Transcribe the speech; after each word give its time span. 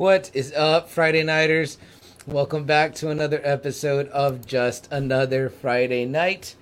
What 0.00 0.30
is 0.32 0.50
up, 0.54 0.88
Friday 0.88 1.22
Nighters? 1.22 1.76
Welcome 2.26 2.64
back 2.64 2.94
to 2.94 3.10
another 3.10 3.38
episode 3.44 4.08
of 4.08 4.46
Just 4.46 4.90
Another 4.90 5.50
Friday 5.50 6.06
Night. 6.06 6.54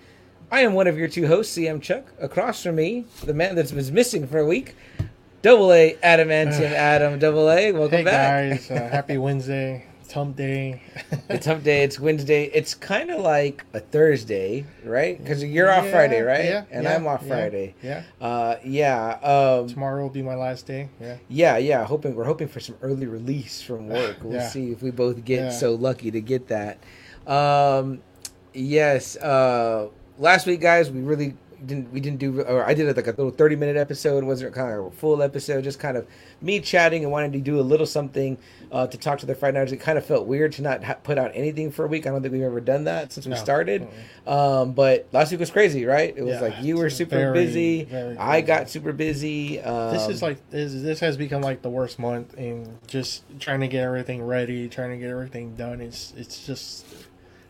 I 0.50 0.62
am 0.62 0.74
one 0.74 0.88
of 0.88 0.98
your 0.98 1.06
two 1.06 1.28
hosts, 1.28 1.56
CM 1.56 1.80
Chuck. 1.80 2.12
Across 2.20 2.64
from 2.64 2.74
me, 2.74 3.04
the 3.22 3.34
man 3.34 3.54
that's 3.54 3.70
been 3.70 3.94
missing 3.94 4.26
for 4.26 4.38
a 4.40 4.44
week, 4.44 4.74
Double 5.40 5.72
A 5.72 5.94
Adamantium 6.02 6.72
Adam. 6.72 7.20
Double 7.20 7.48
A, 7.48 7.70
welcome 7.70 7.98
Hey 7.98 8.02
back. 8.02 8.50
guys, 8.58 8.70
uh, 8.72 8.88
happy 8.88 9.18
Wednesday, 9.18 9.86
Hump 10.12 10.36
Day. 10.36 10.82
It's 11.28 11.46
hump 11.46 11.64
day. 11.64 11.82
It's 11.84 11.98
Wednesday. 12.00 12.44
It's 12.54 12.74
kind 12.74 13.10
of 13.10 13.20
like 13.20 13.64
a 13.74 13.80
Thursday, 13.80 14.64
right? 14.84 15.18
Because 15.18 15.44
you're 15.44 15.70
off 15.70 15.84
Yeah, 15.84 15.90
Friday, 15.90 16.20
right? 16.22 16.44
yeah, 16.44 16.64
and 16.70 16.84
yeah, 16.84 16.94
I'm 16.94 17.06
off 17.06 17.22
yeah, 17.22 17.28
Friday. 17.28 17.74
Yeah, 17.82 18.02
Uh, 18.20 18.56
yeah. 18.64 19.18
Um, 19.22 19.68
tomorrow 19.68 20.02
will 20.02 20.10
be 20.10 20.22
my 20.22 20.34
last 20.34 20.66
day. 20.66 20.88
Yeah, 21.00 21.16
Yeah, 21.28 21.56
yeah. 21.58 21.84
Hoping 21.84 22.14
we're 22.14 22.24
hoping 22.24 22.48
for 22.48 22.60
some 22.60 22.76
early 22.82 23.06
release 23.06 23.62
from 23.62 23.88
work. 23.88 24.18
We'll 24.22 24.40
see 24.48 24.70
if 24.72 24.82
we 24.82 24.90
both 24.90 25.24
get 25.24 25.52
so 25.52 25.74
lucky 25.74 26.10
to 26.10 26.20
get 26.20 26.48
that. 26.48 26.78
Um, 27.26 28.00
yes. 28.54 29.16
Uh, 29.16 29.88
last 30.18 30.46
week, 30.46 30.60
guys, 30.60 30.90
we 30.90 31.00
really 31.00 31.34
didn't. 31.66 31.92
We 31.92 32.00
didn't 32.00 32.18
do. 32.18 32.40
Or 32.42 32.64
I 32.64 32.74
did 32.74 32.94
like 32.96 33.06
a 33.06 33.10
little 33.10 33.30
thirty 33.30 33.56
minute 33.56 33.76
episode. 33.76 34.22
It 34.22 34.26
wasn't 34.26 34.54
kind 34.54 34.72
of 34.78 34.86
a 34.86 34.90
full 34.90 35.22
episode. 35.22 35.64
Just 35.64 35.78
kind 35.78 35.96
of 35.96 36.06
me 36.40 36.60
chatting 36.60 37.02
and 37.02 37.12
wanting 37.12 37.32
to 37.32 37.40
do 37.40 37.58
a 37.58 37.62
little 37.62 37.86
something 37.86 38.38
uh, 38.70 38.86
to 38.86 38.96
talk 38.98 39.18
to 39.20 39.26
the 39.26 39.34
Friday 39.34 39.58
Nighters. 39.58 39.72
It 39.72 39.78
kind 39.78 39.98
of 39.98 40.04
felt 40.06 40.26
weird 40.26 40.52
to 40.52 40.62
not 40.62 40.84
ha- 40.84 40.94
put 41.02 41.18
out 41.18 41.32
anything 41.34 41.70
for 41.70 41.84
a 41.84 41.88
week. 41.88 42.06
I 42.06 42.10
don't 42.10 42.22
think 42.22 42.32
we've 42.32 42.42
ever 42.42 42.60
done 42.60 42.84
that 42.84 43.12
since 43.12 43.26
we 43.26 43.30
No. 43.32 43.36
started. 43.38 43.88
Um, 44.26 44.72
but 44.72 45.08
last 45.12 45.30
week 45.30 45.40
was 45.40 45.50
crazy, 45.50 45.84
right? 45.84 46.14
It 46.16 46.22
was 46.22 46.34
Yeah, 46.34 46.40
like 46.40 46.62
you 46.62 46.76
were 46.76 46.90
super 46.90 47.16
very, 47.16 47.32
busy. 47.44 47.84
very 47.84 48.16
I 48.18 48.40
got 48.40 48.68
super 48.70 48.92
busy. 48.92 49.60
Um, 49.60 49.92
this 49.94 50.08
is 50.08 50.22
like 50.22 50.38
this. 50.50 50.72
This 50.74 51.00
has 51.00 51.16
become 51.16 51.42
like 51.42 51.62
the 51.62 51.70
worst 51.70 51.98
month 51.98 52.34
in 52.38 52.78
just 52.86 53.22
trying 53.40 53.60
to 53.60 53.68
get 53.68 53.82
everything 53.84 54.22
ready, 54.22 54.68
trying 54.68 54.90
to 54.90 54.96
get 54.96 55.10
everything 55.10 55.54
done. 55.56 55.80
It's 55.80 56.12
it's 56.16 56.46
just 56.46 56.84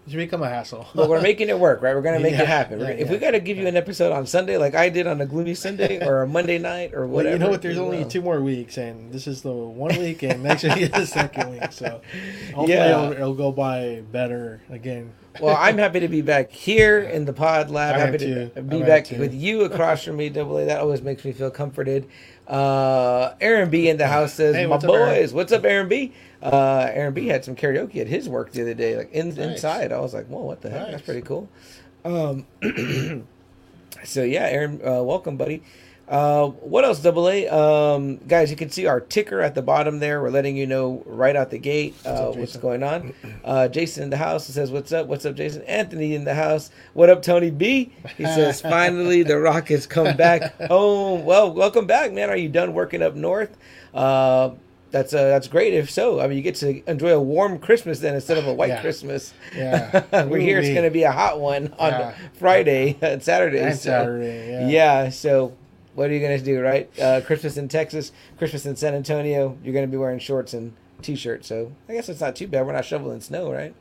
it's 0.08 0.16
become 0.16 0.42
a 0.42 0.48
hassle. 0.48 0.86
But 0.94 1.08
we're 1.10 1.20
making 1.20 1.50
it 1.50 1.58
work, 1.58 1.82
right? 1.82 1.94
We're 1.94 2.00
gonna 2.02 2.18
make 2.18 2.32
Yeah, 2.32 2.42
it 2.42 2.48
happen. 2.48 2.80
Yeah, 2.80 2.88
if 2.88 3.08
we 3.08 3.16
yeah, 3.16 3.20
got 3.20 3.30
to 3.32 3.40
give 3.40 3.58
you 3.58 3.66
an 3.66 3.76
episode 3.76 4.10
on 4.10 4.26
Sunday, 4.26 4.56
like 4.56 4.74
I 4.74 4.88
did 4.88 5.06
on 5.06 5.20
a 5.20 5.26
gloomy 5.26 5.54
Sunday 5.54 6.04
or 6.04 6.22
a 6.22 6.26
Monday 6.26 6.58
night 6.58 6.94
or 6.94 7.06
Well, 7.18 7.26
you 7.26 7.38
know 7.38 7.50
what? 7.50 7.60
There's 7.60 7.78
only 7.78 8.04
two 8.06 8.22
more 8.22 8.40
weeks, 8.40 8.78
and 8.78 9.12
this 9.12 9.26
is 9.26 9.42
the 9.42 9.52
one 9.52 9.96
week, 9.98 10.22
and 10.22 10.42
next 10.42 10.62
week 10.64 10.78
is 10.78 10.90
the 10.90 11.06
second 11.06 11.50
week. 11.50 11.72
So 11.72 12.00
hopefully 12.54 12.72
it'll, 12.72 13.12
it'll 13.12 13.34
go 13.34 13.52
by 13.52 14.02
better 14.10 14.62
again. 14.70 15.12
well, 15.40 15.56
I'm 15.58 15.76
happy 15.76 16.00
to 16.00 16.08
be 16.08 16.22
back 16.22 16.50
here 16.50 17.00
in 17.00 17.26
the 17.26 17.34
pod 17.34 17.70
lab. 17.70 17.96
I 17.96 17.98
happy 17.98 18.18
to 18.18 18.48
too. 18.48 18.62
be 18.62 18.82
I 18.82 18.86
back 18.86 19.10
with 19.10 19.34
you 19.34 19.62
across 19.64 20.04
from 20.04 20.16
me. 20.16 20.30
Double 20.30 20.56
A. 20.56 20.64
That 20.64 20.80
always 20.80 21.02
makes 21.02 21.24
me 21.24 21.32
feel 21.32 21.50
comforted. 21.50 22.08
Uh, 22.46 23.34
Aaron 23.42 23.68
B 23.68 23.90
in 23.90 23.98
the 23.98 24.06
house 24.06 24.32
says, 24.32 24.54
Hey, 24.54 24.64
"My 24.64 24.70
what's 24.76 24.84
up, 24.84 24.90
Aaron?" 24.90 25.14
boys, 25.14 25.34
what's 25.34 25.52
up, 25.52 25.64
Aaron 25.64 25.86
B?" 25.88 26.14
Uh, 26.42 26.88
Aaron 26.92 27.14
B 27.14 27.26
had 27.26 27.44
some 27.44 27.56
karaoke 27.56 27.96
at 27.96 28.06
his 28.06 28.28
work 28.28 28.52
the 28.52 28.62
other 28.62 28.74
day, 28.74 28.96
like 28.96 29.12
in, 29.12 29.28
Nice. 29.30 29.38
inside. 29.38 29.92
I 29.92 29.98
was 30.00 30.14
like, 30.14 30.26
"Whoa, 30.26 30.42
what 30.42 30.60
the 30.60 30.70
heck? 30.70 30.90
That's 30.90 31.02
pretty 31.02 31.22
cool." 31.22 31.48
Um, 32.04 32.46
so 34.04 34.22
yeah, 34.22 34.44
Aaron, 34.46 34.80
uh, 34.86 35.02
welcome, 35.02 35.36
buddy. 35.36 35.62
Uh, 36.08 36.46
what 36.46 36.84
else, 36.86 37.00
Double 37.02 37.28
A? 37.28 37.46
Um, 37.48 38.16
guys, 38.26 38.50
you 38.50 38.56
can 38.56 38.70
see 38.70 38.86
our 38.86 38.98
ticker 38.98 39.42
at 39.42 39.54
the 39.54 39.60
bottom 39.60 39.98
there. 39.98 40.22
We're 40.22 40.30
letting 40.30 40.56
you 40.56 40.66
know 40.66 41.02
right 41.04 41.36
out 41.36 41.50
the 41.50 41.58
gate 41.58 41.94
uh, 42.06 42.28
what's 42.28 42.56
going 42.56 42.82
on. 42.82 43.12
Uh, 43.44 43.68
Jason 43.68 44.04
in 44.04 44.10
the 44.10 44.16
house 44.16 44.46
says, 44.46 44.70
"What's 44.70 44.90
up? 44.90 45.06
What's 45.06 45.26
up, 45.26 45.34
Jason?" 45.34 45.62
Anthony 45.64 46.14
in 46.14 46.24
the 46.24 46.34
house. 46.34 46.70
What 46.94 47.10
up, 47.10 47.20
Tony 47.20 47.50
B? 47.50 47.92
He 48.16 48.24
says, 48.38 48.62
"Finally, 48.62 49.24
the 49.24 49.38
Rock 49.38 49.68
has 49.68 49.86
come 49.86 50.16
back 50.16 50.58
home. 50.68 51.24
Well, 51.26 51.52
welcome 51.52 51.86
back, 51.86 52.12
man. 52.12 52.30
Are 52.30 52.36
you 52.36 52.48
done 52.48 52.72
working 52.72 53.02
up 53.02 53.14
north?" 53.14 53.54
Uh, 54.88 54.90
that's 54.92 55.12
uh, 55.14 55.24
that's 55.24 55.48
great. 55.48 55.74
If 55.74 55.90
so, 55.90 56.20
I 56.20 56.26
mean, 56.28 56.36
you 56.36 56.42
get 56.42 56.54
to 56.56 56.82
enjoy 56.90 57.12
a 57.12 57.20
warm 57.20 57.58
Christmas 57.58 58.00
then 58.00 58.14
instead 58.14 58.38
of 58.38 58.46
a 58.46 58.54
white 58.54 58.68
Yeah. 58.70 58.80
Christmas. 58.80 59.34
Yeah. 59.54 60.04
We're 60.26 60.38
here. 60.38 60.58
It's 60.58 60.68
going 60.70 60.84
to 60.84 60.90
be 60.90 61.02
a 61.02 61.12
hot 61.12 61.40
one 61.40 61.74
on 61.78 61.90
Yeah. 61.92 62.14
Friday 62.38 62.96
and 63.00 63.22
Saturday. 63.30 63.60
And 63.60 63.74
so- 63.76 63.90
Saturday, 63.90 64.50
yeah. 64.50 64.68
yeah. 65.04 65.08
So, 65.10 65.54
what 65.94 66.10
are 66.10 66.12
you 66.14 66.20
gonna 66.20 66.38
do, 66.38 66.60
right? 66.60 66.88
Uh, 67.00 67.20
Christmas 67.20 67.56
in 67.56 67.68
Texas, 67.68 68.12
Christmas 68.38 68.64
in 68.66 68.76
San 68.76 68.94
Antonio. 68.94 69.58
You're 69.64 69.74
gonna 69.74 69.86
be 69.88 69.96
wearing 69.96 70.18
shorts 70.20 70.54
and 70.54 70.72
t-shirt. 71.02 71.44
So 71.44 71.72
I 71.88 71.92
guess 71.94 72.08
it's 72.08 72.20
not 72.20 72.34
too 72.36 72.46
bad. 72.46 72.66
We're 72.66 72.72
not 72.72 72.84
shoveling 72.84 73.20
snow, 73.20 73.52
right? 73.52 73.74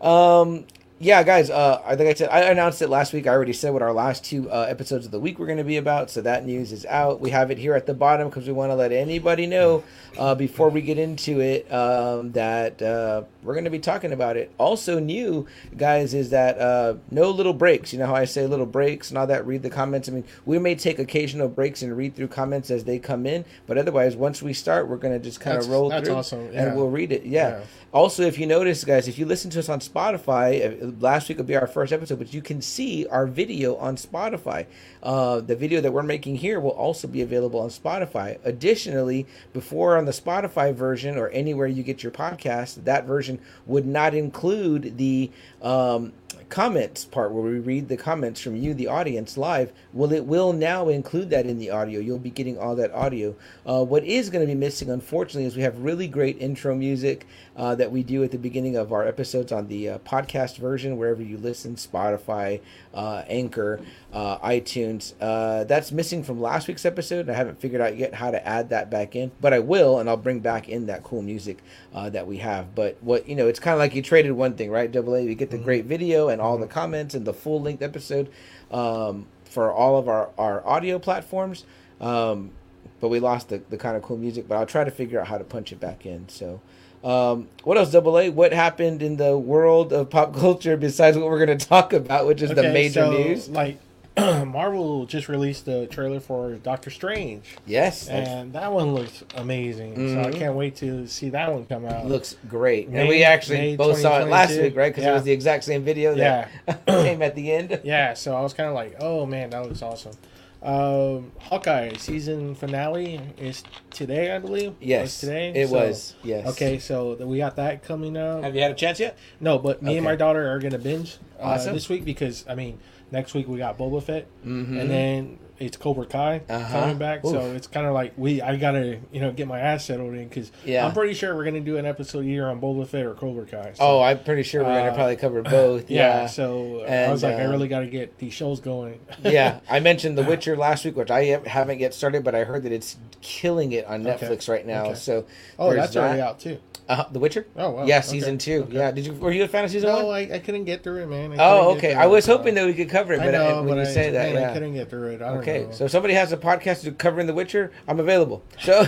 Um. 0.00 0.66
Yeah, 1.00 1.22
guys. 1.22 1.48
Uh, 1.48 1.80
I 1.86 1.94
think 1.94 2.10
I 2.10 2.14
said 2.14 2.28
I 2.30 2.40
announced 2.50 2.82
it 2.82 2.88
last 2.88 3.12
week. 3.12 3.28
I 3.28 3.30
already 3.30 3.52
said 3.52 3.72
what 3.72 3.82
our 3.82 3.92
last 3.92 4.24
two 4.24 4.50
uh, 4.50 4.66
episodes 4.68 5.06
of 5.06 5.12
the 5.12 5.20
week 5.20 5.38
were 5.38 5.46
going 5.46 5.58
to 5.58 5.64
be 5.64 5.76
about. 5.76 6.10
So 6.10 6.22
that 6.22 6.44
news 6.44 6.72
is 6.72 6.84
out. 6.86 7.20
We 7.20 7.30
have 7.30 7.52
it 7.52 7.58
here 7.58 7.74
at 7.74 7.86
the 7.86 7.94
bottom 7.94 8.28
because 8.28 8.48
we 8.48 8.52
want 8.52 8.70
to 8.70 8.74
let 8.74 8.90
anybody 8.90 9.46
know 9.46 9.84
uh, 10.18 10.34
before 10.34 10.70
we 10.70 10.82
get 10.82 10.98
into 10.98 11.40
it 11.40 11.72
um, 11.72 12.32
that 12.32 12.82
uh, 12.82 13.22
we're 13.44 13.54
going 13.54 13.64
to 13.64 13.70
be 13.70 13.78
talking 13.78 14.12
about 14.12 14.36
it. 14.36 14.50
Also 14.58 14.98
new, 14.98 15.46
guys, 15.76 16.14
is 16.14 16.30
that 16.30 16.58
uh, 16.58 16.94
no 17.12 17.30
little 17.30 17.52
breaks. 17.52 17.92
You 17.92 18.00
know 18.00 18.06
how 18.06 18.16
I 18.16 18.24
say 18.24 18.48
little 18.48 18.66
breaks 18.66 19.10
and 19.10 19.18
all 19.18 19.26
that. 19.28 19.46
Read 19.46 19.62
the 19.62 19.70
comments. 19.70 20.08
I 20.08 20.12
mean, 20.12 20.24
we 20.46 20.58
may 20.58 20.74
take 20.74 20.98
occasional 20.98 21.48
breaks 21.48 21.82
and 21.82 21.96
read 21.96 22.16
through 22.16 22.28
comments 22.28 22.72
as 22.72 22.82
they 22.82 22.98
come 22.98 23.24
in, 23.24 23.44
but 23.68 23.78
otherwise, 23.78 24.16
once 24.16 24.42
we 24.42 24.52
start, 24.52 24.88
we're 24.88 24.96
going 24.96 25.14
to 25.14 25.20
just 25.20 25.38
kind 25.38 25.58
of 25.58 25.68
roll 25.68 25.90
that's 25.90 26.08
through 26.08 26.16
awesome, 26.16 26.52
yeah. 26.52 26.64
and 26.64 26.76
we'll 26.76 26.90
read 26.90 27.12
it. 27.12 27.24
Yeah. 27.24 27.50
Yeah. 27.50 27.64
Also, 27.92 28.22
if 28.22 28.38
you 28.38 28.46
notice, 28.46 28.84
guys, 28.84 29.08
if 29.08 29.18
you 29.18 29.24
listen 29.24 29.50
to 29.50 29.58
us 29.58 29.68
on 29.70 29.80
Spotify, 29.80 30.87
last 31.00 31.28
week 31.28 31.38
will 31.38 31.44
be 31.44 31.56
our 31.56 31.66
first 31.66 31.92
episode, 31.92 32.18
but 32.18 32.32
you 32.32 32.42
can 32.42 32.60
see 32.60 33.06
our 33.06 33.26
video 33.26 33.76
on 33.76 33.96
Spotify. 33.96 34.66
Uh, 35.02 35.40
the 35.40 35.56
video 35.56 35.80
that 35.80 35.92
we're 35.92 36.02
making 36.02 36.36
here 36.36 36.60
will 36.60 36.70
also 36.70 37.08
be 37.08 37.22
available 37.22 37.60
on 37.60 37.68
Spotify. 37.68 38.38
Additionally, 38.44 39.26
before 39.52 39.96
on 39.96 40.04
the 40.04 40.12
Spotify 40.12 40.74
version 40.74 41.16
or 41.16 41.28
anywhere 41.28 41.66
you 41.66 41.82
get 41.82 42.02
your 42.02 42.12
podcast, 42.12 42.84
that 42.84 43.04
version 43.04 43.40
would 43.66 43.86
not 43.86 44.14
include 44.14 44.96
the 44.98 45.30
um, 45.62 46.12
comments 46.48 47.04
part 47.04 47.32
where 47.32 47.42
we 47.42 47.58
read 47.58 47.88
the 47.88 47.96
comments 47.96 48.40
from 48.40 48.56
you, 48.56 48.74
the 48.74 48.86
audience, 48.86 49.36
live. 49.36 49.72
Well, 49.92 50.12
it 50.12 50.24
will 50.24 50.52
now 50.52 50.88
include 50.88 51.30
that 51.30 51.46
in 51.46 51.58
the 51.58 51.70
audio. 51.70 52.00
You'll 52.00 52.18
be 52.18 52.30
getting 52.30 52.58
all 52.58 52.74
that 52.76 52.92
audio. 52.92 53.34
Uh, 53.66 53.84
what 53.84 54.04
is 54.04 54.30
going 54.30 54.46
to 54.46 54.52
be 54.52 54.58
missing, 54.58 54.90
unfortunately, 54.90 55.44
is 55.44 55.56
we 55.56 55.62
have 55.62 55.78
really 55.78 56.08
great 56.08 56.38
intro 56.40 56.74
music 56.74 57.26
uh, 57.56 57.74
that 57.74 57.92
we 57.92 58.02
do 58.02 58.22
at 58.24 58.30
the 58.30 58.38
beginning 58.38 58.76
of 58.76 58.92
our 58.92 59.06
episodes 59.06 59.52
on 59.52 59.68
the 59.68 59.88
uh, 59.90 59.98
podcast 59.98 60.56
version, 60.58 60.96
wherever 60.96 61.22
you 61.22 61.36
listen, 61.36 61.74
Spotify, 61.74 62.60
uh, 62.94 63.24
Anchor, 63.28 63.80
uh, 64.12 64.38
iTunes. 64.38 65.12
Uh, 65.20 65.64
that's 65.64 65.92
missing 65.92 66.22
from 66.22 66.40
last 66.40 66.68
week's 66.68 66.86
episode. 66.86 67.28
I 67.28 67.34
haven't 67.34 67.60
figured 67.60 67.80
out 67.80 67.96
yet 67.96 68.14
how 68.14 68.30
to 68.30 68.46
add 68.46 68.70
that 68.70 68.90
back 68.90 69.14
in, 69.14 69.30
but 69.40 69.52
I 69.52 69.58
will, 69.58 69.98
and 69.98 70.08
I'll 70.08 70.16
bring 70.16 70.40
back 70.40 70.68
in 70.68 70.86
that 70.86 71.04
cool 71.04 71.22
music 71.22 71.58
uh, 71.94 72.08
that 72.10 72.26
we 72.26 72.38
have. 72.38 72.74
But 72.74 72.96
what 73.00 73.28
you 73.28 73.36
know, 73.36 73.48
it's 73.48 73.60
kind 73.60 73.74
of 73.74 73.78
like 73.78 73.94
you 73.94 74.02
traded 74.02 74.32
one 74.32 74.54
thing, 74.54 74.70
right? 74.70 74.90
Double 74.90 75.14
A, 75.14 75.22
you 75.22 75.34
get 75.34 75.50
the 75.50 75.58
great 75.58 75.84
video 75.84 76.28
and 76.28 76.40
all 76.40 76.56
the 76.56 76.66
comments 76.66 77.14
and 77.14 77.26
the 77.26 77.34
full 77.34 77.60
length 77.60 77.82
episode 77.82 78.30
um, 78.70 79.26
for 79.44 79.70
all 79.70 79.98
of 79.98 80.08
our 80.08 80.30
our 80.38 80.66
audio 80.66 80.98
platforms. 80.98 81.64
Um, 82.00 82.52
but 83.00 83.08
we 83.08 83.20
lost 83.20 83.48
the, 83.50 83.62
the 83.70 83.76
kind 83.76 83.96
of 83.96 84.02
cool 84.02 84.16
music. 84.16 84.48
But 84.48 84.56
I'll 84.56 84.66
try 84.66 84.84
to 84.84 84.90
figure 84.90 85.20
out 85.20 85.28
how 85.28 85.38
to 85.38 85.44
punch 85.44 85.72
it 85.72 85.80
back 85.80 86.06
in. 86.06 86.28
So, 86.28 86.60
um, 87.04 87.48
what 87.62 87.76
else, 87.76 87.92
Double 87.92 88.18
A? 88.18 88.30
What 88.30 88.52
happened 88.52 89.02
in 89.02 89.18
the 89.18 89.36
world 89.36 89.92
of 89.92 90.10
pop 90.10 90.34
culture 90.38 90.76
besides 90.76 91.16
what 91.16 91.26
we're 91.26 91.44
going 91.44 91.58
to 91.58 91.66
talk 91.66 91.92
about, 91.92 92.26
which 92.26 92.42
is 92.42 92.50
the 92.50 92.62
major 92.62 93.04
so, 93.04 93.10
news? 93.10 93.48
Like 93.48 93.78
Marvel 94.46 95.06
just 95.06 95.28
released 95.28 95.64
the 95.64 95.86
trailer 95.86 96.20
for 96.20 96.54
Doctor 96.54 96.90
Strange, 96.90 97.44
Yes, 97.66 98.08
and 98.08 98.52
that 98.52 98.72
one 98.72 98.94
looks 98.94 99.22
amazing. 99.36 99.94
So 100.14 100.20
I 100.20 100.24
Mhm. 100.32 100.38
can't 100.38 100.54
wait 100.54 100.76
to 100.76 101.06
see 101.06 101.28
that 101.30 101.52
one 101.52 101.64
come 101.66 101.84
out. 101.86 102.06
looks 102.06 102.36
great. 102.48 102.88
and 102.88 103.08
we 103.08 103.22
actually 103.24 103.58
May 103.58 103.76
both 103.76 103.98
saw 103.98 104.20
it 104.20 104.28
last 104.28 104.50
week, 104.58 104.76
right? 104.76 104.94
Because 104.94 105.04
it 105.08 105.12
was 105.12 105.22
the 105.24 105.32
exact 105.32 105.64
same 105.64 105.82
video 105.84 106.14
that 106.14 106.48
came 106.86 107.22
at 107.22 107.34
the 107.34 107.52
end. 107.52 107.80
yeah, 107.84 108.14
so 108.14 108.34
I 108.36 108.40
was 108.40 108.54
kind 108.54 108.68
of 108.68 108.74
like, 108.74 108.96
oh 109.00 109.26
man, 109.26 109.50
that 109.50 109.62
looks 109.64 109.82
awesome. 109.82 110.12
Um, 110.60 111.30
Hawkeye 111.38 111.92
season 111.98 112.56
finale 112.56 113.20
is 113.38 113.62
today, 113.90 114.32
I 114.34 114.40
believe. 114.40 114.74
Yes, 114.80 115.02
was 115.02 115.20
today. 115.20 115.52
it 115.54 115.68
So- 115.68 115.74
was. 115.76 116.14
Yes. 116.24 116.48
Okay, 116.48 116.80
so 116.80 117.14
we 117.20 117.38
got 117.38 117.54
that 117.56 117.84
coming 117.84 118.16
up. 118.16 118.42
Have 118.42 118.56
you 118.56 118.62
had 118.62 118.72
a 118.72 118.74
chance 118.74 118.98
yet? 118.98 119.16
No, 119.38 119.58
but 119.60 119.82
me 119.82 119.94
and 119.96 120.04
my 120.04 120.16
daughter 120.16 120.50
are 120.50 120.58
gonna 120.58 120.78
binge 120.78 121.18
uh, 121.38 121.44
Awesome. 121.44 121.74
this 121.74 121.88
week 121.88 122.04
because 122.04 122.44
I 122.48 122.56
mean 122.56 122.78
next 123.10 123.34
week 123.34 123.48
we 123.48 123.58
got 123.58 123.78
Boba 123.78 124.02
Fett, 124.02 124.26
Mhm. 124.44 124.80
and 124.80 124.90
then 124.90 125.38
it's 125.60 125.76
Cobra 125.76 126.06
Kai 126.06 126.42
Uh-huh. 126.48 126.80
coming 126.80 126.98
back. 126.98 127.22
So 127.24 127.52
it's 127.52 127.66
kind 127.66 127.86
of 127.86 127.94
like 127.94 128.12
we 128.16 128.40
I 128.42 128.56
gotta 128.56 128.98
you 129.12 129.20
know 129.20 129.32
get 129.32 129.46
my 129.48 129.58
ass 129.60 129.84
settled 129.84 130.14
in 130.14 130.28
because 130.28 130.52
Yeah. 130.64 130.86
I'm 130.86 130.92
pretty 130.92 131.14
sure 131.14 131.34
we're 131.34 131.44
gonna 131.44 131.60
do 131.60 131.76
an 131.78 131.86
episode 131.86 132.22
here 132.22 132.46
on 132.48 132.60
Boba 132.60 132.86
Fett 132.86 133.04
or 133.06 133.14
Cobra 133.14 133.44
Kai. 133.46 133.72
So, 133.74 133.82
Oh, 133.84 134.00
I'm 134.00 134.20
pretty 134.22 134.42
sure 134.42 134.62
we're 134.62 134.72
going 134.72 134.84
to 134.86 134.90
Uh, 134.92 134.94
probably 134.94 135.16
cover 135.16 135.42
both. 135.42 135.90
yeah. 135.90 136.20
Yeah. 136.22 136.26
So 136.26 136.84
I 136.84 137.10
was 137.10 137.22
like, 137.22 137.34
I 137.36 137.44
uh, 137.46 137.50
really 137.50 137.68
got 137.68 137.80
to 137.80 137.86
get 137.86 138.18
these 138.18 138.32
shows 138.32 138.60
going. 138.60 139.00
yeah, 139.24 139.60
I 139.68 139.80
mentioned 139.80 140.16
The 140.16 140.22
Witcher 140.30 140.56
last 140.56 140.84
week, 140.84 140.96
which 140.96 141.10
I 141.10 141.40
haven't 141.46 141.80
yet 141.80 141.94
started, 141.94 142.24
but 142.24 142.34
I 142.34 142.44
heard 142.44 142.62
that 142.64 142.72
it's 142.72 142.96
killing 143.20 143.72
it 143.72 143.84
on 143.86 144.06
Okay. 144.06 144.26
Netflix 144.26 144.48
right 144.48 144.66
now. 144.66 144.84
Okay. 144.86 144.94
So, 144.94 145.24
oh, 145.58 145.72
that's 145.74 145.96
already 145.96 146.20
out 146.20 146.38
too. 146.40 146.58
Uh, 146.88 147.04
The 147.12 147.18
Witcher. 147.18 147.46
Oh 147.54 147.70
wow. 147.70 147.84
yeah, 147.84 147.98
Okay. 147.98 148.06
season 148.06 148.38
two. 148.38 148.62
Okay. 148.62 148.76
Yeah, 148.78 148.90
did 148.90 149.04
you? 149.04 149.12
Were 149.12 149.30
you 149.30 149.44
a 149.44 149.48
fan 149.48 149.62
of 149.64 149.70
season 149.70 149.90
No, 149.90 150.06
one? 150.06 150.14
I, 150.14 150.36
I 150.36 150.38
couldn't 150.38 150.64
get 150.64 150.82
through 150.82 151.02
it, 151.02 151.06
man. 151.06 151.32
I 151.32 151.36
Oh, 151.38 151.74
okay. 151.76 151.92
I 151.92 152.06
was 152.06 152.24
hoping 152.24 152.54
that 152.54 152.64
we 152.64 152.72
could 152.72 152.88
cover 152.88 153.12
it, 153.12 153.18
but 153.18 153.34
uh, 153.34 153.38
know, 153.50 153.56
when 153.62 153.68
but 153.68 153.74
you 153.76 153.80
I, 153.82 153.84
say 153.84 154.10
that, 154.12 154.32
man, 154.32 154.40
yeah. 154.42 154.50
I 154.50 154.52
couldn't 154.54 154.72
get 154.72 154.88
through 154.88 155.08
it. 155.10 155.14
I 155.20 155.28
don't 155.28 155.38
Okay, 155.38 155.47
know. 155.52 155.70
so 155.72 155.84
if 155.84 155.90
somebody 155.90 156.14
has 156.14 156.32
a 156.32 156.36
podcast 156.36 156.96
covering 156.98 157.26
The 157.26 157.34
Witcher, 157.34 157.72
I'm 157.86 158.00
available. 158.00 158.42
So 158.60 158.86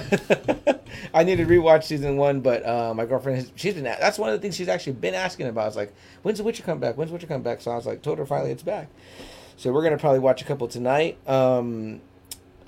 I 1.15 1.25
need 1.25 1.37
to 1.37 1.47
rewatch 1.47 1.85
season 1.85 2.17
one, 2.17 2.41
but 2.41 2.65
uh, 2.67 2.95
my 2.95 3.07
girlfriend, 3.07 3.51
she's 3.57 3.75
been. 3.75 3.85
That's 3.85 4.19
one 4.19 4.31
of 4.31 4.35
the 4.35 4.43
things 4.43 4.57
she's 4.57 4.69
actually 4.69 4.95
been 4.95 5.15
asking 5.15 5.47
about. 5.47 5.69
It's 5.69 5.77
like, 5.77 5.95
when's 6.23 6.39
The 6.39 6.45
Witcher 6.45 6.63
come 6.63 6.79
back? 6.81 6.97
When's 6.97 7.11
The 7.11 7.15
Witcher 7.15 7.27
come 7.27 7.43
back? 7.43 7.61
So 7.61 7.71
I 7.71 7.77
was 7.77 7.87
like, 7.87 8.03
told 8.03 8.19
her 8.19 8.27
finally 8.27 8.51
it's 8.53 8.63
back. 8.63 8.89
So 9.57 9.73
we're 9.73 9.83
gonna 9.83 9.99
probably 9.99 10.21
watch 10.21 10.41
a 10.41 10.45
couple 10.45 10.69
tonight. 10.69 11.19
Um, 11.29 12.01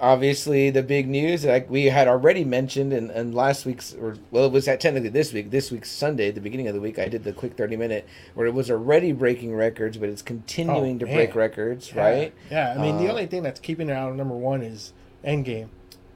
obviously, 0.02 0.69
the 0.69 0.82
big 0.82 1.08
news 1.08 1.44
like 1.44 1.70
we 1.70 1.87
had 1.87 2.08
already 2.08 2.44
mentioned 2.44 2.93
in, 2.93 3.10
in 3.12 3.32
last 3.32 3.64
week's, 3.64 3.94
or 3.94 4.16
well, 4.31 4.44
it 4.46 4.52
was 4.52 4.69
at 4.69 4.81
technically 4.81 5.08
this 5.08 5.32
week, 5.32 5.50
this 5.50 5.70
week's 5.70 5.90
Sunday, 5.90 6.31
the 6.31 6.40
beginning 6.40 6.69
of 6.69 6.75
the 6.75 6.81
week. 6.81 6.99
I 6.99 7.08
did 7.08 7.25
the 7.25 7.32
quick 7.32 7.56
thirty 7.56 7.76
minute 7.76 8.06
where 8.34 8.46
it 8.46 8.52
was 8.52 8.70
already 8.70 9.12
breaking 9.12 9.54
records, 9.54 9.96
but 9.96 10.08
it's 10.10 10.20
continuing 10.22 10.96
Oh, 10.96 10.99
to 11.00 11.06
man. 11.06 11.14
break 11.14 11.34
records, 11.34 11.93
Yeah. 11.94 12.02
right? 12.02 12.32
Yeah, 12.50 12.75
I 12.76 12.82
mean, 12.82 12.99
the 12.99 13.06
Uh, 13.06 13.12
only 13.12 13.26
thing 13.26 13.43
that's 13.43 13.60
keeping 13.60 13.88
it 13.88 13.93
out 13.94 14.10
of 14.10 14.16
number 14.16 14.34
one 14.37 14.60
is 14.62 14.93
Endgame. 15.25 15.69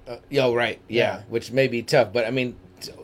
Uh, 0.07 0.17
yo, 0.29 0.55
right, 0.55 0.79
yeah, 0.89 1.17
Yeah. 1.17 1.23
which 1.29 1.53
may 1.53 1.69
be 1.69 1.83
tough, 1.83 2.13
but 2.13 2.27
I 2.27 2.31
mean, 2.31 2.57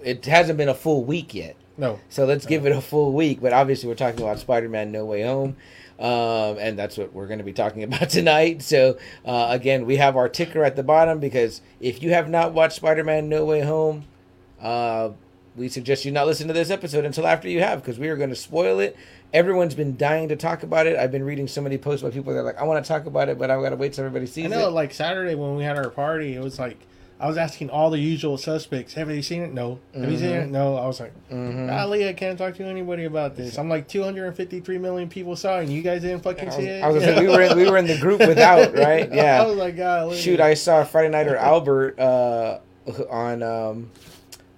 it 0.04 0.26
hasn't 0.26 0.58
been 0.58 0.68
a 0.68 0.74
full 0.74 1.04
week 1.04 1.34
yet, 1.34 1.56
No, 1.78 1.98
so 2.08 2.24
let's 2.26 2.44
give 2.44 2.66
it 2.66 2.72
a 2.72 2.80
full 2.80 3.12
week. 3.12 3.40
But 3.40 3.52
obviously, 3.52 3.88
we're 3.88 3.94
talking 3.94 4.20
about 4.20 4.38
Spider-Man: 4.38 4.92
No 4.92 5.04
Way 5.06 5.22
Home, 5.22 5.56
um, 6.02 6.58
and 6.58 6.76
that's 6.76 6.98
what 6.98 7.12
we're 7.12 7.28
going 7.28 7.38
to 7.38 7.44
be 7.44 7.52
talking 7.52 7.82
about 7.84 8.10
tonight. 8.10 8.60
So, 8.60 8.98
uh, 9.24 9.46
again, 9.50 9.86
we 9.86 9.96
have 9.96 10.16
our 10.16 10.28
ticker 10.28 10.64
at 10.64 10.74
the 10.74 10.82
bottom 10.82 11.20
because 11.20 11.62
if 11.80 12.02
you 12.02 12.10
have 12.10 12.28
not 12.28 12.52
watched 12.52 12.76
Spider-Man: 12.76 13.28
No 13.28 13.44
Way 13.44 13.60
Home, 13.60 14.04
uh, 14.60 15.10
we 15.56 15.68
suggest 15.68 16.04
you 16.04 16.10
not 16.10 16.26
listen 16.26 16.48
to 16.48 16.54
this 16.54 16.70
episode 16.70 17.04
until 17.04 17.26
after 17.26 17.48
you 17.48 17.60
have, 17.60 17.80
because 17.80 17.98
we 17.98 18.08
are 18.08 18.16
going 18.16 18.30
to 18.30 18.36
spoil 18.36 18.80
it. 18.80 18.96
Everyone's 19.32 19.74
been 19.74 19.96
dying 19.96 20.28
to 20.28 20.36
talk 20.36 20.62
about 20.62 20.86
it. 20.86 20.98
I've 20.98 21.12
been 21.12 21.24
reading 21.24 21.46
so 21.46 21.60
many 21.62 21.78
posts 21.78 22.02
by 22.02 22.10
people 22.10 22.34
that 22.34 22.40
are 22.40 22.44
like, 22.44 22.60
"I 22.60 22.64
want 22.64 22.84
to 22.84 22.88
talk 22.88 23.06
about 23.06 23.28
it, 23.28 23.38
but 23.38 23.50
I've 23.50 23.62
got 23.62 23.70
to 23.70 23.76
wait 23.76 23.92
till 23.92 24.04
everybody 24.04 24.26
sees 24.26 24.46
I 24.46 24.48
know. 24.48 24.68
it." 24.68 24.72
Like 24.72 24.92
Saturday 24.92 25.36
when 25.36 25.54
we 25.56 25.62
had 25.62 25.76
our 25.78 25.88
party, 25.88 26.34
it 26.34 26.42
was 26.42 26.58
like 26.58 26.78
I 27.22 27.28
was 27.28 27.36
asking 27.38 27.70
all 27.70 27.88
the 27.90 28.00
usual 28.00 28.36
suspects, 28.36 28.94
"Have 28.94 29.08
you 29.08 29.22
seen 29.22 29.42
it? 29.42 29.54
No. 29.54 29.78
Have 29.94 30.10
you 30.10 30.18
seen 30.18 30.30
it? 30.30 30.50
No." 30.50 30.76
I 30.76 30.86
was 30.86 30.98
like, 30.98 31.12
Mhm. 31.30 31.68
"Golly, 31.68 32.08
I 32.08 32.12
can't 32.14 32.36
talk 32.36 32.56
to 32.56 32.64
anybody 32.64 33.04
about 33.04 33.36
this." 33.36 33.56
I'm 33.58 33.68
like, 33.68 33.86
253 33.86 34.76
million 34.78 35.08
people 35.08 35.36
saw 35.36 35.58
it, 35.60 35.62
and 35.64 35.70
you 35.72 35.82
guys 35.82 36.02
didn't 36.02 36.24
fucking 36.24 36.48
I 36.48 36.52
see 36.52 36.62
it. 36.64 36.82
I 36.82 36.88
was 36.88 37.04
gonna 37.04 37.20
we 37.20 37.28
were 37.28 37.40
in, 37.42 37.56
we 37.56 37.70
were 37.70 37.78
in 37.78 37.86
the 37.86 37.96
group 37.98 38.18
without 38.26 38.74
right 38.74 39.10
I 39.12 39.14
yeah 39.14 39.44
was 39.46 39.56
like, 39.56 39.76
"Golly." 39.76 40.16
shoot 40.18 40.40
I 40.40 40.54
saw 40.54 40.82
Friday 40.82 41.10
Night 41.10 41.26
Nighter 41.26 41.36
Albert 41.36 41.98
uh, 42.00 42.58
on 43.08 43.42
um, 43.44 43.90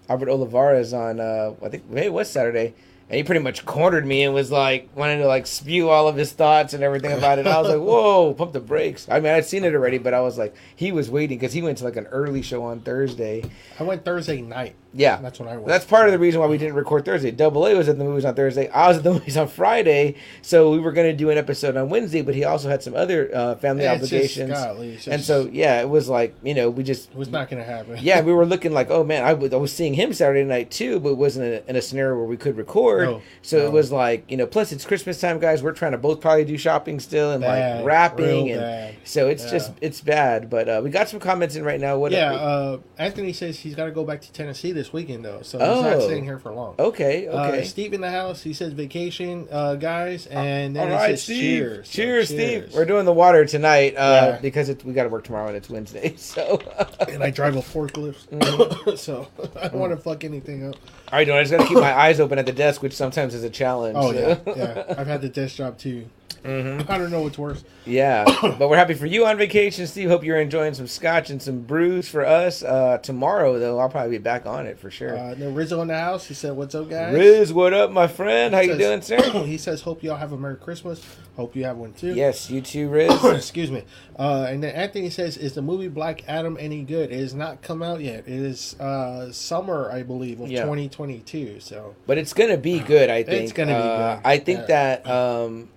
Albert 0.09 0.31
Olivares 0.31 0.95
on 0.95 1.21
uh, 1.21 1.53
I 1.63 1.69
think 1.69 1.91
maybe 1.91 2.07
it 2.07 2.13
was 2.15 2.31
Saturday 2.31 2.73
and 3.15 3.19
he 3.19 3.23
pretty 3.23 3.43
much 3.43 3.65
cornered 3.65 4.05
me 4.05 4.25
and 4.25 4.35
was 4.35 4.51
like 4.51 4.89
wanting 4.97 5.21
to 5.21 5.27
like 5.29 5.47
spew 5.47 5.89
all 5.89 6.09
of 6.09 6.17
his 6.17 6.33
thoughts 6.33 6.75
and 6.75 6.83
everything 6.83 7.13
about 7.13 7.39
it. 7.39 7.47
I 7.47 7.61
was 7.61 7.69
like, 7.69 7.79
whoa, 7.87 8.35
pump 8.35 8.53
the 8.53 8.59
brakes. 8.59 9.07
I 9.09 9.21
mean, 9.21 9.33
I'd 9.33 9.45
seen 9.45 9.63
it 9.63 9.73
already, 9.73 9.99
but 9.99 10.15
I 10.15 10.21
was 10.21 10.37
like, 10.37 10.57
he 10.75 10.91
was 10.91 11.09
waiting 11.09 11.39
because 11.39 11.53
he 11.53 11.63
went 11.63 11.79
to 11.79 11.85
like 11.85 11.95
an 11.95 12.07
early 12.07 12.43
show 12.43 12.65
on 12.65 12.81
Thursday. 12.81 13.49
I 13.79 13.85
went 13.85 14.05
Thursday 14.05 14.41
night. 14.41 14.75
Yeah, 14.97 15.17
That's 15.17 15.41
what 15.41 15.49
I 15.49 15.57
was. 15.57 15.67
that's 15.67 15.85
part 15.85 16.07
of 16.07 16.13
the 16.13 16.19
reason 16.21 16.41
why 16.41 16.47
we 16.47 16.57
didn't 16.57 16.77
record 16.77 17.05
Thursday. 17.05 17.33
Double 17.33 17.67
A 17.67 17.75
was 17.75 17.89
at 17.89 17.99
the 17.99 18.05
movies 18.05 18.25
on 18.25 18.35
Thursday. 18.37 18.69
I 18.69 18.87
was 18.89 18.99
at 18.99 19.03
the 19.03 19.13
movies 19.15 19.37
on 19.37 19.49
Friday, 19.49 20.15
so 20.41 20.71
we 20.71 20.79
were 20.79 20.93
going 20.93 21.09
to 21.11 21.17
do 21.17 21.31
an 21.31 21.37
episode 21.39 21.77
on 21.77 21.89
Wednesday. 21.89 22.23
But 22.23 22.35
he 22.37 22.45
also 22.45 22.69
had 22.69 22.83
some 22.83 22.95
other 22.95 23.29
uh, 23.35 23.57
family 23.57 23.83
Yeah, 23.85 23.95
it's 23.95 24.03
just, 24.09 24.13
obligations, 24.13 24.51
golly, 24.53 24.93
it's 24.95 25.09
and 25.09 25.21
so 25.23 25.49
yeah, 25.53 25.81
it 25.81 25.89
was 25.89 26.09
like 26.09 26.35
you 26.45 26.55
know 26.55 26.71
we 26.71 26.85
just 26.85 27.11
it 27.11 27.17
was 27.17 27.29
not 27.29 27.51
gonna 27.51 27.65
happen. 27.65 27.99
yeah 28.01 28.21
we 28.21 28.33
were 28.33 28.47
looking 28.55 28.73
like 28.73 28.89
oh 28.91 29.03
man 29.03 29.25
I 29.25 29.33
was, 29.33 29.53
I 29.53 29.57
was 29.57 29.73
seeing 29.73 29.95
him 29.95 30.13
Saturday 30.13 30.45
night 30.45 30.71
too, 30.71 31.01
but 31.01 31.11
it 31.11 31.17
wasn't 31.19 31.47
in 31.47 31.53
a, 31.55 31.71
in 31.71 31.77
a 31.77 31.83
scenario 31.83 32.17
where 32.17 32.27
we 32.27 32.37
could 32.37 32.57
record. 32.57 33.09
No, 33.09 33.23
so 33.43 33.59
no. 33.59 33.67
it 33.67 33.73
was 33.73 33.91
like 33.91 34.31
you 34.31 34.37
know 34.37 34.47
plus 34.47 34.71
it's 34.71 34.85
Christmas 34.85 35.21
time, 35.21 35.41
guys. 35.41 35.63
We're 35.63 35.73
trying 35.73 35.93
to 35.93 35.99
both 35.99 36.21
probably 36.21 36.45
do 36.45 36.57
shopping 36.57 37.01
still 37.01 37.33
and 37.33 37.41
Bad, 37.41 37.79
like 37.79 37.87
wrapping 37.87 38.51
and 38.53 38.61
bad. 38.61 38.95
so 39.03 39.29
it's 39.29 39.45
Yeah. 39.45 39.51
just 39.51 39.73
it's 39.81 40.01
bad. 40.01 40.49
But 40.51 40.69
uh, 40.69 40.81
we 40.85 40.91
got 40.91 41.09
some 41.09 41.19
comments 41.19 41.57
in 41.57 41.65
right 41.65 41.81
now. 41.81 41.99
What 41.99 42.13
yeah, 42.13 42.33
uh, 42.33 42.79
Anthony 42.97 43.33
says 43.33 43.59
he's 43.59 43.75
got 43.75 43.87
to 43.87 43.91
go 43.91 44.05
back 44.05 44.21
to 44.21 44.33
Tennessee 44.33 44.71
this 44.73 44.84
weekend 44.93 45.25
though, 45.25 45.41
so 45.43 45.59
he's 45.59 45.69
Oh. 45.69 45.83
not 45.83 46.03
staying 46.03 46.25
here 46.25 46.39
for 46.39 46.53
long. 46.53 46.75
okay 46.79 47.29
okay. 47.29 47.61
Uh, 47.63 47.65
Steve 47.65 47.93
in 47.93 48.01
the 48.01 48.11
house. 48.11 48.43
He 48.43 48.53
says 48.53 48.73
vacation, 48.73 49.49
uh, 49.51 49.75
guys, 49.77 50.27
and 50.27 50.75
then 50.77 50.83
All 50.85 50.89
he 50.89 50.95
right, 50.95 51.11
says 51.11 51.23
Steve. 51.23 51.39
cheers. 51.41 51.89
Cheers, 51.91 52.29
So, 52.29 52.35
Steve. 52.35 52.71
We're 52.75 52.85
doing 52.85 53.05
the 53.05 53.13
water 53.13 53.45
tonight 53.45 53.95
uh, 53.97 54.33
Yeah. 54.35 54.39
because 54.41 54.69
it, 54.69 54.85
we 54.85 54.93
got 54.93 55.05
to 55.05 55.09
work 55.09 55.25
tomorrow 55.25 55.49
and 55.49 55.57
it's 55.57 55.71
Wednesday. 55.71 56.15
So, 56.25 56.61
and 57.09 57.23
I 57.23 57.31
drive 57.31 57.57
a 57.57 57.61
forklift, 57.61 58.27
Mm-hmm. 58.33 58.97
so 58.97 59.27
I 59.61 59.69
don't 59.69 59.81
want 59.81 59.93
to 59.93 59.97
fuck 59.97 60.25
anything 60.25 60.67
up. 60.69 60.75
all 61.13 61.19
right, 61.19 61.29
I 61.31 61.41
just 61.43 61.53
got 61.53 61.63
to 61.63 61.67
keep 61.69 61.79
my 61.79 61.93
eyes 61.97 62.21
open 62.21 62.39
at 62.39 62.47
the 62.47 62.53
desk, 62.53 62.83
which 62.83 62.93
sometimes 62.95 63.35
is 63.35 63.45
a 63.45 63.51
challenge. 63.51 63.97
Oh 63.99 64.13
yeah, 64.13 64.39
yeah. 64.57 64.85
I've 64.99 65.07
had 65.07 65.21
the 65.23 65.29
desk 65.29 65.57
job 65.57 65.79
too. 65.79 66.07
Mhm. 66.45 66.89
I 66.91 66.99
don't 66.99 67.11
know 67.11 67.23
what's 67.23 67.39
worse. 67.39 67.65
Yeah, 67.87 68.25
but 68.59 68.69
we're 68.69 68.77
happy 68.77 68.93
for 68.95 69.07
you 69.07 69.25
on 69.25 69.39
vacation, 69.39 69.87
Steve. 69.87 70.11
Hope 70.11 70.23
you're 70.25 70.39
enjoying 70.41 70.75
some 70.75 70.87
scotch 70.87 71.31
and 71.31 71.41
some 71.41 71.61
brews 71.61 72.07
for 72.09 72.25
us. 72.25 72.63
Uh, 72.63 72.99
tomorrow, 72.99 73.59
though, 73.59 73.79
I'll 73.79 73.89
probably 73.89 74.11
be 74.11 74.23
back 74.23 74.45
on 74.45 74.67
it 74.67 74.79
for 74.79 74.91
sure. 74.91 75.17
Uh, 75.17 75.35
then 75.35 75.55
Rizzo 75.55 75.81
in 75.81 75.89
the 75.89 75.99
house. 75.99 76.27
He 76.27 76.35
said, 76.35 76.55
"What's 76.55 76.75
up, 76.75 76.91
guys?" 76.91 77.15
Riz, 77.15 77.53
what 77.53 77.73
up, 77.73 77.91
my 77.91 78.07
friend? 78.07 78.55
How 78.55 78.61
you 78.61 78.77
Says- 78.77 78.79
doing, 78.79 79.23
sir? 79.23 79.31
he 79.47 79.57
says, 79.57 79.81
"Hope 79.83 80.03
y'all 80.03 80.17
have 80.17 80.33
a 80.33 80.37
Merry 80.37 80.57
Christmas. 80.57 81.03
Hope 81.37 81.57
you 81.57 81.65
have 81.65 81.79
one 81.79 81.93
too." 81.95 82.15
yes, 82.15 82.51
you 82.51 82.61
too, 82.61 82.89
Riz. 82.89 83.25
Excuse 83.25 83.71
me. 83.71 83.83
Uh, 84.19 84.47
and 84.49 84.63
then 84.63 84.75
Anthony 84.75 85.09
says, 85.11 85.37
"Is 85.39 85.55
the 85.55 85.63
movie 85.63 85.89
Black 85.89 86.25
Adam 86.29 86.57
any 86.61 86.83
good? 86.83 87.11
It 87.11 87.21
has 87.21 87.35
not 87.35 87.63
come 87.63 87.83
out 87.83 88.01
yet. 88.01 88.21
It 88.27 88.29
is 88.29 88.79
uh, 88.81 89.33
summer, 89.33 89.91
I 89.91 90.03
believe, 90.03 90.41
of 90.41 90.51
Yeah. 90.51 90.63
2022. 90.63 91.61
So 91.61 91.95
But 92.07 92.19
it's 92.19 92.33
gonna 92.35 92.57
be 92.59 92.81
good, 92.81 93.09
I 93.09 93.23
think. 93.23 93.45
It's 93.45 93.53
gonna 93.53 93.73
be 93.73 93.79
Uh, 93.79 94.15
good. 94.17 94.23
I 94.27 94.39
think 94.39 94.61
Yeah. 94.61 94.67
that 95.03 95.11
um, 95.11 95.69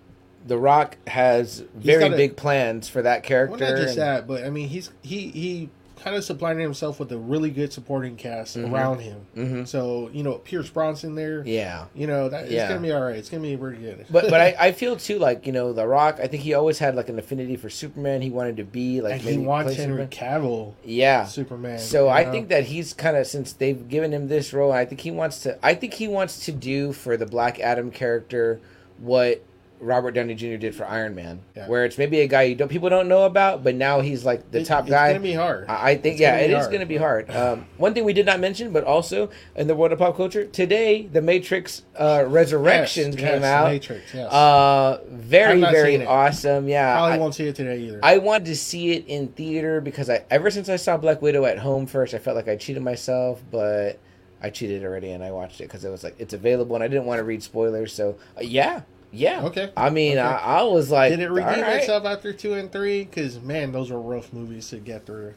The 0.48 0.58
Rock 0.58 0.98
has 1.08 1.64
very 1.76 2.10
big 2.10 2.36
plans 2.38 2.88
for 2.90 3.02
that 3.02 3.24
character. 3.24 3.58
well, 3.58 3.72
not 3.72 3.78
just 3.78 3.98
and- 3.98 4.02
that, 4.02 4.28
but 4.28 4.44
I 4.44 4.50
mean, 4.50 4.68
he's 4.70 4.90
he 5.02 5.28
he 5.30 5.70
kind 6.04 6.16
of 6.16 6.24
supplying 6.24 6.60
himself 6.60 7.00
with 7.00 7.12
a 7.12 7.18
really 7.18 7.50
good 7.50 7.74
supporting 7.74 8.16
cast 8.16 8.56
around 8.56 9.00
him. 9.00 9.18
Mhm. 9.36 9.68
So 9.68 10.10
you 10.14 10.22
know, 10.24 10.34
Pierce 10.36 10.70
Brosnan 10.70 11.16
there. 11.16 11.42
Yeah. 11.44 11.86
You 11.96 12.06
know 12.06 12.30
that 12.30 12.50
Yeah. 12.52 12.62
it's 12.62 12.70
gonna 12.70 12.82
be 12.82 12.92
all 12.94 13.02
right. 13.02 13.16
It's 13.16 13.30
gonna 13.30 13.42
be 13.42 13.58
pretty 13.58 13.80
good. 13.82 14.06
But 14.10 14.30
but 14.30 14.40
I, 14.40 14.56
I 14.60 14.72
feel 14.74 14.96
too 14.96 15.18
like 15.18 15.46
you 15.48 15.52
know 15.52 15.74
The 15.74 15.88
Rock. 15.88 16.20
I 16.22 16.28
think 16.28 16.44
he 16.44 16.54
always 16.54 16.78
had 16.80 16.96
like 16.96 17.10
an 17.10 17.18
affinity 17.18 17.56
for 17.56 17.70
Superman. 17.70 18.22
He 18.22 18.30
wanted 18.30 18.58
to 18.58 18.64
be 18.64 19.02
like 19.02 19.14
and 19.14 19.22
he 19.22 19.38
wants 19.40 19.74
Henry 19.76 20.04
Superman. 20.08 20.42
Cavill 20.44 20.74
Yeah. 20.86 21.26
Superman. 21.26 21.80
So 21.80 22.08
I 22.10 22.24
know? 22.26 22.32
think 22.32 22.50
that 22.50 22.66
he's 22.66 22.94
kind 22.94 23.18
of 23.18 23.26
since 23.26 23.52
they've 23.54 23.90
given 23.90 24.14
him 24.14 24.28
this 24.28 24.54
role, 24.54 24.72
I 24.72 24.86
think 24.86 25.02
he 25.02 25.10
wants 25.12 25.40
to. 25.42 25.58
I 25.66 25.74
think 25.74 25.96
he 25.96 26.08
wants 26.08 26.46
to 26.46 26.52
do 26.52 26.94
for 26.94 27.18
the 27.18 27.26
Black 27.26 27.60
Adam 27.60 27.90
character 27.92 28.60
what 29.00 29.42
Robert 29.80 30.12
Downey 30.12 30.34
Jr. 30.34 30.56
did 30.58 30.74
for 30.74 30.86
Iron 30.88 31.14
Man, 31.14 31.40
Yeah. 31.56 31.68
where 31.68 31.86
it's 31.86 31.98
maybe 31.98 32.20
a 32.22 32.28
guy 32.28 32.44
you 32.44 32.56
don't 32.56 32.68
people 32.68 32.90
don't 32.90 33.08
know 33.08 33.26
about, 33.26 33.64
but 33.64 33.76
now 33.76 34.02
he's 34.02 34.26
like 34.26 34.50
the 34.52 34.60
It- 34.62 34.66
top 34.66 34.86
it's 34.86 34.90
guy. 34.90 35.10
It's 35.10 35.14
gonna 35.14 35.24
be 35.24 35.34
hard. 35.34 35.66
I 35.70 35.92
I 35.92 35.96
think 35.96 36.14
It's 36.14 36.22
yeah, 36.22 36.32
gonna 36.42 36.44
it 36.54 36.60
is 36.60 36.68
going 36.68 36.80
to 36.80 36.86
be 36.88 36.98
hard. 36.98 37.30
Um, 37.30 37.66
one 37.78 37.94
thing 37.94 38.04
we 38.04 38.14
did 38.14 38.26
not 38.26 38.40
mention, 38.40 38.72
but 38.72 38.84
also 38.84 39.30
in 39.56 39.68
the 39.68 39.76
world 39.76 39.92
of 39.94 40.00
pop 40.00 40.18
culture 40.18 40.46
today, 40.46 41.08
the 41.14 41.22
Matrix 41.22 41.84
uh, 41.96 42.24
Resurrections 42.28 43.16
Yes, 43.16 43.24
came 43.32 43.42
yes, 43.42 43.44
out. 43.44 43.72
Matrix. 43.72 44.14
Yes. 44.14 44.32
Uh, 44.32 45.00
very 45.12 45.62
very 45.62 46.06
awesome. 46.06 46.68
Yeah, 46.68 46.96
Probably 46.96 47.14
I- 47.14 47.18
won't 47.18 47.36
see 47.36 47.48
it 47.48 47.56
today 47.56 47.78
either. 47.80 48.00
I 48.02 48.18
wanted 48.18 48.46
to 48.46 48.56
see 48.56 48.92
it 48.92 49.06
in 49.08 49.28
theater 49.30 49.80
because 49.82 50.10
I 50.10 50.24
ever 50.32 50.50
since 50.50 50.70
I 50.70 50.76
saw 50.78 50.98
Black 50.98 51.22
Widow 51.22 51.46
at 51.46 51.60
home 51.60 51.86
first, 51.86 52.14
I 52.14 52.18
felt 52.18 52.36
like 52.36 52.48
I 52.48 52.56
cheated 52.56 52.82
myself, 52.82 53.44
but 53.52 54.00
I 54.42 54.50
cheated 54.50 54.84
already 54.84 55.12
and 55.12 55.24
I 55.24 55.32
watched 55.32 55.62
it 55.62 55.66
because 55.66 55.84
it 55.86 55.90
was 55.90 56.04
like 56.04 56.16
it's 56.20 56.34
available 56.34 56.76
and 56.76 56.84
I 56.84 56.88
didn't 56.88 57.06
want 57.06 57.20
to 57.20 57.24
read 57.24 57.42
spoilers. 57.44 57.94
So 57.94 58.18
uh, 58.38 58.42
yeah, 58.42 58.82
yeah. 59.12 59.44
Okay. 59.46 59.72
I 59.78 59.90
mean, 59.90 60.14
Okay. 60.18 60.22
I, 60.22 60.60
I 60.60 60.64
was 60.64 60.92
like, 60.92 61.12
Did 61.12 61.20
it 61.22 61.30
redeem 61.32 61.62
right. 61.62 61.78
itself 61.78 62.06
after 62.06 62.34
two 62.34 62.54
and 62.54 62.72
three? 62.72 63.04
Because 63.04 63.40
man, 63.42 63.72
those 63.72 63.92
were 63.92 64.02
rough 64.02 64.32
movies 64.34 64.70
to 64.70 64.78
get 64.78 65.06
through. 65.06 65.34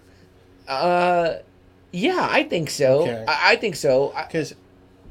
Uh, 0.68 1.34
yeah, 1.92 2.28
I 2.30 2.44
think 2.44 2.70
so. 2.70 3.02
Okay. 3.02 3.24
I, 3.26 3.52
I 3.52 3.56
think 3.56 3.76
so. 3.76 4.12
Because 4.16 4.54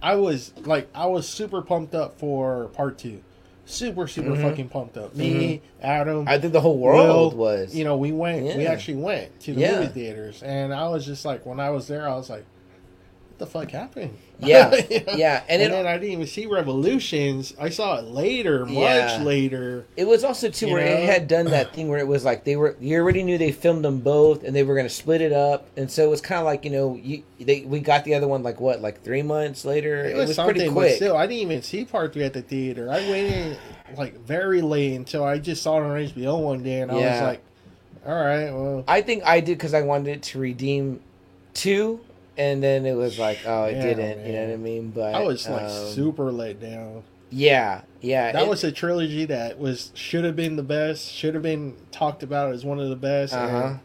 I 0.02 0.16
was 0.16 0.54
like, 0.60 0.88
I 0.96 1.08
was 1.08 1.28
super 1.28 1.62
pumped 1.62 1.94
up 1.96 2.18
for 2.20 2.68
part 2.70 2.98
two. 2.98 3.22
Super, 3.66 4.08
super 4.08 4.32
Mhm. 4.32 4.42
fucking 4.42 4.70
pumped 4.70 4.98
up. 4.98 5.16
Me, 5.16 5.62
Adam, 5.82 6.28
I 6.28 6.40
think 6.40 6.54
the 6.54 6.62
whole 6.62 6.78
world 6.80 7.34
Will, 7.36 7.38
was. 7.40 7.76
You 7.76 7.84
know, 7.84 7.98
we 7.98 8.12
went. 8.12 8.58
We 8.58 8.66
actually 8.66 8.96
went 8.98 9.40
to 9.42 9.54
the 9.54 9.62
Yeah. 9.62 9.80
movie 9.82 9.88
theaters, 9.94 10.42
and 10.42 10.74
I 10.74 10.88
was 10.90 11.06
just 11.06 11.24
like, 11.24 11.46
when 11.46 11.60
I 11.60 11.70
was 11.70 11.88
there, 11.88 12.10
I 12.10 12.16
was 12.16 12.32
like, 12.32 12.46
"What 12.46 12.59
the 13.40 13.48
fuck 13.48 13.72
happened?" 13.72 14.16
Yeah, 14.42 14.70
know? 14.70 14.78
yeah, 15.18 15.44
and 15.50 15.62
And, 15.62 15.64
it- 15.64 15.76
then 15.76 15.86
I 15.86 15.98
didn't 15.98 16.12
even 16.14 16.26
see 16.28 16.46
Revolutions. 16.46 17.54
I 17.60 17.68
saw 17.70 17.98
it 17.98 18.06
later, 18.06 18.66
much 18.66 18.74
Yeah. 18.74 19.22
later. 19.22 19.86
It 19.98 20.08
was 20.08 20.24
also 20.24 20.50
too 20.50 20.72
where 20.72 20.86
it 20.86 21.04
had 21.04 21.28
done 21.28 21.48
that 21.48 21.74
thing 21.74 21.90
where 21.90 22.00
it 22.00 22.08
was 22.08 22.24
like 22.24 22.46
they 22.46 22.56
were 22.56 22.78
you 22.80 22.98
already 23.00 23.22
knew 23.24 23.38
they 23.38 23.52
filmed 23.52 23.84
them 23.84 24.00
both 24.00 24.46
and 24.46 24.56
they 24.56 24.64
were 24.64 24.76
going 24.76 24.88
to 24.88 24.94
split 24.94 25.20
it 25.20 25.34
up 25.34 25.66
and 25.76 25.92
so 25.92 26.04
it 26.06 26.10
was 26.10 26.22
kind 26.22 26.40
of 26.40 26.46
like 26.46 26.64
you 26.64 26.72
know 26.72 26.96
you 27.04 27.24
they 27.42 27.62
we 27.62 27.82
got 27.82 28.06
the 28.06 28.16
other 28.16 28.30
one 28.30 28.42
like 28.42 28.62
what 28.62 28.80
like 28.82 29.04
three 29.04 29.22
months 29.22 29.66
later 29.66 30.06
It 30.06 30.16
was, 30.16 30.36
something, 30.36 30.56
pretty 30.56 30.70
quick 30.72 30.96
still, 30.96 31.18
I 31.18 31.28
didn't 31.28 31.42
even 31.42 31.62
see 31.62 31.84
part 31.84 32.14
three 32.14 32.24
at 32.24 32.32
the 32.32 32.42
theater. 32.42 32.90
I 32.90 33.00
waited 33.12 33.58
like 33.98 34.18
very 34.22 34.62
late 34.62 34.94
until 34.96 35.26
I 35.26 35.38
just 35.40 35.62
saw 35.64 35.80
it 35.80 35.84
on 35.84 35.98
HBO 35.98 36.42
one 36.42 36.64
day, 36.64 36.80
and 36.82 36.90
I 36.92 36.96
was 36.96 37.22
like, 37.22 37.42
"All 38.06 38.14
right, 38.16 38.52
well, 38.52 38.86
I 38.88 39.02
think 39.02 39.24
I 39.26 39.42
did 39.42 39.58
because 39.58 39.74
I 39.74 39.82
wanted 39.82 40.12
it 40.16 40.24
to 40.24 40.40
redeem 40.40 41.02
two 41.54 42.00
and 42.40 42.64
then 42.64 42.86
it 42.88 42.94
was 42.96 43.20
like 43.20 43.38
oh 43.46 43.66
it 43.66 43.76
Yeah, 43.76 43.84
didn't 43.84 44.26
you 44.26 44.34
know 44.34 44.46
what 44.46 44.54
I 44.54 44.58
mean 44.58 44.90
but 44.90 45.14
I 45.14 45.22
was 45.22 45.48
like 45.48 45.64
um, 45.70 45.88
super 45.94 46.32
let 46.32 46.60
down." 46.60 47.04
Yeah, 47.32 47.82
yeah. 48.02 48.32
That 48.32 48.44
it- 48.44 48.50
was 48.50 48.64
a 48.64 48.72
trilogy 48.72 49.26
that 49.26 49.60
was 49.60 49.92
should 49.94 50.24
have 50.24 50.36
been 50.36 50.56
the 50.56 50.64
best, 50.64 51.14
should 51.14 51.36
have 51.36 51.44
been 51.44 51.76
talked 51.92 52.24
about 52.24 52.54
as 52.54 52.66
one 52.66 52.80
of 52.80 52.90
the 52.90 52.96
best. 52.96 53.34
Uh-huh. 53.36 53.76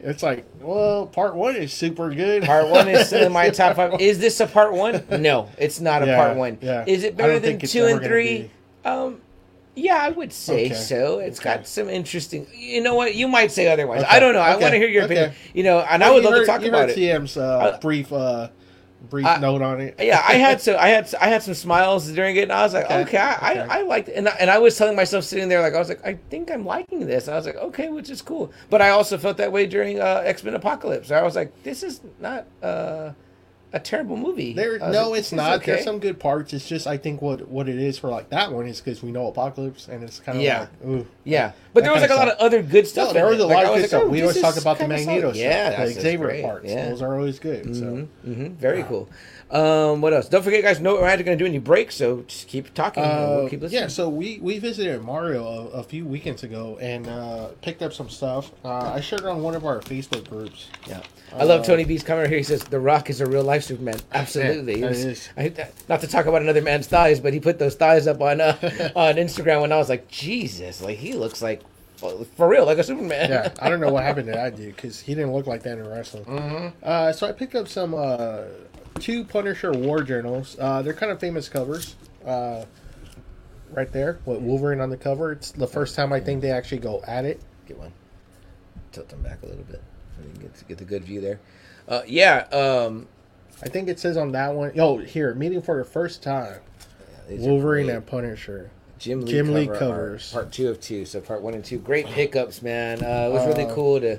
It's 0.00 0.20
like, 0.20 0.44
well, 0.60 1.06
part 1.06 1.36
one 1.36 1.54
is 1.54 1.72
super 1.72 2.12
good. 2.12 2.42
Part 2.42 2.66
one 2.68 2.88
is 2.88 3.12
in 3.12 3.30
my 3.30 3.50
top 3.60 3.76
five. 3.76 4.00
Is 4.00 4.18
this 4.18 4.40
a 4.40 4.48
part 4.48 4.72
one? 4.72 5.04
No, 5.20 5.48
it's 5.58 5.80
not 5.80 6.02
a 6.02 6.06
Yeah, 6.06 6.16
part 6.16 6.36
one. 6.36 6.58
yeah. 6.60 6.82
Is 6.88 7.04
it 7.04 7.16
better 7.16 7.38
than 7.38 7.60
two 7.60 7.84
and 7.84 8.02
three? 8.02 8.50
Um, 8.84 9.20
yeah, 9.74 9.96
I 10.00 10.10
would 10.10 10.32
say 10.32 10.66
Okay. 10.66 10.74
so. 10.74 11.18
It's 11.18 11.38
Okay. 11.40 11.56
got 11.56 11.66
some 11.66 11.88
interesting. 11.88 12.46
You 12.54 12.80
know 12.82 12.94
what? 12.94 13.14
You 13.14 13.28
might 13.28 13.50
say 13.52 13.68
otherwise. 13.72 14.02
Okay. 14.02 14.10
I 14.10 14.20
don't 14.20 14.34
know. 14.34 14.40
I 14.40 14.56
want 14.56 14.72
to 14.72 14.78
hear 14.78 14.88
your 14.88 15.04
opinion. 15.04 15.32
You 15.54 15.62
know, 15.64 15.80
and 15.80 16.02
I 16.04 16.10
would 16.10 16.24
love 16.24 16.34
heard- 16.34 16.40
to 16.40 16.46
talk 16.46 16.64
about 16.64 16.90
it. 16.90 16.96
TM's 16.96 17.36
uh, 17.36 17.42
Uh, 17.58 17.78
brief 17.80 18.12
uh, 18.12 18.48
brief 19.10 19.26
I- 19.26 19.38
note 19.38 19.62
on 19.62 19.80
it. 19.80 19.96
yeah, 19.98 20.22
I 20.26 20.34
had 20.34 20.60
so 20.66 20.76
I 20.76 20.88
had 20.88 21.12
I 21.20 21.26
had 21.28 21.42
some 21.42 21.54
smiles 21.54 22.06
during 22.12 22.36
it, 22.36 22.42
and 22.44 22.52
I 22.52 22.62
was 22.62 22.74
like, 22.74 22.90
okay, 22.90 23.16
I. 23.18 23.32
I, 23.64 23.78
I 23.78 23.82
liked, 23.82 24.08
it. 24.08 24.14
and 24.16 24.28
I, 24.28 24.36
and 24.38 24.50
I 24.50 24.58
was 24.58 24.76
telling 24.76 24.94
myself 24.94 25.24
sitting 25.24 25.48
there 25.48 25.60
like 25.62 25.74
I 25.74 25.78
was 25.78 25.88
like, 25.88 26.04
I 26.06 26.18
think 26.30 26.50
I'm 26.50 26.64
liking 26.64 27.06
this. 27.06 27.26
I 27.26 27.34
was 27.34 27.46
like, 27.46 27.56
okay, 27.56 27.88
which 27.88 28.10
is 28.10 28.22
cool. 28.22 28.52
But 28.70 28.80
I 28.82 28.90
also 28.90 29.16
felt 29.18 29.38
that 29.38 29.50
way 29.52 29.66
during 29.66 30.00
uh, 30.00 30.22
X 30.24 30.44
Men 30.44 30.54
Apocalypse. 30.54 31.10
I 31.10 31.22
was 31.22 31.34
like, 31.34 31.50
this 31.64 31.82
is 31.82 32.00
not 32.20 32.46
uh, 32.62 33.12
a 33.72 33.80
terrible 33.80 34.16
movie. 34.16 34.52
There, 34.52 34.82
I 34.82 34.90
no, 34.90 35.10
like, 35.10 35.20
it's 35.20 35.32
not. 35.32 35.54
okay. 35.60 35.72
There's 35.72 35.84
some 35.84 35.98
good 35.98 36.20
parts. 36.20 36.52
It's 36.52 36.68
just 36.68 36.86
I 36.86 36.96
think 36.96 37.22
what 37.22 37.48
what 37.48 37.68
it 37.68 37.78
is 37.78 37.98
for 37.98 38.08
like 38.08 38.28
that 38.30 38.52
one 38.52 38.66
is 38.66 38.80
because 38.80 39.02
we 39.02 39.12
know 39.12 39.28
Apocalypse 39.28 39.88
and 39.88 40.04
it's 40.04 40.20
kind 40.20 40.38
of 40.38 40.44
Yeah. 40.44 40.60
like, 40.60 40.68
ooh. 40.86 41.06
Yeah, 41.24 41.52
but 41.72 41.84
there 41.84 41.92
was 41.92 42.02
like 42.02 42.10
a 42.10 42.14
lot 42.14 42.28
of 42.28 42.38
other 42.38 42.62
good 42.62 42.86
stuff. 42.86 43.08
No, 43.08 43.12
there 43.14 43.26
was 43.26 43.40
a 43.40 43.46
lot 43.46 43.58
I 43.58 43.62
of 43.62 43.68
good 43.74 43.80
like, 43.80 43.88
stuff. 43.88 44.02
oh, 44.04 44.08
we 44.08 44.20
always 44.22 44.40
talk 44.40 44.56
about 44.56 44.78
the 44.78 44.88
Magneto 44.88 45.20
solid. 45.32 45.36
stuff, 45.36 45.44
Yeah, 45.46 45.84
the 45.86 45.92
Xavier 45.92 46.42
parts. 46.42 46.68
Yeah. 46.68 46.88
Those 46.90 47.02
are 47.02 47.14
always 47.14 47.38
good. 47.38 47.74
So. 47.76 48.08
hmm 48.24 48.48
very 48.54 48.82
cool. 48.84 49.08
Um, 49.52 50.00
what 50.00 50.14
else? 50.14 50.28
Don't 50.30 50.42
forget, 50.42 50.62
guys. 50.62 50.80
No, 50.80 50.94
we're 50.94 51.02
not 51.02 51.22
going 51.24 51.36
to 51.36 51.44
do 51.44 51.44
any 51.46 51.58
breaks, 51.58 51.94
so 51.94 52.22
just 52.26 52.48
keep 52.48 52.72
talking. 52.72 53.02
Uh, 53.04 53.36
we'll 53.40 53.48
keep 53.50 53.60
listening. 53.60 53.82
yeah, 53.82 53.88
so 53.88 54.08
we, 54.08 54.38
we 54.40 54.58
visited 54.58 55.02
Mario 55.02 55.44
a, 55.46 55.66
a 55.80 55.82
few 55.82 56.06
weekends 56.06 56.42
ago 56.42 56.78
and 56.80 57.06
uh, 57.06 57.48
picked 57.60 57.82
up 57.82 57.92
some 57.92 58.08
stuff. 58.08 58.50
Uh, 58.64 58.92
I 58.94 59.00
shared 59.00 59.20
it 59.22 59.26
on 59.26 59.42
one 59.42 59.54
of 59.54 59.66
our 59.66 59.80
Facebook 59.80 60.26
groups. 60.30 60.68
Yeah, 60.86 61.02
I 61.36 61.44
love 61.44 61.60
Uh, 61.60 61.64
Tony 61.64 61.84
B's 61.84 62.02
comment 62.02 62.28
here. 62.30 62.38
He 62.38 62.44
says 62.44 62.64
The 62.64 62.80
Rock 62.80 63.10
is 63.10 63.20
a 63.20 63.26
real 63.26 63.44
life 63.44 63.62
Superman. 63.64 64.00
Absolutely, 64.12 64.80
that 64.80 64.88
was- 64.88 65.04
is. 65.04 65.28
I, 65.36 65.52
not 65.86 66.00
to 66.00 66.06
talk 66.06 66.24
about 66.24 66.40
another 66.40 66.62
man's 66.62 66.86
thighs, 66.86 67.20
but 67.20 67.34
he 67.34 67.38
put 67.40 67.58
those 67.58 67.74
thighs 67.74 68.06
up 68.06 68.22
on 68.22 68.40
uh, 68.40 68.56
on 68.96 69.16
Instagram 69.16 69.60
when 69.60 69.72
I 69.72 69.76
was 69.76 69.90
like, 69.90 70.08
Jesus, 70.08 70.80
like 70.80 70.96
he 70.96 71.12
looks 71.12 71.42
like 71.42 71.60
for 72.36 72.48
real, 72.48 72.64
like 72.64 72.78
a 72.78 72.84
Superman. 72.84 73.28
Yeah, 73.30 73.52
I 73.60 73.68
don't 73.68 73.80
know 73.80 73.92
what 73.92 74.02
happened 74.08 74.26
to 74.28 74.32
that 74.32 74.56
dude 74.56 74.74
because 74.76 74.98
he 74.98 75.14
didn't 75.14 75.32
look 75.34 75.46
like 75.46 75.62
that 75.64 75.76
in 75.78 75.86
wrestling. 75.86 76.24
Mm-hmm. 76.24 76.68
Uh, 76.82 77.12
so 77.12 77.28
I 77.28 77.32
picked 77.32 77.54
up 77.54 77.68
some 77.68 77.94
uh, 77.94 78.44
two 79.00 79.24
Punisher 79.24 79.72
War 79.72 80.02
Journals. 80.02 80.56
Uh, 80.58 80.82
they're 80.82 80.94
kind 80.94 81.12
of 81.12 81.20
famous 81.20 81.48
covers. 81.48 81.96
Uh, 82.24 82.64
right 83.72 83.90
there 83.92 84.18
with 84.26 84.40
Wolverine 84.40 84.80
on 84.80 84.90
the 84.90 84.96
cover. 84.96 85.32
It's 85.32 85.50
the 85.50 85.66
first 85.66 85.96
time 85.96 86.12
I 86.12 86.20
think 86.20 86.42
they 86.42 86.50
actually 86.50 86.78
go 86.78 87.02
at 87.06 87.24
it. 87.24 87.40
Get 87.66 87.78
one. 87.78 87.92
Tilt 88.92 89.08
them 89.08 89.22
back 89.22 89.42
a 89.42 89.46
little 89.46 89.64
bit 89.64 89.82
so 90.16 90.22
you 90.26 90.32
can 90.32 90.42
get 90.42 90.68
get 90.68 90.78
the 90.78 90.84
good 90.84 91.04
view 91.04 91.20
there. 91.20 91.40
Uh, 91.88 92.02
yeah, 92.06 92.40
um, 92.52 93.08
I 93.62 93.68
think 93.68 93.88
it 93.88 93.98
says 93.98 94.16
on 94.16 94.32
that 94.32 94.54
one. 94.54 94.72
Oh, 94.78 94.98
here, 94.98 95.34
meeting 95.34 95.62
for 95.62 95.78
the 95.78 95.84
first 95.84 96.22
time. 96.22 96.60
are 97.30 97.36
Wolverine 97.36 97.88
and 97.90 98.04
Punisher. 98.06 98.70
Jim 98.98 99.22
Lee, 99.22 99.32
Jim 99.32 99.52
Lee 99.52 99.66
covers. 99.66 100.32
art, 100.32 100.44
part 100.44 100.52
two 100.52 100.68
of 100.68 100.80
two. 100.80 101.04
So 101.04 101.20
part 101.20 101.42
one 101.42 101.54
and 101.54 101.64
two, 101.64 101.78
great 101.78 102.06
pickups, 102.06 102.62
man. 102.62 103.02
Uh, 103.02 103.28
it 103.28 103.32
was 103.32 103.46
really 103.46 103.64
Uh, 103.64 103.74
cool 103.74 104.00
to 104.00 104.18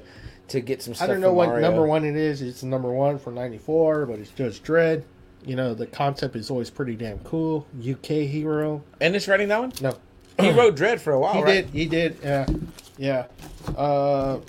to 0.54 0.62
get 0.62 0.82
some 0.82 0.94
I 1.02 1.08
don't 1.08 1.20
know 1.20 1.30
from 1.30 1.36
what 1.36 1.48
Mario. 1.50 1.62
number 1.68 1.86
one 1.86 2.06
it 2.06 2.16
is. 2.16 2.42
It's 2.42 2.64
number 2.64 2.92
one 2.92 3.18
for 3.18 3.32
'94, 3.32 4.06
but 4.06 4.20
it's 4.20 4.30
Judge 4.32 4.62
Dredd. 4.64 5.04
You 5.46 5.56
know, 5.56 5.74
the 5.74 5.88
concept 5.88 6.36
is 6.36 6.50
always 6.50 6.70
pretty 6.70 6.96
damn 6.96 7.20
cool. 7.20 7.68
UK 7.78 8.06
hero. 8.28 8.82
And 9.02 9.16
it's 9.16 9.28
writing 9.28 9.50
that 9.50 9.60
one. 9.60 9.74
No, 9.82 9.98
He 10.40 10.52
wrote 10.52 10.76
Dredd 10.76 11.00
for 11.00 11.12
a 11.14 11.20
while, 11.20 11.34
he 11.34 11.42
right? 11.44 11.52
did. 11.66 11.70
He 11.72 11.86
did. 11.86 12.18
Yeah, 12.24 12.46
yeah. 12.98 13.26
Uh, 13.76 14.40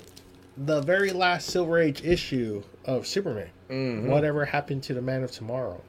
the 0.57 0.81
very 0.81 1.11
last 1.11 1.47
Silver 1.47 1.79
Age 1.79 2.03
issue 2.05 2.63
of 2.85 3.05
Superman. 3.07 3.49
Mhm. 3.69 4.05
Whatever 4.07 4.45
happened 4.45 4.83
to 4.83 4.93
the 4.93 5.01
Man 5.01 5.23
of 5.23 5.31
Tomorrow? 5.31 5.81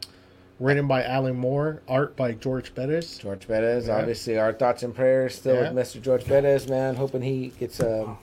Written 0.59 0.89
by 0.89 1.05
Alan 1.05 1.37
Moore, 1.37 1.83
art 1.87 2.17
by 2.17 2.33
George 2.33 2.75
Perez. 2.75 3.19
George 3.19 3.47
Perez, 3.47 3.87
Yeah. 3.89 3.99
obviously, 3.99 4.39
our 4.39 4.55
thoughts 4.55 4.83
and 4.83 4.95
prayers 4.95 5.35
still 5.35 5.55
Yeah. 5.55 5.71
with 5.71 5.87
Mr. 5.87 6.01
George 6.01 6.25
Perez, 6.25 6.67
man. 6.69 6.95
Hoping 6.97 7.21
he 7.21 7.53
gets 7.61 7.79
um, 7.81 8.17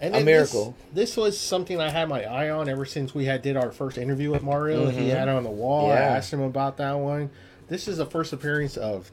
And 0.00 0.16
A 0.16 0.20
miracle. 0.24 0.74
This, 0.94 1.10
this 1.10 1.16
was 1.18 1.38
something 1.38 1.78
I 1.80 1.90
had 1.90 2.08
my 2.08 2.24
eye 2.24 2.48
on 2.50 2.68
ever 2.68 2.84
since 2.86 3.14
we 3.14 3.26
had 3.26 3.42
did 3.42 3.56
our 3.56 3.70
first 3.70 3.98
interview 3.98 4.30
with 4.30 4.42
Mario. 4.42 4.88
He 4.88 5.08
Mhm. 5.08 5.10
had 5.10 5.28
it 5.28 5.32
on 5.32 5.42
the 5.44 5.50
wall. 5.50 5.90
I 5.90 5.96
asked 5.96 6.32
him 6.32 6.40
about 6.40 6.78
that 6.78 6.94
one. 6.98 7.30
This 7.68 7.86
is 7.86 7.98
the 7.98 8.06
first 8.06 8.32
appearance 8.32 8.76
of 8.76 9.10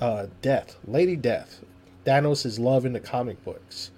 uh, 0.00 0.26
Death, 0.40 0.76
Lady 0.86 1.16
Death, 1.16 1.60
Thanos' 2.06 2.58
love 2.58 2.86
in 2.86 2.92
the 2.92 3.00
comic 3.00 3.44
books. 3.44 3.90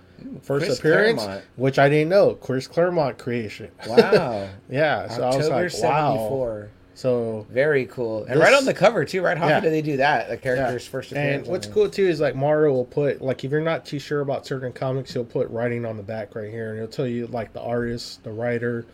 First 0.42 0.66
Chris 0.66 0.78
appearance, 0.78 1.22
Claremont. 1.22 1.44
which 1.56 1.78
I 1.78 1.88
didn't 1.88 2.08
know, 2.10 2.34
Chris 2.34 2.66
Claremont 2.66 3.16
creation. 3.18 3.70
wow. 3.86 4.48
yeah, 4.70 5.08
so 5.08 5.24
October 5.24 5.54
I 5.54 5.62
was 5.64 5.80
like, 5.80 5.90
wow. 5.92 6.66
74. 7.00 7.44
So 7.46 7.46
Very 7.52 7.86
cool. 7.86 8.24
And 8.24 8.36
This- 8.36 8.44
right 8.44 8.54
on 8.54 8.64
the 8.64 8.74
cover, 8.74 9.04
too, 9.04 9.22
right? 9.22 9.36
How 9.36 9.48
Yeah. 9.48 9.60
do 9.60 9.70
they 9.70 9.82
do 9.82 9.96
that? 9.98 10.28
The 10.28 10.34
yeah. 10.34 10.40
character's 10.40 10.86
first 10.86 11.12
And 11.12 11.46
what's 11.46 11.66
cool 11.66 11.88
too 11.88 12.06
is 12.06 12.20
like 12.20 12.34
Mario 12.34 12.72
will 12.72 12.84
put 12.84 13.22
like 13.22 13.44
if 13.44 13.50
you're 13.50 13.60
not 13.60 13.84
too 13.84 13.98
sure 13.98 14.20
about 14.20 14.46
certain 14.46 14.72
comics, 14.72 15.12
he'll 15.12 15.24
put 15.24 15.48
writing 15.50 15.84
on 15.84 15.96
the 15.96 16.02
back 16.02 16.34
right 16.34 16.50
here, 16.50 16.70
and 16.70 16.78
he'll 16.78 16.88
tell 16.88 17.06
you 17.06 17.26
like 17.28 17.52
the 17.52 17.60
artist, 17.62 18.22
the 18.24 18.30
writer, 18.32 18.84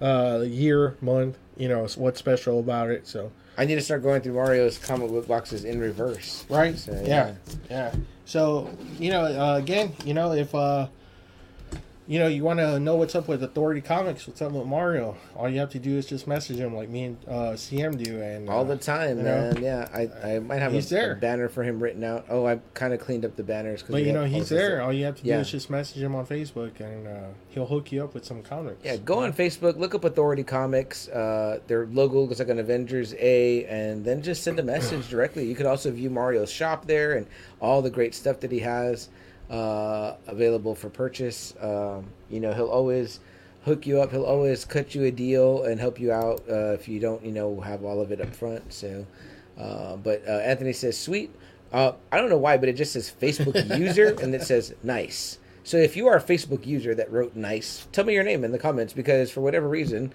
uh, 0.00 0.42
year, 0.46 0.94
month, 1.00 1.38
you 1.56 1.68
know, 1.68 1.86
what's 1.96 2.18
special 2.18 2.58
about 2.58 2.90
it. 2.90 3.06
So 3.06 3.30
I 3.56 3.64
need 3.64 3.76
to 3.76 3.80
start 3.82 4.02
going 4.02 4.22
through 4.22 4.32
Mario's 4.34 4.78
comic 4.78 5.10
book 5.10 5.28
boxes 5.28 5.64
in 5.64 5.78
reverse. 5.78 6.44
right, 6.48 6.76
So, 6.76 7.00
yeah, 7.04 7.32
yeah. 7.70 7.92
So 8.24 8.70
you 8.98 9.10
know, 9.10 9.22
uh, 9.24 9.56
again, 9.58 9.92
you 10.04 10.14
know, 10.14 10.32
if 10.32 10.54
uh, 10.54 10.86
you 12.08 12.18
know, 12.18 12.26
you 12.26 12.42
want 12.42 12.58
to 12.58 12.80
know 12.80 12.96
what's 12.96 13.14
up 13.14 13.28
with 13.28 13.44
Authority 13.44 13.80
Comics, 13.80 14.26
what's 14.26 14.42
up 14.42 14.50
with 14.50 14.66
Mario, 14.66 15.16
all 15.36 15.48
you 15.48 15.60
have 15.60 15.70
to 15.70 15.78
do 15.78 15.96
is 15.96 16.04
just 16.06 16.26
message 16.26 16.56
him 16.58 16.74
like 16.74 16.88
me 16.88 17.04
and 17.04 17.16
uh, 17.28 17.32
CM 17.52 18.02
do, 18.02 18.20
and 18.20 18.48
All 18.50 18.62
uh, 18.62 18.64
the 18.64 18.76
time, 18.76 19.18
you 19.18 19.22
know, 19.22 19.52
man. 19.52 19.62
Yeah, 19.62 19.88
I, 19.94 20.34
I 20.34 20.38
might 20.40 20.58
have 20.58 20.72
he's 20.72 20.90
a, 20.92 21.12
a 21.12 21.14
banner 21.14 21.48
for 21.48 21.62
him 21.62 21.80
written 21.80 22.02
out. 22.02 22.26
Oh, 22.28 22.44
I 22.44 22.58
kind 22.74 22.92
of 22.92 22.98
cleaned 23.00 23.24
up 23.24 23.36
the 23.36 23.44
banners. 23.44 23.82
'cause 23.82 23.92
But 23.92 24.02
you 24.02 24.12
know, 24.12 24.24
he's 24.24 24.48
there. 24.48 24.82
All 24.82 24.92
you 24.92 25.04
have 25.04 25.16
to 25.20 25.24
Yeah. 25.24 25.36
do 25.36 25.40
is 25.42 25.50
just 25.52 25.70
message 25.70 26.02
him 26.02 26.16
on 26.16 26.26
Facebook, 26.26 26.80
and 26.80 27.06
uh, 27.06 27.20
he'll 27.50 27.66
hook 27.66 27.92
you 27.92 28.02
up 28.02 28.14
with 28.14 28.24
some 28.24 28.42
comics. 28.42 28.84
Yeah, 28.84 28.96
go 28.96 29.20
on 29.20 29.32
Facebook, 29.32 29.76
look 29.78 29.94
up 29.94 30.04
Authority 30.04 30.42
Comics. 30.42 31.08
Uh, 31.08 31.60
their 31.68 31.86
logo 31.86 32.22
looks 32.22 32.40
like 32.40 32.48
an 32.48 32.58
Avengers 32.58 33.14
A, 33.18 33.64
and 33.66 34.04
then 34.04 34.22
just 34.22 34.42
send 34.42 34.58
a 34.58 34.62
message 34.64 35.08
directly. 35.08 35.46
You 35.46 35.54
could 35.54 35.66
also 35.66 35.90
view 35.92 36.10
Mario's 36.10 36.50
shop 36.50 36.86
there 36.86 37.14
and 37.14 37.26
all 37.60 37.80
the 37.80 37.90
great 37.90 38.12
stuff 38.14 38.40
that 38.40 38.50
he 38.50 38.58
has 38.58 39.08
uh, 39.52 40.16
available 40.26 40.74
for 40.74 40.88
purchase. 40.88 41.54
Um, 41.60 42.06
you 42.30 42.40
know, 42.40 42.52
he'll 42.54 42.70
always 42.70 43.20
hook 43.64 43.86
you 43.86 44.00
up. 44.00 44.10
He'll 44.10 44.24
always 44.24 44.64
cut 44.64 44.94
you 44.94 45.04
a 45.04 45.10
deal 45.10 45.64
and 45.64 45.78
help 45.78 46.00
you 46.00 46.10
out 46.10 46.42
uh, 46.48 46.72
if 46.72 46.88
you 46.88 46.98
don't, 46.98 47.24
you 47.24 47.32
know, 47.32 47.60
have 47.60 47.84
all 47.84 48.00
of 48.00 48.10
it 48.10 48.20
up 48.20 48.34
front. 48.34 48.72
So, 48.72 49.06
uh, 49.58 49.96
but 49.96 50.26
uh, 50.26 50.32
Anthony 50.32 50.72
says, 50.72 50.98
"Sweet." 50.98 51.30
Uh, 51.72 51.92
I 52.10 52.18
don't 52.18 52.28
know 52.28 52.38
why, 52.38 52.58
but 52.58 52.68
it 52.68 52.74
just 52.74 52.92
says 52.92 53.12
Facebook 53.20 53.78
user 53.78 54.14
and 54.20 54.34
it 54.34 54.42
says 54.42 54.74
nice. 54.82 55.38
So 55.64 55.76
if 55.76 55.96
you 55.96 56.06
are 56.08 56.16
a 56.16 56.22
Facebook 56.22 56.66
user 56.66 56.94
that 56.94 57.10
wrote 57.10 57.34
nice, 57.34 57.86
tell 57.92 58.04
me 58.04 58.12
your 58.14 58.24
name 58.24 58.44
in 58.44 58.52
the 58.52 58.58
comments 58.58 58.92
because 58.92 59.30
for 59.30 59.40
whatever 59.40 59.68
reason, 59.68 60.12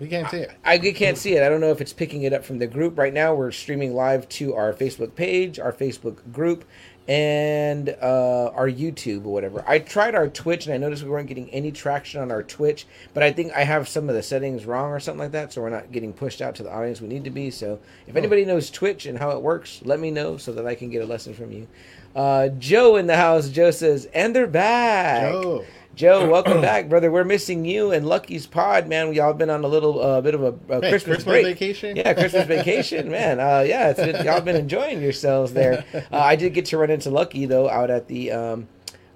We 0.00 0.08
can't 0.08 0.28
see 0.28 0.38
it. 0.38 0.50
I 0.64 0.78
can't 0.78 1.16
see 1.16 1.34
it. 1.34 1.42
I 1.42 1.48
don't 1.48 1.60
know 1.60 1.70
if 1.70 1.80
it's 1.80 1.92
picking 1.92 2.24
it 2.24 2.32
up 2.32 2.44
from 2.44 2.58
the 2.58 2.66
group. 2.66 2.98
Right 2.98 3.14
now, 3.14 3.34
we're 3.34 3.52
streaming 3.52 3.94
live 3.94 4.28
to 4.30 4.54
our 4.54 4.72
Facebook 4.72 5.14
page, 5.14 5.58
our 5.58 5.72
Facebook 5.72 6.30
group, 6.30 6.64
and 7.08 7.88
uh, 8.02 8.50
our 8.54 8.68
YouTube 8.68 9.24
or 9.24 9.32
whatever. 9.32 9.64
I 9.66 9.78
tried 9.78 10.14
our 10.14 10.28
Twitch 10.28 10.66
and 10.66 10.74
I 10.74 10.76
noticed 10.76 11.02
we 11.02 11.08
weren't 11.08 11.26
getting 11.26 11.48
any 11.50 11.72
traction 11.72 12.20
on 12.20 12.30
our 12.30 12.42
Twitch, 12.42 12.86
but 13.14 13.22
I 13.22 13.32
think 13.32 13.52
I 13.54 13.64
have 13.64 13.88
some 13.88 14.10
of 14.10 14.14
the 14.14 14.22
settings 14.22 14.66
wrong 14.66 14.90
or 14.90 15.00
something 15.00 15.20
like 15.20 15.32
that, 15.32 15.52
so 15.52 15.62
we're 15.62 15.70
not 15.70 15.90
getting 15.90 16.12
pushed 16.12 16.42
out 16.42 16.54
to 16.56 16.62
the 16.62 16.70
audience 16.70 17.00
we 17.00 17.08
need 17.08 17.24
to 17.24 17.30
be. 17.30 17.50
So 17.50 17.80
if 18.06 18.14
anybody 18.14 18.44
knows 18.44 18.70
Twitch 18.70 19.06
and 19.06 19.18
how 19.18 19.30
it 19.30 19.40
works, 19.40 19.80
let 19.84 19.98
me 19.98 20.10
know 20.10 20.36
so 20.36 20.52
that 20.52 20.66
I 20.66 20.74
can 20.74 20.90
get 20.90 21.02
a 21.02 21.06
lesson 21.06 21.32
from 21.32 21.50
you. 21.50 21.66
Uh, 22.14 22.48
Joe 22.48 22.96
in 22.96 23.06
the 23.06 23.16
house. 23.16 23.48
Joe 23.48 23.70
says, 23.70 24.06
and 24.12 24.36
they're 24.36 24.46
back. 24.46 25.32
Joe. 25.32 25.64
Joe, 25.98 26.28
welcome 26.30 26.60
back, 26.60 26.88
brother. 26.88 27.10
We're 27.10 27.24
missing 27.24 27.64
you 27.64 27.90
and 27.90 28.06
Lucky's 28.06 28.46
pod, 28.46 28.86
man. 28.86 29.08
We 29.08 29.18
all 29.18 29.34
been 29.34 29.50
on 29.50 29.64
a 29.64 29.66
little 29.68 30.00
uh, 30.00 30.20
bit 30.20 30.32
of 30.36 30.42
a, 30.44 30.46
a 30.46 30.80
Hey, 30.80 30.90
Christmas, 30.90 31.02
Christmas 31.02 31.24
break. 31.24 31.44
vacation? 31.46 31.96
Yeah, 31.96 32.14
Christmas 32.14 32.46
vacation, 32.56 33.10
man. 33.10 33.40
Uh, 33.40 33.64
yeah, 33.66 33.90
it's 33.90 33.98
been, 34.00 34.24
y'all 34.24 34.40
been 34.40 34.54
enjoying 34.54 35.02
yourselves 35.02 35.52
there. 35.54 35.84
Uh, 35.92 36.00
I 36.12 36.36
did 36.36 36.54
get 36.54 36.66
to 36.66 36.78
run 36.78 36.90
into 36.90 37.10
Lucky 37.10 37.46
though 37.46 37.68
out 37.68 37.90
at 37.90 38.06
the 38.06 38.30
um, 38.30 38.68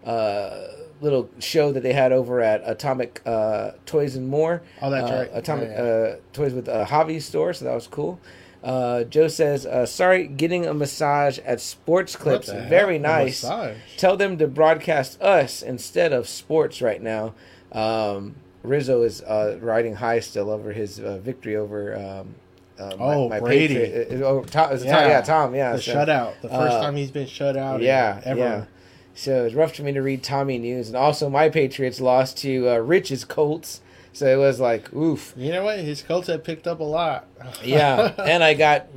uh, 0.05 0.63
little 1.01 1.31
show 1.39 1.71
that 1.71 1.85
they 1.85 1.93
had 1.93 2.11
over 2.11 2.41
at 2.41 2.63
Atomic 2.67 3.23
uh, 3.27 3.71
Toys 3.87 4.17
and 4.17 4.27
More. 4.29 4.63
Oh, 4.81 4.91
that's 4.91 5.09
Uh, 5.09 5.15
right. 5.15 5.31
Atomic 5.35 5.69
Yeah, 5.71 5.83
yeah. 5.85 5.89
Uh, 5.91 6.17
Toys 6.33 6.53
with 6.53 6.67
a 6.67 6.85
hobby 6.85 7.21
store, 7.21 7.53
so 7.53 7.65
that 7.65 7.75
was 7.75 7.87
cool. 7.87 8.19
Uh, 8.63 9.05
Joe 9.05 9.29
says, 9.29 9.67
uh, 9.67 9.87
"Sorry, 9.87 10.27
getting 10.29 10.67
a 10.67 10.75
massage 10.75 11.39
at 11.41 11.61
Sports 11.61 12.15
Clips. 12.17 12.49
Very 12.49 12.99
nice. 12.99 13.45
Tell 13.97 14.17
them 14.17 14.39
to 14.39 14.47
broadcast 14.47 15.21
us 15.21 15.63
instead 15.63 16.13
of 16.13 16.29
sports 16.29 16.81
right 16.81 17.03
now." 17.03 17.35
Um, 17.73 18.37
Rizzo 18.63 19.03
is 19.03 19.23
uh, 19.23 19.59
riding 19.61 19.97
high 19.97 20.21
still 20.21 20.49
over 20.51 20.73
his 20.73 21.01
uh, 21.01 21.19
victory 21.19 21.57
over 21.57 21.97
um, 21.97 22.35
uh, 22.79 22.95
Oh, 23.01 23.29
Brady. 23.41 23.75
Patriot- 23.75 24.23
uh, 24.23 24.25
oh, 24.27 24.43
Tom, 24.45 24.71
Yeah. 24.73 24.79
Tom, 24.93 25.09
yeah, 25.11 25.21
Tom, 25.23 25.55
yeah. 25.57 25.73
the 25.73 25.83
so- 25.83 25.95
shutout. 25.95 26.33
The 26.43 26.49
first 26.49 26.77
time 26.79 26.95
he's 26.97 27.11
been 27.11 27.27
shut 27.27 27.57
out. 27.57 27.81
yeah, 27.83 28.21
ever. 28.25 28.39
yeah. 28.41 28.65
So 29.15 29.45
it's 29.45 29.55
rough 29.55 29.75
for 29.75 29.83
me 29.83 29.93
to 29.93 30.01
read 30.01 30.23
Tommy 30.23 30.59
news, 30.59 30.87
and 30.89 30.97
also 30.97 31.29
my 31.29 31.49
Patriots 31.49 32.01
lost 32.01 32.39
to 32.39 32.71
uh, 32.71 32.77
Rich's 32.77 33.25
Colts. 33.25 33.81
So 34.15 34.27
it 34.27 34.37
was 34.37 34.61
like, 34.61 34.93
oof. 34.93 35.33
You 35.37 35.53
know 35.53 35.65
what? 35.65 35.79
His 35.79 36.03
Colts 36.03 36.29
have 36.29 36.45
picked 36.45 36.67
up 36.67 36.81
a 36.81 36.85
lot. 36.85 37.27
Yeah, 37.65 38.13
and 38.19 38.43
I 38.45 38.55
got 38.55 38.89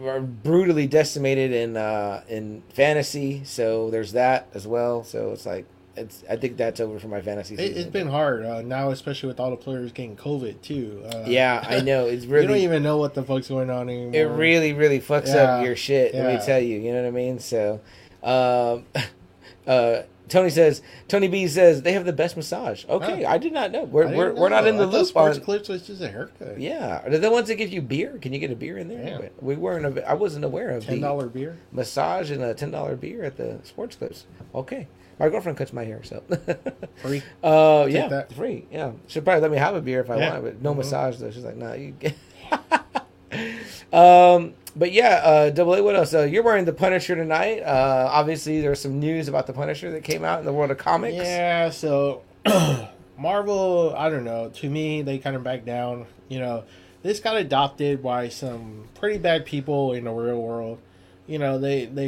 brutally 0.43 0.87
decimated 0.87 1.51
in 1.51 1.77
uh, 1.77 2.23
in 2.27 2.61
fantasy. 2.73 3.43
So 3.43 3.89
there's 3.89 4.11
that 4.13 4.47
as 4.53 4.67
well. 4.67 5.03
So 5.03 5.31
it's 5.31 5.45
like, 5.45 5.65
it's. 5.95 6.23
I 6.29 6.35
think 6.35 6.57
that's 6.57 6.79
over 6.79 6.99
for 6.99 7.07
my 7.07 7.21
fantasy. 7.21 7.55
It, 7.55 7.59
Season. 7.59 7.77
it's 7.77 7.89
been 7.91 8.07
hard 8.07 8.45
uh, 8.45 8.61
now, 8.61 8.91
especially 8.91 9.27
with 9.27 9.39
all 9.39 9.49
the 9.51 9.55
players 9.57 9.91
getting 9.91 10.15
COVID 10.15 10.61
too. 10.61 11.03
Uh, 11.11 11.23
Yeah, 11.25 11.63
I 11.67 11.81
know. 11.81 12.05
It's 12.07 12.25
really 12.27 12.43
you 12.43 12.47
don't 12.49 12.57
even 12.59 12.83
know 12.83 12.97
what 12.97 13.13
the 13.13 13.23
fuck's 13.23 13.47
going 13.47 13.69
on 13.69 13.89
anymore. 13.89 14.13
It 14.13 14.25
really, 14.25 14.73
really 14.73 14.99
fucks 14.99 15.27
Yeah, 15.27 15.57
up 15.57 15.65
your 15.65 15.75
shit. 15.75 16.13
Let 16.13 16.39
me 16.39 16.45
tell 16.45 16.59
you. 16.59 16.79
You 16.79 16.93
know 16.93 17.01
what 17.01 17.07
I 17.07 17.11
mean? 17.11 17.39
So, 17.39 17.81
um, 18.23 18.85
uh, 19.67 20.03
Tony 20.27 20.49
says. 20.49 20.81
Tony 21.07 21.27
B 21.27 21.47
says 21.47 21.81
they 21.83 21.93
have 21.93 22.05
the 22.05 22.13
best 22.13 22.35
massage. 22.35 22.83
Okay, 22.89 23.25
Oh. 23.25 23.29
I 23.29 23.37
did 23.37 23.53
not 23.53 23.71
know. 23.71 23.83
We're 23.83 24.07
we're, 24.15 24.33
we're 24.33 24.49
not 24.49 24.65
in 24.67 24.77
the 24.77 24.83
I 24.87 24.91
loop 24.91 25.07
Sports 25.07 25.37
on. 25.37 25.43
clips 25.43 25.69
was 25.69 25.85
just 25.85 26.01
a 26.01 26.07
haircut. 26.07 26.59
Yeah, 26.59 27.01
are 27.05 27.09
they 27.09 27.17
the 27.17 27.29
ones 27.31 27.47
that 27.47 27.55
give 27.55 27.71
you 27.71 27.81
beer? 27.81 28.17
Can 28.21 28.33
you 28.33 28.39
get 28.39 28.51
a 28.51 28.55
beer 28.55 28.77
in 28.77 28.87
there? 28.87 29.03
Yeah. 29.23 29.29
We 29.41 29.55
weren't. 29.55 29.99
I 29.99 30.13
wasn't 30.15 30.45
aware 30.45 30.71
of 30.71 30.85
ten 30.85 31.01
the 31.01 31.31
beer. 31.33 31.57
massage 31.71 32.31
and 32.31 32.41
a 32.43 32.53
ten 32.53 32.71
dollar 32.71 32.95
beer 32.95 33.23
at 33.23 33.37
the 33.37 33.59
sports 33.63 33.95
clips. 33.95 34.25
Okay, 34.53 34.87
my 35.19 35.29
girlfriend 35.29 35.57
cuts 35.57 35.73
my 35.73 35.83
hair, 35.85 36.01
so. 36.03 36.23
Free. 36.95 37.21
Uh, 37.43 37.87
yeah, 37.89 38.07
that. 38.07 38.33
free. 38.33 38.65
Yeah, 38.71 38.91
she'll 39.07 39.21
probably 39.23 39.41
let 39.41 39.51
me 39.51 39.57
have 39.57 39.75
a 39.75 39.81
beer 39.81 40.01
if 40.01 40.09
I 40.09 40.17
Yeah. 40.17 40.31
want, 40.31 40.43
but 40.43 40.61
no 40.61 40.73
Mhm. 40.73 40.77
massage 40.77 41.17
though. 41.17 41.29
She's 41.31 41.43
like, 41.43 41.57
nah, 41.57 41.73
you. 41.73 41.91
Get... 41.91 42.15
um, 43.93 44.53
but 44.75 44.91
yeah, 44.91 45.21
uh, 45.23 45.49
double 45.49 45.75
A. 45.75 45.83
What 45.83 45.95
else? 45.95 46.13
Uh, 46.13 46.23
you're 46.23 46.43
wearing 46.43 46.65
the 46.65 46.73
Punisher 46.73 47.15
tonight. 47.15 47.61
Uh, 47.61 48.07
obviously, 48.11 48.61
there's 48.61 48.79
some 48.79 48.99
news 48.99 49.27
about 49.27 49.47
the 49.47 49.53
Punisher 49.53 49.91
that 49.91 50.03
came 50.03 50.23
out 50.23 50.39
in 50.39 50.45
the 50.45 50.53
world 50.53 50.71
of 50.71 50.77
comics. 50.77 51.15
Yeah, 51.15 51.69
so 51.69 52.23
Marvel, 53.17 53.93
I 53.95 54.09
don't 54.09 54.25
know. 54.25 54.49
To 54.49 54.69
me, 54.69 55.01
they 55.01 55.17
kind 55.17 55.35
of 55.35 55.43
backed 55.43 55.65
down. 55.65 56.05
You 56.27 56.39
know, 56.39 56.63
this 57.03 57.19
got 57.19 57.37
adopted 57.37 58.03
by 58.03 58.29
some 58.29 58.87
pretty 58.95 59.17
bad 59.17 59.45
people 59.45 59.93
in 59.93 60.05
the 60.05 60.11
real 60.11 60.41
world. 60.41 60.79
You 61.27 61.39
know, 61.39 61.57
they 61.57 61.85
they 61.85 62.07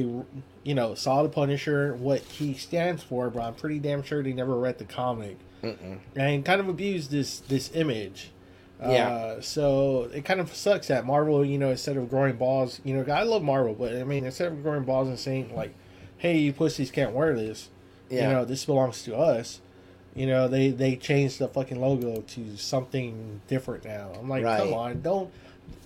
you 0.63 0.75
know 0.75 0.95
saw 0.95 1.24
the 1.24 1.29
Punisher, 1.29 1.95
what 1.95 2.21
he 2.21 2.53
stands 2.53 3.03
for, 3.03 3.29
but 3.29 3.41
I'm 3.41 3.55
pretty 3.55 3.79
damn 3.79 4.03
sure 4.03 4.21
they 4.21 4.33
never 4.33 4.55
read 4.57 4.77
the 4.77 4.86
comic 4.86 5.38
Mm-mm. 5.63 6.00
and 6.15 6.45
kind 6.45 6.59
of 6.59 6.67
abused 6.67 7.12
this 7.12 7.39
this 7.39 7.71
image. 7.74 8.31
Yeah. 8.81 9.07
Uh, 9.10 9.41
so 9.41 10.10
it 10.13 10.24
kind 10.25 10.39
of 10.39 10.53
sucks 10.55 10.88
that 10.88 11.05
Marvel, 11.05 11.43
you 11.43 11.57
know, 11.57 11.72
instead 11.72 11.98
of 11.98 12.10
growing 12.10 12.36
balls, 12.36 12.79
you 12.84 12.96
know, 12.96 13.12
I 13.12 13.24
love 13.24 13.41
Marvel, 13.43 13.74
but 13.74 13.96
I 13.96 14.03
mean, 14.03 14.25
instead 14.25 14.51
of 14.51 14.62
growing 14.62 14.84
balls 14.84 15.07
and 15.07 15.17
saying 15.17 15.55
like, 15.55 15.74
"Hey, 16.17 16.38
you 16.38 16.53
pussies 16.53 16.91
can't 16.91 17.13
wear 17.13 17.36
this," 17.36 17.69
Yeah. 18.10 18.27
you 18.27 18.34
know, 18.36 18.46
this 18.46 18.65
belongs 18.65 19.03
to 19.03 19.15
us. 19.17 19.62
You 20.15 20.27
know, 20.27 20.48
they 20.48 20.69
they 20.69 20.96
changed 20.96 21.39
the 21.39 21.48
fucking 21.48 21.79
logo 21.81 22.22
to 22.22 22.57
something 22.57 23.41
different 23.48 23.86
now. 23.86 24.12
I'm 24.19 24.29
like, 24.29 24.43
Right. 24.43 24.60
come 24.60 24.74
on, 24.74 25.01
don't. 25.01 25.31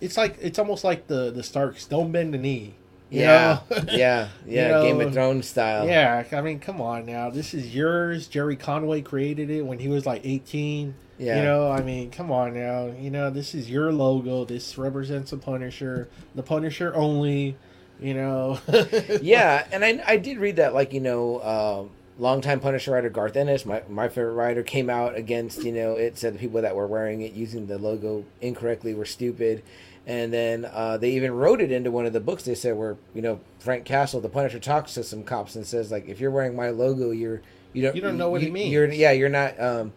It's 0.02 0.18
like 0.18 0.38
it's 0.42 0.60
almost 0.60 0.84
like 0.84 1.08
the 1.08 1.32
the 1.32 1.44
Starks. 1.44 1.86
Don't 1.86 2.12
bend 2.12 2.34
the 2.34 2.38
knee. 2.38 2.74
you 3.10 3.22
yeah, 3.22 3.60
yeah, 3.90 4.28
yeah. 4.46 4.68
know, 4.70 4.84
Game 4.84 5.02
of 5.02 5.14
Thrones 5.14 5.48
style. 5.48 5.86
Yeah, 5.88 6.24
I 6.32 6.42
mean, 6.42 6.60
come 6.60 6.80
on 6.82 7.06
now. 7.06 7.30
This 7.30 7.54
is 7.54 7.74
yours. 7.76 8.28
Gerry 8.28 8.56
Conway 8.56 9.02
created 9.02 9.50
it 9.50 9.66
when 9.66 9.80
he 9.80 9.88
was 9.88 10.06
like 10.06 10.22
18. 10.26 10.94
Yeah. 11.22 11.38
You 11.38 11.44
know, 11.44 11.72
I 11.72 11.82
mean, 11.84 12.10
come 12.10 12.32
on 12.32 12.56
now. 12.56 12.88
You 12.88 13.12
know, 13.12 13.30
this 13.30 13.54
is 13.54 13.70
your 13.70 13.92
logo. 13.92 14.44
This 14.44 14.78
represents 14.78 15.30
the 15.30 15.38
Punisher. 15.38 16.10
The 16.34 16.42
Punisher 16.42 16.94
only. 16.96 17.56
You 18.00 18.16
know. 18.16 18.60
yeah, 19.22 19.68
and 19.72 19.86
I 19.86 20.02
I 20.06 20.18
did 20.18 20.40
read 20.40 20.56
that 20.56 20.74
like 20.74 20.94
you 20.94 21.00
know, 21.00 21.42
um, 21.44 21.92
longtime 22.18 22.60
Punisher 22.60 22.92
writer 22.92 23.12
Garth 23.12 23.36
Ennis, 23.38 23.68
my 23.68 23.84
my 23.88 24.10
favorite 24.10 24.34
writer, 24.34 24.64
came 24.64 24.90
out 24.90 25.16
against 25.16 25.64
you 25.64 25.72
know 25.72 25.94
it 25.94 26.18
said 26.18 26.34
the 26.34 26.40
people 26.40 26.62
that 26.64 26.76
were 26.76 26.88
wearing 26.88 27.22
it 27.22 27.34
using 27.34 27.68
the 27.68 27.78
logo 27.78 28.26
incorrectly 28.42 28.96
were 28.96 29.06
stupid, 29.06 29.62
and 30.08 30.34
then 30.34 30.66
uh, 30.66 30.98
they 30.98 31.12
even 31.12 31.32
wrote 31.34 31.62
it 31.62 31.72
into 31.72 31.92
one 31.92 32.08
of 32.08 32.14
the 32.14 32.20
books. 32.20 32.42
They 32.44 32.56
said 32.56 32.76
where 32.76 32.98
you 33.14 33.22
know 33.22 33.40
Frank 33.60 33.86
Castle, 33.86 34.22
the 34.22 34.30
Punisher, 34.30 34.60
talks 34.60 34.96
to 34.96 35.04
some 35.04 35.24
cops 35.24 35.56
and 35.56 35.68
says 35.68 35.92
like 35.92 36.10
if 36.10 36.20
you're 36.20 36.32
wearing 36.32 36.56
my 36.56 36.72
logo, 36.72 37.12
you're 37.12 37.44
you 37.74 37.84
don't 37.84 37.96
You 37.96 38.02
don't 38.02 38.18
know 38.18 38.32
what 38.32 38.42
it 38.42 38.52
means. 38.52 38.72
You're 38.72 38.92
yeah, 38.92 39.12
you're 39.12 39.30
not. 39.30 39.60
Um, 39.60 39.94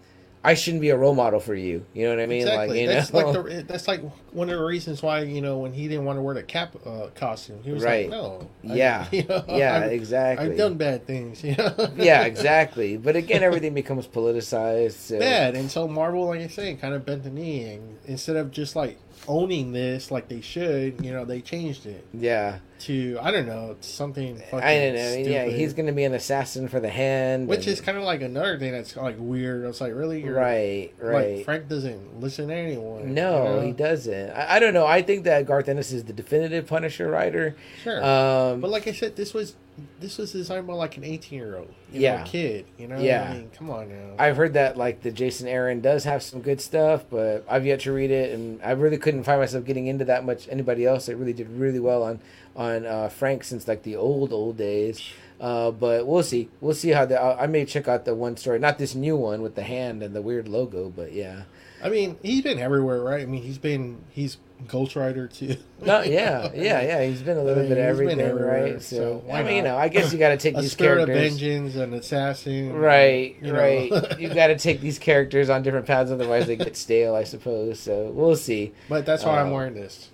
I 0.47 0.53
shouldn't 0.55 0.83
be 0.83 0.91
a 0.91 0.97
role 0.97 1.15
model 1.15 1.41
for 1.41 1.55
you. 1.55 1.87
You 1.95 2.05
know 2.05 2.11
what 2.17 2.23
I 2.23 2.27
mean? 2.27 2.43
exactly. 2.43 2.69
Like 2.69 2.81
you 2.81 2.87
that's 2.89 3.13
know, 3.13 3.31
like 3.31 3.47
the, 3.57 3.63
that's 3.63 3.89
like 3.89 4.03
one 4.33 4.51
of 4.51 4.59
the 4.59 4.65
reasons 4.65 5.03
why 5.03 5.23
you 5.23 5.41
know 5.41 5.59
when 5.59 5.73
he 5.73 5.89
didn't 5.89 6.05
want 6.05 6.19
to 6.19 6.23
wear 6.23 6.35
the 6.35 6.43
cap 6.43 6.77
uh, 6.85 7.07
costume, 7.15 7.63
he 7.65 7.73
was 7.73 7.83
Right. 7.83 8.11
like, 8.11 8.21
no. 8.21 8.49
I- 8.69 8.75
yeah, 8.75 9.07
you 9.13 9.25
know, 9.25 9.43
yeah, 9.49 9.77
I've, 9.85 9.93
exactly. 9.93 10.47
I've 10.51 10.57
done 10.59 10.77
bad 10.77 11.07
things. 11.07 11.43
You 11.43 11.57
know. 11.57 11.91
yeah, 11.97 12.23
exactly. 12.25 12.97
But 12.99 13.17
again, 13.17 13.43
everything 13.43 13.73
becomes 13.75 14.07
politicized. 14.07 14.93
So. 14.93 15.19
bad. 15.19 15.55
And 15.57 15.71
so 15.71 15.89
Marvel, 15.89 16.27
like 16.27 16.41
I 16.43 16.49
say, 16.49 16.75
kind 16.75 16.93
of 16.95 17.07
bent 17.07 17.25
the 17.25 17.31
knee, 17.31 17.65
and 17.65 17.99
instead 18.05 18.37
of 18.37 18.51
just 18.51 18.77
like 18.77 18.99
owning 19.27 19.73
this 19.73 20.11
like 20.11 20.29
they 20.29 20.43
should, 20.43 21.03
you 21.03 21.11
know, 21.11 21.25
they 21.25 21.41
changed 21.41 21.87
it 21.87 22.05
Yeah, 22.13 22.59
to 22.81 23.19
I 23.23 23.31
don't 23.31 23.47
know 23.47 23.77
something. 23.81 24.37
Fucking 24.37 24.59
I 24.61 24.79
don't 24.79 24.95
know. 24.95 25.15
Yeah, 25.31 25.45
he's 25.47 25.73
going 25.73 25.87
to 25.87 25.93
be 25.93 26.05
an 26.05 26.13
assassin 26.15 26.69
for 26.69 26.81
the 26.81 26.89
hand, 26.91 27.49
which 27.49 27.61
and- 27.61 27.69
is 27.69 27.81
kind 27.81 27.97
of 27.97 28.05
like 28.05 28.21
another 28.23 28.59
thing 28.59 28.73
that's 28.73 28.97
like 28.97 29.17
weird. 29.19 29.65
It's 29.65 29.81
like 29.81 29.95
really, 29.95 30.21
You're- 30.23 30.33
right, 30.35 30.91
right. 30.99 31.37
Like 31.37 31.45
Frank 31.45 31.69
doesn't 31.69 32.21
listen 32.21 32.49
to 32.49 32.55
anyone. 32.55 33.15
no, 33.15 33.45
you 33.45 33.55
know? 33.55 33.61
he 33.67 33.73
doesn't. 33.73 34.31
I, 34.33 34.57
I 34.57 34.59
don't 34.59 34.75
know. 34.75 34.87
I 34.87 35.03
think 35.03 35.25
that 35.25 35.47
Garth 35.47 35.69
Ennis 35.69 35.93
is 35.93 36.05
the 36.05 36.13
definitive 36.13 36.67
Punisher 36.67 37.09
writer. 37.11 37.57
Sure, 37.83 38.05
Um, 38.05 38.61
but 38.61 38.71
like 38.71 38.87
I 38.89 38.93
said, 38.93 39.17
this 39.17 39.33
was 39.33 39.55
this 39.99 40.19
was 40.19 40.31
designed 40.31 40.69
by 40.69 40.75
like 40.75 40.97
an 40.97 41.03
eighteen 41.03 41.39
year 41.41 41.57
old, 41.57 41.75
Yeah. 41.93 42.19
know, 42.19 42.25
kid. 42.25 42.67
You 42.79 42.87
know, 42.87 42.99
Yeah. 43.01 43.29
I 43.29 43.35
mean, 43.35 43.51
come 43.57 43.71
on 43.71 43.89
now. 43.89 44.15
I've 44.21 44.37
heard 44.37 44.53
that 44.53 44.77
like 44.77 45.03
the 45.03 45.11
Jason 45.11 45.49
Aaron 45.49 45.81
does 45.81 46.05
have 46.05 46.23
some 46.23 46.43
good 46.43 46.61
stuff, 46.61 47.05
but 47.11 47.45
I've 47.49 47.67
yet 47.67 47.81
to 47.81 47.93
read 47.93 48.13
it, 48.13 48.33
and 48.33 48.61
I 48.63 48.71
really 48.73 48.99
couldn't 48.99 49.25
find 49.25 49.41
myself 49.41 49.65
getting 49.65 49.89
into 49.89 50.05
that 50.05 50.25
much. 50.25 50.49
Anybody 50.49 50.87
else 50.87 51.07
that 51.07 51.17
really 51.17 51.33
did 51.33 51.49
really 51.51 51.81
well 51.81 52.05
on 52.05 52.21
on 52.57 52.87
uh, 52.87 53.09
Frank 53.09 53.45
since 53.45 53.67
like 53.69 53.83
the 53.83 53.97
old 53.97 54.33
old 54.33 54.57
days. 54.57 55.03
Uh, 55.40 55.71
but 55.73 56.07
we'll 56.07 56.23
see. 56.23 56.49
We'll 56.61 56.75
see 56.75 56.90
how 56.90 57.05
the. 57.05 57.21
I 57.21 57.45
I 57.45 57.47
may 57.47 57.64
check 57.64 57.88
out 57.88 58.05
the 58.05 58.14
one 58.14 58.37
story, 58.37 58.59
not 58.59 58.79
this 58.79 58.95
new 58.95 59.17
one 59.17 59.43
with 59.43 59.57
the 59.57 59.62
hand 59.64 60.03
and 60.03 60.14
the 60.14 60.23
weird 60.23 60.49
logo, 60.49 60.88
but 60.88 61.12
yeah. 61.12 61.43
I 61.83 61.90
mean, 61.90 62.17
he's 62.23 62.40
been 62.43 62.59
everywhere, 62.59 63.03
right? 63.03 63.21
I 63.23 63.27
mean, 63.27 63.43
he's 63.43 63.59
been 63.59 63.99
he's 64.11 64.38
Ghost 64.69 64.97
Rider 64.97 65.27
too. 65.29 65.57
No, 65.85 66.01
yeah, 66.01 66.51
yeah, 66.55 66.81
yeah. 66.81 67.05
He's 67.05 67.21
been 67.21 67.37
a 67.37 67.43
little 67.43 67.59
I 67.59 67.67
mean, 67.67 67.69
bit 67.75 67.79
of 67.79 67.85
everything, 67.85 68.21
everywhere, 68.21 68.62
right? 68.73 68.81
So, 68.83 69.23
so 69.27 69.31
I 69.31 69.43
mean, 69.43 69.57
you 69.57 69.62
know, 69.62 69.77
I 69.77 69.88
guess 69.88 70.11
you 70.14 70.19
got 70.19 70.31
to 70.31 70.38
take 70.38 70.57
these 70.62 70.73
of 70.73 70.79
characters. 70.79 71.14
vengeance, 71.14 71.75
an 71.75 71.93
assassin. 71.93 72.73
Right, 72.73 73.37
you 73.43 73.53
right. 73.55 73.90
you 74.19 74.33
got 74.33 74.47
to 74.47 74.57
take 74.57 74.81
these 74.81 74.99
characters 74.99 75.51
on 75.51 75.62
different 75.62 75.85
paths, 75.85 76.11
otherwise 76.11 76.47
they 76.47 76.57
get 76.57 76.75
stale, 76.75 77.14
I 77.14 77.25
suppose. 77.25 77.81
So 77.81 78.12
we'll 78.14 78.37
see. 78.37 78.73
But 78.88 79.05
that's 79.05 79.25
why 79.25 79.40
I'm 79.40 79.49
Uh, 79.49 79.57
wearing 79.57 79.75
this. 79.75 80.09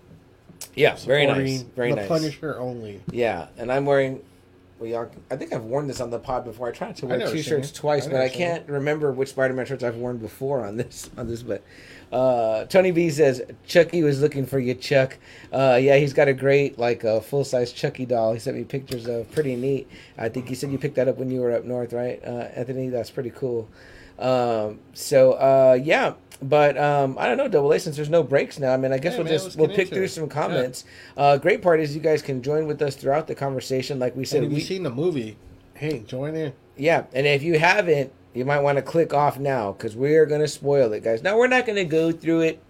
Yeah, 0.74 0.96
very 0.96 1.26
nice, 1.26 1.62
very 1.62 1.90
the 1.90 1.96
nice. 1.96 2.08
Punisher 2.08 2.58
only. 2.58 3.00
Yeah, 3.10 3.48
and 3.56 3.70
I'm 3.72 3.84
wearing. 3.86 4.22
Well, 4.78 4.88
y'all, 4.88 5.10
I 5.30 5.36
think 5.36 5.52
I've 5.52 5.64
worn 5.64 5.88
this 5.88 6.00
on 6.00 6.08
the 6.10 6.18
pod 6.18 6.44
before. 6.44 6.66
I 6.66 6.70
tried 6.70 6.96
to 6.96 7.06
wear 7.06 7.18
never 7.18 7.30
two 7.30 7.42
seen 7.42 7.50
shirts 7.50 7.70
it. 7.70 7.74
twice, 7.74 8.06
I 8.06 8.12
but 8.12 8.20
I 8.22 8.30
can't 8.30 8.66
remember 8.66 9.12
which 9.12 9.28
Spider-Man 9.28 9.66
shirts 9.66 9.84
I've 9.84 9.96
worn 9.96 10.16
before 10.16 10.64
on 10.64 10.78
this. 10.78 11.10
On 11.18 11.28
this, 11.28 11.42
but 11.42 11.62
uh, 12.10 12.64
Tony 12.64 12.90
B 12.90 13.10
says 13.10 13.42
Chucky 13.66 14.02
was 14.02 14.22
looking 14.22 14.46
for 14.46 14.58
you, 14.58 14.72
Chuck. 14.74 15.18
Uh, 15.52 15.78
yeah, 15.80 15.96
he's 15.96 16.14
got 16.14 16.28
a 16.28 16.32
great 16.32 16.78
like 16.78 17.04
uh, 17.04 17.20
full 17.20 17.44
size 17.44 17.72
Chucky 17.72 18.06
doll. 18.06 18.32
He 18.32 18.38
sent 18.38 18.56
me 18.56 18.64
pictures 18.64 19.06
of. 19.06 19.30
Pretty 19.32 19.54
neat. 19.54 19.86
I 20.16 20.30
think 20.30 20.48
you 20.48 20.56
said 20.56 20.72
you 20.72 20.78
picked 20.78 20.94
that 20.94 21.08
up 21.08 21.18
when 21.18 21.30
you 21.30 21.40
were 21.40 21.52
up 21.52 21.64
north, 21.64 21.92
right, 21.92 22.18
uh, 22.24 22.48
Anthony? 22.56 22.88
That's 22.88 23.10
pretty 23.10 23.30
cool. 23.30 23.68
Um, 24.18 24.80
so 24.94 25.32
uh, 25.32 25.78
yeah, 25.82 26.14
but 26.42 26.76
um, 26.78 27.16
I 27.18 27.26
don't 27.26 27.36
know, 27.36 27.48
Double 27.48 27.72
A. 27.72 27.78
Since 27.78 27.96
there's 27.96 28.08
no 28.10 28.22
breaks 28.22 28.58
now, 28.58 28.72
I 28.72 28.76
mean, 28.76 28.92
I 28.92 28.98
guess 28.98 29.12
Yeah, 29.12 29.18
we'll 29.18 29.24
man, 29.26 29.32
just 29.34 29.56
we'll 29.58 29.68
pick 29.68 29.88
through 29.88 30.04
it. 30.04 30.08
some 30.08 30.24
Yeah. 30.24 30.30
comments. 30.30 30.84
Uh, 31.16 31.36
great 31.38 31.62
part 31.62 31.80
is 31.80 31.94
you 31.94 32.00
guys 32.00 32.22
can 32.22 32.42
join 32.42 32.66
with 32.66 32.80
us 32.82 32.96
throughout 32.96 33.26
the 33.26 33.34
conversation. 33.34 33.98
Like 33.98 34.16
we 34.16 34.24
said, 34.24 34.38
And 34.38 34.46
if 34.46 34.50
we, 34.50 34.56
you've 34.58 34.68
seen 34.68 34.82
the 34.82 34.90
movie, 34.90 35.36
hey, 35.74 36.00
join 36.00 36.34
in. 36.36 36.52
yeah, 36.76 37.04
and 37.12 37.26
if 37.26 37.42
you 37.42 37.58
haven't, 37.58 38.12
you 38.34 38.44
might 38.44 38.60
want 38.60 38.76
to 38.76 38.82
click 38.82 39.12
off 39.12 39.38
now 39.38 39.72
because 39.72 39.96
we 39.96 40.14
are 40.16 40.24
going 40.26 40.40
to 40.40 40.48
spoil 40.48 40.92
it, 40.92 41.02
guys. 41.02 41.22
Now 41.22 41.36
we're 41.36 41.48
not 41.48 41.66
going 41.66 41.76
to 41.76 41.84
go 41.84 42.12
through 42.12 42.40
it, 42.42 42.62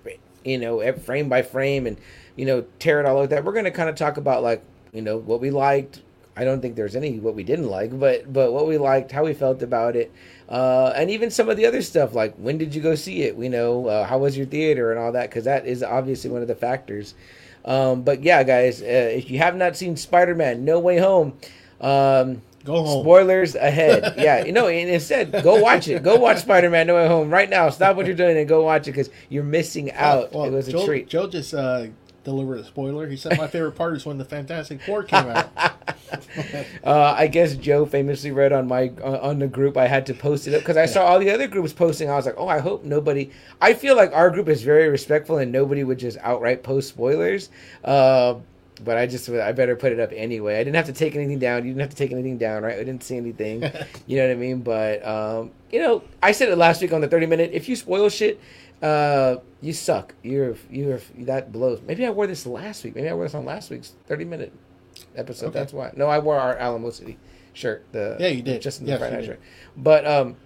you 0.45 0.59
know, 0.59 0.93
frame 0.95 1.29
by 1.29 1.43
frame 1.43 1.87
and 1.87 1.97
you 2.37 2.47
know 2.47 2.65
tear 2.79 2.99
it 3.01 3.07
all 3.07 3.19
like 3.21 3.29
that. 3.31 3.45
We're 3.45 3.53
going 3.53 3.67
to 3.67 3.71
kind 3.71 3.89
of 3.91 3.95
talk 3.97 4.17
about 4.17 4.43
like 4.43 4.63
you 4.93 5.03
know 5.03 5.19
what 5.19 5.41
we 5.41 5.51
liked. 5.51 6.01
I 6.37 6.45
don't 6.45 6.63
think 6.63 6.77
there's 6.77 6.97
any 6.97 7.19
what 7.21 7.35
we 7.35 7.43
didn't 7.45 7.69
like, 7.69 7.99
but 8.01 8.33
but 8.33 8.53
what 8.53 8.67
we 8.67 8.79
liked, 8.79 9.13
how 9.13 9.25
we 9.25 9.35
felt 9.35 9.63
about 9.63 9.97
it, 9.97 10.11
uh, 10.51 10.93
and 10.97 11.11
even 11.11 11.31
some 11.31 11.49
of 11.49 11.57
the 11.57 11.65
other 11.65 11.81
stuff 11.81 12.15
like 12.15 12.35
when 12.35 12.59
did 12.59 12.75
you 12.75 12.83
go 12.83 12.95
see 12.95 13.23
it? 13.23 13.37
We 13.37 13.49
know 13.49 13.87
uh, 13.87 14.05
how 14.05 14.19
was 14.19 14.37
your 14.37 14.47
theater 14.47 14.91
and 14.91 15.01
all 15.01 15.13
that 15.13 15.31
because 15.31 15.45
that 15.45 15.67
is 15.67 15.83
obviously 15.83 16.31
one 16.31 16.43
of 16.43 16.49
the 16.49 16.55
factors. 16.55 17.15
Um, 17.65 18.03
but 18.03 18.23
yeah, 18.23 18.43
guys, 18.43 18.83
uh, 18.83 18.85
if 18.85 19.31
you 19.31 19.39
have 19.39 19.55
not 19.57 19.77
seen 19.77 19.97
Spider-Man: 19.97 20.65
No 20.65 20.79
Way 20.79 20.99
Home. 20.99 21.35
Um, 21.81 22.43
Go 22.65 22.85
home. 22.85 23.03
Spoilers 23.03 23.55
ahead. 23.55 24.15
yeah, 24.19 24.45
you 24.45 24.53
know, 24.53 24.69
and 24.69 24.91
instead, 24.91 25.33
go 25.43 25.61
watch 25.61 25.89
it. 25.89 26.03
Go 26.03 26.17
watch 26.17 26.39
Spider 26.39 26.69
Man 26.69 26.87
No 26.87 26.95
Way 26.95 27.09
Home 27.09 27.31
right 27.31 27.49
now. 27.49 27.71
Stop 27.71 27.97
what 27.97 28.07
you're 28.07 28.15
doing 28.15 28.37
and 28.37 28.47
go 28.47 28.63
watch 28.63 28.83
it 28.83 28.93
because 28.93 29.09
you're 29.29 29.45
missing 29.45 29.93
out. 29.93 30.33
Well, 30.33 30.45
it 30.45 30.51
was 30.51 30.69
a 30.69 30.85
treat. 30.85 31.09
Joe 31.09 31.27
just 31.27 31.55
uh, 31.55 31.87
deliver 32.25 32.57
the 32.57 32.65
spoiler. 32.65 33.09
He 33.09 33.17
said 33.17 33.39
my 33.39 33.47
favorite 33.47 33.73
part 33.73 33.97
is 33.97 34.07
when 34.07 34.19
the 34.19 34.25
Fantastic 34.25 34.83
Four 34.83 35.05
came 35.05 35.27
out. 35.27 35.51
Uh, 36.83 37.15
I 37.17 37.29
guess 37.29 37.55
Joe 37.55 37.87
famously 37.87 38.33
read 38.33 38.53
on 38.53 38.67
my 38.67 38.91
uh, 39.03 39.21
on 39.23 39.39
the 39.39 39.47
group. 39.47 39.77
I 39.77 39.87
had 39.87 40.07
to 40.07 40.15
post 40.15 40.49
it 40.49 40.55
up 40.55 40.61
because 40.61 40.77
I 40.77 40.87
saw 40.87 41.05
all 41.05 41.21
the 41.21 41.31
other 41.31 41.47
groups 41.47 41.73
posting. 41.73 42.11
I 42.11 42.17
was 42.17 42.27
like, 42.27 42.35
oh, 42.37 42.49
I 42.49 42.59
hope 42.59 42.85
nobody. 42.85 43.31
I 43.61 43.75
feel 43.75 43.95
like 43.97 44.13
our 44.13 44.29
group 44.31 44.49
is 44.49 44.63
very 44.63 44.89
respectful 44.89 45.39
and 45.39 45.53
nobody 45.53 45.85
would 45.85 45.99
just 45.99 46.19
outright 46.19 46.65
post 46.65 46.89
spoilers. 46.89 47.49
Uh, 47.85 48.35
but 48.85 48.97
I 48.97 49.07
just 49.07 49.29
I 49.29 49.53
better 49.53 49.77
put 49.77 49.93
it 49.93 50.01
up 50.01 50.11
anyway. 50.13 50.57
I 50.57 50.65
didn't 50.65 50.77
have 50.77 50.87
to 50.87 50.93
take 50.93 51.15
anything 51.15 51.39
down. 51.39 51.65
You 51.65 51.71
didn't 51.71 51.83
have 51.83 51.91
to 51.91 51.97
take 51.97 52.13
anything 52.13 52.39
down, 52.39 52.63
right? 52.63 52.75
I 52.75 52.85
didn't 52.85 53.03
see 53.03 53.17
anything. 53.17 53.63
you 54.07 54.17
know 54.17 54.27
what 54.27 54.33
I 54.33 54.37
mean? 54.37 54.61
But 54.61 55.07
um, 55.07 55.51
you 55.71 55.81
know, 55.81 56.03
I 56.23 56.33
said 56.33 56.49
it 56.49 56.57
last 56.57 56.81
week 56.83 56.93
on 56.93 57.01
the 57.01 57.09
thirty 57.09 57.27
minute. 57.27 57.51
If 57.53 57.69
you 57.69 57.77
spoil 57.77 58.09
shit, 58.09 58.41
uh, 58.83 59.37
you 59.61 59.73
suck. 59.73 60.15
You're 60.23 60.57
you're 60.71 61.01
that 61.19 61.53
blows. 61.53 61.81
Maybe 61.87 62.07
I 62.07 62.11
wore 62.11 62.27
this 62.27 62.47
last 62.47 62.85
week. 62.85 62.95
Maybe 62.95 63.09
I 63.09 63.15
wore 63.15 63.25
this 63.25 63.35
on 63.35 63.45
last 63.45 63.71
week's 63.71 63.95
thirty 64.07 64.25
minute 64.25 64.53
episode. 65.17 65.47
Okay. 65.47 65.59
That's 65.59 65.73
why. 65.73 65.93
No, 65.97 66.07
I 66.07 66.19
wore 66.19 66.39
our 66.39 66.57
Alamo 66.57 66.91
City 66.91 67.19
shirt. 67.53 67.85
The 67.93 68.17
Yeah, 68.19 68.29
you 68.29 68.43
did. 68.43 68.63
Just 68.63 68.81
in 68.81 68.87
the 68.87 68.93
Yes, 68.93 69.01
Friday 69.01 69.27
shirt. 69.27 69.41
But 69.77 70.07
um, 70.07 70.37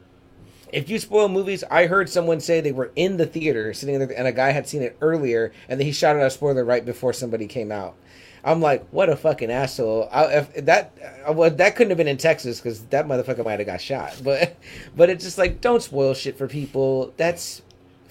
if 0.72 0.90
you 0.90 0.98
spoil 0.98 1.28
movies, 1.28 1.62
I 1.70 1.86
heard 1.86 2.08
someone 2.08 2.40
say 2.40 2.60
they 2.60 2.72
were 2.72 2.90
in 2.96 3.16
the 3.16 3.26
theater 3.26 3.72
sitting 3.72 3.98
there, 3.98 4.12
and 4.16 4.26
a 4.26 4.32
guy 4.32 4.50
had 4.50 4.66
seen 4.66 4.82
it 4.82 4.96
earlier, 5.00 5.52
and 5.68 5.78
then 5.78 5.86
he 5.86 5.92
shot 5.92 6.16
out 6.16 6.22
a 6.22 6.30
spoiler 6.30 6.64
right 6.64 6.84
before 6.84 7.12
somebody 7.12 7.46
came 7.46 7.70
out. 7.70 7.94
I'm 8.46 8.60
like, 8.60 8.86
what 8.90 9.08
a 9.08 9.16
fucking 9.16 9.50
asshole! 9.50 10.08
I, 10.12 10.24
if 10.38 10.66
that 10.66 10.92
uh, 11.26 11.32
well, 11.32 11.50
that 11.50 11.76
couldn't 11.76 11.92
have 11.92 11.96
been 11.96 12.08
in 12.08 12.18
Texas 12.18 12.60
because 12.60 12.84
that 12.86 13.06
motherfucker 13.06 13.44
might 13.44 13.58
have 13.58 13.66
got 13.66 13.80
shot. 13.80 14.20
But 14.22 14.56
but 14.96 15.08
it's 15.08 15.24
just 15.24 15.38
like, 15.38 15.60
don't 15.60 15.82
spoil 15.82 16.12
shit 16.12 16.36
for 16.36 16.46
people. 16.46 17.14
That's 17.16 17.62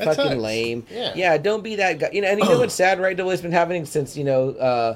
Fucking 0.06 0.40
lame. 0.40 0.86
Yeah. 0.92 1.14
yeah, 1.16 1.38
don't 1.38 1.64
be 1.64 1.76
that 1.78 2.00
guy. 2.00 2.10
You 2.14 2.22
know, 2.22 2.28
and 2.30 2.40
you 2.40 2.46
know 2.48 2.60
what's 2.60 2.74
sad, 2.74 3.00
right? 3.00 3.20
A's 3.20 3.42
been 3.42 3.52
happening 3.52 3.86
since 3.86 4.16
you 4.18 4.24
know. 4.24 4.50
uh 4.52 4.96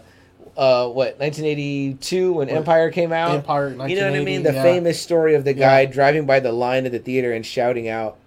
uh, 0.56 0.88
what 0.88 1.20
1982 1.20 2.34
when 2.34 2.48
What? 2.48 2.58
Empire 2.58 2.89
came 2.89 3.13
out? 3.13 3.36
Empire, 3.36 3.70
You 3.88 3.96
know 3.96 4.10
what 4.10 4.20
I 4.20 4.24
mean? 4.24 4.41
The 4.41 4.54
yeah. 4.54 4.63
famous 4.63 5.00
story 5.00 5.36
of 5.36 5.43
the 5.43 5.54
guy 5.54 5.82
Yeah. 5.82 5.91
driving 5.91 6.26
by 6.26 6.39
the 6.39 6.52
line 6.52 6.88
of 6.88 6.91
the 6.91 6.98
theater 6.98 7.32
and 7.32 7.46
shouting 7.46 7.88
out. 7.88 8.17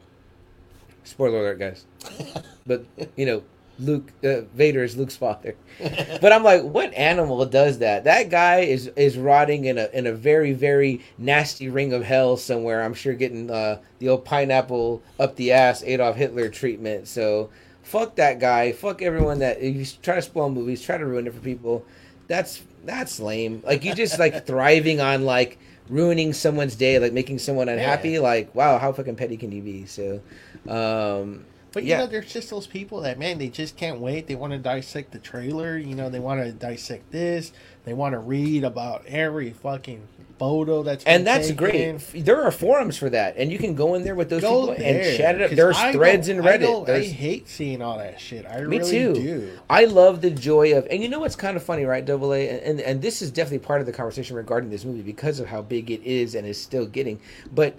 Spoiler 1.03 1.39
alert, 1.41 1.59
guys. 1.59 1.85
but 2.67 2.85
you 3.17 3.27
know, 3.27 3.43
Luke 3.81 4.13
uh, 4.23 4.43
Vader 4.55 4.85
is 4.85 4.97
Luke's 4.97 5.17
father. 5.17 5.57
but 6.21 6.33
I'm 6.33 6.45
like, 6.45 6.63
what 6.63 6.93
animal 6.95 7.45
does 7.47 7.79
that? 7.79 8.05
That 8.05 8.31
guy 8.31 8.61
is 8.61 8.89
is 8.89 9.17
rotting 9.17 9.65
in 9.65 9.79
a 9.79 9.89
in 9.93 10.07
a 10.07 10.13
very 10.13 10.53
very 10.53 11.01
nasty 11.19 11.69
ring 11.69 11.93
of 11.93 12.05
hell 12.05 12.37
somewhere. 12.37 12.83
I'm 12.83 12.95
sure 12.95 13.15
getting 13.15 13.51
uh, 13.51 13.81
the 13.99 14.09
old 14.09 14.25
pineapple 14.25 15.03
up 15.19 15.37
the 15.37 15.53
ass 15.53 15.83
Adolf 15.83 16.17
Hitler 16.17 16.49
treatment. 16.49 17.09
So 17.09 17.51
fuck 17.83 18.17
that 18.17 18.39
guy. 18.39 18.73
Fuck 18.73 19.03
everyone 19.03 19.39
that 19.41 19.61
if 19.61 19.75
you 19.75 19.87
try 20.03 20.17
to 20.17 20.23
spoil 20.23 20.51
movies, 20.51 20.83
try 20.83 20.99
to 20.99 21.07
ruin 21.07 21.27
it 21.27 21.35
for 21.35 21.41
people. 21.41 21.85
That's 22.29 22.63
that's 22.85 23.19
lame. 23.21 23.63
Like 23.65 23.85
you 23.85 23.95
just 23.95 24.19
like 24.19 24.47
thriving 24.47 25.01
on 25.01 25.25
like 25.25 25.59
ruining 25.89 26.33
someone's 26.33 26.77
day, 26.77 26.99
like 26.99 27.13
making 27.13 27.39
someone 27.39 27.69
unhappy. 27.69 28.11
Yeah. 28.11 28.21
Like 28.21 28.55
wow, 28.55 28.79
how 28.79 28.93
fucking 28.93 29.17
petty 29.17 29.37
can 29.37 29.53
you 29.53 29.63
be? 29.63 29.87
So. 29.87 30.21
um 30.69 31.47
But 31.73 31.85
you 31.85 31.91
Yeah. 31.91 31.99
know, 31.99 32.07
there's 32.07 32.33
just 32.33 32.51
those 32.51 32.67
people 32.67 33.01
that 33.03 33.19
man, 33.19 33.39
they 33.39 33.49
just 33.49 33.77
can't 33.77 34.01
wait. 34.01 34.27
They 34.27 34.35
want 34.35 34.53
to 34.53 34.59
dissect 34.59 35.13
the 35.13 35.19
trailer. 35.19 35.77
You 35.79 35.95
know, 35.95 36.09
they 36.11 36.19
want 36.21 36.43
to 36.43 36.53
dissect 36.53 37.11
this. 37.13 37.53
They 37.85 37.95
want 37.95 38.13
to 38.15 38.19
read 38.19 38.65
about 38.65 39.05
every 39.07 39.51
fucking 39.51 40.03
photo 40.39 40.83
that's 40.83 41.05
and 41.05 41.27
that's 41.27 41.49
taken. 41.49 41.99
great. 41.99 42.25
There 42.25 42.43
are 42.43 42.51
forums 42.51 42.97
for 42.97 43.11
that, 43.11 43.37
and 43.37 43.53
you 43.53 43.59
can 43.59 43.75
go 43.75 43.95
in 43.95 44.05
there 44.05 44.15
with 44.15 44.31
those 44.31 44.41
Go 44.41 44.69
people 44.69 44.83
there, 44.85 45.09
and 45.09 45.17
chat 45.17 45.35
it 45.35 45.43
up. 45.43 45.51
There's 45.51 45.77
I 45.77 45.93
threads 45.93 46.29
in 46.29 46.39
Reddit. 46.39 46.61
don't- 46.63 46.89
I, 46.89 47.01
hate 47.03 47.47
seeing 47.49 47.83
all 47.83 47.99
that 47.99 48.19
shit. 48.21 48.47
I 48.47 48.63
me 48.63 48.79
really 48.79 48.91
too. 48.91 49.15
do. 49.15 49.51
I 49.69 49.85
love 49.85 50.23
the 50.23 50.31
joy 50.31 50.77
of, 50.77 50.87
and 50.91 51.03
you 51.03 51.09
know 51.11 51.21
what's 51.21 51.37
kind 51.37 51.57
of 51.59 51.63
funny, 51.63 51.85
right? 51.85 52.05
Double 52.05 52.33
A, 52.33 52.49
and 52.49 52.81
and 52.81 53.03
this 53.03 53.21
is 53.23 53.31
definitely 53.31 53.59
part 53.67 53.81
of 53.81 53.87
the 53.87 53.93
conversation 53.93 54.35
regarding 54.35 54.71
this 54.71 54.85
movie 54.85 55.03
because 55.03 55.41
of 55.41 55.47
how 55.47 55.61
big 55.63 55.91
it 55.91 56.03
is 56.05 56.35
and 56.35 56.47
is 56.47 56.61
still 56.61 56.87
getting. 56.87 57.21
But 57.55 57.75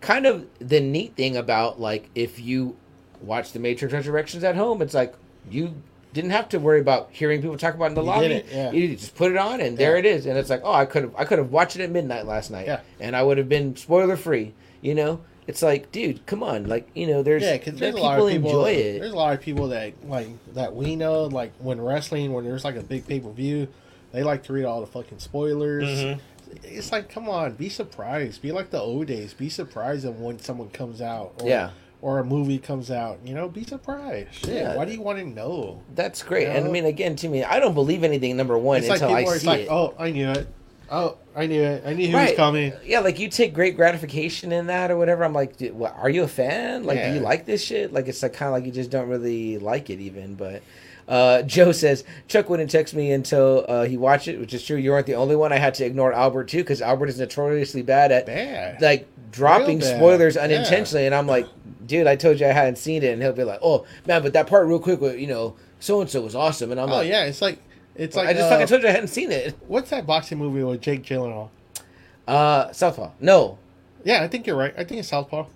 kind 0.00 0.26
of 0.26 0.46
the 0.60 0.80
neat 0.80 1.16
thing 1.16 1.36
about 1.36 1.80
like 1.80 2.10
if 2.14 2.38
you 2.38 2.76
watch 3.24 3.52
the 3.52 3.58
Matrix 3.58 3.92
Resurrections 3.92 4.44
at 4.44 4.56
home, 4.56 4.82
it's 4.82 4.94
like 4.94 5.14
you 5.50 5.74
didn't 6.12 6.30
have 6.30 6.48
to 6.50 6.58
worry 6.60 6.80
about 6.80 7.08
hearing 7.10 7.40
people 7.42 7.58
talk 7.58 7.74
about 7.74 7.86
it 7.86 7.88
in 7.88 7.94
the 7.96 8.00
You 8.02 8.06
lobby. 8.06 8.28
didn't, 8.28 8.52
yeah. 8.52 8.70
You 8.70 8.96
just 8.96 9.16
put 9.16 9.32
it 9.32 9.36
on 9.36 9.60
and 9.60 9.76
there 9.76 9.92
Yeah. 9.94 9.98
it 9.98 10.06
is, 10.06 10.26
and 10.26 10.38
it's 10.38 10.48
like, 10.50 10.60
oh, 10.64 10.72
I 10.72 10.84
could 10.86 11.02
have 11.02 11.14
I 11.16 11.24
could 11.24 11.38
have 11.38 11.50
watched 11.50 11.76
it 11.76 11.82
at 11.82 11.90
midnight 11.90 12.26
last 12.26 12.50
night, 12.50 12.66
Yeah. 12.66 12.80
and 13.00 13.16
I 13.16 13.22
would 13.22 13.38
have 13.38 13.48
been 13.48 13.74
spoiler 13.76 14.16
free. 14.16 14.52
You 14.80 14.94
know, 14.94 15.20
it's 15.46 15.60
like, 15.62 15.90
dude, 15.92 16.24
come 16.26 16.42
on, 16.42 16.66
like 16.66 16.88
you 16.94 17.06
know, 17.06 17.22
there's 17.22 17.42
Yeah, 17.42 17.56
because 17.56 17.78
there- 17.80 17.90
there's 17.90 18.00
a 18.00 18.04
lot 18.04 18.20
of 18.20 18.28
people. 18.28 18.48
enjoy 18.50 18.70
it. 18.72 19.00
There's 19.00 19.12
a 19.12 19.16
lot 19.16 19.34
of 19.34 19.40
people 19.40 19.68
that 19.68 19.92
like 20.08 20.28
that 20.54 20.74
we 20.74 20.94
know, 20.94 21.24
like 21.24 21.52
when 21.58 21.80
wrestling, 21.80 22.32
when 22.32 22.44
there's 22.44 22.64
like 22.64 22.76
a 22.76 22.82
big 22.82 23.06
pay 23.08 23.18
per 23.20 23.30
view, 23.30 23.66
they 24.12 24.22
like 24.22 24.44
to 24.44 24.52
read 24.52 24.64
all 24.66 24.80
the 24.80 24.86
fucking 24.86 25.18
spoilers. 25.18 25.84
Mhm. 25.88 26.18
It's 26.62 26.92
like, 26.92 27.08
come 27.08 27.28
on, 27.28 27.54
be 27.54 27.68
surprised. 27.68 28.40
Be 28.40 28.52
like 28.52 28.70
the 28.70 28.78
old 28.78 29.08
days. 29.08 29.34
Be 29.34 29.48
surprised 29.48 30.06
when 30.06 30.38
someone 30.38 30.68
comes 30.68 31.00
out. 31.00 31.32
Or, 31.42 31.48
Yeah. 31.48 31.70
Or 32.04 32.18
a 32.18 32.24
movie 32.24 32.58
comes 32.58 32.90
out. 32.90 33.18
You 33.24 33.32
know, 33.32 33.48
be 33.48 33.64
surprised. 33.64 34.34
Shit. 34.34 34.50
Yeah. 34.50 34.76
Why 34.76 34.84
do 34.84 34.92
you 34.92 35.00
want 35.00 35.18
to 35.20 35.24
know? 35.24 35.80
That's 35.94 36.22
great. 36.22 36.48
And 36.48 36.66
I 36.66 36.68
mean, 36.70 36.84
again, 36.84 37.16
to 37.16 37.28
me, 37.30 37.42
I 37.42 37.58
don't 37.58 37.72
believe 37.72 38.04
anything. 38.04 38.36
Number 38.36 38.58
one, 38.58 38.80
It's 38.80 38.88
like 38.90 39.00
until 39.00 39.16
people 39.16 39.32
I 39.32 39.34
are 39.36 39.38
see 39.38 39.46
like, 39.46 39.60
it. 39.62 39.68
oh, 39.70 39.94
I 39.98 40.10
knew 40.10 40.28
it. 40.28 40.46
Oh, 40.90 41.16
I 41.34 41.46
knew 41.46 41.62
it. 41.62 41.82
I 41.86 41.94
knew 41.94 42.08
who 42.08 42.14
Right. 42.18 42.28
was 42.28 42.36
coming. 42.36 42.74
Yeah, 42.84 43.00
like 43.00 43.18
you 43.18 43.30
take 43.30 43.54
great 43.54 43.74
gratification 43.74 44.52
in 44.52 44.66
that 44.66 44.90
or 44.90 44.98
whatever. 44.98 45.24
I'm 45.24 45.32
like, 45.32 45.58
what, 45.72 45.96
are 45.96 46.10
you 46.10 46.24
a 46.24 46.28
fan? 46.28 46.84
Like, 46.84 47.02
do 47.02 47.14
you 47.14 47.20
like 47.20 47.46
this 47.46 47.64
shit? 47.64 47.90
Like, 47.90 48.06
it's 48.06 48.22
like 48.22 48.34
kind 48.34 48.48
of 48.48 48.52
like 48.52 48.66
you 48.66 48.70
just 48.70 48.90
don't 48.90 49.08
really 49.08 49.56
like 49.56 49.88
it 49.88 49.98
even. 49.98 50.34
But 50.34 50.60
uh, 51.08 51.40
Joe 51.40 51.72
says 51.72 52.04
Chuck 52.28 52.50
wouldn't 52.50 52.70
text 52.70 52.92
me 52.94 53.12
until 53.12 53.64
uh, 53.66 53.84
he 53.84 53.96
watched 53.96 54.28
it, 54.28 54.38
which 54.38 54.52
is 54.52 54.62
true. 54.62 54.76
You 54.76 54.90
weren't 54.90 55.06
the 55.06 55.14
only 55.14 55.36
one. 55.36 55.54
I 55.54 55.58
had 55.58 55.72
to 55.76 55.86
ignore 55.86 56.12
Albert 56.12 56.48
too 56.48 56.58
because 56.58 56.82
Albert 56.82 57.08
is 57.08 57.18
notoriously 57.18 57.80
bad 57.80 58.12
at 58.12 58.26
Bad. 58.26 58.82
like 58.82 59.08
dropping 59.32 59.78
bad. 59.78 59.96
spoilers 59.96 60.36
Yeah. 60.36 60.42
unintentionally. 60.42 61.06
And 61.06 61.14
I'm 61.14 61.26
like, 61.26 61.46
dude, 61.86 62.06
I 62.06 62.16
told 62.16 62.40
you 62.40 62.46
I 62.46 62.52
hadn't 62.52 62.76
seen 62.76 63.02
it, 63.02 63.12
and 63.12 63.22
he'll 63.22 63.32
be 63.32 63.44
like, 63.44 63.60
oh 63.62 63.84
man, 64.06 64.22
but 64.22 64.32
that 64.32 64.46
part 64.46 64.66
real 64.66 64.78
quick, 64.78 65.00
with, 65.00 65.18
you 65.18 65.26
know, 65.26 65.56
so 65.80 66.00
and 66.00 66.08
so 66.10 66.20
was 66.22 66.34
awesome, 66.34 66.70
and 66.70 66.80
I'm 66.80 66.86
like 66.88 66.94
oh 66.94 66.98
like, 66.98 67.08
yeah, 67.08 67.24
it's 67.24 67.42
like 67.42 67.58
it's 67.94 68.16
like 68.16 68.28
I 68.28 68.32
just 68.32 68.44
uh, 68.44 68.50
fucking 68.50 68.66
told 68.66 68.82
you 68.82 68.88
I 68.88 68.92
hadn't 68.92 69.08
seen 69.08 69.30
it. 69.30 69.56
what's 69.68 69.90
that 69.90 70.06
boxing 70.06 70.38
movie 70.38 70.62
with 70.62 70.80
Jake 70.80 71.02
Gyllenhaal? 71.02 71.50
Uh, 72.26 72.72
Southpaw. 72.72 73.10
No, 73.20 73.58
Yeah, 74.04 74.22
I 74.22 74.28
think 74.28 74.46
you're 74.46 74.56
right. 74.56 74.72
I 74.76 74.84
think 74.84 74.98
it's 75.00 75.08
Southpaw. 75.08 75.46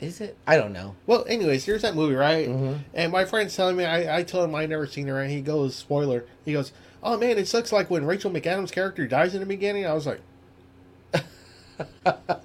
is 0.00 0.20
it? 0.20 0.36
I 0.46 0.56
don't 0.56 0.72
know. 0.72 0.94
Well, 1.06 1.24
anyways, 1.28 1.64
here's 1.64 1.82
that 1.82 1.94
movie, 1.96 2.14
right? 2.14 2.48
Mhm. 2.48 2.78
And 2.94 3.10
my 3.10 3.24
friend's 3.24 3.56
telling 3.56 3.76
me, 3.76 3.84
I, 3.84 4.18
I 4.18 4.22
told 4.22 4.44
him 4.48 4.54
I 4.54 4.66
never 4.66 4.86
seen 4.86 5.08
it, 5.08 5.12
right? 5.12 5.28
He 5.30 5.40
goes, 5.40 5.74
spoiler. 5.74 6.24
He 6.44 6.52
goes, 6.52 6.72
oh 7.02 7.16
man, 7.16 7.38
it 7.38 7.48
sucks 7.48 7.72
like 7.72 7.90
when 7.90 8.04
Rachel 8.04 8.30
McAdams' 8.30 8.70
character 8.70 9.06
dies 9.08 9.34
in 9.34 9.40
the 9.40 9.46
beginning. 9.46 9.86
I 9.86 9.94
was 9.94 10.06
like, 10.06 10.20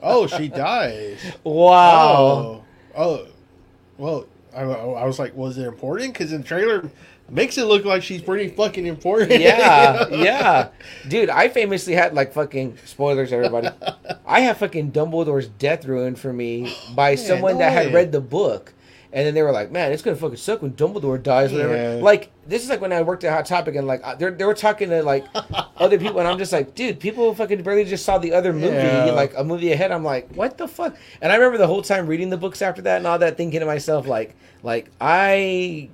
oh, 0.01 0.27
she 0.27 0.47
dies. 0.47 1.19
Wow. 1.43 2.17
Oh, 2.17 2.63
oh, 2.95 3.27
well, 3.97 4.25
I, 4.55 4.61
I 4.61 5.05
was 5.05 5.19
like, 5.19 5.35
was 5.35 5.57
it 5.57 5.65
important? 5.65 6.13
Because 6.13 6.31
in 6.31 6.41
the 6.41 6.47
trailer, 6.47 6.89
makes 7.29 7.57
it 7.57 7.65
look 7.65 7.85
like 7.85 8.03
she's 8.03 8.21
pretty 8.21 8.49
fucking 8.49 8.85
important. 8.85 9.39
yeah, 9.41 10.07
You 10.07 10.11
know? 10.17 10.23
yeah, 10.23 10.69
dude. 11.07 11.29
I 11.29 11.49
famously 11.49 11.93
had 11.93 12.13
like 12.13 12.33
fucking 12.33 12.77
spoilers, 12.85 13.31
everybody. 13.33 13.69
I 14.25 14.41
have 14.41 14.57
fucking 14.57 14.91
Dumbledore's 14.91 15.47
death 15.47 15.85
ruined 15.85 16.19
for 16.19 16.31
me 16.33 16.75
by 16.95 17.15
someone 17.15 17.53
no 17.53 17.59
that 17.59 17.71
had 17.71 17.93
read 17.93 18.11
the 18.11 18.21
book, 18.21 18.73
and 19.11 19.25
then 19.25 19.33
they 19.33 19.41
were 19.41 19.51
like, 19.51 19.71
"Man, 19.71 19.91
it's 19.91 20.01
gonna 20.01 20.17
fucking 20.17 20.37
suck 20.37 20.61
when 20.61 20.73
Dumbledore 20.73 21.21
dies." 21.21 21.51
Whatever. 21.51 21.75
Yeah. 21.75 22.03
Like 22.03 22.31
this 22.47 22.63
is 22.63 22.69
like 22.69 22.81
when 22.81 22.91
I 22.91 23.01
worked 23.01 23.23
at 23.23 23.31
Hot 23.33 23.45
Topic, 23.45 23.75
and 23.75 23.87
like 23.87 24.01
they 24.19 24.29
they 24.29 24.45
were 24.45 24.53
talking 24.53 24.89
to 24.89 25.01
like 25.03 25.25
other 25.77 25.97
people, 25.97 26.19
and 26.19 26.27
I'm 26.27 26.37
just 26.37 26.51
like, 26.51 26.75
dude, 26.75 26.99
people 26.99 27.33
fucking 27.35 27.63
barely 27.63 27.85
just 27.85 28.03
saw 28.05 28.17
the 28.17 28.33
other 28.33 28.51
movie, 28.53 28.75
Yeah. 28.75 29.11
like 29.11 29.33
a 29.37 29.43
movie 29.43 29.71
ahead. 29.71 29.91
I'm 29.91 30.03
like, 30.03 30.29
what 30.35 30.57
the 30.57 30.67
fuck? 30.67 30.95
And 31.21 31.31
I 31.31 31.35
remember 31.35 31.57
the 31.57 31.67
whole 31.67 31.81
time 31.81 32.07
reading 32.07 32.29
the 32.29 32.37
books 32.37 32.61
after 32.61 32.81
that 32.83 32.97
and 32.97 33.07
all 33.07 33.19
that, 33.19 33.37
thinking 33.37 33.59
to 33.61 33.65
myself, 33.65 34.07
like, 34.07 34.35
like 34.61 34.89
I 34.99 35.89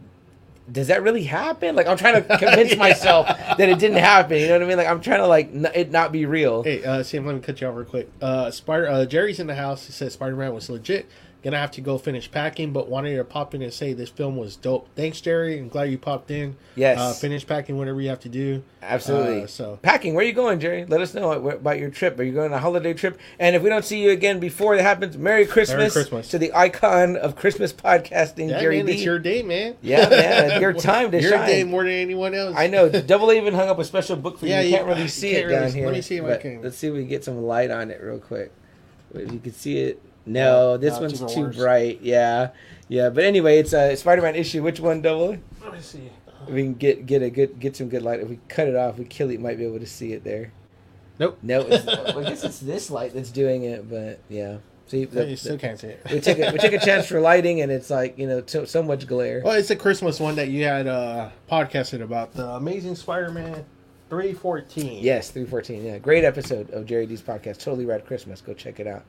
does 0.72 0.88
that 0.88 1.02
really 1.02 1.24
happen? 1.24 1.76
Like 1.76 1.88
I'm 1.88 1.98
trying 1.98 2.22
to 2.24 2.38
convince 2.38 2.72
Yeah. 2.74 2.78
myself 2.78 3.28
that 3.28 3.60
it 3.70 3.80
didn't 3.80 3.98
happen. 3.98 4.38
You 4.38 4.48
know 4.50 4.54
what 4.54 4.64
I 4.64 4.68
mean? 4.68 4.78
Like 4.78 4.88
I'm 4.88 5.02
trying 5.02 5.20
to 5.20 5.28
like 5.28 5.48
n- 5.54 5.72
it 5.74 5.90
not 5.92 6.12
be 6.12 6.26
real. 6.28 6.62
Hey, 6.62 6.84
uh, 6.84 7.02
Sam, 7.02 7.26
let 7.26 7.34
me 7.36 7.42
cut 7.42 7.60
you 7.60 7.68
off 7.68 7.76
real 7.76 7.86
quick. 7.86 8.08
Uh, 8.22 8.52
Spider, 8.52 8.88
uh, 8.88 9.06
Jerry's 9.06 9.40
in 9.40 9.48
the 9.48 9.56
house. 9.56 9.88
He 9.88 9.92
says 9.94 10.14
Spider 10.14 10.36
Man 10.36 10.54
was 10.54 10.70
legit. 10.70 11.08
Gonna 11.42 11.58
have 11.58 11.72
to 11.72 11.82
go 11.82 11.98
finish 11.98 12.30
packing, 12.30 12.74
but 12.74 12.90
wanted 12.90 13.16
to 13.16 13.24
pop 13.24 13.56
in 13.56 13.62
and 13.62 13.72
say 13.72 13.94
this 13.94 14.10
film 14.10 14.36
was 14.36 14.58
dope. 14.58 14.90
Thanks, 14.98 15.22
Jerry. 15.22 15.58
I'm 15.58 15.70
glad 15.70 15.86
you 15.90 15.98
popped 15.98 16.32
in. 16.32 16.58
Yes. 16.76 17.00
Uh, 17.00 17.14
finish 17.14 17.48
packing 17.48 17.78
whatever 17.78 18.02
you 18.02 18.10
have 18.10 18.20
to 18.22 18.30
do. 18.30 18.62
Absolutely. 18.82 19.44
Uh, 19.44 19.48
so 19.48 19.80
Packing, 19.82 20.16
where 20.16 20.24
are 20.26 20.28
you 20.28 20.34
going, 20.34 20.60
Jerry? 20.60 20.84
Let 20.86 21.00
us 21.00 21.14
know 21.14 21.32
about 21.32 21.80
your 21.80 21.92
trip. 21.92 22.20
Are 22.20 22.24
you 22.24 22.34
going 22.34 22.52
on 22.52 22.58
a 22.58 22.60
holiday 22.62 22.94
trip? 22.94 23.18
And 23.40 23.56
if 23.56 23.62
we 23.64 23.70
don't 23.70 23.86
see 23.86 24.02
you 24.04 24.10
again 24.12 24.40
before 24.42 24.76
it 24.76 24.82
happens, 24.82 25.18
Merry 25.18 25.46
Christmas, 25.46 25.94
Christmas. 25.94 26.28
to 26.30 26.40
the 26.40 26.54
icon 26.54 27.16
of 27.16 27.38
Christmas 27.38 27.72
podcasting, 27.72 28.50
yeah, 28.50 28.60
Gary 28.60 28.78
man, 28.78 28.88
D. 28.88 28.92
it's 28.94 29.04
your 29.04 29.20
day, 29.20 29.42
man. 29.42 29.76
Yeah, 29.82 30.10
man, 30.10 30.60
your 30.62 30.74
time 30.74 31.12
to 31.12 31.22
your 31.22 31.32
shine. 31.32 31.40
Your 31.40 31.48
day 31.48 31.64
more 31.64 31.84
than 31.84 31.94
anyone 31.94 32.34
else. 32.34 32.54
I 32.58 32.68
know. 32.68 32.90
Double 32.90 33.30
A 33.30 33.36
even 33.36 33.54
hung 33.54 33.70
up 33.70 33.80
a 33.80 33.86
special 33.86 34.18
book 34.18 34.40
for 34.40 34.46
Yeah, 34.46 34.60
you. 34.60 34.66
You 34.66 34.72
you- 34.72 34.76
can't 34.78 34.88
really 34.90 35.08
see 35.08 35.32
can't 35.32 35.44
it 35.44 35.48
really- 35.48 35.60
down 35.62 35.72
here. 35.74 35.86
Let 35.86 35.96
me 35.96 36.02
see 36.02 36.18
if 36.18 36.26
I 36.26 36.36
can. 36.38 36.62
Let's 36.62 36.78
see 36.78 36.88
if 36.88 36.94
we 36.94 37.00
can 37.00 37.08
get 37.10 37.24
some 37.24 37.38
light 37.44 37.72
on 37.72 37.92
it 37.92 38.02
real 38.04 38.20
quick. 38.20 38.52
If 39.14 39.32
you 39.32 39.40
can 39.40 39.54
see 39.54 39.78
it. 39.80 40.02
No, 40.30 40.42
No, 40.74 40.78
this 40.78 41.00
no, 41.00 41.06
it's 41.06 41.20
one's 41.20 41.34
too 41.34 41.42
worse. 41.42 41.56
bright. 41.58 42.02
Yeah, 42.02 42.50
yeah. 42.88 43.10
But 43.10 43.24
anyway, 43.24 43.58
it's 43.60 43.74
a 43.74 43.96
Spider-Man 43.96 44.36
issue. 44.36 44.64
Which 44.64 44.80
one, 44.80 45.02
Double 45.02 45.32
A? 45.32 45.40
Let 45.64 45.74
me 45.74 45.80
see. 45.82 46.10
we 46.48 46.64
can 46.64 46.74
get 46.76 47.06
get 47.06 47.22
a 47.22 47.30
good 47.30 47.60
get 47.60 47.76
some 47.76 47.90
good 47.90 48.02
light. 48.04 48.20
If 48.22 48.30
we 48.30 48.40
cut 48.48 48.68
it 48.68 48.76
off, 48.76 48.98
we 48.98 49.06
kill 49.06 49.30
it. 49.32 49.40
Might 49.40 49.58
be 49.58 49.66
able 49.66 49.80
to 49.80 49.86
see 49.88 50.14
it 50.14 50.24
there. 50.24 50.52
Nope. 51.20 51.38
No, 51.42 51.62
it's, 51.62 51.86
well, 51.86 52.20
I 52.20 52.30
guess 52.30 52.44
it's 52.44 52.60
this 52.60 52.90
light 52.90 53.14
that's 53.14 53.32
doing 53.32 53.64
it, 53.64 53.90
but 53.90 54.20
yeah. 54.30 54.58
See, 54.88 55.06
the- 55.06 55.26
you 55.30 55.36
still 55.36 55.54
the- 55.58 55.60
can't 55.62 55.80
see 55.80 55.88
it. 55.88 56.02
we 56.12 56.20
took 56.20 56.40
a, 56.40 56.52
we 56.52 56.58
took 56.58 56.74
a 56.74 56.80
chance 56.80 57.06
for 57.08 57.20
lighting, 57.20 57.62
and 57.62 57.72
it's 57.72 57.90
like 57.90 58.18
you 58.18 58.26
know 58.28 58.42
so, 58.46 58.66
so 58.66 58.82
much 58.82 59.06
glare. 59.06 59.42
Well, 59.44 59.54
it's 59.56 59.70
a 59.70 59.76
Christmas 59.76 60.20
one 60.20 60.36
that 60.38 60.48
you 60.50 60.64
had 60.64 60.88
uh, 60.88 61.30
podcasted 61.52 62.02
about 62.02 62.34
the 62.34 62.48
Amazing 62.48 62.96
Spider-Man 62.96 63.66
three 64.10 64.34
fourteen. 64.34 65.04
Yes, 65.04 65.30
three 65.30 65.46
fourteen. 65.46 65.86
Yeah, 65.86 66.00
great 66.00 66.24
episode 66.24 66.72
of 66.72 66.86
Jerry 66.88 67.06
D's 67.06 67.22
podcast. 67.22 67.60
Totally 67.60 67.86
Rad 67.86 68.06
Christmas. 68.08 68.42
Go 68.42 68.54
check 68.56 68.80
it 68.80 68.88
out. 68.88 69.04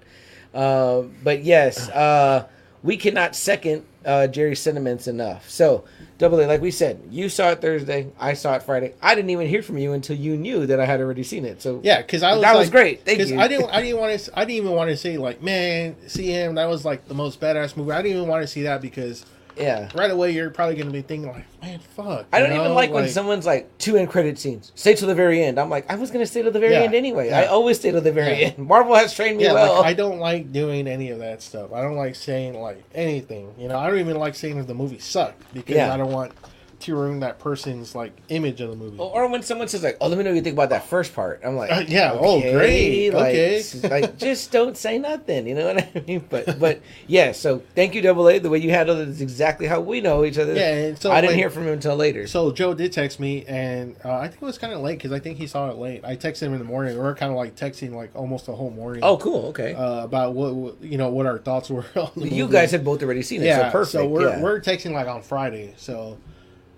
Uh, 0.54 1.02
but 1.22 1.42
yes, 1.44 1.88
uh, 1.90 2.46
we 2.82 2.96
cannot 2.96 3.36
second 3.36 3.84
uh, 4.04 4.26
Jerry's 4.26 4.60
sentiments 4.60 5.06
enough. 5.06 5.48
So, 5.48 5.84
double 6.18 6.40
A, 6.40 6.46
like 6.46 6.60
we 6.60 6.70
said, 6.70 7.00
you 7.10 7.28
saw 7.28 7.50
it 7.50 7.60
Thursday. 7.60 8.10
I 8.18 8.32
saw 8.32 8.54
it 8.56 8.62
Friday. 8.62 8.94
I 9.02 9.14
didn't 9.14 9.30
even 9.30 9.46
hear 9.46 9.62
from 9.62 9.78
you 9.78 9.92
until 9.92 10.16
you 10.16 10.36
knew 10.36 10.66
that 10.66 10.80
I 10.80 10.86
had 10.86 11.00
already 11.00 11.22
seen 11.22 11.44
it. 11.44 11.60
So 11.60 11.80
Yeah, 11.82 12.00
because 12.00 12.22
I 12.22 12.32
was 12.32 12.42
That 12.42 12.52
like, 12.52 12.58
was 12.60 12.70
great. 12.70 13.04
Thank 13.04 13.26
you. 13.28 13.38
I 13.38 13.48
didn't. 13.48 13.70
I 13.70 13.82
didn't 13.82 13.98
want 14.00 14.18
to. 14.18 14.38
I 14.38 14.44
didn't 14.44 14.56
even 14.64 14.72
want 14.72 14.90
to 14.90 14.96
say 14.96 15.18
like, 15.18 15.42
man, 15.42 15.96
see 16.08 16.28
him. 16.30 16.54
That 16.54 16.68
was 16.68 16.84
like 16.84 17.06
the 17.08 17.14
most 17.14 17.40
badass 17.40 17.76
movie. 17.76 17.92
I 17.92 18.02
didn't 18.02 18.16
even 18.16 18.28
want 18.28 18.42
to 18.42 18.48
see 18.48 18.62
that 18.62 18.80
because 18.80 19.26
yeah. 19.56 19.88
right 19.94 20.10
away 20.10 20.30
you're 20.32 20.50
probably 20.50 20.76
gonna 20.76 20.90
be 20.90 21.02
thinking 21.02 21.30
like, 21.30 21.44
man, 21.62 21.78
fuck. 21.78 22.26
I 22.32 22.40
don't 22.40 22.52
even 22.52 22.64
know? 22.64 22.74
like, 22.74 22.90
when 22.90 23.08
someone's 23.08 23.46
like 23.46 23.76
two 23.78 23.96
end 23.96 24.08
credit 24.08 24.38
scenes. 24.38 24.72
Stay 24.74 24.94
till 24.94 25.08
the 25.08 25.14
very 25.14 25.42
end. 25.42 25.58
I'm 25.58 25.70
like, 25.70 25.90
I 25.90 25.96
was 25.96 26.10
gonna 26.10 26.26
stay 26.26 26.42
till 26.42 26.52
the 26.52 26.60
very 26.60 26.72
Yeah, 26.74 26.80
end 26.80 26.94
anyway. 26.94 27.28
yeah. 27.28 27.40
I 27.40 27.46
always 27.46 27.78
stay 27.78 27.90
till 27.90 28.00
the 28.00 28.12
very 28.12 28.40
Yeah. 28.40 28.46
end. 28.48 28.58
Marvel 28.68 28.94
has 28.94 29.14
trained 29.14 29.38
me 29.38 29.44
well. 29.46 29.76
like, 29.78 29.86
I 29.86 29.94
don't 29.94 30.18
like 30.18 30.52
doing 30.52 30.86
any 30.88 31.10
of 31.10 31.18
that 31.20 31.42
stuff. 31.42 31.72
I 31.72 31.82
don't 31.82 31.96
like 31.96 32.14
saying 32.14 32.60
like 32.60 32.82
anything. 32.94 33.52
You 33.58 33.68
know, 33.68 33.78
I 33.78 33.88
don't 33.88 33.98
even 33.98 34.16
like 34.16 34.34
saying 34.34 34.58
if 34.58 34.66
the 34.66 34.74
movie 34.74 34.98
sucked 34.98 35.52
because. 35.54 35.76
I 35.78 35.96
don't 35.96 36.12
want 36.12 36.32
to 36.80 36.94
ruin 36.94 37.20
that 37.20 37.38
person's 37.38 37.94
like 37.94 38.12
image 38.28 38.60
of 38.60 38.70
the 38.70 38.76
movie. 38.76 38.98
Or 38.98 39.28
when 39.28 39.42
someone 39.42 39.68
says 39.68 39.82
like, 39.82 39.96
"Oh, 40.00 40.08
let 40.08 40.16
me 40.18 40.24
know 40.24 40.30
what 40.30 40.36
you 40.36 40.42
think 40.42 40.54
about 40.54 40.70
that 40.70 40.86
first 40.86 41.14
part," 41.14 41.40
I'm 41.44 41.56
like, 41.56 41.70
Uh, 41.70 41.84
yeah, 41.88 42.12
oh, 42.18 42.40
great, 42.40 43.10
like, 43.10 43.34
okay. 43.34 43.62
like 43.88 44.18
just 44.18 44.50
don't 44.50 44.76
say 44.76 44.98
nothing. 44.98 45.46
You 45.46 45.54
know 45.54 45.74
what 45.74 45.78
I 45.96 46.04
mean? 46.06 46.24
But 46.28 46.58
but 46.58 46.80
yeah. 47.06 47.32
So 47.32 47.62
thank 47.74 47.94
you, 47.94 48.02
Double 48.02 48.28
A. 48.28 48.38
The 48.38 48.50
way 48.50 48.58
you 48.58 48.70
handled 48.70 48.98
it 49.00 49.08
is 49.08 49.20
exactly 49.20 49.66
how 49.66 49.80
we 49.80 50.00
know 50.00 50.24
each 50.24 50.38
other. 50.38 50.54
Yeah, 50.54 50.74
and 50.74 50.98
so 50.98 51.10
I 51.10 51.20
didn't 51.20 51.32
when- 51.32 51.38
hear 51.38 51.50
from 51.50 51.64
him 51.64 51.74
until 51.74 51.96
later. 51.96 52.26
So 52.26 52.52
Joe 52.52 52.74
did 52.74 52.92
text 52.92 53.20
me, 53.20 53.44
and 53.46 53.96
uh, 54.04 54.14
I 54.14 54.28
think 54.28 54.42
it 54.42 54.46
was 54.46 54.58
kind 54.58 54.72
of 54.72 54.80
late 54.80 54.98
because 54.98 55.12
I 55.12 55.18
think 55.20 55.38
he 55.38 55.46
saw 55.46 55.70
it 55.70 55.76
late. 55.76 56.04
I 56.04 56.16
texted 56.16 56.42
him 56.42 56.52
in 56.52 56.58
the 56.58 56.64
morning. 56.64 56.94
We 56.94 57.00
were 57.00 57.14
kind 57.14 57.30
of 57.30 57.36
like 57.36 57.56
texting 57.56 57.92
like 57.92 58.10
almost 58.14 58.46
the 58.46 58.54
whole 58.54 58.70
morning. 58.70 59.02
oh, 59.04 59.16
cool. 59.16 59.46
Okay. 59.48 59.74
uh, 59.74 60.04
about 60.04 60.34
what, 60.34 60.54
what 60.54 60.82
you 60.82 60.98
know 60.98 61.10
what 61.10 61.26
our 61.26 61.38
thoughts 61.38 61.70
were. 61.70 61.84
on 61.96 62.10
the 62.16 62.28
you 62.28 62.44
movie. 62.44 62.52
guys 62.52 62.70
had 62.70 62.84
both 62.84 63.02
already 63.02 63.22
seen 63.22 63.42
it, 63.42 63.46
yeah, 63.46 63.66
so 63.66 63.70
perfect. 63.72 63.92
So 63.92 64.06
we're 64.06 64.28
yeah. 64.28 64.40
we're 64.42 64.60
texting 64.60 64.92
like 64.92 65.06
on 65.08 65.22
Friday, 65.22 65.74
so 65.76 66.16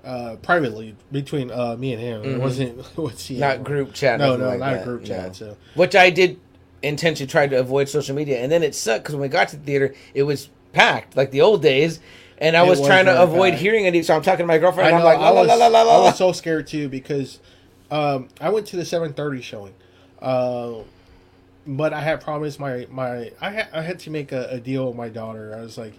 uh, 0.05 0.37
privately 0.43 0.97
between 1.11 1.51
uh, 1.51 1.77
me 1.79 1.93
and 1.93 2.03
him. 2.03 2.23
It 2.23 2.27
Mhm. 2.37 2.41
wasn't 2.41 2.77
with 2.97 3.19
CM. 3.19 3.39
not 3.39 3.65
group 3.65 3.93
chat. 3.93 4.19
No, 4.19 4.37
no, 4.37 4.49
like 4.49 4.59
not 4.61 4.73
that. 4.73 4.83
a 4.83 4.85
group 4.85 5.03
No. 5.03 5.07
chat. 5.07 5.37
So 5.37 5.57
Which 5.75 5.95
I 5.95 6.11
did 6.11 6.39
intentionally 6.83 7.31
try 7.31 7.47
to 7.47 7.59
avoid 7.61 7.89
social 7.89 8.15
media, 8.17 8.39
and 8.41 8.51
then 8.51 8.63
it 8.63 8.75
sucked 8.75 9.05
because 9.05 9.15
when 9.15 9.23
we 9.23 9.29
got 9.29 9.49
to 9.49 9.57
the 9.57 9.65
theater, 9.65 9.95
it 10.15 10.25
was 10.25 10.49
packed 10.73 11.17
like 11.17 11.31
the 11.31 11.41
old 11.41 11.63
days. 11.63 12.01
And 12.39 12.57
I 12.57 12.65
It 12.67 12.69
was, 12.71 12.81
was 12.81 12.89
trying 12.89 13.05
to 13.05 13.23
avoid 13.23 13.51
packed. 13.51 13.63
hearing 13.63 13.85
it, 13.85 14.05
so 14.05 14.17
I'm 14.17 14.23
talking 14.23 14.43
to 14.43 14.49
my 14.49 14.59
girlfriend, 14.59 14.89
and 14.91 14.99
know 14.99 15.09
I'm 15.09 15.19
like, 15.21 15.21
la 15.21 15.29
I 15.29 15.31
was 15.33 15.47
la 15.49 15.55
la 15.69 15.83
la 15.83 15.97
I 15.97 16.05
was 16.07 16.19
so 16.19 16.33
scared 16.33 16.67
too 16.67 16.89
because 16.89 17.39
um, 17.93 18.29
I 18.41 18.49
went 18.49 18.67
to 18.69 18.77
the 18.77 18.85
seven 18.85 19.13
thirty 19.13 19.41
showing. 19.43 19.75
Uh, 20.21 20.79
but 21.67 21.93
I 21.93 22.01
had 22.01 22.21
promised 22.21 22.59
my 22.59 22.89
my 22.91 23.31
I 23.41 23.51
had 23.51 23.69
I 23.73 23.83
had 23.83 24.01
to 24.01 24.11
make 24.11 24.33
a, 24.33 24.49
a 24.51 24.59
deal 24.59 24.89
with 24.89 24.97
my 24.97 25.09
daughter. 25.09 25.55
I 25.57 25.61
was 25.61 25.79
like, 25.79 25.93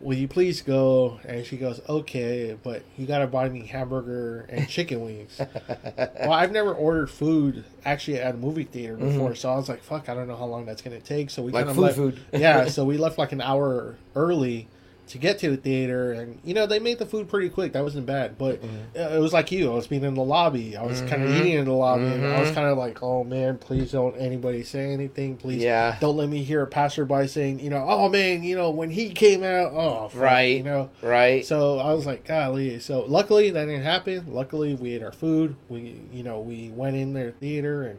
"Will 0.00 0.16
you 0.16 0.28
please 0.28 0.62
go?" 0.62 1.20
And 1.24 1.44
she 1.44 1.56
goes, 1.56 1.80
"Okay, 1.88 2.56
but 2.62 2.82
you 2.96 3.06
gotta 3.06 3.26
buy 3.26 3.48
me 3.48 3.66
hamburger 3.66 4.46
and 4.48 4.68
chicken 4.68 5.02
wings." 5.02 5.40
well, 5.98 6.32
I've 6.32 6.52
never 6.52 6.72
ordered 6.74 7.10
food 7.10 7.64
actually 7.84 8.18
at 8.18 8.34
a 8.34 8.38
movie 8.38 8.64
theater 8.64 8.96
before, 8.96 9.34
so 9.34 9.50
I 9.52 9.56
was 9.56 9.68
like, 9.68 9.82
"Fuck, 9.82 10.08
I 10.08 10.14
don't 10.14 10.28
know 10.28 10.36
how 10.36 10.46
long 10.46 10.66
that's 10.66 10.82
gonna 10.82 11.00
take." 11.00 11.30
So 11.30 11.42
we 11.42 11.52
Mm-hmm. 11.52 11.54
Like 11.56 11.66
kind 11.66 11.70
of 11.88 11.94
food, 11.96 12.14
left, 12.14 12.18
food. 12.30 12.40
yeah, 12.40 12.64
so 12.68 12.84
we 12.84 12.96
left 12.96 13.18
like 13.18 13.32
an 13.32 13.40
hour 13.40 13.96
early 14.14 14.68
to 15.10 15.18
get 15.18 15.38
to 15.40 15.50
the 15.50 15.56
theater, 15.56 16.12
and 16.12 16.38
you 16.44 16.54
know 16.54 16.66
they 16.66 16.78
made 16.78 16.98
the 16.98 17.06
food 17.06 17.28
pretty 17.28 17.48
quick. 17.48 17.72
That 17.72 17.82
wasn't 17.82 18.06
bad, 18.06 18.38
but 18.38 18.60
Mm-hmm. 18.62 19.14
it 19.14 19.20
was 19.20 19.32
like 19.32 19.50
you. 19.52 19.70
I 19.70 19.74
was 19.74 19.86
being 19.86 20.04
in 20.04 20.14
the 20.14 20.22
lobby. 20.22 20.76
I 20.76 20.84
was 20.84 21.00
kind 21.02 21.22
of 21.22 21.30
eating 21.36 21.52
in 21.54 21.64
the 21.64 21.72
lobby, 21.72 22.04
and 22.04 22.24
I 22.26 22.40
was 22.40 22.50
Mhm. 22.50 22.54
kind 22.54 22.66
of 22.68 22.78
like, 22.78 23.02
"Oh 23.02 23.24
man, 23.24 23.58
please 23.58 23.92
don't 23.92 24.16
anybody 24.16 24.62
say 24.62 24.92
anything. 24.92 25.36
Please 25.36 25.62
Yeah. 25.62 25.96
don't 26.00 26.16
let 26.16 26.28
me 26.28 26.42
hear 26.42 26.62
a 26.62 26.66
passerby 26.66 27.26
saying, 27.26 27.60
you 27.60 27.70
know, 27.70 27.84
oh 27.88 28.08
man, 28.08 28.42
you 28.42 28.56
know 28.56 28.70
when 28.70 28.90
he 28.90 29.10
came 29.10 29.42
out, 29.44 29.72
oh 29.74 30.08
fuck," 30.08 30.20
Right. 30.20 30.56
you 30.58 30.62
know." 30.62 30.90
Right. 31.02 31.44
So 31.44 31.78
I 31.78 31.92
was 31.94 32.06
like, 32.06 32.24
golly. 32.24 32.78
So 32.80 33.04
luckily 33.06 33.50
that 33.50 33.66
didn't 33.66 33.82
happen. 33.82 34.24
Luckily 34.28 34.74
we 34.74 34.94
ate 34.94 35.02
our 35.02 35.12
food. 35.12 35.56
We, 35.68 35.96
you 36.12 36.22
know, 36.22 36.40
we 36.40 36.70
went 36.74 36.96
in 36.96 37.12
their 37.14 37.30
theater 37.32 37.82
and 37.82 37.98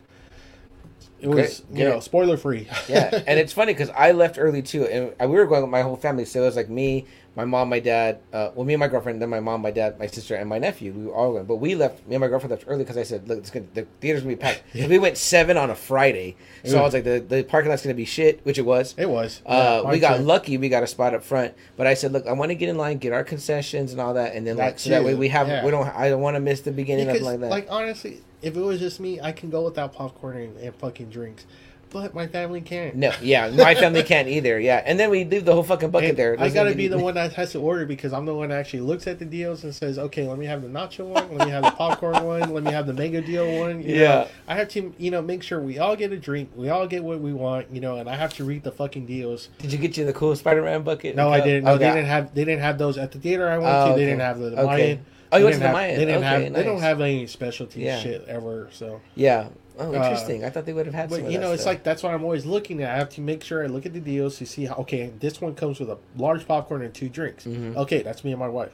it 1.22 1.28
was, 1.28 1.60
Great, 1.60 1.80
you 1.80 1.86
know, 1.90 2.00
spoiler 2.00 2.36
free. 2.36 2.68
yeah, 2.90 3.24
and 3.28 3.40
it's 3.40 3.54
funny 3.54 3.74
because 3.74 3.90
I 3.92 4.12
left 4.12 4.38
early 4.40 4.62
too, 4.62 4.86
and 4.86 5.30
we 5.30 5.38
were 5.38 5.46
going 5.46 5.62
with 5.62 5.72
my 5.72 5.82
whole 5.82 5.96
family. 5.96 6.26
So 6.26 6.42
it 6.42 6.46
was 6.46 6.56
like 6.56 6.70
me, 6.70 7.06
my 7.36 7.46
mom, 7.46 7.70
my 7.70 7.80
dad. 7.80 8.20
Uh, 8.34 8.50
well, 8.56 8.66
me 8.66 8.74
and 8.74 8.80
my 8.80 8.88
girlfriend, 8.88 9.22
then 9.22 9.30
my 9.30 9.40
mom, 9.40 9.62
my 9.62 9.72
dad, 9.72 9.98
my 10.00 10.08
sister, 10.08 10.36
and 10.36 10.50
my 10.50 10.58
nephew. 10.58 10.92
We 10.92 11.06
were 11.06 11.14
all 11.14 11.34
going, 11.34 11.46
but 11.46 11.58
we 11.58 11.76
left. 11.76 12.06
Me 12.08 12.16
and 12.16 12.22
my 12.22 12.28
girlfriend 12.28 12.52
left 12.52 12.66
early 12.68 12.84
because 12.84 12.98
I 12.98 13.04
said, 13.04 13.28
"Look, 13.28 13.38
it's 13.38 13.50
gonna, 13.50 13.68
the 13.74 13.88
theater's 14.02 14.24
gonna 14.24 14.36
be 14.36 14.42
packed." 14.42 14.64
We 14.74 15.00
went 15.00 15.18
seven 15.18 15.56
on 15.56 15.70
a 15.70 15.76
Friday, 15.76 16.36
so 16.66 16.80
I 16.80 16.82
was 16.82 16.94
like, 16.94 17.04
"The 17.04 17.20
the 17.26 17.44
parking 17.44 17.70
lot's 17.70 17.84
gonna 17.84 17.94
be 17.94 18.06
shit," 18.06 18.42
which 18.44 18.58
it 18.58 18.66
was. 18.66 18.96
it 18.98 19.10
was. 19.10 19.42
Uh, 19.46 19.82
Yeah, 19.84 19.92
we 19.92 20.00
got 20.00 20.22
lucky. 20.22 20.58
We 20.58 20.70
got 20.70 20.84
a 20.84 20.88
spot 20.88 21.14
up 21.14 21.24
front, 21.24 21.54
but 21.78 21.88
I 21.88 21.94
said, 21.94 22.12
"Look, 22.12 22.28
I 22.28 22.34
want 22.34 22.50
to 22.50 22.56
get 22.56 22.68
in 22.68 22.78
line, 22.78 22.98
get 22.98 23.14
our 23.14 23.24
concessions 23.24 23.92
and 23.92 24.02
all 24.02 24.16
that, 24.16 24.36
and 24.36 24.46
then 24.46 24.58
like 24.58 24.80
so 24.80 24.90
that 24.90 25.04
way 25.04 25.16
we 25.16 25.30
have 25.30 25.48
yeah. 25.48 25.64
we 25.64 25.72
don't. 25.72 25.88
I 25.88 26.10
don't 26.10 26.22
want 26.22 26.36
to 26.36 26.42
miss 26.42 26.62
the 26.62 26.72
beginning 26.72 27.06
because, 27.06 27.22
of 27.22 27.28
like 27.28 27.40
that. 27.40 27.50
like 27.50 27.68
honestly, 27.70 28.22
if 28.42 28.56
it 28.56 28.62
was 28.62 28.80
just 28.80 29.00
me, 29.00 29.20
I 29.22 29.32
can 29.32 29.50
go 29.50 29.64
without 29.64 29.94
popcorn 29.94 30.38
and, 30.38 30.58
and 30.58 30.76
fucking 30.76 31.10
drinks, 31.10 31.46
but 31.92 32.14
my 32.16 32.26
family 32.26 32.62
can't. 32.62 32.96
no, 32.96 33.12
yeah, 33.22 33.50
my 33.50 33.76
family 33.76 34.02
can't 34.02 34.30
either. 34.30 34.58
Yeah, 34.60 34.82
and 34.86 34.98
then 34.98 35.10
we 35.10 35.26
leave 35.26 35.44
the 35.44 35.54
whole 35.54 35.62
fucking 35.64 35.90
bucket 35.92 36.12
And 36.12 36.18
there. 36.18 36.36
I 36.40 36.48
gotta 36.50 36.74
be 36.74 36.88
the 36.88 36.98
one 36.98 37.16
that 37.16 37.34
has 37.34 37.52
to 37.52 37.60
order 37.60 37.86
because 37.86 38.14
I'm 38.14 38.26
the 38.26 38.34
one 38.34 38.48
that 38.50 38.60
actually 38.60 38.80
looks 38.80 39.08
at 39.08 39.20
the 39.20 39.26
deals 39.26 39.66
and 39.66 39.76
says, 39.76 40.00
"Okay, 40.00 40.26
let 40.26 40.38
me 40.40 40.46
have 40.46 40.62
the 40.62 40.70
nacho 40.70 41.06
one, 41.06 41.36
let 41.36 41.46
me 41.46 41.52
have 41.52 41.64
the 41.64 41.72
popcorn 41.72 42.24
one, 42.26 42.54
let 42.54 42.64
me 42.64 42.72
have 42.72 42.88
the 42.88 42.94
mega 42.94 43.20
deal 43.22 43.60
one." 43.60 43.82
You 43.84 43.96
Yeah. 43.96 44.08
know, 44.08 44.28
I 44.48 44.56
have 44.56 44.70
to, 44.70 44.94
you 44.98 45.12
know, 45.12 45.22
make 45.22 45.44
sure 45.44 45.60
we 45.62 45.80
all 45.80 45.98
get 45.98 46.14
a 46.14 46.18
drink, 46.18 46.50
we 46.56 46.70
all 46.70 46.88
get 46.88 47.04
what 47.04 47.20
we 47.20 47.34
want, 47.34 47.68
you 47.74 47.82
know, 47.82 47.98
and 47.98 48.10
I 48.10 48.16
have 48.16 48.34
to 48.36 48.46
read 48.46 48.64
the 48.64 48.72
fucking 48.72 49.06
deals. 49.06 49.50
Did 49.60 49.74
you 49.74 49.78
get 49.78 49.98
you 49.98 50.06
the 50.06 50.14
cool 50.14 50.34
Spider-Man 50.36 50.84
bucket? 50.84 51.18
No, 51.18 51.30
I 51.30 51.42
didn't. 51.42 51.66
No, 51.66 51.74
Okay. 51.74 51.84
they 51.90 51.92
didn't 51.96 52.08
have. 52.08 52.34
They 52.34 52.46
didn't 52.46 52.62
have 52.62 52.78
those 52.78 52.98
at 52.98 53.12
the 53.12 53.20
theater 53.20 53.50
I 53.50 53.58
went 53.58 53.70
Oh, 53.70 53.86
to. 53.88 53.92
okay. 53.92 54.00
They 54.00 54.06
didn't 54.06 54.22
have 54.22 54.40
the, 54.40 54.50
the 54.52 54.62
Okay. 54.62 55.00
Oh, 55.32 55.38
you 55.38 55.44
went 55.46 55.54
to 55.56 55.60
the 55.60 55.66
have- 55.68 55.74
Mayan. 55.74 55.96
They 56.00 56.06
didn't 56.06 56.24
Okay, 56.24 56.44
have. 56.46 56.54
They 56.54 56.64
don't 56.64 56.82
have 56.82 57.02
any 57.02 57.28
specialty 57.28 57.82
Yeah. 57.82 58.00
shit 58.00 58.26
ever. 58.28 58.68
So, 58.72 59.00
Yeah. 59.16 59.48
Oh, 59.80 59.90
Uh, 59.90 59.94
interesting. 59.94 60.44
I 60.44 60.50
thought 60.50 60.66
they 60.66 60.74
would 60.74 60.86
have 60.86 60.94
had 60.94 61.10
some. 61.12 61.22
but 61.24 61.32
you 61.32 61.40
know, 61.40 61.54
it's 61.54 61.62
stuff. 61.64 61.72
like 61.76 61.84
that's 61.84 62.04
what 62.04 62.14
I'm 62.14 62.24
always 62.24 62.46
looking 62.46 62.84
at. 62.84 62.92
I 62.92 62.98
have 62.98 63.10
to 63.12 63.22
make 63.22 63.44
sure 63.44 63.64
I 63.64 63.68
look 63.68 63.86
at 63.86 63.94
the 63.94 64.00
deals 64.02 64.38
to 64.40 64.46
see 64.46 64.66
how. 64.66 64.76
Okay, 64.76 65.12
this 65.20 65.40
one 65.42 65.56
comes 65.56 65.80
with 65.80 65.90
a 65.90 65.98
large 66.18 66.46
popcorn 66.48 66.82
and 66.84 66.94
two 66.94 67.10
drinks. 67.10 67.46
Mhm. 67.46 67.76
Okay, 67.78 68.02
that's 68.02 68.24
me 68.24 68.32
and 68.32 68.40
my 68.40 68.50
wife. 68.50 68.72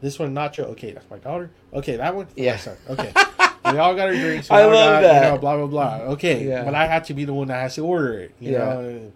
This 0.00 0.18
one 0.18 0.34
nacho. 0.34 0.60
Okay, 0.70 0.92
that's 0.92 1.08
my 1.10 1.18
daughter. 1.18 1.50
Okay, 1.74 1.96
that 1.96 2.14
one. 2.14 2.26
Yeah. 2.34 2.56
son. 2.56 2.76
Okay. 2.88 3.10
we 3.72 3.78
all 3.78 3.94
got 3.94 4.08
our 4.08 4.14
drinks. 4.14 4.50
I 4.50 4.64
love 4.64 4.72
got, 4.72 5.00
that. 5.02 5.24
You 5.26 5.30
know, 5.32 5.38
blah 5.38 5.56
blah 5.58 5.66
blah. 5.66 5.96
Okay, 6.14 6.46
Yeah. 6.48 6.64
but 6.64 6.74
I 6.74 6.86
have 6.86 7.04
to 7.08 7.14
be 7.14 7.24
the 7.24 7.34
one 7.34 7.48
that 7.48 7.60
has 7.60 7.74
to 7.74 7.84
order 7.84 8.18
it. 8.18 8.32
You 8.40 8.52
Yeah. 8.52 8.58
know. 8.58 9.12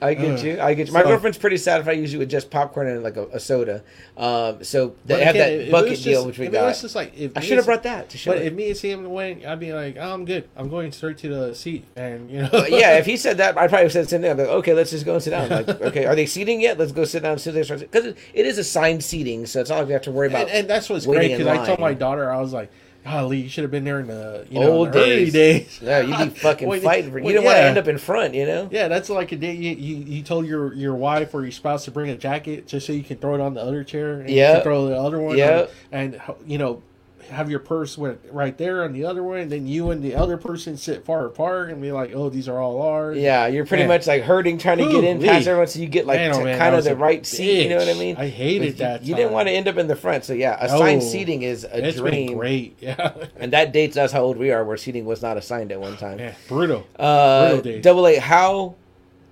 I 0.00 0.14
get 0.14 0.38
Ugh. 0.38 0.44
you. 0.44 0.60
I 0.60 0.74
get 0.74 0.86
you. 0.86 0.92
My 0.92 1.02
So- 1.02 1.08
girlfriend's 1.08 1.38
pretty 1.38 1.56
satisfied 1.56 1.98
usually 1.98 2.18
with 2.20 2.30
just 2.30 2.50
popcorn 2.50 2.86
and 2.86 3.02
like 3.02 3.16
a, 3.16 3.26
a 3.28 3.40
soda. 3.40 3.82
Um, 4.16 4.62
so 4.62 4.94
they 5.06 5.24
have 5.24 5.34
again, 5.34 5.58
that 5.58 5.70
bucket 5.72 5.90
was 5.90 6.04
deal 6.04 6.24
which 6.26 6.38
we 6.38 6.46
It 6.46 6.52
was 6.52 6.76
got. 6.76 6.80
just 6.82 6.94
like 6.94 7.18
if 7.18 7.36
I 7.36 7.40
should 7.40 7.56
have 7.56 7.66
brought 7.66 7.82
that 7.82 8.08
to 8.10 8.18
show. 8.18 8.30
But 8.30 8.38
it. 8.42 8.46
if 8.46 8.52
me 8.52 8.68
and 8.68 8.76
Sam 8.76 9.04
went, 9.10 9.44
I'd 9.44 9.58
be 9.58 9.72
like, 9.72 9.96
oh, 9.98 10.14
I'm 10.14 10.24
good. 10.24 10.48
I'm 10.56 10.68
going 10.68 10.92
straight 10.92 11.18
to 11.18 11.28
the 11.28 11.54
seat, 11.54 11.84
and 11.96 12.30
you 12.30 12.42
know. 12.42 12.66
Yeah, 12.68 12.98
if 12.98 13.06
he 13.06 13.16
said 13.24 13.38
that, 13.38 13.56
I 13.58 13.66
probably 13.66 13.78
would 13.78 13.82
have 13.84 13.92
said 13.92 14.04
the 14.04 14.08
same 14.10 14.20
thing. 14.22 14.30
I'm 14.30 14.38
like, 14.38 14.48
okay, 14.48 14.74
let's 14.74 14.90
just 14.90 15.04
go 15.04 15.14
and 15.14 15.22
sit 15.22 15.30
down. 15.30 15.48
Like, 15.48 15.68
okay, 15.68 16.06
are 16.06 16.14
they 16.14 16.26
seating 16.26 16.60
yet? 16.60 16.78
Let's 16.78 16.92
go 16.92 17.04
sit 17.04 17.22
down 17.22 17.32
and 17.32 17.40
sit 17.40 17.54
there. 17.54 17.64
Because 17.78 18.04
it, 18.04 18.18
it 18.34 18.46
is 18.46 18.58
assigned 18.58 19.02
seating, 19.02 19.46
so 19.46 19.60
it's 19.60 19.70
not 19.70 19.78
like 19.78 19.86
we 19.88 19.92
have 19.94 20.02
to 20.02 20.12
worry 20.12 20.28
about. 20.28 20.42
and, 20.42 20.50
and 20.50 20.70
that's 20.70 20.88
what's 20.88 21.06
great 21.06 21.32
because 21.36 21.46
I 21.48 21.66
told 21.66 21.80
my 21.80 21.94
daughter, 21.94 22.30
I 22.30 22.40
was 22.40 22.52
like, 22.52 22.70
golly, 23.10 23.38
you 23.38 23.48
should 23.48 23.62
have 23.64 23.70
been 23.70 23.84
there 23.84 24.00
in 24.00 24.06
the 24.08 24.46
you 24.50 24.60
know 24.60 24.70
Old 24.72 24.88
the 24.92 25.00
days. 25.00 25.32
days. 25.32 25.80
no, 25.82 26.00
you'd 26.00 26.18
be 26.18 26.28
fucking 26.40 26.68
When- 26.68 26.80
fighting 26.80 27.10
for. 27.10 27.18
You 27.18 27.24
when- 27.24 27.34
didn't 27.34 27.44
want 27.46 27.56
to 27.56 27.62
end 27.62 27.78
up 27.78 27.88
in 27.88 27.98
front, 27.98 28.34
you 28.34 28.46
know. 28.46 28.68
Yeah, 28.70 28.88
that's 28.88 29.08
like 29.10 29.32
a 29.32 29.36
day 29.36 29.54
you, 29.54 29.70
you, 29.74 29.96
you 30.04 30.22
told 30.22 30.46
your 30.46 30.72
your 30.74 30.94
wife 30.94 31.34
or 31.34 31.42
your 31.42 31.52
spouse 31.52 31.84
to 31.86 31.90
bring 31.90 32.10
a 32.10 32.16
jacket 32.16 32.66
just 32.66 32.86
so 32.86 32.92
you 32.92 33.02
can 33.02 33.16
throw 33.18 33.34
it 33.34 33.40
on 33.40 33.54
the 33.54 33.60
other 33.62 33.84
chair 33.84 34.20
and 34.20 34.30
you 34.30 34.60
throw 34.62 34.86
the 34.86 34.96
other 34.96 35.18
one 35.20 35.36
Yeah, 35.38 35.66
and 35.92 36.20
you 36.46 36.58
know 36.58 36.82
have 37.30 37.50
your 37.50 37.60
purse 37.60 37.96
with, 37.98 38.18
right 38.30 38.56
there 38.58 38.82
on 38.84 38.92
the 38.92 39.04
other 39.04 39.22
one 39.22 39.38
and 39.38 39.52
then 39.52 39.66
you 39.66 39.90
and 39.90 40.02
the 40.02 40.14
other 40.14 40.36
person 40.36 40.76
sit 40.76 41.04
far 41.04 41.26
apart 41.26 41.70
and 41.70 41.80
be 41.82 41.92
like 41.92 42.12
oh 42.14 42.28
these 42.30 42.48
are 42.48 42.58
all 42.58 42.80
ours 42.82 43.16
Yeah, 43.18 43.46
you're 43.46 43.66
pretty 43.66 43.82
Man. 43.82 43.88
much 43.88 44.06
like 44.06 44.22
hurting, 44.22 44.58
trying 44.58 44.78
to 44.78 44.84
get 44.90 45.04
in 45.04 45.20
past 45.20 45.46
everyone, 45.46 45.66
so 45.68 45.78
you 45.80 45.86
get 45.88 46.06
like 46.06 46.16
Man, 46.18 46.32
oh, 46.32 46.44
man, 46.44 46.58
kind 46.58 46.74
of 46.74 46.84
the 46.84 46.96
right 46.96 47.24
seat. 47.26 47.64
You 47.64 47.68
know 47.70 47.76
what 47.78 47.88
I 47.88 47.94
mean? 47.94 48.16
I 48.16 48.28
hated 48.28 48.72
But 48.74 48.78
that 48.78 49.02
You, 49.02 49.10
you 49.10 49.14
didn't 49.16 49.32
want 49.32 49.48
to 49.48 49.52
end 49.52 49.68
up 49.68 49.76
in 49.76 49.86
the 49.88 49.96
front, 49.96 50.24
so 50.24 50.32
yeah, 50.32 50.56
assigned 50.60 51.00
No. 51.02 51.06
seating 51.08 51.42
is 51.42 51.64
a 51.70 51.92
dream. 51.92 52.36
great 52.36 52.76
yeah 52.80 53.12
And 53.36 53.52
that 53.52 53.72
dates 53.72 53.96
us 53.96 54.10
how 54.12 54.22
old 54.22 54.36
we 54.36 54.50
are, 54.50 54.64
where 54.64 54.76
seating 54.76 55.04
was 55.04 55.20
not 55.22 55.36
assigned 55.36 55.70
at 55.72 55.80
one 55.80 55.96
time. 55.96 56.18
yeah 56.18 56.34
brutal 56.48 56.86
Uh, 56.98 57.48
Brutal 57.48 57.62
days. 57.72 57.84
double 57.84 58.06
A, 58.06 58.16
how 58.16 58.74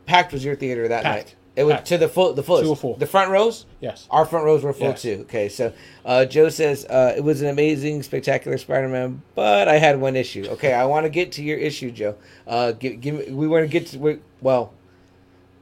packed 0.07 0.33
was 0.33 0.45
your 0.45 0.55
theater 0.57 0.89
that 0.89 1.03
packed 1.03 1.27
night? 1.29 1.35
It 1.57 1.65
was 1.65 1.75
Packed. 1.77 1.87
to 1.89 1.99
the 1.99 2.09
full, 2.09 2.35
the 2.35 2.43
fullest. 2.43 2.65
To 2.67 2.73
a 2.73 2.77
full. 2.77 2.97
The 2.97 3.07
front 3.07 3.31
rows. 3.31 3.65
Yes. 3.81 4.07
Our 4.11 4.27
front 4.27 4.45
rows 4.45 4.63
were 4.63 4.75
full 4.75 4.89
Yes. 4.89 5.01
too. 5.03 5.21
Okay, 5.23 5.49
so 5.49 5.73
uh, 6.05 6.27
Joe 6.27 6.51
says 6.51 6.85
uh, 6.85 7.15
it 7.17 7.25
was 7.25 7.41
an 7.41 7.49
amazing, 7.49 8.03
spectacular 8.03 8.59
Spider-Man, 8.59 9.23
but 9.35 9.67
I 9.67 9.79
had 9.79 9.99
one 9.99 10.17
issue. 10.17 10.47
Okay, 10.51 10.75
I 10.75 10.85
want 10.85 11.05
to 11.07 11.11
get 11.11 11.33
to 11.33 11.43
your 11.43 11.57
issue, 11.59 11.91
Joe. 11.91 12.17
Uh, 12.47 12.73
give, 12.73 13.01
give 13.01 13.15
me, 13.15 13.33
we 13.33 13.49
want 13.49 13.65
to 13.65 13.69
get 13.69 13.87
to 13.89 13.99
we, 13.99 14.19
well. 14.43 14.75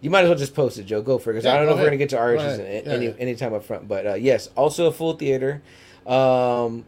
You 0.01 0.11
might 0.11 0.25
as 0.25 0.29
well 0.29 0.39
just 0.39 0.55
post 0.55 0.77
it, 0.79 0.85
Joe. 0.85 1.01
Go 1.01 1.17
for 1.17 1.31
it, 1.31 1.35
because 1.35 1.45
Yeah, 1.47 1.53
I 1.55 1.57
don't 1.57 1.65
go 1.65 1.71
know 1.71 1.77
if 1.77 1.77
we're 1.77 1.81
ahead. 1.87 1.91
gonna 1.93 1.97
get 1.99 2.09
to 2.11 2.19
our 2.19 2.35
Go 2.37 2.43
issues 2.43 2.59
ahead. 2.59 2.85
in, 2.85 2.91
Yeah, 2.91 2.97
any 2.97 3.07
yeah. 3.07 3.13
anytime 3.21 3.55
up 3.55 3.65
front. 3.65 3.89
But 3.89 4.07
uh, 4.07 4.15
yes, 4.15 4.51
also 4.57 4.87
a 4.89 4.93
full 4.93 5.15
theater. 5.15 5.63
Um, 6.07 6.85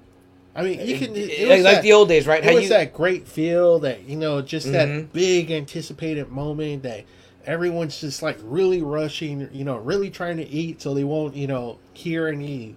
I 0.55 0.63
mean, 0.63 0.87
you 0.87 0.99
can 0.99 1.15
it, 1.17 1.49
like, 1.49 1.57
was 1.59 1.65
like 1.65 1.75
that- 1.77 1.83
the 1.83 1.93
old 1.93 2.09
days, 2.09 2.27
right? 2.27 2.45
It 2.45 2.55
was 2.55 2.69
that 2.71 2.93
great 2.93 3.27
feel 3.29 3.79
that 3.81 4.03
you 4.09 4.17
know, 4.17 4.43
just 4.43 4.67
Mhm. 4.67 4.73
that 4.73 5.13
big 5.13 5.51
anticipated 5.51 6.29
moment 6.31 6.83
that 6.83 7.05
everyone's 7.47 8.01
just 8.01 8.23
like 8.23 8.39
really 8.43 8.83
rushing, 8.83 9.49
you 9.53 9.65
know, 9.65 9.77
really 9.79 10.11
trying 10.11 10.37
to 10.39 10.49
eat 10.49 10.83
so 10.83 10.95
they 10.95 11.05
won't, 11.05 11.35
you 11.37 11.47
know, 11.47 11.79
hear 11.95 12.27
any 12.29 12.77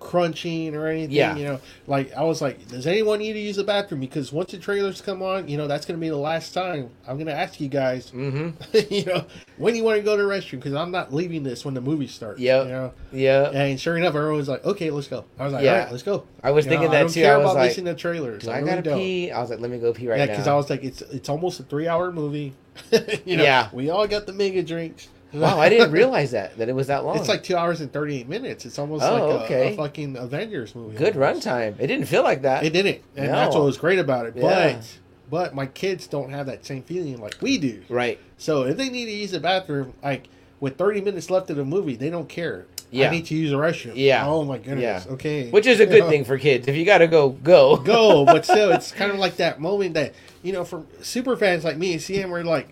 crunching 0.00 0.74
or 0.76 0.86
anything. 0.86 1.12
Yeah. 1.16 1.34
You 1.34 1.44
know, 1.44 1.60
like 1.86 2.12
I 2.12 2.22
was 2.24 2.42
like, 2.42 2.68
does 2.68 2.86
anyone 2.86 3.20
need 3.20 3.32
to 3.32 3.38
use 3.38 3.56
the 3.56 3.64
bathroom? 3.64 4.00
Because 4.02 4.32
once 4.32 4.50
the 4.50 4.58
trailers 4.58 5.00
come 5.00 5.22
on, 5.22 5.48
you 5.48 5.56
know, 5.56 5.66
that's 5.66 5.86
going 5.86 5.98
to 5.98 6.00
be 6.00 6.10
the 6.10 6.16
last 6.16 6.52
time 6.52 6.90
I'm 7.08 7.16
going 7.16 7.26
to 7.26 7.32
ask 7.34 7.58
you 7.58 7.68
guys, 7.68 8.10
Mm-hmm. 8.10 8.92
you 8.94 9.04
know, 9.06 9.24
when 9.56 9.74
you 9.74 9.82
want 9.82 9.96
to 9.96 10.02
go 10.02 10.14
to 10.16 10.22
the 10.22 10.28
restroom 10.28 10.58
because 10.58 10.74
I'm 10.74 10.90
not 10.90 11.12
leaving 11.14 11.42
this 11.42 11.64
when 11.64 11.72
the 11.74 11.80
movie 11.80 12.06
starts. 12.06 12.38
Yeah. 12.38 12.62
You 12.64 12.68
know, 12.68 12.92
Yeah. 13.12 13.50
and 13.50 13.80
sure 13.80 13.96
enough, 13.96 14.14
everyone's 14.14 14.48
like, 14.48 14.64
okay, 14.64 14.90
let's 14.90 15.08
go. 15.08 15.24
I 15.38 15.44
was 15.44 15.54
like, 15.54 15.64
Yeah. 15.64 15.72
all 15.72 15.78
right, 15.84 15.90
let's 15.90 16.02
go. 16.02 16.24
I 16.42 16.50
was 16.50 16.66
You 16.66 16.72
know, 16.72 16.76
thinking 16.76 16.90
I 16.90 16.92
that 16.98 17.00
don't 17.04 17.12
too. 17.12 17.22
Care 17.22 17.34
I 17.34 17.36
was 17.38 17.44
about 17.46 17.54
like, 17.56 17.68
listening 17.70 17.94
to 17.94 18.00
trailers. 18.00 18.42
Do 18.44 18.50
I, 18.50 18.58
really 18.58 18.68
gotta 18.70 18.82
don't. 18.82 18.98
pee? 18.98 19.30
I 19.30 19.40
was 19.40 19.48
like, 19.50 19.60
let 19.60 19.70
me 19.70 19.78
go 19.78 19.92
pee 19.94 20.08
right 20.08 20.18
yeah, 20.18 20.26
now. 20.26 20.32
because 20.32 20.48
I 20.48 20.54
was 20.54 20.68
like, 20.68 20.84
it's 20.84 21.00
it's 21.00 21.28
almost 21.30 21.60
a 21.60 21.62
three 21.62 21.88
hour 21.88 22.12
movie. 22.12 22.52
you 23.24 23.36
know, 23.36 23.42
Yeah. 23.44 23.68
we 23.72 23.90
all 23.90 24.06
got 24.06 24.26
the 24.26 24.32
mega 24.32 24.62
drinks. 24.62 25.08
wow, 25.32 25.58
I 25.58 25.68
didn't 25.68 25.90
realize 25.90 26.30
that 26.30 26.56
that 26.58 26.68
it 26.68 26.74
was 26.74 26.86
that 26.88 27.04
long. 27.04 27.16
It's 27.18 27.28
like 27.28 27.42
two 27.42 27.56
hours 27.56 27.80
and 27.80 27.92
thirty 27.92 28.18
eight 28.20 28.28
minutes. 28.28 28.64
It's 28.66 28.78
almost 28.78 29.04
Oh, 29.04 29.14
like 29.14 29.22
a, 29.22 29.44
okay. 29.44 29.72
a 29.72 29.76
fucking 29.76 30.16
Avengers 30.16 30.74
movie. 30.74 30.96
good 30.96 31.14
runtime. 31.14 31.74
It 31.80 31.86
didn't 31.88 32.06
feel 32.06 32.22
like 32.22 32.42
that. 32.42 32.64
It 32.64 32.72
didn't, 32.72 33.02
and 33.16 33.26
No. 33.26 33.32
that's 33.32 33.54
what 33.54 33.64
was 33.64 33.76
great 33.76 33.98
about 33.98 34.26
it. 34.26 34.34
Yeah. 34.36 34.76
But 34.76 34.98
but 35.30 35.54
my 35.54 35.66
kids 35.66 36.06
don't 36.06 36.30
have 36.30 36.46
that 36.46 36.64
same 36.64 36.82
feeling 36.82 37.18
like 37.20 37.36
we 37.40 37.58
do. 37.58 37.82
right. 37.88 38.18
So 38.38 38.62
if 38.62 38.76
they 38.76 38.88
need 38.90 39.06
to 39.06 39.10
use 39.12 39.30
the 39.32 39.40
bathroom, 39.40 39.94
like 40.02 40.28
with 40.60 40.76
thirty 40.76 41.00
minutes 41.00 41.30
left 41.30 41.50
of 41.50 41.56
the 41.56 41.64
movie, 41.64 41.96
they 41.96 42.10
don't 42.10 42.28
care. 42.28 42.66
Yeah. 42.90 43.08
I 43.08 43.10
need 43.10 43.26
to 43.26 43.34
use 43.34 43.50
the 43.50 43.56
restroom. 43.56 43.92
Yeah. 43.96 44.26
Oh 44.26 44.44
my 44.44 44.58
goodness. 44.58 45.06
Yeah. 45.06 45.12
Okay. 45.14 45.50
Which 45.50 45.66
is 45.66 45.80
a 45.80 45.86
good 45.86 46.08
thing 46.08 46.24
for 46.24 46.38
kids. 46.38 46.68
If 46.68 46.76
you 46.76 46.84
gotta 46.84 47.06
go, 47.08 47.30
go. 47.30 47.76
go, 47.76 48.24
but 48.26 48.44
still, 48.44 48.70
it's 48.72 48.92
kind 48.92 49.10
of 49.10 49.18
like 49.18 49.36
that 49.36 49.60
moment 49.60 49.94
that 49.94 50.14
you 50.42 50.52
know, 50.52 50.64
for 50.64 50.84
super 51.02 51.36
fans 51.36 51.64
like 51.64 51.76
me 51.76 51.92
and 51.92 52.00
CM, 52.02 52.28
we're 52.30 52.42
like, 52.44 52.68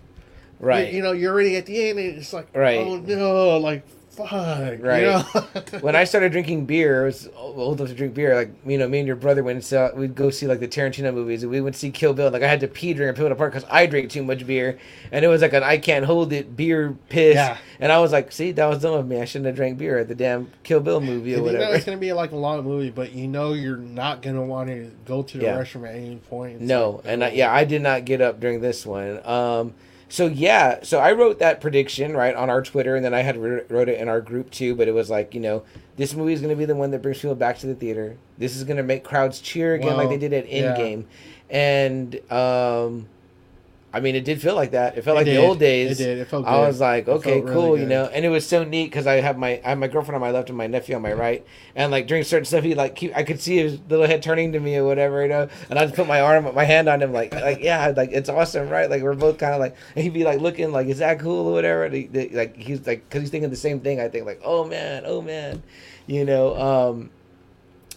right. 0.61 0.89
you, 0.91 0.97
you 0.99 1.03
know, 1.03 1.13
you're 1.13 1.33
already 1.33 1.57
at 1.57 1.67
the 1.67 1.89
end, 1.89 1.99
and 1.99 2.19
it's 2.19 2.33
like, 2.33 2.49
Right. 2.55 2.79
oh 2.79 2.97
no, 2.99 3.59
like 3.59 3.83
fuck, 4.17 4.79
Right. 4.81 5.03
You 5.03 5.09
know? 5.09 5.23
when 5.81 5.97
I 5.97 6.05
started 6.05 6.33
drinking 6.33 6.67
beer, 6.67 7.03
I 7.03 7.05
was 7.07 7.29
old 7.37 7.81
enough 7.81 7.91
to 7.91 7.95
drink 7.95 8.15
beer. 8.15 8.35
Like 8.35 8.51
you 8.67 8.79
know, 8.79 8.89
me 8.89 8.99
and 8.99 9.07
your 9.07 9.17
brother 9.17 9.43
went 9.43 9.57
and 9.57 9.65
saw. 9.65 9.91
We'd 9.95 10.15
go 10.15 10.31
see 10.31 10.47
like 10.47 10.61
the 10.61 10.69
Tarantino 10.69 11.13
movies, 11.15 11.43
and 11.43 11.51
we 11.51 11.61
would 11.61 11.75
see 11.75 11.91
Kill 11.91 12.13
Bill. 12.15 12.31
Like 12.31 12.43
I 12.43 12.49
had 12.49 12.61
to 12.61 12.69
pee 12.69 12.95
during 12.95 13.15
It 13.15 13.33
Apart 13.33 13.53
because 13.53 13.69
I 13.71 13.87
drank 13.87 14.11
too 14.11 14.23
much 14.23 14.47
beer, 14.47 14.79
and 15.11 15.25
it 15.25 15.29
was 15.29 15.43
like 15.43 15.53
an 15.53 15.63
I 15.63 15.79
can't 15.79 16.05
hold 16.05 16.33
it 16.33 16.57
beer 16.57 16.97
piss. 17.09 17.35
Yeah. 17.37 17.57
And 17.81 17.91
I 17.91 17.99
was 17.99 18.13
like, 18.13 18.31
see, 18.31 18.53
that 18.53 18.67
was 18.67 18.81
dumb 18.83 18.95
of 18.95 19.09
me. 19.09 19.21
I 19.21 19.25
shouldn't 19.25 19.47
have 19.47 19.57
drank 19.57 19.79
beer 19.79 19.99
at 19.99 20.09
the 20.09 20.15
damn 20.15 20.51
Kill 20.63 20.81
Bill 20.81 21.01
movie 21.01 21.35
or 21.35 21.39
you 21.39 21.43
whatever. 21.43 21.75
it's 21.75 21.85
gonna 21.85 21.97
be 21.97 22.13
like 22.13 22.33
a 22.33 22.37
long 22.37 22.63
movie, 22.65 22.91
but 22.91 23.13
you 23.13 23.27
know 23.27 23.55
you're 23.55 23.77
not 23.77 24.23
gonna 24.23 24.45
want 24.45 24.69
to 24.69 24.91
go 25.05 25.23
to 25.23 25.39
the 25.39 25.45
Yeah. 25.45 25.59
restroom 25.59 25.89
at 25.89 25.95
any 25.97 26.17
point. 26.17 26.61
No, 26.61 27.01
and 27.05 27.25
I, 27.25 27.31
yeah, 27.31 27.53
I 27.53 27.65
did 27.65 27.83
not 27.83 28.05
get 28.05 28.21
up 28.21 28.39
during 28.41 28.61
this 28.61 28.87
one. 28.87 29.21
Um, 29.27 29.75
so 30.13 30.27
yeah, 30.27 30.81
so 30.83 30.99
I 30.99 31.13
wrote 31.13 31.39
that 31.39 31.63
prediction 31.63 32.15
right 32.15 32.35
on 32.35 32.51
our 32.51 32.61
Twitter, 32.61 32.97
and 32.97 33.03
then 33.03 33.15
I 33.15 33.21
had 33.21 33.39
wr- 33.39 33.61
wrote 33.71 33.89
it 33.89 33.99
in 33.99 34.11
our 34.11 34.21
group 34.21 34.51
too. 34.51 34.75
But 34.75 34.87
it 34.87 34.93
was 34.93 35.09
like, 35.09 35.33
you 35.33 35.41
know, 35.41 35.63
this 35.97 36.13
movie 36.13 36.35
is 36.35 36.43
going 36.43 36.51
to 36.51 36.57
be 36.57 36.67
the 36.67 36.77
one 36.77 36.91
that 36.91 37.01
brings 37.01 37.21
people 37.21 37.35
back 37.35 37.59
to 37.61 37.67
the 37.67 37.75
theater. 37.75 38.19
This 38.37 38.55
is 38.55 38.65
going 38.65 38.77
to 38.77 38.83
make 38.83 39.05
crowds 39.05 39.41
cheer 39.41 39.75
again, 39.75 39.97
like 39.97 40.11
they 40.11 40.19
did 40.19 40.35
at 40.35 40.53
yeah. 40.53 40.77
Endgame, 40.77 41.07
and 41.49 42.31
um, 42.31 43.09
I 43.95 44.01
mean, 44.01 44.15
it 44.17 44.25
did 44.25 44.41
feel 44.41 44.55
like 44.55 44.71
that. 44.71 44.97
It 44.97 45.03
felt 45.05 45.17
It 45.17 45.21
like 45.21 45.25
did. 45.27 45.37
the 45.37 45.47
old 45.47 45.59
days. 45.59 46.01
It 46.01 46.05
did. 46.05 46.19
It 46.19 46.27
felt 46.29 46.45
Good. 46.45 46.51
I 46.51 46.67
was 46.67 46.81
like, 46.81 47.07
okay, 47.09 47.33
felt 47.41 47.45
really 47.45 47.55
cool, 47.55 47.79
you 47.79 47.85
know, 47.87 48.05
and 48.07 48.25
it 48.25 48.31
was 48.31 48.47
so 48.47 48.65
neat 48.65 48.87
because 48.87 49.07
I 49.07 49.17
have 49.21 49.37
my 49.37 49.61
I 49.65 49.69
have 49.71 49.79
my 49.79 49.87
girlfriend 49.89 50.15
on 50.15 50.21
my 50.23 50.31
left 50.31 50.49
and 50.49 50.57
my 50.57 50.67
nephew 50.67 50.97
on 50.97 51.03
my 51.03 51.13
right, 51.13 51.45
and 51.77 51.93
like 51.93 52.07
during 52.07 52.25
certain 52.25 52.47
stuff, 52.47 52.65
he 52.65 52.75
like 52.75 52.95
keep, 52.97 53.15
I 53.15 53.23
could 53.23 53.39
see 53.41 53.59
his 53.59 53.79
little 53.91 54.07
head 54.07 54.23
turning 54.23 54.53
to 54.53 54.61
me 54.61 54.77
or 54.77 54.85
whatever, 54.85 55.21
you 55.23 55.29
know, 55.29 55.49
and 55.69 55.79
I 55.79 55.85
just 55.85 55.95
put 55.95 56.07
my 56.09 56.23
arm, 56.23 56.55
my 56.55 56.65
hand 56.65 56.89
on 56.89 57.03
him, 57.03 57.13
like 57.13 57.35
like 57.35 57.61
yeah, 57.61 57.93
like 57.95 58.13
it's 58.13 58.31
awesome, 58.31 58.71
right? 58.71 58.89
Like 58.89 59.03
we're 59.03 59.15
both 59.15 59.37
kind 59.37 59.53
of 59.53 59.61
like, 59.61 59.77
he'd 59.95 60.15
be 60.15 60.25
like 60.25 60.41
looking 60.41 60.73
like, 60.73 60.87
is 60.87 60.99
that 60.99 61.21
cool 61.21 61.49
or 61.49 61.53
whatever? 61.53 61.89
He, 61.91 62.07
they- 62.07 62.31
like 62.31 62.57
he's 62.57 62.87
like, 62.87 63.07
because 63.07 63.21
he's 63.21 63.31
thinking 63.31 63.51
the 63.51 63.57
same 63.57 63.81
thing. 63.81 64.01
I 64.01 64.09
think 64.09 64.25
like, 64.25 64.41
oh 64.43 64.65
man, 64.65 65.03
oh 65.05 65.21
man, 65.21 65.63
you 66.07 66.25
know. 66.25 66.57
um 66.57 67.11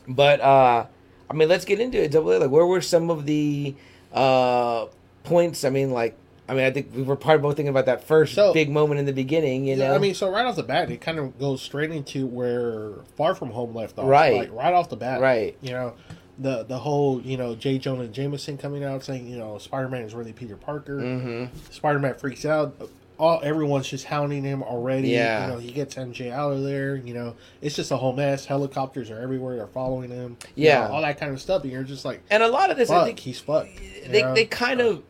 But 0.08 0.42
uh 0.42 0.88
I 1.30 1.34
mean, 1.34 1.48
let's 1.50 1.64
get 1.66 1.80
into 1.80 2.04
it. 2.04 2.12
Double 2.12 2.34
A, 2.34 2.38
like, 2.38 2.52
where 2.52 2.66
were 2.66 2.82
some 2.82 3.10
of 3.10 3.26
the 3.26 3.76
uh 4.14 4.88
points? 5.26 5.64
I 5.66 5.70
mean, 5.70 5.92
like. 5.92 6.18
I 6.48 6.54
mean, 6.54 6.64
I 6.64 6.70
think 6.70 6.92
we 6.96 7.02
were 7.02 7.16
probably 7.16 7.42
both 7.42 7.56
thinking 7.56 7.70
about 7.72 7.88
that 7.88 8.04
first 8.04 8.36
So- 8.36 8.54
big 8.54 8.70
moment 8.70 9.00
in 9.00 9.08
the 9.08 9.14
beginning, 9.14 9.66
you 9.66 9.76
know. 9.78 9.96
I 9.96 9.98
mean, 9.98 10.14
so 10.14 10.30
right 10.30 10.46
off 10.46 10.56
the 10.56 10.62
bat, 10.62 10.92
it 10.92 11.02
kind 11.02 11.18
of 11.18 11.40
goes 11.40 11.60
straight 11.60 11.90
into 11.90 12.28
where 12.28 12.92
Far 13.18 13.34
From 13.34 13.50
Home 13.50 13.74
left 13.74 13.98
off. 13.98 14.06
Right. 14.08 14.38
Like, 14.42 14.54
right 14.54 14.72
off 14.72 14.90
the 14.90 14.96
bat. 14.96 15.22
Right. 15.22 15.58
You 15.64 15.72
know, 15.72 15.94
the 16.38 16.62
the 16.64 16.78
whole, 16.78 17.20
you 17.22 17.36
know, 17.36 17.56
J. 17.56 17.80
Jonah 17.80 18.06
Jameson 18.08 18.60
coming 18.60 18.84
out 18.84 19.04
saying, 19.04 19.28
you 19.28 19.38
know, 19.40 19.58
Spider 19.58 19.90
Man 19.90 20.04
is 20.04 20.14
really 20.14 20.34
Peter 20.34 20.56
Parker. 20.56 21.00
hmm 21.00 21.46
Spider 21.72 21.98
Man 21.98 22.14
freaks 22.14 22.46
out. 22.46 22.76
All 23.18 23.40
everyone's 23.44 23.88
just 23.88 24.06
hounding 24.06 24.44
him 24.44 24.62
already. 24.62 25.08
Yeah. 25.08 25.48
You 25.48 25.54
know, 25.54 25.58
he 25.58 25.72
gets 25.72 25.96
MJ 25.96 26.32
out 26.32 26.52
of 26.52 26.62
there. 26.62 26.96
You 26.96 27.16
know, 27.16 27.36
it's 27.60 27.76
just 27.76 27.90
a 27.90 27.98
whole 27.98 28.14
mess. 28.14 28.46
Helicopters 28.46 29.10
are 29.10 29.20
everywhere. 29.20 29.56
They're 29.56 29.66
following 29.66 30.12
him. 30.12 30.38
you 30.54 30.66
Yeah. 30.68 30.88
know, 30.90 30.94
all 30.94 31.02
that 31.02 31.20
kind 31.20 31.32
of 31.34 31.42
stuff. 31.42 31.64
And 31.64 31.72
you're 31.72 31.82
just 31.82 32.06
like, 32.06 32.22
And 32.30 32.44
a 32.44 32.48
lot 32.50 32.70
of 32.70 32.78
this, 32.78 32.90
fuck, 32.90 33.02
I 33.02 33.06
think, 33.06 33.20
he's 33.20 33.40
fucked. 33.40 33.80
they 34.10 34.22
know? 34.22 34.36
they 34.36 34.46
kind 34.46 34.80
of 34.80 35.02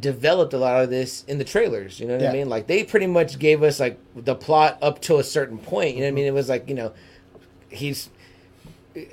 developed 0.00 0.52
a 0.52 0.58
lot 0.58 0.82
of 0.82 0.90
this 0.90 1.24
in 1.24 1.38
the 1.38 1.44
trailers. 1.44 1.98
You 2.00 2.06
know 2.06 2.16
what 2.16 2.26
I 2.26 2.32
mean? 2.32 2.48
Like 2.48 2.66
they 2.66 2.84
pretty 2.84 3.06
much 3.06 3.38
gave 3.38 3.62
us 3.62 3.80
like 3.80 3.98
the 4.14 4.34
plot 4.34 4.78
up 4.82 5.00
to 5.02 5.18
a 5.18 5.24
certain 5.24 5.58
point. 5.58 5.94
You 5.94 6.02
know 6.02 6.06
what 6.06 6.06
I 6.06 6.10
mm-hmm. 6.10 6.14
mean? 6.16 6.26
It 6.26 6.34
was 6.34 6.48
like 6.48 6.68
you 6.68 6.74
know, 6.74 6.92
he's 7.70 8.10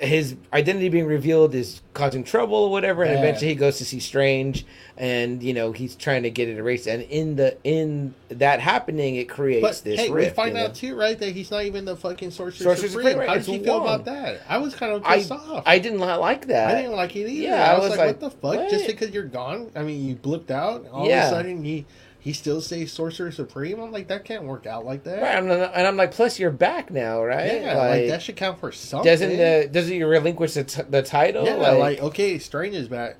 his 0.00 0.34
identity 0.52 0.88
being 0.88 1.06
revealed 1.06 1.54
is 1.54 1.80
causing 1.94 2.24
trouble 2.24 2.56
or 2.56 2.70
whatever, 2.70 3.02
and 3.02 3.12
Yeah. 3.12 3.18
eventually 3.20 3.48
he 3.48 3.54
goes 3.54 3.78
to 3.78 3.84
see 3.84 4.00
Strange, 4.00 4.64
and 4.96 5.42
you 5.42 5.52
know 5.54 5.72
he's 5.72 5.94
trying 5.94 6.22
to 6.24 6.30
get 6.30 6.48
it 6.48 6.56
erased. 6.58 6.86
And 6.86 7.02
in 7.02 7.36
the 7.36 7.56
in 7.64 8.14
that 8.28 8.60
happening, 8.60 9.16
it 9.16 9.28
creates 9.28 9.62
But 9.62 9.80
this 9.84 10.00
hey, 10.00 10.10
rift. 10.10 10.30
we 10.32 10.34
find 10.34 10.48
you 10.54 10.54
know? 10.60 10.64
out 10.66 10.74
too, 10.74 10.96
right, 10.96 11.18
that 11.18 11.30
he's 11.32 11.50
not 11.50 11.64
even 11.64 11.84
the 11.84 11.96
fucking 11.96 12.30
sorcerer, 12.30 12.64
Sorcerer 12.74 12.88
supreme. 12.88 13.06
Supreme, 13.06 13.18
right, 13.18 13.28
How 13.28 13.34
did 13.36 13.48
you 13.48 13.62
feel 13.64 13.80
about 13.82 14.04
that? 14.06 14.40
I 14.48 14.58
was 14.58 14.74
kind 14.74 14.92
of 14.92 15.02
I 15.04 15.16
pissed 15.18 15.32
off. 15.32 15.62
I 15.66 15.78
did 15.78 15.94
not 15.94 16.20
like 16.20 16.46
that. 16.48 16.74
I 16.74 16.80
didn't 16.82 16.96
like 16.96 17.14
it 17.16 17.28
either. 17.28 17.30
Yeah, 17.30 17.70
I 17.70 17.74
I 17.74 17.78
was, 17.78 17.82
was 17.82 17.90
like, 17.90 17.98
like, 17.98 18.20
what 18.20 18.20
the 18.20 18.30
fuck? 18.58 18.70
Just 18.70 18.86
because 18.86 19.10
you're 19.10 19.24
gone? 19.24 19.70
I 19.76 19.82
mean, 19.82 20.06
you 20.06 20.16
blipped 20.16 20.50
out. 20.50 20.86
All 20.92 21.06
Yeah. 21.08 21.26
of 21.26 21.32
a 21.32 21.36
sudden, 21.36 21.64
he 21.64 21.86
he 22.26 22.32
still 22.32 22.60
says 22.60 22.90
sorcerer 22.90 23.30
supreme. 23.30 23.78
I'm 23.78 23.92
like, 23.92 24.08
that 24.08 24.24
can't 24.24 24.42
work 24.42 24.66
out 24.66 24.84
like 24.84 25.04
that. 25.04 25.22
Right, 25.22 25.36
and 25.36 25.52
I'm, 25.52 25.70
and 25.72 25.86
I'm 25.86 25.96
like, 25.96 26.10
plus 26.10 26.40
you're 26.40 26.50
back 26.50 26.90
now, 26.90 27.22
right? 27.22 27.62
Yeah, 27.62 27.76
like, 27.76 28.08
that 28.08 28.20
should 28.20 28.34
count 28.34 28.58
for 28.58 28.72
something. 28.72 29.08
doesn't 29.08 29.36
the 29.36 29.68
doesn't 29.70 29.94
you 29.94 30.08
relinquish 30.08 30.54
the, 30.54 30.64
t- 30.64 30.82
the 30.90 31.02
title? 31.04 31.46
yeah, 31.46 31.54
like, 31.54 31.78
like, 31.78 32.00
okay, 32.00 32.40
Strange 32.40 32.74
is 32.74 32.88
back. 32.88 33.18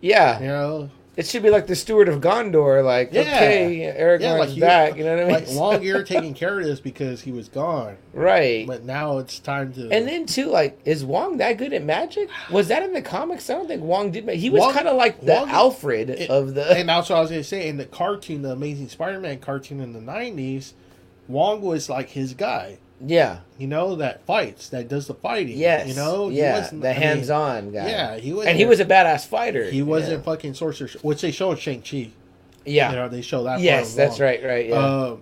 yeah, 0.00 0.40
You 0.40 0.46
know, 0.46 0.90
it 1.16 1.26
should 1.26 1.42
be 1.42 1.48
like 1.50 1.66
the 1.66 1.74
Steward 1.74 2.08
of 2.08 2.20
Gondor. 2.20 2.84
Like, 2.84 3.10
Yeah. 3.12 3.20
okay, 3.22 3.94
Aragorn's 3.98 4.22
yeah, 4.22 4.32
like 4.34 4.60
back. 4.60 4.96
You 4.98 5.04
know 5.04 5.14
what 5.16 5.20
I 5.20 5.24
mean? 5.24 5.32
Like 5.34 5.50
Long 5.52 5.82
Ear 5.82 6.02
taking 6.04 6.34
care 6.34 6.58
of 6.58 6.64
this 6.66 6.78
because 6.80 7.22
he 7.22 7.32
was 7.32 7.48
gone, 7.48 7.96
right. 8.12 8.66
but 8.66 8.84
now 8.84 9.18
it's 9.18 9.38
time 9.38 9.72
to. 9.74 9.90
and 9.90 10.06
then 10.06 10.26
too, 10.26 10.46
like, 10.50 10.78
is 10.84 11.04
Wong 11.04 11.38
that 11.38 11.54
good 11.58 11.72
at 11.72 11.82
magic? 11.84 12.28
Was 12.50 12.68
that 12.68 12.82
in 12.82 12.92
the 12.92 13.02
comics? 13.02 13.48
I 13.48 13.54
don't 13.54 13.66
think 13.66 13.82
Wong 13.82 14.10
did. 14.10 14.26
ma- 14.26 14.32
He 14.32 14.50
was 14.50 14.72
kind 14.74 14.88
of 14.88 14.96
like 14.96 15.20
the 15.20 15.32
Wong- 15.32 15.48
Alfred 15.48 16.10
it- 16.10 16.30
of 16.30 16.54
the. 16.54 16.70
and 16.76 16.88
that's 16.88 17.08
what 17.08 17.16
I 17.16 17.20
was 17.22 17.30
gonna 17.30 17.42
say. 17.44 17.68
In 17.68 17.76
the 17.78 17.86
cartoon, 17.86 18.42
the 18.42 18.52
Amazing 18.52 18.88
Spider-Man 18.88 19.38
cartoon 19.38 19.80
in 19.80 19.92
the 19.94 20.00
'90s, 20.00 20.72
Wong 21.28 21.60
was 21.62 21.88
like 21.88 22.10
his 22.10 22.34
guy. 22.34 22.78
Yeah. 23.04 23.38
You 23.58 23.66
know 23.66 23.96
that 23.96 24.24
fights, 24.26 24.68
that 24.70 24.88
does 24.88 25.06
the 25.06 25.14
fighting. 25.14 25.56
Yes. 25.56 25.88
you 25.88 25.94
know, 25.94 26.28
He 26.28 26.38
Yeah. 26.38 26.58
wasn't- 26.60 26.82
The 26.82 26.90
I 26.90 26.92
mean, 26.92 27.02
hands-on 27.02 27.72
guy. 27.72 27.88
Yeah, 27.88 28.16
he 28.16 28.32
was, 28.32 28.46
and 28.46 28.56
he 28.58 28.64
was 28.66 28.80
a 28.80 28.84
badass 28.84 29.26
fighter. 29.26 29.64
he 29.70 29.82
wasn't 29.82 30.18
Yeah. 30.18 30.24
fucking 30.24 30.54
sorcerer, 30.54 30.88
which 31.02 31.20
they 31.22 31.30
show 31.30 31.50
in 31.52 31.56
Shang 31.58 31.82
Chi. 31.82 32.10
Yeah. 32.64 32.90
You 32.90 32.96
know, 32.96 33.08
they 33.08 33.22
show 33.22 33.44
that. 33.44 33.60
yes, 33.60 33.94
that's 33.94 34.18
Wong. 34.18 34.28
right. 34.28 34.44
Right. 34.44 34.68
Yeah. 34.68 34.76
Uh, 34.76 35.16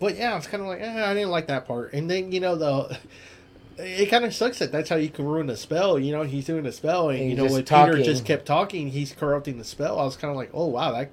but 0.00 0.16
yeah, 0.16 0.36
it's 0.36 0.46
kind 0.46 0.62
of 0.62 0.68
like 0.68 0.80
eh, 0.80 1.04
I 1.10 1.14
didn't 1.14 1.30
like 1.30 1.46
that 1.48 1.66
part. 1.66 1.92
And 1.92 2.10
then 2.10 2.32
you 2.32 2.40
know 2.40 2.56
the. 2.56 2.98
It 3.76 4.08
kind 4.08 4.24
of 4.24 4.32
sucks 4.32 4.60
that 4.60 4.70
that's 4.70 4.88
how 4.88 4.94
you 4.94 5.08
can 5.08 5.24
ruin 5.24 5.50
a 5.50 5.56
spell. 5.56 5.98
You 5.98 6.12
know, 6.12 6.22
he's 6.22 6.44
doing 6.46 6.64
a 6.64 6.70
spell, 6.70 7.08
and 7.08 7.18
And 7.18 7.28
you 7.30 7.34
know, 7.36 7.46
when 7.46 7.64
talking. 7.64 7.94
Peter 7.94 8.04
just 8.04 8.24
kept 8.24 8.46
talking, 8.46 8.90
he's 8.90 9.12
corrupting 9.12 9.58
the 9.58 9.64
spell. 9.64 9.98
I 9.98 10.04
was 10.04 10.16
kind 10.16 10.30
of 10.30 10.36
like, 10.36 10.50
oh 10.54 10.66
wow, 10.66 10.92
that 10.92 11.10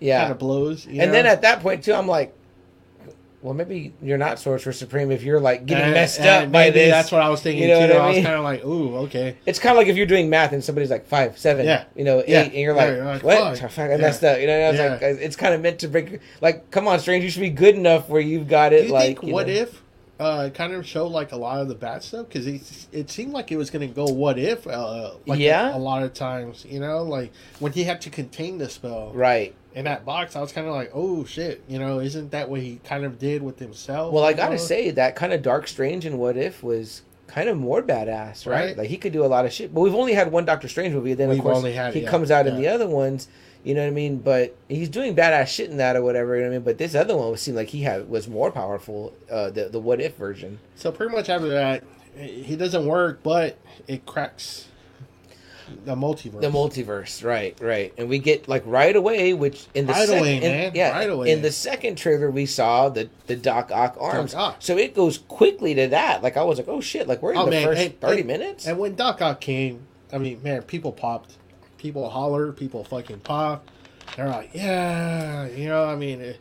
yeah. 0.00 0.22
kind 0.22 0.32
of 0.32 0.38
blows. 0.40 0.86
And 0.86 0.96
know? 0.96 1.12
then 1.12 1.26
at 1.26 1.42
that 1.42 1.60
point 1.60 1.84
too, 1.84 1.94
I'm 1.94 2.08
like, 2.08 2.34
well, 3.42 3.54
maybe 3.54 3.92
you're 4.02 4.18
not 4.18 4.38
Sorcerer 4.38 4.72
Supreme 4.72 5.10
if 5.10 5.22
you're 5.22 5.40
like 5.40 5.64
getting 5.66 5.84
And- 5.84 5.94
messed 5.94 6.20
and 6.20 6.46
up 6.46 6.52
by 6.52 6.70
this. 6.70 6.90
That's 6.90 7.10
what 7.10 7.22
I 7.22 7.28
was 7.30 7.40
thinking 7.40 7.62
You 7.62 7.68
know 7.68 7.86
too. 7.86 7.94
I 7.94 7.96
I, 7.96 8.08
was 8.08 8.16
kind 8.16 8.36
of 8.36 8.44
like, 8.44 8.64
ooh, 8.64 8.96
okay. 8.98 9.36
It's 9.46 9.58
kind 9.58 9.72
of 9.72 9.78
like 9.78 9.86
if 9.88 9.96
you're 9.96 10.06
doing 10.06 10.28
math 10.28 10.52
and 10.52 10.62
somebody's 10.62 10.90
like 10.90 11.06
five, 11.06 11.38
seven, 11.38 11.64
Yeah. 11.64 11.84
you 11.96 12.04
know, 12.04 12.18
eight, 12.20 12.28
Yeah. 12.28 12.40
and 12.42 12.52
you're 12.54 12.74
like, 12.74 13.22
what? 13.22 13.58
fuck. 13.58 13.78
I 13.78 13.90
Yeah. 13.92 13.96
messed 13.96 14.22
up. 14.24 14.38
You 14.40 14.46
know, 14.46 14.70
it's 14.70 14.78
Yeah. 14.78 14.92
like 14.92 15.02
it's 15.02 15.36
kind 15.36 15.54
of 15.54 15.60
meant 15.62 15.78
to 15.80 15.88
break. 15.88 16.20
Like, 16.40 16.70
come 16.70 16.86
on, 16.86 16.98
Strange, 17.00 17.24
you 17.24 17.30
should 17.30 17.40
be 17.40 17.50
good 17.50 17.74
enough 17.76 18.08
where 18.08 18.20
you've 18.20 18.46
got 18.48 18.72
it. 18.72 18.90
Like, 18.90 19.20
think 19.20 19.32
what 19.32 19.46
know. 19.46 19.54
if 19.54 19.82
uh, 20.20 20.50
kind 20.50 20.72
of 20.74 20.86
showed 20.86 21.08
like 21.08 21.32
a 21.32 21.36
lot 21.36 21.60
of 21.60 21.68
the 21.68 21.74
bad 21.74 22.02
stuff? 22.04 22.28
Because 22.28 22.46
it, 22.46 22.86
it 22.92 23.10
seemed 23.10 23.32
like 23.32 23.50
it 23.50 23.56
was 23.56 23.70
going 23.70 23.88
to 23.88 23.92
go 23.92 24.04
what 24.04 24.38
if, 24.38 24.66
uh, 24.66 25.12
like 25.26 25.40
Yeah. 25.40 25.72
a, 25.72 25.76
a 25.76 25.78
lot 25.78 26.02
of 26.02 26.12
times, 26.14 26.64
you 26.68 26.78
know, 26.78 27.02
like 27.02 27.32
when 27.58 27.72
he 27.72 27.84
had 27.84 28.00
to 28.02 28.10
contain 28.10 28.58
the 28.58 28.68
spell 28.68 29.12
Right. 29.14 29.54
in 29.74 29.86
that 29.86 30.04
box, 30.04 30.36
I 30.36 30.40
was 30.40 30.52
kind 30.52 30.66
of 30.66 30.74
like, 30.74 30.90
oh 30.94 31.24
shit, 31.24 31.62
you 31.66 31.78
know, 31.78 31.98
isn't 32.00 32.30
that 32.32 32.48
what 32.50 32.60
he 32.60 32.80
kind 32.84 33.04
of 33.04 33.18
did 33.18 33.42
with 33.42 33.58
himself? 33.58 34.12
Well, 34.12 34.24
I 34.24 34.34
gotta 34.34 34.56
know? 34.56 34.60
say 34.60 34.90
that 34.90 35.16
kind 35.16 35.32
of 35.32 35.42
Dark 35.42 35.66
Strange 35.66 36.04
and 36.04 36.18
What 36.18 36.36
If 36.36 36.62
was 36.62 37.02
kind 37.26 37.48
of 37.48 37.56
more 37.56 37.80
badass, 37.82 38.44
right? 38.46 38.66
Right. 38.66 38.76
Like 38.76 38.88
he 38.88 38.96
could 38.98 39.12
do 39.12 39.24
a 39.24 39.26
lot 39.28 39.46
of 39.46 39.52
shit. 39.52 39.72
But 39.72 39.80
we've 39.82 39.94
only 39.94 40.12
had 40.14 40.30
one 40.32 40.44
Doctor 40.44 40.68
Strange 40.68 40.92
movie. 40.94 41.14
Then 41.14 41.28
We've 41.30 41.38
of 41.38 41.44
course 41.44 41.56
only 41.58 41.72
had- 41.72 41.94
he 41.94 42.00
yeah, 42.02 42.10
comes 42.10 42.30
out 42.30 42.46
in 42.46 42.56
the 42.56 42.68
other 42.68 42.88
ones. 42.88 43.28
You 43.62 43.74
know 43.74 43.82
what 43.82 43.88
I 43.88 43.90
mean? 43.90 44.18
But 44.18 44.56
he's 44.68 44.88
doing 44.88 45.14
badass 45.14 45.48
shit 45.48 45.70
in 45.70 45.76
that 45.78 45.94
or 45.96 46.02
whatever. 46.02 46.34
You 46.36 46.42
know 46.42 46.48
what 46.48 46.54
I 46.54 46.58
mean? 46.58 46.64
But 46.64 46.78
this 46.78 46.94
other 46.94 47.16
one 47.16 47.36
seemed 47.36 47.56
like 47.56 47.68
he 47.68 47.82
had 47.82 48.08
was 48.08 48.26
more 48.28 48.50
powerful. 48.50 49.12
Uh, 49.30 49.50
the 49.50 49.68
the 49.68 49.78
What 49.80 50.00
If 50.00 50.16
version. 50.16 50.58
So 50.76 50.90
pretty 50.92 51.14
much 51.14 51.28
after 51.28 51.48
that, 51.48 51.84
he 52.16 52.56
doesn't 52.56 52.86
work, 52.86 53.22
but 53.22 53.56
it 53.86 54.06
cracks 54.06 54.66
the 55.84 55.94
multiverse. 55.94 56.40
The 56.40 56.50
multiverse, 56.50 57.22
right, 57.24 57.56
right, 57.60 57.94
and 57.96 58.08
we 58.08 58.18
get 58.18 58.48
like 58.48 58.62
right 58.66 58.96
away, 58.96 59.34
which 59.34 59.66
in 59.74 59.86
the 59.86 59.92
Right 59.92 60.08
sec- 60.08 60.18
away, 60.18 60.36
in- 60.36 60.42
man, 60.42 60.72
yeah, 60.74 60.90
right 60.90 61.08
away. 61.08 61.30
in 61.30 61.42
the 61.42 61.52
second 61.52 61.96
trailer 61.96 62.28
we 62.30 62.44
saw 62.46 62.88
the 62.88 63.08
the 63.28 63.36
Doc 63.36 63.70
Ock 63.72 63.96
arms, 64.00 64.34
Ock. 64.34 64.56
so 64.58 64.76
it 64.76 64.94
goes 64.96 65.18
quickly 65.18 65.74
to 65.76 65.86
that. 65.88 66.22
Like 66.24 66.36
I 66.36 66.42
was 66.42 66.58
like, 66.58 66.66
oh 66.66 66.80
shit, 66.80 67.06
like 67.06 67.22
we're 67.22 67.32
in 67.32 67.38
Oh, 67.38 67.44
the 67.44 67.50
man, 67.52 67.64
first 67.66 67.92
thirty 68.00 68.24
minutes. 68.24 68.66
And 68.66 68.78
when 68.78 68.96
Doc 68.96 69.22
Ock 69.22 69.40
came, 69.40 69.86
I 70.12 70.18
mean, 70.18 70.42
man, 70.42 70.62
people 70.62 70.90
popped, 70.90 71.36
people 71.80 72.08
holler, 72.10 72.52
people 72.52 72.84
fucking 72.84 73.20
pop. 73.20 73.66
They're 74.16 74.28
like, 74.28 74.50
yeah, 74.54 75.46
you 75.48 75.68
know, 75.68 75.84
I 75.84 75.96
mean, 75.96 76.20
it- 76.20 76.40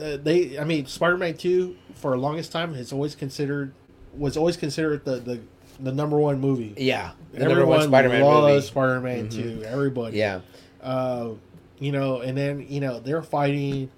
uh, 0.00 0.16
they, 0.16 0.58
I 0.58 0.64
mean, 0.64 0.86
Spider-Man 0.86 1.36
Two 1.36 1.76
for 1.96 2.12
the 2.12 2.16
longest 2.16 2.50
time 2.50 2.72
has 2.74 2.94
always 2.94 3.14
considered 3.14 3.74
was 4.16 4.38
always 4.38 4.56
considered 4.56 5.04
the 5.04 5.16
the, 5.16 5.40
the 5.80 5.92
number 5.92 6.18
one 6.18 6.40
movie. 6.40 6.72
yeah, 6.78 7.10
the 7.32 7.40
number 7.40 7.52
Everyone 7.60 7.78
one 7.80 7.88
Spider-Man 7.88 8.22
loves 8.22 8.42
movie. 8.46 8.56
Mm-hmm. 8.56 8.66
Spider-Man 8.68 9.28
Two. 9.28 9.62
Everybody, 9.64 10.16
Yeah, 10.16 10.40
uh, 10.82 11.28
you 11.78 11.92
know, 11.92 12.22
and 12.22 12.34
then 12.38 12.64
you 12.70 12.80
know 12.80 13.00
they're 13.00 13.22
fighting, 13.22 13.90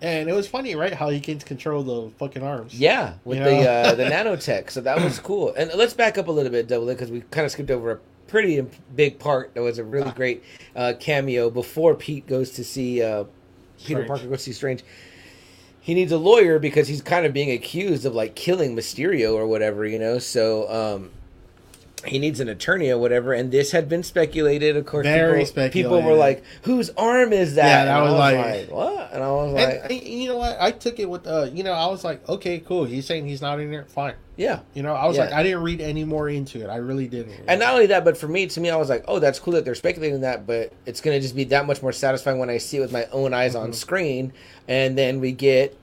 and 0.00 0.30
it 0.30 0.32
was 0.32 0.48
funny, 0.48 0.74
right? 0.76 0.94
How 0.94 1.10
he 1.10 1.20
can 1.20 1.38
control 1.40 1.82
the 1.82 2.10
fucking 2.18 2.42
arms. 2.42 2.72
yeah, 2.80 3.14
with 3.26 3.36
You 3.36 3.44
the 3.44 3.70
uh, 3.70 3.94
the 3.96 4.04
nanotech. 4.04 4.70
So 4.70 4.80
that 4.80 4.98
was 5.02 5.18
cool. 5.28 5.52
And 5.58 5.70
let's 5.74 5.92
back 5.92 6.16
up 6.16 6.28
a 6.28 6.32
little 6.32 6.50
bit, 6.52 6.68
double 6.68 6.88
it, 6.88 6.94
because 6.94 7.10
we 7.10 7.20
kind 7.30 7.44
of 7.44 7.52
skipped 7.52 7.70
over 7.70 7.90
a 7.92 7.98
pretty 8.26 8.64
big 8.94 9.18
part. 9.18 9.54
That 9.54 9.62
was 9.62 9.78
a 9.78 9.84
really 9.84 10.08
Ah. 10.08 10.14
great 10.14 10.42
uh, 10.76 10.94
cameo 10.98 11.50
before 11.50 11.94
Pete 11.94 12.26
goes 12.26 12.50
to 12.52 12.64
see 12.64 13.02
uh, 13.02 13.24
Peter 13.84 14.04
Parker 14.04 14.26
goes 14.28 14.38
to 14.38 14.44
see 14.44 14.52
Strange. 14.52 14.82
He 15.80 15.92
needs 15.94 16.12
a 16.12 16.16
lawyer 16.18 16.58
because 16.58 16.88
he's 16.88 17.02
kind 17.02 17.26
of 17.26 17.32
being 17.34 17.50
accused 17.50 18.06
of 18.06 18.14
like 18.14 18.34
killing 18.34 18.74
Mysterio 18.74 19.34
or 19.34 19.46
whatever, 19.46 19.84
you 19.86 19.98
know. 19.98 20.18
So 20.18 20.70
um, 20.70 21.10
he 22.06 22.18
needs 22.18 22.40
an 22.40 22.48
attorney 22.48 22.90
or 22.90 22.98
whatever. 22.98 23.32
And 23.32 23.50
this 23.52 23.72
had 23.72 23.88
been 23.88 24.02
speculated, 24.02 24.76
of 24.76 24.86
course. 24.86 25.04
Very 25.06 25.44
people, 25.44 25.68
people 25.70 26.02
were 26.02 26.14
like, 26.14 26.42
"Whose 26.62 26.90
arm 26.96 27.32
is 27.32 27.54
that?" 27.56 27.66
Yeah, 27.66 27.80
And 27.80 27.88
that 27.88 27.96
I 27.96 28.02
was 28.02 28.10
was 28.12 28.18
like- 28.18 28.68
like, 28.68 28.70
"What?" 28.70 29.10
And 29.12 29.22
I 29.22 29.30
was 29.30 29.54
And, 29.54 29.90
like, 29.90 30.06
you 30.06 30.28
know 30.28 30.36
what? 30.38 30.56
I 30.60 30.70
took 30.70 30.98
it 30.98 31.08
with, 31.08 31.26
uh, 31.26 31.48
you 31.52 31.62
know, 31.64 31.72
I 31.72 31.86
was 31.86 32.04
like, 32.04 32.28
okay, 32.28 32.58
cool. 32.60 32.84
He's 32.84 33.06
saying 33.06 33.26
he's 33.26 33.40
not 33.42 33.60
in 33.60 33.70
there. 33.70 33.84
Fine. 33.88 34.14
"Yeah." 34.36 34.60
You 34.74 34.82
know, 34.82 34.92
I 34.94 35.06
was 35.06 35.16
Yeah. 35.16 35.24
like, 35.24 35.32
I 35.32 35.42
didn't 35.42 35.62
read 35.62 35.80
any 35.80 36.04
more 36.04 36.28
into 36.28 36.62
it. 36.62 36.68
I 36.68 36.76
really 36.76 37.06
didn't. 37.06 37.34
And 37.46 37.60
not 37.60 37.74
only 37.74 37.86
that, 37.86 38.04
but 38.04 38.16
for 38.16 38.26
me, 38.28 38.46
to 38.48 38.60
me, 38.60 38.70
I 38.70 38.76
was 38.76 38.88
like, 38.88 39.04
"Oh, 39.06 39.18
that's 39.20 39.38
cool 39.38 39.54
that 39.54 39.64
they're 39.64 39.74
speculating 39.74 40.22
that," 40.22 40.46
but 40.46 40.72
it's 40.86 41.00
gonna 41.00 41.20
just 41.20 41.36
be 41.36 41.44
that 41.44 41.66
much 41.66 41.82
more 41.82 41.92
satisfying 41.92 42.38
when 42.38 42.50
I 42.50 42.58
see 42.58 42.78
it 42.78 42.80
with 42.80 42.92
my 42.92 43.06
own 43.12 43.32
eyes 43.32 43.54
Mm-hmm. 43.54 43.62
on 43.64 43.72
screen, 43.72 44.32
and 44.66 44.98
then 44.98 45.20
we 45.20 45.30
get 45.32 45.76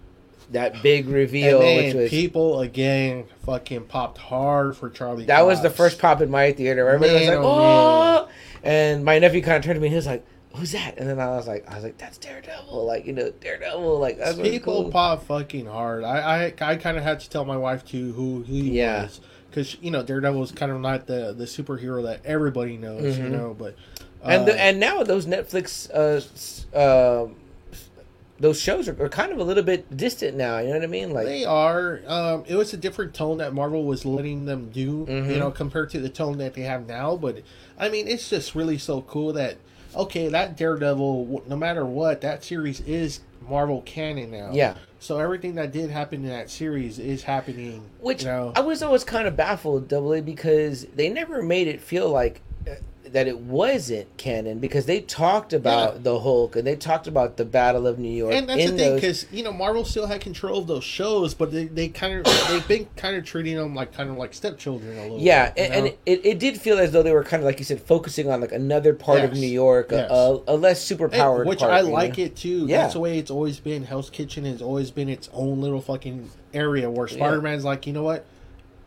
that 0.52 0.82
big 0.84 1.06
and 1.06 1.14
reveal, 1.14 1.60
which 1.76 1.94
was 1.94 2.10
people 2.10 2.62
again 2.62 3.26
fucking 3.46 3.86
popped 3.86 4.18
hard 4.18 4.76
for 4.78 4.90
Charlie. 4.90 5.26
that 5.26 5.46
was 5.46 5.62
the 5.62 5.70
first 5.70 6.00
pop 6.00 6.22
in 6.22 6.30
my 6.30 6.52
theater. 6.52 6.88
Everybody 6.88 7.12
Man, 7.14 7.20
was 7.22 7.30
like, 7.30 7.38
oh, 7.38 8.28
"Oh!" 8.28 8.30
And 8.64 9.04
my 9.06 9.20
nephew 9.20 9.42
kind 9.42 9.58
of 9.58 9.64
turned 9.64 9.76
to 9.76 9.82
me 9.82 9.88
and 9.88 9.94
he 9.94 9.96
was 9.96 10.06
like, 10.06 10.26
"Who's 10.56 10.72
that?" 10.74 10.98
And 10.98 11.10
then 11.10 11.20
I 11.20 11.28
was 11.36 11.48
like, 11.48 11.70
"I 11.72 11.76
was 11.76 11.84
like, 11.84 11.98
that's 11.98 12.18
Daredevil!" 12.18 12.86
Like 12.86 13.06
you 13.06 13.14
know, 13.14 13.32
Daredevil. 13.32 14.00
Like 14.00 14.18
that's 14.18 14.38
People 14.38 14.84
cool. 14.84 14.92
pop 14.92 15.26
fucking 15.26 15.66
hard. 15.66 16.04
I 16.04 16.46
I, 16.60 16.72
I 16.72 16.76
kind 16.76 16.98
of 16.98 17.04
had 17.04 17.20
to 17.22 17.30
tell 17.30 17.46
my 17.46 17.58
wife 17.58 17.86
too 17.86 18.12
who 18.14 18.44
who 18.44 18.54
he 18.54 18.78
Yeah. 18.80 19.04
was 19.04 19.22
because 19.50 19.78
you 19.82 19.90
know 19.92 20.04
Daredevil 20.04 20.44
is 20.44 20.52
kind 20.52 20.72
of 20.72 20.80
not 20.82 21.08
the 21.08 21.34
the 21.34 21.46
superhero 21.46 22.04
that 22.04 22.26
everybody 22.26 22.78
knows. 22.78 23.18
You 23.18 23.26
Mhm. 23.26 23.32
know, 23.32 23.56
but 23.58 23.76
and 24.24 24.44
uh, 24.44 24.46
the, 24.46 24.62
and 24.62 24.80
now 24.80 25.04
those 25.04 25.26
Netflix 25.26 25.90
uh, 25.92 26.78
uh, 26.78 27.28
those 28.42 28.60
shows 28.60 28.88
are, 28.90 29.02
are 29.04 29.08
kind 29.10 29.32
of 29.32 29.38
a 29.40 29.44
little 29.44 29.64
bit 29.64 29.96
distant 29.96 30.36
now. 30.36 30.58
You 30.60 30.70
know 30.70 30.74
what 30.76 30.84
I 30.84 30.88
mean? 30.88 31.12
Like 31.14 31.26
They 31.28 31.46
are. 31.46 32.02
Um, 32.08 32.44
it 32.48 32.56
was 32.56 32.74
a 32.74 32.78
different 32.78 33.14
tone 33.14 33.38
that 33.38 33.54
Marvel 33.54 33.84
was 33.86 34.04
letting 34.06 34.46
them 34.46 34.70
do, 34.72 35.06
Mhm. 35.06 35.30
you 35.32 35.40
know, 35.40 35.52
compared 35.52 35.90
to 35.92 36.00
the 36.00 36.10
tone 36.10 36.38
that 36.40 36.54
they 36.56 36.62
have 36.64 36.88
now. 36.88 37.16
But 37.16 37.44
I 37.80 37.90
mean, 37.90 38.08
it's 38.08 38.30
just 38.30 38.56
really 38.56 38.78
so 38.78 39.02
cool 39.04 39.32
that 39.34 39.58
okay, 39.96 40.28
that 40.30 40.58
Daredevil, 40.58 41.44
no 41.48 41.56
matter 41.56 41.86
what, 41.86 42.22
that 42.22 42.44
series 42.44 42.80
is 42.82 43.20
Marvel 43.48 43.82
canon 43.82 44.32
now. 44.32 44.50
yeah. 44.54 44.76
So 45.00 45.18
everything 45.20 45.56
that 45.56 45.72
did 45.72 45.90
happen 45.90 46.24
in 46.24 46.30
that 46.30 46.50
series 46.50 47.00
is 47.00 47.24
happening. 47.24 47.82
Which 48.00 48.22
you 48.22 48.30
know, 48.30 48.54
I 48.56 48.60
was 48.62 48.84
always 48.84 49.04
kind 49.04 49.28
of 49.28 49.36
baffled, 49.36 49.88
double 49.88 50.14
A, 50.14 50.22
because 50.22 50.86
they 50.96 51.10
never 51.10 51.42
made 51.42 51.68
it 51.68 51.82
feel 51.82 52.10
like 52.10 52.42
that 53.12 53.28
it 53.28 53.40
wasn't 53.40 54.08
canon 54.18 54.60
because 54.60 54.86
they 54.86 55.02
talked 55.02 55.54
about 55.54 55.96
Yeah. 55.96 56.00
the 56.04 56.20
Hulk 56.20 56.56
and 56.56 56.66
they 56.66 56.76
talked 56.76 57.08
about 57.08 57.38
the 57.38 57.46
Battle 57.46 57.86
of 57.88 58.00
New 58.00 58.10
York 58.10 58.34
and 58.34 58.48
that's 58.48 58.72
the 58.72 58.78
thing 58.78 58.96
because 58.96 59.26
you 59.32 59.44
know 59.44 59.52
Marvel 59.52 59.84
still 59.86 60.08
had 60.08 60.22
control 60.22 60.60
of 60.60 60.68
those 60.68 60.84
shows, 60.84 61.34
but 61.34 61.52
they, 61.52 61.66
they 61.66 61.88
kind 61.90 62.26
of 62.26 62.26
they've 62.50 62.68
been 62.68 62.88
kind 62.96 63.16
of 63.16 63.26
treating 63.26 63.56
them 63.58 63.76
like 63.76 63.94
kind 63.94 64.10
of 64.10 64.18
like 64.18 64.34
stepchildren 64.34 64.98
a 64.98 65.02
little. 65.04 65.20
Yeah, 65.20 65.52
bit, 65.52 65.64
and, 65.66 65.74
and 65.74 65.86
know? 65.86 65.92
it, 66.06 66.26
it 66.26 66.40
did 66.40 66.60
feel 66.60 66.78
as 66.80 66.92
though 66.92 67.04
they 67.04 67.12
were 67.14 67.24
kind 67.24 67.42
of 67.42 67.46
like 67.46 67.60
you 67.60 67.66
said, 67.66 67.82
focusing 67.82 68.30
on 68.30 68.42
like 68.42 68.52
another 68.52 68.94
part 68.94 69.22
of 69.22 69.34
New 69.34 69.48
York, 69.48 69.92
a- 69.92 69.96
Yes. 69.96 70.12
a, 70.12 70.40
a 70.48 70.56
less 70.56 70.84
superpowered, 70.90 71.12
powered 71.12 71.48
which 71.48 71.60
part, 71.60 71.72
I 71.72 71.80
you 71.82 71.88
know? 71.88 71.94
like 71.94 72.18
it 72.20 72.36
too. 72.36 72.66
Yeah. 72.68 72.82
That's 72.84 72.94
the 72.94 73.00
way 73.00 73.18
it's 73.20 73.32
always 73.32 73.60
been. 73.60 73.84
Hell's 73.84 74.10
Kitchen 74.10 74.46
has 74.46 74.62
always 74.62 74.90
been 74.92 75.10
its 75.10 75.30
own 75.34 75.62
little 75.62 75.82
fucking 75.82 76.30
area 76.54 76.90
where 76.90 77.08
Spider 77.08 77.42
Man's 77.42 77.64
like, 77.66 77.88
you 77.88 77.94
know 77.94 78.04
what? 78.04 78.26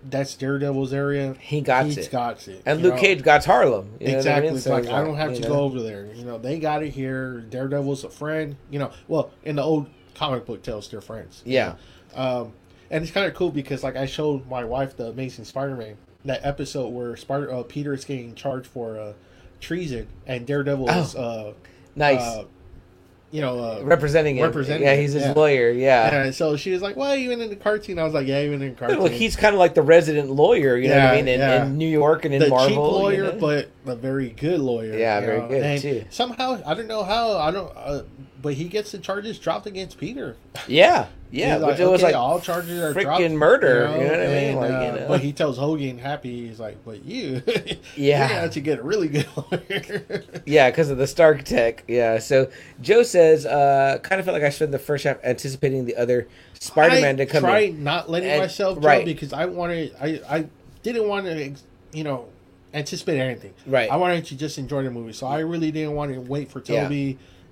That's 0.05 0.34
Daredevil's 0.36 0.92
area. 0.92 1.34
He 1.40 1.61
got 1.62 1.86
He's 1.86 1.96
it. 1.98 2.11
got 2.11 2.46
it. 2.46 2.62
And 2.66 2.82
Luke 2.82 2.94
know? 2.94 3.00
Cage 3.00 3.22
got 3.22 3.44
Harlem. 3.44 3.92
you 4.00 4.09
know 4.09 4.12
what 4.12 4.14
I 4.14 4.16
exactly. 4.18 4.50
mean? 4.52 4.61
So 4.61 4.70
like 4.72 4.86
I 4.86 5.02
don't 5.02 5.16
have 5.16 5.34
to 5.34 5.40
know. 5.40 5.48
go 5.48 5.61
over 5.61 5.80
there. 5.82 6.07
You 6.14 6.24
know, 6.24 6.38
they 6.38 6.59
got 6.59 6.82
it 6.82 6.90
here. 6.90 7.40
Daredevil's 7.40 8.05
a 8.05 8.11
friend. 8.11 8.57
You 8.70 8.78
know, 8.80 8.90
well, 9.09 9.30
in 9.44 9.57
the 9.57 9.62
old 9.62 9.88
comic 10.14 10.44
book 10.46 10.62
tales, 10.62 10.88
they're 10.88 11.00
friends. 11.00 11.42
you 11.46 11.55
Yeah. 11.55 11.74
know. 12.14 12.22
Um, 12.42 12.52
and 12.90 13.02
it's 13.02 13.12
kind 13.12 13.26
of 13.26 13.34
cool 13.34 13.50
because 13.50 13.82
like 13.82 13.96
I 13.96 14.07
showed 14.07 14.48
my 14.48 14.64
wife 14.64 14.96
the 14.96 15.07
Amazing 15.09 15.46
Spider-Man 15.46 15.96
that 16.26 16.40
episode 16.44 16.88
where 16.88 17.16
Spider 17.16 17.52
uh, 17.52 17.62
Peter 17.62 17.92
is 17.94 18.05
getting 18.05 18.34
charged 18.34 18.66
for 18.66 18.98
uh, 18.98 19.12
treason 19.61 20.07
and 20.26 20.46
Daredevil 20.46 20.88
is 20.90 21.16
uh, 21.16 21.55
Nice. 21.96 22.44
You 23.30 23.40
know 23.40 23.58
uh, 23.58 23.80
representing 23.82 24.36
him. 24.36 24.44
representing 24.44 24.86
yeah, 24.86 24.94
he's 24.94 25.12
his 25.12 25.24
yeah. 25.24 25.32
lawyer. 25.32 25.70
Yeah. 25.70 26.22
and 26.22 26.34
so 26.34 26.56
she 26.56 26.70
was 26.70 26.82
like, 26.82 26.96
"Why 26.96 27.16
even 27.16 27.40
in 27.40 27.50
the 27.50 27.56
cartoon?" 27.56 27.98
I 27.98 28.04
was 28.04 28.14
like, 28.14 28.26
"Yeah, 28.26 28.42
even 28.42 28.62
in 28.62 28.70
the 28.70 28.74
cartoon." 28.76 28.98
Well, 28.98 29.08
he's 29.08 29.36
kind 29.36 29.54
of 29.54 29.58
like 29.58 29.74
the 29.74 29.82
resident 29.82 30.30
lawyer, 30.30 30.76
you 30.76 30.88
know 30.88 30.96
what 30.96 31.06
I 31.06 31.16
mean, 31.16 31.28
in, 31.28 31.40
in 31.40 31.76
New 31.76 31.88
York 31.88 32.24
and 32.24 32.32
in 32.34 32.40
the 32.40 32.48
Marvel. 32.48 32.68
cheap 32.68 32.76
you 32.76 32.80
lawyer, 32.80 33.32
know? 33.32 33.38
but 33.38 33.70
a 33.86 33.96
very 33.96 34.30
good 34.30 34.60
lawyer. 34.60 34.96
Yeah, 34.96 35.20
very 35.20 35.40
know? 35.40 35.48
good, 35.48 35.62
And 35.62 35.80
too. 35.80 36.04
Somehow, 36.10 36.62
I 36.64 36.74
don't 36.74 36.88
know 36.88 37.02
how. 37.02 37.36
I 37.38 37.50
don't. 37.50 37.72
Uh, 37.76 38.02
but 38.45 38.53
he 38.55 38.64
gets 38.68 38.92
the 38.92 38.99
charges 38.99 39.38
dropped 39.38 39.66
against 39.66 39.97
Peter. 39.99 40.36
yeah, 40.68 41.07
yeah, 41.30 41.57
which 41.57 41.62
like, 41.62 41.80
it 41.80 41.86
was 41.88 42.03
like 42.03 42.14
all 42.14 42.38
charges 42.38 42.78
are 42.78 42.92
freaking 42.92 43.03
dropped, 43.03 43.30
murder, 43.32 43.88
you 43.99 44.05
know 44.05 44.11
what 44.11 44.20
I 44.20 44.26
mean? 44.26 44.57
Like, 44.57 44.70
you 44.70 44.76
uh, 44.76 44.95
know. 44.97 45.09
But 45.09 45.20
he 45.22 45.32
tells 45.32 45.57
Hogan 45.57 45.97
happy. 45.99 46.47
He's 46.47 46.61
like, 46.61 46.76
"But 46.84 47.05
you, 47.07 47.42
Yeah. 47.97 48.28
you 48.28 48.34
have 48.34 48.51
to 48.53 48.61
get 48.61 48.78
a 48.78 48.82
really 48.82 49.09
good 49.09 49.26
lawyer." 49.34 50.24
Yeah, 50.45 50.70
because 50.70 50.90
of 50.90 50.99
the 50.99 51.07
Stark 51.07 51.45
tech. 51.45 51.84
Yeah. 51.88 52.18
So 52.18 52.51
Joe 52.82 53.03
says, 53.03 53.47
uh, 53.47 53.99
kind 54.03 54.18
of 54.20 54.26
felt 54.26 54.34
like 54.34 54.45
I 54.45 54.51
spent 54.51 54.70
the 54.70 54.78
first 54.78 55.05
half 55.05 55.16
anticipating 55.24 55.86
the 55.86 55.97
other 55.97 56.28
Spider-Man 56.61 57.14
I 57.14 57.24
to 57.24 57.26
come 57.26 57.47
in. 57.47 57.82
not 57.82 58.11
letting 58.11 58.28
And- 58.28 58.42
myself 58.42 58.78
right. 58.84 59.07
because 59.07 59.32
I 59.32 59.47
wanted. 59.47 59.97
I 60.01 60.20
I 60.28 60.47
didn't 60.82 61.09
want 61.09 61.24
to, 61.24 61.55
you 61.95 62.05
know, 62.05 62.28
anticipate 62.74 63.18
anything. 63.18 63.55
Right. 63.66 63.90
I 63.90 63.97
wanted 63.97 64.26
to 64.26 64.36
just 64.36 64.59
enjoy 64.59 64.82
the 64.82 64.90
movie, 64.90 65.14
so 65.14 65.26
I 65.26 65.38
really 65.38 65.70
didn't 65.70 65.95
want 65.95 66.12
to 66.12 66.20
wait 66.20 66.51
for 66.51 66.62
Yeah. 66.66 66.82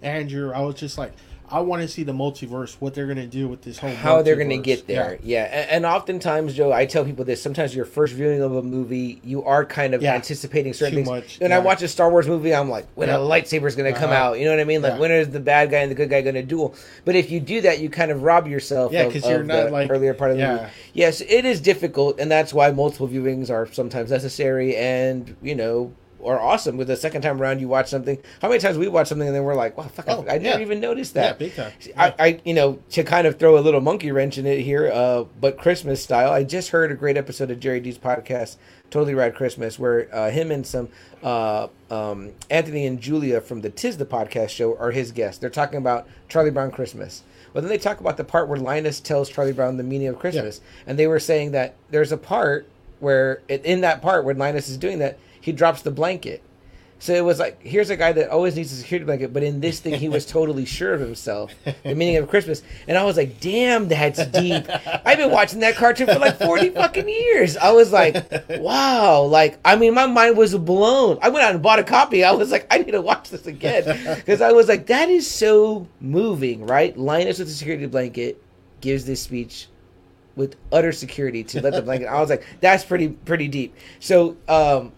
Andrew. 0.03 0.53
I 0.53 0.61
was 0.61 0.75
just 0.77 0.99
like, 0.99 1.13
I 1.51 1.61
want 1.61 1.83
to 1.83 1.89
see 1.89 2.03
the 2.03 2.13
multiverse, 2.15 2.77
what 2.81 2.95
they're 2.95 3.07
gonna 3.07 3.27
do 3.27 3.47
with 3.47 3.61
this 3.61 3.77
whole. 3.79 3.91
how 3.91 4.23
they're 4.23 4.37
going 4.37 4.49
to 4.49 4.57
get 4.57 4.87
there. 4.87 5.19
Yeah, 5.23 5.45
And, 5.45 5.71
and 5.71 5.85
oftentimes, 5.87 6.55
Joe, 6.55 6.73
I 6.73 6.87
tell 6.87 7.05
people 7.05 7.27
this. 7.27 7.43
Sometimes 7.43 7.77
your 7.77 7.85
first 7.85 8.15
viewing 8.15 8.41
of 8.41 8.55
a 8.57 8.63
movie, 8.63 9.21
you 9.23 9.45
are 9.45 9.63
kind 9.67 9.93
of 9.93 10.01
Yeah. 10.01 10.15
anticipating 10.15 10.73
certain 10.73 10.93
Too 10.93 10.97
things. 11.05 11.09
much, 11.11 11.41
When 11.41 11.53
I 11.53 11.59
watch 11.59 11.83
a 11.83 11.89
Star 11.89 12.11
Wars 12.11 12.27
movie, 12.27 12.55
I'm 12.55 12.71
like, 12.71 12.87
when 12.95 13.09
Yeah. 13.09 13.17
a 13.17 13.21
lightsaber 13.21 13.67
is 13.67 13.77
going 13.77 13.93
to 13.93 13.99
come 14.01 14.09
Uh-huh. 14.09 14.31
out? 14.31 14.39
You 14.39 14.47
know 14.47 14.53
what 14.53 14.61
I 14.61 14.65
mean? 14.65 14.81
Like, 14.81 14.95
Yeah. 14.95 14.99
when 15.01 15.11
is 15.11 15.29
the 15.29 15.41
bad 15.41 15.71
guy 15.71 15.81
and 15.81 15.91
the 15.91 15.95
good 15.95 16.09
guy 16.09 16.23
going 16.23 16.37
to 16.37 16.43
duel? 16.43 16.75
But 17.05 17.17
if 17.17 17.31
you 17.31 17.39
do 17.39 17.61
that, 17.61 17.81
you 17.81 17.91
kind 17.91 18.11
of 18.11 18.23
rob 18.23 18.49
yourself. 18.49 18.91
Yeah, 18.91 19.03
of, 19.03 19.13
'cause 19.13 19.29
you're 19.29 19.41
of 19.43 19.47
not, 19.47 19.67
the 19.67 19.71
like- 19.73 19.91
earlier 19.91 20.15
part 20.15 20.31
of 20.31 20.39
the 20.39 20.47
movie. 20.49 20.65
Yes, 20.95 21.21
it 21.21 21.45
is 21.45 21.61
difficult, 21.61 22.19
and 22.19 22.31
that's 22.31 22.55
why 22.55 22.71
multiple 22.71 23.09
viewings 23.09 23.51
are 23.51 23.69
sometimes 23.71 24.11
necessary. 24.11 24.75
And 24.75 25.37
you 25.43 25.55
know. 25.55 25.93
Or 26.23 26.41
awesome 26.41 26.77
with 26.77 26.87
the 26.87 26.97
second 26.97 27.23
time 27.23 27.43
around 27.43 27.61
you 27.61 27.67
watch 27.69 27.89
something. 27.89 28.17
How 28.41 28.49
many 28.49 28.61
times 28.61 28.79
we 28.79 28.87
watch 28.89 29.09
something 29.09 29.27
and 29.27 29.37
then 29.37 29.43
we're 29.45 29.57
like, 29.57 29.77
"Wow, 29.77 29.89
fuck! 29.89 30.09
I- 30.09 30.13
Oh, 30.15 30.21
I, 30.29 30.39
never 30.39 30.59
yeah. 30.59 30.61
even 30.61 30.79
noticed 30.81 31.15
Yeah, 31.17 31.23
that." 31.23 31.39
big 31.41 31.55
time. 31.55 31.73
I, 31.97 32.15
I, 32.19 32.41
you 32.45 32.55
know, 32.55 32.79
to 32.91 33.03
kind 33.03 33.27
of 33.27 33.39
throw 33.41 33.59
a 33.59 33.61
little 33.61 33.81
monkey 33.81 34.13
wrench 34.13 34.39
in 34.39 34.47
it 34.47 34.61
here, 34.61 34.91
uh, 34.93 35.25
but 35.41 35.59
Christmas 35.59 36.03
style. 36.03 36.31
I 36.33 36.45
just 36.45 36.71
heard 36.71 36.93
a 36.93 36.95
great 36.95 37.17
episode 37.17 37.51
of 37.51 37.59
Jerry 37.59 37.81
D's 37.81 37.99
podcast, 37.99 38.57
Totally 38.91 39.15
Rad 39.15 39.35
Christmas, 39.35 39.79
where 39.81 40.09
uh, 40.15 40.31
him 40.31 40.51
and 40.53 40.65
some 40.67 40.89
uh, 41.25 41.67
um, 41.91 42.31
Anthony 42.51 42.87
and 42.87 43.01
Julia 43.01 43.41
from 43.41 43.61
the 43.61 43.71
Tis 43.71 43.97
the 43.97 44.07
Podcast 44.07 44.51
show 44.51 44.77
are 44.79 44.93
his 44.93 45.11
guests. 45.13 45.39
They're 45.41 45.51
talking 45.51 45.79
about 45.79 46.07
Charlie 46.29 46.51
Brown 46.51 46.71
Christmas. 46.71 47.25
Well, 47.53 47.63
then 47.63 47.69
they 47.69 47.79
talk 47.79 48.01
about 48.01 48.17
the 48.17 48.25
part 48.25 48.49
where 48.49 48.59
Linus 48.59 49.01
tells 49.01 49.29
Charlie 49.29 49.53
Brown 49.53 49.77
the 49.77 49.83
meaning 49.83 50.07
of 50.09 50.19
Christmas, 50.21 50.61
and 50.87 50.99
they 50.99 51.07
were 51.09 51.19
saying 51.21 51.51
that 51.51 51.75
there's 51.91 52.13
a 52.13 52.17
part 52.17 52.67
where, 53.01 53.43
in 53.49 53.81
that 53.81 54.01
part 54.01 54.25
where 54.25 54.35
Linus 54.35 54.69
is 54.69 54.77
doing 54.79 55.01
that, 55.01 55.19
he 55.43 55.53
drops 55.53 55.83
the 55.83 55.91
blanket. 55.91 56.43
So 57.03 57.13
it 57.13 57.25
was 57.25 57.41
like, 57.41 57.61
here's 57.61 57.91
a 57.91 57.97
guy 57.97 58.13
that 58.13 58.31
always 58.31 58.55
needs 58.55 58.71
a 58.71 58.77
security 58.77 59.05
blanket, 59.05 59.33
but 59.33 59.43
in 59.43 59.59
this 59.59 59.81
thing, 59.81 59.95
he 59.95 60.09
was 60.09 60.25
totally 60.39 60.65
sure 60.65 60.95
of 60.95 61.01
himself, 61.01 61.53
the 61.83 61.97
meaning 61.97 62.17
of 62.19 62.29
Christmas. 62.29 62.63
And 62.87 62.97
I 62.97 63.03
was 63.03 63.17
like, 63.17 63.41
damn, 63.41 63.89
that's 63.89 64.25
deep. 64.27 64.67
I've 65.05 65.19
been 65.19 65.33
watching 65.33 65.59
that 65.61 65.75
cartoon 65.75 66.07
for 66.07 66.21
like 66.21 66.39
40 66.39 66.71
fucking 66.71 67.09
years. 67.09 67.57
I 67.57 67.73
was 67.73 67.91
like, 67.91 68.25
wow. 68.51 69.23
Like, 69.23 69.59
I 69.65 69.75
mean, 69.75 69.95
my 69.95 70.07
mind 70.07 70.37
was 70.37 70.55
blown. 70.55 71.19
I 71.21 71.31
went 71.31 71.45
out 71.45 71.55
and 71.55 71.61
bought 71.61 71.81
a 71.81 71.85
copy. 71.85 72.23
I 72.23 72.31
was 72.31 72.53
like, 72.53 72.69
I 72.71 72.79
need 72.79 72.93
to 72.93 73.03
watch 73.03 73.31
this 73.31 73.49
again. 73.49 73.83
Because 74.15 74.41
I 74.41 74.53
was 74.53 74.69
like, 74.69 74.87
that 74.87 75.09
is 75.09 75.29
so 75.29 75.89
moving, 76.01 76.65
right? 76.67 76.97
Linus 76.97 77.41
with 77.41 77.49
the 77.49 77.55
security 77.55 77.87
blanket 77.87 78.41
gives 78.81 79.05
this 79.07 79.21
speech 79.21 79.67
with 80.37 80.57
utter 80.71 80.93
security 80.93 81.43
to 81.45 81.61
let 81.61 81.73
the 81.73 81.83
blanket. 81.83 82.07
I 82.07 82.21
was 82.21 82.31
like, 82.31 82.47
that's 82.61 82.85
pretty 82.85 83.09
pretty 83.09 83.49
deep. 83.49 83.75
So 83.99 84.37
um, 84.49 84.93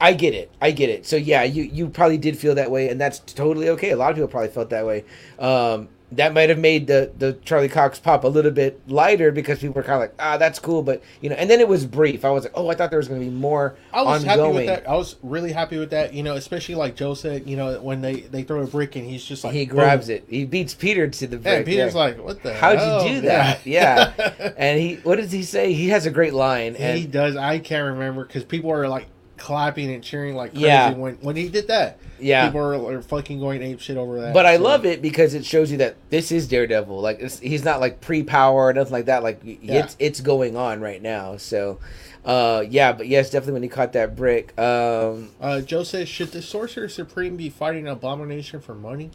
I 0.00 0.12
get 0.12 0.34
it. 0.34 0.50
I 0.60 0.70
get 0.70 0.88
it. 0.90 1.06
So 1.06 1.16
yeah, 1.16 1.42
you 1.44 1.62
you 1.64 1.88
probably 1.88 2.18
did 2.18 2.36
feel 2.38 2.54
that 2.56 2.70
way, 2.70 2.88
and 2.88 3.00
that's 3.00 3.18
totally 3.20 3.68
okay. 3.70 3.90
A 3.90 3.96
lot 3.96 4.10
of 4.10 4.16
people 4.16 4.28
probably 4.28 4.48
felt 4.50 4.70
that 4.70 4.84
way. 4.86 5.04
Um, 5.38 5.88
that 6.12 6.34
might 6.34 6.48
have 6.48 6.58
made 6.58 6.88
the 6.88 7.12
the 7.18 7.34
Charlie 7.44 7.68
Cox 7.68 8.00
pop 8.00 8.24
a 8.24 8.26
little 8.28 8.50
bit 8.50 8.80
lighter 8.88 9.30
because 9.30 9.60
people 9.60 9.74
were 9.74 9.84
kind 9.84 9.94
of 9.94 10.00
like, 10.00 10.14
ah, 10.18 10.36
that's 10.38 10.58
cool, 10.58 10.82
but 10.82 11.00
you 11.20 11.30
know. 11.30 11.36
And 11.36 11.48
then 11.48 11.60
it 11.60 11.68
was 11.68 11.86
brief. 11.86 12.24
I 12.24 12.30
was 12.30 12.42
like, 12.42 12.52
oh, 12.56 12.68
I 12.68 12.74
thought 12.74 12.90
there 12.90 12.98
was 12.98 13.06
going 13.06 13.20
to 13.20 13.24
be 13.26 13.30
more 13.32 13.76
I 13.92 14.02
was 14.02 14.24
ongoing. 14.24 14.54
happy 14.54 14.56
with 14.56 14.66
that. 14.84 14.90
I 14.90 14.96
was 14.96 15.14
really 15.22 15.52
happy 15.52 15.78
with 15.78 15.90
that. 15.90 16.12
You 16.12 16.24
know, 16.24 16.34
especially 16.34 16.74
like 16.74 16.96
Joe 16.96 17.14
said. 17.14 17.48
You 17.48 17.56
know, 17.56 17.80
when 17.80 18.00
they 18.00 18.22
they 18.22 18.42
throw 18.42 18.60
a 18.62 18.66
brick 18.66 18.96
and 18.96 19.08
he's 19.08 19.24
just 19.24 19.44
like 19.44 19.54
He 19.54 19.64
grabs 19.66 20.08
boom. 20.08 20.16
it. 20.16 20.24
He 20.28 20.44
beats 20.44 20.74
Peter 20.74 21.06
to 21.06 21.26
the 21.28 21.36
Yeah, 21.36 21.62
Peter's 21.62 21.94
yeah. 21.94 22.00
like, 22.00 22.18
"What 22.18 22.42
the? 22.42 22.54
How'd 22.54 22.78
hell?" 22.78 23.06
you 23.06 23.14
do 23.14 23.20
that? 23.28 23.64
Yeah. 23.64 24.12
and 24.56 24.80
he, 24.80 24.96
what 24.96 25.14
does 25.14 25.30
he 25.30 25.44
say? 25.44 25.72
He 25.74 25.90
has 25.90 26.06
a 26.06 26.10
great 26.10 26.34
line. 26.34 26.74
he 26.74 27.06
does. 27.06 27.36
I 27.36 27.60
can't 27.60 27.84
remember 27.94 28.24
because 28.24 28.42
people 28.42 28.72
are 28.72 28.88
like 28.88 29.06
clapping 29.40 29.90
and 29.92 30.04
cheering 30.04 30.36
like 30.36 30.52
crazy 30.52 30.66
Yeah. 30.66 30.92
when 30.92 31.14
when 31.16 31.34
he 31.34 31.48
did 31.48 31.66
that. 31.68 31.98
Yeah. 32.20 32.46
people 32.46 32.60
are, 32.60 32.96
are 32.98 33.02
fucking 33.02 33.40
going 33.40 33.62
ape 33.62 33.80
shit 33.80 33.96
over 33.96 34.20
that. 34.20 34.34
But 34.34 34.44
I 34.46 34.56
love 34.56 34.84
it 34.86 35.00
because 35.02 35.32
it 35.34 35.44
shows 35.44 35.72
you 35.72 35.78
that 35.78 35.96
this 36.10 36.30
is 36.30 36.46
Daredevil. 36.46 37.00
Like 37.00 37.18
it's, 37.20 37.38
he's 37.40 37.64
not 37.64 37.80
like 37.80 38.00
pre-power 38.02 38.66
or 38.66 38.72
nothing 38.74 38.92
like 38.92 39.06
that. 39.06 39.22
Like 39.22 39.40
Yeah. 39.42 39.84
it's 39.84 39.96
it's 39.98 40.20
going 40.20 40.56
on 40.56 40.80
right 40.80 41.00
now. 41.02 41.38
So, 41.38 41.80
uh, 42.24 42.62
yeah. 42.68 42.92
But 42.92 43.08
yes, 43.08 43.30
definitely 43.30 43.54
when 43.54 43.62
he 43.62 43.68
caught 43.70 43.94
that 43.94 44.14
brick. 44.14 44.56
Um, 44.60 45.30
Uh, 45.40 45.60
Joe 45.62 45.82
says, 45.82 46.08
should 46.08 46.32
the 46.32 46.42
Sorcerer 46.42 46.88
Supreme 46.88 47.36
be 47.36 47.48
fighting 47.48 47.88
Abomination 47.88 48.60
for 48.60 48.74
money? 48.74 49.10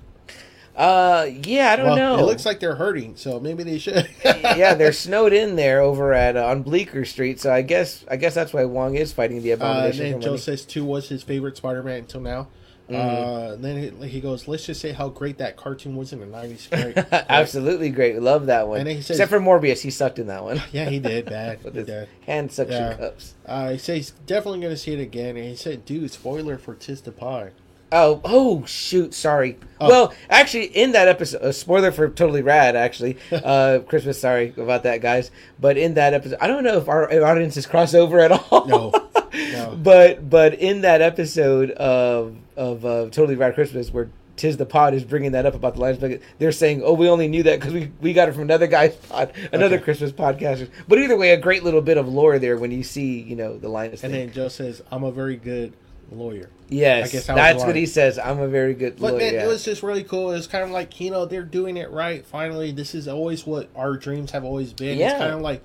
Uh, 0.75 1.27
yeah. 1.43 1.71
I 1.71 1.75
don't 1.75 1.85
well, 1.87 1.95
know. 1.95 2.19
It 2.19 2.23
looks 2.25 2.45
like 2.45 2.59
they're 2.59 2.75
hurting, 2.75 3.15
so 3.15 3.39
maybe 3.39 3.63
they 3.63 3.77
should. 3.77 4.09
yeah, 4.25 4.73
they're 4.73 4.91
snowed 5.07 5.33
in 5.33 5.55
there 5.55 5.81
over 5.81 6.13
at 6.13 6.35
uh, 6.37 6.45
on 6.47 6.63
Bleecker 6.63 7.05
Street. 7.05 7.39
So 7.39 7.51
I 7.53 7.61
guess 7.61 8.03
I 8.09 8.17
guess 8.17 8.33
that's 8.33 8.53
why 8.53 8.65
Wong 8.65 8.95
is 8.95 9.13
fighting 9.13 9.41
the 9.41 9.51
Uh, 9.51 9.55
and 9.55 9.61
abomination. 9.63 10.21
Joe 10.21 10.29
money. 10.31 10.41
says 10.41 10.65
two 10.65 10.83
was 10.85 11.09
his 11.09 11.23
favorite 11.23 11.57
Spider-Man 11.57 11.99
until 11.99 12.21
now. 12.21 12.47
Mm-hmm. 12.89 12.95
Uh, 12.95 13.55
then 13.55 13.99
he, 13.99 14.07
he 14.09 14.21
goes, 14.21 14.47
let's 14.47 14.63
just 14.67 14.79
say 14.79 14.91
how 14.91 15.09
great 15.09 15.39
that 15.39 15.57
cartoon 15.57 15.95
was 15.95 16.13
in 16.13 16.19
the 16.19 16.27
nineties. 16.27 16.67
Great. 16.71 16.95
Absolutely 17.11 17.89
great. 17.89 18.21
Love 18.21 18.45
that 18.45 18.67
one. 18.67 18.85
And 18.85 19.03
says- 19.03 19.17
Except 19.17 19.31
for 19.31 19.39
Morbius, 19.39 19.81
he 19.81 19.89
sucked 19.89 20.19
in 20.19 20.27
that 20.27 20.43
one. 20.43 20.61
Yeah, 20.71 20.87
he 20.87 20.99
did 20.99 21.25
bad. 21.25 21.63
With 21.63 21.73
He 21.73 21.79
his 21.79 21.87
did. 21.87 22.09
hand 22.27 22.51
suction 22.51 22.75
Yeah. 22.77 22.93
cups. 22.93 23.33
Uh, 23.43 23.71
he 23.71 23.79
says 23.79 23.95
he's 23.97 24.11
definitely 24.27 24.59
going 24.59 24.73
to 24.73 24.77
see 24.77 24.93
it 24.93 24.99
again, 24.99 25.35
and 25.35 25.47
he 25.47 25.55
said, 25.55 25.83
"Dude, 25.85 26.11
spoiler 26.11 26.59
for 26.59 26.75
Tis 26.75 27.01
the 27.01 27.11
Pie." 27.11 27.49
Oh, 27.95 28.19
oh, 28.25 28.65
shoot! 28.65 29.13
Sorry. 29.13 29.57
Oh. 29.79 29.87
Well, 29.89 30.13
actually, 30.29 30.65
in 30.65 30.91
that 30.91 31.07
episode, 31.07 31.41
a 31.41 31.53
spoiler 31.53 31.91
for 31.91 32.09
Totally 32.09 32.41
Rad. 32.41 32.75
Actually, 32.75 33.17
uh, 33.31 33.79
Christmas. 33.87 34.19
Sorry 34.19 34.53
about 34.57 34.83
that, 34.83 35.01
guys. 35.01 35.31
But 35.59 35.77
in 35.77 35.93
that 35.95 36.13
episode, 36.13 36.37
I 36.41 36.47
don't 36.47 36.63
know 36.63 36.77
if 36.77 36.87
our 36.89 37.09
audiences 37.23 37.65
cross 37.65 37.93
over 37.93 38.19
at 38.19 38.31
all. 38.31 38.65
No. 38.67 38.91
No. 39.35 39.75
but 39.75 40.29
but 40.29 40.53
in 40.53 40.81
that 40.81 41.01
episode 41.01 41.71
of 41.71 42.37
of 42.55 42.85
uh, 42.85 43.09
Totally 43.09 43.35
Rad 43.35 43.53
Christmas, 43.53 43.91
where 43.91 44.09
Tis 44.37 44.55
the 44.55 44.65
Pod 44.65 44.93
is 44.93 45.03
bringing 45.03 45.33
that 45.33 45.45
up 45.45 45.55
about 45.55 45.75
the 45.75 45.81
Linus 45.81 45.97
Bucket, 45.99 46.21
they're 46.39 46.53
saying, 46.53 46.81
"Oh, 46.85 46.93
we 46.93 47.09
only 47.09 47.27
knew 47.27 47.43
that 47.43 47.59
because 47.59 47.73
we, 47.73 47.91
we 47.99 48.13
got 48.13 48.29
it 48.29 48.31
from 48.31 48.43
another 48.43 48.65
guy's 48.67 48.95
pod, 48.95 49.33
another 49.51 49.75
Okay. 49.75 49.83
Christmas 49.83 50.13
podcaster." 50.13 50.69
But 50.87 50.99
either 50.99 51.17
way, 51.17 51.31
a 51.31 51.37
great 51.37 51.65
little 51.65 51.81
bit 51.81 51.97
of 51.97 52.07
lore 52.07 52.39
there 52.39 52.57
when 52.57 52.71
you 52.71 52.81
see, 52.81 53.19
you 53.21 53.35
know, 53.35 53.57
the 53.57 53.67
Linus. 53.67 54.05
And 54.05 54.13
thing. 54.13 54.27
then 54.27 54.33
Joe 54.33 54.47
says, 54.47 54.81
"I'm 54.89 55.03
a 55.03 55.11
very 55.11 55.35
good 55.35 55.73
lawyer." 56.11 56.49
yes, 56.69 57.09
I 57.09 57.11
guess 57.11 57.27
that 57.27 57.33
was 57.33 57.41
that's 57.41 57.61
the 57.61 57.67
what 57.67 57.75
he 57.75 57.85
says. 57.85 58.17
I'm 58.17 58.39
a 58.39 58.47
very 58.47 58.73
good 58.73 58.97
But 58.99 59.13
lawyer. 59.13 59.19
man, 59.19 59.33
yeah. 59.35 59.45
it 59.45 59.47
was 59.47 59.63
just 59.63 59.83
really 59.83 60.03
cool. 60.03 60.31
It 60.31 60.35
was 60.35 60.47
kind 60.47 60.63
of 60.63 60.71
like 60.71 60.99
you 60.99 61.11
know 61.11 61.25
they're 61.25 61.43
doing 61.43 61.77
it 61.77 61.91
right. 61.91 62.25
Finally, 62.25 62.71
this 62.71 62.95
is 62.95 63.07
always 63.07 63.45
what 63.45 63.69
our 63.75 63.95
dreams 63.97 64.31
have 64.31 64.43
always 64.43 64.73
been. 64.73 64.97
Yeah. 64.97 65.11
It's 65.11 65.19
kind 65.19 65.33
of 65.33 65.41
like 65.41 65.63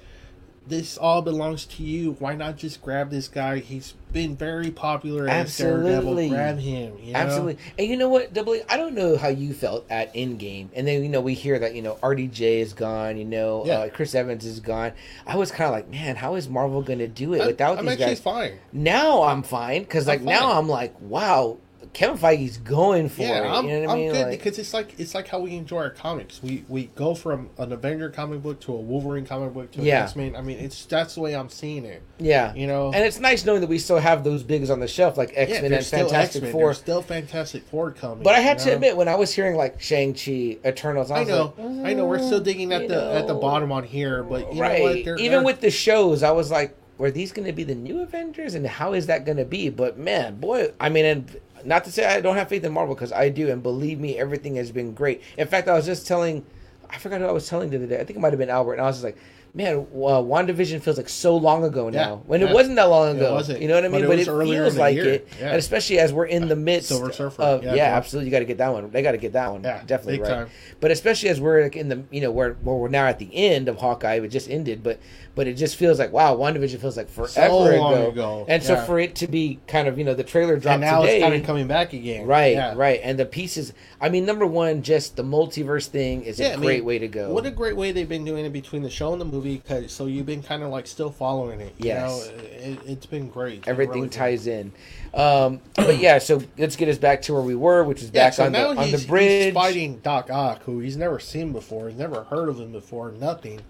this 0.70 0.96
all 0.96 1.20
belongs 1.22 1.66
to 1.66 1.82
you. 1.82 2.12
Why 2.18 2.34
not 2.34 2.56
just 2.56 2.80
grab 2.80 3.10
this 3.10 3.28
guy? 3.28 3.58
He's 3.58 3.94
been 4.12 4.36
very 4.36 4.70
popular 4.70 5.28
as 5.28 5.56
Daredevil. 5.56 5.88
Absolutely. 5.90 6.28
Grab 6.30 6.58
him. 6.58 6.98
You 7.02 7.12
know? 7.12 7.18
Absolutely. 7.18 7.58
And 7.78 7.86
you 7.88 7.96
know 7.96 8.08
what, 8.08 8.32
Double 8.32 8.56
I 8.68 8.76
don't 8.76 8.94
know 8.94 9.16
how 9.16 9.28
you 9.28 9.52
felt 9.52 9.84
at 9.90 10.12
Endgame. 10.14 10.68
And 10.74 10.86
then, 10.86 11.02
you 11.02 11.08
know, 11.08 11.20
we 11.20 11.34
hear 11.34 11.58
that, 11.58 11.74
you 11.74 11.82
know, 11.82 11.96
RDJ 12.02 12.40
is 12.60 12.72
gone, 12.72 13.16
you 13.18 13.24
know, 13.24 13.64
Yeah. 13.66 13.80
uh, 13.80 13.88
Chris 13.90 14.14
Evans 14.14 14.44
is 14.44 14.60
gone. 14.60 14.92
I 15.26 15.36
was 15.36 15.50
kind 15.50 15.66
of 15.68 15.72
like, 15.72 15.88
man, 15.90 16.16
how 16.16 16.34
is 16.36 16.48
Marvel 16.48 16.82
going 16.82 16.98
to 17.00 17.08
do 17.08 17.34
it 17.34 17.40
I'm, 17.42 17.46
without 17.48 17.78
I'm 17.78 17.84
these 17.84 17.92
actually 17.94 18.06
guys? 18.06 18.20
fine. 18.20 18.52
Now 18.72 19.22
I'm 19.24 19.42
fine. 19.42 19.82
Because, 19.82 20.06
like, 20.06 20.20
I'm 20.20 20.26
now. 20.26 20.58
I'm 20.58 20.68
like, 20.68 20.94
wow, 21.00 21.58
Kevin 21.92 22.16
Feige's 22.16 22.56
going 22.58 23.08
for 23.08 23.22
Yeah, 23.22 23.42
it. 23.44 23.48
I'm, 23.50 23.68
you 23.68 23.80
know 23.80 23.80
what 23.80 23.88
I 23.88 23.92
I'm 23.92 23.98
mean? 23.98 24.12
good 24.12 24.22
Like, 24.28 24.38
because 24.38 24.58
it's 24.60 24.72
like 24.72 24.94
it's 24.98 25.12
like 25.14 25.26
how 25.26 25.40
we 25.40 25.56
enjoy 25.56 25.78
our 25.78 25.90
comics. 25.90 26.40
We 26.42 26.64
we 26.68 26.84
go 26.94 27.14
from 27.16 27.50
an 27.58 27.72
Avenger 27.72 28.10
comic 28.10 28.42
book 28.42 28.60
to 28.60 28.72
a 28.74 28.80
Wolverine 28.80 29.26
comic 29.26 29.52
book 29.52 29.72
to 29.72 29.80
an 29.80 29.84
Yeah. 29.86 30.04
X 30.04 30.14
Men. 30.14 30.36
I 30.36 30.40
mean, 30.40 30.58
it's 30.58 30.84
that's 30.86 31.16
the 31.16 31.20
way 31.20 31.34
I'm 31.34 31.48
seeing 31.48 31.84
it. 31.84 32.02
yeah. 32.18 32.54
You 32.54 32.68
know, 32.68 32.92
And 32.92 33.04
it's 33.04 33.18
nice 33.18 33.44
knowing 33.44 33.60
that 33.62 33.68
we 33.68 33.78
still 33.78 33.98
have 33.98 34.22
those 34.22 34.42
bigs 34.44 34.70
on 34.70 34.78
the 34.78 34.86
shelf, 34.88 35.16
like 35.18 35.32
X 35.34 35.50
Men 35.60 35.72
and 35.72 35.84
still 35.84 36.08
Fantastic 36.08 36.42
X-Men, 36.42 36.52
Four. 36.52 36.66
There's 36.68 36.78
still 36.78 37.02
Fantastic 37.02 37.64
Four 37.64 37.90
coming. 37.90 38.22
But 38.22 38.36
I 38.36 38.40
had 38.40 38.58
you 38.58 38.64
to 38.64 38.70
know? 38.70 38.74
admit, 38.76 38.96
when 38.96 39.08
I 39.08 39.16
was 39.16 39.34
hearing 39.34 39.56
like 39.56 39.80
Shang 39.80 40.14
Chi, 40.14 40.58
Eternals, 40.64 41.10
I, 41.10 41.20
I 41.20 41.24
know, 41.24 41.54
like, 41.58 41.86
I 41.90 41.92
know. 41.94 42.06
We're 42.06 42.18
still 42.24 42.40
digging 42.40 42.72
at 42.72 42.86
the 42.88 43.14
at 43.14 43.26
the 43.26 43.34
bottom 43.34 43.72
on 43.72 43.82
here, 43.84 44.22
but 44.22 44.54
you 44.54 44.60
right. 44.60 44.78
know 44.78 44.84
what? 44.84 45.04
They're, 45.04 45.16
Even 45.16 45.30
they're- 45.38 45.42
with 45.44 45.60
the 45.60 45.70
shows, 45.70 46.22
I 46.22 46.30
was 46.30 46.50
like, 46.52 46.76
were 46.98 47.10
these 47.10 47.32
going 47.32 47.46
to 47.46 47.52
be 47.52 47.64
the 47.64 47.74
new 47.74 48.02
Avengers, 48.02 48.54
and 48.54 48.66
how 48.66 48.92
is 48.92 49.06
that 49.06 49.24
going 49.24 49.38
to 49.38 49.44
be? 49.46 49.70
But 49.70 49.98
man, 49.98 50.36
boy, 50.36 50.72
I 50.78 50.90
mean, 50.90 51.04
and 51.06 51.40
not 51.64 51.84
to 51.84 51.92
say 51.92 52.04
I 52.06 52.20
don't 52.20 52.36
have 52.36 52.48
faith 52.48 52.64
in 52.64 52.72
Marvel 52.72 52.94
because 52.94 53.12
I 53.12 53.28
do, 53.28 53.50
and 53.50 53.62
believe 53.62 53.98
me, 54.00 54.18
everything 54.18 54.56
has 54.56 54.70
been 54.70 54.94
great. 54.94 55.22
In 55.38 55.46
fact, 55.46 55.68
I 55.68 55.74
was 55.74 55.86
just 55.86 56.06
telling, 56.06 56.44
I 56.88 56.98
forgot 56.98 57.20
who 57.20 57.26
I 57.26 57.32
was 57.32 57.48
telling 57.48 57.70
the 57.70 57.76
other 57.76 57.86
day. 57.86 57.96
I 58.00 58.04
think 58.04 58.16
it 58.18 58.20
might 58.20 58.32
have 58.32 58.38
been 58.38 58.50
Albert, 58.50 58.74
and 58.74 58.82
I 58.82 58.86
was 58.86 58.96
just 58.96 59.04
like. 59.04 59.16
Man, 59.52 59.78
uh, 59.78 60.22
WandaVision 60.22 60.80
feels 60.80 60.96
like 60.96 61.08
so 61.08 61.36
long 61.36 61.64
ago 61.64 61.88
now. 61.90 61.98
Yeah, 61.98 62.14
when 62.18 62.40
it 62.40 62.54
wasn't 62.54 62.76
that 62.76 62.84
long 62.84 63.08
It 63.08 63.16
ago. 63.16 63.42
You 63.58 63.66
know 63.66 63.74
what 63.74 63.84
I 63.84 63.88
But 63.88 63.94
mean? 63.94 64.04
it 64.04 64.06
But 64.06 64.18
it, 64.20 64.28
earlier 64.28 64.58
in 64.62 64.64
feels 64.66 64.76
like 64.76 64.94
year. 64.94 65.08
it. 65.14 65.28
Yeah. 65.40 65.46
And 65.48 65.56
especially 65.56 65.98
as 65.98 66.12
we're 66.12 66.26
in 66.26 66.46
the 66.46 66.54
midst 66.54 66.90
Silver 66.90 67.10
Surfer. 67.12 67.42
of 67.42 67.64
Yeah, 67.64 67.74
yeah, 67.74 67.96
absolutely 67.96 68.26
you 68.26 68.30
got 68.30 68.38
to 68.38 68.44
get 68.44 68.58
that 68.58 68.72
one. 68.72 68.88
They 68.92 69.02
got 69.02 69.10
to 69.10 69.18
get 69.18 69.32
that 69.32 69.50
one. 69.50 69.64
Yeah, 69.64 69.82
definitely 69.84 70.18
big 70.18 70.28
right. 70.28 70.30
time. 70.30 70.50
But 70.78 70.92
especially 70.92 71.30
as 71.30 71.40
we're 71.40 71.64
like 71.64 71.74
in 71.74 71.88
the 71.88 72.04
you 72.12 72.20
know 72.20 72.30
where 72.30 72.52
where 72.62 72.76
we're 72.76 72.86
now 72.90 73.06
at 73.06 73.18
the 73.18 73.28
end 73.34 73.68
of 73.68 73.78
Hawkeye, 73.78 74.20
it 74.20 74.28
just 74.28 74.48
ended, 74.48 74.84
but 74.84 75.00
but 75.34 75.46
it 75.46 75.54
just 75.54 75.76
feels 75.76 75.98
like 75.98 76.12
wow, 76.12 76.36
WandaVision 76.36 76.80
feels 76.80 76.96
like 76.96 77.08
forever 77.08 77.28
So 77.28 77.64
ago. 77.72 78.08
ago, 78.10 78.44
And 78.48 78.62
so 78.62 78.76
for 78.76 78.98
it 78.98 79.14
to 79.16 79.26
be 79.28 79.58
kind 79.66 79.86
of 79.88 79.98
you 79.98 80.04
know 80.04 80.14
the 80.14 80.24
trailer 80.24 80.56
dropped 80.56 80.74
and 80.74 80.80
now 80.82 81.00
today, 81.00 81.16
it's 81.16 81.24
kind 81.24 81.34
of 81.34 81.44
coming 81.46 81.66
back 81.66 81.92
again. 81.92 82.26
right, 82.26 82.54
Yeah. 82.54 82.74
right, 82.76 83.00
and 83.02 83.18
the 83.18 83.26
pieces. 83.26 83.72
I 84.00 84.08
mean, 84.08 84.24
number 84.26 84.46
one, 84.46 84.82
just 84.82 85.16
the 85.16 85.22
multiverse 85.22 85.86
thing 85.86 86.22
is 86.22 86.38
Yeah, 86.40 86.48
a 86.48 86.52
I 86.54 86.56
great 86.56 86.76
mean, 86.78 86.84
way 86.84 86.98
to 86.98 87.08
go. 87.08 87.32
What 87.32 87.46
a 87.46 87.50
great 87.50 87.76
way 87.76 87.92
they've 87.92 88.08
been 88.08 88.24
doing 88.24 88.44
it 88.44 88.52
between 88.52 88.82
the 88.82 88.90
show 88.90 89.12
and 89.12 89.20
the 89.20 89.24
movie. 89.24 89.62
cause 89.66 89.92
so 89.92 90.06
you've 90.06 90.26
been 90.26 90.42
kind 90.42 90.62
of 90.62 90.70
like 90.70 90.86
still 90.86 91.10
following 91.10 91.60
it. 91.60 91.74
You 91.78 91.86
Yes. 91.88 92.28
know, 92.28 92.34
it, 92.42 92.78
it's 92.86 93.06
been 93.06 93.28
great. 93.28 93.58
It's 93.58 93.68
Everything 93.68 93.94
really 93.94 94.08
ties 94.08 94.46
in. 94.46 94.72
Um, 95.14 95.60
but 95.76 95.98
yeah, 95.98 96.18
so 96.18 96.42
let's 96.58 96.76
get 96.76 96.88
us 96.88 96.98
back 96.98 97.22
to 97.22 97.32
where 97.34 97.42
we 97.42 97.54
were, 97.54 97.82
which 97.84 98.02
is 98.02 98.10
Yeah, 98.12 98.24
back 98.26 98.32
so 98.34 98.44
on 98.46 98.52
the 98.52 98.66
on 98.68 98.90
the 98.90 98.98
bridge. 99.06 99.44
he's 99.46 99.54
fighting 99.54 99.98
Doc 99.98 100.30
Ock, 100.30 100.62
who 100.64 100.80
he's 100.80 100.96
never 100.96 101.18
seen 101.18 101.52
before, 101.52 101.88
he's 101.88 101.98
never 101.98 102.24
heard 102.24 102.48
of 102.48 102.58
him 102.58 102.72
before, 102.72 103.10
nothing. 103.12 103.60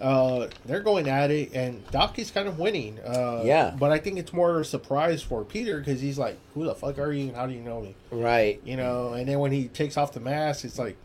Uh, 0.00 0.48
they're 0.66 0.80
going 0.80 1.08
at 1.08 1.30
it, 1.30 1.54
and 1.54 1.82
Doc 1.90 2.18
is 2.18 2.30
kind 2.30 2.46
of 2.48 2.58
winning. 2.58 2.98
Uh, 3.00 3.42
Yeah. 3.44 3.74
but 3.78 3.90
I 3.92 3.98
think 3.98 4.18
it's 4.18 4.32
more 4.32 4.60
a 4.60 4.64
surprise 4.64 5.22
for 5.22 5.42
Peter 5.44 5.78
because 5.78 6.00
he's 6.00 6.18
like, 6.18 6.36
"Who 6.54 6.64
the 6.64 6.74
fuck 6.74 6.98
are 6.98 7.12
you? 7.12 7.28
and 7.28 7.36
How 7.36 7.46
do 7.46 7.54
you 7.54 7.60
know 7.62 7.80
me?" 7.80 7.94
Right. 8.10 8.60
You 8.64 8.76
know. 8.76 9.14
And 9.14 9.26
then 9.28 9.38
when 9.38 9.52
he 9.52 9.68
takes 9.68 9.96
off 9.96 10.12
the 10.12 10.20
mask, 10.20 10.64
it's 10.64 10.78
like, 10.78 10.96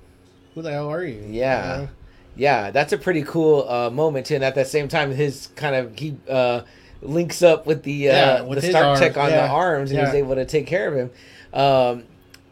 "Who 0.56 0.62
the 0.62 0.72
hell 0.72 0.90
are 0.90 1.04
you?" 1.06 1.24
Yeah. 1.30 1.76
You 1.78 1.82
know? 1.84 1.90
Yeah, 2.36 2.72
that's 2.72 2.94
a 2.94 2.98
pretty 2.98 3.24
cool 3.24 3.70
uh, 3.70 3.90
moment 3.90 4.26
too. 4.28 4.36
And 4.36 4.44
at 4.44 4.56
the 4.56 4.66
same 4.66 4.88
time, 4.88 5.12
his 5.12 5.48
kind 5.56 5.76
of 5.76 5.98
he 5.98 6.16
uh, 6.30 6.62
links 7.02 7.42
up 7.42 7.66
with 7.66 7.84
the 7.84 8.10
uh, 8.10 8.14
Yeah, 8.14 8.42
with 8.42 8.62
the 8.62 8.70
Stark 8.70 8.86
arms, 8.86 9.00
Tech 9.00 9.18
on 9.18 9.30
the 9.32 9.48
arms, 9.48 9.92
and 9.92 10.00
he's 10.00 10.16
able 10.16 10.36
to 10.36 10.46
take 10.46 10.68
care 10.68 10.88
of 10.88 10.96
him. 10.96 11.12
Um, 11.54 12.04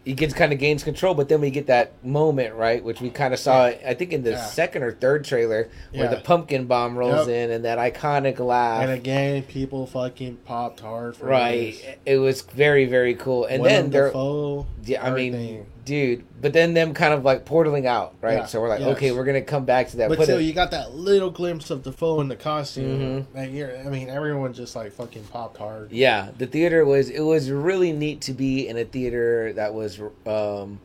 he 0.09 0.15
gets 0.15 0.33
kind 0.33 0.51
of 0.51 0.57
gains 0.57 0.83
control, 0.83 1.13
but 1.13 1.29
then 1.29 1.39
we 1.39 1.51
get 1.51 1.67
that 1.67 2.03
moment 2.03 2.55
right, 2.55 2.83
which 2.83 2.99
we 2.99 3.11
kind 3.11 3.31
of 3.31 3.39
saw. 3.39 3.65
I 3.65 3.93
think 3.93 4.11
in 4.11 4.23
the 4.23 4.31
Yeah. 4.31 4.43
second 4.43 4.81
or 4.81 4.91
third 4.91 5.23
trailer, 5.23 5.69
where 5.93 6.05
Yeah. 6.05 6.09
the 6.09 6.21
pumpkin 6.21 6.65
bomb 6.65 6.97
rolls 6.97 7.27
Yep. 7.27 7.35
in, 7.35 7.51
and 7.51 7.63
that 7.65 7.77
iconic 7.77 8.39
laugh. 8.39 8.81
And 8.81 8.91
again, 8.91 9.43
people 9.43 9.85
fucking 9.85 10.37
popped 10.45 10.79
hard 10.79 11.15
for 11.15 11.27
right, 11.27 11.73
this. 11.73 11.83
it 12.07 12.17
was 12.17 12.41
very 12.41 12.85
very 12.85 13.13
cool. 13.13 13.45
And 13.45 13.63
then 13.63 13.91
there, 13.91 14.07
Dafoe, 14.07 14.65
yeah, 14.83 15.05
I 15.05 15.11
mean. 15.11 15.67
Dude. 15.89 16.23
But 16.39 16.53
then 16.53 16.75
them 16.75 16.93
kind 16.93 17.15
of 17.15 17.23
like 17.25 17.45
portaling 17.45 17.85
out, 17.85 18.13
right? 18.21 18.33
Yeah, 18.37 18.45
So 18.45 18.61
we're 18.61 18.69
like, 18.69 18.79
yes. 18.81 18.89
okay, 18.95 19.11
we're 19.11 19.23
gonna 19.23 19.41
come 19.41 19.65
back 19.65 19.87
to 19.89 19.97
that. 19.97 20.09
But 20.09 20.19
Put 20.19 20.25
still, 20.25 20.37
it- 20.37 20.43
you 20.43 20.53
got 20.53 20.69
that 20.69 20.93
little 20.93 21.31
glimpse 21.31 21.71
of 21.71 21.81
Dafoe 21.81 22.21
in 22.21 22.27
the 22.27 22.35
costume. 22.35 22.99
Mm-hmm. 23.25 23.37
Like, 23.37 23.51
you're, 23.51 23.75
I 23.75 23.85
mean, 23.89 24.07
everyone 24.07 24.53
just 24.53 24.75
like 24.75 24.91
fucking 24.91 25.23
popped 25.31 25.57
hard. 25.57 25.91
Yeah, 25.91 26.29
the 26.37 26.45
theater 26.45 26.85
was 26.85 27.09
it 27.09 27.21
was 27.21 27.49
really 27.49 27.91
neat 27.91 28.21
to 28.21 28.33
be 28.33 28.67
in 28.67 28.77
a 28.77 28.85
theater 28.85 29.51
that 29.53 29.73
was 29.73 29.99
um 30.27 30.79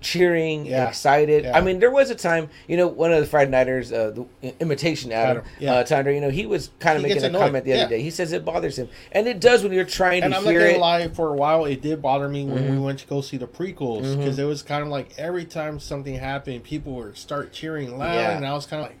cheering, 0.00 0.66
Yeah. 0.66 0.88
excited. 0.88 1.44
Yeah. 1.44 1.56
I 1.56 1.60
mean, 1.60 1.78
there 1.78 1.90
was 1.90 2.10
a 2.10 2.14
time, 2.14 2.48
you 2.66 2.76
know, 2.76 2.86
one 2.86 3.12
of 3.12 3.20
the 3.20 3.26
Friday 3.26 3.50
Nighters, 3.50 3.92
uh, 3.92 4.10
the 4.42 4.54
imitation 4.60 5.12
Adam, 5.12 5.38
Adam, 5.38 5.50
yeah. 5.58 5.74
uh, 5.74 5.84
Tandra, 5.84 6.12
you 6.14 6.20
know, 6.20 6.30
he 6.30 6.46
was 6.46 6.70
kind 6.78 6.96
of 6.96 7.02
He 7.04 7.08
making 7.14 7.24
a 7.34 7.38
comment 7.38 7.64
the 7.64 7.72
other 7.74 7.88
day. 7.88 8.02
He 8.02 8.10
says 8.10 8.32
it 8.32 8.44
bothers 8.44 8.78
him, 8.78 8.88
and 9.12 9.26
it 9.28 9.40
does 9.40 9.62
when 9.62 9.72
you're 9.72 9.84
trying 9.84 10.22
And 10.22 10.32
to 10.32 10.38
I'm 10.38 10.44
not 10.44 10.50
hear 10.50 10.60
gonna 10.60 10.72
it. 10.72 10.80
lie, 10.80 11.08
for 11.08 11.28
a 11.28 11.34
while 11.36 11.64
it 11.64 11.80
did 11.82 12.00
bother 12.02 12.28
me 12.28 12.44
when 12.44 12.64
we 12.64 12.76
Mhm. 12.76 12.84
went 12.84 12.98
to 13.00 13.06
go 13.06 13.20
see 13.20 13.36
the 13.36 13.46
prequels 13.46 14.16
because 14.16 14.38
it 14.38 14.44
was 14.44 14.62
kind 14.62 14.82
of 14.82 14.88
like 14.88 15.10
every 15.18 15.44
time 15.44 15.78
something 15.78 16.14
happened, 16.16 16.62
people 16.64 16.92
would 16.94 17.16
start 17.16 17.52
cheering 17.52 17.96
loud, 17.98 18.36
and 18.36 18.46
I 18.46 18.52
was 18.54 18.66
kind 18.66 18.82
of 18.82 18.88
like, 18.88 18.98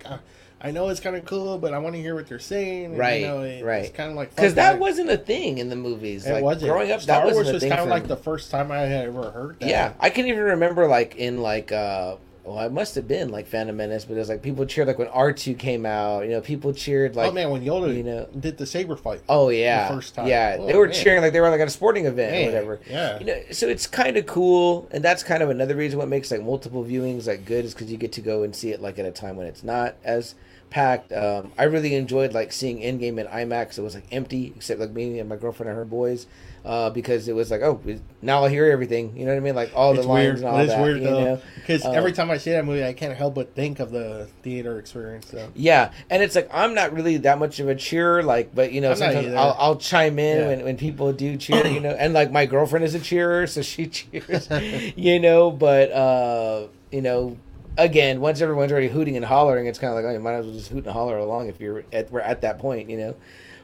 "Fuck!" 0.00 0.10
I, 0.10 0.18
I 0.64 0.70
know 0.70 0.88
it's 0.88 1.00
kind 1.00 1.16
of 1.16 1.24
cool, 1.24 1.58
but 1.58 1.74
I 1.74 1.78
want 1.78 1.94
to 1.96 2.00
hear 2.00 2.14
what 2.14 2.28
they're 2.28 2.38
saying. 2.38 2.96
Right, 2.96 3.22
you 3.22 3.26
know, 3.26 3.42
it- 3.42 3.64
right. 3.64 3.84
It's 3.84 3.96
kind 3.96 4.10
of 4.10 4.16
like 4.16 4.34
Because 4.34 4.54
that 4.54 4.78
wasn't 4.78 5.10
a 5.10 5.16
thing 5.16 5.58
in 5.58 5.68
the 5.68 5.76
movies. 5.76 6.26
It 6.26 6.34
like 6.34 6.42
wasn't. 6.44 6.70
growing 6.70 6.92
up, 6.92 7.00
Star 7.00 7.24
Wars 7.24 7.52
was 7.52 7.62
kind 7.62 7.80
of 7.80 7.88
like 7.88 8.04
me. 8.04 8.08
the 8.08 8.16
first 8.16 8.50
time 8.50 8.70
I 8.70 8.78
had 8.78 9.08
ever 9.08 9.30
heard 9.30 9.58
that. 9.60 9.68
Yeah, 9.68 9.92
I 9.98 10.10
can 10.10 10.26
even 10.26 10.42
remember 10.44 10.86
like 10.86 11.16
in 11.16 11.42
like 11.42 11.72
uh 11.72 12.16
well, 12.44 12.58
it 12.66 12.72
must 12.72 12.96
have 12.96 13.06
been 13.06 13.30
like 13.30 13.46
Phantom 13.46 13.76
Menace, 13.76 14.04
but 14.04 14.14
it 14.16 14.18
was 14.18 14.28
like 14.28 14.42
people 14.42 14.66
cheered 14.66 14.88
like 14.88 14.98
when 14.98 15.06
R 15.08 15.32
two 15.32 15.54
came 15.54 15.86
out. 15.86 16.24
You 16.24 16.30
know, 16.30 16.40
people 16.40 16.72
cheered 16.72 17.14
like 17.14 17.28
oh 17.30 17.32
man, 17.32 17.50
when 17.50 17.64
Yoda 17.64 17.96
you 17.96 18.02
know- 18.02 18.26
did 18.38 18.58
the 18.58 18.66
saber 18.66 18.96
fight. 18.96 19.20
Oh 19.28 19.48
yeah, 19.48 19.88
the 19.88 19.94
first 19.94 20.14
time. 20.16 20.26
Yeah, 20.26 20.56
Oh, 20.58 20.66
they 20.66 20.74
were 20.76 20.86
man. 20.86 20.94
cheering 20.94 21.22
like 21.22 21.32
they 21.32 21.40
were 21.40 21.50
like 21.50 21.60
at 21.60 21.68
a 21.68 21.70
sporting 21.70 22.06
event 22.06 22.32
Man, 22.32 22.42
or 22.42 22.46
whatever. 22.46 22.80
Yeah. 22.90 23.18
You 23.20 23.26
know, 23.26 23.40
so 23.52 23.68
it's 23.68 23.86
kind 23.86 24.16
of 24.16 24.26
cool, 24.26 24.88
and 24.90 25.04
that's 25.04 25.22
kind 25.22 25.42
of 25.42 25.50
another 25.50 25.76
reason 25.76 26.00
what 26.00 26.08
makes 26.08 26.32
like 26.32 26.42
multiple 26.42 26.84
viewings 26.84 27.28
like 27.28 27.44
good 27.44 27.64
is 27.64 27.74
because 27.74 27.92
you 27.92 27.96
get 27.96 28.10
to 28.12 28.20
go 28.20 28.42
and 28.42 28.54
see 28.56 28.70
it 28.70 28.80
like 28.82 28.98
at 28.98 29.06
a 29.06 29.12
time 29.12 29.36
when 29.36 29.46
it's 29.46 29.62
not 29.62 29.94
as 30.02 30.34
packed. 30.72 31.12
Um, 31.12 31.52
I 31.58 31.64
really 31.64 31.94
enjoyed 31.94 32.32
like 32.32 32.50
seeing 32.52 32.78
Endgame 32.78 33.18
in 33.20 33.26
IMAX. 33.26 33.78
It 33.78 33.82
was 33.82 33.94
like 33.94 34.06
empty 34.10 34.52
except 34.56 34.80
like 34.80 34.90
me 34.90 35.18
and 35.18 35.28
my 35.28 35.36
girlfriend 35.36 35.68
and 35.70 35.76
her 35.78 35.84
boys. 35.84 36.26
Uh, 36.64 36.90
because 36.90 37.26
it 37.26 37.34
was 37.34 37.50
like, 37.50 37.60
oh, 37.60 37.80
now 38.22 38.44
I 38.44 38.48
hear 38.48 38.66
everything. 38.70 39.16
You 39.16 39.24
know 39.26 39.32
what 39.32 39.36
I 39.38 39.40
mean? 39.40 39.56
Like 39.56 39.72
all 39.74 39.94
it's 39.94 40.02
the 40.02 40.08
lines 40.08 40.24
weird. 40.24 40.36
and 40.38 40.46
all 40.46 40.58
It's 40.60 40.72
that. 40.72 40.80
weird 40.80 41.02
though, 41.02 41.40
because 41.56 41.84
Uh, 41.84 41.90
every 41.90 42.12
time 42.12 42.30
I 42.30 42.36
see 42.36 42.52
that 42.52 42.64
movie, 42.64 42.84
I 42.84 42.92
can't 42.92 43.16
help 43.16 43.34
but 43.34 43.52
think 43.56 43.80
of 43.80 43.90
the 43.90 44.28
theater 44.44 44.78
experience. 44.78 45.26
Though. 45.26 45.48
Yeah, 45.56 45.90
and 46.08 46.22
it's 46.22 46.36
like 46.36 46.48
I'm 46.54 46.72
not 46.74 46.92
really 46.92 47.16
that 47.16 47.40
much 47.40 47.58
of 47.58 47.68
a 47.68 47.74
cheer, 47.74 48.22
like, 48.22 48.54
but 48.54 48.70
you 48.72 48.80
know, 48.80 48.92
I'm 48.92 48.96
sometimes 48.96 49.34
I'll, 49.34 49.56
I'll 49.58 49.76
chime 49.76 50.20
in 50.20 50.38
Yeah. 50.38 50.46
when, 50.46 50.62
when 50.64 50.76
people 50.76 51.12
do 51.12 51.36
cheer, 51.36 51.66
you 51.66 51.80
know, 51.80 51.90
and 51.90 52.14
like 52.14 52.30
my 52.30 52.46
girlfriend 52.46 52.84
is 52.84 52.94
a 52.94 53.00
cheerer, 53.00 53.48
so 53.48 53.60
she 53.60 53.86
cheers, 53.88 54.48
you 54.96 55.18
know, 55.18 55.50
but 55.50 55.90
uh, 55.90 56.68
you 56.92 57.02
know, 57.02 57.36
again, 57.78 58.20
once 58.20 58.40
everyone's 58.40 58.72
already 58.72 58.88
hooting 58.88 59.16
and 59.16 59.24
hollering, 59.24 59.66
it's 59.66 59.78
kind 59.78 59.90
of 59.90 59.96
like, 59.96 60.04
oh, 60.04 60.12
you 60.12 60.20
might 60.20 60.34
as 60.34 60.46
well 60.46 60.54
just 60.54 60.68
hoot 60.70 60.84
and 60.84 60.92
holler 60.92 61.18
along 61.18 61.48
if 61.48 61.60
you're 61.60 61.84
at 61.92 62.10
we're 62.10 62.20
at 62.20 62.40
that 62.42 62.58
point, 62.58 62.88
you 62.90 62.96
know, 62.98 63.14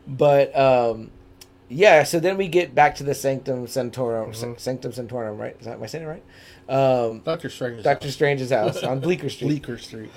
but 0.07 0.57
um, 0.59 1.11
yeah, 1.69 2.03
so 2.03 2.19
then 2.21 2.37
we 2.37 2.49
get 2.49 2.75
back 2.75 2.95
to 2.97 3.05
the 3.05 3.15
Sanctum 3.15 3.67
Sanctorum, 3.67 4.33
Mhm. 4.33 4.59
Sanctum 4.59 4.93
Sanctorum, 4.93 5.39
right? 5.39 5.57
Is 5.61 5.67
that 5.67 5.75
am 5.75 5.83
I 5.83 5.87
saying 5.87 6.05
it 6.05 6.09
right? 6.09 6.23
Um, 6.69 7.21
Doctor 7.25 7.49
Strange. 7.49 7.83
Doctor 7.83 8.11
Strange's 8.11 8.51
house 8.51 8.83
on 8.83 9.01
Bleecker 9.01 9.29
Street 9.31 9.49
Bleecker 9.49 9.79
Street. 9.79 10.11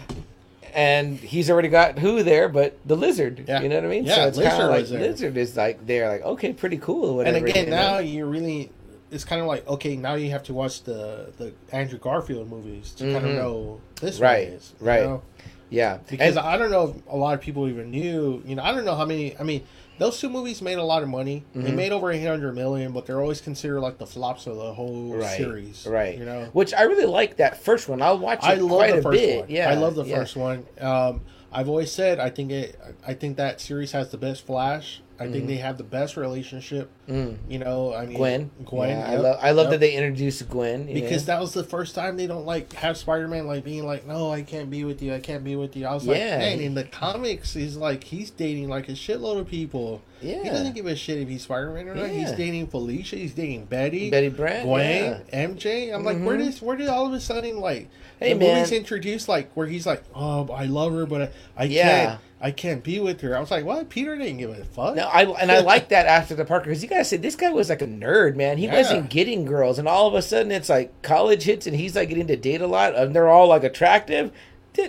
and 0.74 1.18
he's 1.18 1.50
already 1.50 1.68
got 1.68 2.00
who 2.00 2.24
there, 2.24 2.48
but 2.50 2.78
the 2.86 2.96
lizard. 2.96 3.44
Yeah. 3.48 3.62
You 3.62 3.70
know 3.70 3.76
what 3.76 3.86
I 3.86 3.88
mean? 3.88 4.06
Yeah, 4.06 4.16
so 4.16 4.28
it's 4.28 4.38
kind 4.38 4.52
Lizard 4.52 4.66
of 4.66 4.70
like 5.00 5.08
lizard 5.10 5.38
is 5.38 5.58
like 5.58 5.86
there, 5.86 6.08
like 6.10 6.22
okay, 6.24 6.54
pretty 6.54 6.78
cool. 6.78 7.20
Or 7.20 7.24
And 7.26 7.34
whatever. 7.36 7.46
again, 7.48 7.66
you 7.66 7.72
know? 7.72 7.78
now 7.78 7.98
you're 8.00 8.26
really. 8.28 8.72
It's 9.12 9.26
kind 9.26 9.42
of 9.42 9.48
like 9.48 9.68
okay, 9.68 9.96
now 9.98 10.16
you 10.16 10.32
have 10.32 10.44
to 10.44 10.54
watch 10.54 10.84
the 10.84 11.32
the 11.38 11.54
Andrew 11.72 12.00
Garfield 12.00 12.50
movies 12.50 12.92
to 12.98 13.12
kind 13.12 13.26
Mhm. 13.26 13.30
of 13.32 13.36
know 13.36 13.82
this 14.00 14.20
Right, 14.20 14.48
is 14.48 14.74
right. 14.80 15.04
know? 15.04 15.22
yeah, 15.70 15.98
Because 16.10 16.38
And- 16.38 16.46
I 16.46 16.58
don't 16.58 16.72
know 16.72 16.90
if 16.90 16.96
a 17.14 17.18
lot 17.18 17.34
of 17.34 17.42
people 17.42 17.68
even 17.68 17.92
knew. 17.92 18.42
You 18.46 18.56
know, 18.56 18.64
I 18.64 18.74
don't 18.74 18.86
know 18.86 18.96
how 18.96 19.06
many. 19.06 19.36
I 19.38 19.44
mean, 19.44 19.64
those 20.00 20.20
two 20.20 20.30
movies 20.30 20.62
made 20.62 20.78
a 20.78 20.84
lot 20.84 21.04
of 21.04 21.10
money. 21.10 21.44
They 21.54 21.72
Mhm. 21.72 21.76
made 21.76 21.92
over 21.92 22.12
eight 22.12 22.26
hundred 22.26 22.56
million, 22.56 22.92
but 22.94 23.06
they're 23.06 23.20
always 23.22 23.42
considered 23.42 23.82
like 23.82 23.98
the 23.98 24.08
flops 24.08 24.48
of 24.48 24.56
the 24.56 24.74
whole 24.74 25.14
Right, 25.14 25.38
series. 25.38 25.86
right. 25.86 26.18
You 26.18 26.26
know, 26.26 26.48
which 26.54 26.74
I 26.74 26.84
really 26.84 27.06
like 27.06 27.36
that 27.38 27.62
first 27.62 27.88
one. 27.90 28.02
I'll 28.02 28.18
watch 28.18 28.40
it 28.44 28.50
I 28.50 28.56
love 28.56 28.96
the 28.96 29.02
first 29.02 29.20
bit. 29.20 29.40
one. 29.42 29.50
Yeah, 29.50 29.70
I 29.70 29.76
love 29.76 29.96
the 29.96 30.06
yeah. 30.06 30.16
first 30.16 30.36
one. 30.38 30.66
Um, 30.80 31.22
I've 31.54 31.68
always 31.68 31.92
said 31.92 32.18
I 32.20 32.30
think 32.30 32.52
it. 32.52 32.80
I 33.06 33.14
think 33.14 33.36
that 33.38 33.60
series 33.60 33.92
has 33.92 34.10
the 34.10 34.18
best 34.18 34.46
Flash. 34.46 35.02
I 35.22 35.32
think 35.32 35.44
Mhm. 35.44 35.48
they 35.48 35.56
have 35.58 35.78
the 35.78 35.84
best 35.84 36.18
relationship. 36.18 36.90
Mm. 37.08 37.36
You 37.48 37.60
know, 37.60 37.94
I 37.94 38.06
mean, 38.06 38.18
Gwen, 38.18 38.52
Gwen. 38.66 38.90
Yeah, 38.90 39.12
I 39.12 39.16
love. 39.18 39.40
I 39.42 39.52
love 39.52 39.66
yep. 39.66 39.72
that 39.72 39.80
they 39.82 39.94
introduced 39.94 40.50
Gwen 40.50 40.92
because 40.92 41.28
know? 41.28 41.34
that 41.36 41.42
was 41.42 41.54
the 41.54 41.64
first 41.64 41.94
time 41.94 42.18
they 42.18 42.26
don't 42.28 42.46
like 42.46 42.74
have 42.74 42.98
Spider-Man 42.98 43.46
like 43.46 43.64
being 43.64 43.86
like, 43.86 44.08
no, 44.08 44.32
I 44.32 44.42
can't 44.42 44.70
be 44.72 44.84
with 44.84 45.02
you, 45.02 45.14
I 45.14 45.20
can't 45.20 45.44
be 45.44 45.56
with 45.56 45.76
you. 45.78 45.86
I 45.86 45.94
was 45.94 46.08
like, 46.08 46.18
Yeah. 46.18 46.40
man, 46.40 46.60
in 46.60 46.74
the 46.74 46.84
comics, 46.86 47.54
he's 47.54 47.76
like 47.78 48.04
he's 48.04 48.32
dating 48.32 48.70
like 48.70 48.90
a 48.90 48.94
shitload 48.94 49.40
of 49.40 49.48
people. 49.48 50.02
Yeah. 50.22 50.44
He 50.44 50.50
doesn't 50.50 50.74
give 50.76 50.86
a 50.86 50.96
shit 50.96 51.18
if 51.20 51.28
he's 51.28 51.44
Spider-Man 51.44 51.88
or 51.90 51.96
not. 51.96 52.10
He's 52.10 52.32
dating 52.32 52.68
Felicia, 52.68 53.16
he's 53.16 53.34
dating 53.34 53.66
Betty, 53.66 54.10
Betty 54.10 54.30
Brant, 54.30 54.66
Gwen, 54.66 55.22
yeah. 55.32 55.46
MJ. 55.48 55.92
I'm 55.94 56.04
like, 56.04 56.20
where 56.24 56.38
Mhm. 56.38 56.46
does 56.46 56.62
where 56.62 56.76
did 56.78 56.88
all 56.90 57.06
of 57.08 57.14
a 57.14 57.20
sudden 57.20 57.60
like 57.60 57.90
Hey, 58.20 58.34
the 58.34 58.40
man. 58.40 58.56
movie's 58.58 58.72
introduced 58.72 59.28
like 59.28 59.52
where 59.54 59.68
he's 59.68 59.86
like, 59.86 60.04
oh, 60.16 60.48
I 60.54 60.66
love 60.66 60.94
her, 60.94 61.06
but 61.06 61.22
I, 61.22 61.30
I 61.58 61.64
Yeah. 61.66 62.06
can't, 62.06 62.20
I 62.44 62.50
can't 62.52 62.84
be 62.84 63.00
with 63.00 63.22
her. 63.22 63.38
I 63.38 63.40
was 63.40 63.52
like, 63.52 63.64
what? 63.66 63.88
Peter 63.90 64.18
didn't 64.18 64.38
give 64.38 64.50
a 64.50 64.66
fuck. 64.66 64.96
No, 64.96 65.04
I 65.04 65.26
and 65.40 65.52
I 65.52 65.60
like 65.60 65.90
that 65.90 66.08
after 66.08 66.34
the 66.34 66.44
Parker 66.44 66.66
because 66.66 66.82
you 66.82 66.90
gotta 66.90 67.06
say 67.06 67.18
this 67.18 67.36
guy 67.36 67.52
was 67.52 67.70
like 67.70 67.82
a 67.84 67.88
nerd, 67.88 68.36
man. 68.36 68.58
He 68.58 68.66
Yeah. 68.66 68.78
wasn't 68.78 69.10
getting 69.12 69.46
girls, 69.46 69.78
and 69.78 69.88
all 69.88 70.08
of 70.08 70.16
a 70.16 70.22
sudden 70.24 70.52
it's 70.52 70.68
like 70.70 71.02
college 71.04 71.44
hits, 71.44 71.68
and 71.68 71.76
he's 71.76 71.96
like 71.96 72.10
getting 72.10 72.28
to 72.28 72.36
date 72.38 72.62
a 72.62 72.68
lot, 72.68 72.96
and 72.96 73.16
they're 73.16 73.30
all 73.30 73.48
like 73.48 73.64
attractive. 73.64 74.32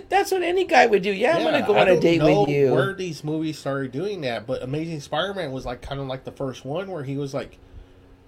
That's 0.09 0.31
what 0.31 0.41
any 0.43 0.63
guy 0.65 0.85
would 0.87 1.03
do. 1.03 1.11
Yeah, 1.11 1.35
I'm 1.37 1.43
gonna 1.43 1.65
go 1.67 1.75
I 1.75 1.81
on 1.81 1.87
a 1.89 1.99
date 1.99 2.23
with 2.23 2.47
you. 2.49 2.71
Where 2.71 2.93
these 2.93 3.23
movies 3.23 3.59
started 3.59 3.91
doing 3.91 4.21
that, 4.21 4.47
but 4.47 4.63
Amazing 4.63 5.01
Spider-Man 5.01 5.51
was 5.51 5.65
like 5.65 5.81
kind 5.81 5.99
of 6.01 6.07
like 6.07 6.23
the 6.23 6.31
first 6.31 6.63
one 6.65 6.89
where 6.89 7.03
he 7.03 7.17
was 7.17 7.33
like, 7.33 7.59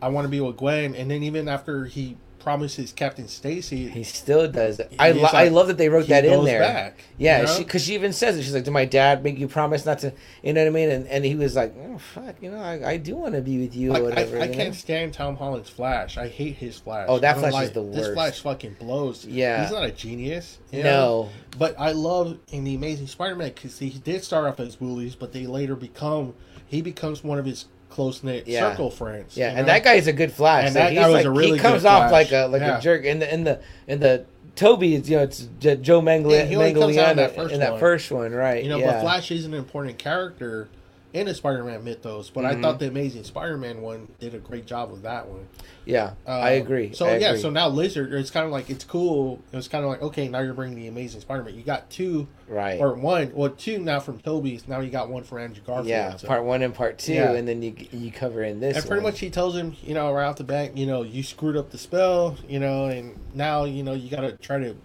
"I 0.01 0.09
want 0.09 0.25
to 0.25 0.29
be 0.29 0.39
with 0.41 0.57
Gwen," 0.57 0.93
and 0.95 1.09
then 1.09 1.23
even 1.23 1.47
after 1.47 1.85
he 1.85 2.17
promises 2.45 2.93
Captain 2.93 3.27
Stacy, 3.27 3.89
He 3.89 4.03
still 4.03 4.47
does. 4.49 4.79
I 4.99 5.11
lo- 5.13 5.29
I 5.33 5.47
love 5.47 5.67
that 5.67 5.77
they 5.79 5.89
wrote 5.89 6.07
that 6.09 6.23
in 6.23 6.45
there. 6.45 6.59
back, 6.59 6.99
Yeah, 7.17 7.41
you 7.41 7.45
know? 7.47 7.53
she 7.55 7.63
because 7.63 7.83
she 7.83 7.95
even 7.95 8.13
says 8.13 8.37
it. 8.37 8.43
She's 8.43 8.53
like, 8.53 8.63
"Did 8.63 8.71
my 8.71 8.85
dad 8.85 9.23
make 9.23 9.39
you 9.39 9.47
promise 9.47 9.83
not 9.83 9.97
to?" 9.99 10.13
You 10.43 10.53
know 10.53 10.61
what 10.61 10.67
I 10.67 10.69
mean? 10.69 10.89
And 10.91 11.07
and 11.07 11.25
he 11.25 11.33
was 11.33 11.55
like, 11.55 11.73
"Oh 11.75 11.97
fuck, 11.97 12.35
you 12.41 12.51
know, 12.51 12.61
I, 12.61 12.91
I 12.91 12.97
do 12.97 13.15
want 13.15 13.33
to 13.33 13.41
be 13.41 13.57
with 13.57 13.75
you 13.75 13.89
Like, 13.91 14.01
or 14.01 14.05
whatever." 14.05 14.37
I, 14.37 14.41
I 14.41 14.43
you 14.45 14.51
know? 14.51 14.57
can't 14.57 14.75
stand 14.75 15.13
Tom 15.13 15.35
Holland's 15.35 15.69
Flash. 15.71 16.17
I 16.19 16.27
hate 16.27 16.55
his 16.55 16.77
Flash. 16.79 17.07
Oh, 17.09 17.17
that 17.17 17.37
Flash 17.39 17.47
is 17.49 17.53
like- 17.55 17.73
the 17.73 17.83
This 17.83 17.97
worst. 18.01 18.13
Flash 18.13 18.39
fucking 18.41 18.75
blows. 18.79 19.25
Yeah. 19.25 19.63
he's 19.63 19.71
not 19.71 19.83
a 19.83 19.91
genius. 19.91 20.59
you 20.71 20.83
know? 20.83 21.23
No, 21.23 21.29
But 21.57 21.73
I 21.79 21.93
love 21.93 22.37
in 22.51 22.63
the 22.63 22.75
Amazing 22.75 23.07
Spider-Man 23.07 23.53
because 23.55 23.79
he 23.79 23.89
did 23.89 24.23
start 24.23 24.45
off 24.45 24.59
as 24.59 24.75
bullies, 24.75 25.15
but 25.15 25.33
they 25.33 25.47
later 25.47 25.75
become 25.75 26.35
he 26.67 26.81
becomes 26.83 27.23
one 27.23 27.39
of 27.39 27.45
his 27.45 27.65
close 27.95 28.23
knit 28.23 28.45
Yeah. 28.47 28.69
circle 28.71 28.89
friends. 28.91 29.37
yeah, 29.37 29.51
you 29.51 29.57
and 29.57 29.67
know? 29.67 29.73
that 29.73 29.83
guy 29.83 29.93
is 29.93 30.07
a 30.07 30.13
good 30.13 30.31
Flash. 30.33 30.67
And 30.67 30.75
Like, 30.75 30.93
that 30.93 30.95
guy 31.01 31.07
was 31.07 31.13
like 31.15 31.25
a 31.25 31.31
really 31.31 31.53
he 31.53 31.59
comes 31.59 31.85
off 31.85 32.09
Flash. 32.09 32.11
like 32.11 32.31
a 32.33 32.47
like 32.47 32.61
Yeah. 32.61 32.77
a 32.77 32.81
jerk. 32.81 33.05
In 33.05 33.19
the 33.19 33.33
in 33.33 33.43
the 33.45 33.59
in 33.87 33.99
the 34.01 34.25
Tobey, 34.55 34.95
is 34.95 35.09
you 35.09 35.17
know, 35.17 35.23
it's 35.23 35.47
J- 35.59 35.75
Joe 35.77 36.01
Mangli- 36.01 36.31
Yeah, 36.31 36.45
he 36.45 36.55
only 36.55 36.73
comes 36.73 36.95
out 36.97 37.11
in 37.11 37.17
that 37.17 37.35
first 37.35 37.53
in 37.53 37.59
that 37.61 37.71
one. 37.71 37.79
first 37.79 38.11
one, 38.11 38.31
right? 38.33 38.63
You 38.63 38.69
know, 38.69 38.77
yeah. 38.77 38.93
but 38.93 39.01
Flash 39.01 39.31
is 39.31 39.45
an 39.45 39.53
important 39.53 39.97
character 39.97 40.67
in 41.15 41.27
the 41.27 41.33
Spider-Man 41.33 41.83
mythos, 41.83 42.29
but 42.29 42.43
Mm-hmm. 42.43 42.59
I 42.59 42.61
thought 42.61 42.79
the 42.79 42.87
Amazing 42.87 43.23
Spider-Man 43.23 43.81
one 43.81 44.07
did 44.19 44.35
a 44.35 44.37
great 44.37 44.65
job 44.65 44.91
with 44.91 45.03
that 45.03 45.27
one. 45.27 45.47
Yeah, 45.85 46.13
Uh, 46.27 46.31
I 46.31 46.51
agree. 46.51 46.93
So 46.93 47.05
I 47.05 47.17
yeah, 47.17 47.29
agree. 47.29 47.41
so 47.41 47.49
now 47.49 47.67
Lizard, 47.69 48.11
it's 48.13 48.31
kind 48.31 48.45
of 48.45 48.51
like 48.51 48.69
it's 48.69 48.83
cool. 48.83 49.39
It's 49.53 49.67
kind 49.67 49.83
of 49.83 49.89
like 49.91 50.01
okay, 50.01 50.27
now 50.27 50.39
you're 50.39 50.53
bringing 50.53 50.75
the 50.77 50.87
Amazing 50.87 51.21
Spider-Man. 51.21 51.55
You 51.55 51.63
got 51.63 51.89
two 51.89 52.27
right. 52.47 52.79
or 52.79 52.93
one, 52.93 53.31
well, 53.33 53.49
two 53.51 53.79
now 53.79 53.99
from 53.99 54.19
Tobey's. 54.19 54.67
Now 54.67 54.79
you 54.81 54.89
got 54.89 55.09
one 55.09 55.23
for 55.23 55.39
Andrew 55.39 55.63
Garfield. 55.65 55.87
yeah, 55.87 56.15
so- 56.17 56.27
part 56.27 56.43
one 56.43 56.61
and 56.61 56.73
part 56.73 56.97
two, 56.97 57.13
Yeah. 57.13 57.31
and 57.33 57.47
then 57.47 57.61
you 57.61 57.75
you 57.91 58.11
cover 58.11 58.43
in 58.43 58.59
this. 58.59 58.75
And 58.77 58.85
pretty 58.85 59.03
one. 59.03 59.11
much 59.13 59.19
he 59.19 59.29
tells 59.29 59.55
him, 59.55 59.75
you 59.83 59.93
know, 59.93 60.11
right 60.11 60.25
off 60.25 60.35
the 60.37 60.43
bat, 60.43 60.75
you 60.77 60.85
know, 60.85 61.03
you 61.03 61.23
screwed 61.23 61.55
up 61.55 61.71
the 61.71 61.77
spell, 61.77 62.35
you 62.49 62.59
know, 62.59 62.85
and 62.85 63.17
now, 63.33 63.63
you 63.65 63.83
know, 63.83 63.93
you 63.93 64.09
got 64.09 64.21
to 64.21 64.33
try 64.33 64.59
to 64.59 64.75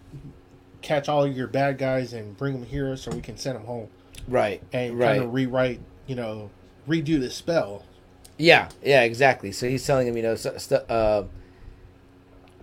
catch 0.83 1.09
all 1.09 1.27
your 1.27 1.47
bad 1.47 1.77
guys 1.79 2.13
and 2.13 2.37
bring 2.37 2.55
them 2.55 2.65
here 2.65 2.97
so 2.97 3.11
we 3.11 3.21
can 3.21 3.37
send 3.37 3.57
them 3.57 3.65
home 3.67 3.89
right, 4.29 4.63
and 4.73 4.99
right. 4.99 5.13
kind 5.13 5.23
of 5.25 5.33
rewrite, 5.35 5.81
you 6.11 6.17
know, 6.17 6.51
redo 6.89 7.21
the 7.21 7.31
spell. 7.31 7.85
Yeah, 8.37 8.69
yeah, 8.83 9.03
exactly. 9.03 9.53
So 9.53 9.69
he's 9.69 9.87
telling 9.87 10.09
him, 10.09 10.17
you 10.17 10.25
know, 10.25 10.35
so, 10.35 10.59
stu- 10.59 10.75
uh, 10.91 11.23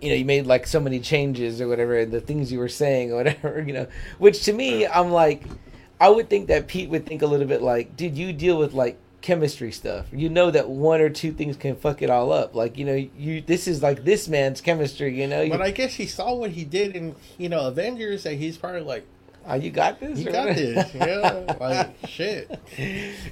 you 0.02 0.10
know, 0.10 0.14
you 0.16 0.26
made 0.26 0.46
like 0.46 0.66
so 0.66 0.78
many 0.78 1.00
changes 1.00 1.58
or 1.58 1.66
whatever, 1.66 1.98
and 1.98 2.12
the 2.12 2.20
things 2.20 2.52
you 2.52 2.58
were 2.58 2.68
saying 2.68 3.10
or 3.10 3.16
whatever, 3.16 3.62
you 3.66 3.72
know. 3.72 3.86
Which 4.18 4.44
to 4.44 4.52
me, 4.52 4.86
I'm 4.86 5.12
like, 5.12 5.44
I 5.98 6.10
would 6.10 6.28
think 6.28 6.48
that 6.48 6.68
Pete 6.68 6.90
would 6.90 7.06
think 7.06 7.22
a 7.22 7.26
little 7.26 7.46
bit 7.46 7.62
like, 7.62 7.96
dude, 7.96 8.18
you 8.18 8.34
deal 8.34 8.58
with 8.58 8.74
like 8.74 8.98
chemistry 9.22 9.72
stuff. 9.72 10.08
You 10.12 10.28
know 10.28 10.50
that 10.50 10.68
one 10.68 11.00
or 11.00 11.08
two 11.08 11.32
things 11.32 11.56
can 11.56 11.74
fuck 11.74 12.02
it 12.02 12.10
all 12.10 12.30
up. 12.32 12.54
Like, 12.54 12.76
you 12.76 12.84
know, 12.84 13.08
you 13.16 13.40
this 13.40 13.66
is 13.66 13.82
like 13.82 14.04
this 14.04 14.28
man's 14.28 14.60
chemistry. 14.60 15.18
You 15.18 15.26
know, 15.26 15.48
But 15.48 15.62
I 15.62 15.70
guess 15.70 15.94
he 15.94 16.04
saw 16.04 16.34
what 16.34 16.50
he 16.50 16.66
did 16.66 16.94
in, 16.94 17.16
you 17.38 17.48
know, 17.48 17.66
Avengers 17.66 18.26
and 18.26 18.38
he's 18.38 18.58
probably 18.58 18.82
like, 18.82 19.06
oh, 19.48 19.54
you 19.54 19.70
got 19.70 19.98
this. 20.00 20.18
you 20.18 20.30
got 20.30 20.54
this. 20.54 20.94
Yeah. 20.94 21.56
like, 21.60 21.94
shit. 22.08 22.58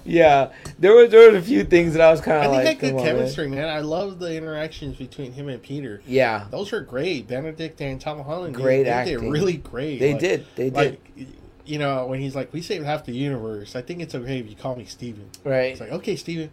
yeah, 0.04 0.52
there 0.78 0.94
was 0.94 1.10
there 1.10 1.30
was 1.30 1.42
a 1.42 1.46
few 1.46 1.64
things 1.64 1.92
that 1.94 2.02
I 2.02 2.10
was 2.10 2.20
kind 2.20 2.38
I 2.38 2.44
of 2.46 2.52
think 2.52 2.64
like, 2.64 2.64
they 2.64 2.70
had 2.70 2.80
come 2.80 2.90
good 2.90 2.96
on, 2.98 3.04
man. 3.04 3.16
chemistry, 3.16 3.48
man. 3.48 3.68
I 3.68 3.80
love 3.80 4.18
the 4.18 4.36
interactions 4.36 4.96
between 4.96 5.32
him 5.32 5.48
and 5.48 5.62
Peter. 5.62 6.02
Yeah, 6.06 6.46
Those 6.50 6.72
are 6.72 6.80
great. 6.80 7.28
Benedict 7.28 7.80
and 7.80 8.00
Tom 8.00 8.20
Holland. 8.22 8.54
Great 8.54 8.84
they, 8.84 8.90
acting. 8.90 9.20
did 9.20 9.30
really 9.30 9.56
great. 9.58 9.98
they 10.00 10.12
Like- 10.12 10.20
did, 10.20 10.46
they 10.56 10.70
did, 10.70 10.74
like 10.74 11.28
you 11.64 11.78
know 11.80 12.06
when 12.06 12.20
he's 12.20 12.36
like 12.36 12.52
we 12.52 12.62
saved 12.62 12.84
half 12.84 13.04
the 13.06 13.12
universe 13.12 13.74
i 13.74 13.82
think 13.82 14.00
it's 14.00 14.14
okay 14.14 14.38
if 14.38 14.48
you 14.48 14.54
call 14.54 14.76
me 14.76 14.84
steven 14.84 15.28
right? 15.42 15.72
it's 15.72 15.80
like 15.80 15.90
okay 15.90 16.14
steven 16.14 16.48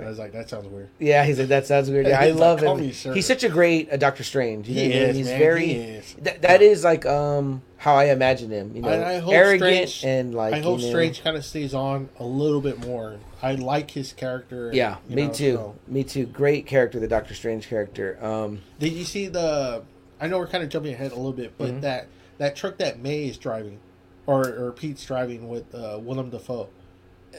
i 0.00 0.04
was 0.08 0.18
like 0.18 0.32
that 0.32 0.48
sounds 0.48 0.66
weird 0.68 0.88
Yeah, 0.98 1.24
he's 1.24 1.38
like 1.38 1.48
that 1.48 1.66
sounds 1.66 1.90
weird. 1.90 2.06
Yeah, 2.06 2.20
I 2.20 2.30
like, 2.30 2.38
love 2.40 2.60
"Call 2.60 2.76
him. 2.76 2.84
He's 3.14 3.26
such 3.26 3.42
a 3.44 3.48
great 3.48 3.90
uh, 3.92 3.96
Doctor 3.96 4.22
Strange. 4.24 4.68
You 4.68 4.74
know 4.76 4.80
he 4.82 4.88
mean? 4.88 4.98
is 4.98 5.16
He's 5.16 5.26
man. 5.28 5.38
very. 5.38 5.66
he 5.66 5.72
is. 5.74 6.14
That, 6.22 6.42
that 6.42 6.62
is 6.62 6.84
like 6.84 7.06
um 7.06 7.62
how 7.78 7.94
I 7.94 8.04
imagine 8.10 8.50
him. 8.50 8.76
You 8.76 8.82
know, 8.82 8.88
And 8.90 9.02
I 9.02 9.18
hope 9.20 9.32
arrogant 9.32 9.88
Strange- 9.88 10.04
and 10.04 10.34
like. 10.34 10.52
i 10.54 10.60
hope 10.60 10.80
you 10.80 10.84
know, 10.86 10.90
strange 10.92 11.24
kind 11.24 11.36
of 11.36 11.44
stays 11.44 11.72
on 11.74 12.08
a 12.18 12.24
little 12.24 12.60
bit 12.60 12.78
more 12.86 13.16
i 13.42 13.54
like 13.54 13.90
his 13.92 14.12
character 14.12 14.70
Yeah, 14.72 14.96
me 15.08 15.26
know, 15.28 15.32
too. 15.32 15.54
so- 15.54 15.74
Me 15.88 16.04
too. 16.04 16.26
Great 16.26 16.66
character, 16.66 17.00
the 17.00 17.08
Doctor 17.08 17.34
Strange 17.34 17.66
character. 17.66 18.18
Um, 18.22 18.60
did 18.78 18.92
you 18.92 19.04
see 19.04 19.28
the 19.28 19.82
i 20.20 20.26
know 20.28 20.38
we're 20.38 20.46
kind 20.46 20.62
of 20.62 20.68
jumping 20.68 20.92
ahead 20.92 21.12
a 21.12 21.16
little 21.16 21.32
bit 21.32 21.54
but 21.56 21.68
Mm-hmm. 21.68 21.80
that 21.80 22.06
that 22.38 22.54
truck 22.54 22.76
that 22.78 22.98
may 23.00 23.24
is 23.28 23.38
driving 23.38 23.78
or 24.26 24.42
or 24.46 24.72
pete's 24.72 25.04
driving 25.06 25.48
with 25.48 25.74
uh 25.74 25.98
willem 26.00 26.28
dafoe 26.30 26.68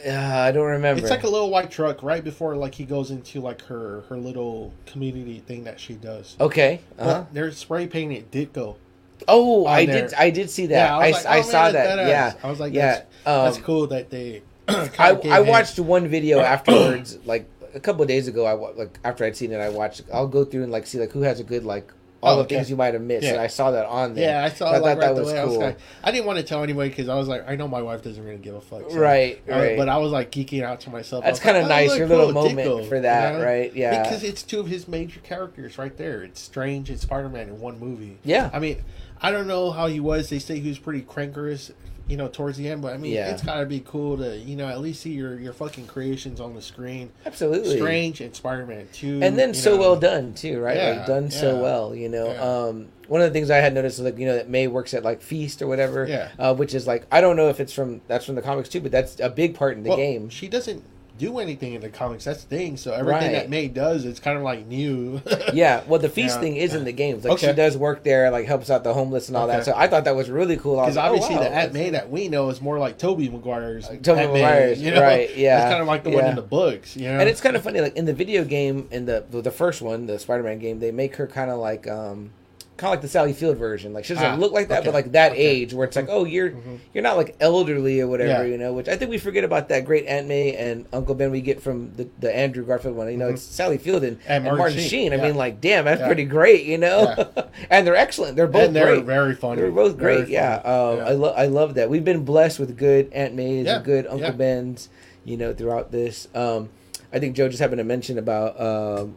uh, 0.07 0.11
I 0.11 0.51
don't 0.51 0.67
remember. 0.67 1.01
it's 1.01 1.09
like 1.09 1.23
a 1.23 1.29
little 1.29 1.49
white 1.49 1.69
truck 1.69 2.01
right 2.01 2.23
before 2.23 2.55
like 2.55 2.75
he 2.75 2.85
goes 2.85 3.11
into 3.11 3.41
like 3.41 3.61
her 3.63 4.01
her 4.09 4.17
little 4.17 4.73
community 4.85 5.39
thing 5.39 5.63
that 5.65 5.79
she 5.79 5.93
does 5.93 6.35
okay. 6.39 6.81
Uh-huh. 6.97 7.21
But 7.21 7.33
they're 7.33 7.51
spray 7.51 7.87
painting 7.87 8.25
Ditko. 8.31 8.77
Oh, 9.27 9.65
I 9.65 9.85
there. 9.85 10.07
did. 10.07 10.13
I 10.15 10.29
did 10.29 10.49
see 10.49 10.67
that. 10.67 10.75
Yeah, 10.75 10.97
I, 10.97 11.07
was 11.07 11.15
like, 11.15 11.25
I 11.25 11.39
oh, 11.39 11.41
saw 11.41 11.63
man, 11.63 11.73
that. 11.73 11.95
that's 11.95 12.09
Yeah. 12.09 12.47
I 12.47 12.49
was 12.49 12.59
like, 12.59 12.73
yeah. 12.73 12.85
that's, 12.85 13.01
um, 13.27 13.45
that's 13.45 13.57
cool 13.59 13.87
that 13.87 14.09
they. 14.09 14.41
I, 14.67 15.11
I 15.11 15.39
watched 15.41 15.79
one 15.79 16.07
video 16.07 16.39
afterwards, 16.41 17.17
like 17.25 17.47
a 17.73 17.79
couple 17.79 18.01
of 18.01 18.07
days 18.07 18.27
ago. 18.27 18.45
I 18.45 18.53
like 18.53 18.99
after 19.03 19.25
I'd 19.25 19.35
seen 19.35 19.51
it, 19.51 19.57
I 19.57 19.69
watched. 19.69 20.01
I'll 20.13 20.27
go 20.27 20.45
through 20.45 20.63
and 20.63 20.71
like 20.71 20.87
see 20.87 20.99
like 20.99 21.11
who 21.11 21.21
has 21.21 21.39
a 21.39 21.43
good 21.43 21.63
like 21.63 21.91
Oh, 22.23 22.27
all 22.27 22.33
Oh, 22.33 22.37
the 22.37 22.43
okay. 22.43 22.55
things 22.55 22.69
you 22.69 22.75
might 22.75 22.93
have 22.93 23.01
missed, 23.01 23.23
Yeah. 23.23 23.31
and 23.33 23.41
I 23.41 23.47
saw 23.47 23.71
that 23.71 23.85
on 23.87 24.13
there. 24.13 24.29
Yeah, 24.29 24.45
I 24.45 24.49
saw 24.49 24.67
I 24.67 24.77
like 24.77 24.81
thought 24.81 24.87
right 24.89 24.99
that 25.07 25.15
the 25.15 25.21
was 25.21 25.33
way. 25.33 25.39
I 25.39 25.43
was 25.43 25.53
cool. 25.55 25.63
like, 25.63 25.77
I 26.03 26.11
didn't 26.11 26.25
want 26.27 26.37
to 26.37 26.43
tell 26.43 26.61
anybody 26.63 26.89
because 26.89 27.09
I 27.09 27.15
was 27.15 27.27
like, 27.27 27.49
I 27.49 27.55
know 27.55 27.67
my 27.67 27.81
wife 27.81 28.03
doesn't 28.03 28.23
really 28.23 28.37
give 28.37 28.53
a 28.55 28.61
fuck. 28.61 28.91
so- 28.91 28.97
Right, 28.99 29.41
I 29.47 29.51
right. 29.51 29.77
but 29.77 29.89
I 29.89 29.97
was 29.97 30.11
like 30.11 30.31
geeking 30.31 30.61
out 30.63 30.81
to 30.81 30.89
myself. 30.91 31.23
That's 31.23 31.39
kinda 31.39 31.61
like, 31.61 31.69
nice, 31.69 31.89
look, 31.89 31.97
your 31.99 32.07
little 32.07 32.31
cool, 32.31 32.43
moment 32.49 32.59
Ditko, 32.67 32.87
for 32.89 32.99
that, 32.99 33.33
you 33.33 33.39
know? 33.39 33.45
right? 33.45 33.75
Yeah. 33.75 34.03
because 34.03 34.23
it's 34.23 34.43
two 34.43 34.59
of 34.59 34.67
his 34.67 34.87
major 34.87 35.19
characters 35.21 35.77
right 35.77 35.97
there. 35.97 36.21
It's 36.21 36.39
Strange 36.39 36.89
and 36.91 36.99
Spider 36.99 37.29
Man 37.29 37.47
in 37.49 37.59
one 37.59 37.79
movie. 37.79 38.17
Yeah. 38.23 38.49
I 38.53 38.59
mean, 38.59 38.77
I 39.21 39.31
don't 39.31 39.47
know 39.47 39.71
how 39.71 39.87
he 39.87 39.99
was. 39.99 40.29
They 40.29 40.39
say 40.39 40.59
he 40.59 40.69
was 40.69 40.79
pretty 40.79 41.01
crankerous, 41.01 41.71
you 42.11 42.17
know, 42.17 42.27
towards 42.27 42.57
the 42.57 42.67
end. 42.67 42.81
But 42.81 42.93
I 42.93 42.97
mean, 42.97 43.13
Yeah. 43.13 43.31
it's 43.31 43.41
gotta 43.41 43.65
be 43.65 43.79
cool 43.79 44.17
to 44.17 44.37
you 44.37 44.55
know 44.57 44.67
at 44.67 44.81
least 44.81 45.01
see 45.01 45.11
your 45.13 45.39
your 45.39 45.53
fucking 45.53 45.87
creations 45.87 46.39
on 46.41 46.53
the 46.53 46.61
screen. 46.61 47.09
Absolutely. 47.25 47.77
Strange 47.77 48.19
and 48.21 48.35
Spider 48.35 48.65
Man 48.65 48.87
two, 48.91 49.19
and 49.23 49.39
then 49.39 49.53
so 49.53 49.71
know. 49.75 49.79
well 49.79 49.95
done 49.95 50.33
too, 50.33 50.59
right? 50.59 50.75
Yeah, 50.77 50.89
like 50.97 51.05
done 51.07 51.31
so 51.31 51.59
well, 51.61 51.95
you 51.95 52.09
know. 52.09 52.27
Yeah. 52.27 52.41
Um, 52.41 52.87
one 53.07 53.21
of 53.21 53.27
the 53.27 53.33
things 53.33 53.49
I 53.49 53.57
had 53.57 53.73
noticed 53.73 53.99
like 53.99 54.17
you 54.19 54.25
know 54.25 54.35
that 54.35 54.49
May 54.49 54.67
works 54.67 54.93
at 54.93 55.03
like 55.03 55.21
Feast 55.21 55.61
or 55.61 55.67
whatever, 55.67 56.05
Yeah. 56.05 56.29
uh, 56.37 56.53
which 56.53 56.73
is 56.75 56.85
like 56.85 57.05
I 57.11 57.21
don't 57.21 57.35
know 57.37 57.47
if 57.49 57.59
it's 57.61 57.73
from 57.73 58.01
that's 58.07 58.25
from 58.25 58.35
the 58.35 58.41
comics 58.41 58.67
too, 58.69 58.81
but 58.81 58.91
that's 58.91 59.19
a 59.21 59.29
big 59.29 59.55
part 59.55 59.77
in 59.77 59.83
the 59.83 59.89
Well, 59.89 59.97
game. 59.97 60.29
She 60.29 60.47
doesn't 60.49 60.83
do 61.21 61.37
anything 61.39 61.73
in 61.73 61.81
the 61.81 61.89
comics. 61.89 62.25
That's 62.25 62.43
the 62.43 62.49
thing. 62.57 62.77
So 62.77 62.91
everything 62.93 63.21
Right. 63.27 63.31
that 63.33 63.49
May 63.49 63.67
does, 63.67 64.05
it's 64.05 64.19
kind 64.19 64.37
of 64.37 64.43
like 64.43 64.65
new. 64.65 65.21
Yeah, 65.53 65.83
well, 65.87 65.99
the 65.99 66.09
feast 66.09 66.35
Yeah. 66.37 66.41
thing 66.41 66.55
is 66.55 66.73
in 66.73 66.83
the 66.85 66.91
games. 66.91 67.23
Like 67.23 67.37
she 67.37 67.51
does 67.53 67.77
work 67.77 68.03
there, 68.03 68.31
like 68.31 68.45
helps 68.47 68.69
out 68.71 68.83
the 68.83 68.93
homeless 68.93 69.27
and 69.27 69.37
all 69.37 69.47
that. 69.47 69.63
So 69.65 69.73
I 69.75 69.87
thought 69.87 70.05
that 70.05 70.15
was 70.15 70.29
really 70.29 70.57
cool. 70.57 70.79
Because 70.81 70.95
like, 70.95 71.05
oh, 71.05 71.07
obviously 71.13 71.35
wow, 71.35 71.43
the 71.43 71.51
Aunt 71.51 71.73
May 71.73 71.89
that 71.91 72.09
we 72.09 72.27
know 72.27 72.49
is 72.49 72.59
more 72.61 72.79
like 72.79 72.97
Tobey 72.97 73.29
Maguire's. 73.29 73.87
Tobey 74.01 74.21
Aunt 74.21 74.33
May, 74.33 74.41
Maguire's, 74.41 74.83
right, 74.99 75.37
yeah, 75.37 75.61
It's 75.61 75.69
kind 75.71 75.81
of 75.81 75.87
like 75.87 76.03
the 76.03 76.09
one 76.09 76.25
in 76.25 76.35
the 76.35 76.41
books, 76.41 76.95
you 76.97 77.03
know. 77.07 77.19
And 77.19 77.29
it's 77.29 77.41
kind 77.41 77.55
of 77.55 77.61
funny, 77.61 77.81
like 77.81 77.95
in 77.95 78.05
the 78.05 78.13
video 78.13 78.43
game, 78.43 78.87
in 78.91 79.05
the 79.05 79.23
the 79.29 79.51
first 79.51 79.81
one, 79.81 80.07
the 80.07 80.17
Spider-Man 80.19 80.59
game, 80.59 80.79
they 80.79 80.91
make 80.91 81.15
her 81.17 81.27
kind 81.27 81.51
of 81.51 81.59
like, 81.59 81.87
um, 81.87 82.31
kind 82.81 82.89
of 82.89 82.97
like 82.97 83.01
the 83.01 83.07
Sally 83.07 83.31
Field 83.31 83.57
version. 83.57 83.93
Like 83.93 84.03
she 84.05 84.13
doesn't 84.15 84.27
Ah, 84.31 84.35
look 84.35 84.51
like 84.51 84.67
that, 84.69 84.79
okay, 84.79 84.87
but 84.87 84.93
like 84.95 85.11
that 85.11 85.33
okay. 85.33 85.41
age 85.41 85.73
where 85.73 85.85
it's 85.87 85.95
like, 85.95 86.07
oh, 86.09 86.25
you're 86.25 86.51
you're 86.93 87.03
not 87.03 87.15
like 87.15 87.35
elderly 87.39 88.01
or 88.01 88.07
whatever, 88.07 88.43
Yeah. 88.45 88.51
you 88.51 88.57
know. 88.57 88.73
Which 88.73 88.89
I 88.89 88.97
think 88.97 89.11
we 89.11 89.17
forget 89.19 89.43
about 89.43 89.69
that 89.69 89.85
great 89.85 90.05
Aunt 90.07 90.27
May 90.27 90.55
and 90.55 90.87
Uncle 90.91 91.13
Ben 91.15 91.29
we 91.31 91.41
get 91.41 91.61
from 91.61 91.93
the, 91.95 92.09
the 92.19 92.35
Andrew 92.35 92.65
Garfield 92.65 92.95
one. 92.95 93.09
You 93.11 93.17
know, 93.17 93.29
it's 93.29 93.43
Sally 93.43 93.77
Field 93.77 94.03
and, 94.03 94.17
and, 94.27 94.43
Martin 94.43 94.57
Martin, 94.57 94.77
Sheen, 94.79 94.89
Sheen. 94.89 95.13
I 95.13 95.17
yeah. 95.17 95.21
mean, 95.23 95.35
like, 95.35 95.61
damn, 95.61 95.85
that's 95.85 95.99
Yeah. 96.01 96.07
pretty 96.07 96.25
great, 96.25 96.65
you 96.65 96.77
know. 96.79 97.15
and 97.69 97.85
they're 97.85 97.95
excellent. 97.95 98.35
They're 98.35 98.47
both 98.47 98.63
and 98.67 98.75
they're 98.75 98.95
great. 98.95 99.05
very 99.05 99.35
funny. 99.35 99.61
They're 99.61 99.71
both 99.71 99.97
great. 99.97 100.27
Yeah. 100.27 100.55
Um, 100.55 100.99
I 101.01 101.11
love 101.11 101.35
I 101.37 101.45
love 101.45 101.75
that. 101.75 101.89
We've 101.89 102.03
been 102.03 102.25
blessed 102.25 102.59
with 102.59 102.75
good 102.77 103.13
Aunt 103.13 103.35
May's 103.35 103.67
and 103.67 103.85
good 103.85 104.07
Uncle. 104.07 104.31
Ben's, 104.31 104.89
you 105.23 105.37
know, 105.37 105.53
throughout 105.53 105.91
this. 105.91 106.27
Um, 106.33 106.69
I 107.13 107.19
think 107.19 107.35
Joe 107.35 107.47
just 107.49 107.59
happened 107.61 107.79
to 107.79 107.83
mention 107.83 108.17
about 108.17 108.59
um, 108.59 109.15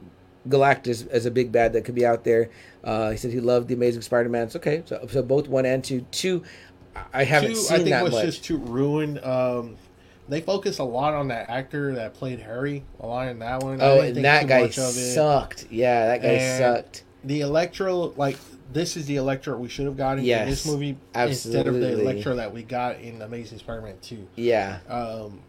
Galactus 0.49 1.09
as 1.09 1.27
a 1.27 1.31
big 1.31 1.51
bad 1.53 1.73
that 1.73 1.85
could 1.85 1.95
be 1.95 2.05
out 2.05 2.25
there. 2.25 2.51
Uh, 2.83 3.11
he 3.11 3.17
said 3.17 3.33
he 3.33 3.41
loved 3.41 3.69
the 3.69 3.75
Amazing 3.75 4.03
Spider-Man. 4.03 4.45
It's 4.45 4.57
okay. 4.57 4.83
So, 4.87 5.07
so 5.11 5.23
both 5.23 5.49
one 5.49 5.65
and 5.67 5.83
two. 5.83 6.05
Two, 6.11 6.43
I 7.13 7.25
haven't 7.25 7.51
Two, 7.51 7.57
seen 7.57 7.75
I 7.75 7.79
think 7.79 7.91
that 7.91 8.05
was 8.05 8.13
much. 8.13 8.25
just 8.27 8.45
too 8.45 8.59
ruin. 8.59 9.19
Um, 9.25 9.77
they 10.29 10.41
focus 10.41 10.79
a 10.79 10.85
lot 10.85 11.13
on 11.15 11.29
that 11.29 11.51
actor 11.51 11.95
that 11.97 12.15
played 12.15 12.41
Harry. 12.41 12.85
A 13.01 13.07
lot 13.07 13.29
in 13.29 13.39
that 13.41 13.63
one. 13.63 13.79
Oh, 13.81 14.01
and 14.01 14.15
think 14.15 14.23
that 14.25 14.47
guy 14.47 14.63
much 14.63 14.79
of 14.79 14.85
it. 14.97 15.15
sucked. 15.15 15.67
Yeah, 15.71 16.07
that 16.07 16.23
guy 16.23 16.29
And- 16.29 16.59
sucked. 16.59 17.05
The 17.25 17.41
Electro, 17.41 18.13
like 18.19 18.37
this 18.75 18.99
is 18.99 19.07
the 19.07 19.17
Electro 19.17 19.57
we 19.57 19.71
should 19.71 19.87
have 19.87 19.97
gotten 19.97 20.23
in 20.23 20.47
this 20.47 20.67
movie 20.67 20.99
instead 21.15 21.67
of 21.67 21.73
the 21.75 21.81
absolutely. 21.81 22.03
Electro 22.03 22.37
that 22.37 22.53
we 22.53 22.63
got 22.63 23.01
in 23.01 23.23
Amazing 23.23 23.59
Spider-Man 23.61 23.95
Two. 24.03 24.29
Yeah, 24.37 24.81
um, 24.91 25.41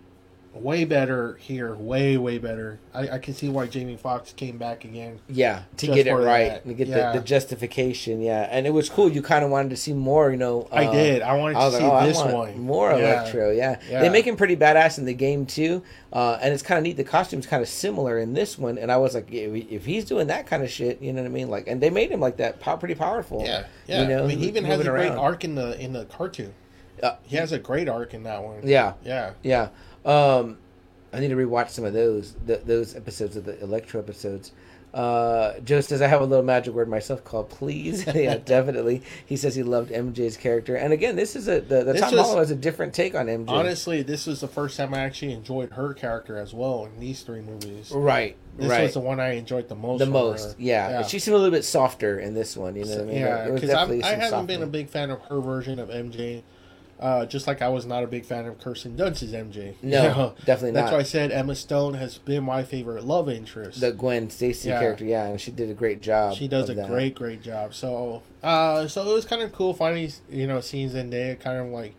way 0.56 0.86
better 0.86 1.36
here, 1.36 1.76
way 1.76 2.18
way 2.18 2.38
better. 2.38 2.80
I, 2.94 3.10
I 3.10 3.20
can 3.20 3.34
see 3.34 3.50
why 3.50 3.68
Jamie 3.68 3.98
Foxx 3.98 4.32
came 4.34 4.58
back 4.58 4.86
again. 4.86 5.20
yeah, 5.28 5.64
to 5.78 5.88
get 5.88 6.08
it 6.08 6.14
right, 6.14 6.66
to 6.66 6.74
get 6.74 6.88
Yeah. 6.88 7.12
the, 7.12 7.20
the 7.20 7.26
justification. 7.26 8.22
Yeah, 8.22 8.48
and 8.50 8.66
it 8.66 8.72
was 8.72 8.90
cool. 8.90 9.12
You 9.12 9.22
kind 9.22 9.44
of 9.44 9.52
wanted 9.52 9.70
to 9.72 9.78
see 9.78 9.94
more. 9.94 10.32
You 10.32 10.38
know, 10.38 10.68
I 10.72 10.86
uh, 10.86 10.92
did. 10.92 11.22
I 11.22 11.36
wanted 11.36 11.58
I 11.58 11.60
to 11.60 11.66
was 11.66 11.78
see 11.78 11.84
oh, 11.84 12.06
this 12.06 12.34
one 12.34 12.60
more 12.60 12.92
Yeah. 12.92 12.98
Electro. 13.22 13.52
Yeah. 13.52 13.80
Yeah. 13.90 14.02
they 14.02 14.10
make 14.10 14.26
him 14.26 14.38
pretty 14.38 14.56
badass 14.56 14.98
in 14.98 15.06
the 15.06 15.14
game 15.14 15.46
too, 15.46 15.84
uh, 16.14 16.40
and 16.42 16.54
it's 16.54 16.64
kind 16.64 16.78
of 16.78 16.84
neat. 16.84 16.98
The 16.98 17.04
costume's 17.04 17.46
kind 17.48 17.62
of 17.62 17.68
similar 17.70 18.18
in 18.20 18.34
this 18.34 18.58
one, 18.58 18.78
and 18.78 18.92
I 18.92 18.98
was 18.98 19.14
like, 19.14 19.28
if, 19.32 19.86
he's 19.86 20.06
doing 20.06 20.28
that 20.28 20.48
kind 20.48 20.64
of 20.64 20.70
shit, 20.72 21.02
you 21.02 21.12
know 21.14 21.22
what 21.22 21.28
I 21.28 21.32
mean? 21.32 21.50
Like, 21.50 21.68
and 21.68 21.82
they 21.82 21.90
made 21.90 22.12
him 22.12 22.20
like 22.20 22.38
that, 22.38 22.60
pretty 22.80 22.96
powerful. 22.96 23.44
Yeah, 23.44 23.66
yeah. 23.88 24.02
You 24.02 24.08
know, 24.08 24.24
I 24.24 24.28
mean, 24.28 24.40
he 24.40 24.48
even 24.48 24.64
has 24.66 24.76
a 24.80 24.84
moving 24.86 24.92
great 24.94 25.12
arc 25.12 25.44
in 25.44 25.56
the 25.56 25.80
in 25.80 25.94
the 25.94 26.06
cartoon. 26.06 26.54
Uh, 27.04 27.16
He 27.24 27.36
has 27.36 27.52
a 27.52 27.60
great 27.60 27.90
arc 27.90 28.14
in 28.14 28.24
that 28.24 28.42
one. 28.42 28.62
Yeah, 28.64 28.94
yeah. 29.04 29.32
yeah. 29.44 29.70
Um, 30.06 30.58
I 31.14 31.20
need 31.20 31.30
to 31.30 31.36
rewatch 31.36 31.70
some 31.70 31.86
of 31.86 31.94
those 31.94 32.36
th- 32.46 32.62
those 32.66 32.96
episodes 32.96 33.36
of 33.38 33.46
the 33.46 33.60
Electro 33.62 34.00
episodes. 34.02 34.52
Uh, 34.94 35.60
Joe 35.60 35.82
says 35.82 36.02
I 36.02 36.08
have 36.08 36.22
a 36.22 36.26
little 36.26 36.46
magic 36.46 36.74
word 36.74 36.88
myself 36.88 37.22
called 37.26 37.50
please. 37.50 38.06
yeah, 38.16 38.38
definitely. 38.46 39.02
He 39.26 39.36
says 39.36 39.54
he 39.56 39.62
loved 39.64 39.92
MJ's 39.92 40.38
character, 40.38 40.76
and 40.76 40.94
again, 40.94 41.16
this 41.18 41.36
is 41.36 41.48
a 41.50 41.60
the, 41.60 41.84
the 41.84 41.94
This 41.94 42.02
Tom 42.02 42.16
was- 42.16 42.34
has 42.36 42.52
a 42.52 42.56
different 42.56 42.94
take 42.94 43.14
on 43.16 43.26
MJ. 43.28 43.50
Honestly, 43.50 44.04
this 44.04 44.26
was 44.26 44.40
the 44.42 44.48
first 44.48 44.78
time 44.78 44.94
I 44.94 45.00
actually 45.00 45.34
enjoyed 45.34 45.72
her 45.72 45.94
character 45.94 46.38
as 46.38 46.54
well 46.54 46.86
in 46.86 46.98
these 47.00 47.24
three 47.24 47.42
movies. 47.42 47.92
right, 47.92 48.38
This 48.58 48.70
right. 48.70 48.84
was 48.84 48.94
the 48.94 49.02
one 49.02 49.20
I 49.20 49.34
enjoyed 49.34 49.68
the 49.68 49.76
most. 49.76 50.00
the 50.00 50.06
most, 50.06 50.58
yeah. 50.60 51.02
But 51.02 51.10
she 51.10 51.20
seemed 51.20 51.36
a 51.36 51.40
little 51.40 51.52
bit 51.52 51.66
softer 51.66 52.20
in 52.20 52.34
this 52.34 52.56
one. 52.56 52.76
You 52.78 52.86
know 52.86 52.92
what 52.92 53.02
I 53.02 53.04
mean? 53.06 53.16
yeah, 53.20 53.50
because 53.52 53.70
I 53.72 54.16
haven't 54.16 54.46
been 54.46 54.64
a 54.64 54.68
big 54.68 54.88
fan 54.90 55.10
of 55.10 55.22
her 55.24 55.42
version 55.42 55.80
of 55.80 55.90
MJ. 55.90 56.44
Uh, 57.00 57.26
just 57.26 57.46
like 57.46 57.62
I 57.62 57.68
was 57.68 57.86
not 57.86 58.04
a 58.04 58.08
big 58.08 58.24
fan 58.26 58.46
of 58.46 58.58
Kirsten 58.60 58.96
Dunst's 58.96 59.34
MJ. 59.34 59.74
you 59.84 59.90
No, 59.90 60.02
know? 60.04 60.36
definitely 60.46 60.72
not. 60.72 60.82
That's 60.82 60.92
why 60.94 61.00
I 61.00 61.04
said 61.04 61.30
Emma 61.32 61.54
Stone 61.56 61.96
has 61.96 62.18
been 62.20 62.44
my 62.46 62.64
favorite 62.64 63.04
love 63.04 63.30
interest. 63.30 63.82
the 63.82 63.92
Gwen 63.92 64.30
Stacy 64.30 64.70
Yeah. 64.70 64.80
character, 64.80 65.04
yeah, 65.04 65.26
and 65.28 65.42
she 65.42 65.52
did 65.52 65.70
a 65.70 65.74
great 65.74 66.02
job. 66.02 66.36
she 66.36 66.48
does 66.48 66.70
a 66.70 66.74
that. 66.74 66.88
great, 66.88 67.14
great 67.16 67.42
job. 67.42 67.74
So, 67.74 68.24
uh, 68.42 68.88
so 68.88 69.10
it 69.10 69.14
was 69.14 69.26
kind 69.26 69.42
of 69.42 69.52
cool 69.52 69.74
finding 69.74 70.10
you 70.30 70.48
know 70.48 70.62
scenes 70.62 70.96
in 70.96 71.10
there, 71.10 71.36
kind 71.36 71.58
of 71.60 71.68
like 71.68 71.96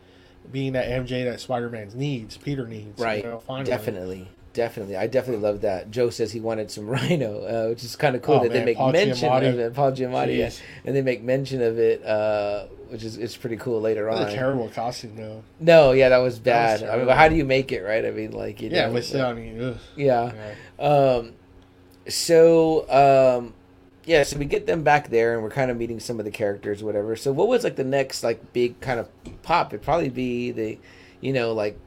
being 0.51 0.73
that 0.73 0.87
MJ 0.89 1.25
that 1.31 1.41
Spider 1.41 1.69
Man 1.69 1.91
needs, 1.95 2.37
Peter 2.39 2.67
needs. 2.67 2.99
Right. 2.99 3.23
You 3.25 3.31
know. 3.49 3.63
Definitely. 3.65 4.29
Definitely. 4.55 4.97
I 4.97 5.07
definitely 5.07 5.43
love 5.43 5.61
that. 5.61 5.91
Joe 5.91 6.09
says 6.09 6.33
he 6.33 6.41
wanted 6.41 6.71
some 6.71 6.87
rhino, 6.91 7.45
uh, 7.45 7.69
which 7.69 7.85
is 7.85 7.95
kind 7.97 8.17
of 8.17 8.23
cool 8.23 8.37
Oh, 8.37 8.43
that 8.45 8.53
they 8.53 8.65
make 8.65 8.79
Paul 8.79 8.93
mention 8.93 9.29
Giamatti. 9.29 9.49
of 9.51 9.59
it. 9.59 9.75
Paul 9.75 9.93
Giamatti. 9.93 10.39
Jeez. 10.39 10.61
and 10.87 10.97
they 10.97 11.03
make 11.03 11.23
mention 11.23 11.61
of 11.61 11.79
it, 11.79 12.03
uh, 12.07 12.65
which 12.91 13.03
is 13.05 13.17
it's 13.17 13.37
pretty 13.37 13.57
cool 13.57 13.81
later 13.81 14.09
on. 14.11 14.23
a 14.23 14.33
terrible 14.33 14.69
costume 14.69 15.17
though. 15.17 15.43
No, 15.61 15.93
yeah, 15.93 16.09
that 16.11 16.19
was 16.19 16.41
That 16.41 16.73
was 16.73 16.81
bad. 16.83 16.91
I 16.91 16.97
mean, 16.99 17.07
but 17.07 17.17
how 17.17 17.29
do 17.29 17.35
you 17.37 17.45
make 17.45 17.73
it 17.73 17.83
right? 17.83 18.05
I 18.05 18.11
mean, 18.11 18.33
like 18.33 18.61
you 18.61 18.71
Yeah, 18.71 18.87
know, 18.87 18.95
but 18.95 19.05
still, 19.05 19.27
I 19.27 19.33
mean, 19.35 19.61
ugh. 19.63 19.77
yeah. 19.97 20.33
yeah. 20.79 20.85
Um, 20.87 21.33
so 22.09 22.89
um, 23.39 23.55
yeah, 24.05 24.23
so 24.23 24.39
we 24.39 24.45
get 24.45 24.67
them 24.67 24.83
back 24.83 25.11
there, 25.11 25.35
and 25.35 25.43
we're 25.43 25.51
kind 25.51 25.71
of 25.71 25.77
meeting 25.77 25.99
some 26.01 26.19
of 26.19 26.25
the 26.25 26.31
characters, 26.31 26.83
whatever. 26.83 27.17
So 27.17 27.33
what 27.33 27.49
was 27.49 27.65
like 27.65 27.77
the 27.77 27.85
next 27.85 28.23
like 28.23 28.53
big 28.53 28.81
kind 28.81 29.01
of 29.01 29.09
pop? 29.43 29.73
It'd 29.73 29.83
probably 29.85 30.09
be 30.11 30.53
the, 30.53 30.79
you 31.21 31.33
know, 31.33 31.53
like 31.53 31.79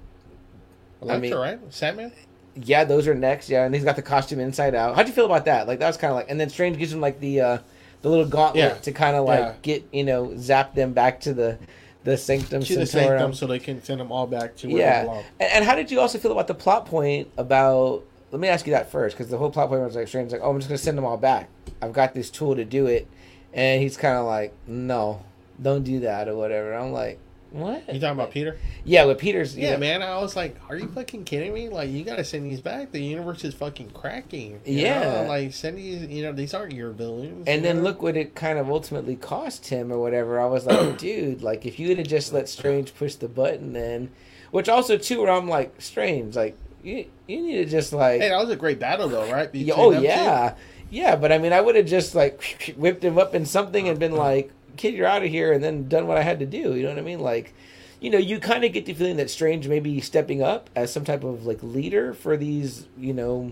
Electro, 1.02 1.22
mean- 1.22 1.34
right? 1.36 1.60
Sandman. 1.70 2.12
yeah, 2.56 2.84
those 2.84 3.08
are 3.08 3.16
next. 3.16 3.50
Yeah, 3.50 3.64
and 3.66 3.74
he's 3.74 3.86
got 3.86 3.96
the 3.96 4.02
costume 4.02 4.40
inside 4.42 4.76
out. 4.76 4.96
How'd 4.96 5.08
you 5.08 5.14
feel 5.14 5.26
about 5.26 5.46
that? 5.46 5.68
Like 5.68 5.80
that 5.80 5.88
was 5.88 5.98
kind 5.98 6.12
of 6.12 6.18
like, 6.18 6.30
and 6.30 6.38
then 6.40 6.50
Strange 6.50 6.78
gives 6.78 6.92
him 6.92 7.00
like 7.00 7.20
the 7.22 7.40
uh 7.42 7.58
the 8.02 8.10
little 8.10 8.26
gauntlet 8.26 8.56
Yeah. 8.64 8.74
to 8.76 8.92
kind 8.92 9.16
of 9.16 9.26
like 9.26 9.40
Yeah. 9.40 9.54
get 9.62 9.84
you 9.92 10.04
know 10.04 10.36
zap 10.38 10.74
them 10.76 10.94
back 10.94 11.20
to 11.22 11.34
the 11.34 11.58
the 12.06 12.18
sanctum 12.18 12.62
To 12.64 12.76
the 12.76 12.86
sanctum, 12.86 13.34
so 13.34 13.46
they 13.46 13.60
can 13.60 13.84
send 13.84 14.00
them 14.00 14.12
all 14.12 14.26
back 14.26 14.56
to 14.58 14.68
where 14.68 14.76
they 14.78 14.82
Yeah, 14.82 15.02
belong. 15.04 15.24
and, 15.40 15.52
and 15.52 15.66
how 15.66 15.76
did 15.76 15.92
you 15.92 16.00
also 16.00 16.18
feel 16.18 16.32
about 16.32 16.48
the 16.48 16.54
plot 16.56 16.86
point 16.86 17.28
about? 17.38 18.04
Let 18.32 18.40
me 18.40 18.48
ask 18.48 18.66
you 18.68 18.72
that 18.74 18.90
first, 18.92 19.18
because 19.18 19.30
the 19.30 19.38
whole 19.38 19.50
plot 19.50 19.70
point 19.70 19.82
was 19.82 19.96
like 19.96 20.08
strange. 20.08 20.32
like, 20.32 20.42
"Oh, 20.44 20.50
I'm 20.52 20.58
just 20.60 20.70
gonna 20.70 20.78
send 20.78 20.98
them 20.98 21.04
all 21.06 21.18
back. 21.18 21.50
I've 21.82 21.94
got 21.94 22.14
this 22.14 22.30
tool 22.30 22.56
to 22.56 22.64
do 22.64 22.86
it," 22.88 23.08
and 23.54 23.82
he's 23.82 23.98
kind 23.98 24.16
of 24.18 24.26
like, 24.26 24.54
"No, 24.66 25.22
don't 25.62 25.84
do 25.84 26.00
that 26.02 26.28
or 26.30 26.36
whatever." 26.36 26.74
I'm 26.74 26.94
like, 26.94 27.20
"What?" 27.52 27.94
You 27.94 28.00
talking 28.00 28.20
about 28.20 28.32
Peter? 28.32 28.58
Yeah, 28.84 29.06
with 29.06 29.18
Peter's. 29.18 29.56
Yeah, 29.58 29.72
Yeah, 29.72 29.78
man. 29.78 30.02
I 30.02 30.18
was 30.20 30.36
like, 30.36 30.56
"Are 30.70 30.76
you 30.76 30.88
fucking 30.88 31.24
kidding 31.26 31.54
me? 31.54 31.70
Like, 31.70 31.90
you 31.90 32.04
gotta 32.04 32.24
send 32.24 32.46
these 32.46 32.62
back. 32.62 32.92
The 32.92 33.02
universe 33.02 33.44
is 33.44 33.54
fucking 33.54 33.92
cracking. 33.92 34.62
Yeah. 34.66 35.24
know? 35.24 35.28
like 35.28 35.54
send 35.54 35.78
these. 35.78 36.08
You 36.08 36.24
know, 36.24 36.32
these 36.34 36.54
aren't 36.54 36.74
your 36.74 36.92
villains. 36.92 37.48
And 37.48 37.62
you 37.62 37.68
then 37.68 37.78
know? 37.78 37.84
look 37.84 38.02
what 38.02 38.16
it 38.18 38.36
kind 38.36 38.60
of 38.60 38.70
ultimately 38.70 39.16
cost 39.16 39.68
him 39.68 39.92
or 39.92 40.00
whatever. 40.00 40.40
I 40.40 40.46
was 40.46 40.66
like, 40.66 40.98
dude, 40.98 41.42
like 41.42 41.66
if 41.66 41.80
you 41.80 41.90
would 41.90 41.98
have 41.98 42.08
just 42.08 42.34
let 42.34 42.50
Strange 42.50 42.94
push 42.96 43.16
the 43.16 43.28
button, 43.28 43.74
then, 43.74 44.10
which 44.52 44.70
also 44.70 44.98
too, 44.98 45.22
where 45.22 45.32
I'm 45.32 45.48
like, 45.48 45.82
Strange, 45.82 46.36
like 46.36 46.56
you 46.84 47.06
you 47.28 47.42
need 47.42 47.56
to 47.56 47.66
just 47.66 47.94
like, 47.94 48.22
Hey, 48.22 48.30
that 48.30 48.38
was 48.40 48.50
a 48.50 48.56
great 48.56 48.80
battle, 48.80 49.10
though, 49.10 49.30
right? 49.32 49.52
Between 49.52 49.74
oh 49.76 49.92
them 49.92 50.02
two. 50.02 50.08
yeah, 50.08 50.56
yeah. 50.90 51.16
But 51.16 51.32
I 51.32 51.38
mean, 51.38 51.54
I 51.54 51.62
would 51.62 51.76
have 51.76 51.86
just 51.86 52.16
like 52.16 52.74
whipped 52.78 53.04
him 53.04 53.18
up 53.18 53.36
in 53.36 53.46
something 53.46 53.88
and 53.90 54.00
been 54.00 54.16
like, 54.16 54.52
"Kid, 54.80 54.94
you're 54.96 55.06
out 55.06 55.22
of 55.24 55.30
here," 55.30 55.52
and 55.54 55.64
then 55.64 55.88
done 55.88 56.08
what 56.08 56.18
I 56.18 56.24
had 56.24 56.40
to 56.40 56.46
do. 56.46 56.74
You 56.76 56.84
know 56.84 56.90
what 56.90 56.98
I 56.98 57.02
mean? 57.02 57.20
Like, 57.20 57.54
you 58.02 58.10
know, 58.10 58.18
you 58.18 58.40
kind 58.40 58.64
of 58.64 58.72
get 58.74 58.86
the 58.86 58.94
feeling 58.94 59.18
that 59.18 59.30
Strange 59.30 59.68
may 59.68 59.80
be 59.80 60.00
stepping 60.02 60.42
up 60.42 60.70
as 60.76 60.92
some 60.92 61.04
type 61.04 61.24
of 61.24 61.46
like 61.46 61.62
leader 61.62 62.14
for 62.14 62.38
these, 62.38 62.88
you 62.98 63.14
know, 63.14 63.52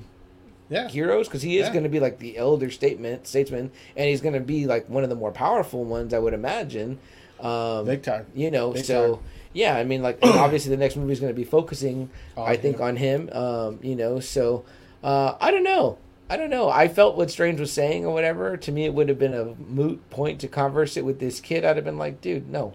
yeah. 0.69 0.87
heroes 0.87 1.27
because 1.27 1.41
he 1.41 1.57
is 1.57 1.67
Yeah. 1.67 1.73
going 1.73 1.83
to 1.83 1.89
be 1.89 1.99
like 1.99 2.19
the 2.19 2.37
elder 2.37 2.69
statement 2.71 3.27
statesman, 3.27 3.71
and 3.95 4.09
he's 4.09 4.21
going 4.21 4.33
to 4.35 4.39
be 4.39 4.65
like 4.65 4.89
one 4.89 5.03
of 5.03 5.09
the 5.09 5.15
more 5.15 5.31
powerful 5.31 5.83
ones, 5.83 6.13
I 6.13 6.19
would 6.19 6.33
imagine. 6.33 6.97
Um, 7.39 7.85
Big 7.85 8.01
time. 8.03 8.25
you 8.33 8.49
know, 8.49 8.71
Big 8.71 8.85
so 8.85 9.15
time. 9.15 9.23
yeah, 9.53 9.75
I 9.75 9.83
mean, 9.83 10.01
like 10.01 10.17
obviously 10.23 10.71
the 10.71 10.77
next 10.77 10.95
movie 10.95 11.13
is 11.13 11.19
going 11.19 11.31
to 11.33 11.37
be 11.37 11.43
focusing, 11.43 12.09
On 12.35 12.47
I 12.49 12.55
think, 12.57 12.77
him. 12.77 12.81
on 12.83 12.95
him. 12.95 13.29
Um, 13.31 13.79
you 13.83 13.95
know, 13.95 14.19
so 14.19 14.63
uh, 15.03 15.35
I 15.39 15.51
don't 15.51 15.63
know. 15.63 15.97
I 16.29 16.35
don't 16.37 16.49
know. 16.49 16.69
I 16.69 16.87
felt 16.89 17.15
what 17.15 17.31
Strange 17.31 17.59
was 17.59 17.71
saying 17.71 18.05
or 18.05 18.13
whatever. 18.13 18.57
To 18.57 18.71
me, 18.71 18.85
it 18.85 18.93
would 18.93 19.07
have 19.09 19.19
been 19.19 19.33
a 19.33 19.55
moot 19.69 20.09
point 20.09 20.41
to 20.41 20.47
converse 20.47 20.97
it 20.97 21.05
with 21.05 21.19
this 21.19 21.39
kid. 21.39 21.63
I'd 21.63 21.77
have 21.77 21.85
been 21.85 21.97
like, 21.97 22.19
dude, 22.21 22.49
no. 22.49 22.73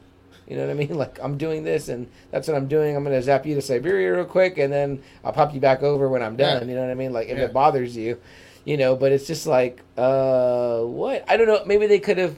You 0.48 0.56
know 0.56 0.66
what 0.66 0.70
I 0.70 0.74
mean? 0.74 0.94
Like, 1.02 1.18
I'm 1.22 1.36
doing 1.38 1.62
this, 1.64 1.88
and 1.88 2.08
that's 2.30 2.48
what 2.48 2.56
I'm 2.56 2.66
doing. 2.68 2.96
I'm 2.96 3.04
going 3.04 3.14
to 3.16 3.22
zap 3.22 3.44
you 3.46 3.54
to 3.54 3.62
Siberia 3.62 4.14
real 4.14 4.24
quick, 4.24 4.58
and 4.58 4.72
then 4.72 5.02
I'll 5.24 5.32
pop 5.32 5.52
you 5.54 5.60
back 5.60 5.82
over 5.82 6.08
when 6.08 6.22
I'm 6.22 6.36
done. 6.36 6.62
Yeah. 6.62 6.68
You 6.68 6.74
know 6.76 6.82
what 6.82 6.90
I 6.90 6.94
mean? 6.94 7.12
Like, 7.12 7.28
if 7.28 7.38
Yeah. 7.38 7.44
it 7.44 7.52
bothers 7.52 7.96
you, 7.96 8.18
you 8.64 8.76
know, 8.76 8.96
but 8.96 9.12
it's 9.12 9.26
just 9.26 9.46
like, 9.46 9.82
uh, 9.98 10.80
what? 10.80 11.24
I 11.28 11.36
don't 11.36 11.46
know. 11.46 11.62
Maybe 11.66 11.86
they 11.86 11.98
could 12.00 12.18
have 12.18 12.36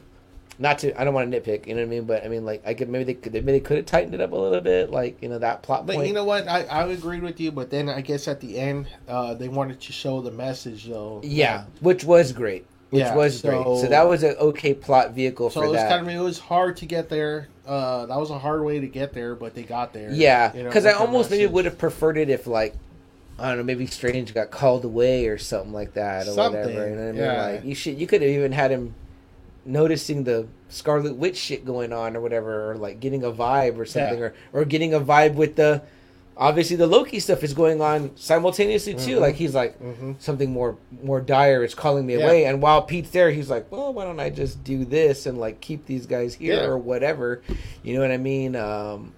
not 0.58 0.78
to 0.80 0.98
I 1.00 1.04
don't 1.04 1.14
want 1.14 1.30
to 1.32 1.40
nitpick, 1.40 1.66
you 1.66 1.74
know 1.74 1.80
what 1.80 1.86
I 1.86 1.90
mean, 1.90 2.04
but 2.04 2.24
I 2.24 2.28
mean 2.28 2.44
like 2.44 2.62
I 2.66 2.74
could 2.74 2.88
maybe 2.88 3.04
they 3.04 3.14
could 3.14 3.32
maybe 3.32 3.52
they 3.52 3.60
could 3.60 3.76
have 3.78 3.86
tightened 3.86 4.14
it 4.14 4.20
up 4.20 4.32
a 4.32 4.36
little 4.36 4.60
bit, 4.60 4.90
like 4.90 5.20
you 5.22 5.28
know 5.28 5.38
that 5.38 5.62
plot 5.62 5.86
But 5.86 5.96
point. 5.96 6.08
you 6.08 6.14
know 6.14 6.24
what? 6.24 6.46
I, 6.48 6.62
I 6.64 6.84
agreed 6.86 7.22
with 7.22 7.40
you, 7.40 7.50
but 7.52 7.70
then 7.70 7.88
I 7.88 8.00
guess 8.00 8.28
at 8.28 8.40
the 8.40 8.58
end, 8.58 8.86
uh, 9.08 9.34
they 9.34 9.48
wanted 9.48 9.80
to 9.80 9.92
show 9.92 10.20
the 10.20 10.30
message, 10.30 10.84
though. 10.86 11.20
yeah, 11.24 11.64
which 11.80 12.04
was 12.04 12.32
great, 12.32 12.64
which 12.90 13.00
Yeah, 13.00 13.14
was 13.14 13.40
so- 13.40 13.48
great. 13.50 13.80
So 13.82 13.88
that 13.88 14.08
was 14.08 14.22
an 14.22 14.36
okay 14.38 14.74
plot 14.74 15.12
vehicle 15.12 15.50
So 15.50 15.60
for 15.60 15.66
it 15.66 15.70
was 15.70 15.78
that. 15.78 15.88
kind 15.90 16.06
of 16.08 16.14
it 16.14 16.18
was 16.18 16.38
hard 16.38 16.76
to 16.78 16.86
get 16.86 17.08
there. 17.08 17.48
Uh, 17.66 18.06
that 18.06 18.18
was 18.18 18.30
a 18.30 18.38
hard 18.38 18.62
way 18.62 18.78
to 18.78 18.86
get 18.86 19.12
there, 19.14 19.34
but 19.34 19.54
they 19.54 19.62
got 19.62 19.92
there. 19.92 20.10
yeah, 20.12 20.54
you 20.54 20.62
know, 20.62 20.68
because 20.68 20.84
I 20.86 20.92
almost 20.92 21.30
maybe 21.30 21.46
would 21.46 21.64
have 21.64 21.78
preferred 21.78 22.16
it 22.18 22.28
if 22.30 22.46
like 22.46 22.74
I 23.36 23.48
don't 23.48 23.56
know, 23.58 23.64
maybe 23.64 23.86
Strange 23.88 24.32
got 24.32 24.52
called 24.52 24.84
away 24.84 25.26
or 25.26 25.38
something 25.38 25.72
like 25.72 25.94
that 25.94 26.28
or 26.28 26.32
Something, 26.32 26.60
whatever. 26.60 26.88
You 26.88 26.94
know 26.94 27.02
what 27.02 27.08
I 27.08 27.12
mean? 27.12 27.20
yeah. 27.20 27.46
Like 27.46 27.64
you 27.64 27.74
should 27.74 27.98
you 27.98 28.06
could 28.06 28.22
have 28.22 28.30
even 28.30 28.52
had 28.52 28.70
him 28.70 28.94
noticing 29.66 30.24
the 30.24 30.46
Scarlet 30.68 31.16
Witch 31.16 31.36
shit 31.36 31.64
going 31.64 31.92
on 31.92 32.16
or 32.16 32.20
whatever, 32.20 32.70
or 32.70 32.76
like 32.76 33.00
getting 33.00 33.24
a 33.24 33.30
vibe 33.30 33.78
or 33.78 33.84
something, 33.86 34.18
Yeah. 34.18 34.24
or 34.24 34.34
or 34.52 34.64
getting 34.64 34.92
a 34.94 35.00
vibe 35.00 35.34
with 35.34 35.56
the 35.56 35.82
obviously 36.36 36.74
the 36.74 36.86
Loki 36.86 37.20
stuff 37.20 37.44
is 37.44 37.54
going 37.54 37.80
on 37.80 38.10
simultaneously 38.16 38.94
too. 38.94 39.16
Mhm. 39.18 39.20
Like 39.20 39.34
he's 39.36 39.54
like 39.54 39.80
Mhm. 39.80 40.16
something 40.18 40.50
more 40.50 40.76
more 41.02 41.20
dire 41.20 41.62
is 41.64 41.74
calling 41.74 42.04
me 42.06 42.16
Yeah. 42.16 42.24
away, 42.24 42.44
and 42.44 42.60
while 42.60 42.82
Pete's 42.82 43.10
there, 43.10 43.30
he's 43.30 43.48
like, 43.48 43.70
well, 43.70 43.92
why 43.92 44.04
don't 44.04 44.18
I 44.20 44.30
just 44.30 44.64
do 44.64 44.84
this 44.84 45.26
and 45.26 45.38
like 45.38 45.60
keep 45.60 45.86
these 45.86 46.06
guys 46.06 46.34
here 46.34 46.54
Yeah. 46.56 46.64
or 46.66 46.76
whatever. 46.76 47.40
You 47.84 47.94
know 47.94 48.00
what 48.00 48.10
I 48.10 48.16
mean? 48.16 48.56
Um, 48.56 49.12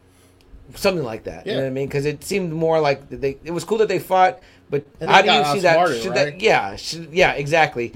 something 0.75 1.05
like 1.05 1.25
that. 1.25 1.47
You 1.47 1.53
know 1.55 1.61
what 1.61 1.67
I 1.69 1.71
mean? 1.71 1.87
Because 1.87 2.05
it 2.05 2.23
seemed 2.23 2.53
more 2.53 2.81
like 2.81 3.09
they. 3.09 3.39
It 3.45 3.53
was 3.53 3.65
cool 3.65 3.79
that 3.79 3.89
they 3.89 3.99
fought, 3.99 4.41
but 4.69 4.85
how 5.01 5.23
do 5.23 5.31
you 5.33 5.45
see 5.55 5.61
that? 5.61 5.77
right? 5.79 6.15
that? 6.15 6.41
Yeah, 6.41 6.77
should, 6.77 7.09
yeah, 7.13 7.33
exactly. 7.33 7.93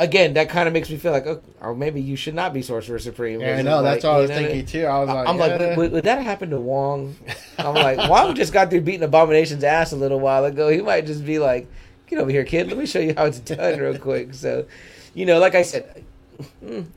Again, 0.00 0.34
that 0.34 0.48
kind 0.48 0.66
of 0.66 0.72
makes 0.72 0.88
me 0.88 0.96
feel 0.96 1.12
like, 1.12 1.26
oh, 1.26 1.42
or 1.60 1.74
maybe 1.74 2.00
you 2.00 2.16
should 2.16 2.34
not 2.34 2.54
be 2.54 2.62
Sorcerer 2.62 2.98
Supreme. 2.98 3.40
Yeah, 3.40 3.58
I 3.58 3.62
know. 3.62 3.82
like, 3.82 4.00
That's 4.00 4.04
what 4.04 4.12
I 4.14 4.18
was 4.18 4.30
thinking 4.30 4.64
too. 4.64 4.84
I 4.86 4.98
was 4.98 5.08
like, 5.08 5.28
I'm 5.28 5.36
like, 5.36 5.60
eh. 5.60 5.76
would, 5.76 5.92
would 5.92 6.04
that 6.04 6.22
happen 6.22 6.50
to 6.50 6.58
Wong? 6.58 7.14
I'm 7.58 7.74
like, 7.74 7.98
Wong 8.10 8.34
just 8.34 8.52
got 8.52 8.70
through 8.70 8.80
beating 8.80 9.02
Abomination's 9.02 9.62
ass 9.62 9.92
a 9.92 9.96
little 9.96 10.18
while 10.18 10.44
ago. 10.46 10.70
He 10.70 10.80
might 10.80 11.04
just 11.04 11.24
be 11.24 11.38
like, 11.38 11.68
get 12.06 12.18
over 12.18 12.30
here, 12.30 12.44
kid. 12.44 12.68
Let 12.68 12.78
me 12.78 12.86
show 12.86 12.98
you 12.98 13.14
how 13.14 13.26
it's 13.26 13.40
done 13.40 13.78
real 13.78 13.98
quick. 13.98 14.32
So, 14.34 14.66
you 15.14 15.26
know, 15.26 15.38
like 15.38 15.54
I 15.54 15.62
said, 15.62 16.02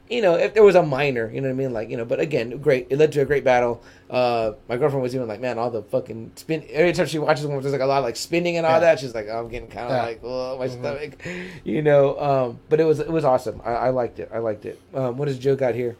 you 0.10 0.22
know, 0.22 0.36
if 0.36 0.54
there 0.54 0.64
was 0.64 0.76
a 0.76 0.84
minor, 0.84 1.30
you 1.32 1.42
know 1.42 1.48
what 1.48 1.54
I 1.54 1.58
mean? 1.58 1.74
Like, 1.74 1.90
you 1.90 1.98
know, 1.98 2.06
but 2.06 2.20
again, 2.20 2.58
great. 2.60 2.88
It 2.90 2.98
led 2.98 3.12
to 3.14 3.22
a 3.22 3.26
great 3.26 3.44
battle. 3.44 3.84
Uh, 4.10 4.54
my 4.70 4.78
girlfriend 4.78 5.02
was 5.04 5.16
even 5.16 5.28
like, 5.28 5.40
man, 5.42 5.58
all 5.58 5.72
the 5.72 5.82
fucking 5.84 6.32
spin. 6.36 6.64
Every 6.70 6.94
time 6.94 7.06
she 7.08 7.20
watches 7.20 7.46
one, 7.48 7.60
there's 7.62 7.72
like 7.72 7.82
a 7.82 7.86
lot 7.86 8.00
of 8.00 8.04
like 8.04 8.16
spinning 8.16 8.58
and 8.58 8.66
all 8.66 8.74
Yeah. 8.74 8.80
that. 8.82 9.00
She's 9.00 9.16
like, 9.16 9.28
oh, 9.30 9.40
I'm 9.40 9.50
getting 9.50 9.70
kind 9.70 9.86
of 9.88 9.92
Yeah. 9.92 10.04
like, 10.04 10.20
oh, 10.24 10.58
my 10.60 10.68
Mhm. 10.68 10.80
stomach, 10.80 11.28
you 11.64 11.82
know. 11.82 12.20
Um, 12.20 12.60
but 12.70 12.80
it 12.80 12.84
was 12.86 13.00
it 13.00 13.10
was 13.10 13.26
awesome. 13.26 13.62
I, 13.66 13.72
I 13.74 13.90
liked 13.90 14.20
it. 14.20 14.30
I 14.34 14.40
liked 14.40 14.66
it. 14.66 14.80
Um, 14.94 15.18
what 15.18 15.28
does 15.28 15.38
Joe 15.40 15.56
got 15.56 15.76
here? 15.76 15.96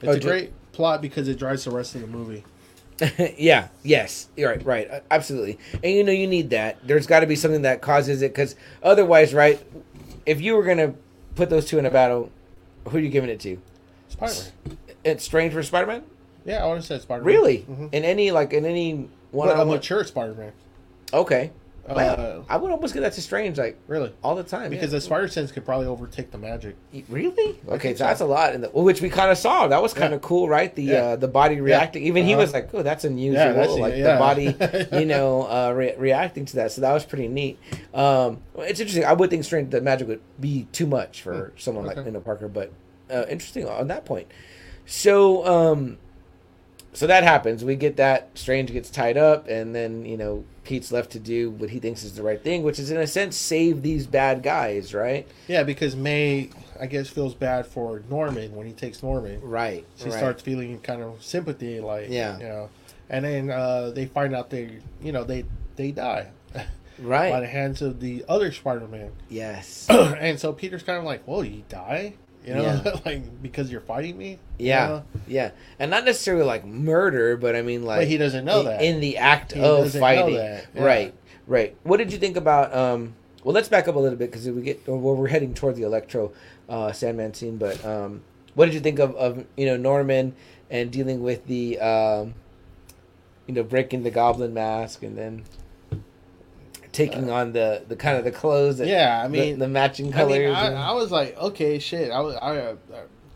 it's 0.00 0.08
Oh, 0.08 0.12
a 0.12 0.18
ju- 0.18 0.28
great 0.28 0.52
plot 0.72 1.00
because 1.02 1.26
it 1.28 1.38
drives 1.38 1.64
the 1.64 1.70
rest 1.70 1.94
of 1.94 2.02
the 2.02 2.06
movie. 2.06 2.44
yeah. 3.36 3.68
Yes. 3.82 4.28
You're 4.36 4.50
right. 4.50 4.64
Right. 4.64 4.90
Uh, 4.90 5.00
Absolutely. 5.10 5.58
And 5.82 5.92
you 5.92 6.04
know 6.04 6.12
you 6.12 6.26
need 6.26 6.50
that. 6.50 6.78
There's 6.86 7.06
got 7.06 7.20
to 7.20 7.26
be 7.26 7.36
something 7.36 7.62
that 7.62 7.82
causes 7.82 8.22
it 8.22 8.32
because 8.32 8.56
otherwise, 8.82 9.34
right? 9.34 9.60
If 10.24 10.40
you 10.40 10.56
were 10.56 10.62
gonna 10.64 10.94
put 11.34 11.50
those 11.50 11.66
two 11.66 11.78
in 11.78 11.84
a 11.86 11.90
battle, 11.90 12.30
who 12.88 12.98
are 12.98 13.00
you 13.00 13.08
giving 13.08 13.30
it 13.30 13.40
to? 13.40 13.60
Spider 14.08 14.34
Man. 14.64 14.78
It's 15.04 15.24
Strange 15.24 15.52
for 15.52 15.62
Spider 15.62 15.86
Man. 15.86 16.02
Yeah, 16.44 16.64
I 16.64 16.68
would 16.68 16.76
have 16.76 16.84
said 16.84 17.02
Spider 17.02 17.22
Man. 17.24 17.26
Really? 17.34 17.58
hmm 17.62 17.88
In 17.92 18.04
any 18.04 18.30
like 18.30 18.52
in 18.52 18.64
any 18.64 19.08
one 19.32 19.48
But 19.48 19.60
a 19.60 19.64
mature 19.64 20.04
Spider 20.04 20.34
Man. 20.34 20.52
Okay. 21.12 21.50
Uh, 21.88 22.42
I 22.48 22.56
would 22.56 22.70
almost 22.70 22.94
give 22.94 23.02
that 23.02 23.12
to 23.14 23.22
Strange 23.22 23.58
like 23.58 23.78
really? 23.86 24.12
all 24.22 24.34
the 24.34 24.42
time 24.42 24.70
Because 24.70 24.90
yeah. 24.92 24.98
the 24.98 25.00
Spider 25.00 25.28
Sense 25.28 25.52
could 25.52 25.64
probably 25.64 25.86
overtake 25.86 26.30
the 26.30 26.38
magic. 26.38 26.76
Really? 27.08 27.60
Okay, 27.68 27.94
so 27.94 28.04
that's 28.04 28.20
a 28.20 28.24
lot, 28.26 28.54
in 28.54 28.62
the, 28.62 28.68
which 28.70 29.00
we 29.00 29.08
kind 29.08 29.30
of 29.30 29.38
saw. 29.38 29.68
That 29.68 29.80
was 29.82 29.94
kind 29.94 30.10
Yeah. 30.10 30.16
of 30.16 30.22
cool, 30.22 30.48
right? 30.48 30.74
The 30.74 30.82
Yeah. 30.82 30.94
uh, 31.02 31.16
the 31.16 31.28
body 31.28 31.60
reacting. 31.60 32.02
Even 32.04 32.24
he 32.24 32.32
Uh-huh. 32.32 32.42
was 32.42 32.52
like, 32.52 32.74
"Oh, 32.74 32.82
that's 32.82 33.04
unusual." 33.04 33.40
Yeah, 33.40 33.52
that's- 33.52 33.78
like 33.78 33.94
the 33.94 34.16
body, 34.18 34.56
you 35.00 35.06
know, 35.06 35.42
uh, 35.42 35.72
re- 35.76 35.94
reacting 35.96 36.44
to 36.46 36.56
that. 36.56 36.72
So 36.72 36.80
that 36.80 36.92
was 36.92 37.04
pretty 37.04 37.28
neat. 37.28 37.58
Um, 37.94 38.38
it's 38.58 38.80
interesting. 38.80 39.04
I 39.04 39.12
would 39.12 39.30
think 39.30 39.44
Strange 39.44 39.70
the 39.70 39.80
magic 39.80 40.08
would 40.08 40.20
be 40.40 40.66
too 40.72 40.86
much 40.86 41.22
for 41.22 41.52
someone 41.56 41.84
like 41.86 41.94
Hmm. 41.96 42.00
Okay. 42.00 42.08
you 42.08 42.12
know 42.14 42.20
Parker, 42.20 42.48
but 42.48 42.72
uh, 43.10 43.24
interesting 43.28 43.68
on 43.68 43.88
that 43.88 44.04
point. 44.04 44.26
So, 44.86 45.46
um, 45.46 45.98
so 46.92 47.06
that 47.06 47.22
happens. 47.24 47.64
We 47.64 47.76
get 47.76 47.96
that 47.96 48.30
Strange 48.34 48.72
gets 48.72 48.90
tied 48.90 49.16
up, 49.16 49.48
and 49.48 49.74
then 49.74 50.04
you 50.04 50.16
know 50.16 50.44
Pete's 50.66 50.90
left 50.90 51.12
to 51.12 51.20
do 51.20 51.50
what 51.50 51.70
he 51.70 51.78
thinks 51.78 52.02
is 52.02 52.14
the 52.16 52.22
right 52.24 52.42
thing, 52.42 52.64
which 52.64 52.78
is 52.80 52.90
in 52.90 52.96
a 52.98 53.06
sense 53.06 53.36
save 53.36 53.82
these 53.82 54.06
bad 54.06 54.42
guys, 54.42 54.92
right? 54.92 55.26
Yeah, 55.46 55.62
because 55.62 55.94
May, 55.94 56.50
I 56.80 56.86
guess, 56.86 57.08
feels 57.08 57.34
bad 57.34 57.66
for 57.66 58.02
Norman 58.10 58.54
when 58.56 58.66
he 58.66 58.72
takes 58.72 59.00
Norman. 59.02 59.40
Right. 59.40 59.86
She 59.96 60.04
right. 60.06 60.12
starts 60.14 60.42
feeling 60.42 60.80
kind 60.80 61.02
of 61.02 61.22
sympathy, 61.22 61.80
like 61.80 62.08
Yeah. 62.10 62.36
you 62.38 62.44
know, 62.44 62.68
and 63.08 63.24
then 63.24 63.50
uh, 63.50 63.90
they 63.90 64.06
find 64.06 64.34
out 64.34 64.50
they, 64.50 64.78
you 65.00 65.12
know, 65.12 65.22
they 65.22 65.44
they 65.76 65.92
die 65.92 66.28
Right. 66.98 67.30
by 67.30 67.40
the 67.40 67.46
hands 67.46 67.80
of 67.82 68.00
the 68.00 68.24
other 68.28 68.50
Spider-Man, 68.50 69.12
Yes. 69.28 69.86
and 69.90 70.40
so 70.40 70.52
Peter's 70.52 70.82
kind 70.82 70.98
of 70.98 71.04
like, 71.04 71.22
"Well, 71.28 71.44
you 71.44 71.62
die." 71.68 72.14
You 72.46 72.54
know, 72.54 72.62
Yeah. 72.62 72.96
like 73.04 73.42
because 73.42 73.70
you're 73.72 73.80
fighting 73.80 74.16
me. 74.16 74.38
you 74.58 74.68
Yeah. 74.68 74.86
know? 74.86 75.04
Yeah. 75.26 75.50
And 75.78 75.90
not 75.90 76.04
necessarily 76.04 76.44
like 76.44 76.64
murder, 76.64 77.36
but 77.36 77.56
I 77.56 77.62
mean 77.62 77.84
like 77.84 78.00
but 78.00 78.08
he 78.08 78.16
doesn't 78.18 78.44
know 78.44 78.60
in, 78.60 78.66
that. 78.66 78.82
in 78.82 79.00
the 79.00 79.16
act 79.18 79.52
He 79.52 79.60
of 79.60 79.92
fighting. 79.92 80.34
yeah. 80.36 80.60
Right. 80.74 81.12
Right. 81.46 81.76
What 81.82 81.96
did 81.98 82.12
you 82.12 82.18
think 82.18 82.36
about 82.36 82.74
um 82.74 83.14
well 83.44 83.52
let's 83.54 83.68
back 83.68 83.88
up 83.88 83.96
a 83.96 83.98
little 83.98 84.18
bit 84.18 84.30
because 84.30 84.48
we 84.48 84.62
get 84.62 84.86
well, 84.86 84.98
we're 84.98 85.28
heading 85.28 85.54
toward 85.54 85.74
the 85.76 85.82
Electro 85.82 86.32
uh 86.68 86.92
Sandman 86.92 87.34
scene, 87.34 87.56
but 87.56 87.84
um 87.84 88.22
what 88.54 88.66
did 88.66 88.74
you 88.74 88.80
think 88.80 88.98
of, 89.00 89.14
of 89.16 89.44
you 89.56 89.66
know 89.66 89.76
Norman 89.76 90.34
and 90.70 90.90
dealing 90.90 91.22
with 91.22 91.46
the 91.46 91.78
um 91.80 92.34
you 93.46 93.54
know 93.54 93.62
breaking 93.64 94.02
the 94.04 94.10
goblin 94.10 94.54
mask 94.54 95.02
and 95.02 95.16
then 95.18 95.42
taking 96.96 97.30
on 97.30 97.52
the 97.52 97.82
the 97.88 97.96
kind 97.96 98.16
of 98.16 98.24
the 98.24 98.30
clothes 98.32 98.78
that, 98.78 98.88
yeah, 98.88 99.22
I 99.24 99.28
mean, 99.28 99.58
the, 99.58 99.68
matching 99.68 100.12
I 100.12 100.16
colors 100.16 100.38
mean, 100.38 100.54
I, 100.54 100.66
and- 100.68 100.78
I 100.78 100.92
was 100.92 101.10
like, 101.10 101.36
okay, 101.38 101.78
shit. 101.78 102.10
I 102.10 102.20
was, 102.20 102.34
I, 102.36 102.56
uh, 102.58 102.76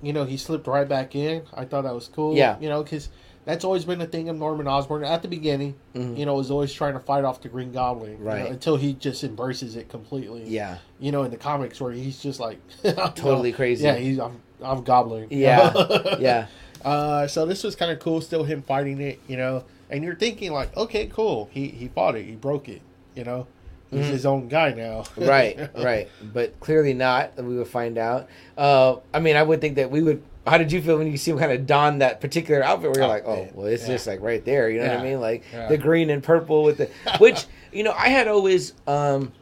you 0.02 0.12
know, 0.12 0.24
he 0.24 0.36
slipped 0.36 0.66
right 0.66 0.88
back 0.88 1.14
in. 1.14 1.42
I 1.54 1.64
thought 1.66 1.82
that 1.82 1.94
was 1.94 2.08
cool. 2.08 2.34
Yeah. 2.34 2.56
You 2.58 2.68
know, 2.70 2.82
because 2.82 3.10
that's 3.44 3.64
always 3.64 3.84
been 3.84 3.98
the 3.98 4.06
thing 4.06 4.28
of 4.30 4.36
Norman 4.36 4.66
Osborn 4.66 5.04
at 5.04 5.20
the 5.22 5.28
beginning. 5.28 5.74
Mhm. 5.94 6.16
You 6.18 6.24
know, 6.26 6.34
was 6.34 6.50
always 6.50 6.72
trying 6.72 6.94
to 6.94 7.00
fight 7.00 7.24
off 7.24 7.40
the 7.42 7.48
Green 7.48 7.70
Goblin. 7.72 8.12
you 8.12 8.18
know, 8.18 8.24
Right. 8.30 8.50
until 8.50 8.76
he 8.76 8.94
just 8.94 9.22
embraces 9.24 9.76
it 9.76 9.88
completely. 9.88 10.44
yeah 10.46 10.78
You 10.98 11.12
know, 11.12 11.22
in 11.24 11.30
the 11.30 11.36
comics 11.36 11.80
where 11.80 11.92
he's 11.92 12.20
just 12.22 12.40
like 12.40 12.58
Totally 12.82 13.50
go- 13.50 13.56
crazy. 13.56 13.84
Yeah, 13.84 13.96
he's 13.96 14.18
I'm 14.18 14.40
I'm 14.62 14.82
gobbling. 14.84 15.30
you 15.30 15.38
Yeah. 15.46 16.16
yeah 16.18 16.46
Uh, 16.84 17.26
so 17.26 17.44
this 17.44 17.62
was 17.62 17.76
kind 17.76 17.90
of 17.92 17.98
cool. 17.98 18.20
Still 18.22 18.44
him 18.44 18.62
fighting 18.62 19.00
it. 19.00 19.20
You 19.28 19.36
know, 19.36 19.64
and 19.90 20.02
you're 20.04 20.14
thinking 20.14 20.52
like, 20.52 20.74
okay, 20.76 21.06
cool. 21.06 21.48
He 21.52 21.68
he 21.68 21.88
fought 21.88 22.14
it. 22.16 22.24
He 22.24 22.36
broke 22.36 22.68
it. 22.70 22.80
You 23.14 23.24
know, 23.24 23.46
he's 23.90 24.06
Mhm. 24.06 24.10
his 24.10 24.26
own 24.26 24.48
guy 24.48 24.72
now. 24.72 25.04
right, 25.16 25.68
right. 25.76 26.08
But 26.32 26.58
clearly 26.60 26.94
not. 26.94 27.36
We 27.42 27.56
would 27.56 27.68
find 27.68 27.98
out. 27.98 28.28
Uh, 28.56 28.96
I 29.12 29.20
mean, 29.20 29.36
I 29.36 29.42
would 29.42 29.60
think 29.60 29.76
that 29.76 29.90
we 29.90 30.02
would. 30.02 30.22
How 30.46 30.56
did 30.58 30.72
you 30.72 30.80
feel 30.80 30.96
when 30.98 31.06
you 31.10 31.18
see 31.18 31.30
him 31.32 31.38
kind 31.38 31.52
of 31.52 31.66
don 31.66 31.98
that 31.98 32.20
particular 32.20 32.62
outfit? 32.62 32.90
Where 32.90 33.00
you're 33.00 33.08
like, 33.08 33.26
oh, 33.26 33.48
well, 33.54 33.66
it's 33.66 33.82
yeah. 33.82 33.94
just 33.94 34.06
like 34.06 34.20
right 34.22 34.44
there. 34.44 34.70
You 34.70 34.80
know 34.80 34.88
what 34.88 34.98
I 34.98 35.02
mean? 35.02 35.20
Like 35.20 35.44
yeah. 35.52 35.68
the 35.68 35.76
green 35.76 36.08
and 36.10 36.22
purple 36.22 36.62
with 36.62 36.78
the, 36.78 36.90
which 37.18 37.46
you 37.72 37.82
know, 37.84 37.92
I 37.92 38.08
had 38.08 38.26
always 38.26 38.72
um 38.86 39.32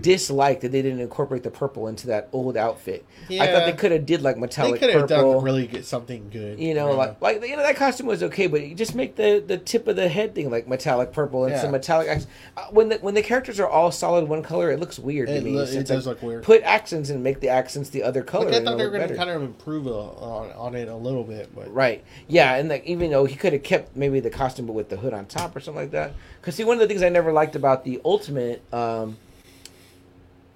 disliked 0.00 0.60
that 0.62 0.70
they 0.72 0.82
didn't 0.82 1.00
incorporate 1.00 1.42
the 1.42 1.50
purple 1.50 1.88
into 1.88 2.06
that 2.06 2.28
old 2.32 2.56
outfit. 2.56 3.04
I 3.30 3.46
thought 3.46 3.66
they 3.66 3.72
could 3.72 3.92
have 3.92 4.06
did 4.06 4.22
like 4.22 4.36
metallic. 4.38 4.80
They 4.80 4.86
could 4.86 4.96
have 4.96 5.08
done 5.08 5.42
really 5.42 5.66
get 5.66 5.84
something 5.84 6.28
good. 6.30 6.58
you 6.60 6.74
know, 6.74 6.92
like 6.92 7.20
like 7.20 7.42
you 7.46 7.56
know 7.56 7.62
that 7.62 7.76
costume 7.76 8.06
was 8.06 8.22
okay, 8.22 8.46
but 8.46 8.62
you 8.66 8.74
just 8.74 8.94
make 8.94 9.16
the 9.16 9.42
the 9.44 9.58
tip 9.58 9.88
of 9.88 9.96
the 9.96 10.08
head 10.08 10.34
thing 10.34 10.50
like 10.50 10.68
metallic 10.68 11.12
purple 11.12 11.44
and 11.44 11.52
Yeah. 11.54 11.60
some 11.62 11.72
metallic 11.72 12.08
accents. 12.08 12.30
Uh, 12.56 12.66
when 12.70 12.88
the 12.90 12.98
when 12.98 13.14
the 13.14 13.22
characters 13.22 13.58
are 13.58 13.68
all 13.68 13.90
solid 13.90 14.28
one 14.28 14.42
color, 14.42 14.70
it 14.70 14.78
looks 14.78 14.98
weird 14.98 15.28
to 15.28 15.36
it, 15.36 15.44
me. 15.44 15.52
lo- 15.52 15.62
it 15.64 15.86
does 15.86 16.06
like, 16.06 16.16
look 16.16 16.22
weird. 16.22 16.44
Put 16.44 16.62
accents 16.62 17.10
and 17.10 17.22
make 17.24 17.40
the 17.40 17.48
accents 17.48 17.90
the 17.90 18.02
other 18.02 18.22
color. 18.22 18.46
Like, 18.50 18.62
I 18.62 18.64
thought 18.64 18.78
they 18.78 18.84
were 18.84 18.90
going 18.96 19.08
to 19.08 19.16
kind 19.16 19.30
of 19.30 19.42
improve 19.42 19.86
on 19.86 20.50
on 20.52 20.74
it 20.74 20.88
a 20.88 20.94
little 20.94 21.24
bit, 21.24 21.54
but 21.54 21.72
Right. 21.72 22.04
Yeah, 22.28 22.54
and 22.56 22.68
like 22.68 22.84
even 22.84 23.10
though 23.10 23.24
he 23.24 23.34
could 23.36 23.52
have 23.52 23.62
kept 23.62 23.96
maybe 23.96 24.20
the 24.20 24.30
costume 24.30 24.66
but 24.66 24.72
with 24.74 24.88
the 24.88 24.96
hood 24.96 25.12
on 25.14 25.26
top 25.26 25.54
or 25.56 25.60
something 25.60 25.82
like 25.82 25.90
that. 25.92 26.12
Because 26.40 26.54
see, 26.54 26.64
one 26.64 26.76
of 26.76 26.80
the 26.80 26.86
things 26.88 27.02
I 27.02 27.08
never 27.08 27.32
liked 27.32 27.56
about 27.56 27.84
the 27.84 28.00
Ultimate 28.04 28.62
um, 28.72 29.16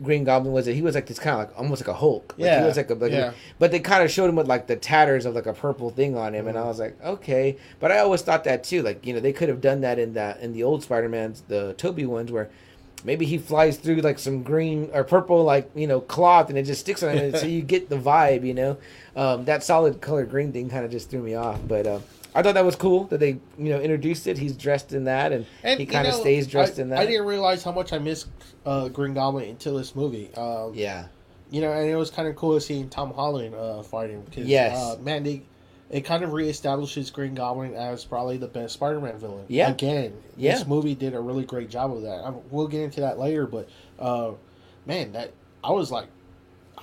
Green 0.02 0.24
Goblin 0.24 0.52
was 0.52 0.66
it? 0.66 0.74
he 0.74 0.82
was 0.82 0.94
like 0.94 1.06
this 1.06 1.18
kind 1.18 1.40
of 1.40 1.48
like 1.48 1.58
almost 1.58 1.82
like 1.82 1.88
a 1.88 1.94
Hulk. 1.94 2.34
Like, 2.36 2.46
Yeah, 2.46 2.60
He 2.60 2.66
was 2.66 2.76
like 2.76 2.90
a, 2.90 2.94
like 2.94 3.12
yeah. 3.12 3.32
but 3.58 3.70
they 3.70 3.80
kind 3.80 4.02
of 4.02 4.10
showed 4.10 4.28
him 4.28 4.36
with 4.36 4.48
like 4.48 4.66
the 4.66 4.76
tatters 4.76 5.24
of 5.26 5.34
like 5.34 5.46
a 5.46 5.52
purple 5.54 5.90
thing 5.90 6.16
on 6.16 6.34
him, 6.34 6.46
and 6.48 6.56
Mm-hmm. 6.56 6.64
I 6.64 6.68
was 6.68 6.78
like, 6.80 7.02
okay. 7.04 7.56
But 7.80 7.92
I 7.92 7.98
always 7.98 8.22
thought 8.22 8.44
that 8.44 8.64
too. 8.64 8.82
Like 8.82 9.06
you 9.06 9.12
know 9.14 9.20
they 9.20 9.32
could 9.32 9.48
have 9.48 9.60
done 9.60 9.82
that 9.82 9.98
in 9.98 10.14
that 10.14 10.40
in 10.40 10.52
the 10.52 10.62
old 10.64 10.82
Spider 10.82 11.08
Man's 11.08 11.42
the 11.42 11.74
Tobey 11.78 12.06
ones 12.06 12.30
where. 12.32 12.50
Maybe 13.06 13.26
he 13.26 13.36
flies 13.36 13.76
through 13.76 13.96
like 13.96 14.18
some 14.18 14.42
green 14.42 14.88
or 14.94 15.04
purple, 15.04 15.44
like 15.44 15.70
you 15.74 15.86
know, 15.86 16.00
cloth, 16.00 16.48
and 16.48 16.56
it 16.56 16.62
just 16.62 16.80
sticks 16.80 17.02
on 17.02 17.14
it, 17.18 17.36
so 17.36 17.44
you 17.44 17.60
get 17.60 17.90
the 17.90 17.98
vibe. 17.98 18.46
You 18.46 18.54
know, 18.54 18.76
um, 19.14 19.44
that 19.44 19.62
solid 19.62 20.00
color 20.00 20.24
green 20.24 20.52
thing 20.54 20.70
kind 20.70 20.86
of 20.86 20.90
just 20.90 21.10
threw 21.10 21.20
me 21.20 21.34
off. 21.34 21.60
But 21.68 21.86
uh, 21.86 21.98
I 22.34 22.42
thought 22.42 22.54
that 22.54 22.64
was 22.64 22.74
cool 22.76 23.04
that 23.04 23.20
they 23.20 23.38
you 23.58 23.70
know 23.70 23.80
introduced 23.80 24.26
it. 24.26 24.38
He's 24.38 24.56
dressed 24.56 24.92
in 24.92 25.04
that, 25.04 25.32
and, 25.32 25.46
and 25.62 25.78
he 25.78 25.86
kind 25.86 26.06
of 26.08 26.14
know, 26.14 26.20
stays 26.20 26.46
dressed 26.46 26.78
I, 26.78 26.82
in 26.82 26.88
that. 26.90 26.98
I 27.00 27.06
didn't 27.06 27.26
realize 27.26 27.62
how 27.62 27.72
much 27.72 27.92
I 27.92 27.98
missed 27.98 28.26
uh, 28.66 28.88
Green 28.88 29.14
Goblin 29.14 29.48
until 29.50 29.76
this 29.76 29.94
movie. 29.94 30.34
Um, 30.34 30.72
yeah, 30.74 31.06
you 31.50 31.60
know, 31.60 31.72
and 31.72 31.88
it 31.88 31.96
was 31.96 32.10
kind 32.10 32.26
of 32.28 32.34
cool 32.36 32.58
seeing 32.60 32.88
Tom 32.88 33.12
Holland 33.14 33.54
uh, 33.54 33.82
fighting 33.82 34.22
because 34.22 34.46
Yes. 34.46 34.76
uh, 34.76 34.96
man, 35.00 35.22
they, 35.22 35.42
it 35.90 36.00
kind 36.00 36.24
of 36.24 36.30
reestablishes 36.30 37.12
Green 37.12 37.34
Goblin 37.34 37.74
as 37.74 38.04
probably 38.04 38.36
the 38.36 38.48
best 38.48 38.74
Spider-Man 38.74 39.18
villain. 39.18 39.44
Yeah. 39.48 39.70
again, 39.70 40.14
Yeah. 40.36 40.56
this 40.56 40.66
movie 40.66 40.96
did 40.96 41.14
a 41.14 41.20
really 41.20 41.44
great 41.44 41.70
job 41.70 41.92
of 41.92 42.02
that. 42.02 42.24
I, 42.24 42.32
we'll 42.50 42.66
get 42.66 42.80
into 42.80 43.00
that 43.02 43.18
later, 43.18 43.46
but 43.46 43.68
uh, 44.00 44.32
man, 44.86 45.12
that 45.12 45.32
I 45.62 45.70
was 45.70 45.92
like, 45.92 46.08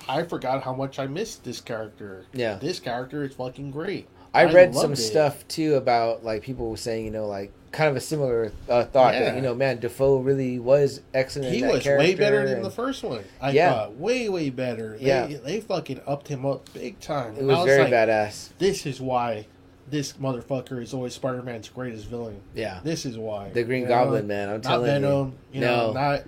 I 0.08 0.22
forgot 0.22 0.62
how 0.62 0.72
much 0.74 0.98
I 0.98 1.06
missed 1.06 1.44
this 1.44 1.60
character. 1.60 2.24
Yeah. 2.32 2.54
this 2.54 2.80
character 2.80 3.22
is 3.24 3.34
fucking 3.34 3.70
great. 3.72 4.08
I, 4.34 4.42
I 4.42 4.52
read 4.52 4.74
some 4.74 4.92
it. 4.92 4.96
stuff 4.96 5.46
too 5.48 5.74
about 5.74 6.24
like 6.24 6.42
people 6.42 6.74
saying 6.76 7.04
you 7.04 7.10
know 7.10 7.26
like 7.26 7.52
kind 7.70 7.88
of 7.88 7.96
a 7.96 8.00
similar 8.00 8.52
uh, 8.68 8.84
thought 8.84 9.12
that 9.14 9.34
you 9.34 9.40
know 9.42 9.54
man 9.54 9.78
Dafoe 9.80 10.18
really 10.18 10.58
was 10.58 11.00
excellent. 11.14 11.54
He 11.54 11.62
was 11.62 11.84
way 11.86 12.14
better 12.14 12.36
character, 12.36 12.54
than 12.54 12.62
the 12.62 12.70
first 12.70 13.02
one. 13.02 13.24
I 13.40 13.50
Yeah. 13.52 13.72
thought 13.72 13.96
way 13.96 14.28
way 14.28 14.50
better. 14.50 14.96
Yeah. 15.00 15.26
they, 15.26 15.34
they 15.34 15.60
fucking 15.60 16.00
upped 16.06 16.28
him 16.28 16.44
up 16.44 16.70
big 16.74 17.00
time. 17.00 17.32
It 17.34 17.38
And 17.40 17.48
was 17.48 17.58
I 17.58 17.64
very 17.64 17.82
like, 17.84 17.92
badass. 17.92 18.50
This 18.58 18.84
is 18.86 19.00
why 19.00 19.46
this 19.88 20.14
motherfucker 20.14 20.82
is 20.82 20.94
always 20.94 21.12
Spider-Man's 21.14 21.68
greatest 21.68 22.06
villain. 22.06 22.40
Yeah, 22.54 22.80
This 22.82 23.04
is 23.04 23.18
why 23.18 23.50
the 23.50 23.62
Green 23.64 23.82
You 23.82 23.88
know? 23.88 24.04
Goblin 24.04 24.26
man. 24.26 24.48
I'm 24.48 24.54
not 24.56 24.62
telling 24.64 24.86
Venom, 24.86 25.34
you, 25.52 25.60
know, 25.60 25.88
No. 25.88 25.92
not 25.92 26.22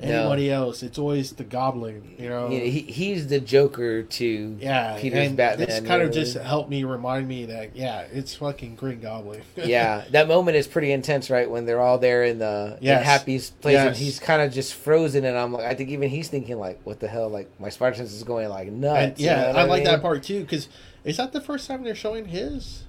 anybody 0.00 0.50
else. 0.50 0.82
It's 0.82 0.98
always 0.98 1.32
the 1.32 1.44
Goblin, 1.44 2.14
you 2.18 2.28
know. 2.28 2.50
Yeah, 2.50 2.60
he, 2.60 2.80
he's 2.82 3.28
the 3.28 3.40
Joker 3.40 4.02
to 4.02 4.56
yeah, 4.60 4.98
Peter's 4.98 5.28
and 5.28 5.36
Batman. 5.36 5.68
This 5.68 5.80
kind 5.80 6.02
of 6.02 6.12
just 6.12 6.36
helped 6.36 6.70
me 6.70 6.84
remind 6.84 7.28
me 7.28 7.46
that 7.46 7.76
yeah, 7.76 8.06
it's 8.12 8.34
fucking 8.34 8.76
Green 8.76 9.00
Goblin. 9.00 9.42
yeah, 9.56 10.04
that 10.10 10.28
moment 10.28 10.56
is 10.56 10.66
pretty 10.66 10.92
intense, 10.92 11.30
right? 11.30 11.50
When 11.50 11.66
they're 11.66 11.80
all 11.80 11.98
there 11.98 12.24
in 12.24 12.38
the 12.38 12.78
in 12.80 12.98
Happy's 12.98 13.50
place, 13.50 13.78
and 13.78 13.96
he's 13.96 14.18
kind 14.18 14.42
of 14.42 14.52
just 14.52 14.74
frozen, 14.74 15.24
and 15.24 15.36
I'm 15.36 15.52
like, 15.52 15.64
I 15.64 15.74
think 15.74 15.90
even 15.90 16.08
he's 16.08 16.28
thinking 16.28 16.58
like, 16.58 16.80
what 16.84 17.00
the 17.00 17.08
hell? 17.08 17.28
Like 17.28 17.48
my 17.60 17.68
spider 17.68 17.96
sense 17.96 18.12
is 18.12 18.22
going 18.22 18.48
like 18.48 18.70
nuts. 18.70 18.98
And, 18.98 19.18
you 19.20 19.26
yeah, 19.26 19.42
know 19.42 19.46
what 19.48 19.56
I 19.56 19.64
like 19.64 19.84
that 19.84 20.02
part 20.02 20.22
too 20.22 20.42
because 20.42 20.68
is 21.04 21.16
that 21.16 21.32
the 21.32 21.40
first 21.40 21.66
time 21.66 21.84
they're 21.84 21.94
showing 21.94 22.26
his? 22.26 22.84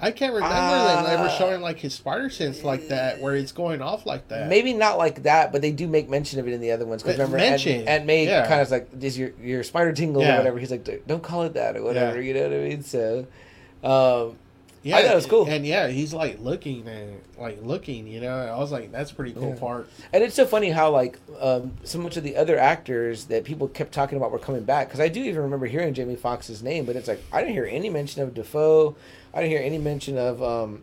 I 0.00 0.10
can't 0.10 0.34
remember 0.34 0.54
Uh, 0.54 1.02
them 1.04 1.20
ever 1.20 1.30
showing 1.30 1.60
like 1.60 1.78
his 1.78 1.94
spider 1.94 2.28
sense 2.30 2.62
like 2.64 2.88
that, 2.88 3.20
where 3.20 3.34
it's 3.36 3.52
going 3.52 3.80
off 3.80 4.04
like 4.06 4.28
that. 4.28 4.48
Maybe 4.48 4.72
not 4.72 4.98
like 4.98 5.22
that, 5.22 5.52
but 5.52 5.62
they 5.62 5.70
do 5.72 5.86
make 5.86 6.08
mention 6.10 6.40
of 6.40 6.48
it 6.48 6.52
in 6.52 6.60
the 6.60 6.72
other 6.72 6.84
ones. 6.86 7.02
Because 7.02 7.18
remember, 7.18 7.36
mention, 7.38 7.80
Aunt, 7.80 7.88
Aunt 7.88 8.06
May 8.06 8.26
yeah. 8.26 8.46
kind 8.46 8.60
of 8.60 8.70
like, 8.70 8.88
"Is 9.00 9.16
your 9.18 9.30
your 9.42 9.62
spider 9.62 9.92
tingle 9.92 10.22
Yeah. 10.22 10.34
or 10.34 10.38
whatever?" 10.38 10.58
He's 10.58 10.70
like, 10.70 11.06
"Don't 11.06 11.22
call 11.22 11.42
it 11.44 11.54
that 11.54 11.76
or 11.76 11.82
whatever." 11.82 12.20
Yeah. 12.20 12.26
You 12.28 12.34
know 12.34 12.42
what 12.42 12.52
I 12.52 12.68
mean? 12.68 12.82
So, 12.82 13.26
um, 13.82 14.36
yeah, 14.82 14.96
I 14.98 15.02
thought 15.02 15.12
it 15.12 15.16
was 15.16 15.26
cool. 15.26 15.46
and 15.48 15.64
yeah, 15.66 15.88
he's 15.88 16.12
like 16.12 16.38
looking 16.40 16.86
and 16.86 17.20
like 17.38 17.58
looking, 17.62 18.06
you 18.06 18.20
know. 18.20 18.36
I 18.36 18.58
was 18.58 18.70
like, 18.70 18.92
that's 18.92 19.12
a 19.12 19.14
pretty 19.14 19.32
cool 19.32 19.54
part. 19.54 19.88
and 20.12 20.22
it's 20.22 20.34
so 20.34 20.44
funny 20.44 20.70
how 20.70 20.90
like 20.90 21.18
um, 21.40 21.72
so 21.84 21.98
much 21.98 22.18
of 22.18 22.22
the 22.24 22.36
other 22.36 22.58
actors 22.58 23.24
that 23.26 23.44
people 23.44 23.68
kept 23.68 23.92
talking 23.92 24.18
about 24.18 24.30
were 24.30 24.38
coming 24.38 24.64
back. 24.64 24.88
Because 24.88 25.00
I 25.00 25.08
do 25.08 25.20
even 25.22 25.40
remember 25.42 25.64
hearing 25.66 25.94
Jamie 25.94 26.16
Foxx's 26.16 26.62
name, 26.62 26.84
but 26.84 26.96
it's 26.96 27.08
like 27.08 27.22
I 27.32 27.40
didn't 27.40 27.54
hear 27.54 27.64
any 27.64 27.88
mention 27.88 28.22
of 28.22 28.34
Dafoe. 28.34 28.94
I 29.34 29.40
didn't 29.40 29.50
hear 29.50 29.62
any 29.62 29.78
mention 29.78 30.16
of 30.16 30.42
um, 30.42 30.82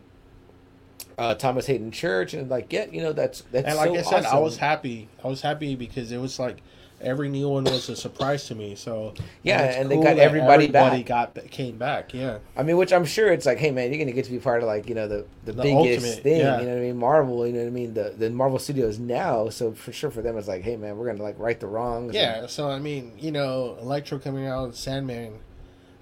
uh, 1.18 1.34
Thomas 1.34 1.66
Haden 1.66 1.90
Church, 1.90 2.34
and 2.34 2.48
like, 2.50 2.72
yeah, 2.72 2.86
you 2.90 3.02
know, 3.02 3.12
that's 3.12 3.42
that's 3.52 3.66
And 3.66 3.76
like 3.76 3.90
so 4.04 4.16
I 4.16 4.20
said, 4.20 4.26
I 4.26 4.38
was 4.38 4.56
happy. 4.58 5.08
I 5.24 5.28
was 5.28 5.40
happy 5.40 5.74
because 5.74 6.12
it 6.12 6.18
was 6.18 6.38
like 6.38 6.58
every 7.00 7.28
new 7.28 7.48
one 7.48 7.64
was 7.64 7.88
a 7.88 7.96
surprise 7.96 8.46
to 8.46 8.54
me. 8.54 8.76
So 8.76 9.12
Yeah, 9.42 9.60
and 9.62 9.90
they 9.90 9.96
cool 9.96 10.04
got 10.04 10.18
everybody 10.18 10.66
everybody 10.66 11.02
back. 11.02 11.34
got 11.34 11.50
came 11.50 11.76
back. 11.76 12.14
Yeah, 12.14 12.38
I 12.56 12.62
mean, 12.62 12.76
which 12.76 12.92
I'm 12.92 13.04
sure 13.04 13.32
it's 13.32 13.44
like, 13.44 13.58
hey 13.58 13.70
man, 13.72 13.90
you're 13.90 13.98
gonna 13.98 14.12
get 14.12 14.24
to 14.26 14.30
be 14.30 14.38
part 14.38 14.62
of 14.62 14.68
like 14.68 14.88
you 14.88 14.94
know 14.94 15.08
the 15.08 15.24
the, 15.44 15.52
The 15.52 15.62
biggest 15.62 16.04
ultimate, 16.06 16.22
thing. 16.22 16.40
yeah. 16.40 16.60
You 16.60 16.66
know 16.66 16.72
what 16.74 16.78
I 16.78 16.82
mean? 16.82 16.96
Marvel. 16.98 17.46
You 17.46 17.52
know 17.54 17.60
what 17.60 17.66
I 17.66 17.70
mean? 17.70 17.94
The 17.94 18.14
the 18.16 18.30
Marvel 18.30 18.58
Studios 18.58 18.98
now. 18.98 19.48
So 19.48 19.72
for 19.72 19.92
sure 19.92 20.10
for 20.10 20.22
them, 20.22 20.36
it's 20.38 20.46
like, 20.48 20.62
hey 20.62 20.76
man, 20.76 20.96
we're 20.96 21.06
gonna 21.10 21.22
like 21.22 21.38
right 21.38 21.58
the 21.58 21.66
wrongs. 21.66 22.14
yeah. 22.14 22.46
So 22.46 22.70
I 22.70 22.78
mean, 22.78 23.12
you 23.18 23.32
know, 23.32 23.76
Electro 23.80 24.18
coming 24.18 24.46
out, 24.46 24.74
Sandman. 24.76 25.40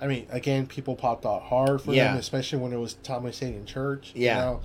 I 0.01 0.07
mean, 0.07 0.27
again, 0.31 0.67
people 0.67 0.97
popped 0.97 1.27
out 1.27 1.43
hard 1.43 1.83
for 1.83 1.93
Yeah. 1.93 2.13
him, 2.13 2.19
especially 2.19 2.59
when 2.59 2.73
it 2.73 2.79
was 2.79 2.95
Thomas 3.03 3.39
Haden 3.39 3.67
Church. 3.67 4.13
Yeah. 4.15 4.35
You 4.37 4.41
know? 4.41 4.61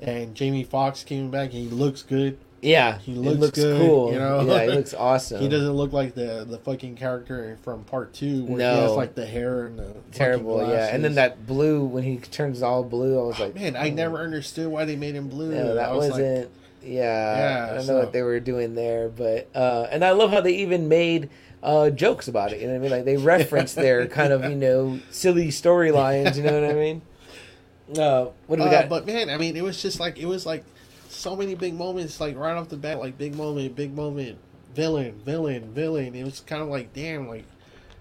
And 0.00 0.34
Jamie 0.34 0.64
Foxx 0.64 1.04
came 1.04 1.30
back. 1.30 1.52
And 1.54 1.62
he 1.62 1.68
looks 1.68 2.02
good. 2.02 2.38
Yeah, 2.62 2.98
He 2.98 3.14
looks 3.14 3.38
looks 3.38 3.58
good, 3.58 3.80
cool. 3.80 4.12
you 4.12 4.18
know? 4.18 4.42
yeah, 4.42 4.64
he 4.64 4.68
looks 4.76 4.92
awesome. 4.92 5.40
He 5.40 5.48
doesn't 5.48 5.72
look 5.72 5.94
like 5.94 6.14
the 6.14 6.44
the 6.46 6.58
fucking 6.58 6.96
character 6.96 7.56
from 7.62 7.84
part 7.84 8.12
two 8.12 8.44
where 8.44 8.58
No. 8.58 8.74
he 8.74 8.80
has 8.82 8.90
like 8.92 9.14
the 9.14 9.24
hair 9.24 9.64
and 9.66 9.78
the 9.78 9.94
terrible. 10.12 10.58
Yeah, 10.68 10.94
and 10.94 11.02
then 11.02 11.14
that 11.14 11.46
blue 11.46 11.82
when 11.84 12.02
he 12.04 12.18
turns 12.18 12.60
all 12.62 12.84
blue, 12.84 13.18
I 13.18 13.22
was 13.22 13.40
like, 13.40 13.54
man, 13.54 13.76
I 13.76 13.88
oh. 13.90 13.94
never 13.94 14.18
understood 14.18 14.66
why 14.68 14.84
they 14.84 14.94
made 14.96 15.14
him 15.14 15.28
blue. 15.28 15.54
No, 15.54 15.74
that 15.74 15.88
I 15.88 15.92
was 15.92 16.10
like, 16.10 16.20
wasn't. 16.20 16.50
yeah, 16.82 17.36
Yeah, 17.38 17.70
I 17.70 17.74
don't 17.76 17.84
so- 17.86 17.92
know 17.94 17.98
what 18.00 18.12
they 18.12 18.20
were 18.22 18.40
doing 18.40 18.74
there, 18.74 19.08
but 19.08 19.48
uh, 19.54 19.86
and 19.90 20.04
I 20.04 20.10
love 20.10 20.30
how 20.30 20.42
they 20.42 20.56
even 20.56 20.86
made 20.86 21.30
uh, 21.62 21.90
jokes 21.90 22.28
about 22.28 22.52
it. 22.52 22.60
You 22.60 22.66
know 22.68 22.74
what 22.74 22.78
I 22.78 22.82
mean? 22.82 22.90
Like 22.90 23.04
they 23.04 23.16
reference 23.16 23.74
their 23.74 24.06
kind 24.06 24.32
of 24.32 24.44
you 24.44 24.56
know 24.56 25.00
silly 25.10 25.48
storylines. 25.48 26.36
You 26.36 26.42
know 26.44 26.60
what 26.60 26.70
I 26.70 26.74
mean? 26.74 27.02
Uh, 27.98 28.26
what 28.46 28.56
do 28.56 28.62
we 28.62 28.68
Uh, 28.68 28.82
got? 28.82 28.88
but 28.88 29.06
man, 29.06 29.30
I 29.30 29.36
mean, 29.36 29.56
it 29.56 29.62
was 29.64 29.80
just 29.82 29.98
like 30.00 30.18
it 30.18 30.26
was 30.26 30.46
like 30.46 30.64
so 31.08 31.34
many 31.36 31.54
big 31.54 31.74
moments, 31.74 32.20
like 32.20 32.36
right 32.36 32.56
off 32.56 32.68
the 32.68 32.76
bat, 32.76 32.98
like 33.00 33.18
big 33.18 33.34
moment, 33.34 33.74
big 33.74 33.94
moment, 33.94 34.38
villain, 34.74 35.20
villain, 35.24 35.72
villain. 35.74 36.14
It 36.14 36.24
was 36.24 36.40
kind 36.40 36.62
of 36.62 36.68
like, 36.68 36.92
damn, 36.92 37.28
like 37.28 37.44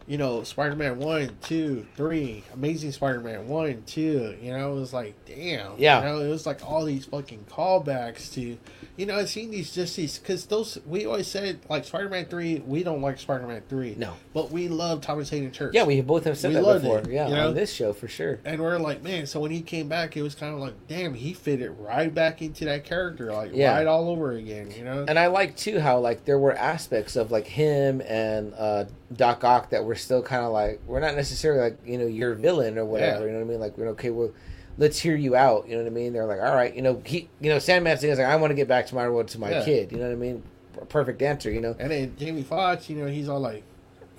you 0.09 0.17
know, 0.17 0.41
Spider 0.43 0.75
Man 0.75 0.97
one, 0.97 1.29
two, 1.43 1.85
three, 1.95 2.43
Amazing 2.53 2.91
Spider 2.93 3.19
Man 3.21 3.47
one, 3.47 3.83
two. 3.85 4.35
You 4.41 4.51
know, 4.57 4.75
it 4.75 4.79
was 4.79 4.91
like, 4.91 5.13
damn, 5.25 5.73
Yeah. 5.77 5.99
You 5.99 6.05
know, 6.05 6.19
it 6.25 6.29
was 6.29 6.45
like 6.47 6.67
all 6.67 6.83
these 6.83 7.05
fucking 7.05 7.45
callbacks 7.49 8.33
to, 8.33 8.57
you 8.97 9.05
know, 9.05 9.15
I've 9.15 9.29
seen 9.29 9.51
these 9.51 9.71
just 9.71 9.95
these 9.95 10.17
because 10.17 10.47
those 10.47 10.79
we 10.87 11.05
always 11.05 11.27
said 11.27 11.59
like 11.69 11.85
Spider 11.85 12.09
Man 12.09 12.25
three, 12.25 12.57
we 12.65 12.81
don't 12.83 13.01
like 13.03 13.19
Spider 13.19 13.45
Man 13.45 13.61
three, 13.69 13.93
No. 13.97 14.13
but 14.33 14.49
we 14.51 14.67
love 14.67 15.01
Thomas 15.01 15.29
Haden 15.29 15.51
Church, 15.51 15.75
yeah, 15.75 15.83
we 15.83 16.01
both 16.01 16.23
have 16.25 16.37
said 16.39 16.49
we 16.49 16.55
that 16.55 16.81
before. 16.81 16.99
it, 16.99 17.09
yeah, 17.09 17.27
you 17.27 17.35
know? 17.35 17.49
on 17.49 17.53
this 17.53 17.71
show 17.71 17.93
for 17.93 18.07
sure. 18.07 18.39
And 18.43 18.59
we're 18.59 18.79
like, 18.79 19.03
man, 19.03 19.27
so 19.27 19.39
when 19.39 19.51
he 19.51 19.61
came 19.61 19.87
back, 19.87 20.17
it 20.17 20.23
was 20.23 20.33
kind 20.33 20.53
of 20.55 20.59
like, 20.59 20.73
damn, 20.87 21.13
he 21.13 21.33
fit 21.33 21.61
it 21.61 21.69
right 21.71 22.11
back 22.11 22.41
into 22.41 22.65
that 22.65 22.83
character, 22.83 23.31
like 23.31 23.51
Yeah. 23.53 23.75
right 23.77 23.85
all 23.85 24.09
over 24.09 24.31
again, 24.31 24.71
you 24.75 24.83
know? 24.83 25.05
And 25.07 25.19
I 25.19 25.27
like 25.27 25.55
too 25.55 25.79
how 25.79 25.99
like 25.99 26.25
there 26.25 26.39
were 26.39 26.53
aspects 26.53 27.15
of 27.15 27.29
like 27.29 27.45
him 27.45 28.01
and 28.01 28.53
uh, 28.57 28.85
Doc 29.15 29.43
Ock 29.43 29.69
that 29.69 29.85
were 29.85 29.95
still 29.99 30.21
kind 30.23 30.43
of 30.43 30.51
like 30.51 30.79
we're 30.87 30.99
not 30.99 31.15
necessarily 31.15 31.61
like 31.61 31.77
you 31.85 31.97
know 31.97 32.07
your 32.07 32.33
villain 32.33 32.77
or 32.77 32.85
whatever. 32.85 33.21
Yeah. 33.21 33.25
You 33.27 33.31
know 33.33 33.37
what 33.39 33.45
I 33.45 33.49
mean? 33.51 33.59
Like 33.59 33.77
we're 33.77 33.89
okay. 33.89 34.09
Well, 34.09 34.31
let's 34.77 34.97
hear 34.99 35.15
you 35.15 35.35
out. 35.35 35.67
You 35.67 35.75
know 35.75 35.83
what 35.83 35.91
I 35.91 35.93
mean? 35.93 36.13
They're 36.13 36.25
like, 36.25 36.39
all 36.41 36.55
right. 36.55 36.73
You 36.75 36.81
know, 36.81 37.01
he 37.05 37.29
you 37.39 37.49
know 37.49 37.57
Sandman's 37.57 38.01
thing 38.01 38.09
is 38.09 38.17
like 38.17 38.27
I 38.27 38.35
want 38.37 38.51
to 38.51 38.55
get 38.55 38.67
back 38.67 38.87
to 38.87 38.95
my 38.95 39.07
world 39.09 39.27
to 39.29 39.39
my 39.39 39.51
Yeah. 39.51 39.65
kid. 39.65 39.91
You 39.91 39.97
know 39.99 40.05
what 40.05 40.13
I 40.13 40.15
mean? 40.15 40.43
Perfect 40.89 41.21
answer. 41.21 41.51
You 41.51 41.61
know. 41.61 41.75
And 41.79 41.91
then 41.91 42.15
Jamie 42.17 42.43
Foxx, 42.43 42.89
you 42.89 42.95
know, 42.97 43.07
he's 43.07 43.29
all 43.29 43.39
like, 43.39 43.63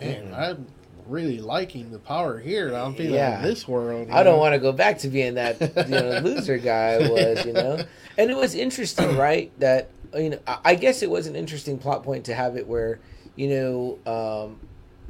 man, 0.00 0.28
Mhm. 0.28 0.38
I'm 0.38 0.66
really 1.06 1.40
liking 1.40 1.90
the 1.90 1.98
power 1.98 2.38
here. 2.38 2.72
I'm 2.74 2.94
feeling 2.94 3.14
Yeah. 3.14 3.38
in 3.38 3.42
this 3.44 3.66
world. 3.66 4.08
I 4.12 4.22
don't 4.22 4.38
want 4.38 4.52
to 4.54 4.60
go 4.60 4.70
back 4.70 4.98
to 4.98 5.08
being 5.08 5.34
that 5.34 5.60
you 5.60 5.94
know 5.94 6.18
loser 6.22 6.58
guy 6.58 6.92
I 6.94 7.08
was, 7.08 7.44
you 7.46 7.52
know. 7.52 7.78
And 8.18 8.30
it 8.30 8.36
was 8.36 8.54
interesting, 8.54 9.16
right? 9.18 9.50
That 9.58 9.88
you 10.14 10.30
know, 10.30 10.38
I 10.46 10.58
I 10.64 10.74
guess 10.74 11.02
it 11.02 11.10
was 11.10 11.26
an 11.26 11.36
interesting 11.36 11.78
plot 11.78 12.02
point 12.04 12.24
to 12.26 12.34
have 12.34 12.56
it 12.56 12.66
where 12.68 12.98
you 13.36 13.48
know 13.48 13.98
um, 14.06 14.60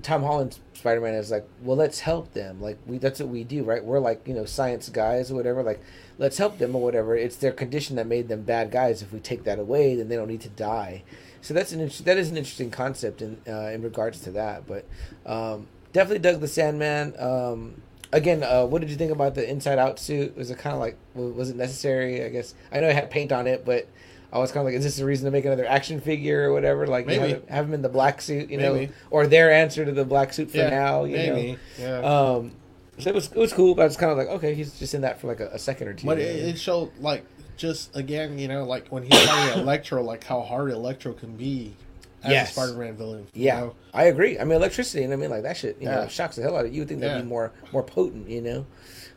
Tom 0.03 0.22
Holland's 0.22 0.61
Spider 0.74 1.01
Man 1.01 1.14
is 1.14 1.30
like, 1.30 1.46
well, 1.62 1.76
let's 1.76 2.01
help 2.01 2.32
them. 2.32 2.61
Like 2.61 2.78
we, 2.86 2.98
that's 2.98 3.20
what 3.20 3.28
we 3.28 3.44
do, 3.44 3.64
right? 3.64 3.84
We're 3.84 3.98
like 3.98 4.26
you 4.26 4.34
know 4.34 4.44
science 4.44 4.88
guys 4.88 5.30
or 5.30 5.34
whatever. 5.34 5.62
Like 5.62 5.82
let's 6.18 6.38
help 6.38 6.59
them 6.59 6.74
or 6.74 6.82
whatever. 6.82 7.16
It's 7.16 7.36
their 7.36 7.53
condition 7.53 7.96
that 7.96 8.07
made 8.07 8.28
them 8.28 8.42
bad 8.42 8.70
guys. 8.70 9.03
If 9.03 9.12
we 9.12 9.20
take 9.20 9.44
that 9.44 9.59
away, 9.59 9.94
then 9.94 10.09
they 10.09 10.16
don't 10.16 10.28
need 10.28 10.40
to 10.42 10.48
die. 10.48 11.03
So 11.42 11.55
that's 11.55 11.72
an 11.72 11.90
that 12.05 12.18
is 12.18 12.30
an 12.30 12.36
interesting 12.36 12.70
concept 12.70 13.22
in 13.22 13.40
uh, 13.48 13.70
in 13.70 13.82
regards 13.82 14.20
to 14.22 14.30
that. 14.32 14.66
But 14.66 14.84
um, 15.26 15.66
definitely 15.92 16.20
dug 16.20 16.40
the 16.40 16.48
Sandman. 16.48 17.14
Um, 17.18 17.82
again, 18.12 18.42
uh, 18.42 18.64
what 18.66 18.80
did 18.80 18.90
you 18.90 18.96
think 18.96 19.12
about 19.12 19.34
the 19.34 19.48
inside 19.48 19.78
out 19.78 19.98
suit? 19.98 20.36
Was 20.36 20.51
it 20.51 20.59
kind 20.59 20.74
of 20.74 20.80
like 20.80 20.96
was 21.14 21.51
it 21.51 21.57
necessary? 21.57 22.24
I 22.24 22.28
guess 22.28 22.55
I 22.72 22.80
know 22.80 22.88
it 22.88 22.94
had 22.94 23.11
paint 23.11 23.32
on 23.32 23.46
it, 23.46 23.64
but 23.64 23.88
I 24.32 24.38
was 24.38 24.52
kind 24.52 24.60
of 24.66 24.72
like, 24.72 24.78
is 24.78 24.84
this 24.84 24.98
a 25.00 25.04
reason 25.04 25.24
to 25.24 25.30
make 25.30 25.44
another 25.44 25.66
action 25.66 26.00
figure 26.00 26.48
or 26.48 26.52
whatever? 26.52 26.86
Like 26.86 27.04
you 27.10 27.18
Maybe. 27.20 27.32
have, 27.32 27.48
have 27.48 27.64
him 27.66 27.74
in 27.74 27.82
the 27.82 27.88
black 27.88 28.20
suit, 28.20 28.48
you 28.50 28.58
know, 28.58 28.86
or 29.10 29.26
their 29.26 29.50
answer 29.52 29.84
to 29.84 29.92
the 29.92 30.04
black 30.04 30.32
suit 30.32 30.50
for 30.50 30.58
Yeah, 30.58 30.70
now, 30.70 31.04
you 31.04 31.16
maybe. 31.16 31.58
Yeah. 31.78 32.00
know. 32.00 32.36
Um, 32.38 32.52
so 32.98 33.08
it 33.10 33.14
was 33.14 33.26
it 33.32 33.36
was 33.38 33.52
cool, 33.52 33.74
but 33.74 33.82
I 33.82 33.84
was 33.86 33.96
kind 33.96 34.12
of 34.12 34.18
like, 34.18 34.28
okay, 34.28 34.54
he's 34.54 34.78
just 34.78 34.94
in 34.94 35.00
that 35.00 35.20
for 35.20 35.26
like 35.26 35.40
a, 35.40 35.48
a 35.48 35.58
second 35.58 35.88
or 35.88 35.94
two. 35.94 36.06
but 36.06 36.18
it, 36.18 36.36
it 36.36 36.58
showed, 36.58 36.90
like, 37.00 37.24
just 37.56 37.96
again, 37.96 38.38
you 38.38 38.46
know, 38.46 38.64
like 38.64 38.88
when 38.88 39.02
he's 39.02 39.26
fighting 39.26 39.62
Electro, 39.62 40.02
like 40.02 40.22
how 40.22 40.42
hard 40.42 40.70
Electro 40.70 41.12
can 41.14 41.36
be 41.36 41.74
as 42.22 42.30
Yes. 42.30 42.50
a 42.50 42.52
Spider 42.52 42.74
Man 42.74 42.96
villain. 42.96 43.26
you 43.32 43.46
Yeah, 43.46 43.60
know? 43.60 43.74
I 43.94 44.04
agree. 44.04 44.38
I 44.38 44.44
mean, 44.44 44.56
electricity, 44.56 45.02
and 45.02 45.12
I 45.12 45.16
mean, 45.16 45.30
like 45.30 45.42
that 45.42 45.56
shit, 45.56 45.76
you 45.80 45.86
know, 45.86 46.06
shocks 46.08 46.36
the 46.36 46.42
hell 46.42 46.56
out 46.56 46.66
of 46.66 46.70
you. 46.70 46.74
You 46.76 46.80
would 46.82 46.88
think 46.88 47.00
that'd 47.00 47.16
Yeah. 47.16 47.22
be 47.22 47.28
more 47.28 47.52
more 47.72 47.82
potent, 47.82 48.28
you 48.28 48.42
know. 48.42 48.66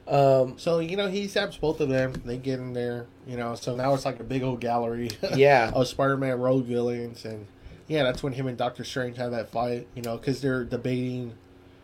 Um, 0.08 0.56
So 0.58 0.80
you 0.80 0.97
know 0.97 1.08
he 1.08 1.26
zaps 1.26 1.60
both 1.60 1.80
of 1.80 1.89
them. 1.89 2.14
They 2.26 2.38
get 2.38 2.60
in 2.60 2.74
there, 2.74 3.06
you 3.28 3.38
know. 3.38 3.56
So 3.56 3.76
now 3.76 3.93
it's 3.93 4.06
like 4.06 4.20
a 4.20 4.24
big 4.24 4.43
old 4.43 4.60
gallery. 4.60 5.12
Yeah. 5.36 5.72
of 5.74 5.88
Spider-Man 5.88 6.39
road 6.39 6.66
villains, 6.66 7.26
and 7.26 7.47
yeah, 7.88 8.04
that's 8.04 8.22
when 8.24 8.34
him 8.34 8.47
and 8.47 8.58
Doctor 8.58 8.84
Strange 8.84 9.18
have 9.18 9.32
that 9.32 9.49
fight. 9.51 9.88
You 9.95 10.01
know, 10.01 10.18
because 10.18 10.41
they're 10.41 10.64
debating 10.64 11.34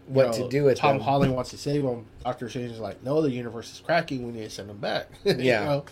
what 0.08 0.28
know, 0.28 0.44
to 0.44 0.50
do 0.50 0.64
with 0.66 0.78
Tom 0.78 0.98
them. 0.98 1.06
Holland 1.06 1.36
wants 1.36 1.52
to 1.52 1.58
save 1.58 1.84
him. 1.84 2.06
Doctor 2.24 2.50
Strange 2.50 2.72
is 2.72 2.80
like, 2.80 3.04
no, 3.04 3.22
the 3.22 3.30
universe 3.32 3.72
is 3.72 3.80
cracking. 3.80 4.26
We 4.26 4.34
need 4.34 4.44
to 4.46 4.50
send 4.50 4.70
him 4.70 4.78
back. 4.78 5.08
You 5.24 5.36
Yeah. 5.36 5.66
know, 5.66 5.86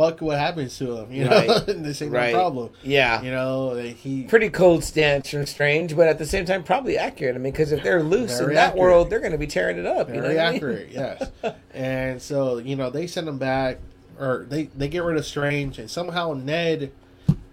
fuck 0.00 0.20
what 0.20 0.38
happens 0.38 0.76
to 0.78 0.96
him. 0.98 1.12
You 1.12 1.24
know, 1.24 1.30
Right. 1.30 1.64
this 1.66 2.00
ain't 2.02 2.12
Right. 2.12 2.32
no 2.32 2.38
problem. 2.38 2.70
Yeah, 2.82 3.22
You 3.22 3.30
know, 3.30 3.74
he 3.76 4.22
pretty 4.24 4.48
cold 4.50 4.82
stance 4.84 5.30
from 5.30 5.46
Strange, 5.46 5.94
but 5.96 6.08
at 6.08 6.18
the 6.18 6.26
same 6.26 6.44
time, 6.44 6.62
probably 6.62 6.96
accurate. 6.96 7.34
I 7.34 7.38
mean, 7.38 7.52
because 7.52 7.72
if 7.72 7.82
they're 7.82 8.02
loose 8.02 8.38
in 8.38 8.46
Very 8.46 8.54
that 8.54 8.68
accurate. 8.70 8.80
world, 8.80 9.10
they're 9.10 9.20
going 9.20 9.32
to 9.32 9.38
be 9.38 9.46
tearing 9.46 9.78
it 9.78 9.86
up. 9.86 10.08
you 10.08 10.14
know 10.16 10.22
very 10.22 10.38
I 10.40 10.46
mean? 10.46 10.54
accurate. 10.56 10.88
Yes, 10.92 11.30
and 11.74 12.20
so 12.22 12.58
you 12.58 12.76
know 12.76 12.90
they 12.90 13.06
send 13.06 13.28
him 13.28 13.38
back, 13.38 13.78
or 14.18 14.46
they 14.48 14.64
they 14.76 14.88
get 14.88 15.02
rid 15.04 15.16
of 15.16 15.24
Strange, 15.26 15.78
and 15.78 15.90
somehow 15.90 16.32
Ned 16.34 16.92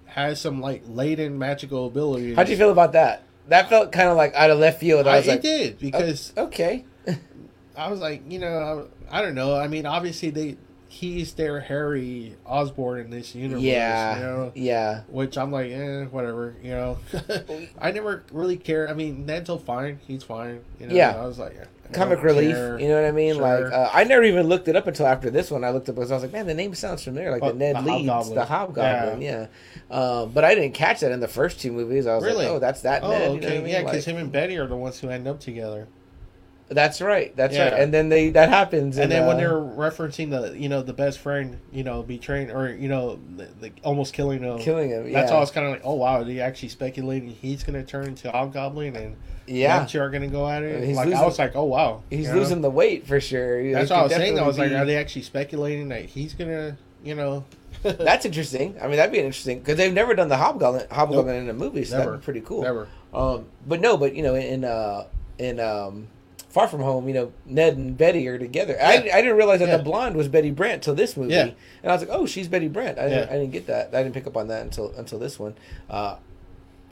has 0.06 0.40
some 0.42 0.62
like 0.62 0.84
latent 0.88 1.36
magical 1.36 1.88
abilities. 1.88 2.36
How'd 2.36 2.50
you 2.50 2.58
feel 2.58 2.72
about 2.72 2.94
that? 2.94 3.24
That 3.50 3.70
felt 3.70 3.92
kind 3.92 4.10
of 4.10 4.18
like 4.18 4.34
out 4.36 4.50
of 4.50 4.58
left 4.60 4.80
field. 4.80 5.08
I 5.08 5.14
I, 5.14 5.18
was 5.18 5.28
like, 5.28 5.42
did 5.42 5.80
because 5.80 6.34
okay, 6.38 6.86
I 7.78 7.90
was 7.90 8.00
like, 8.00 8.24
you 8.30 8.40
know, 8.40 8.88
I, 9.10 9.20
I 9.20 9.22
don't 9.22 9.36
know. 9.36 9.56
I 9.56 9.68
mean, 9.68 9.86
obviously 9.86 10.30
they 10.32 10.58
he's 11.00 11.34
their 11.34 11.60
Harry 11.60 12.36
Osborn 12.46 13.00
in 13.02 13.10
this 13.12 13.36
universe. 13.36 13.62
yeah, 13.62 14.16
you 14.18 14.24
know. 14.24 14.52
yeah, 14.56 15.02
Which 15.10 15.38
I'm 15.38 15.52
like, 15.52 15.72
eh, 15.72 16.06
whatever, 16.06 16.56
you 16.64 16.72
know. 16.72 16.98
I 17.80 17.92
never 17.92 18.24
really 18.32 18.58
care. 18.58 18.90
I 18.90 18.94
mean, 18.94 19.26
Ned's 19.26 19.50
all 19.50 19.60
fine. 19.60 20.00
He's 20.08 20.24
fine. 20.24 20.62
You 20.80 20.88
know? 20.88 20.96
Yeah. 20.96 21.16
I 21.22 21.26
was 21.26 21.38
like, 21.38 21.56
I 21.60 21.94
comic 21.94 22.22
relief. 22.24 22.54
care. 22.56 22.80
You 22.80 22.88
know 22.90 22.96
what 23.02 23.08
I 23.08 23.12
mean? 23.12 23.36
Sure. 23.36 23.64
Like, 23.66 23.74
uh, 23.74 23.90
I 23.94 24.04
never 24.04 24.24
even 24.24 24.48
looked 24.48 24.68
it 24.68 24.76
up 24.76 24.88
until 24.88 25.06
after 25.08 25.30
this 25.30 25.52
one. 25.52 25.64
I 25.64 25.70
looked 25.70 25.88
up 25.88 25.96
because 25.96 26.12
I 26.12 26.16
was 26.16 26.24
like, 26.24 26.34
man, 26.34 26.48
the 26.48 26.54
name 26.54 26.74
sounds 26.76 27.04
familiar. 27.04 27.32
Like 27.32 27.44
Oh, 27.44 27.52
the 27.52 27.58
Ned 27.58 27.76
the 27.78 27.82
Leeds, 27.82 28.10
Hobgoblin. 28.10 28.36
the 28.36 28.46
Hobgoblin. 28.46 29.22
Yeah, 29.22 29.48
Um, 29.92 30.32
but 30.32 30.44
I 30.44 30.56
didn't 30.56 30.74
catch 30.74 31.00
that 31.02 31.12
in 31.12 31.20
the 31.20 31.28
first 31.28 31.62
two 31.62 31.72
movies. 31.72 32.08
I 32.08 32.16
was 32.16 32.24
Really? 32.24 32.46
like, 32.46 32.54
oh, 32.56 32.60
that's 32.60 32.82
that 32.82 33.04
Oh, 33.04 33.10
Ned. 33.12 33.22
okay. 33.22 33.36
You 33.36 33.42
know 33.42 33.48
I 33.48 33.58
mean? 33.60 33.68
Yeah, 33.68 33.84
because 33.84 34.06
Like, 34.08 34.16
him 34.16 34.22
and 34.22 34.32
Betty 34.32 34.58
are 34.58 34.68
the 34.68 34.76
ones 34.76 35.00
who 35.00 35.10
end 35.10 35.28
up 35.28 35.40
together. 35.40 35.88
That's 36.70 37.02
right. 37.02 37.36
That's 37.36 37.56
Yeah. 37.56 37.70
right. 37.70 37.82
And 37.82 37.94
then 37.94 38.10
they 38.10 38.30
that 38.32 38.50
happens. 38.50 38.98
And 38.98 39.12
then 39.12 39.26
when 39.26 39.38
uh, 39.38 39.40
they're 39.40 39.52
referencing 39.52 40.30
the, 40.30 40.58
you 40.58 40.70
know, 40.70 40.82
the 40.82 40.94
best 40.94 41.20
friend, 41.20 41.60
you 41.72 41.84
know, 41.84 42.04
betraying 42.04 42.52
or 42.52 42.70
you 42.70 42.90
know, 42.90 43.20
the, 43.36 43.46
the, 43.60 43.72
almost 43.84 44.14
killing 44.14 44.44
him. 44.44 44.60
killing 44.60 44.90
him, 44.90 45.12
That's 45.12 45.30
yeah. 45.30 45.34
all. 45.34 45.38
I 45.38 45.42
was 45.42 45.52
kind 45.52 45.66
of 45.66 45.74
like, 45.74 45.82
oh 45.84 45.94
wow, 45.96 46.22
are 46.22 46.24
they 46.24 46.40
actually 46.40 46.70
speculating 46.70 47.30
he's 47.30 47.64
going 47.64 47.80
to 47.80 47.90
turn 47.90 48.06
into 48.08 48.32
Hobgoblin 48.32 48.96
and 48.96 49.16
yeah. 49.46 49.86
two 49.86 50.02
are 50.02 50.10
going 50.10 50.24
to 50.24 50.28
go 50.28 50.48
at 50.48 50.64
it? 50.64 50.84
He's 50.84 50.98
like 50.98 51.06
losing- 51.06 51.20
I 51.22 51.26
was 51.26 51.40
like, 51.40 51.56
oh 51.56 51.64
wow, 51.64 52.04
He's 52.10 52.28
you 52.28 52.34
know? 52.34 52.40
losing 52.40 52.62
the 52.62 52.70
weight 52.72 53.08
for 53.08 53.20
sure. 53.22 53.72
That's 53.72 53.90
what 53.90 54.00
I 54.00 54.04
was 54.04 54.14
saying. 54.14 54.40
I 54.40 54.46
was 54.46 54.60
like, 54.60 54.72
are 54.72 54.86
they 54.86 54.98
actually 54.98 55.24
speculating 55.24 55.88
that 55.90 56.06
he's 56.06 56.34
going 56.34 56.50
to, 56.50 56.78
you 57.04 57.16
know? 57.16 57.46
That's 57.84 58.26
interesting. 58.26 58.76
I 58.82 58.88
mean, 58.88 58.98
that'd 58.98 59.12
be 59.12 59.20
interesting 59.20 59.60
because 59.60 59.78
they've 59.78 59.94
never 59.94 60.16
done 60.16 60.30
the 60.30 60.38
hobgoblin 60.38 60.88
hobgoblin 60.90 61.36
in 61.36 61.50
a 61.50 61.54
movie, 61.54 61.86
so 61.86 61.98
Never. 62.00 62.10
that'd 62.12 62.22
be 62.22 62.26
pretty 62.26 62.42
cool. 62.42 62.64
Never. 62.64 62.88
Um, 63.14 63.46
but 63.68 63.82
no, 63.82 63.98
but 63.98 64.16
you 64.16 64.24
know, 64.24 64.34
in 64.36 64.64
uh, 64.66 65.06
in 65.38 65.60
um, 65.60 66.08
Far 66.50 66.68
From 66.68 66.82
Home, 66.82 67.08
you 67.08 67.14
know, 67.14 67.32
Ned 67.46 67.78
and 67.78 67.98
Betty 67.98 68.28
are 68.28 68.38
together. 68.40 68.78
I, 68.82 68.94
I 69.14 69.22
didn't 69.22 69.36
realize 69.38 69.60
that 69.60 69.68
Yeah. 69.68 69.78
the 69.78 69.84
blonde 69.84 70.16
was 70.16 70.28
Betty 70.28 70.50
Brant 70.52 70.82
till 70.82 70.96
this 70.96 71.16
movie, 71.18 71.34
Yeah. 71.34 71.50
and 71.84 71.92
I 71.92 71.94
was 71.94 72.02
like, 72.02 72.10
oh, 72.12 72.26
she's 72.26 72.48
Betty 72.48 72.68
Brant. 72.68 72.98
I 72.98 73.10
didn't, 73.10 73.28
Yeah. 73.30 73.34
I 73.36 73.38
didn't 73.38 73.52
get 73.52 73.68
that. 73.68 73.94
I 73.94 74.02
didn't 74.02 74.14
pick 74.16 74.26
up 74.28 74.38
on 74.38 74.48
that 74.48 74.62
until 74.64 74.92
until 74.98 75.20
this 75.20 75.38
one. 75.40 75.56
Uh, 75.90 76.16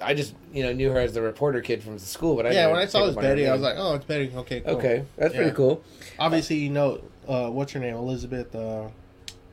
I 0.01 0.13
just 0.13 0.33
you 0.53 0.61
know 0.61 0.73
knew 0.73 0.91
her 0.91 0.99
as 0.99 1.13
the 1.13 1.21
reporter 1.21 1.61
kid 1.61 1.81
from 1.81 1.93
the 1.93 1.99
school, 1.99 2.35
but 2.35 2.45
I 2.45 2.51
yeah, 2.51 2.67
when 2.67 2.75
I 2.75 2.85
saw 2.85 2.99
pick 2.99 3.03
it 3.03 3.07
was 3.07 3.15
up 3.15 3.17
on 3.19 3.23
her 3.23 3.29
Betty, 3.31 3.47
I 3.47 3.53
was 3.53 3.61
like, 3.61 3.75
oh, 3.77 3.95
it's 3.95 4.05
Betty. 4.05 4.31
Okay, 4.35 4.59
cool. 4.59 4.75
okay, 4.75 5.03
that's 5.17 5.33
Yeah. 5.33 5.39
pretty 5.41 5.55
cool. 5.55 5.81
Obviously, 6.19 6.57
you 6.57 6.69
know, 6.69 6.99
uh, 7.27 7.49
what's 7.49 7.71
her 7.71 7.79
name? 7.79 7.95
Elizabeth. 7.95 8.53
Uh, 8.55 8.87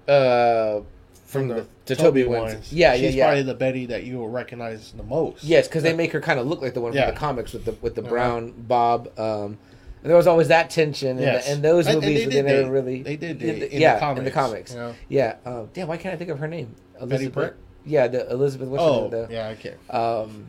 Uh, 0.08 0.82
from 1.26 1.48
the, 1.48 1.64
the 1.86 1.96
Tobey, 1.96 2.24
ones. 2.24 2.72
Yeah, 2.72 2.92
She's 2.94 3.02
yeah, 3.02 3.08
yeah. 3.10 3.24
probably 3.26 3.42
the 3.44 3.54
Betty 3.54 3.86
that 3.86 4.02
you 4.04 4.18
will 4.18 4.28
recognize 4.28 4.92
the 4.92 5.02
most. 5.04 5.44
Yes, 5.44 5.68
because 5.68 5.82
they 5.82 5.94
make 5.94 6.12
her 6.12 6.20
kind 6.20 6.38
of 6.38 6.46
look 6.46 6.60
like 6.60 6.74
the 6.74 6.80
one 6.80 6.92
Yeah. 6.92 7.06
from 7.06 7.14
the 7.14 7.18
comics 7.20 7.52
with 7.54 7.64
the 7.64 7.72
with 7.80 7.94
the 7.94 8.02
brown 8.02 8.52
bob. 8.58 9.08
Um, 9.18 9.58
there 10.02 10.16
was 10.16 10.26
always 10.26 10.48
that 10.48 10.70
tension, 10.70 11.10
and, 11.10 11.20
Yes. 11.20 11.48
and 11.48 11.62
those 11.62 11.86
And- 11.86 11.96
and 11.96 12.02
movies 12.04 12.18
they 12.20 12.24
but 12.24 12.30
they 12.30 12.36
did 12.42 12.46
never 12.46 12.62
date. 12.64 12.70
really 12.70 13.02
They 13.02 13.16
did 13.16 13.38
did 13.38 13.46
date 13.46 13.60
the- 13.60 13.74
in 13.76 13.80
yeah 13.80 13.94
the 13.94 14.00
comics. 14.00 14.18
in 14.18 14.24
the 14.24 14.30
comics. 14.30 14.72
you 14.72 14.78
know? 14.78 14.94
Yeah, 15.08 15.36
um, 15.46 15.68
damn, 15.74 15.88
why 15.88 15.96
can't 15.96 16.14
I 16.14 16.18
think 16.18 16.30
of 16.30 16.38
her 16.40 16.48
name? 16.48 16.74
Elizabeth. 17.00 17.32
Brett? 17.34 17.54
Yeah, 17.84 18.06
the 18.08 18.30
Elizabeth. 18.30 18.68
What's 18.68 18.82
Oh, 18.82 19.08
her 19.10 19.16
name? 19.22 19.26
yeah, 19.30 19.48
okay. 19.58 19.74
The, 19.88 19.96
um. 20.00 20.46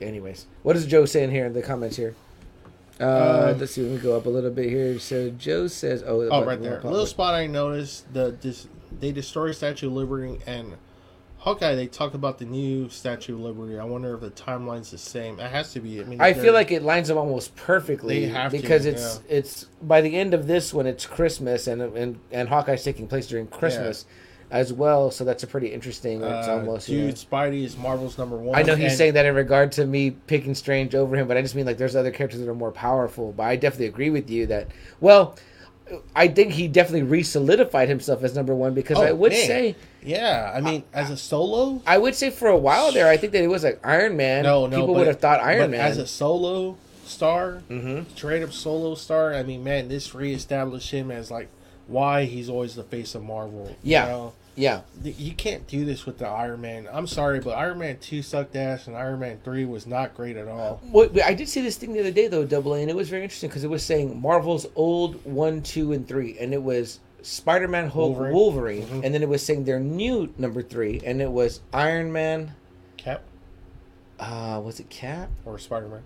Anyways, 0.00 0.46
what 0.62 0.74
is 0.76 0.86
Joe 0.86 1.04
saying 1.04 1.30
here 1.30 1.46
in 1.46 1.52
the 1.52 1.62
comments 1.62 1.96
here? 1.96 2.14
Uh, 3.00 3.04
Uh, 3.04 3.54
let's 3.58 3.72
see. 3.72 3.82
Let 3.82 3.92
me 3.92 3.98
go 3.98 4.16
up 4.16 4.26
a 4.26 4.28
little 4.28 4.50
bit 4.50 4.68
here. 4.68 4.98
So 4.98 5.30
Joe 5.30 5.66
says, 5.68 6.02
"Oh, 6.06 6.22
Oh, 6.28 6.44
right 6.44 6.60
there. 6.60 6.72
Republic. 6.74 6.92
Little 6.92 7.06
spot 7.06 7.34
I 7.34 7.46
noticed. 7.46 8.12
The 8.12 8.32
dis, 8.32 8.66
they 9.00 9.12
destroy 9.12 9.52
Statue 9.52 9.86
of 9.86 9.92
Liberty 9.94 10.38
and 10.46 10.74
Hawkeye, 11.42 11.74
they 11.74 11.88
talk 11.88 12.14
about 12.14 12.38
the 12.38 12.44
new 12.44 12.88
Statue 12.88 13.34
of 13.34 13.40
Liberty. 13.40 13.76
I 13.76 13.82
wonder 13.82 14.14
if 14.14 14.20
the 14.20 14.30
timeline's 14.30 14.92
the 14.92 14.98
same. 14.98 15.40
It 15.40 15.50
has 15.50 15.72
to 15.72 15.80
be. 15.80 16.00
I 16.00 16.04
mean, 16.04 16.20
I 16.20 16.34
feel 16.34 16.52
like 16.52 16.70
it 16.70 16.84
lines 16.84 17.10
up 17.10 17.16
almost 17.16 17.56
perfectly 17.56 18.26
They 18.26 18.32
have 18.32 18.52
to, 18.52 18.60
because 18.60 18.86
it's 18.86 19.20
it's 19.28 19.64
by 19.82 20.02
the 20.02 20.16
end 20.16 20.34
of 20.34 20.46
this 20.46 20.72
one 20.72 20.86
it's 20.86 21.04
Christmas 21.04 21.66
and 21.66 21.82
and 21.82 22.20
and 22.30 22.48
Hawkeye's 22.48 22.84
taking 22.84 23.08
place 23.08 23.26
during 23.26 23.48
Christmas 23.48 24.06
as 24.52 24.72
well. 24.72 25.10
So 25.10 25.24
that's 25.24 25.42
a 25.42 25.48
pretty 25.48 25.72
interesting. 25.72 26.22
It's 26.22 26.46
uh, 26.46 26.58
almost 26.58 26.88
you 26.88 27.00
know- 27.00 27.06
dude. 27.08 27.16
Spidey 27.16 27.64
is 27.64 27.76
Marvel's 27.76 28.18
number 28.18 28.36
one. 28.36 28.56
I 28.56 28.62
know 28.62 28.76
he's 28.76 28.92
and- 28.92 28.98
saying 28.98 29.14
that 29.14 29.26
in 29.26 29.34
regard 29.34 29.72
to 29.72 29.84
me 29.84 30.12
picking 30.12 30.54
Strange 30.54 30.94
over 30.94 31.16
him, 31.16 31.26
but 31.26 31.36
I 31.36 31.42
just 31.42 31.56
mean 31.56 31.66
like 31.66 31.76
there's 31.76 31.96
other 31.96 32.12
characters 32.12 32.38
that 32.38 32.48
are 32.48 32.54
more 32.54 32.70
powerful. 32.70 33.32
But 33.32 33.44
I 33.44 33.56
definitely 33.56 33.86
agree 33.86 34.10
with 34.10 34.30
you 34.30 34.46
that 34.46 34.68
well, 35.00 35.36
I 36.14 36.28
think 36.28 36.52
he 36.52 36.68
definitely 36.68 37.02
re-solidified 37.02 37.88
himself 37.88 38.22
as 38.24 38.34
number 38.34 38.54
one 38.54 38.74
because 38.74 38.98
Oh, 38.98 39.02
I 39.02 39.12
would 39.12 39.32
man. 39.32 39.46
say 39.46 39.76
Yeah, 40.02 40.50
I 40.54 40.60
mean, 40.60 40.82
as 40.92 41.10
a 41.10 41.16
solo, 41.16 41.80
I 41.86 41.98
would 41.98 42.14
say 42.14 42.30
for 42.30 42.48
a 42.48 42.56
while 42.56 42.92
there 42.92 43.08
I 43.08 43.16
think 43.16 43.32
that 43.32 43.42
it 43.42 43.48
was 43.48 43.64
like 43.64 43.78
Iron 43.84 44.16
Man. 44.16 44.42
no, 44.44 44.66
no, 44.66 44.80
people 44.80 44.94
would 44.94 45.06
have 45.06 45.20
thought 45.20 45.40
Iron 45.40 45.60
but 45.60 45.70
Man. 45.70 45.80
as 45.80 45.98
a 45.98 46.06
solo 46.06 46.76
star, 47.04 47.62
Mhm. 47.70 48.04
straight 48.14 48.42
up 48.42 48.52
solo 48.52 48.94
star. 48.94 49.34
I 49.34 49.42
mean, 49.42 49.62
man, 49.62 49.88
this 49.88 50.14
reestablished 50.14 50.90
him 50.90 51.10
as 51.10 51.30
like 51.30 51.48
why 51.88 52.24
he's 52.24 52.48
always 52.48 52.74
the 52.74 52.84
face 52.84 53.14
of 53.14 53.22
Marvel. 53.22 53.74
Yeah. 53.82 54.04
you, 54.06 54.10
know? 54.12 54.32
Yeah, 54.54 54.82
you 55.02 55.32
can't 55.32 55.66
do 55.66 55.84
this 55.84 56.04
with 56.06 56.18
the 56.18 56.26
Iron 56.26 56.60
Man. 56.60 56.88
I'm 56.92 57.06
sorry, 57.06 57.40
but 57.40 57.50
Iron 57.56 57.78
Man 57.78 57.98
two 57.98 58.22
sucked 58.22 58.54
ass, 58.56 58.86
and 58.86 58.96
Iron 58.96 59.20
Man 59.20 59.38
three 59.44 59.64
was 59.64 59.86
not 59.86 60.14
great 60.14 60.36
at 60.36 60.48
all. 60.48 60.80
I 61.24 61.34
did 61.34 61.48
see 61.48 61.62
this 61.62 61.76
thing 61.76 61.92
the 61.92 62.00
other 62.00 62.10
day 62.10 62.28
though, 62.28 62.44
Double 62.44 62.74
A, 62.74 62.80
and 62.80 62.90
it 62.90 62.96
was 62.96 63.08
very 63.08 63.22
interesting 63.22 63.48
because 63.48 63.64
it 63.64 63.70
was 63.70 63.84
saying 63.84 64.20
Marvel's 64.20 64.66
old 64.76 65.24
one, 65.24 65.62
two, 65.62 65.92
and 65.92 66.06
three, 66.06 66.36
and 66.38 66.52
it 66.52 66.62
was 66.62 67.00
Spider-Man, 67.22 67.88
Hulk, 67.88 68.10
Wolverine. 68.16 68.32
Wolverine, 68.34 68.82
Mhm. 68.86 69.04
and 69.04 69.14
then 69.14 69.22
it 69.22 69.28
was 69.28 69.42
saying 69.42 69.64
their 69.64 69.78
new 69.80 70.32
number 70.38 70.60
three, 70.62 71.00
and 71.04 71.22
it 71.22 71.30
was 71.30 71.60
Iron 71.72 72.12
Man. 72.12 72.52
Cap 72.96 73.22
Uh, 74.18 74.60
was 74.64 74.78
it 74.78 74.88
Cap? 74.90 75.30
or 75.44 75.58
Spider 75.58 75.88
Man? 75.88 76.02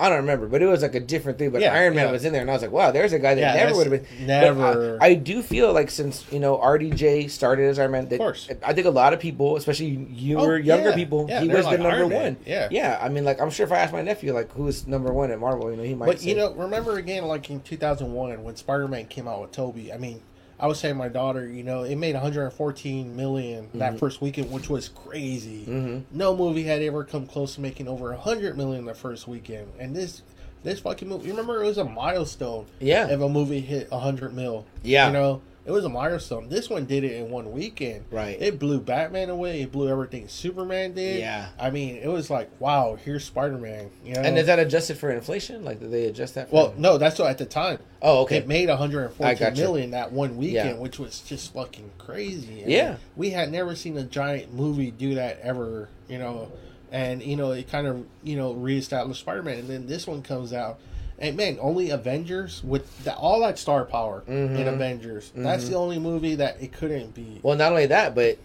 I 0.00 0.08
don't 0.08 0.18
remember, 0.18 0.46
but 0.46 0.62
it 0.62 0.66
was 0.66 0.82
like 0.82 0.94
a 0.94 1.00
different 1.00 1.38
thing. 1.38 1.50
But 1.50 1.60
Yeah, 1.60 1.74
Iron 1.74 1.94
Man 1.94 2.06
yeah. 2.06 2.12
was 2.12 2.24
in 2.24 2.32
there, 2.32 2.40
and 2.42 2.48
I 2.50 2.52
was 2.52 2.62
like, 2.62 2.70
wow, 2.70 2.90
there's 2.92 3.12
a 3.12 3.18
guy 3.18 3.34
that 3.34 3.40
Yeah, 3.40 3.54
never 3.64 3.76
would 3.76 3.90
have 3.92 4.02
been. 4.18 4.26
never- 4.26 4.98
I, 5.00 5.06
I 5.06 5.14
do 5.14 5.42
feel 5.42 5.72
like 5.72 5.90
since 5.90 6.24
you 6.30 6.38
know 6.38 6.56
RDJ 6.58 7.30
started 7.30 7.64
as 7.68 7.78
Iron 7.78 7.90
Man, 7.92 8.08
that, 8.08 8.14
Of 8.14 8.18
course. 8.20 8.48
I 8.64 8.72
think 8.72 8.86
a 8.86 8.90
lot 8.90 9.12
of 9.12 9.20
people, 9.20 9.56
especially 9.56 9.88
younger, 10.10 10.54
Oh, 10.54 10.56
younger 10.56 10.92
people, 10.92 11.26
he 11.26 11.48
was 11.48 11.64
like 11.64 11.78
the 11.78 11.82
number 11.82 12.06
one. 12.06 12.36
Yeah. 12.46 12.68
yeah. 12.70 12.98
I 13.02 13.08
mean, 13.08 13.24
like 13.24 13.40
I'm 13.40 13.50
sure 13.50 13.66
if 13.66 13.72
I 13.72 13.78
asked 13.78 13.92
my 13.92 14.02
nephew, 14.02 14.32
like 14.32 14.52
who's 14.52 14.86
number 14.86 15.12
one 15.12 15.30
at 15.32 15.40
Marvel, 15.40 15.70
you 15.70 15.76
know, 15.76 15.82
he 15.82 15.94
might. 15.94 16.06
But 16.06 16.20
say, 16.20 16.30
you 16.30 16.36
know, 16.36 16.52
remember 16.54 16.96
again, 16.98 17.24
like 17.26 17.50
in 17.50 17.60
2001 17.60 18.42
when 18.44 18.56
Spider 18.56 18.88
Man 18.88 19.06
came 19.06 19.26
out 19.26 19.40
with 19.40 19.52
Tobey. 19.52 19.92
I 19.92 19.98
mean, 19.98 20.20
I 20.60 20.66
was 20.66 20.78
saying 20.80 20.96
my 20.96 21.08
daughter, 21.08 21.46
you 21.48 21.62
know, 21.62 21.84
it 21.84 21.96
made 21.96 22.14
114 22.14 23.14
million 23.16 23.68
that 23.74 23.98
first 23.98 24.20
weekend, 24.20 24.50
which 24.50 24.68
was 24.68 24.88
crazy. 24.88 25.64
Mhm. 25.66 26.02
No 26.12 26.36
movie 26.36 26.64
had 26.64 26.82
ever 26.82 27.04
come 27.04 27.26
close 27.26 27.54
to 27.54 27.60
making 27.60 27.86
over 27.88 28.10
100 28.12 28.56
million 28.56 28.84
the 28.84 28.94
first 28.94 29.28
weekend, 29.28 29.68
and 29.78 29.94
this. 29.94 30.22
This 30.64 30.80
fucking 30.80 31.08
movie, 31.08 31.26
you 31.26 31.30
remember 31.30 31.62
it 31.62 31.66
was 31.66 31.78
a 31.78 31.84
milestone. 31.84 32.66
Yeah. 32.80 33.06
if 33.08 33.20
a 33.20 33.28
movie 33.28 33.60
hit 33.60 33.92
100 33.92 34.34
mil. 34.34 34.66
Yeah. 34.82 35.06
you 35.06 35.12
know, 35.12 35.40
it 35.66 35.70
was 35.70 35.84
a 35.84 35.88
milestone. 35.88 36.48
This 36.48 36.70
one 36.70 36.86
did 36.86 37.04
it 37.04 37.12
in 37.12 37.30
one 37.30 37.52
weekend. 37.52 38.04
Right. 38.10 38.40
It 38.40 38.58
blew 38.58 38.80
Batman 38.80 39.28
away. 39.30 39.60
It 39.62 39.70
blew 39.72 39.88
everything 39.88 40.28
Superman 40.28 40.94
did. 40.94 41.20
Yeah. 41.20 41.48
I 41.60 41.70
mean, 41.70 41.96
it 41.96 42.08
was 42.08 42.30
like, 42.30 42.48
wow, 42.58 42.96
here's 43.04 43.24
Spider 43.24 43.58
Man. 43.58 43.90
You 44.04 44.14
know, 44.14 44.20
and 44.22 44.38
is 44.38 44.46
that 44.46 44.58
adjusted 44.58 44.96
for 44.98 45.10
inflation? 45.10 45.64
Like, 45.64 45.80
did 45.80 45.90
they 45.90 46.04
adjust 46.06 46.34
that? 46.36 46.48
For 46.48 46.54
well, 46.54 46.74
no, 46.78 46.96
that's 46.98 47.18
what 47.18 47.28
at 47.30 47.38
the 47.38 47.44
time. 47.46 47.78
oh, 48.00 48.22
okay. 48.22 48.38
It 48.38 48.46
made 48.48 48.70
I 48.70 48.74
114 48.74 49.36
gotcha. 49.38 49.60
million 49.60 49.90
that 49.90 50.10
one 50.12 50.36
weekend, 50.36 50.70
Yeah. 50.70 50.82
which 50.82 50.98
was 50.98 51.20
just 51.20 51.52
fucking 51.52 51.90
crazy. 51.98 52.62
I 52.64 52.68
Yeah. 52.68 52.88
mean, 52.90 52.96
we 53.16 53.30
had 53.30 53.52
never 53.52 53.74
seen 53.76 53.98
a 53.98 54.04
giant 54.04 54.54
movie 54.54 54.90
do 54.90 55.16
that 55.16 55.40
ever, 55.42 55.88
you 56.08 56.18
know. 56.18 56.50
And 56.90 57.22
you 57.22 57.36
know, 57.36 57.52
it 57.52 57.68
kind 57.70 57.86
of 57.86 58.06
you 58.22 58.36
know 58.36 58.52
reestablished 58.54 59.20
Spider-Man, 59.20 59.58
and 59.58 59.68
then 59.68 59.86
this 59.86 60.06
one 60.06 60.22
comes 60.22 60.54
out, 60.54 60.78
and 61.18 61.36
man, 61.36 61.58
only 61.60 61.90
Avengers 61.90 62.62
with 62.64 63.04
the, 63.04 63.14
all 63.14 63.40
that 63.40 63.58
star 63.58 63.84
power 63.84 64.22
in 64.26 64.50
Mhm. 64.50 64.72
Avengers. 64.74 65.32
That's 65.34 65.68
the 65.68 65.76
only 65.76 65.98
movie 65.98 66.34
that 66.36 66.56
it 66.60 66.72
couldn't 66.72 67.14
be. 67.14 67.40
Well, 67.42 67.56
not 67.56 67.72
only 67.72 67.86
that, 67.86 68.14
but 68.14 68.38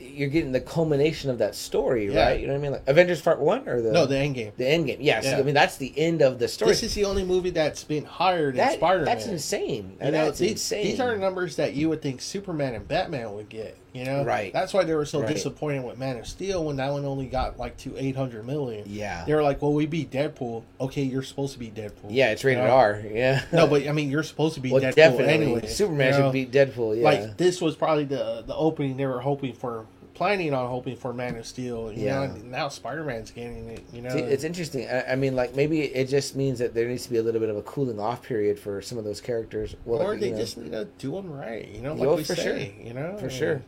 you're 0.00 0.28
getting 0.28 0.52
the 0.52 0.60
culmination 0.60 1.28
of 1.28 1.38
that 1.38 1.56
story, 1.56 2.06
Yeah. 2.12 2.26
right? 2.28 2.40
You 2.40 2.46
know 2.46 2.52
what 2.52 2.58
I 2.60 2.62
mean? 2.62 2.70
Like 2.72 2.82
Avengers 2.86 3.20
Part 3.20 3.40
One 3.40 3.68
or 3.68 3.82
the 3.82 3.90
no, 3.90 4.06
the 4.06 4.16
end 4.16 4.36
game. 4.36 4.52
the 4.56 4.64
end 4.68 4.86
game. 4.86 4.98
Yes, 5.00 5.24
Yeah. 5.24 5.38
I 5.38 5.42
mean 5.42 5.54
that's 5.54 5.76
the 5.76 5.92
end 5.96 6.22
of 6.22 6.38
the 6.38 6.46
story. 6.46 6.70
This 6.70 6.84
is 6.84 6.94
the 6.94 7.04
only 7.04 7.24
movie 7.24 7.50
that's 7.50 7.82
been 7.82 8.04
higher 8.04 8.46
than 8.46 8.58
that, 8.58 8.74
Spider-Man. 8.74 9.04
That's 9.06 9.26
insane. 9.26 9.96
You 10.00 10.12
know, 10.12 10.26
that's 10.26 10.38
these, 10.38 10.52
insane. 10.52 10.84
these 10.84 11.00
are 11.00 11.16
numbers 11.16 11.56
that 11.56 11.74
you 11.74 11.88
would 11.88 12.00
think 12.00 12.20
Superman 12.20 12.74
and 12.74 12.86
Batman 12.86 13.32
would 13.34 13.48
get. 13.48 13.76
You 13.94 14.04
know, 14.04 14.22
Right. 14.22 14.52
That's 14.52 14.74
why 14.74 14.84
they 14.84 14.94
were 14.94 15.06
so 15.06 15.20
Right. 15.20 15.32
disappointed 15.34 15.82
with 15.82 15.98
Man 15.98 16.18
of 16.18 16.26
Steel 16.26 16.62
when 16.64 16.76
that 16.76 16.92
one 16.92 17.04
only 17.06 17.24
got 17.26 17.58
like 17.58 17.76
to 17.78 17.94
eight 17.96 18.16
hundred 18.16 18.46
million. 18.46 18.84
yeah, 18.86 19.24
They 19.26 19.34
were 19.34 19.42
like, 19.42 19.62
"Well, 19.62 19.72
we 19.72 19.86
beat 19.86 20.10
Deadpool. 20.10 20.62
Okay, 20.80 21.02
you're 21.02 21.22
supposed 21.22 21.54
to 21.54 21.58
be 21.58 21.70
Deadpool. 21.70 22.08
yeah, 22.10 22.30
it's 22.30 22.44
rated 22.44 22.62
You 22.64 22.68
know? 22.68 22.74
R. 22.74 23.02
Yeah, 23.10 23.42
No, 23.50 23.66
but 23.66 23.88
I 23.88 23.92
mean, 23.92 24.10
you're 24.10 24.22
supposed 24.22 24.54
to 24.56 24.60
be 24.60 24.70
well, 24.70 24.82
Deadpool 24.82 24.94
definitely. 24.94 25.34
anyway. 25.34 25.66
Superman 25.66 26.12
you 26.12 26.18
know? 26.20 26.26
should 26.26 26.32
beat 26.32 26.52
Deadpool. 26.52 26.98
Yeah, 26.98 27.04
Like 27.04 27.36
this 27.38 27.60
was 27.62 27.76
probably 27.76 28.04
the 28.04 28.44
the 28.46 28.54
opening 28.54 28.96
they 28.98 29.06
were 29.06 29.20
hoping 29.20 29.54
for, 29.54 29.86
planning 30.18 30.52
on 30.52 30.68
hoping 30.68 30.96
for 30.96 31.12
Man 31.14 31.36
of 31.36 31.46
Steel. 31.46 31.92
You 31.92 32.06
Yeah. 32.06 32.26
know, 32.26 32.34
now 32.44 32.68
Spider 32.68 33.04
Man's 33.04 33.30
getting 33.30 33.68
it. 33.68 33.84
You 33.92 34.02
know, 34.02 34.10
See, 34.10 34.18
it's 34.18 34.42
interesting. 34.42 34.88
I, 34.88 35.12
I 35.12 35.14
mean, 35.14 35.36
like 35.36 35.54
maybe 35.54 35.82
it 35.82 36.06
just 36.08 36.34
means 36.34 36.58
that 36.58 36.74
there 36.74 36.88
needs 36.88 37.04
to 37.04 37.10
be 37.10 37.18
a 37.18 37.22
little 37.22 37.40
bit 37.40 37.48
of 37.50 37.56
a 37.56 37.62
cooling 37.62 38.00
off 38.00 38.22
period 38.24 38.58
for 38.58 38.82
some 38.82 38.98
of 38.98 39.04
those 39.04 39.20
characters. 39.20 39.76
Well, 39.84 40.02
or 40.02 40.16
they 40.16 40.32
know, 40.32 40.36
just 40.38 40.58
need 40.58 40.72
to 40.72 40.86
do 40.98 41.12
them 41.12 41.30
right. 41.30 41.68
You 41.68 41.82
know, 41.82 41.94
like 41.94 42.08
Oh, 42.08 42.16
we 42.16 42.24
for 42.24 42.34
say. 42.34 42.42
sure. 42.42 42.86
You 42.86 42.94
know, 42.94 43.16
for 43.16 43.30
sure. 43.30 43.62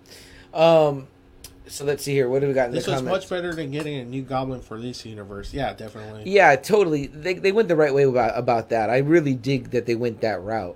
Um, 0.52 1.06
so 1.68 1.84
let's 1.84 2.02
see 2.02 2.12
here. 2.14 2.28
What 2.28 2.40
do 2.40 2.48
we 2.48 2.52
got 2.52 2.70
in 2.70 2.74
This 2.74 2.88
was 2.88 3.00
much 3.00 3.28
better 3.28 3.54
than 3.54 3.70
getting 3.70 4.00
a 4.00 4.04
new 4.04 4.22
Goblin 4.22 4.60
for 4.60 4.76
this 4.80 5.06
universe. 5.06 5.54
Yeah, 5.54 5.72
definitely. 5.72 6.24
Yeah, 6.28 6.56
totally. 6.56 7.06
They, 7.06 7.34
they 7.34 7.52
went 7.52 7.68
the 7.68 7.76
right 7.76 7.94
way 7.94 8.02
about, 8.02 8.36
about 8.36 8.70
that. 8.70 8.90
I 8.90 8.98
really 8.98 9.34
dig 9.34 9.70
that 9.70 9.86
they 9.86 9.94
went 9.94 10.20
that 10.22 10.42
route 10.42 10.74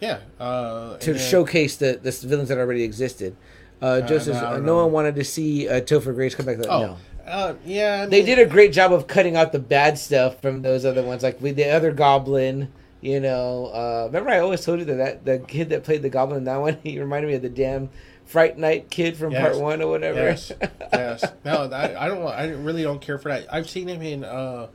Yeah. 0.00 0.18
Uh, 0.38 0.98
to 0.98 1.14
then- 1.14 1.20
showcase 1.20 1.74
the, 1.76 1.98
the 2.00 2.12
villains 2.12 2.48
that 2.50 2.58
already 2.58 2.84
existed. 2.84 3.34
Uh, 3.82 4.06
says, 4.06 4.28
no, 4.28 4.32
I 4.34 4.54
uh, 4.54 4.58
no 4.58 4.76
one 4.76 4.92
wanted 4.92 5.14
to 5.16 5.24
see 5.24 5.68
uh, 5.68 5.80
Topher 5.80 6.14
Grace 6.14 6.34
come 6.34 6.46
back. 6.46 6.58
Oh, 6.68 6.80
No. 6.80 6.96
uh, 7.26 7.54
yeah. 7.64 8.02
I 8.02 8.06
They 8.06 8.22
did 8.22 8.38
a 8.38 8.46
great 8.46 8.72
job 8.72 8.92
of 8.92 9.06
cutting 9.06 9.36
out 9.36 9.52
the 9.52 9.58
bad 9.58 9.98
stuff 9.98 10.40
from 10.40 10.62
those 10.62 10.84
other 10.84 11.02
ones, 11.02 11.22
like 11.22 11.40
with 11.40 11.56
the 11.56 11.68
other 11.70 11.92
Goblin. 11.92 12.72
You 13.02 13.20
know, 13.20 13.66
uh, 13.66 14.04
remember 14.06 14.30
I 14.30 14.38
always 14.40 14.64
told 14.64 14.78
you 14.80 14.84
that, 14.86 14.96
that 14.96 15.24
the 15.24 15.38
kid 15.46 15.68
that 15.68 15.84
played 15.84 16.02
the 16.02 16.08
Goblin 16.08 16.38
in 16.38 16.44
that 16.44 16.56
one, 16.56 16.78
he 16.82 16.98
reminded 16.98 17.28
me 17.28 17.34
of 17.34 17.42
the 17.42 17.48
damn 17.50 17.90
Fright 18.24 18.58
Night 18.58 18.90
kid 18.90 19.16
from 19.16 19.32
Yes. 19.32 19.42
part 19.42 19.60
one 19.62 19.82
or 19.82 19.88
whatever. 19.88 20.18
Yes. 20.20 20.50
yes. 20.92 21.24
No, 21.44 21.70
I, 21.70 22.06
I 22.06 22.08
don't. 22.08 22.26
I 22.26 22.48
really 22.48 22.82
don't 22.82 23.00
care 23.00 23.18
for 23.18 23.28
that. 23.28 23.46
I've 23.52 23.68
seen 23.70 23.88
him 23.88 24.02
in. 24.02 24.24
uh 24.24 24.68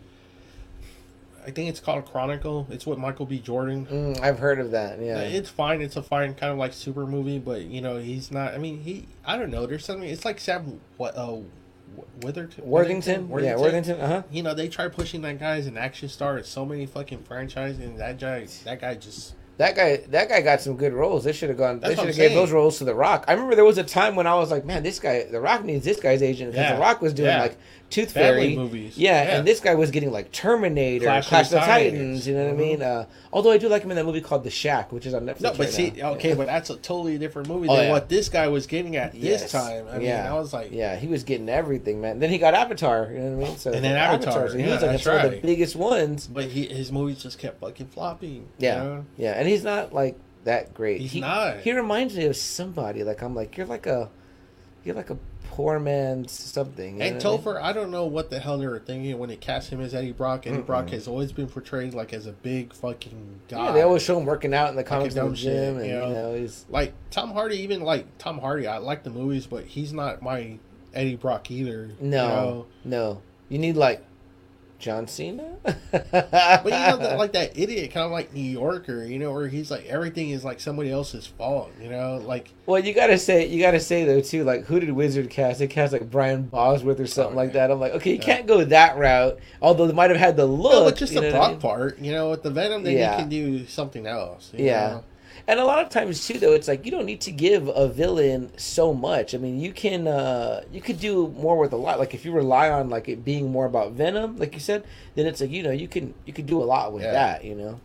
I 1.46 1.52
think 1.52 1.70
it's 1.70 1.80
called 1.80 2.06
Chronicle. 2.06 2.68
It's 2.70 2.86
with 2.86 2.98
Michael 3.00 3.26
B. 3.26 3.40
Jordan. 3.40 3.86
Mm, 3.86 4.22
I've 4.22 4.40
heard 4.40 4.60
of 4.60 4.72
that. 4.72 5.00
Yeah. 5.00 5.20
It's 5.22 5.50
fine. 5.50 5.82
It's 5.82 5.96
a 5.96 6.04
fine 6.04 6.34
kind 6.36 6.52
of 6.52 6.58
like 6.58 6.74
super 6.74 7.06
movie, 7.06 7.40
but 7.40 7.62
you 7.62 7.82
know 7.82 7.98
he's 7.98 8.32
not. 8.32 8.54
I 8.54 8.58
mean, 8.58 8.82
he. 8.82 9.08
I 9.26 9.38
don't 9.38 9.50
know. 9.52 9.66
There's 9.66 9.86
something. 9.86 10.08
It's 10.10 10.26
like 10.26 10.40
Sam. 10.40 10.80
What? 10.98 11.16
Uh, 11.18 11.38
Witherton. 12.22 12.64
Worthington? 12.64 13.30
Yeah, 13.44 13.58
Worthington. 13.58 14.00
Uh 14.00 14.08
huh. 14.08 14.24
You 14.32 14.44
know 14.44 14.54
they 14.54 14.68
try 14.70 14.88
pushing 14.88 15.22
that 15.24 15.40
guy 15.40 15.58
as 15.58 15.68
an 15.68 15.78
action 15.78 16.10
star 16.10 16.38
in 16.38 16.44
so 16.44 16.66
many 16.66 16.86
fucking 16.86 17.24
franchises, 17.24 17.80
and 17.80 18.00
that 18.00 18.20
guy. 18.20 18.48
That 18.66 18.80
guy 18.82 18.96
just. 18.96 19.36
That 19.58 19.76
guy, 19.76 19.98
that 20.10 20.28
guy 20.28 20.42
got 20.42 20.62
some 20.62 20.76
good 20.76 20.92
roles. 20.94 21.24
They 21.24 21.34
should 21.34 21.50
have 21.50 21.58
gone. 21.58 21.82
That's 21.82 21.92
they 21.94 21.96
should 22.02 22.08
have 22.08 22.16
gave 22.16 22.34
those 22.34 22.52
roles 22.52 22.80
to 22.80 22.84
The 22.86 22.96
Rock. 22.96 23.26
I 23.28 23.34
remember 23.34 23.54
there 23.54 23.66
was 23.66 23.78
a 23.78 23.84
time 23.84 24.16
when 24.16 24.26
I 24.26 24.34
was 24.34 24.50
like, 24.50 24.66
man, 24.66 24.82
this 24.82 25.00
guy, 25.00 25.26
The 25.26 25.40
Rock 25.40 25.64
needs 25.64 25.86
this 25.86 26.00
guy's 26.00 26.24
agent 26.24 26.52
because 26.54 26.66
Yeah. 26.66 26.76
The 26.76 26.82
Rock 26.82 27.00
was 27.00 27.14
doing 27.14 27.30
Yeah. 27.30 27.42
like 27.42 27.58
Tooth 27.92 28.12
Family 28.14 28.42
Fairy 28.42 28.56
movies. 28.56 28.98
Yeah, 28.98 29.22
Yeah. 29.24 29.38
and 29.38 29.48
this 29.48 29.60
guy 29.60 29.76
was 29.76 29.92
getting 29.92 30.12
like 30.12 30.32
Terminator, 30.32 31.06
Clash 31.06 31.28
Clash, 31.28 31.46
of 31.46 31.52
the 31.52 31.60
Titans. 31.60 31.92
Titans. 31.94 32.28
You 32.28 32.34
know 32.36 32.46
what 32.46 32.54
I 32.54 32.58
mean? 32.58 32.82
Uh, 32.82 33.06
although 33.32 33.52
I 33.52 33.58
do 33.60 33.68
like 33.70 33.84
him 33.84 33.92
in 33.92 33.98
that 33.98 34.06
movie 34.06 34.22
called 34.22 34.44
The 34.44 34.50
Shack, 34.50 34.92
which 34.92 35.06
is 35.06 35.14
on 35.14 35.24
Netflix. 35.26 35.42
No, 35.42 35.50
but 35.52 35.60
right 35.60 35.70
see, 35.70 35.92
now. 35.92 36.14
okay, 36.14 36.34
but 36.34 36.48
that's 36.48 36.70
a 36.72 36.78
totally 36.78 37.18
different 37.20 37.48
movie 37.50 37.68
Oh, 37.70 37.76
than 37.76 37.86
yeah. 37.86 37.92
what 37.92 38.10
this 38.10 38.30
guy 38.30 38.48
was 38.48 38.66
getting 38.66 38.96
at 38.96 39.14
Yes. 39.14 39.44
this 39.44 39.52
time. 39.52 39.86
I 39.92 39.98
mean, 40.00 40.08
Yeah. 40.08 40.34
I 40.34 40.38
was 40.40 40.54
like, 40.54 40.72
Yeah, 40.72 40.96
he 40.96 41.08
was 41.08 41.24
getting 41.24 41.50
everything, 41.50 42.02
man. 42.02 42.20
Then 42.20 42.30
he 42.32 42.38
got 42.38 42.54
Avatar. 42.54 43.10
You 43.14 43.20
know 43.20 43.32
what 43.38 43.46
I 43.46 43.50
mean? 43.50 43.58
So 43.58 43.72
And 43.74 43.84
then 43.84 43.96
Avatar, 43.98 44.50
So 44.50 44.58
he 44.58 44.64
was 44.64 44.82
like 44.82 44.92
that's 44.92 45.04
some 45.04 45.18
of 45.26 45.32
the 45.32 45.40
biggest 45.42 45.76
ones. 45.76 46.28
but 46.28 46.46
he 46.46 46.66
his 46.68 46.92
movies 46.92 47.22
just 47.22 47.38
kept 47.38 47.60
fucking 47.60 47.88
flopping. 47.88 48.34
you 48.34 48.48
Yeah, 48.60 48.76
know? 48.84 49.06
yeah, 49.18 49.32
and 49.34 49.48
he's 49.48 49.64
not 49.64 49.94
like 49.94 50.16
that 50.46 50.74
great. 50.74 51.02
He's 51.02 51.12
he, 51.12 51.20
not. 51.22 51.58
He 51.60 51.72
reminds 51.74 52.16
me 52.16 52.26
of 52.26 52.36
somebody. 52.36 53.04
Like 53.04 53.22
I'm 53.22 53.36
like 53.36 53.58
you're 53.58 53.68
like 53.68 53.86
a, 53.86 54.10
you're 54.84 54.96
like 54.96 55.10
a 55.12 55.18
poor 55.52 55.80
man's 55.80 56.32
something. 56.32 56.98
you 56.98 57.04
And 57.04 57.16
what 57.16 57.26
I 57.26 57.30
mean? 57.30 57.40
Topher, 57.44 57.62
I 57.62 57.74
don't 57.74 57.92
know 57.92 58.06
what 58.06 58.30
the 58.30 58.40
hell 58.40 58.58
they 58.58 58.68
were 58.68 58.80
thinking 58.80 59.18
when 59.20 59.28
they 59.28 59.36
cast 59.36 59.70
him 59.70 59.82
as 59.82 59.94
Eddie 59.94 60.14
Brock. 60.14 60.48
Eddie 60.48 60.62
Brock 60.62 60.90
has 60.92 61.10
always 61.10 61.34
been 61.34 61.48
portrayed 61.48 61.94
like 61.94 62.14
as 62.14 62.26
a 62.26 62.32
big 62.32 62.74
fucking 62.74 63.42
guy. 63.50 63.66
Yeah, 63.66 63.72
they 63.74 63.82
always 63.82 64.02
show 64.02 64.18
him 64.18 64.26
working 64.26 64.54
out 64.54 64.70
in 64.70 64.78
the 64.78 64.84
comics 64.84 65.16
in 65.16 65.28
the 65.28 65.36
gym, 65.36 65.36
shit, 65.36 65.76
and 65.76 65.86
you 65.86 65.92
know? 65.92 66.08
you 66.08 66.14
know 66.14 66.36
he's 66.36 66.66
like 66.70 66.94
Tom 67.12 67.32
Hardy. 67.32 67.58
Even 67.58 67.82
like 67.82 68.06
Tom 68.18 68.40
Hardy, 68.40 68.66
I 68.66 68.78
like 68.78 69.04
the 69.04 69.10
movies, 69.10 69.46
but 69.46 69.66
he's 69.66 69.92
not 69.92 70.22
my 70.22 70.58
Eddie 70.94 71.18
Brock 71.18 71.52
either. 71.52 71.92
no, 72.00 72.00
you 72.00 72.10
know? 72.10 72.66
no. 72.86 73.22
You 73.50 73.60
need 73.60 73.76
like 73.76 74.02
John 74.82 75.08
Cena. 75.08 75.44
But 75.64 76.64
you 76.66 76.70
know, 76.72 76.98
that, 76.98 77.18
like 77.18 77.32
that 77.34 77.58
idiot, 77.58 77.92
kind 77.92 78.06
of 78.06 78.12
like 78.12 78.34
New 78.34 78.42
Yorker, 78.42 79.06
you 79.06 79.20
know, 79.20 79.32
where 79.32 79.48
he's 79.48 79.70
like 79.72 79.86
everything 79.86 80.32
is 80.32 80.44
like 80.44 80.60
somebody 80.60 80.92
else's 80.92 81.28
fault, 81.28 81.72
you 81.80 81.90
know, 81.90 82.18
like 82.26 82.50
Well, 82.66 82.84
you 82.84 82.94
gotta 82.94 83.18
say, 83.18 83.48
you 83.48 83.62
gotta 83.62 83.80
say 83.80 84.04
though 84.04 84.20
too. 84.22 84.44
Like, 84.44 84.66
who 84.66 84.80
did 84.80 84.92
Wizard 84.92 85.30
cast? 85.30 85.60
They 85.60 85.68
cast 85.68 85.94
like 85.94 86.10
Brian 86.10 86.44
Bosworth 86.44 87.00
or 87.00 87.08
something 87.08 87.36
Oh, 87.36 87.38
like 87.38 87.54
that. 87.54 87.72
I'm 87.72 87.80
like, 87.80 87.94
okay, 87.94 88.12
you 88.12 88.16
Yeah. 88.18 88.24
can't 88.24 88.48
go 88.48 88.64
that 88.66 88.98
route. 88.98 89.40
Although 89.62 89.88
they 89.88 89.94
might 89.94 90.10
have 90.10 90.20
had 90.20 90.36
the 90.36 90.46
look. 90.46 90.74
no, 90.74 90.84
but 90.86 90.98
just 90.98 91.14
the 91.14 91.22
what 91.22 91.36
I 91.36 91.50
mean? 91.52 91.60
part, 91.60 92.00
you 92.00 92.12
know, 92.12 92.32
with 92.32 92.44
the 92.44 92.50
Venom, 92.50 92.84
then 92.84 92.98
Yeah. 92.98 93.12
you 93.14 93.18
can 93.22 93.30
do 93.30 93.66
something 93.68 94.08
else. 94.08 94.52
Yeah. 94.56 94.88
know? 94.90 95.04
And 95.48 95.60
a 95.60 95.66
lot 95.66 95.80
of 95.84 95.90
times 95.90 96.26
too, 96.28 96.38
though, 96.40 96.54
it's 96.54 96.68
like 96.68 96.86
you 96.86 96.92
don't 96.92 97.06
need 97.06 97.22
to 97.22 97.32
give 97.32 97.68
a 97.68 97.88
villain 97.88 98.52
so 98.58 98.94
much. 98.94 99.34
I 99.34 99.38
mean, 99.38 99.60
you 99.60 99.74
can 99.74 100.08
uh 100.08 100.64
you 100.72 100.82
could 100.82 101.00
do 101.00 101.28
more 101.38 101.58
with 101.58 101.74
a 101.74 101.78
lot. 101.78 102.00
Like 102.00 102.14
if 102.14 102.24
you 102.26 102.32
rely 102.32 102.70
on 102.70 102.90
like 102.90 103.10
it 103.10 103.26
being 103.26 103.52
more 103.52 103.66
about 103.66 103.94
Venom, 103.94 104.38
like 104.38 104.54
you 104.54 104.60
said, 104.60 104.84
then 105.16 105.26
it's 105.26 105.42
like 105.42 105.52
you 105.52 105.64
know 105.64 105.72
you 105.72 105.88
can 105.88 106.14
you 106.26 106.34
can 106.34 106.46
do 106.46 106.62
a 106.62 106.66
lot 106.66 106.94
with 106.94 107.04
Yeah. 107.04 107.12
that. 107.12 107.44
You 107.44 107.56
know. 107.56 107.80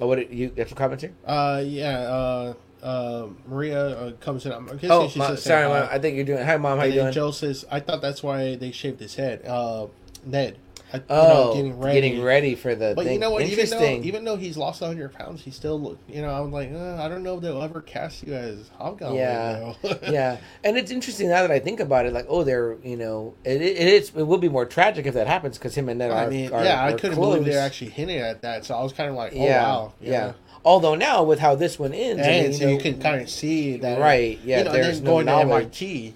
Oh, 0.00 0.06
what 0.06 0.30
you 0.32 0.52
have 0.56 0.68
some 0.68 0.78
comments 0.78 1.02
here? 1.02 1.12
Uh, 1.26 1.62
yeah. 1.64 1.98
Uh, 2.00 2.54
uh, 2.82 3.26
Maria 3.46 3.78
uh, 3.88 4.12
comes 4.12 4.46
in. 4.46 4.52
I'm 4.52 4.64
guessing 4.66 4.90
Oh, 4.90 5.02
just 5.04 5.16
sorry, 5.16 5.36
saying, 5.36 5.68
Mom. 5.68 5.82
uh, 5.82 5.88
I 5.90 5.98
think 5.98 6.16
you're 6.16 6.24
doing. 6.24 6.42
Hi, 6.44 6.56
mom. 6.56 6.78
How 6.78 6.84
you 6.84 6.94
doing? 6.94 7.12
Joe 7.12 7.30
says, 7.32 7.66
"I 7.70 7.80
thought 7.80 8.00
that's 8.00 8.22
why 8.22 8.54
they 8.56 8.70
shaved 8.72 9.00
his 9.00 9.16
head." 9.16 9.44
Uh, 9.46 9.88
Ned. 10.24 10.56
I, 10.92 11.02
oh, 11.08 11.28
know, 11.28 11.54
getting 11.54 11.78
ready. 11.78 12.00
getting 12.00 12.22
ready 12.22 12.54
for 12.54 12.74
the 12.74 12.94
But 12.96 13.04
thing. 13.04 13.14
you 13.14 13.18
know 13.20 13.30
what? 13.30 13.42
Even 13.42 13.68
though 13.70 13.90
even 14.02 14.24
though 14.24 14.36
he's 14.36 14.56
lost 14.56 14.80
100 14.80 15.12
pounds, 15.12 15.42
he 15.42 15.50
still 15.50 15.80
look. 15.80 15.98
You 16.08 16.22
know, 16.22 16.30
I'm 16.30 16.50
like, 16.52 16.72
uh, 16.72 16.96
I 16.96 17.08
don't 17.08 17.22
know 17.22 17.36
if 17.36 17.42
they'll 17.42 17.62
ever 17.62 17.80
cast 17.80 18.26
you 18.26 18.34
as 18.34 18.68
Hobgoblin. 18.78 19.16
Yeah. 19.18 19.74
yeah, 20.10 20.36
and 20.64 20.76
it's 20.76 20.90
interesting 20.90 21.28
now 21.28 21.42
that 21.42 21.50
I 21.50 21.58
think 21.58 21.80
about 21.80 22.06
it. 22.06 22.12
Like, 22.12 22.26
oh, 22.28 22.44
they're 22.44 22.76
you 22.82 22.96
know, 22.96 23.34
it, 23.44 23.60
it, 23.62 23.76
it's 23.78 24.10
it 24.10 24.22
will 24.24 24.38
be 24.38 24.48
more 24.48 24.66
tragic 24.66 25.06
if 25.06 25.14
that 25.14 25.26
happens 25.26 25.58
because 25.58 25.74
him 25.74 25.88
and 25.88 25.98
Ned 25.98 26.10
I 26.10 26.24
are. 26.26 26.30
mean, 26.30 26.52
are, 26.52 26.64
yeah, 26.64 26.84
I 26.84 26.92
couldn't 26.92 27.16
close. 27.16 27.34
believe 27.36 27.44
they're 27.52 27.64
actually 27.64 27.90
hinting 27.90 28.18
at 28.18 28.42
that. 28.42 28.64
So 28.64 28.74
I 28.74 28.82
was 28.82 28.92
kind 28.92 29.10
of 29.10 29.16
like, 29.16 29.32
oh 29.34 29.44
yeah, 29.44 29.62
wow, 29.62 29.92
yeah. 30.00 30.10
know? 30.26 30.34
Although 30.62 30.94
now 30.94 31.22
with 31.22 31.38
how 31.38 31.54
this 31.54 31.78
one 31.78 31.94
ends, 31.94 32.20
I 32.22 32.26
And 32.30 32.48
mean, 32.50 32.58
so 32.58 32.68
you 32.68 32.74
you 32.74 32.80
can 32.80 33.00
kind 33.00 33.22
of 33.22 33.30
see 33.30 33.78
that, 33.78 33.98
Right, 33.98 34.38
yeah, 34.44 34.58
You 34.58 34.64
know, 34.64 34.72
there's 34.72 35.00
no 35.00 35.10
going 35.12 35.26
to 35.26 35.32
knowledge. 35.32 35.64
MIT, 35.82 36.14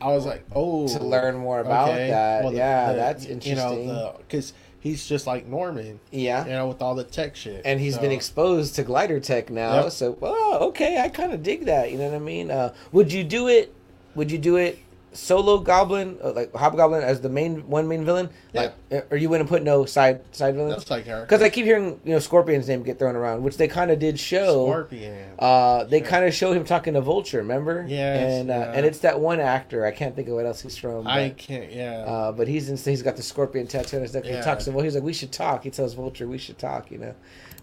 I 0.00 0.08
was 0.08 0.24
like, 0.26 0.44
oh, 0.54 0.86
to 0.88 1.02
learn 1.02 1.36
more 1.36 1.60
about 1.60 1.90
okay. 1.90 2.10
that. 2.10 2.42
Well, 2.42 2.52
the- 2.52 2.58
yeah, 2.58 2.92
the- 2.92 2.98
that's 2.98 3.26
You 3.26 3.32
interesting. 3.32 3.88
know, 3.88 4.16
because 4.18 4.52
he's 4.80 5.06
just 5.08 5.26
like 5.26 5.46
Norman, 5.46 5.98
yeah. 6.12 6.44
you 6.44 6.52
know, 6.52 6.68
with 6.68 6.80
all 6.82 6.94
the 6.94 7.04
tech 7.04 7.34
shit, 7.36 7.62
And 7.64 7.80
he's 7.80 7.96
So- 7.96 8.00
been 8.00 8.12
exposed 8.12 8.76
to 8.76 8.84
glider 8.84 9.18
tech 9.20 9.50
now, 9.50 9.82
Yep. 9.84 9.92
so 9.92 10.16
oh, 10.22 10.58
okay, 10.68 11.00
I 11.00 11.08
kind 11.08 11.32
of 11.32 11.42
dig 11.42 11.64
that. 11.66 11.90
You 11.90 11.98
know 11.98 12.06
what 12.06 12.14
I 12.14 12.18
mean? 12.20 12.50
Uh, 12.50 12.72
would 12.92 13.12
you 13.12 13.24
do 13.24 13.48
it? 13.48 13.72
Would 14.14 14.30
you 14.30 14.38
do 14.38 14.56
it 14.56 14.78
solo 15.18 15.58
Goblin, 15.58 16.16
uh, 16.22 16.32
like 16.32 16.54
Hobgoblin, 16.54 17.02
as 17.02 17.20
the 17.20 17.28
main 17.28 17.68
one 17.68 17.88
main 17.88 18.04
villain? 18.04 18.30
Like, 18.54 18.72
uh, 18.92 19.00
or 19.10 19.16
you 19.16 19.28
wouldn't 19.28 19.48
put 19.48 19.62
no 19.62 19.84
side 19.84 20.20
side 20.34 20.54
villains? 20.54 20.76
That's 20.76 20.90
like 20.90 21.06
her. 21.06 21.22
Because 21.22 21.42
I 21.42 21.48
keep 21.50 21.64
hearing 21.64 22.00
you 22.04 22.12
know 22.12 22.18
Scorpion's 22.20 22.68
name 22.68 22.82
get 22.82 22.98
thrown 22.98 23.16
around, 23.16 23.42
which 23.42 23.56
they 23.56 23.68
kind 23.68 23.90
of 23.90 23.98
did 23.98 24.18
show. 24.18 24.66
Scorpion. 24.66 25.34
Uh, 25.38 25.84
they 25.84 25.98
Sure. 26.00 26.08
kind 26.08 26.24
of 26.24 26.32
show 26.34 26.52
him 26.52 26.64
talking 26.64 26.94
to 26.94 27.00
Vulture, 27.00 27.38
remember? 27.38 27.84
Yes, 27.88 28.40
and 28.40 28.50
uh, 28.50 28.54
yeah. 28.54 28.72
and 28.72 28.86
it's 28.86 29.00
that 29.00 29.18
one 29.20 29.40
actor. 29.40 29.84
I 29.84 29.90
can't 29.90 30.14
think 30.14 30.28
of 30.28 30.34
what 30.34 30.46
else 30.46 30.60
he's 30.60 30.76
from. 30.76 31.06
I 31.06 31.30
can't. 31.30 31.72
Yeah. 31.72 32.04
uh, 32.06 32.32
but 32.32 32.46
he's 32.48 32.68
in, 32.70 32.76
he's 32.76 33.02
got 33.02 33.16
the 33.16 33.22
scorpion 33.22 33.66
tattoo 33.66 33.96
on 33.96 34.02
his 34.02 34.14
neck. 34.14 34.24
He 34.24 34.40
talks 34.40 34.64
to 34.66 34.70
well, 34.72 34.84
he's 34.84 34.94
like, 34.94 35.04
we 35.04 35.12
should 35.12 35.32
talk. 35.32 35.64
He 35.64 35.70
tells 35.70 35.94
Vulture, 35.94 36.26
we 36.28 36.38
should 36.38 36.58
talk. 36.58 36.90
You 36.90 36.98
know, 36.98 37.14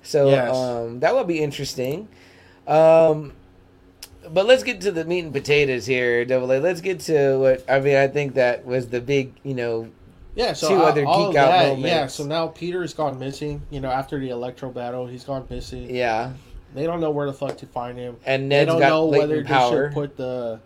so 0.03 0.29
Yes. 0.29 0.55
um, 0.55 0.99
that 0.99 1.15
would 1.15 1.27
be 1.27 1.41
interesting. 1.41 2.07
Um, 2.67 3.33
but 4.31 4.45
let's 4.45 4.63
get 4.63 4.81
to 4.81 4.91
the 4.91 5.05
meat 5.05 5.19
and 5.25 5.33
potatoes 5.33 5.85
here, 5.85 6.25
Double 6.25 6.51
A. 6.51 6.59
Let's 6.59 6.81
get 6.81 6.99
to 7.01 7.37
what 7.37 7.69
I 7.69 7.79
mean. 7.79 7.95
I 7.95 8.07
think 8.07 8.35
that 8.35 8.65
was 8.65 8.89
the 8.89 9.01
big, 9.01 9.33
you 9.43 9.53
know, 9.53 9.89
yeah. 10.35 10.53
So 10.53 10.69
two 10.69 10.75
uh, 10.75 10.87
other 10.87 11.01
geek 11.01 11.09
of 11.09 11.27
out 11.27 11.33
that, 11.33 11.67
moments. 11.69 11.87
Yeah. 11.87 12.07
So 12.07 12.25
now 12.25 12.47
Peter's 12.47 12.93
gone 12.93 13.17
missing. 13.19 13.61
You 13.69 13.79
know, 13.81 13.89
after 13.89 14.19
the 14.19 14.29
Electro 14.29 14.69
battle, 14.71 15.07
he's 15.07 15.23
gone 15.23 15.45
missing. 15.49 15.93
yeah. 15.93 16.33
They 16.73 16.85
don't 16.85 16.99
know 16.99 17.11
where 17.11 17.25
the 17.25 17.31
fuck 17.33 17.57
to 17.59 17.65
find 17.67 17.97
him. 17.97 18.17
And 18.25 18.51
they 18.51 18.65
don't 18.65 18.81
know 18.81 19.05
whether 19.05 19.41
they 19.41 19.47
power. 19.47 19.87
should 19.87 19.93
put 19.93 20.17
the 20.17 20.59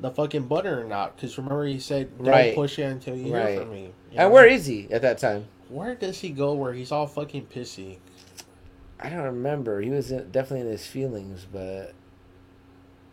the 0.00 0.10
fucking 0.10 0.48
button 0.48 0.74
or 0.74 0.84
not. 0.84 1.14
Because 1.14 1.38
remember, 1.38 1.64
he 1.64 1.78
said, 1.78 2.18
"Don't 2.18 2.26
Right. 2.26 2.54
push 2.56 2.78
it 2.80 2.82
until 2.84 3.16
you 3.16 3.32
Right. 3.32 3.50
hear 3.52 3.60
from 3.60 3.70
me." 3.70 3.82
You 3.82 3.90
and 4.10 4.18
know? 4.18 4.30
where 4.30 4.46
is 4.46 4.66
he 4.66 4.88
at 4.90 5.02
that 5.02 5.18
time? 5.18 5.46
where 5.68 5.94
does 5.94 6.20
he 6.20 6.30
go? 6.30 6.54
Where 6.54 6.72
he's 6.72 6.90
all 6.92 7.06
fucking 7.06 7.46
pissy? 7.46 7.98
I 9.00 9.08
don't 9.10 9.22
remember. 9.24 9.80
He 9.80 9.90
was 9.90 10.08
definitely 10.08 10.60
in 10.60 10.66
his 10.68 10.86
feelings, 10.86 11.46
but 11.52 11.92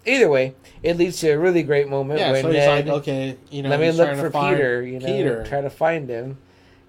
either 0.06 0.30
way, 0.30 0.56
it 0.84 0.98
leads 0.98 1.20
to 1.22 1.30
a 1.30 1.38
really 1.40 1.64
great 1.64 1.88
moment 1.90 2.20
Yeah. 2.20 2.32
when 2.32 2.42
So 2.42 2.48
he's 2.50 2.58
Ned. 2.58 2.88
like, 2.88 2.96
okay, 3.02 3.38
you 3.50 3.62
know, 3.64 3.70
let 3.70 3.80
me 3.80 3.92
look 3.92 4.16
for 4.18 4.30
Peter. 4.30 4.82
You 4.82 5.00
know, 5.00 5.06
Peter. 5.06 5.44
try 5.48 5.62
to 5.62 5.70
find 5.70 6.10
him, 6.10 6.38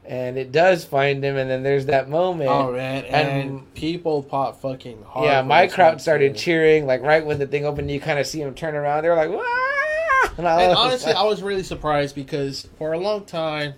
and 0.05 0.37
it 0.39 0.51
does 0.53 0.85
find 0.85 1.23
him. 1.25 1.37
And 1.37 1.51
then 1.51 1.63
there's 1.63 1.87
that 1.87 2.09
moment. 2.09 2.51
Oh 2.51 2.73
man, 2.73 3.05
and, 3.05 3.29
and- 3.51 3.75
people 3.75 4.23
pop 4.23 4.61
fucking 4.61 5.03
hard. 5.07 5.27
yeah, 5.27 5.43
my 5.43 5.67
crowd 5.67 6.01
started 6.01 6.37
cheering. 6.37 6.87
Like 6.87 7.03
right 7.03 7.25
when 7.25 7.39
the 7.39 7.47
thing 7.47 7.67
opened, 7.67 7.91
you 7.91 8.01
kind 8.01 8.19
of 8.19 8.27
see 8.27 8.41
him 8.41 8.55
turn 8.55 8.75
around. 8.75 9.03
They're 9.05 9.15
like, 9.17 9.31
"Wah!" 9.31 9.43
And, 10.39 10.49
I 10.49 10.63
And 10.63 10.77
honestly, 10.77 11.13
like- 11.13 11.21
I 11.23 11.27
was 11.27 11.43
really 11.43 11.63
surprised 11.63 12.15
because 12.15 12.67
for 12.79 12.93
a 12.95 12.99
long 12.99 13.25
time, 13.27 13.75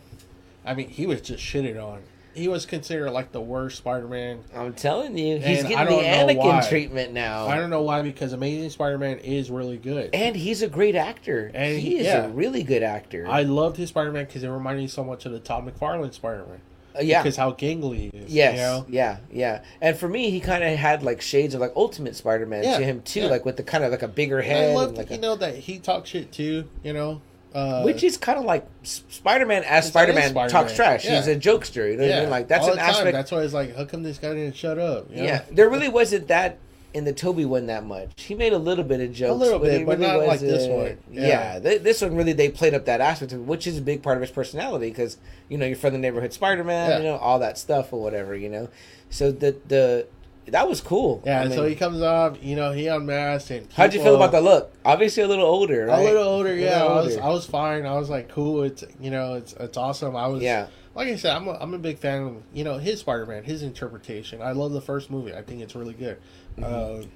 I 0.64 0.74
mean, 0.74 0.88
he 0.88 1.06
was 1.06 1.20
just 1.20 1.42
shitted 1.42 1.82
on. 1.82 2.00
He 2.34 2.48
was 2.48 2.66
considered 2.66 3.10
like 3.10 3.32
the 3.32 3.40
worst 3.40 3.78
Spider-Man. 3.78 4.40
I'm 4.54 4.72
telling 4.74 5.16
you, 5.16 5.38
he's 5.38 5.60
And 5.60 5.68
getting 5.68 5.96
the 5.96 6.02
Anakin 6.02 6.36
why. 6.36 6.66
treatment 6.68 7.12
now. 7.12 7.46
I 7.46 7.56
don't 7.56 7.70
know 7.70 7.82
why 7.82 8.02
because 8.02 8.32
Amazing 8.32 8.70
Spider-Man 8.70 9.18
is 9.18 9.50
really 9.50 9.76
good. 9.76 10.10
and 10.14 10.34
he's 10.36 10.62
a 10.62 10.68
great 10.68 10.96
actor. 10.96 11.50
And 11.54 11.78
he 11.78 11.90
he- 11.90 11.96
is 11.98 12.06
yeah. 12.06 12.24
a 12.24 12.28
really 12.28 12.62
good 12.62 12.82
actor. 12.82 13.26
I 13.28 13.42
loved 13.42 13.76
his 13.76 13.88
Spider-Man 13.90 14.24
because 14.26 14.42
it 14.42 14.48
reminded 14.48 14.82
me 14.82 14.88
so 14.88 15.04
much 15.04 15.26
of 15.26 15.32
the 15.32 15.38
Todd 15.40 15.66
McFarlane 15.66 16.12
Spider-Man. 16.12 16.60
Uh, 16.96 17.00
yeah. 17.02 17.22
Because 17.22 17.36
how 17.36 17.50
gangly 17.50 17.96
he 17.96 18.06
is. 18.18 18.32
Yes, 18.32 18.54
You 18.54 18.60
know? 18.60 18.86
yeah, 18.88 19.16
yeah. 19.32 19.62
And 19.80 19.96
for 19.96 20.08
me, 20.08 20.30
he 20.30 20.38
kind 20.38 20.62
of 20.62 20.78
had 20.78 21.02
like 21.02 21.20
shades 21.20 21.52
of 21.54 21.60
like 21.60 21.72
Ultimate 21.74 22.14
Spider-Man 22.14 22.62
Yeah, 22.62 22.78
to 22.78 22.84
him 22.84 23.02
too, 23.02 23.22
yeah. 23.22 23.26
like 23.26 23.44
with 23.44 23.56
the 23.56 23.64
kind 23.64 23.82
of 23.82 23.90
like 23.90 24.02
a 24.02 24.08
bigger 24.08 24.38
And 24.38 24.46
head, 24.46 24.76
I 24.76 24.82
and 24.84 24.96
like 24.96 25.10
you 25.10 25.16
a- 25.16 25.20
know, 25.20 25.34
that 25.36 25.56
he 25.56 25.78
talks 25.80 26.10
shit 26.10 26.30
too, 26.30 26.68
you 26.84 26.92
know? 26.92 27.20
Uh, 27.54 27.82
which 27.82 28.02
is 28.02 28.16
kind 28.16 28.38
of 28.38 28.44
like 28.44 28.66
Spider-Man 28.82 29.62
as 29.64 29.86
Spider-Man 29.88 30.30
Spider-Man, 30.30 30.50
talks 30.50 30.74
trash. 30.74 31.04
yeah. 31.04 31.16
He's 31.16 31.28
a 31.28 31.36
jokester. 31.36 31.90
You 31.90 31.96
know 31.96 32.04
what 32.06 32.16
I 32.16 32.20
mean? 32.22 32.30
Like 32.30 32.48
that's 32.48 32.66
all 32.66 32.72
an 32.72 32.78
aspect. 32.78 33.12
That's 33.12 33.30
why 33.30 33.42
it's 33.42 33.54
like, 33.54 33.76
how 33.76 33.84
come 33.84 34.02
this 34.02 34.18
guy 34.18 34.30
didn't 34.34 34.56
shut 34.56 34.78
up? 34.78 35.08
you 35.10 35.18
know? 35.18 35.22
Yeah, 35.24 35.44
there 35.52 35.68
really 35.70 35.88
wasn't 35.88 36.28
that 36.28 36.58
in 36.94 37.04
the 37.04 37.12
Tobey 37.12 37.44
one 37.44 37.66
that 37.66 37.84
much. 37.84 38.10
He 38.22 38.34
made 38.34 38.52
a 38.52 38.58
little 38.58 38.84
bit 38.84 39.00
of 39.00 39.12
jokes, 39.12 39.30
a 39.30 39.34
little 39.34 39.58
bit, 39.58 39.84
but 39.86 39.98
really 39.98 40.12
not 40.12 40.26
like 40.26 40.40
this 40.40 40.68
one. 40.68 40.98
Yeah, 41.10 41.26
Yeah. 41.54 41.58
th- 41.60 41.82
this 41.82 42.00
one 42.02 42.14
really 42.16 42.32
they 42.32 42.48
played 42.48 42.72
up 42.74 42.84
that 42.86 43.00
aspect, 43.00 43.32
of, 43.32 43.46
which 43.48 43.66
is 43.66 43.78
a 43.78 43.82
big 43.82 44.02
part 44.02 44.16
of 44.16 44.20
his 44.20 44.30
personality 44.30 44.90
because 44.90 45.16
you 45.48 45.58
know 45.58 45.66
you're 45.66 45.76
from 45.76 45.92
the 45.92 45.98
neighborhood 45.98 46.32
Spider-Man, 46.32 46.90
Yeah. 46.90 46.98
you 46.98 47.04
know 47.04 47.16
all 47.16 47.38
that 47.40 47.58
stuff 47.58 47.92
or 47.92 48.00
whatever, 48.00 48.34
you 48.36 48.48
know. 48.48 48.68
So 49.10 49.30
the 49.32 49.56
the 49.68 50.06
that 50.46 50.68
was 50.68 50.80
cool. 50.80 51.22
Yeah, 51.24 51.40
I 51.40 51.44
and 51.44 51.52
so 51.52 51.64
he 51.64 51.74
comes 51.74 52.02
off, 52.02 52.42
you 52.42 52.56
know, 52.56 52.72
he 52.72 52.86
unmasked 52.86 53.50
and 53.50 53.72
how'd 53.72 53.94
you 53.94 54.02
feel 54.02 54.16
about 54.16 54.32
the 54.32 54.40
look? 54.40 54.72
Obviously 54.84 55.22
a 55.22 55.28
little 55.28 55.46
older, 55.46 55.86
right? 55.86 56.00
A 56.00 56.02
little 56.02 56.24
older, 56.24 56.54
yeah. 56.54 56.82
little 56.82 56.98
I 56.98 57.02
was. 57.02 57.16
I 57.16 57.28
was 57.28 57.46
fine. 57.46 57.86
I 57.86 57.94
was 57.94 58.10
like, 58.10 58.28
cool. 58.28 58.62
It's 58.62 58.84
you 59.00 59.10
know, 59.10 59.34
it's 59.34 59.54
it's 59.54 59.76
awesome. 59.76 60.16
I 60.16 60.26
was, 60.26 60.42
Yeah. 60.42 60.66
Like 60.94 61.08
I 61.08 61.16
said, 61.16 61.34
I'm 61.34 61.48
a, 61.48 61.52
I'm 61.52 61.74
a 61.74 61.78
big 61.78 61.98
fan 61.98 62.22
of 62.22 62.42
you 62.52 62.62
know 62.62 62.78
his 62.78 63.00
Spider 63.00 63.26
Man, 63.26 63.42
his 63.42 63.62
interpretation. 63.62 64.40
I 64.40 64.52
love 64.52 64.72
the 64.72 64.80
first 64.80 65.10
movie. 65.10 65.34
I 65.34 65.42
think 65.42 65.60
it's 65.60 65.74
really 65.74 65.94
good. 65.94 66.18
Mm-hmm. 66.56 66.64
Uh, 66.64 67.06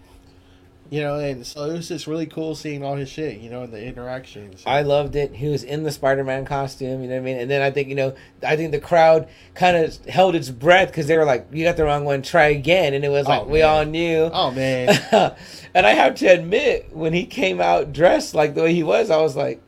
you 0.91 1.01
know, 1.01 1.19
and 1.19 1.47
so 1.47 1.65
it 1.65 1.73
was 1.75 1.89
just 1.89 2.07
really 2.07 2.27
cool 2.27 2.55
seeing 2.55 2.83
all 2.83 2.97
his 2.97 3.09
shit. 3.09 3.39
You 3.39 3.51
know, 3.51 3.63
and 3.63 3.73
the 3.73 3.85
interactions. 3.85 4.63
I 4.67 4.83
loved 4.83 5.17
it. 5.17 5.35
He 5.35 5.49
was 5.49 5.63
in 5.63 5.83
the 5.83 5.91
Spider-Man 5.91 6.45
costume, 6.45 7.03
you 7.03 7.09
know 7.09 7.15
what 7.15 7.21
I 7.21 7.25
mean? 7.25 7.39
And 7.39 7.51
then 7.51 7.61
I 7.63 7.71
think, 7.71 7.89
you 7.89 7.95
know, 7.95 8.15
I 8.43 8.57
think 8.57 8.73
the 8.73 8.81
crowd 8.81 9.29
kind 9.55 9.77
of 9.77 10.05
held 10.07 10.35
its 10.35 10.51
breath 10.51 10.89
because 10.89 11.07
they 11.07 11.17
were 11.19 11.25
like, 11.25 11.47
"You 11.53 11.65
got 11.65 11.77
the 11.77 11.85
wrong 11.85 12.05
one. 12.05 12.23
Try 12.23 12.47
again." 12.47 12.95
And 12.95 13.05
it 13.05 13.11
was 13.11 13.27
like 13.27 13.43
Oh, 13.43 13.45
we 13.45 13.63
all 13.63 13.85
knew. 13.85 14.31
oh 14.33 14.51
man, 14.51 14.89
and 15.75 15.87
I 15.87 15.91
have 15.91 16.15
to 16.17 16.27
admit, 16.27 16.91
when 16.93 17.13
he 17.13 17.27
came 17.27 17.61
out 17.61 17.93
dressed 17.93 18.35
like 18.35 18.55
the 18.55 18.63
way 18.63 18.75
he 18.75 18.83
was, 18.83 19.11
I 19.11 19.19
was 19.21 19.37
like, 19.37 19.61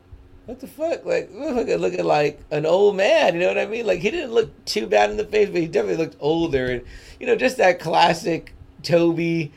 "What 0.45 0.59
the 0.59 0.67
fuck?" 0.67 1.05
Like 1.05 1.29
looking 1.33 2.03
like 2.05 2.39
an 2.51 2.65
old 2.65 2.95
man. 2.95 3.33
You 3.35 3.41
know 3.41 3.47
what 3.49 3.57
I 3.59 3.65
mean? 3.67 3.85
Like 3.85 3.99
he 3.99 4.09
didn't 4.11 4.31
look 4.31 4.65
too 4.65 4.87
bad 4.87 5.11
in 5.11 5.17
the 5.17 5.25
face, 5.25 5.49
but 5.49 5.61
he 5.61 5.67
definitely 5.67 6.03
looked 6.03 6.17
older. 6.19 6.65
And 6.67 6.81
you 7.19 7.27
know, 7.27 7.35
just 7.35 7.57
that 7.57 7.79
classic 7.79 8.53
Tobey 8.83 9.51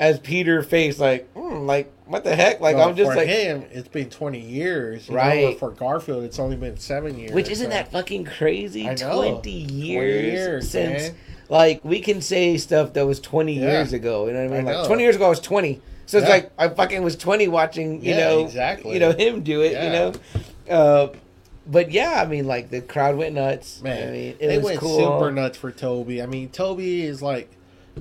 as 0.00 0.18
Peter 0.20 0.62
face, 0.62 0.98
like, 0.98 1.32
mm, 1.34 1.66
like 1.66 1.92
what 2.06 2.24
the 2.24 2.34
heck? 2.34 2.60
Like 2.60 2.76
Well, 2.76 2.88
I'm 2.88 2.96
just 2.96 3.10
for 3.10 3.16
like. 3.16 3.28
him, 3.28 3.64
it's 3.70 3.88
been 3.88 4.08
20 4.08 4.40
years, 4.40 5.08
you 5.08 5.14
know, 5.14 5.20
Right. 5.20 5.58
for 5.58 5.70
Garfield, 5.70 6.24
it's 6.24 6.38
only 6.38 6.56
been 6.56 6.76
seven 6.78 7.18
years. 7.18 7.32
Which 7.32 7.48
isn't 7.50 7.66
so- 7.70 7.76
that 7.76 7.92
fucking 7.92 8.24
crazy? 8.24 8.88
I 8.88 8.94
know. 8.94 9.14
20 9.40 9.50
years, 9.50 10.22
years, 10.32 10.70
since 10.70 11.02
man. 11.08 11.14
like 11.48 11.80
we 11.84 12.00
can 12.00 12.20
say 12.22 12.56
stuff 12.56 12.92
that 12.94 13.06
was 13.06 13.20
20 13.20 13.54
Yeah. 13.54 13.72
years 13.72 13.92
ago, 13.92 14.26
you 14.26 14.32
know 14.32 14.44
what 14.46 14.54
I 14.54 14.58
mean? 14.62 14.68
I 14.68 14.76
like 14.78 14.86
20 14.86 15.02
years 15.02 15.16
ago 15.16 15.26
I 15.26 15.30
was 15.30 15.40
20. 15.40 15.80
So 16.06 16.16
it's 16.18 16.26
Yeah. 16.26 16.32
like 16.32 16.50
I 16.58 16.68
fucking 16.68 17.02
was 17.02 17.16
20 17.16 17.48
watching, 17.48 18.02
you 18.02 18.12
Yeah, 18.14 18.20
know, 18.28 18.44
exactly. 18.44 18.94
you 18.94 19.00
know 19.00 19.12
him 19.12 19.42
do 19.42 19.60
it, 19.62 19.72
you 19.72 19.90
know. 19.90 20.12
Uh 20.70 21.08
but 21.66 21.90
yeah, 21.90 22.22
I 22.22 22.26
mean 22.26 22.46
like 22.46 22.70
the 22.70 22.80
crowd 22.80 23.16
went 23.16 23.34
nuts. 23.34 23.82
Man, 23.82 24.08
I 24.08 24.10
mean, 24.12 24.34
it 24.38 24.48
they 24.48 24.56
was 24.56 24.64
went 24.64 24.80
cool. 24.80 24.98
super 24.98 25.30
nuts 25.30 25.58
for 25.58 25.70
Tobey. 25.70 26.22
I 26.22 26.26
mean, 26.26 26.48
Tobey 26.48 27.02
is 27.02 27.20
like 27.20 27.50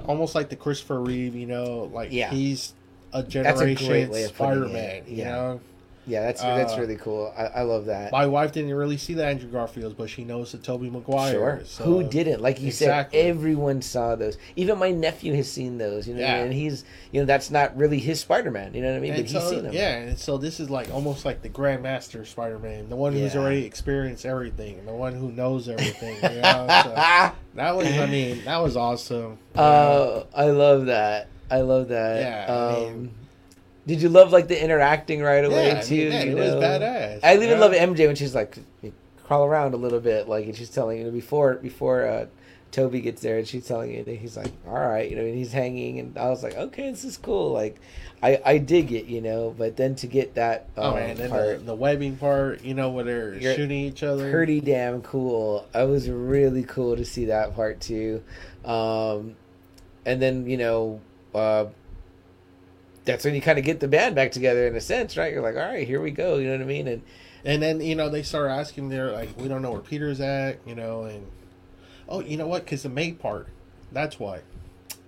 almost 0.06 0.36
like 0.36 0.50
the 0.50 0.56
Christopher 0.56 1.00
Reeve, 1.02 1.36
you 1.36 1.48
know, 1.48 1.90
like 1.94 2.12
Yeah. 2.12 2.30
he's 2.30 2.74
a 3.14 3.24
That's 3.24 3.62
a 3.62 3.64
great 3.66 3.78
generation 3.78 4.12
way 4.12 4.24
Spider-Man, 4.26 5.04
you 5.08 5.18
yeah. 5.18 5.32
know. 5.32 5.60
Yeah, 6.08 6.22
that's 6.22 6.42
that's 6.42 6.74
Uh, 6.74 6.80
really 6.80 6.96
cool. 6.96 7.34
I, 7.38 7.44
I 7.48 7.62
love 7.64 7.86
that. 7.88 8.12
My 8.14 8.26
wife 8.26 8.54
didn't 8.54 8.74
really 8.74 8.96
see 8.98 9.14
the 9.14 9.26
Andrew 9.26 9.50
Garfields, 9.50 9.94
but 9.98 10.10
she 10.10 10.24
knows 10.24 10.54
the 10.54 10.58
Tobey 10.58 10.90
Maguire. 10.90 11.32
Sure. 11.34 11.62
so- 11.66 11.84
Who 11.84 12.04
didn't? 12.04 12.42
Like 12.42 12.62
you 12.62 12.68
Exactly. 12.68 13.20
said, 13.20 13.28
everyone 13.30 13.82
saw 13.82 14.16
those. 14.16 14.38
Even 14.56 14.78
my 14.80 14.90
nephew 14.92 15.34
has 15.34 15.52
seen 15.52 15.78
those. 15.78 16.08
You 16.08 16.14
know, 16.14 16.22
Yeah. 16.22 16.38
and 16.38 16.54
he's 16.54 16.86
you 17.12 17.20
know 17.22 17.26
that's 17.26 17.52
not 17.52 17.76
really 17.78 18.00
his 18.00 18.22
Spider 18.22 18.52
Man. 18.52 18.74
You 18.74 18.82
know 18.82 18.92
what 18.92 18.98
I 18.98 19.00
mean? 19.02 19.14
And 19.14 19.24
but 19.24 19.30
he's 19.32 19.44
seen 19.50 19.64
them. 19.64 19.74
Yeah, 19.74 19.96
and 19.98 20.18
so 20.18 20.38
this 20.38 20.60
is 20.62 20.70
like 20.70 20.90
almost 20.94 21.26
like 21.26 21.42
the 21.42 21.50
Grandmaster 21.50 22.26
Spider-Man, 22.26 22.88
the 22.90 22.96
one 22.96 23.12
who's 23.14 23.34
Yeah. 23.36 23.42
already 23.42 23.66
experienced 23.66 24.26
everything, 24.26 24.86
the 24.86 24.94
one 24.94 25.14
who 25.14 25.32
knows 25.32 25.68
everything. 25.68 26.16
You 26.24 26.42
know? 26.42 26.68
so 26.84 26.94
that 27.56 27.76
was, 27.76 27.88
I 27.88 28.06
mean, 28.06 28.46
that 28.46 28.58
was 28.62 28.78
awesome. 28.78 29.40
Uh, 29.56 30.24
I 30.34 30.46
love 30.46 30.86
that. 30.86 31.28
I 31.52 31.62
love 31.62 31.90
that. 31.90 32.22
Yeah, 32.22 32.46
I 32.48 32.54
Um, 32.54 32.84
mean- 32.84 33.12
did 33.88 34.02
you 34.02 34.10
love 34.10 34.32
like 34.32 34.48
the 34.48 34.62
interacting 34.62 35.22
right 35.22 35.44
away 35.44 35.68
yeah, 35.70 35.80
I 35.80 35.82
too? 35.82 35.96
mean, 35.96 36.10
man, 36.10 36.28
you 36.28 36.38
it 36.38 36.40
was 36.40 36.64
badass. 36.64 37.20
I 37.24 37.36
even 37.36 37.52
know? 37.52 37.60
love 37.60 37.72
MJ 37.72 38.06
when 38.06 38.16
she's 38.16 38.36
like 38.36 38.58
crawl 39.24 39.46
around 39.46 39.74
a 39.74 39.78
little 39.78 40.02
bit, 40.02 40.28
like 40.28 40.46
and 40.46 40.56
she's 40.56 40.70
telling 40.70 41.00
you 41.00 41.06
know, 41.06 41.12
before 41.12 41.56
before 41.56 42.06
uh, 42.06 42.26
Tobey 42.72 43.02
gets 43.02 43.22
there, 43.22 43.38
and 43.38 43.48
she's 43.48 43.66
telling 43.66 43.94
you 43.94 44.04
that 44.04 44.16
he's 44.16 44.36
like, 44.36 44.52
all 44.68 44.74
right, 44.74 45.10
you 45.10 45.16
know, 45.16 45.24
and 45.24 45.36
he's 45.36 45.54
hanging, 45.54 46.00
and 46.00 46.18
I 46.18 46.30
was 46.30 46.44
like, 46.44 46.56
okay, 46.56 46.92
this 46.92 47.06
is 47.06 47.18
cool. 47.18 47.52
Like, 47.52 47.80
I 48.22 48.42
I 48.46 48.58
dig 48.58 48.92
it, 48.92 49.06
you 49.06 49.22
know, 49.22 49.56
but 49.58 49.78
then 49.78 49.96
to 49.96 50.08
get 50.08 50.36
that 50.36 50.68
Oh 50.76 50.90
um, 50.90 50.96
man, 50.96 51.16
then 51.16 51.30
the, 51.30 51.36
part 51.36 51.66
the 51.66 51.76
webbing 51.76 52.18
part, 52.18 52.64
you 52.64 52.74
know, 52.74 52.90
where 52.90 53.06
they're 53.06 53.42
shooting 53.56 53.80
each 53.80 54.04
other. 54.04 54.32
pretty 54.32 54.60
damn 54.60 55.02
cool. 55.02 55.66
I 55.74 55.84
was 55.84 56.10
really 56.10 56.64
cool 56.64 56.98
to 56.98 57.06
see 57.06 57.26
that 57.26 57.56
part 57.56 57.80
too. 57.80 58.22
Um, 58.66 59.38
and 60.06 60.22
then 60.22 60.50
you 60.50 60.58
know, 60.58 61.02
uh, 61.34 61.66
that's 63.08 63.26
when 63.26 63.34
you 63.34 63.42
kind 63.42 63.58
of 63.58 63.66
get 63.66 63.80
the 63.80 63.88
band 63.88 64.14
back 64.16 64.32
together 64.32 64.68
in 64.68 64.76
a 64.76 64.82
sense, 64.82 65.18
right? 65.18 65.34
You're 65.34 65.42
like, 65.42 65.56
all 65.56 65.62
right, 65.74 65.88
here 65.88 66.00
we 66.02 66.12
go. 66.12 66.38
You 66.38 66.48
know 66.50 66.54
what 66.58 66.62
I 66.62 66.66
mean? 66.66 66.88
And 66.88 67.02
And 67.44 67.62
then 67.64 67.82
you 67.82 67.96
know 67.96 68.10
they 68.10 68.22
start 68.24 68.52
asking, 68.52 68.90
they're 68.90 69.12
like, 69.12 69.30
we 69.38 69.48
don't 69.48 69.62
know 69.62 69.72
where 69.72 69.82
Peter's 69.82 70.20
at, 70.22 70.60
you 70.68 70.76
know, 70.76 71.04
and 71.04 71.26
oh, 72.08 72.22
you 72.22 72.38
know 72.38 72.48
what? 72.48 72.66
Because 72.66 72.84
the 72.84 72.90
maid 72.90 73.20
part, 73.20 73.48
that's 73.92 74.20
why. 74.20 74.42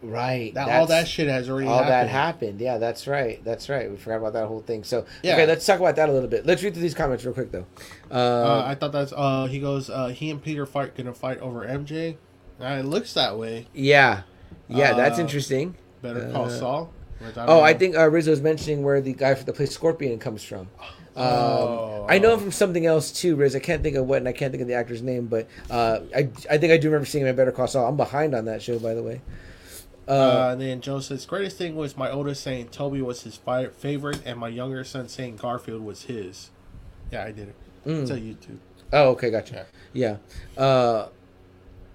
right, 0.02 0.54
That 0.54 0.70
all 0.70 0.86
that 0.88 1.08
shit 1.08 1.28
has 1.28 1.50
already 1.50 1.68
all 1.68 1.80
happened. 1.84 1.92
that 1.92 2.08
happened. 2.08 2.62
Yeah, 2.62 2.78
that's 2.78 3.06
right. 3.08 3.44
That's 3.44 3.68
right. 3.68 3.90
We 3.92 3.98
forgot 3.98 4.18
about 4.18 4.34
that 4.34 4.48
whole 4.48 4.62
thing. 4.62 4.84
So 4.86 5.06
Yeah. 5.24 5.34
okay, 5.34 5.46
let's 5.46 5.66
talk 5.66 5.80
about 5.80 5.96
that 5.98 6.08
a 6.08 6.14
little 6.14 6.30
bit. 6.30 6.46
Let's 6.46 6.64
read 6.64 6.74
through 6.74 6.84
these 6.84 6.94
comments 6.94 7.26
real 7.26 7.34
quick 7.34 7.52
though. 7.52 7.66
Uh, 8.10 8.14
Uh, 8.16 8.64
I 8.66 8.76
thought 8.76 8.92
that's 8.94 9.12
uh 9.16 9.46
he 9.48 9.60
goes 9.60 9.90
uh 9.90 10.08
he 10.08 10.30
and 10.32 10.42
Peter 10.42 10.66
fight 10.66 10.96
gonna 10.96 11.14
fight 11.14 11.40
over 11.40 11.66
MJ. 11.66 12.16
Uh, 12.62 12.66
it 12.80 12.86
looks 12.86 13.14
that 13.14 13.38
way. 13.38 13.68
yeah, 13.74 14.22
yeah, 14.70 14.94
that's 14.94 15.18
uh, 15.18 15.22
interesting. 15.22 15.76
Better 16.02 16.30
call 16.32 16.50
Saul. 16.50 16.94
Don't 17.36 17.50
Oh, 17.50 17.62
I 17.62 17.74
think 17.74 17.96
uh, 17.98 18.10
Rizzo's 18.10 18.42
mentioning 18.42 18.84
where 18.84 19.02
the 19.02 19.14
guy 19.14 19.36
for 19.36 19.44
the 19.44 19.54
place 19.54 19.72
Scorpion 19.74 20.20
comes 20.20 20.44
from. 20.44 20.62
Um, 21.16 21.26
Oh. 21.26 22.06
I 22.08 22.18
know 22.18 22.34
him 22.34 22.40
from 22.40 22.52
something 22.52 22.86
else 22.86 23.12
too, 23.12 23.36
Riz. 23.36 23.56
I 23.56 23.60
can't 23.60 23.84
think 23.84 23.96
of 23.98 24.06
what, 24.06 24.18
and 24.20 24.28
I 24.28 24.32
can't 24.32 24.52
think 24.52 24.62
of 24.62 24.68
the 24.68 24.74
actor's 24.76 25.02
name, 25.02 25.28
but 25.28 25.48
uh, 25.70 26.00
I 26.16 26.30
I 26.50 26.58
think 26.58 26.72
I 26.72 26.78
do 26.78 26.88
remember 26.88 27.06
seeing 27.06 27.24
him 27.24 27.30
in 27.30 27.36
Better 27.36 27.52
Call 27.52 27.68
Saul. 27.68 27.88
I'm 27.88 27.98
behind 27.98 28.34
on 28.34 28.46
that 28.46 28.62
show, 28.62 28.80
by 28.80 28.94
the 28.94 29.04
way. 29.04 29.22
Uh, 30.08 30.12
Uh, 30.12 30.50
and 30.54 30.62
then 30.62 30.82
Joe 30.82 31.02
says, 31.02 31.26
"Greatest 31.26 31.58
thing 31.58 31.76
was 31.76 31.96
my 31.98 32.10
oldest 32.10 32.42
saying 32.42 32.70
Tobey 32.70 33.02
was 33.02 33.24
his 33.24 33.36
fi- 33.36 33.68
favorite, 33.68 34.22
and 34.26 34.40
my 34.40 34.48
younger 34.48 34.84
son 34.84 35.08
saying 35.10 35.36
Garfield 35.38 35.82
was 35.84 36.04
his." 36.04 36.50
Yeah, 37.12 37.26
I 37.26 37.32
did 37.32 37.50
it. 37.50 37.56
mm. 37.86 38.02
It's 38.04 38.12
on 38.12 38.18
YouTube. 38.20 38.58
Oh, 38.94 39.10
okay, 39.10 39.30
gotcha. 39.30 39.66
Yeah. 39.94 40.18
Uh, 40.58 41.08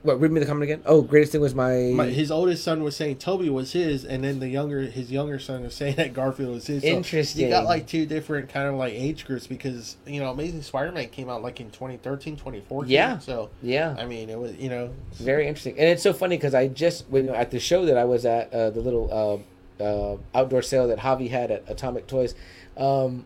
what? 0.04 0.20
Read 0.20 0.30
me 0.30 0.38
the 0.38 0.44
comment 0.44 0.64
again. 0.64 0.82
Oh, 0.84 1.00
greatest 1.00 1.32
thing 1.32 1.40
was 1.40 1.54
my. 1.54 1.92
My, 1.94 2.06
his 2.06 2.30
oldest 2.30 2.62
son 2.62 2.84
was 2.84 2.94
saying 2.94 3.16
Tobey 3.16 3.48
was 3.48 3.72
his, 3.72 4.04
and 4.04 4.22
then 4.22 4.38
the 4.38 4.48
younger 4.48 4.82
his 4.82 5.10
younger 5.10 5.38
son 5.38 5.62
was 5.62 5.74
saying 5.74 5.94
that 5.96 6.12
Garfield 6.12 6.52
was 6.52 6.66
his. 6.66 6.82
So 6.82 6.88
Interesting. 6.88 7.44
You 7.44 7.48
got 7.48 7.64
like 7.64 7.86
two 7.86 8.04
different 8.04 8.50
kind 8.50 8.68
of 8.68 8.74
like 8.74 8.92
age 8.92 9.24
groups 9.24 9.46
because 9.46 9.96
you 10.06 10.20
know 10.20 10.30
Amazing 10.30 10.60
Spider-Man 10.60 11.08
came 11.08 11.30
out 11.30 11.42
like 11.42 11.58
in 11.58 11.70
2013, 11.70 12.36
2014. 12.36 12.90
Yeah. 12.90 13.18
So 13.18 13.48
yeah. 13.62 13.96
I 13.98 14.04
mean, 14.04 14.28
it 14.28 14.38
was 14.38 14.54
you 14.56 14.68
know 14.68 14.92
Very 15.14 15.48
interesting, 15.48 15.78
and 15.78 15.88
it's 15.88 16.02
so 16.02 16.12
funny 16.12 16.36
because 16.36 16.54
I 16.54 16.68
just 16.68 17.08
when 17.08 17.30
at 17.30 17.50
the 17.50 17.58
show 17.58 17.86
that 17.86 17.96
I 17.96 18.04
was 18.04 18.26
at, 18.26 18.52
uh, 18.52 18.68
the 18.68 18.80
little 18.80 19.42
uh, 19.80 19.82
uh, 19.82 20.18
outdoor 20.34 20.60
sale 20.60 20.86
that 20.88 20.98
Javi 20.98 21.30
had 21.30 21.50
at 21.50 21.64
Atomic 21.66 22.06
Toys, 22.06 22.34
um, 22.76 23.24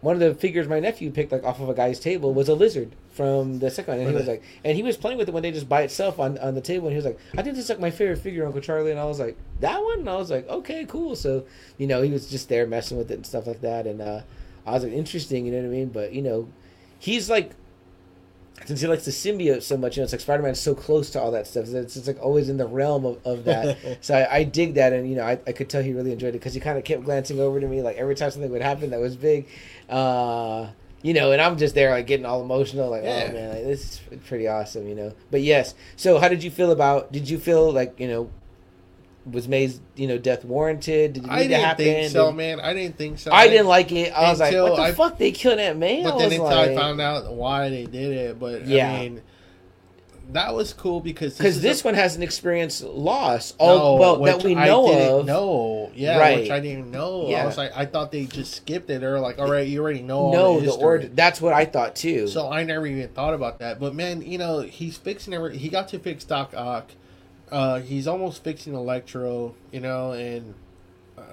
one 0.00 0.14
of 0.14 0.20
the 0.20 0.34
figures 0.36 0.68
my 0.68 0.78
nephew 0.78 1.10
picked 1.10 1.32
like 1.32 1.42
off 1.42 1.58
of 1.58 1.68
a 1.68 1.74
guy's 1.74 1.98
table 1.98 2.32
was 2.32 2.48
a 2.48 2.54
lizard 2.54 2.94
from 3.10 3.58
the 3.58 3.70
second 3.70 3.94
one, 3.94 4.00
and 4.00 4.10
he 4.10 4.16
was 4.16 4.26
like, 4.26 4.42
and 4.64 4.76
he 4.76 4.82
was 4.82 4.96
playing 4.96 5.18
with 5.18 5.28
it 5.28 5.32
one 5.32 5.42
day 5.42 5.50
just 5.50 5.68
by 5.68 5.82
itself 5.82 6.18
on, 6.18 6.38
on 6.38 6.54
the 6.54 6.60
table, 6.60 6.86
and 6.86 6.92
he 6.92 6.96
was 6.96 7.04
like, 7.04 7.18
I 7.36 7.42
think 7.42 7.56
this 7.56 7.64
is 7.64 7.70
like 7.70 7.80
my 7.80 7.90
favorite 7.90 8.18
figure, 8.18 8.46
Uncle 8.46 8.60
Charlie, 8.60 8.90
and 8.90 9.00
I 9.00 9.04
was 9.04 9.18
like, 9.18 9.36
that 9.60 9.82
one, 9.82 10.00
and 10.00 10.08
I 10.08 10.16
was 10.16 10.30
like, 10.30 10.48
okay, 10.48 10.84
cool. 10.86 11.16
So 11.16 11.44
you 11.78 11.86
know, 11.86 12.02
he 12.02 12.10
was 12.10 12.30
just 12.30 12.48
there 12.48 12.66
messing 12.66 12.98
with 12.98 13.10
it 13.10 13.14
and 13.14 13.26
stuff 13.26 13.46
like 13.46 13.60
that, 13.62 13.86
and 13.86 14.00
uh, 14.00 14.22
I 14.66 14.72
was 14.72 14.84
like, 14.84 14.92
interesting, 14.92 15.46
you 15.46 15.52
know 15.52 15.58
what 15.58 15.66
I 15.66 15.70
mean? 15.70 15.88
But 15.88 16.12
you 16.12 16.22
know, 16.22 16.48
he's 16.98 17.28
like 17.28 17.52
since 18.66 18.80
he 18.80 18.86
likes 18.86 19.04
the 19.04 19.10
symbiote 19.10 19.62
so 19.62 19.76
much, 19.76 19.96
you 19.96 20.00
know, 20.00 20.04
it's 20.04 20.12
like 20.12 20.20
Spider 20.20 20.42
Man's 20.42 20.60
so 20.60 20.74
close 20.74 21.10
to 21.10 21.20
all 21.20 21.30
that 21.32 21.46
stuff. 21.46 21.66
It's, 21.68 21.96
it's 21.96 22.06
like 22.06 22.20
always 22.20 22.48
in 22.48 22.56
the 22.56 22.66
realm 22.66 23.04
of, 23.04 23.26
of 23.26 23.44
that. 23.44 23.78
so 24.00 24.14
I, 24.14 24.38
I 24.38 24.44
dig 24.44 24.74
that, 24.74 24.92
and 24.92 25.08
you 25.08 25.16
know, 25.16 25.24
I, 25.24 25.38
I 25.46 25.52
could 25.52 25.68
tell 25.68 25.82
he 25.82 25.92
really 25.92 26.12
enjoyed 26.12 26.30
it 26.30 26.32
because 26.38 26.54
he 26.54 26.60
kind 26.60 26.78
of 26.78 26.84
kept 26.84 27.04
glancing 27.04 27.40
over 27.40 27.58
to 27.58 27.66
me 27.66 27.82
like 27.82 27.96
every 27.96 28.14
time 28.14 28.30
something 28.30 28.50
would 28.50 28.62
happen 28.62 28.90
that 28.90 29.00
was 29.00 29.16
big, 29.16 29.46
uh, 29.88 30.68
you 31.02 31.14
know, 31.14 31.32
and 31.32 31.40
I'm 31.40 31.56
just 31.56 31.74
there 31.74 31.90
like 31.90 32.06
getting 32.06 32.26
all 32.26 32.42
emotional, 32.42 32.90
like 32.90 33.02
oh, 33.02 33.06
Yeah. 33.06 33.26
oh 33.28 33.32
man, 33.32 33.48
like, 33.54 33.64
this 33.64 34.00
is 34.10 34.18
pretty 34.26 34.46
awesome, 34.48 34.86
you 34.88 34.94
know. 34.94 35.12
But 35.30 35.42
yes, 35.42 35.74
so 35.96 36.18
how 36.18 36.28
did 36.28 36.42
you 36.44 36.50
feel 36.50 36.70
about? 36.72 37.10
Did 37.12 37.28
you 37.28 37.38
feel 37.38 37.72
like 37.72 37.98
you 37.98 38.08
know? 38.08 38.30
Was 39.30 39.46
May's 39.46 39.80
you 39.96 40.06
know 40.08 40.16
death 40.16 40.46
warranted? 40.46 41.12
Did 41.12 41.24
it 41.24 41.26
need 41.26 41.32
I 41.32 41.42
to 41.42 41.48
didn't 41.48 41.64
happen? 41.64 41.84
think 41.84 42.10
so, 42.10 42.26
Did- 42.28 42.36
man. 42.36 42.60
I 42.60 42.72
didn't 42.72 42.96
think 42.96 43.18
so. 43.18 43.30
I 43.30 43.48
didn't 43.48 43.66
like 43.66 43.92
it. 43.92 44.12
I 44.14 44.30
was 44.30 44.40
like, 44.40 44.54
"What 44.54 44.76
the 44.76 44.82
I- 44.82 44.92
fuck? 44.92 45.18
They 45.18 45.30
killed 45.30 45.58
that 45.58 45.76
man. 45.76 46.04
But 46.04 46.14
I 46.14 46.18
then 46.18 46.30
until 46.32 46.44
like, 46.44 46.70
I 46.70 46.74
found 46.74 47.00
out 47.02 47.30
why 47.32 47.68
they 47.68 47.84
did 47.84 48.12
it, 48.12 48.40
but 48.40 48.66
Yeah. 48.66 48.90
I 48.90 48.98
mean, 49.00 49.22
that 50.32 50.54
was 50.54 50.72
cool 50.72 51.00
because 51.00 51.36
because 51.38 51.56
is 51.56 51.62
this 51.62 51.82
a- 51.82 51.84
one 51.84 51.94
has 51.94 52.16
an 52.16 52.22
experience 52.22 52.82
loss. 52.82 53.54
No, 53.58 53.66
All 53.66 53.98
well 53.98 54.22
that 54.24 54.42
we 54.42 54.54
know 54.54 55.20
of. 55.20 55.26
know, 55.26 55.90
yeah, 55.94 56.18
Right. 56.18 56.40
which 56.40 56.50
I 56.50 56.60
didn't 56.60 56.90
know. 56.90 57.28
Yeah. 57.28 57.42
I 57.42 57.46
was 57.46 57.56
like, 57.56 57.72
I 57.74 57.86
thought 57.86 58.12
they 58.12 58.24
just 58.26 58.54
skipped 58.54 58.88
it. 58.90 59.00
They 59.00 59.06
were 59.06 59.20
like, 59.20 59.38
all 59.38 59.50
right, 59.50 59.66
you 59.66 59.80
already 59.82 60.02
know. 60.02 60.18
all 60.18 60.32
No, 60.32 60.60
the, 60.60 60.66
the 60.66 60.72
order. 60.72 61.08
That's 61.08 61.40
what 61.40 61.52
I 61.52 61.64
thought 61.64 61.96
too. 61.96 62.28
So 62.28 62.50
I 62.50 62.64
never 62.64 62.86
even 62.86 63.08
thought 63.08 63.34
about 63.34 63.58
that. 63.60 63.80
But 63.80 63.94
man, 63.94 64.22
you 64.22 64.38
know, 64.38 64.60
he's 64.60 64.96
fixing 64.96 65.34
every. 65.34 65.56
He 65.58 65.68
got 65.68 65.88
to 65.88 65.98
fix 65.98 66.24
Doc 66.24 66.52
Ock. 66.56 66.90
Uh, 67.50 67.80
he's 67.80 68.06
almost 68.06 68.44
fixing 68.44 68.74
Electro. 68.74 69.54
You 69.72 69.80
know, 69.80 70.12
and 70.12 70.54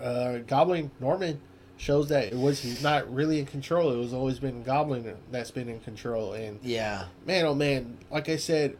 uh, 0.01 0.39
Goblin 0.47 0.91
Norman 0.99 1.41
shows 1.79 2.09
that 2.09 2.25
it 2.25 2.35
was 2.35 2.61
he's 2.61 2.81
not 2.81 3.13
really 3.13 3.37
in 3.39 3.45
control. 3.45 3.91
It 3.93 3.97
was 3.97 4.11
always 4.13 4.39
been 4.39 4.63
Goblin 4.63 5.15
that's 5.31 5.51
been 5.51 5.69
in 5.69 5.79
control. 5.81 6.33
And 6.33 6.59
yeah, 6.63 7.05
man, 7.25 7.45
oh 7.45 7.53
man, 7.53 7.97
like 8.09 8.29
I 8.29 8.37
said, 8.37 8.77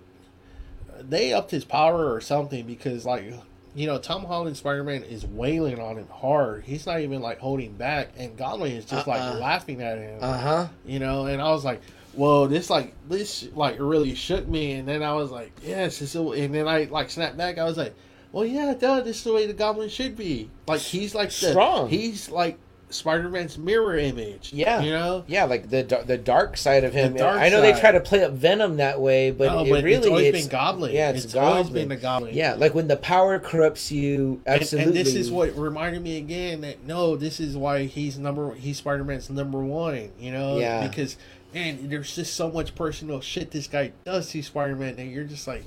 they 1.02 1.34
upped 1.34 1.52
his 1.52 1.66
power 1.66 2.12
or 2.14 2.22
something 2.22 2.66
because 2.66 3.06
like. 3.06 3.34
You 3.76 3.86
know, 3.86 4.00
Tom 4.00 4.26
Holland 4.26 4.58
Spider 4.58 4.84
Man 4.84 5.04
is 5.04 5.24
wailing 5.24 5.80
on 5.80 5.98
him 5.98 6.08
hard. 6.12 6.64
He's 6.64 6.88
not 6.88 7.00
even 7.02 7.22
like 7.22 7.38
holding 7.38 7.74
back, 7.74 8.10
and 8.18 8.36
Goblin 8.36 8.72
is 8.72 8.86
just 8.86 9.08
Uh-uh. 9.08 9.16
like 9.34 9.40
laughing 9.40 9.84
at 9.84 10.00
him 10.00 10.18
uh 10.20 10.36
huh. 10.36 10.68
you 10.84 10.98
know 10.98 11.28
and 11.28 11.40
i 11.40 11.52
was 11.52 11.64
like 11.64 11.80
whoa 12.14 12.48
this 12.48 12.72
like 12.72 12.92
this 13.08 13.48
like 13.54 13.76
really 13.78 14.16
shook 14.16 14.48
me 14.48 14.72
and 14.72 14.88
then 14.88 15.04
i 15.04 15.14
was 15.14 15.30
like 15.30 15.52
yes 15.64 16.00
this 16.00 16.16
and 16.16 16.56
then 16.56 16.68
i 16.68 16.86
like 16.86 17.12
snapped 17.12 17.38
back 17.38 17.60
i 17.60 17.64
was 17.66 17.78
like 17.78 17.94
well 18.32 18.44
yeah 18.46 18.74
duh, 18.74 19.02
this 19.02 19.18
is 19.18 19.24
the 19.24 19.34
way 19.34 19.46
the 19.46 19.54
goblin 19.54 19.90
should 19.90 20.16
be 20.16 20.50
like 20.68 20.82
he's 20.82 21.14
like 21.14 21.30
the, 21.30 21.52
Strong. 21.52 21.90
he's 21.90 22.32
like 22.32 22.58
spider-man's 22.90 23.58
mirror 23.58 23.98
image 23.98 24.54
Yeah. 24.54 24.82
you 24.82 24.92
know 24.92 25.24
Yeah, 25.28 25.44
like 25.44 25.70
the 25.70 25.84
the 26.06 26.18
dark 26.18 26.56
side 26.58 26.84
of 26.84 26.94
him. 26.94 27.16
I 27.22 27.50
know 27.50 27.60
they 27.62 27.78
try 27.78 27.92
to 27.92 28.00
play 28.00 28.24
up 28.24 28.32
Venom 28.32 28.78
that 28.78 29.02
way, 29.02 29.32
but 29.32 29.48
no, 29.48 29.66
it 29.66 29.70
but 29.70 29.84
really 29.84 29.98
it's 29.98 30.08
always 30.08 30.28
it's 30.28 30.42
been 30.44 30.52
goblin 30.52 30.94
Yeah, 30.94 31.10
it's, 31.10 31.26
it's 31.26 31.36
always 31.36 31.70
been 31.70 31.90
the 31.90 31.98
goblin 31.98 32.34
Yeah, 32.34 32.54
like 32.56 32.74
when 32.74 32.88
the 32.88 32.98
power 32.98 33.40
corrupts 33.40 33.92
you, 33.92 34.42
absolutely. 34.48 34.88
And, 34.92 34.96
this 35.06 35.16
is 35.16 35.30
what 35.32 35.58
reminded 35.58 36.02
me 36.02 36.18
again 36.18 36.62
that 36.62 36.84
no, 36.86 37.16
this 37.18 37.40
is 37.40 37.58
why 37.58 37.84
he's 37.86 38.18
number 38.18 38.54
he's 38.56 38.78
Spider 38.78 39.04
Man's 39.04 39.30
number 39.30 39.60
one. 39.60 40.12
You 40.20 40.32
know, 40.32 40.58
Yeah. 40.60 40.88
because 40.88 41.18
man, 41.54 41.90
there's 41.90 42.16
just 42.16 42.36
so 42.36 42.50
much 42.52 42.74
personal 42.76 43.20
shit 43.22 43.52
this 43.52 43.68
guy 43.68 43.92
does 44.06 44.30
to 44.32 44.42
Spider 44.42 44.76
Man, 44.76 44.96
and 44.98 45.12
you're 45.12 45.24
just 45.26 45.48
like, 45.48 45.64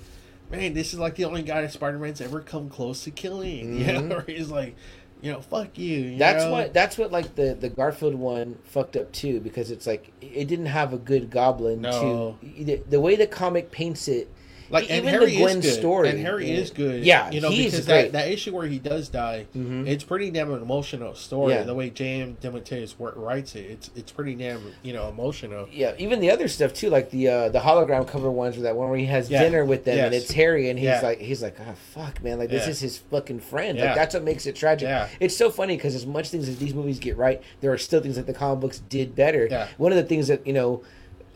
man, 0.51 0.72
this 0.74 0.92
is 0.92 0.98
like 0.98 1.16
the 1.16 1.24
only 1.26 1.42
guy 1.42 1.60
that 1.62 1.72
Spider 1.72 1.98
Man's 1.98 2.20
ever 2.20 2.40
come 2.40 2.68
close 2.70 3.05
to 3.05 3.10
killing. 3.10 3.78
You 3.80 3.92
know, 3.92 4.01
Mhm. 4.16 4.28
he's 4.28 4.51
like, 4.51 4.74
you 5.22 5.32
know, 5.32 5.40
fuck 5.40 5.76
you. 5.78 5.98
you 5.98 6.18
That's 6.18 6.44
know? 6.44 6.52
what. 6.52 6.74
That's 6.74 6.97
what. 6.98 7.12
Like 7.12 7.34
the 7.34 7.55
the 7.59 7.68
Garfield 7.68 8.14
one 8.14 8.59
fucked 8.64 8.97
up 8.97 9.12
too, 9.12 9.40
because 9.40 9.70
it's 9.70 9.86
like 9.86 10.12
it 10.20 10.47
didn't 10.47 10.66
have 10.66 10.92
a 10.92 10.98
good 10.98 11.30
Goblin. 11.30 11.80
No. 11.80 12.38
To 12.40 12.64
the, 12.64 12.82
the 12.88 13.01
way 13.01 13.16
the 13.16 13.26
comic 13.26 13.70
paints 13.70 14.09
it, 14.09 14.32
like 14.70 14.84
and 14.90 14.98
even 14.98 15.10
Harry 15.10 15.26
the 15.26 15.36
Gwen 15.38 15.59
is 15.59 15.64
good. 15.66 15.74
story 15.74 16.09
and 16.10 16.18
Harry 16.20 16.51
is 16.51 16.70
good. 16.70 17.05
Yeah, 17.05 17.30
you 17.30 17.40
know 17.40 17.51
because 17.51 17.86
great. 17.86 18.02
that, 18.02 18.12
that 18.12 18.28
issue 18.28 18.55
where 18.55 18.66
he 18.66 18.78
does 18.78 19.09
die, 19.09 19.47
Mhm. 19.56 19.86
it's 19.88 20.05
pretty 20.05 20.30
damn 20.30 20.52
emotional 20.52 21.14
story. 21.14 21.55
Yeah. 21.55 21.62
The 21.64 21.74
way 21.74 21.90
J.M. 21.90 22.36
Wor- 22.98 23.12
writes 23.16 23.55
it, 23.56 23.70
it's 23.70 23.90
it's 23.97 24.12
pretty 24.12 24.34
damn 24.34 24.60
you 24.82 24.92
know 24.92 25.09
emotional. 25.09 25.68
Yeah, 25.72 25.92
even 25.98 26.20
the 26.20 26.30
other 26.30 26.48
stuff 26.48 26.72
too, 26.72 26.90
like 26.90 27.10
the 27.10 27.28
uh, 27.28 27.48
the 27.51 27.60
hologram 27.60 28.06
cover 28.06 28.30
ones, 28.30 28.56
or 28.56 28.62
that 28.62 28.76
one 28.76 28.88
where 28.88 28.98
he 28.98 29.06
has 29.06 29.28
Yeah. 29.30 29.42
dinner 29.42 29.64
with 29.64 29.84
them, 29.84 29.98
and 29.98 30.14
it's 30.14 30.30
Harry, 30.32 30.70
and 30.70 30.78
he's 30.78 30.86
Yeah. 30.86 31.01
like, 31.02 31.18
he's 31.20 31.42
like, 31.42 31.56
oh 31.60 31.74
fuck, 31.94 32.22
man, 32.22 32.38
like 32.38 32.51
this 32.51 32.66
is 32.66 32.80
his 32.80 32.98
fucking 32.98 33.40
friend. 33.40 33.78
Like 33.78 33.94
that's 33.94 34.14
what 34.14 34.22
makes 34.24 34.47
it 34.47 34.55
tragic. 34.56 34.88
It's 35.20 35.36
so 35.36 35.51
funny 35.51 35.76
because 35.76 35.94
as 35.94 36.06
much 36.06 36.28
things 36.30 36.48
as 36.48 36.59
these 36.59 36.74
movies 36.74 36.98
get 36.98 37.16
right, 37.16 37.42
there 37.60 37.72
are 37.72 37.78
still 37.78 38.01
things 38.01 38.16
that 38.16 38.26
the 38.26 38.32
comic 38.34 38.60
books 38.60 38.78
did 38.88 39.14
better. 39.14 39.66
One 39.78 39.92
of 39.92 39.97
the 39.97 40.05
things 40.05 40.28
that 40.28 40.47
you 40.47 40.52
know 40.52 40.82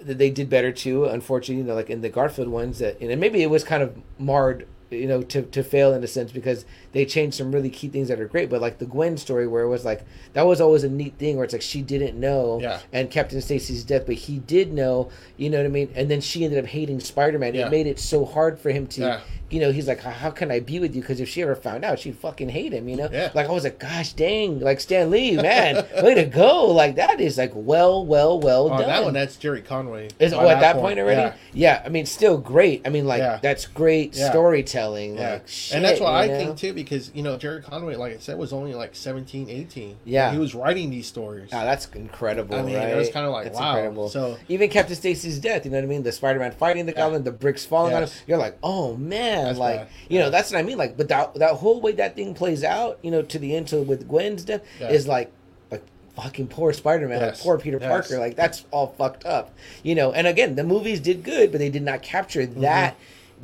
that 0.05 0.18
they 0.18 0.31
did 0.31 0.48
better 0.51 0.72
too, 0.72 1.05
unfortunately, 1.06 1.62
you 1.62 1.64
know, 1.64 1.74
like 1.74 1.90
in 1.90 2.01
the 2.01 2.09
Garfield 2.09 2.48
ones, 2.48 2.78
that 2.78 3.01
and 3.01 3.20
maybe 3.20 3.43
it 3.43 3.51
was 3.51 3.64
kind 3.64 3.82
of 3.82 3.97
marred. 4.18 4.66
You 4.90 5.09
know, 5.09 5.22
to, 5.22 5.43
to 5.43 5.64
fail 5.64 5.93
in 5.93 6.05
a 6.05 6.06
sense 6.06 6.31
because 6.31 6.64
they 6.95 7.05
changed 7.05 7.37
some 7.37 7.53
really 7.53 7.69
key 7.69 7.89
things 7.89 8.09
that 8.09 8.19
are 8.19 8.27
great. 8.27 8.49
But 8.49 8.62
like 8.62 8.79
the 8.79 8.87
Gwen 8.87 9.19
story, 9.19 9.47
where 9.47 9.62
it 9.65 9.69
was 9.69 9.85
like 9.85 10.05
that 10.33 10.47
was 10.47 10.61
always 10.62 10.83
a 10.85 10.89
neat 10.89 11.19
thing, 11.19 11.37
where 11.37 11.45
it's 11.45 11.53
like 11.53 11.61
she 11.62 11.83
didn't 11.83 12.19
know, 12.19 12.59
Yeah. 12.62 12.79
and 12.93 13.11
Captain 13.11 13.41
Stacy's 13.43 13.85
death, 13.85 14.05
but 14.07 14.15
he 14.15 14.39
did 14.39 14.73
know, 14.73 15.11
you 15.37 15.51
know 15.51 15.59
what 15.59 15.66
I 15.66 15.69
mean? 15.69 15.91
And 15.95 16.11
then 16.11 16.23
she 16.23 16.45
ended 16.45 16.59
up 16.59 16.66
hating 16.71 17.01
Spider 17.01 17.39
Man. 17.39 17.55
Yeah. 17.55 17.66
It 17.66 17.71
made 17.71 17.87
it 17.87 17.99
so 18.01 18.25
hard 18.25 18.59
for 18.59 18.71
him 18.71 18.87
to, 18.89 19.01
Yeah. 19.03 19.21
you 19.51 19.61
know, 19.61 19.71
he's 19.73 19.87
like, 19.87 20.01
how, 20.01 20.31
can 20.31 20.51
I 20.51 20.61
be 20.61 20.81
with 20.81 20.95
you? 20.97 21.03
Because 21.03 21.21
if 21.21 21.29
she 21.29 21.43
ever 21.43 21.55
found 21.55 21.85
out, 21.85 21.99
she'd 21.99 22.16
fucking 22.16 22.49
hate 22.49 22.73
him, 22.73 22.89
you 22.89 22.97
know? 22.97 23.09
Yeah. 23.12 23.31
Like, 23.35 23.49
I 23.49 23.53
was 23.53 23.65
like, 23.65 23.79
gosh 23.79 24.12
dang, 24.15 24.61
like 24.61 24.81
Stan 24.81 25.11
Lee, 25.11 25.37
man, 25.37 25.85
way 26.03 26.15
to 26.15 26.25
go. 26.25 26.66
Like, 26.66 26.97
that 26.97 27.21
is 27.21 27.37
like 27.39 27.53
well, 27.55 28.05
well, 28.07 28.41
well 28.41 28.66
Oh, 28.73 28.79
done. 28.79 28.87
that 28.87 29.05
one, 29.05 29.15
that's 29.15 29.37
Gerry 29.37 29.62
Conway. 29.62 30.09
is, 30.19 30.33
oh, 30.33 30.49
at 30.49 30.61
that 30.61 30.77
point, 30.77 30.99
already? 30.99 31.37
Yeah. 31.53 31.83
I 31.85 31.89
mean, 31.89 32.07
still 32.07 32.39
great. 32.39 32.83
I 32.87 32.91
mean, 32.91 33.07
like, 33.07 33.43
that's 33.43 33.66
great 33.66 34.15
storytelling. 34.15 35.16
Yeah. 35.16 35.33
Like, 35.35 35.49
shit, 35.49 35.77
and 35.77 35.85
that's 35.85 36.01
what 36.01 36.12
I 36.15 36.27
know? 36.27 36.37
think 36.39 36.59
too, 36.59 36.73
because 36.85 37.11
you 37.15 37.23
know 37.23 37.36
Gerry 37.36 37.61
Conway, 37.62 37.97
like 37.97 38.15
I 38.15 38.19
said, 38.19 38.39
was 38.39 38.52
only 38.52 38.74
like 38.74 38.94
17, 38.94 39.48
18. 39.51 39.97
Yeah. 40.05 40.31
he 40.32 40.39
was 40.39 40.55
writing 40.55 40.90
these 40.90 41.06
stories. 41.06 41.51
Ah, 41.52 41.65
that's 41.65 41.86
incredible. 41.94 42.55
I 42.55 42.62
mean, 42.62 42.77
right? 42.77 42.89
it 42.90 42.97
was 42.97 43.11
kind 43.11 43.27
of 43.27 43.32
like 43.32 43.44
That's 43.44 43.59
wow. 43.59 43.70
incredible. 43.70 44.09
So 44.09 44.36
even 44.48 44.70
Captain 44.70 44.94
Stacy's 44.97 45.39
death, 45.39 45.65
you 45.65 45.70
know 45.70 45.78
what 45.78 45.85
I 45.85 45.89
mean? 45.89 46.02
The 46.02 46.12
Spider-Man 46.12 46.52
fighting 46.52 46.86
the 46.86 46.93
Yeah. 46.93 46.98
Goblin, 46.98 47.24
the 47.24 47.32
bricks 47.32 47.65
falling 47.65 47.94
on 47.94 48.05
him. 48.05 48.09
You're 48.27 48.39
like, 48.39 48.59
oh 48.62 48.97
man, 48.97 49.44
That's 49.47 49.59
like 49.59 49.77
bad. 49.81 49.89
you 50.09 50.19
know, 50.20 50.31
that's 50.31 50.52
what 50.52 50.59
I 50.59 50.62
mean. 50.62 50.78
Like, 50.78 50.97
but 50.97 51.09
that 51.09 51.35
that 51.35 51.55
whole 51.55 51.81
way 51.81 51.93
that 51.93 52.15
thing 52.16 52.35
plays 52.35 52.62
out, 52.65 52.98
you 53.02 53.11
know, 53.11 53.23
to 53.23 53.39
the 53.39 53.56
end, 53.56 53.69
to 53.69 53.82
with 53.82 54.09
Gwen's 54.09 54.44
death, 54.44 54.62
Yeah. 54.81 54.90
is 54.90 55.09
like, 55.09 55.32
like 55.70 55.82
fucking 56.16 56.47
poor 56.48 56.73
Spider-Man, 56.73 57.20
like 57.20 57.39
poor 57.39 57.59
Peter 57.59 57.78
Yes. 57.81 57.89
Parker, 57.89 58.19
like 58.19 58.36
that's 58.36 58.65
all 58.70 58.94
fucked 58.98 59.24
up, 59.27 59.52
you 59.82 59.94
know. 59.94 60.12
And 60.12 60.27
again, 60.27 60.55
the 60.55 60.65
movies 60.65 61.01
did 61.01 61.23
good, 61.24 61.51
but 61.51 61.59
they 61.59 61.70
did 61.70 61.82
not 61.82 62.02
capture 62.02 62.43
Mm-hmm. 62.47 62.61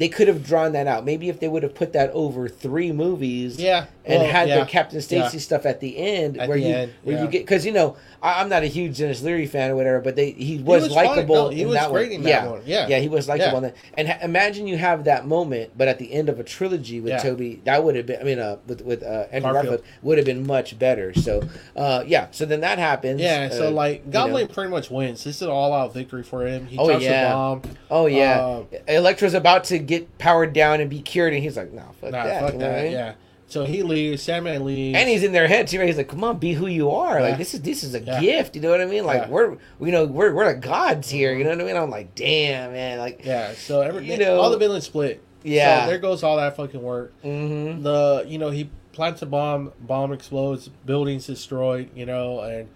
They 0.00 0.08
could 0.08 0.28
have 0.28 0.46
drawn 0.46 0.72
that 0.72 0.86
out. 0.86 1.04
Maybe 1.04 1.28
if 1.28 1.40
they 1.40 1.46
would 1.48 1.62
have 1.62 1.74
put 1.74 1.92
that 1.92 2.10
over 2.12 2.48
three 2.48 2.90
movies, 2.90 3.60
yeah, 3.60 3.84
and 4.06 4.22
well, 4.22 4.32
had 4.32 4.48
yeah, 4.48 4.60
the 4.60 4.64
Captain 4.64 5.02
Stacy 5.02 5.36
yeah. 5.36 5.40
stuff 5.42 5.66
at 5.66 5.80
the 5.80 5.98
end, 5.98 6.38
At 6.38 6.48
where 6.48 6.56
the 6.58 6.64
you 6.66 6.74
end, 6.74 6.92
where 7.02 7.22
you 7.22 7.28
get 7.30 7.42
because 7.42 7.66
you 7.66 7.72
know 7.72 7.98
I, 8.22 8.40
I'm 8.40 8.48
not 8.48 8.62
a 8.62 8.66
huge 8.66 8.96
Denis 8.96 9.22
Leary 9.22 9.46
fan 9.46 9.70
or 9.70 9.76
whatever, 9.76 10.00
but 10.00 10.16
they 10.16 10.30
he 10.30 10.56
was, 10.56 10.84
was 10.84 10.92
likable. 10.92 11.34
No, 11.34 11.48
he 11.50 11.62
in 11.62 11.68
was 11.68 11.76
that 11.76 11.90
great 11.90 12.08
one. 12.08 12.16
in 12.16 12.22
that 12.22 12.28
yeah. 12.30 12.50
one. 12.50 12.62
Yeah. 12.64 12.88
yeah, 12.88 12.98
he 12.98 13.08
was 13.08 13.28
likable. 13.28 13.62
Yeah. 13.62 13.72
And 13.92 14.08
ha- 14.08 14.18
imagine 14.22 14.66
you 14.66 14.78
have 14.78 15.04
that 15.04 15.26
moment, 15.26 15.72
but 15.76 15.86
at 15.86 15.98
the 15.98 16.10
end 16.10 16.30
of 16.30 16.40
a 16.40 16.44
trilogy 16.44 17.00
with 17.00 17.10
Yeah. 17.10 17.18
Tobey, 17.18 17.60
that 17.64 17.84
would 17.84 17.94
have 17.94 18.06
been. 18.06 18.20
I 18.20 18.24
mean, 18.24 18.38
uh, 18.38 18.56
with 18.66 18.80
with 18.80 19.02
uh, 19.02 19.26
Andrew 19.30 19.52
Garfield. 19.52 19.82
Would 20.02 20.16
have 20.16 20.24
been 20.24 20.46
much 20.46 20.78
better. 20.78 21.12
So, 21.12 21.42
uh, 21.76 22.04
yeah. 22.06 22.28
So 22.30 22.46
then 22.46 22.60
that 22.60 22.78
happens. 22.78 23.20
Yeah, 23.20 23.50
so 23.50 23.68
uh, 23.68 23.70
like 23.70 24.06
you 24.06 24.12
Goblin 24.12 24.46
know. 24.46 24.54
pretty 24.54 24.70
much 24.70 24.90
wins. 24.90 25.24
This 25.24 25.36
is 25.36 25.42
an 25.42 25.50
all-out 25.50 25.92
victory 25.92 26.22
for 26.22 26.46
him. 26.46 26.66
He 26.66 26.78
Oh, 26.78 26.88
yeah. 26.98 27.28
the 27.28 27.34
bomb. 27.34 27.62
Oh 27.90 28.06
yeah, 28.06 28.40
uh, 28.40 28.64
Electro's 28.88 29.34
about 29.34 29.64
to 29.64 29.78
get 29.90 30.16
powered 30.18 30.52
down 30.54 30.80
and 30.80 30.88
be 30.88 31.00
cured, 31.02 31.34
and 31.34 31.42
he's 31.42 31.56
like, 31.56 31.72
"No, 31.72 31.82
fuck 32.00 32.12
Nah, 32.12 32.24
that." 32.24 32.40
fuck 32.42 32.54
I 32.54 32.58
that. 32.58 32.82
mean? 32.84 32.92
Yeah. 32.92 33.12
So 33.46 33.64
he 33.64 33.82
leaves. 33.82 34.22
Sandman 34.22 34.64
leaves. 34.64 34.96
And 34.96 35.08
he's 35.08 35.24
in 35.24 35.32
their 35.32 35.48
head 35.48 35.66
too. 35.66 35.78
Right? 35.80 35.88
He's 35.88 35.96
like, 35.96 36.08
"Come 36.08 36.22
on, 36.24 36.38
be 36.38 36.52
who 36.52 36.66
you 36.68 36.90
are. 36.90 37.20
Like 37.20 37.36
this 37.36 37.52
is 37.52 37.60
this 37.62 37.82
is 37.82 37.94
a 37.94 38.00
Yeah. 38.00 38.20
gift. 38.20 38.54
You 38.56 38.62
know 38.62 38.70
what 38.70 38.80
I 38.80 38.86
mean? 38.86 39.04
Like 39.04 39.22
Yeah. 39.22 39.28
we're 39.28 39.50
you 39.80 39.90
know 39.92 40.04
we're 40.06 40.32
we're 40.32 40.52
the 40.54 40.58
gods 40.60 41.10
here. 41.10 41.34
You 41.34 41.42
know 41.44 41.50
what 41.50 41.60
I 41.60 41.64
mean? 41.64 41.76
I'm 41.76 41.90
like, 41.90 42.14
damn 42.14 42.72
man. 42.72 42.98
Like 42.98 43.24
yeah. 43.24 43.52
So 43.54 43.80
every 43.80 44.06
You 44.06 44.18
know- 44.18 44.40
all 44.40 44.50
the 44.50 44.56
villains 44.58 44.84
split. 44.84 45.20
Yeah. 45.42 45.84
So 45.84 45.90
there 45.90 45.98
goes 45.98 46.22
all 46.22 46.36
that 46.36 46.54
fucking 46.56 46.80
work. 46.80 47.12
hmm 47.22 47.82
The 47.82 48.24
you 48.28 48.38
know 48.38 48.50
he 48.50 48.70
plants 48.92 49.20
a 49.22 49.26
bomb. 49.26 49.72
Bomb 49.80 50.12
explodes. 50.12 50.68
Buildings 50.86 51.26
destroyed. 51.26 51.88
You 51.96 52.06
know, 52.06 52.40
and 52.40 52.68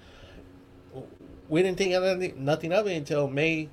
we 1.48 1.62
didn't 1.62 1.78
think 1.78 1.92
of 1.94 2.02
anything, 2.02 2.44
nothing 2.44 2.72
of 2.72 2.86
it 2.86 2.96
until 2.96 3.28
May 3.28 3.68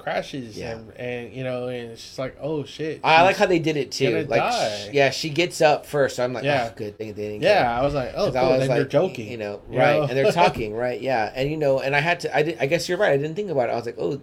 crashes. 0.00 0.56
Yeah. 0.56 0.72
And, 0.72 0.90
and 0.96 1.32
you 1.32 1.44
know, 1.44 1.68
and 1.68 1.92
it's 1.92 2.02
just 2.02 2.18
like, 2.18 2.36
oh 2.40 2.64
shit. 2.64 3.00
I 3.04 3.22
like 3.22 3.36
how 3.36 3.46
they 3.46 3.58
did 3.58 3.76
it 3.76 3.92
too. 3.92 4.26
Like, 4.28 4.40
die. 4.40 4.86
sh- 4.88 4.92
yeah, 4.92 5.10
she 5.10 5.30
gets 5.30 5.60
up 5.60 5.86
first. 5.86 6.16
So 6.16 6.24
I'm 6.24 6.32
like, 6.32 6.44
Yeah. 6.44 6.70
oh, 6.70 6.74
good 6.76 6.98
thing 6.98 7.14
they 7.14 7.28
didn't. 7.28 7.42
Yeah, 7.42 7.78
I 7.78 7.84
was 7.84 7.94
like, 7.94 8.12
oh 8.16 8.30
cool. 8.30 8.38
I 8.38 8.58
was 8.58 8.68
like, 8.68 8.76
you're 8.76 8.84
joking. 8.86 9.30
you 9.30 9.38
know, 9.38 9.60
you 9.70 9.78
right? 9.78 9.96
know? 10.00 10.02
And 10.02 10.12
they're 10.16 10.32
talking, 10.44 10.74
right? 10.74 11.00
Yeah, 11.00 11.32
and 11.34 11.50
you 11.50 11.56
know, 11.56 11.80
and 11.80 11.94
I 11.94 12.00
had 12.00 12.20
to. 12.20 12.36
I 12.36 12.42
did. 12.42 12.58
I 12.58 12.66
guess 12.66 12.88
you're 12.88 12.98
right. 12.98 13.12
I 13.12 13.16
didn't 13.16 13.36
think 13.36 13.50
about 13.50 13.68
it. 13.68 13.72
I 13.72 13.76
was 13.76 13.86
like, 13.86 13.96
oh, 13.98 14.20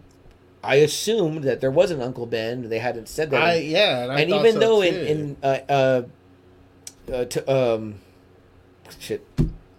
I 0.64 0.76
assumed 0.76 1.44
that 1.44 1.62
there 1.62 1.72
was 1.72 1.92
an 1.92 2.02
Uncle 2.02 2.26
Ben. 2.26 2.68
They 2.70 2.80
hadn't 2.80 3.08
said 3.08 3.30
that. 3.32 3.42
I 3.42 3.56
yeah, 3.56 4.04
and, 4.04 4.12
I 4.12 4.22
and 4.22 4.32
even 4.32 4.54
so, 4.54 4.60
though 4.60 4.82
in 4.82 4.94
too. 4.94 5.00
in 5.02 5.38
uh, 5.44 5.60
uh, 5.70 6.02
uh 7.14 7.26
to, 7.26 7.52
um 7.52 7.96
shit 9.00 9.26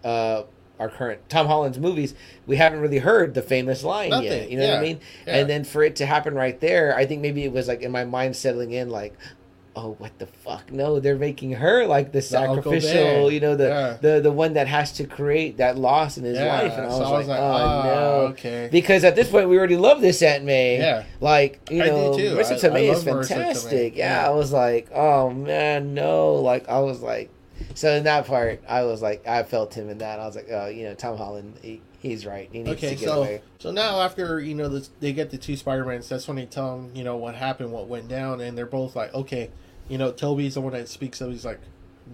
uh 0.05 0.43
our 0.79 0.89
current 0.89 1.29
Tom 1.29 1.47
Holland's 1.47 1.79
movies, 1.79 2.15
we 2.47 2.57
haven't 2.57 2.81
really 2.81 2.99
heard 2.99 3.35
the 3.35 3.43
famous 3.43 3.83
line 3.85 4.11
yet. 4.23 4.51
You 4.51 4.59
know 4.59 4.69
what 4.69 4.79
I 4.79 4.83
mean? 4.83 5.01
yeah. 5.27 5.37
And 5.39 5.51
then 5.51 5.65
for 5.65 5.83
it 5.83 5.97
to 5.97 6.07
happen 6.07 6.35
right 6.35 6.59
there, 6.61 6.97
I 6.97 7.07
think 7.07 7.21
maybe 7.23 7.45
it 7.45 7.53
was 7.53 7.69
like 7.69 7.83
in 7.83 7.91
my 7.93 8.05
mind 8.05 8.37
settling 8.37 8.73
in, 8.73 8.89
like, 8.91 9.15
oh, 9.77 9.95
what 9.99 10.19
the 10.19 10.27
fuck? 10.27 10.73
No, 10.73 10.99
they're 10.99 11.17
making 11.17 11.53
her 11.53 11.87
like 11.87 12.11
the 12.11 12.19
Uncle 12.37 12.63
sacrificial, 12.65 13.31
you 13.31 13.39
know, 13.39 13.55
the 13.55 13.69
Yeah. 13.69 13.97
the 14.01 14.21
the 14.21 14.33
one 14.33 14.55
that 14.55 14.67
has 14.67 14.91
to 14.95 15.05
create 15.05 15.59
that 15.59 15.79
loss 15.79 16.19
in 16.19 16.25
his 16.25 16.37
Yeah, 16.37 16.53
life. 16.63 16.73
And 16.73 16.87
I 16.87 16.91
so 16.91 16.99
was, 16.99 17.09
I 17.09 17.13
was 17.19 17.29
like, 17.29 17.39
like, 17.39 17.41
oh 17.41 17.53
ah, 17.53 17.83
no, 17.85 18.11
okay. 18.33 18.69
because 18.73 19.05
at 19.05 19.15
this 19.15 19.31
point 19.31 19.49
we 19.49 19.57
already 19.57 19.77
love 19.77 20.01
this 20.01 20.21
Aunt 20.21 20.43
May. 20.45 20.79
Yeah. 20.79 21.05
like 21.21 21.61
you 21.71 21.79
know. 21.85 22.11
Marisa 22.17 22.55
Tomei 22.55 22.91
is 22.93 23.07
love 23.07 23.19
Marisa 23.19 23.21
Tomei. 23.23 23.29
fantastic. 23.29 23.97
Yeah, 23.97 24.23
Yeah. 24.23 24.27
I 24.29 24.31
was 24.31 24.53
like, 24.53 24.89
oh 24.93 25.31
man, 25.31 25.95
no, 25.95 26.35
like 26.35 26.69
I 26.69 26.81
was 26.81 27.01
like, 27.01 27.31
so 27.75 27.93
in 27.93 28.05
that 28.05 28.27
part, 28.27 28.63
I 28.69 28.85
was 28.85 29.03
like, 29.03 29.27
I 29.27 29.43
felt 29.43 29.75
him 29.75 29.89
in 29.89 29.99
that. 29.99 30.19
I 30.21 30.27
was 30.27 30.37
like, 30.37 30.49
oh, 30.51 30.67
you 30.67 30.85
know, 30.85 30.95
Tom 30.95 31.17
Holland, 31.17 31.55
he, 31.63 31.81
he's 31.99 32.27
right. 32.27 32.49
He 32.53 32.63
needs 32.63 32.79
Okay, 32.79 32.91
to 32.91 32.95
get 32.97 33.05
so 33.05 33.19
away. 33.21 33.43
so 33.59 33.71
now 33.71 34.01
after 34.01 34.41
you 34.41 34.55
know 34.55 34.69
the, 34.69 34.89
they 35.01 35.13
get 35.13 35.31
the 35.31 35.39
two 35.39 35.57
Spider 35.57 35.85
Mans, 35.85 36.09
that's 36.09 36.27
when 36.29 36.37
they 36.37 36.47
tell 36.47 36.77
them 36.77 36.91
you 36.95 37.05
know 37.05 37.17
what 37.17 37.35
happened, 37.35 37.73
what 37.73 37.89
went 37.89 38.09
down, 38.09 38.41
and 38.41 38.57
they're 38.57 38.67
both 38.67 38.97
like, 38.97 39.13
okay, 39.15 39.51
you 39.89 39.99
know, 39.99 40.13
Tobey's 40.13 40.55
the 40.55 40.61
one 40.61 40.73
that 40.73 40.89
speaks 40.89 41.21
up. 41.23 41.31
He's 41.31 41.45
like, 41.45 41.61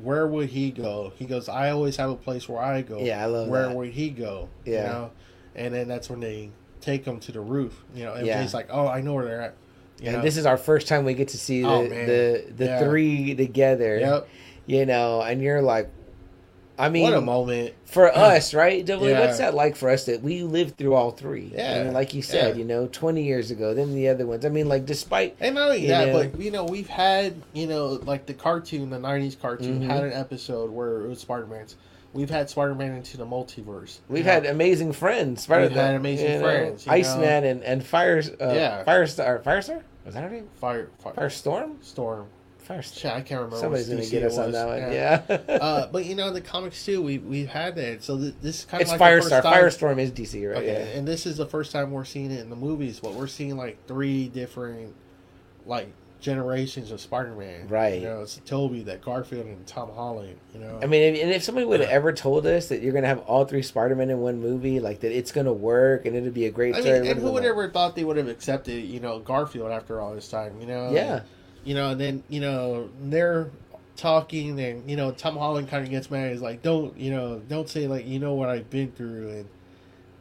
where 0.03 0.27
would 0.27 0.49
he 0.51 0.71
go? 0.71 1.13
He 1.17 1.25
goes, 1.25 1.49
I 1.49 1.71
always 1.71 1.97
have 1.97 2.11
a 2.11 2.17
place 2.17 2.49
where 2.49 2.61
I 2.63 2.83
go. 2.83 3.01
Yeah, 3.01 3.23
I 3.23 3.27
love 3.27 3.49
Where 3.49 3.69
that. 3.69 3.77
would 3.77 3.91
he 3.91 4.11
go? 4.11 4.49
You 4.65 4.75
Yeah. 4.75 4.83
know, 4.85 5.11
and 5.55 5.73
then 5.75 5.87
that's 5.89 6.11
when 6.11 6.21
they 6.21 6.51
take 6.81 7.05
him 7.05 7.21
to 7.21 7.33
the 7.33 7.41
roof. 7.41 7.83
You 7.95 8.05
know, 8.05 8.15
and 8.15 8.27
Yeah. 8.27 8.41
he's 8.43 8.53
like, 8.55 8.69
oh, 8.71 8.89
I 8.89 9.01
know 9.01 9.15
where 9.15 9.25
they're 9.25 9.41
at. 9.41 9.55
You 10.01 10.09
And 10.09 10.17
know? 10.17 10.23
this 10.23 10.37
is 10.37 10.45
our 10.47 10.57
first 10.57 10.89
time 10.89 11.05
we 11.05 11.15
get 11.15 11.29
to 11.29 11.39
see 11.39 11.65
oh, 11.65 11.87
the 11.87 11.95
Oh, 11.95 12.07
the, 12.07 12.45
the 12.57 12.65
Yeah. 12.67 12.79
three 12.81 13.35
together. 13.37 13.99
yep. 14.01 14.29
You 14.67 14.87
know, 14.87 15.21
and 15.21 15.43
you're 15.43 15.61
like, 15.63 15.91
I 16.77 16.89
mean, 16.89 17.05
what 17.05 17.15
a 17.15 17.21
moment. 17.21 17.75
for 17.85 18.11
us, 18.13 18.53
right? 18.53 18.85
Yeah. 18.89 18.97
What's 19.21 19.39
that 19.39 19.55
like 19.55 19.77
for 19.77 19.91
us 19.91 20.07
that 20.07 20.23
we 20.23 20.43
lived 20.43 20.77
through 20.77 20.95
all 20.95 21.13
three? 21.13 21.53
Yeah. 21.55 21.81
I 21.81 21.85
mean, 21.85 21.93
like 21.93 22.15
you 22.15 22.23
said, 22.23 22.55
Yeah. 22.57 22.59
you 22.63 22.65
know, 22.65 22.89
20 22.89 23.23
years 23.23 23.51
ago, 23.53 23.75
then 23.75 23.95
the 23.95 24.09
other 24.09 24.27
ones. 24.27 24.45
I 24.45 24.49
mean, 24.49 24.69
like, 24.69 24.85
despite. 24.85 25.37
And 25.39 25.55
not 25.55 25.67
only 25.67 25.83
You 25.83 25.89
that, 25.89 26.09
know? 26.09 26.29
but 26.31 26.41
you 26.41 26.51
know, 26.51 26.65
we've 26.65 26.89
had 26.89 27.35
you 27.53 27.67
know, 27.69 28.01
like 28.05 28.27
the 28.27 28.35
cartoon, 28.35 28.91
the 28.91 28.99
'90s 28.99 29.37
cartoon, 29.41 29.83
Mhm. 29.83 29.87
had 29.91 30.03
an 30.03 30.13
episode 30.13 30.71
where 30.73 31.03
it 31.03 31.09
was 31.09 31.21
Spider 31.21 31.47
Man's. 31.47 31.77
We've 32.13 32.31
had 32.31 32.49
Spider 32.51 32.75
Man 32.75 32.93
into 32.97 33.17
the 33.19 33.27
multiverse. 33.27 33.99
We've 34.09 34.25
know? 34.25 34.33
had 34.33 34.47
amazing 34.47 34.93
friends. 34.93 35.43
Spider- 35.43 35.69
We've 35.69 35.73
had 35.77 35.95
amazing 35.97 36.31
you 36.31 36.39
know, 36.39 36.43
friends, 36.45 36.89
Iceman 36.89 37.45
and 37.45 37.63
and 37.63 37.85
Fire. 37.87 38.21
Uh, 38.41 38.53
Yeah. 38.53 38.85
Firestar. 38.85 39.43
Firestar. 39.45 39.83
Was 40.05 40.15
that 40.15 40.23
her 40.25 40.31
name? 40.31 40.49
fire, 40.61 40.89
fire, 40.99 41.13
Firestorm. 41.15 41.83
storm. 41.83 42.27
Firestar. 42.69 42.99
Shit, 43.01 43.13
I 43.13 43.21
can't 43.21 43.41
remember. 43.41 43.57
Somebody's 43.59 43.89
what 43.89 43.95
gonna 43.97 44.07
DC 44.07 44.11
get 44.11 44.23
us 44.25 44.39
on 44.39 44.47
was. 44.47 44.55
that 44.55 44.67
one. 44.67 44.93
Yeah. 44.93 45.55
uh, 45.55 45.87
but 45.93 46.05
you 46.05 46.15
know, 46.15 46.31
the 46.33 46.41
comics 46.41 46.85
too. 46.85 47.03
We 47.03 47.19
we've 47.19 47.49
had 47.49 47.77
that. 47.77 48.03
So 48.03 48.17
th- 48.19 48.35
this 48.43 48.61
is 48.61 48.65
kind 48.65 48.83
of 48.83 48.89
it's 48.89 48.99
like 48.99 48.99
the 48.99 49.05
Firestar. 49.05 49.43
first 49.43 49.79
time- 49.79 49.97
Firestorm 49.97 49.99
is 50.01 50.11
DC, 50.13 50.49
right? 50.49 50.59
Okay, 50.59 50.67
Yeah. 50.93 50.99
and 50.99 51.07
this 51.07 51.27
is 51.27 51.37
the 51.37 51.47
first 51.47 51.73
time 51.73 51.91
we're 51.91 52.05
seeing 52.05 52.31
it 52.31 52.41
in 52.41 52.51
the 52.51 52.57
movies. 52.57 53.01
But 53.01 53.15
we're 53.15 53.27
seeing 53.27 53.57
like 53.57 53.79
three 53.87 54.29
different, 54.29 54.95
like 55.67 55.89
generations 56.21 56.91
of 56.91 57.03
Spider-Man. 57.03 57.69
Right. 57.69 58.01
You 58.01 58.09
know, 58.09 58.23
it's 58.23 58.41
Tobey, 58.47 58.83
that 58.85 59.03
Garfield, 59.03 59.45
and 59.45 59.67
Tom 59.67 59.91
Holland. 59.91 60.39
You 60.55 60.61
know. 60.61 60.81
I 60.83 60.87
mean, 60.87 61.17
and 61.17 61.31
if 61.31 61.43
somebody 61.43 61.67
would 61.67 61.81
have 61.81 61.91
ever 61.91 62.15
told 62.15 62.47
us 62.47 62.69
that 62.69 62.81
you're 62.81 62.95
gonna 62.95 63.07
have 63.09 63.19
all 63.21 63.45
three 63.45 63.61
Spider-Man 63.61 64.09
in 64.09 64.21
one 64.21 64.41
movie, 64.41 64.81
like 64.81 65.01
that, 65.01 65.13
it's 65.15 65.33
gonna 65.33 65.53
work 65.53 66.07
and 66.07 66.17
it'd 66.17 66.33
be 66.33 66.47
a 66.47 66.51
great 66.51 66.75
I 66.77 66.81
story. 66.81 67.01
mean, 67.01 67.11
and 67.11 67.21
who 67.21 67.31
would've 67.33 67.51
ever 67.51 67.69
thought 67.69 67.95
they 67.95 68.05
would 68.05 68.17
have 68.17 68.29
accepted, 68.29 68.85
you 68.85 69.01
know, 69.01 69.19
Garfield 69.19 69.71
after 69.71 70.01
all 70.01 70.15
this 70.15 70.29
time, 70.31 70.59
you 70.61 70.67
know? 70.67 70.87
like- 70.87 70.95
Yeah. 70.95 71.21
You 71.65 71.75
know, 71.75 71.91
and 71.91 72.01
then, 72.01 72.23
you 72.29 72.41
know, 72.41 72.89
they're 73.03 73.51
talking 73.97 74.59
and, 74.61 74.89
you 74.91 74.97
know, 74.97 75.13
Tom 75.13 75.37
Holland 75.37 75.69
kind 75.69 75.85
of 75.85 75.91
gets 75.91 76.11
mad. 76.11 76.31
He's 76.33 76.43
like, 76.43 76.63
don't, 76.63 76.97
you 76.99 77.11
know, 77.11 77.41
don't 77.49 77.69
say, 77.69 77.87
like, 77.87 78.07
you 78.07 78.19
know 78.19 78.35
what 78.35 78.49
I've 78.49 78.69
been 78.71 78.91
through. 78.93 79.29
And, 79.31 79.49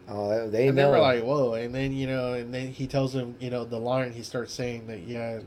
Oh, 0.10 0.50
they 0.50 0.68
and 0.68 0.78
they 0.78 0.84
were 0.84 1.00
like, 1.00 1.24
whoa. 1.24 1.54
And 1.54 1.74
then, 1.74 1.94
you 1.94 2.08
know, 2.08 2.34
and 2.34 2.54
then 2.54 2.68
he 2.68 2.88
tells 2.88 3.16
him, 3.16 3.36
you 3.40 3.50
know, 3.50 3.64
the 3.64 3.80
line, 3.80 4.12
he 4.12 4.22
starts 4.22 4.54
saying 4.54 4.88
that, 4.88 5.08
yeah, 5.08 5.40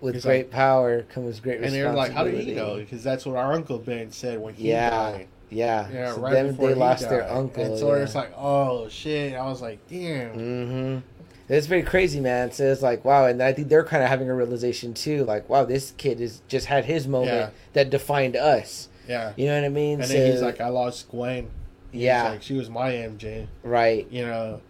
with 0.00 0.22
great 0.22 0.44
like- 0.46 0.50
power 0.52 1.02
comes 1.02 1.40
great 1.40 1.60
and 1.60 1.72
they're 1.72 1.92
like, 1.92 2.12
how 2.12 2.22
do 2.22 2.30
you 2.30 2.54
know? 2.54 2.76
Because 2.76 3.02
that's 3.02 3.26
what 3.26 3.36
our 3.36 3.52
uncle 3.52 3.78
Ben 3.78 4.12
said 4.12 4.38
when 4.40 4.54
he 4.54 4.68
Yeah. 4.68 4.90
died. 4.90 5.26
Yeah, 5.50 5.88
Yeah, 5.92 6.14
so 6.14 6.20
right 6.20 6.32
them, 6.34 6.46
before 6.48 6.68
they 6.68 6.74
he 6.74 6.80
lost 6.80 7.08
their 7.08 7.28
uncle. 7.28 7.64
And 7.64 7.78
so 7.78 7.94
yeah. 7.96 8.02
it's 8.02 8.14
like, 8.14 8.32
oh 8.36 8.88
shit! 8.88 9.34
I 9.34 9.44
was 9.46 9.62
like, 9.62 9.78
damn. 9.88 10.38
Mm-hmm. 10.38 11.17
It's 11.48 11.66
very 11.66 11.82
crazy, 11.82 12.20
man. 12.20 12.52
So 12.52 12.64
it's 12.64 12.82
like, 12.82 13.04
wow, 13.04 13.24
and 13.26 13.42
I 13.42 13.52
think 13.52 13.68
they're 13.68 13.84
kind 13.84 14.02
of 14.02 14.08
having 14.08 14.28
a 14.28 14.34
realization 14.34 14.92
too, 14.94 15.24
like, 15.24 15.48
wow, 15.48 15.64
this 15.64 15.92
kid 15.96 16.20
has 16.20 16.42
just 16.48 16.66
had 16.66 16.84
his 16.84 17.08
moment 17.08 17.32
Yeah. 17.32 17.50
that 17.72 17.90
defined 17.90 18.36
us. 18.36 18.88
Yeah. 19.08 19.32
You 19.36 19.46
know 19.46 19.54
what 19.54 19.64
I 19.64 19.68
mean? 19.70 20.00
And 20.00 20.06
so, 20.08 20.12
then 20.14 20.30
he's 20.32 20.42
like, 20.42 20.60
I 20.60 20.68
lost 20.68 21.08
Gwen. 21.10 21.48
He's 21.90 22.02
Yeah. 22.02 22.28
like, 22.30 22.42
she 22.42 22.54
was 22.54 22.68
my 22.68 22.92
MJ. 22.92 23.46
right. 23.62 24.06
You 24.10 24.26
know. 24.26 24.60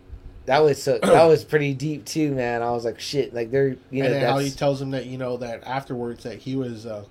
That 0.46 0.62
was 0.62 0.82
so. 0.82 0.98
that 1.02 1.24
was 1.24 1.44
pretty 1.44 1.74
deep 1.74 2.06
too, 2.06 2.32
man. 2.32 2.62
I 2.62 2.70
was 2.70 2.84
like, 2.86 2.98
shit, 3.00 3.34
like 3.34 3.50
they're, 3.50 3.76
you 3.90 4.02
know, 4.02 4.06
and 4.06 4.14
then 4.14 4.22
how 4.24 4.38
he 4.38 4.48
tells 4.50 4.80
him 4.80 4.92
that 4.92 5.04
you 5.04 5.18
know 5.18 5.36
that 5.38 5.62
afterwards 5.66 6.22
that 6.24 6.38
he 6.38 6.56
was 6.56 6.86
uh, 6.86 7.04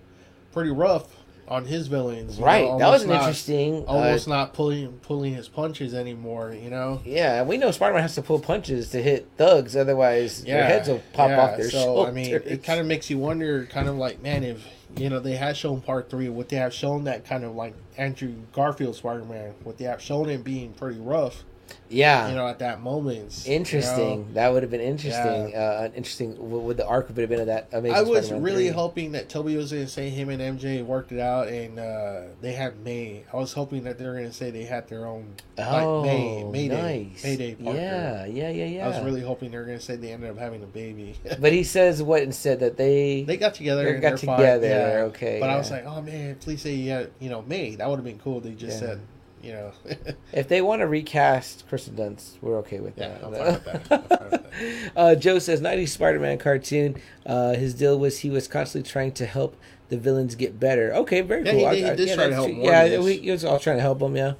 pretty 0.53 0.71
rough 0.71 1.16
on 1.47 1.65
his 1.65 1.87
villains. 1.87 2.35
you 2.35 2.41
know, 2.41 2.47
right. 2.47 2.79
that 2.79 2.89
was 2.89 3.03
an 3.03 3.09
not- 3.09 3.21
interesting. 3.21 3.83
uh, 3.87 3.91
Almost 3.91 4.27
not 4.27 4.53
pulling 4.53 4.93
pulling 4.99 5.33
his 5.33 5.47
punches 5.47 5.93
anymore. 5.93 6.53
You 6.53 6.69
know. 6.69 7.01
yeah, 7.05 7.43
we 7.43 7.57
know 7.57 7.71
Spider-Man 7.71 8.01
has 8.01 8.15
to 8.15 8.21
pull 8.21 8.39
punches 8.39 8.89
to 8.91 9.01
hit 9.01 9.27
thugs, 9.37 9.75
otherwise 9.75 10.43
their 10.43 10.65
heads 10.65 10.89
will 10.89 11.01
pop 11.13 11.29
yeah. 11.29 11.41
off 11.41 11.57
their 11.57 11.69
so, 11.69 11.83
shoulders. 11.83 12.11
I 12.11 12.15
mean, 12.15 12.33
it 12.33 12.63
kind 12.63 12.79
of 12.79 12.85
makes 12.85 13.09
you 13.09 13.17
wonder, 13.17 13.65
kind 13.65 13.87
of 13.87 13.95
like, 13.95 14.21
man, 14.21 14.43
if 14.43 14.65
you 14.97 15.09
know 15.09 15.19
they 15.19 15.35
had 15.35 15.55
shown 15.55 15.81
part 15.81 16.09
three, 16.09 16.29
would 16.29 16.49
they 16.49 16.57
have 16.57 16.73
shown 16.73 17.05
that 17.05 17.25
kind 17.25 17.43
of 17.43 17.55
like 17.55 17.73
Andrew 17.97 18.33
Garfield 18.51 18.95
Spider 18.95 19.23
Man? 19.25 19.53
Would 19.63 19.77
they 19.77 19.85
have 19.85 20.01
shown 20.01 20.29
him 20.29 20.41
being 20.41 20.73
pretty 20.73 20.99
rough? 20.99 21.43
Yeah. 21.89 22.29
You 22.29 22.35
know, 22.35 22.47
at 22.47 22.59
that 22.59 22.81
moment. 22.81 23.43
you 23.45 23.53
Interesting. 23.53 24.27
know? 24.27 24.33
That 24.33 24.53
would 24.53 24.63
have 24.63 24.71
been 24.71 24.81
interesting. 24.81 25.55
Uh, 25.55 25.81
an 25.85 25.93
interesting. 25.93 26.31
What 26.37 26.63
would 26.63 26.77
the 26.77 26.85
arc 26.87 27.07
would 27.09 27.17
have 27.17 27.29
been 27.29 27.39
of 27.41 27.47
that 27.47 27.69
amazing? 27.71 27.97
I 27.97 28.01
was 28.01 28.25
Spider-Man 28.27 28.43
really 28.43 28.67
3. 28.67 28.73
hoping 28.75 29.11
that 29.13 29.29
Tobey 29.29 29.55
was 29.55 29.71
going 29.71 29.85
to 29.85 29.91
say 29.91 30.09
him 30.09 30.29
and 30.29 30.41
MJ 30.59 30.83
worked 30.85 31.11
it 31.11 31.19
out, 31.19 31.47
and 31.47 31.79
uh, 31.79 32.21
they 32.41 32.53
had 32.53 32.79
May. 32.83 33.23
I 33.31 33.37
was 33.37 33.53
hoping 33.53 33.83
that 33.85 33.97
they 33.97 34.05
were 34.05 34.13
going 34.13 34.25
to 34.27 34.33
say 34.33 34.51
they 34.51 34.63
had 34.65 34.87
their 34.87 35.05
own 35.05 35.33
Oh, 35.57 36.01
like 36.01 36.07
May, 36.13 36.43
Mayday, 36.43 37.03
nice. 37.13 37.23
Mayday 37.23 37.55
Parker. 37.55 37.79
Yeah, 37.79 38.25
yeah, 38.25 38.49
yeah, 38.49 38.65
yeah. 38.65 38.85
I 38.85 38.89
was 38.89 38.99
really 39.03 39.21
hoping 39.21 39.51
they 39.51 39.57
were 39.57 39.65
going 39.65 39.79
to 39.79 39.83
say 39.83 39.95
they 39.95 40.11
ended 40.11 40.29
up 40.29 40.37
having 40.37 40.63
a 40.63 40.67
baby. 40.67 41.15
But 41.39 41.51
he 41.51 41.63
says 41.63 42.01
what 42.03 42.21
instead 42.23 42.59
that 42.61 42.77
they 42.77 43.23
they 43.23 43.37
got 43.37 43.53
together. 43.55 43.93
They 43.93 43.99
got 43.99 44.17
together, 44.17 44.67
yeah. 44.67 45.03
okay, 45.09 45.39
But 45.39 45.49
I 45.49 45.57
was 45.57 45.71
like, 45.71 45.85
oh 45.85 46.01
man, 46.01 46.35
please 46.35 46.61
say 46.61 46.73
you 46.73 46.91
had, 46.91 47.11
you 47.19 47.29
know, 47.29 47.41
May. 47.43 47.75
That 47.75 47.87
would 47.89 47.95
have 47.97 48.05
been 48.05 48.19
cool. 48.19 48.39
They 48.41 48.51
just 48.51 48.81
Yeah. 48.81 48.87
said, 48.89 49.01
you 49.47 49.53
know, 49.53 49.71
if 50.33 50.49
they 50.49 50.61
want 50.61 50.81
to 50.81 50.87
recast 50.87 51.63
Kristen 51.69 51.95
Dunst, 51.95 52.33
we're 52.41 52.57
okay 52.57 52.81
with 52.81 52.97
yeah, 52.97 53.07
that. 53.07 53.23
I'm 53.23 53.33
fine 53.33 53.53
with 53.53 53.63
that. 53.63 53.87
Fine 53.87 54.29
with 54.29 54.51
that. 54.53 54.91
uh, 54.97 55.15
Joe 55.15 55.39
says, 55.39 55.61
"90s 55.61 55.87
Spider-Man 55.89 56.37
cartoon. 56.37 56.97
Uh, 57.25 57.53
his 57.53 57.73
deal 57.73 57.97
was 57.97 58.19
he 58.19 58.29
was 58.29 58.47
constantly 58.49 58.89
trying 58.89 59.13
to 59.13 59.25
help 59.25 59.55
the 59.87 59.97
villains 59.97 60.35
get 60.35 60.59
better. 60.59 60.93
Okay, 60.93 61.21
very 61.21 61.45
Yeah, 61.45 61.51
cool. 61.51 61.59
he 61.61 61.65
I- 61.65 61.75
he 61.75 61.85
I- 61.85 61.95
did 61.95 62.07
yeah, 62.09 62.15
try 62.15 62.27
to 62.27 62.33
help. 62.33 62.49
Yeah, 62.51 62.99
we, 62.99 63.17
he 63.19 63.31
was 63.31 63.45
all 63.45 63.57
trying 63.57 63.77
to 63.77 63.81
help 63.81 64.01
him. 64.01 64.17
Yeah. 64.17 64.33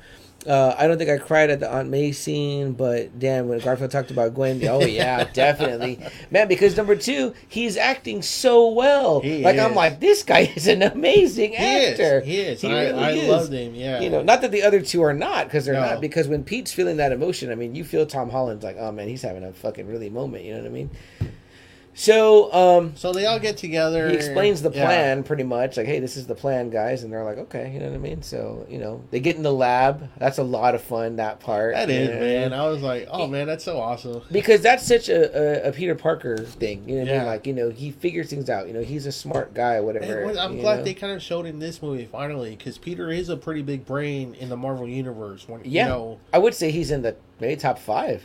Uh, 0.48 0.74
I 0.78 0.88
don't 0.88 0.98
think 0.98 1.10
I 1.10 1.18
cried 1.18 1.50
at 1.50 1.60
the 1.60 1.70
Aunt 1.70 1.90
May 1.90 2.12
scene, 2.14 2.72
but 2.72 3.20
damn, 3.20 3.50
when 3.50 3.60
Garfield 3.60 3.92
talked 3.92 4.12
about 4.12 4.34
Gwen, 4.34 4.66
oh 4.68 4.82
yeah, 4.82 5.24
definitely, 5.34 6.00
man. 6.32 6.48
Because 6.48 6.78
number 6.78 6.96
two, 6.96 7.34
he's 7.50 7.76
acting 7.76 8.22
so 8.22 8.70
well. 8.70 9.20
He 9.20 9.44
like 9.44 9.60
I'm 9.60 9.76
like, 9.76 10.00
this 10.00 10.24
guy 10.24 10.52
is 10.56 10.68
an 10.68 10.82
amazing 10.84 11.52
He 11.52 11.58
actor. 11.58 12.20
is. 12.20 12.26
He 12.26 12.38
is. 12.40 12.62
He 12.62 12.70
I, 12.70 12.84
really 12.86 13.04
I 13.04 13.12
is. 13.12 13.28
loved 13.28 13.52
him. 13.54 13.76
Yeah. 13.76 14.00
You 14.00 14.10
know, 14.10 14.22
not 14.24 14.42
that 14.42 14.52
the 14.52 14.64
other 14.64 14.82
two 14.82 15.02
are 15.04 15.14
not, 15.14 15.46
because 15.48 15.66
they're 15.66 15.74
No. 15.74 15.82
not. 15.82 16.02
Because 16.02 16.28
when 16.30 16.44
Pete's 16.44 16.72
feeling 16.72 16.98
that 16.98 17.12
emotion, 17.12 17.52
I 17.52 17.56
mean, 17.56 17.76
you 17.76 17.84
feel 17.84 18.06
Tom 18.06 18.30
Holland's 18.30 18.64
like, 18.64 18.78
oh 18.80 18.92
man, 18.94 19.08
he's 19.10 19.22
having 19.24 19.44
a 19.44 19.52
fucking 19.52 19.86
really 19.88 20.10
moment. 20.10 20.46
You 20.46 20.54
know 20.54 20.60
what 20.62 20.68
I 20.68 20.72
mean? 20.72 20.90
So 22.00 22.54
um, 22.54 22.96
So 22.96 23.12
they 23.12 23.26
all 23.26 23.40
get 23.40 23.58
together. 23.58 24.08
he 24.08 24.14
explains 24.16 24.62
the 24.62 24.70
Yeah. 24.70 24.86
plan 24.86 25.24
pretty 25.24 25.42
much, 25.42 25.78
like, 25.78 25.88
hey, 25.88 26.00
this 26.00 26.16
is 26.16 26.28
the 26.28 26.36
plan, 26.36 26.70
guys, 26.70 27.02
and 27.02 27.12
they're 27.12 27.24
like, 27.24 27.40
okay, 27.40 27.72
you 27.74 27.80
know 27.80 27.88
what 27.88 27.96
I 27.96 27.98
mean? 27.98 28.22
So 28.22 28.68
you 28.70 28.78
know, 28.78 29.02
they 29.10 29.20
get 29.20 29.36
in 29.36 29.42
the 29.42 29.52
lab. 29.52 30.08
That's 30.20 30.38
a 30.38 30.44
lot 30.44 30.76
of 30.76 30.82
fun. 30.84 31.16
That 31.16 31.40
part. 31.40 31.74
That 31.74 31.90
is, 31.90 32.10
know? 32.10 32.20
man. 32.20 32.54
I 32.54 32.68
was 32.70 32.84
like, 32.84 33.08
oh 33.10 33.26
man, 33.26 33.48
that's 33.48 33.64
so 33.64 33.80
awesome. 33.80 34.22
Because 34.32 34.62
that's 34.62 34.86
such 34.86 35.10
a, 35.10 35.66
a, 35.66 35.70
a 35.70 35.72
Peter 35.72 35.96
Parker 35.96 36.38
thing, 36.38 36.88
you 36.88 36.98
know 36.98 37.02
what 37.06 37.14
I 37.14 37.18
mean? 37.18 37.26
Like, 37.26 37.48
you 37.48 37.54
know, 37.54 37.70
he 37.72 37.90
figures 37.90 38.30
things 38.30 38.48
out. 38.48 38.68
You 38.68 38.74
know, 38.74 38.84
he's 38.84 39.08
a 39.08 39.12
smart 39.12 39.56
guy, 39.56 39.80
whatever. 39.80 40.22
And 40.22 40.38
I'm 40.38 40.60
glad 40.60 40.78
know? 40.78 40.84
they 40.84 40.94
kind 40.94 41.14
of 41.14 41.24
showed 41.24 41.48
in 41.48 41.58
this 41.58 41.82
movie 41.82 42.06
finally, 42.06 42.56
because 42.56 42.78
Peter 42.78 43.10
is 43.10 43.30
a 43.30 43.38
pretty 43.38 43.64
big 43.64 43.88
brain 43.88 44.36
in 44.36 44.50
the 44.50 44.58
Marvel 44.58 44.88
universe. 44.88 45.48
When 45.50 45.62
Yeah. 45.66 45.86
you 45.86 45.90
know, 45.90 46.20
I 46.32 46.38
would 46.38 46.54
say 46.54 46.70
he's 46.70 46.92
in 46.92 47.02
the 47.02 47.16
maybe 47.40 47.56
top 47.56 47.80
five. 47.80 48.22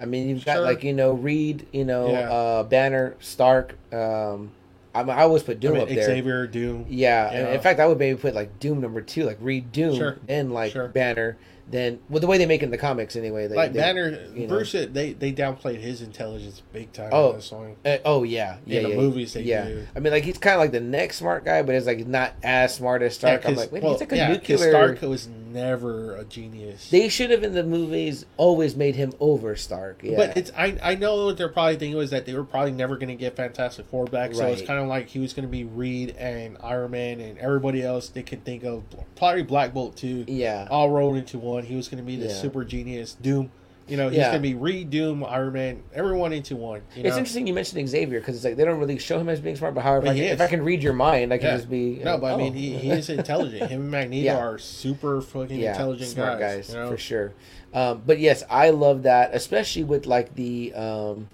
I 0.00 0.06
mean, 0.06 0.28
you've 0.28 0.44
got 0.44 0.54
Sure. 0.56 0.64
like 0.64 0.82
you 0.84 0.92
know 0.92 1.12
Reed, 1.12 1.66
you 1.72 1.84
know 1.84 2.10
Yeah. 2.10 2.30
uh, 2.32 2.62
Banner, 2.64 3.14
Stark. 3.20 3.76
Um, 3.92 4.50
I, 4.94 5.02
mean, 5.02 5.10
I 5.16 5.22
always 5.22 5.42
put 5.42 5.56
I 5.56 5.60
Doom 5.60 5.72
mean, 5.74 5.82
up 5.82 5.88
there. 5.88 6.04
Xavier, 6.04 6.46
Doom. 6.46 6.86
Yeah, 6.88 7.32
Yeah. 7.32 7.54
in 7.54 7.60
fact, 7.60 7.80
I 7.80 7.86
would 7.86 7.98
maybe 7.98 8.18
put 8.18 8.34
like 8.34 8.58
Doom 8.60 8.80
number 8.80 9.00
two, 9.00 9.24
like 9.24 9.38
Reed 9.40 9.72
Doom, 9.72 9.96
Sure. 9.96 10.16
and 10.28 10.52
like 10.52 10.72
Sure. 10.72 10.88
Banner. 10.88 11.36
Then, 11.66 12.00
well, 12.10 12.20
the 12.20 12.26
way 12.26 12.36
they 12.36 12.44
make 12.46 12.60
it 12.62 12.66
in 12.66 12.70
the 12.70 12.78
comics, 12.78 13.16
anyway. 13.16 13.46
They, 13.48 13.56
like 13.56 13.72
they- 13.72 13.80
Banner, 13.80 14.18
you 14.34 14.42
know. 14.42 14.48
Bruce, 14.48 14.72
they 14.72 15.12
they 15.14 15.32
downplayed 15.32 15.80
his 15.80 16.02
intelligence 16.02 16.62
big 16.72 16.92
time 16.92 17.08
Oh. 17.12 17.30
in 17.30 17.36
this. 17.36 17.52
Uh, 17.52 17.98
oh 18.04 18.22
yeah, 18.22 18.56
yeah, 18.66 18.78
in 18.78 18.82
the 18.84 18.90
yeah, 18.90 18.96
movies 18.96 19.32
they 19.32 19.42
yeah. 19.42 19.64
do. 19.64 19.86
I 19.96 20.00
mean, 20.00 20.12
like 20.12 20.24
he's 20.24 20.36
kind 20.38 20.54
of 20.54 20.60
like 20.60 20.72
the 20.72 20.80
next 20.80 21.16
smart 21.16 21.44
guy, 21.44 21.62
but 21.62 21.74
it's 21.74 21.86
like 21.86 22.06
not 22.06 22.34
as 22.42 22.74
smart 22.74 23.00
as 23.02 23.14
Stark. 23.14 23.44
Yeah, 23.44 23.50
I'm 23.50 23.56
like, 23.56 23.72
wait, 23.72 23.82
well, 23.82 23.92
he's 23.92 24.00
like 24.00 24.12
a 24.12 24.16
yeah, 24.16 24.32
nuclear. 24.32 24.58
Stark 24.58 25.00
was 25.02 25.26
never 25.28 26.16
a 26.16 26.24
genius. 26.24 26.90
They 26.90 27.08
should 27.08 27.30
have 27.30 27.42
in 27.44 27.54
the 27.54 27.62
movies 27.62 28.26
always 28.36 28.76
made 28.76 28.96
him 28.96 29.12
over 29.20 29.54
Stark. 29.56 30.00
Yeah, 30.02 30.16
But 30.16 30.36
it's 30.36 30.50
I 30.56 30.76
I 30.82 30.94
know 30.96 31.26
what 31.26 31.38
their 31.38 31.48
probably 31.48 31.76
thinking 31.76 31.96
was 31.96 32.10
that 32.10 32.26
they 32.26 32.34
were 32.34 32.44
probably 32.44 32.72
never 32.72 32.96
going 32.96 33.08
to 33.08 33.14
get 33.14 33.36
Fantastic 33.36 33.86
Four 33.86 34.04
back, 34.06 34.34
so 34.34 34.46
it's 34.48 34.62
kind 34.62 34.80
of 34.80 34.88
like 34.88 35.08
he 35.08 35.18
was 35.18 35.32
going 35.32 35.46
to 35.46 35.50
be 35.50 35.64
Reed 35.64 36.14
and 36.18 36.58
Iron 36.62 36.90
Man 36.90 37.20
and 37.20 37.38
everybody 37.38 37.82
else 37.82 38.08
they 38.08 38.22
could 38.22 38.44
think 38.44 38.64
of, 38.64 38.82
probably 39.16 39.42
Black 39.44 39.72
Bolt 39.72 39.96
too, 39.96 40.24
yeah, 40.26 40.66
all 40.70 40.90
rolled 40.90 41.16
into 41.16 41.38
one. 41.38 41.53
He 41.62 41.76
was 41.76 41.86
going 41.86 41.98
to 41.98 42.04
be 42.04 42.16
the 42.16 42.26
Yeah. 42.26 42.32
super 42.34 42.64
genius 42.64 43.14
Doom. 43.14 43.52
You 43.86 43.98
know, 43.98 44.08
he's 44.08 44.16
Yeah. 44.16 44.30
going 44.30 44.42
to 44.42 44.48
be 44.48 44.54
Reed, 44.54 44.88
Doom, 44.90 45.22
Iron 45.24 45.52
Man, 45.52 45.82
everyone 45.94 46.32
into 46.32 46.56
one. 46.56 46.80
You 46.96 47.02
know? 47.02 47.08
It's 47.10 47.18
interesting 47.18 47.46
you 47.46 47.52
mentioned 47.52 47.86
Xavier 47.86 48.18
because 48.18 48.34
it's 48.34 48.44
like 48.44 48.56
they 48.56 48.64
don't 48.64 48.78
really 48.80 48.98
show 48.98 49.18
him 49.18 49.28
as 49.28 49.40
being 49.40 49.56
smart. 49.56 49.74
But 49.74 49.82
however, 49.82 50.06
if 50.06 50.12
I 50.12 50.14
can, 50.14 50.24
if. 50.24 50.40
I 50.40 50.46
can 50.46 50.62
read 50.64 50.82
your 50.82 50.94
mind, 50.94 51.32
I 51.34 51.38
can 51.38 51.48
Yeah. 51.48 51.56
just 51.56 51.68
be 51.70 51.98
No, 52.02 52.12
know, 52.12 52.18
but 52.18 52.26
I 52.28 52.32
oh, 52.32 52.38
mean, 52.38 52.54
he, 52.54 52.74
he 52.78 52.90
is 52.90 53.08
intelligent. 53.10 53.70
Him 53.70 53.82
and 53.82 53.90
Magneto 53.90 54.24
Yeah. 54.24 54.38
are 54.38 54.56
super 54.58 55.20
fucking 55.20 55.60
intelligent 55.60 56.08
smart 56.10 56.38
guys. 56.40 56.66
guys, 56.68 56.74
you 56.74 56.80
know? 56.80 56.88
for 56.88 56.96
sure. 56.96 57.32
Um, 57.74 58.02
but 58.06 58.18
yes, 58.18 58.42
I 58.48 58.70
love 58.70 59.02
that, 59.02 59.34
especially 59.34 59.84
with 59.84 60.06
like 60.06 60.34
the 60.34 60.72
um, 60.72 61.28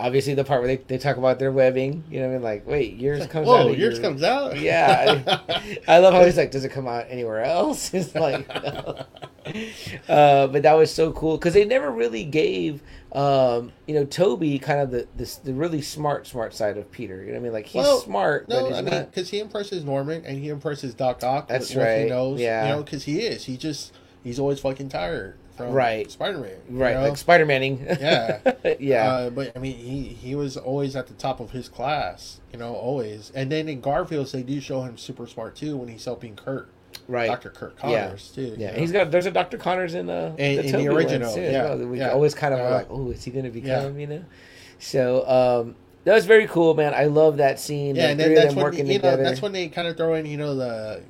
obviously 0.00 0.34
the 0.34 0.44
part 0.44 0.60
where 0.60 0.68
they, 0.68 0.76
they 0.76 0.98
talk 0.98 1.16
about 1.16 1.38
their 1.38 1.52
webbing. 1.52 2.04
You 2.10 2.20
know 2.20 2.26
what 2.26 2.30
I 2.32 2.34
mean? 2.34 2.42
Like, 2.42 2.66
wait, 2.66 2.94
yours 2.96 3.26
comes 3.26 3.48
out. 3.48 3.66
Whoa, 3.66 3.72
yours 3.72 3.94
your- 3.94 4.02
comes 4.02 4.22
out. 4.22 4.58
Yeah, 4.64 5.38
I 5.86 5.98
love 5.98 6.14
how 6.14 6.24
he's 6.24 6.36
like, 6.36 6.50
does 6.50 6.64
it 6.64 6.70
come 6.70 6.86
out 6.88 7.06
anywhere 7.08 7.42
else? 7.44 7.92
It's 7.94 8.14
like, 8.14 8.48
no. 8.64 9.04
uh, 10.08 10.46
but 10.48 10.62
that 10.62 10.74
was 10.74 10.92
so 10.92 11.12
cool 11.12 11.36
because 11.36 11.54
they 11.54 11.64
never 11.64 11.90
really 11.90 12.24
gave, 12.24 12.82
um, 13.12 13.72
you 13.86 13.94
know, 13.94 14.04
Tobey 14.04 14.58
kind 14.58 14.80
of 14.80 14.90
the 14.90 15.06
this 15.16 15.36
the 15.36 15.52
really 15.52 15.82
smart 15.82 16.26
smart 16.26 16.54
side 16.54 16.76
of 16.76 16.90
Peter. 16.90 17.20
You 17.20 17.26
know 17.28 17.32
what 17.34 17.38
I 17.38 17.42
mean? 17.42 17.52
Like 17.52 17.66
he's 17.66 17.82
Well, 17.82 17.98
smart, 18.00 18.48
No, 18.48 18.62
but 18.62 18.68
he's 18.68 18.78
I 18.78 18.82
mean, 18.82 19.04
because 19.04 19.30
he 19.30 19.40
impresses 19.40 19.84
Norman 19.84 20.24
and 20.24 20.38
he 20.38 20.48
impresses 20.48 20.94
Doc 20.94 21.22
Ock. 21.22 21.48
That's 21.48 21.68
with 21.70 21.78
what 21.78 21.84
right, 21.84 22.02
He 22.04 22.08
knows, 22.08 22.40
yeah. 22.40 22.66
you 22.68 22.72
know, 22.76 22.82
because 22.82 23.04
he 23.04 23.20
is. 23.20 23.44
He 23.44 23.56
just 23.56 23.92
he's 24.22 24.38
always 24.38 24.60
fucking 24.60 24.88
tired 24.88 25.36
from 25.56 25.72
Right. 25.72 26.10
Spider 26.10 26.38
Man. 26.38 26.56
Right, 26.68 26.96
like 26.96 27.16
Spider 27.16 27.46
Manning. 27.46 27.84
Yeah. 28.00 28.38
yeah. 28.80 29.08
Uh, 29.08 29.30
but 29.30 29.56
I 29.56 29.58
mean, 29.60 29.76
he 29.76 30.02
he 30.04 30.34
was 30.34 30.56
always 30.56 30.96
at 30.96 31.06
the 31.06 31.14
top 31.14 31.40
of 31.40 31.50
his 31.52 31.68
class. 31.68 32.40
You 32.52 32.58
know, 32.58 32.74
always. 32.74 33.30
And 33.34 33.50
then 33.50 33.68
in 33.68 33.80
Garfield's, 33.80 34.32
they 34.32 34.42
do 34.42 34.60
show 34.60 34.82
him 34.82 34.96
super 34.98 35.26
smart 35.26 35.56
too 35.56 35.76
when 35.76 35.88
he's 35.88 36.04
helping 36.04 36.36
Curt, 36.36 36.68
right. 37.08 37.26
Doctor 37.26 37.50
Curt 37.50 37.74
Yeah. 37.84 38.04
Connors 38.06 38.30
too. 38.34 38.54
Yeah, 38.58 38.68
you 38.68 38.72
know? 38.74 38.78
he's 38.80 38.92
got. 38.92 39.10
There's 39.10 39.26
a 39.26 39.30
Dr. 39.30 39.58
Connors 39.58 39.94
in 39.94 40.08
uh, 40.10 40.34
In- 40.38 40.56
the 40.56 40.66
in 40.66 40.72
the 40.84 40.88
original, 40.88 41.34
too, 41.34 41.40
yeah, 41.42 41.74
well, 41.74 41.78
We 41.86 41.98
yeah. 41.98 42.10
always 42.10 42.34
kind 42.34 42.54
of 42.54 42.60
Uh, 42.60 42.70
like, 42.70 42.86
oh, 42.90 43.10
is 43.10 43.22
he 43.24 43.30
going 43.30 43.44
to 43.44 43.50
become? 43.50 43.94
yeah. 43.94 44.00
You 44.00 44.06
know. 44.06 44.24
So 44.78 45.26
um, 45.28 45.76
that 46.04 46.14
was 46.14 46.26
very 46.26 46.46
cool, 46.46 46.74
man. 46.74 46.94
I 46.94 47.04
love 47.04 47.36
that 47.38 47.58
scene. 47.60 47.96
Yeah, 47.96 48.08
and 48.10 48.20
then 48.20 48.34
that's 48.34 48.54
when 48.54 48.64
working 48.64 48.86
you 48.86 48.98
know 48.98 49.16
that's 49.16 49.40
when 49.40 49.52
they 49.52 49.68
kind 49.68 49.88
of 49.88 49.96
throw 49.96 50.14
in 50.14 50.26
you 50.26 50.36
know 50.36 50.54
the, 50.54 51.02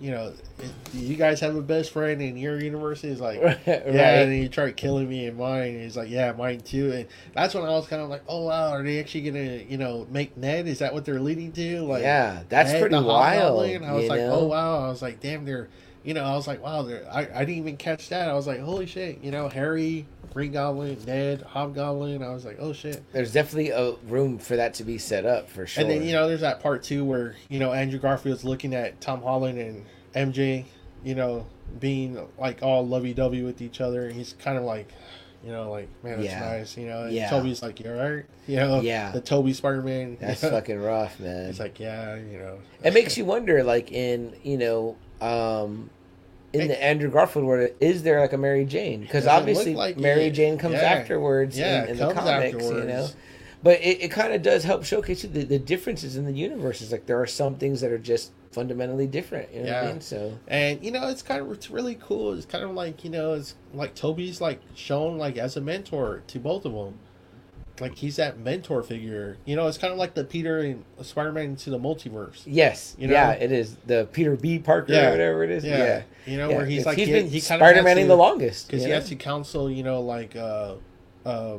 you 0.00 0.10
know, 0.12 0.32
you 0.92 1.16
guys 1.16 1.40
have 1.40 1.56
a 1.56 1.62
best 1.62 1.92
friend 1.92 2.20
in 2.20 2.36
your 2.36 2.60
university? 2.60 3.08
He's 3.08 3.20
like, 3.20 3.42
right. 3.42 3.60
Yeah, 3.66 4.20
and 4.22 4.36
you 4.36 4.48
tried 4.48 4.76
killing 4.76 5.08
me 5.08 5.26
in 5.26 5.36
mine. 5.36 5.74
And 5.74 5.82
he's 5.82 5.96
like, 5.96 6.10
yeah, 6.10 6.32
mine 6.32 6.60
too. 6.60 6.92
And 6.92 7.06
that's 7.34 7.54
when 7.54 7.64
I 7.64 7.70
was 7.70 7.86
kind 7.86 8.02
of 8.02 8.08
like, 8.08 8.22
oh 8.28 8.46
wow, 8.46 8.70
are 8.70 8.82
they 8.82 9.00
actually 9.00 9.22
gonna, 9.22 9.62
you 9.68 9.78
know, 9.78 10.06
make 10.10 10.36
Ned? 10.36 10.66
Is 10.66 10.80
that 10.80 10.94
what 10.94 11.04
they're 11.04 11.20
leading 11.20 11.52
to? 11.52 11.80
Like, 11.82 12.02
yeah, 12.02 12.42
that's 12.48 12.72
Ned 12.72 12.80
pretty 12.80 12.96
wild. 12.96 13.66
Hobgoblin? 13.66 13.84
I 13.84 13.92
was 13.92 14.08
like, 14.08 14.20
oh, 14.20 14.26
know? 14.26 14.34
oh 14.34 14.46
wow. 14.46 14.86
I 14.86 14.88
was 14.88 15.02
like, 15.02 15.20
damn, 15.20 15.44
they're, 15.44 15.68
you 16.04 16.14
know, 16.14 16.24
I 16.24 16.34
was 16.34 16.46
like, 16.46 16.62
wow, 16.62 16.82
they're. 16.82 17.06
I, 17.10 17.28
I 17.34 17.40
didn't 17.40 17.58
even 17.58 17.76
catch 17.76 18.08
that. 18.08 18.28
I 18.28 18.34
was 18.34 18.46
like, 18.46 18.60
holy 18.60 18.86
shit, 18.86 19.22
you 19.22 19.30
know, 19.30 19.48
Harry, 19.48 20.06
Green 20.32 20.52
Goblin, 20.52 20.98
Ned, 21.06 21.42
Hobgoblin. 21.42 22.22
I 22.22 22.30
was 22.30 22.44
like, 22.44 22.56
oh 22.60 22.72
shit. 22.72 23.02
There's 23.12 23.32
definitely 23.32 23.70
a 23.70 23.92
room 24.08 24.38
for 24.38 24.56
that 24.56 24.74
to 24.74 24.84
be 24.84 24.98
set 24.98 25.24
up 25.24 25.48
for 25.48 25.66
sure. 25.66 25.82
And 25.82 25.90
then 25.90 26.02
you 26.02 26.12
know, 26.12 26.28
there's 26.28 26.40
that 26.40 26.60
part 26.60 26.82
too 26.82 27.04
where 27.04 27.36
you 27.48 27.58
know 27.58 27.72
Andrew 27.72 27.98
Garfield's 27.98 28.44
looking 28.44 28.74
at 28.74 29.00
Tom 29.00 29.22
Holland 29.22 29.58
and 29.58 29.84
MJ, 30.14 30.64
you 31.04 31.14
know, 31.14 31.46
being 31.80 32.18
like 32.38 32.62
all 32.62 32.86
lovey 32.86 33.14
dovey 33.14 33.42
with 33.42 33.60
each 33.62 33.80
other, 33.80 34.06
and 34.06 34.14
he's 34.14 34.34
kind 34.34 34.56
of 34.58 34.64
like, 34.64 34.88
You 35.44 35.52
know, 35.52 35.70
like 35.70 35.88
man, 36.02 36.16
that's 36.20 36.24
Yeah. 36.32 36.40
nice. 36.40 36.76
You 36.76 36.86
know, 36.88 37.04
and 37.04 37.12
Yeah. 37.12 37.30
Tobey's 37.30 37.62
like, 37.62 37.78
you 37.80 37.90
all 37.90 37.96
right? 37.96 38.24
You 38.48 38.56
know, 38.56 38.80
Yeah. 38.80 39.12
The 39.12 39.20
Tobey 39.20 39.52
Spider 39.52 39.82
Man. 39.82 40.16
That's 40.20 40.40
fucking 40.40 40.80
rough, 40.80 41.20
man. 41.20 41.50
It's 41.50 41.60
like, 41.60 41.78
yeah, 41.78 42.16
you 42.16 42.38
know. 42.38 42.58
It 42.82 42.92
makes 42.94 43.16
you 43.16 43.24
wonder, 43.24 43.62
like 43.62 43.92
in 43.92 44.34
you 44.42 44.58
know, 44.58 44.96
um, 45.20 45.90
in 46.52 46.66
the 46.68 46.82
Andrew 46.82 47.10
Garfield 47.10 47.44
world, 47.44 47.70
is 47.78 48.02
there 48.02 48.20
like 48.20 48.32
a 48.32 48.38
Mary 48.38 48.64
Jane? 48.64 49.02
Because 49.02 49.26
obviously 49.26 49.74
like 49.74 49.96
Mary 49.98 50.24
it. 50.24 50.30
Jane 50.30 50.56
comes 50.58 50.74
Yeah. 50.74 50.80
afterwards 50.94 51.56
Yeah, 51.58 51.84
in, 51.84 51.90
in 51.90 51.96
the 51.98 52.12
comics, 52.12 52.64
you 52.64 52.84
know. 52.84 53.06
But 53.62 53.80
it, 53.80 54.02
it 54.04 54.10
kind 54.10 54.32
of 54.32 54.40
does 54.42 54.64
help 54.64 54.84
showcase 54.84 55.22
the, 55.22 55.44
the 55.44 55.58
differences 55.58 56.16
in 56.16 56.24
the 56.24 56.32
universes. 56.32 56.90
Like 56.90 57.06
there 57.06 57.20
are 57.20 57.26
some 57.26 57.56
things 57.56 57.80
that 57.82 57.90
are 57.92 57.98
just 57.98 58.32
fundamentally 58.50 59.06
different. 59.06 59.52
You 59.52 59.60
know 59.62 59.66
what 59.66 59.74
I 59.76 59.84
Yeah. 59.86 59.92
mean? 59.92 60.00
So 60.00 60.38
And 60.48 60.82
you 60.84 60.90
know, 60.90 61.08
it's 61.08 61.22
kind 61.22 61.40
of 61.40 61.50
it's 61.52 61.70
really 61.70 61.96
cool. 62.00 62.32
It's 62.34 62.46
kind 62.46 62.64
of 62.64 62.70
like 62.70 63.04
you 63.04 63.10
know, 63.10 63.34
it's 63.34 63.54
like 63.74 63.94
Tobey's 63.94 64.40
like 64.40 64.60
shown 64.74 65.18
like 65.18 65.36
as 65.36 65.56
a 65.56 65.60
mentor 65.60 66.22
to 66.28 66.38
both 66.38 66.64
of 66.64 66.72
them. 66.72 66.94
Like 67.80 67.94
he's 67.94 68.16
that 68.16 68.40
mentor 68.40 68.82
figure. 68.82 69.36
You 69.44 69.54
know, 69.54 69.68
it's 69.68 69.78
kind 69.78 69.92
of 69.92 69.98
like 70.00 70.14
the 70.14 70.24
Peter 70.24 70.58
and 70.58 70.84
Spider 71.02 71.30
Man 71.30 71.44
into 71.50 71.70
the 71.70 71.78
multiverse. 71.78 72.42
yes, 72.44 72.96
You 72.98 73.06
know? 73.06 73.12
yeah, 73.14 73.30
it 73.32 73.52
is 73.52 73.76
the 73.86 74.08
Peter 74.12 74.34
B. 74.34 74.58
Parker 74.58 74.92
Yeah. 74.92 75.08
or 75.08 75.10
whatever 75.12 75.44
it 75.44 75.50
is. 75.50 75.64
Yeah, 75.64 75.78
Yeah, 75.78 76.02
you 76.26 76.38
know, 76.38 76.50
Yeah, 76.50 76.56
where 76.56 76.66
he's 76.66 76.84
like 76.84 76.98
he's 76.98 77.06
he, 77.06 77.12
been 77.12 77.28
he 77.28 77.40
kind 77.40 77.62
of 77.62 77.68
Spider 77.68 77.82
Maning 77.84 78.08
the 78.08 78.16
longest 78.16 78.66
because 78.66 78.82
he 78.82 78.88
know? 78.88 78.96
has 78.96 79.08
to 79.10 79.14
counsel. 79.14 79.70
You 79.70 79.84
know, 79.84 80.00
like 80.00 80.34
uh, 80.34 80.74
uh, 81.24 81.58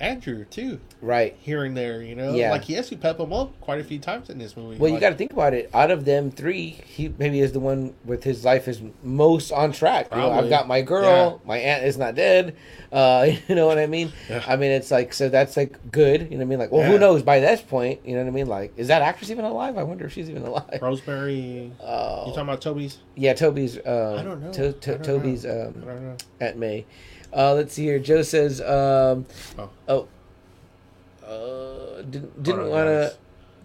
Andrew 0.00 0.44
too 0.46 0.80
right. 1.02 1.36
here 1.40 1.64
and 1.64 1.76
there. 1.76 2.02
You 2.02 2.14
know, 2.14 2.32
Yeah. 2.34 2.50
like 2.50 2.64
he 2.64 2.72
has 2.74 2.88
to 2.88 2.96
pep 2.96 3.20
him 3.20 3.32
up 3.32 3.58
quite 3.60 3.80
a 3.80 3.84
few 3.84 3.98
times 3.98 4.30
in 4.30 4.38
this 4.38 4.56
movie. 4.56 4.76
Well, 4.78 4.90
you 4.90 4.98
got 4.98 5.10
to 5.10 5.14
think 5.16 5.32
about 5.32 5.52
it. 5.54 5.68
Out 5.74 5.90
of 5.90 6.04
them 6.04 6.30
three, 6.30 6.70
he 6.86 7.12
maybe 7.18 7.40
is 7.40 7.52
the 7.52 7.60
one 7.60 7.94
with 8.04 8.24
his 8.24 8.44
life 8.44 8.66
is 8.66 8.80
most 9.02 9.52
on 9.52 9.72
track. 9.72 10.08
You 10.10 10.16
know, 10.18 10.30
I've 10.32 10.48
got 10.48 10.66
my 10.66 10.80
girl. 10.82 11.40
My 11.44 11.58
aunt 11.58 11.84
is 11.84 11.98
not 11.98 12.14
dead. 12.14 12.56
Uh, 12.90 13.30
you 13.48 13.54
know 13.54 13.66
what 13.66 13.78
I 13.78 13.86
mean? 13.86 14.12
Yeah. 14.28 14.42
I 14.46 14.56
mean, 14.56 14.70
it's 14.70 14.90
like 14.90 15.12
so 15.12 15.28
that's 15.28 15.56
like 15.56 15.90
good. 15.92 16.22
You 16.22 16.30
know 16.30 16.36
what 16.38 16.42
I 16.42 16.44
mean? 16.46 16.58
Like, 16.58 16.72
well, 16.72 16.82
Yeah. 16.82 16.88
who 16.88 16.98
knows 16.98 17.22
by 17.22 17.40
this 17.40 17.60
point? 17.60 18.00
You 18.04 18.14
know 18.16 18.22
what 18.22 18.28
I 18.28 18.32
mean? 18.32 18.46
Like, 18.46 18.72
is 18.76 18.88
that 18.88 19.02
actress 19.02 19.30
even 19.30 19.44
alive? 19.44 19.76
I 19.76 19.82
wonder 19.82 20.06
if 20.06 20.12
she's 20.12 20.30
even 20.30 20.44
alive. 20.44 20.78
Rosemary. 20.80 21.72
Oh, 21.80 22.20
You 22.26 22.32
talking 22.32 22.40
about 22.42 22.60
Tobey's? 22.60 22.98
yeah, 23.16 23.34
Tobey's. 23.34 23.76
Um, 23.78 24.18
I 24.18 24.22
don't 24.22 24.40
know. 24.42 24.52
To, 24.52 24.68
I 24.68 24.70
don't 24.70 25.04
Tobey's 25.04 25.44
I 25.46 25.50
um, 25.50 25.72
don't 25.72 26.02
know. 26.02 26.16
at 26.40 26.56
May. 26.56 26.86
Uh, 27.32 27.54
let's 27.54 27.72
see 27.74 27.84
here. 27.84 27.98
Joe 27.98 28.22
says, 28.22 28.60
um, 28.60 29.26
Oh. 29.58 29.70
oh, 29.88 30.08
uh, 31.26 32.02
didn't 32.02 32.42
didn't 32.42 32.68
want 32.68 32.86
to. 32.86 33.14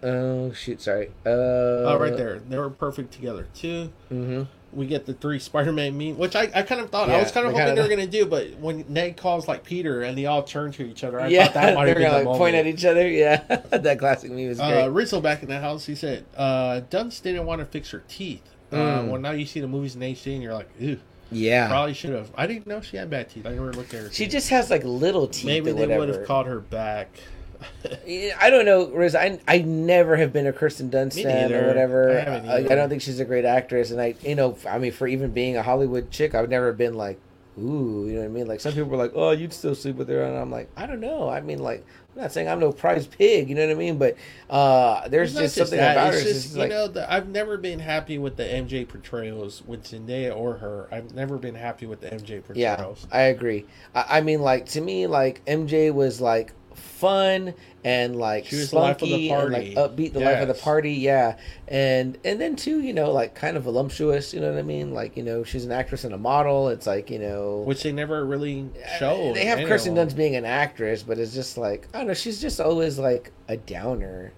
Oh 0.03 0.51
shoot! 0.53 0.81
Sorry. 0.81 1.07
Uh, 1.25 1.29
Oh, 1.29 1.97
right 1.99 2.15
there. 2.15 2.39
They 2.39 2.57
were 2.57 2.69
perfect 2.69 3.11
together 3.13 3.47
too. 3.53 3.91
Mm-hmm. 4.11 4.43
We 4.73 4.87
get 4.87 5.05
the 5.05 5.13
three 5.13 5.39
Spider-Man 5.39 5.97
meme, 5.97 6.17
which 6.17 6.35
I, 6.35 6.49
I 6.53 6.61
kind 6.63 6.81
of 6.81 6.89
thought 6.89 7.09
I 7.09 7.17
was 7.21 7.31
kind 7.31 7.45
of 7.47 7.53
hoping 7.53 7.67
kinda- 7.67 7.81
they 7.81 7.87
were 7.87 7.95
gonna 7.95 8.07
do, 8.11 8.25
but 8.25 8.59
when 8.59 8.83
Ned 8.89 9.15
calls 9.15 9.47
like 9.47 9.63
Peter 9.63 10.01
and 10.01 10.17
they 10.17 10.25
all 10.25 10.43
turn 10.43 10.73
to 10.73 10.83
each 10.85 11.03
other, 11.05 11.19
I 11.21 11.27
yeah, 11.27 11.45
thought 11.45 11.53
that 11.53 11.75
might 11.75 11.85
they're 11.85 11.93
have 11.93 11.97
been 12.03 12.11
gonna 12.11 12.23
the 12.25 12.29
like 12.31 12.37
point 12.37 12.55
at 12.55 12.67
each 12.67 12.83
other. 12.83 13.07
Yeah, 13.09 13.37
that 13.71 13.99
classic 13.99 14.31
meme 14.31 14.39
is 14.49 14.57
great. 14.59 14.83
Uh, 14.83 14.89
Rizzo 14.89 15.21
back 15.21 15.43
in 15.43 15.49
the 15.49 15.59
house, 15.59 15.85
he 15.85 15.95
said, 15.95 16.25
uh, 16.35 16.81
Dunst 16.89 17.21
didn't 17.23 17.45
want 17.45 17.59
to 17.59 17.65
fix 17.65 17.89
her 17.91 18.03
teeth. 18.07 18.43
Uh, 18.71 18.75
Mm. 18.75 19.07
well, 19.11 19.21
now 19.21 19.31
you 19.31 19.45
see 19.45 19.61
the 19.61 19.67
movies 19.67 19.95
in 19.95 20.01
HD 20.01 20.33
and 20.33 20.43
you're 20.43 20.53
like, 20.53 20.67
ew, 20.77 20.99
yeah, 21.35 21.67
probably 21.67 21.93
should 21.93 22.11
have. 22.11 22.31
I 22.35 22.47
didn't 22.47 22.67
know 22.67 22.81
she 22.81 22.97
had 22.97 23.09
bad 23.09 23.29
teeth. 23.29 23.45
I 23.45 23.51
never 23.51 23.73
looked 23.73 23.93
at 23.93 24.03
her. 24.03 24.11
she 24.11 24.25
teeth. 24.25 24.31
just 24.31 24.49
has 24.49 24.69
like 24.69 24.83
little 24.83 25.27
teeth. 25.27 25.45
maybe 25.45 25.71
they 25.71 25.97
would 25.97 26.09
have 26.09 26.25
called 26.25 26.47
her 26.47 26.59
back. 26.59 27.09
I 28.39 28.49
don't 28.49 28.65
know, 28.65 28.87
Riz. 28.89 29.15
I 29.15 29.39
I 29.47 29.59
never 29.59 30.15
have 30.17 30.33
been 30.33 30.47
a 30.47 30.53
Kirsten 30.53 30.89
Dunst 30.89 31.21
fan 31.21 31.53
or 31.53 31.67
whatever. 31.67 32.19
I 32.19 32.23
I, 32.23 32.55
I 32.57 32.61
don't 32.63 32.89
think 32.89 33.01
she's 33.01 33.19
a 33.19 33.25
great 33.25 33.45
actress, 33.45 33.91
and 33.91 34.01
I, 34.01 34.15
you 34.21 34.35
know, 34.35 34.57
I 34.69 34.77
mean, 34.77 34.91
for 34.91 35.07
even 35.07 35.31
being 35.31 35.57
a 35.57 35.63
Hollywood 35.63 36.11
chick, 36.11 36.35
I've 36.35 36.49
never 36.49 36.73
been 36.73 36.95
like, 36.95 37.19
ooh, 37.57 38.05
you 38.07 38.13
know 38.13 38.19
what 38.19 38.25
I 38.25 38.29
mean? 38.29 38.47
Like 38.47 38.59
some 38.59 38.73
people 38.73 38.89
were 38.89 38.97
like, 38.97 39.11
oh, 39.15 39.31
you'd 39.31 39.53
still 39.53 39.75
sleep 39.75 39.95
with 39.95 40.09
her, 40.09 40.23
and 40.23 40.37
I'm 40.37 40.51
like, 40.51 40.69
I 40.75 40.85
don't 40.85 40.99
know. 40.99 41.29
I 41.29 41.41
mean, 41.41 41.59
like, 41.59 41.85
I'm 42.15 42.21
not 42.21 42.31
saying 42.31 42.47
I'm 42.47 42.59
no 42.59 42.71
prize 42.71 43.07
pig, 43.07 43.49
you 43.49 43.55
know 43.55 43.65
what 43.65 43.71
I 43.71 43.79
mean? 43.79 43.97
But 43.97 44.17
uh, 44.49 45.07
there's 45.07 45.33
not 45.33 45.41
just 45.41 45.55
something 45.55 45.77
that. 45.77 45.93
about 45.93 46.13
her. 46.13 46.19
It's 46.19 46.25
It's 46.25 46.33
just, 46.33 46.43
just 46.47 46.55
you 46.55 46.61
like, 46.61 46.69
know, 46.69 46.87
the, 46.87 47.11
I've 47.11 47.27
never 47.27 47.57
been 47.57 47.79
happy 47.79 48.17
with 48.17 48.37
the 48.37 48.43
MJ 48.43 48.87
portrayals 48.87 49.63
with 49.65 49.83
Zendaya 49.83 50.35
or 50.35 50.55
her. 50.55 50.87
I've 50.91 51.13
never 51.13 51.37
been 51.37 51.55
happy 51.55 51.85
with 51.85 52.01
the 52.01 52.09
MJ 52.09 52.43
portrayals. 52.43 53.07
Yeah. 53.09 53.17
I 53.17 53.21
agree. 53.23 53.65
I, 53.93 54.17
I 54.17 54.21
mean, 54.21 54.41
like 54.41 54.65
to 54.67 54.81
me, 54.81 55.07
like 55.07 55.43
MJ 55.45 55.93
was 55.93 56.21
like 56.21 56.53
fun 56.85 57.53
and 57.83 58.15
like 58.15 58.45
She 58.45 58.55
was 58.55 58.71
the 58.71 58.77
life 58.77 59.01
of 59.01 59.09
the 59.09 59.27
spunky 59.27 59.29
and 59.29 59.51
like 59.53 59.91
upbeat, 59.91 60.13
the 60.13 60.19
life 60.19 60.41
of 60.41 60.47
the 60.47 60.53
party. 60.55 60.93
Yeah, 60.93 61.37
and 61.67 62.17
and 62.25 62.41
then 62.41 62.55
too, 62.55 62.81
you 62.81 62.93
know, 62.93 63.11
like 63.11 63.35
kind 63.35 63.57
of 63.57 63.63
voluptuous. 63.63 64.33
You 64.33 64.41
know 64.41 64.49
what 64.51 64.57
I 64.59 64.63
mean? 64.63 64.93
Like 64.93 65.15
you 65.17 65.23
know, 65.23 65.43
she's 65.43 65.65
an 65.65 65.71
actress 65.71 66.03
and 66.03 66.13
a 66.13 66.17
model. 66.17 66.69
It's 66.69 66.87
like 66.87 67.09
you 67.09 67.19
know, 67.19 67.63
Which 67.65 67.83
they 67.83 67.91
never 67.91 68.25
really 68.25 68.69
show. 68.97 69.33
they 69.33 69.45
have 69.45 69.57
any 69.59 69.63
of 69.65 69.69
Kirsten. 69.69 69.95
Dunst 69.95 70.15
being 70.15 70.35
an 70.35 70.45
actress, 70.45 71.03
but 71.03 71.19
it's 71.19 71.33
just 71.33 71.57
like 71.57 71.87
I 71.93 71.99
don't 71.99 72.07
know. 72.07 72.13
She's 72.13 72.41
just 72.41 72.59
always 72.59 72.97
like 72.97 73.31
a 73.47 73.57
downer. 73.57 74.31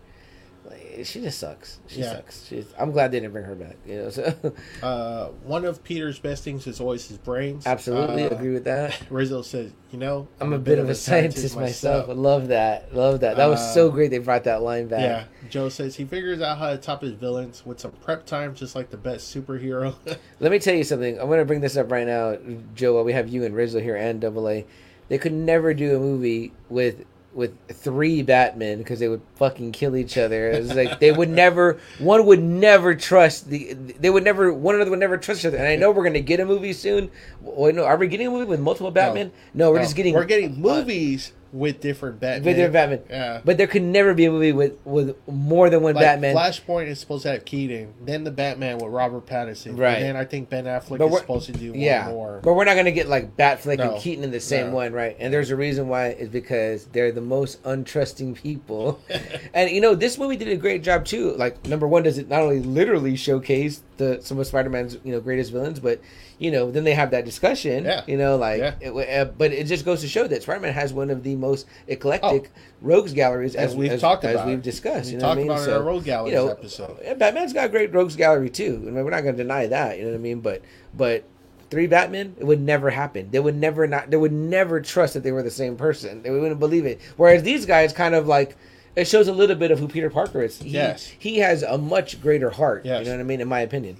Like, 0.70 1.06
she 1.06 1.22
just 1.22 1.40
sucks. 1.40 1.80
She 1.88 2.02
Yeah. 2.02 2.12
sucks. 2.14 2.46
She's, 2.48 2.66
I'm 2.78 2.92
glad 2.92 3.12
they 3.12 3.20
didn't 3.20 3.32
bring 3.34 3.46
her 3.46 3.56
back. 3.56 3.78
You 3.86 3.96
know, 4.04 4.10
so 4.10 4.54
Uh, 4.84 5.28
one 5.44 5.64
of 5.66 5.84
Peter's 5.84 6.20
best 6.20 6.44
things 6.44 6.68
is 6.68 6.80
always 6.82 7.08
his 7.08 7.18
brains. 7.18 7.66
absolutely 7.66 8.24
Uh, 8.26 8.30
agree 8.36 8.52
with 8.54 8.66
that. 8.66 9.00
Rizzo 9.10 9.42
says, 9.42 9.72
you 9.92 9.98
know, 9.98 10.28
I'm 10.42 10.52
a 10.54 10.60
bit 10.60 10.80
of 10.80 10.90
a 10.90 10.96
scientist 10.96 11.56
myself. 11.56 12.10
I 12.10 12.14
love 12.14 12.50
that. 12.50 12.94
Love 12.94 13.22
that. 13.22 13.38
That 13.38 13.46
was 13.48 13.60
Uh, 13.60 13.74
so 13.74 13.90
great. 13.92 14.12
They 14.12 14.18
brought 14.18 14.44
that 14.44 14.62
line 14.62 14.88
back. 14.88 15.00
Yeah, 15.02 15.24
Joe 15.50 15.70
says 15.70 15.96
he 15.96 16.04
figures 16.06 16.42
out 16.42 16.58
how 16.58 16.72
to 16.72 16.78
top 16.78 17.02
his 17.02 17.14
villains 17.14 17.66
with 17.66 17.80
some 17.80 17.92
prep 17.92 18.26
time, 18.26 18.54
just 18.54 18.76
like 18.76 18.90
the 18.90 18.98
best 18.98 19.34
superhero. 19.34 19.96
Let 20.40 20.52
me 20.52 20.60
tell 20.60 20.76
you 20.76 20.84
something. 20.84 21.20
I'm 21.20 21.28
going 21.28 21.40
to 21.40 21.46
bring 21.46 21.62
this 21.62 21.78
up 21.78 21.90
right 21.92 22.06
now, 22.06 22.38
Joe. 22.76 22.96
While 22.96 23.06
we 23.06 23.14
have 23.14 23.30
you 23.30 23.46
and 23.46 23.56
Rizzo 23.56 23.80
here 23.80 23.96
and 23.96 24.20
Double 24.20 24.50
A, 24.50 24.66
they 25.08 25.18
could 25.18 25.32
never 25.34 25.74
do 25.74 25.96
a 25.96 26.00
movie 26.00 26.52
with 26.70 27.06
with 27.38 27.56
three 27.70 28.24
Batmen 28.24 28.80
because 28.80 29.00
they 29.00 29.08
would 29.08 29.22
fucking 29.36 29.72
kill 29.72 29.96
each 29.96 30.18
other. 30.18 30.50
It 30.50 30.60
was 30.64 30.74
like 30.74 31.00
they 31.00 31.12
would 31.12 31.30
never. 31.30 31.80
One 32.00 32.26
would 32.26 32.42
never 32.42 32.96
trust 32.96 33.50
the. 33.50 33.74
They 33.74 34.10
would 34.10 34.24
never. 34.24 34.52
One 34.52 34.74
another 34.76 34.90
would 34.90 35.00
never 35.00 35.18
trust 35.18 35.42
each 35.42 35.46
other. 35.46 35.58
And 35.58 35.68
I 35.68 35.76
know 35.76 35.92
we're 35.92 36.02
going 36.04 36.14
to 36.16 36.22
get 36.22 36.40
a 36.40 36.46
movie 36.46 36.74
soon. 36.74 37.12
Wait, 37.42 37.76
no, 37.76 37.86
are 37.86 37.96
we 37.96 38.08
getting 38.08 38.26
a 38.28 38.32
movie 38.32 38.46
with 38.46 38.60
multiple 38.60 38.90
Batmen? 38.92 39.32
No, 39.54 39.70
we're 39.70 39.78
No, 39.78 39.84
just 39.84 39.96
getting. 39.96 40.16
we're 40.16 40.26
getting 40.26 40.60
movies 40.60 41.32
with 41.52 41.80
different 41.82 42.20
Batman. 42.20 42.46
with 42.46 42.58
their 42.58 42.70
Batman. 42.70 43.02
Yeah. 43.10 43.42
But 43.44 43.58
there 43.58 43.68
could 43.68 43.82
never 43.84 44.14
be 44.14 44.26
a 44.26 44.32
movie 44.32 44.52
with 44.52 44.78
with 44.86 45.16
more 45.28 45.70
than 45.70 45.82
one 45.82 45.96
Like 45.96 46.04
Batman. 46.04 46.36
Flashpoint 46.36 46.88
is 46.88 47.00
supposed 47.00 47.24
to 47.24 47.32
have 47.32 47.46
Keaton, 47.46 47.94
then 48.04 48.24
the 48.24 48.32
Batman 48.32 48.78
with 48.78 48.92
Robert 48.92 49.26
Pattinson, 49.26 49.78
Right. 49.78 49.96
And 49.98 50.04
then 50.06 50.16
I 50.16 50.26
think 50.26 50.50
Ben 50.50 50.66
Affleck 50.66 50.98
But 50.98 51.08
is 51.08 51.18
supposed 51.20 51.46
to 51.48 51.54
do 51.54 51.72
one 51.72 51.80
yeah, 51.80 52.10
more. 52.10 52.40
but 52.44 52.54
we're 52.54 52.66
not 52.66 52.76
gonna 52.76 52.92
get 52.92 53.08
like 53.08 53.36
Batfleck 53.38 53.78
No. 53.78 53.94
and 53.94 54.02
Keaton 54.02 54.24
in 54.24 54.32
the 54.32 54.40
same 54.40 54.68
No. 54.68 54.76
one, 54.76 54.94
right? 54.94 55.16
And 55.20 55.34
there's 55.34 55.50
a 55.52 55.56
reason 55.56 55.88
why 55.88 56.10
is 56.10 56.30
because 56.30 56.86
they're 56.88 57.12
the 57.12 57.22
most 57.22 57.62
untrusting 57.64 58.36
people. 58.36 59.00
and 59.54 59.70
you 59.72 59.82
know, 59.82 59.96
this 59.96 60.18
movie 60.18 60.36
did 60.38 60.50
a 60.50 60.58
great 60.58 60.84
job 60.84 61.06
too. 61.06 61.34
Like 61.34 61.66
number 61.68 61.88
one, 61.88 62.04
does 62.04 62.18
it 62.18 62.30
not 62.30 62.42
only 62.42 62.60
literally 62.60 63.16
showcase 63.16 63.82
the 63.98 64.20
some 64.22 64.40
of 64.40 64.48
Spider-Man's 64.48 64.98
you 65.04 65.12
know 65.12 65.20
greatest 65.20 65.52
villains, 65.52 65.80
but 65.80 66.00
you 66.40 66.52
know 66.52 66.72
then 66.72 66.84
they 66.84 66.94
have 66.94 67.12
that 67.12 67.26
discussion. 67.26 67.86
Yeah. 67.86 68.04
You 68.08 68.18
know, 68.18 68.38
like, 68.38 68.60
Yeah. 68.60 68.76
it, 68.80 68.92
uh, 69.20 69.26
but 69.38 69.52
it 69.52 69.66
just 69.66 69.86
goes 69.86 70.02
to 70.02 70.08
show 70.08 70.28
that 70.28 70.44
Spider-Man 70.44 70.74
has 70.74 70.94
one 70.94 71.10
of 71.10 71.24
the 71.24 71.36
most 71.36 71.68
eclectic 71.88 72.50
rogues 72.82 73.14
galleries 73.14 73.56
as, 73.56 73.70
Oh. 73.70 73.72
As 73.72 73.76
we've 73.76 73.92
as, 73.92 74.02
talked 74.02 74.24
as 74.24 74.36
about. 74.36 74.48
we've 74.48 74.62
discussed. 74.62 75.08
We 75.08 75.14
you 75.14 75.18
know 75.20 75.28
what 75.28 75.32
I 75.32 75.36
talked 75.36 75.38
mean? 75.42 75.52
about 75.52 75.68
it 75.68 75.72
in 75.72 75.78
our 75.78 75.84
Rogue 75.84 76.04
Galleries 76.04 76.32
you 76.34 76.38
know, 76.40 76.48
episode. 76.50 77.20
Batman's 77.20 77.54
got 77.54 77.66
a 77.66 77.70
great 77.70 77.94
rogues 77.94 78.16
gallery 78.16 78.50
too. 78.50 78.84
I 78.88 78.92
mean, 78.92 79.04
we're 79.04 79.12
not 79.12 79.22
going 79.22 79.36
to 79.36 79.44
deny 79.44 79.68
that. 79.68 79.98
You 79.98 80.04
know 80.06 80.12
what 80.12 80.18
I 80.18 80.22
mean? 80.22 80.40
But 80.42 80.62
but 80.96 81.24
three 81.70 81.88
Batman, 81.88 82.36
it 82.40 82.44
would 82.46 82.62
never 82.62 82.90
happen. 82.90 83.30
They 83.32 83.40
would 83.40 83.56
never 83.56 83.88
not. 83.88 84.10
They 84.12 84.18
would 84.18 84.32
never 84.32 84.80
trust 84.82 85.16
that 85.16 85.24
they 85.24 85.32
were 85.32 85.44
the 85.44 85.52
same 85.52 85.76
person. 85.76 86.22
They 86.22 86.30
wouldn't 86.30 86.60
believe 86.60 86.86
it. 86.86 87.02
Whereas 87.18 87.44
these 87.44 87.66
guys 87.66 87.94
kind 87.94 88.16
of 88.16 88.28
like. 88.28 88.56
It 88.98 89.08
shows 89.08 89.28
a 89.28 89.32
little 89.32 89.56
bit 89.56 89.70
of 89.70 89.78
who 89.78 89.88
Peter 89.88 90.10
Parker 90.10 90.42
is. 90.42 90.60
He, 90.60 90.72
Yes. 90.72 91.06
he 91.20 91.38
has 91.38 91.62
a 91.62 91.78
much 91.78 92.20
greater 92.20 92.50
heart. 92.50 92.84
Yes. 92.84 93.02
You 93.06 93.12
know 93.12 93.18
what 93.18 93.20
I 93.22 93.26
mean? 93.26 93.42
In 93.42 93.48
my 93.48 93.60
opinion. 93.60 93.98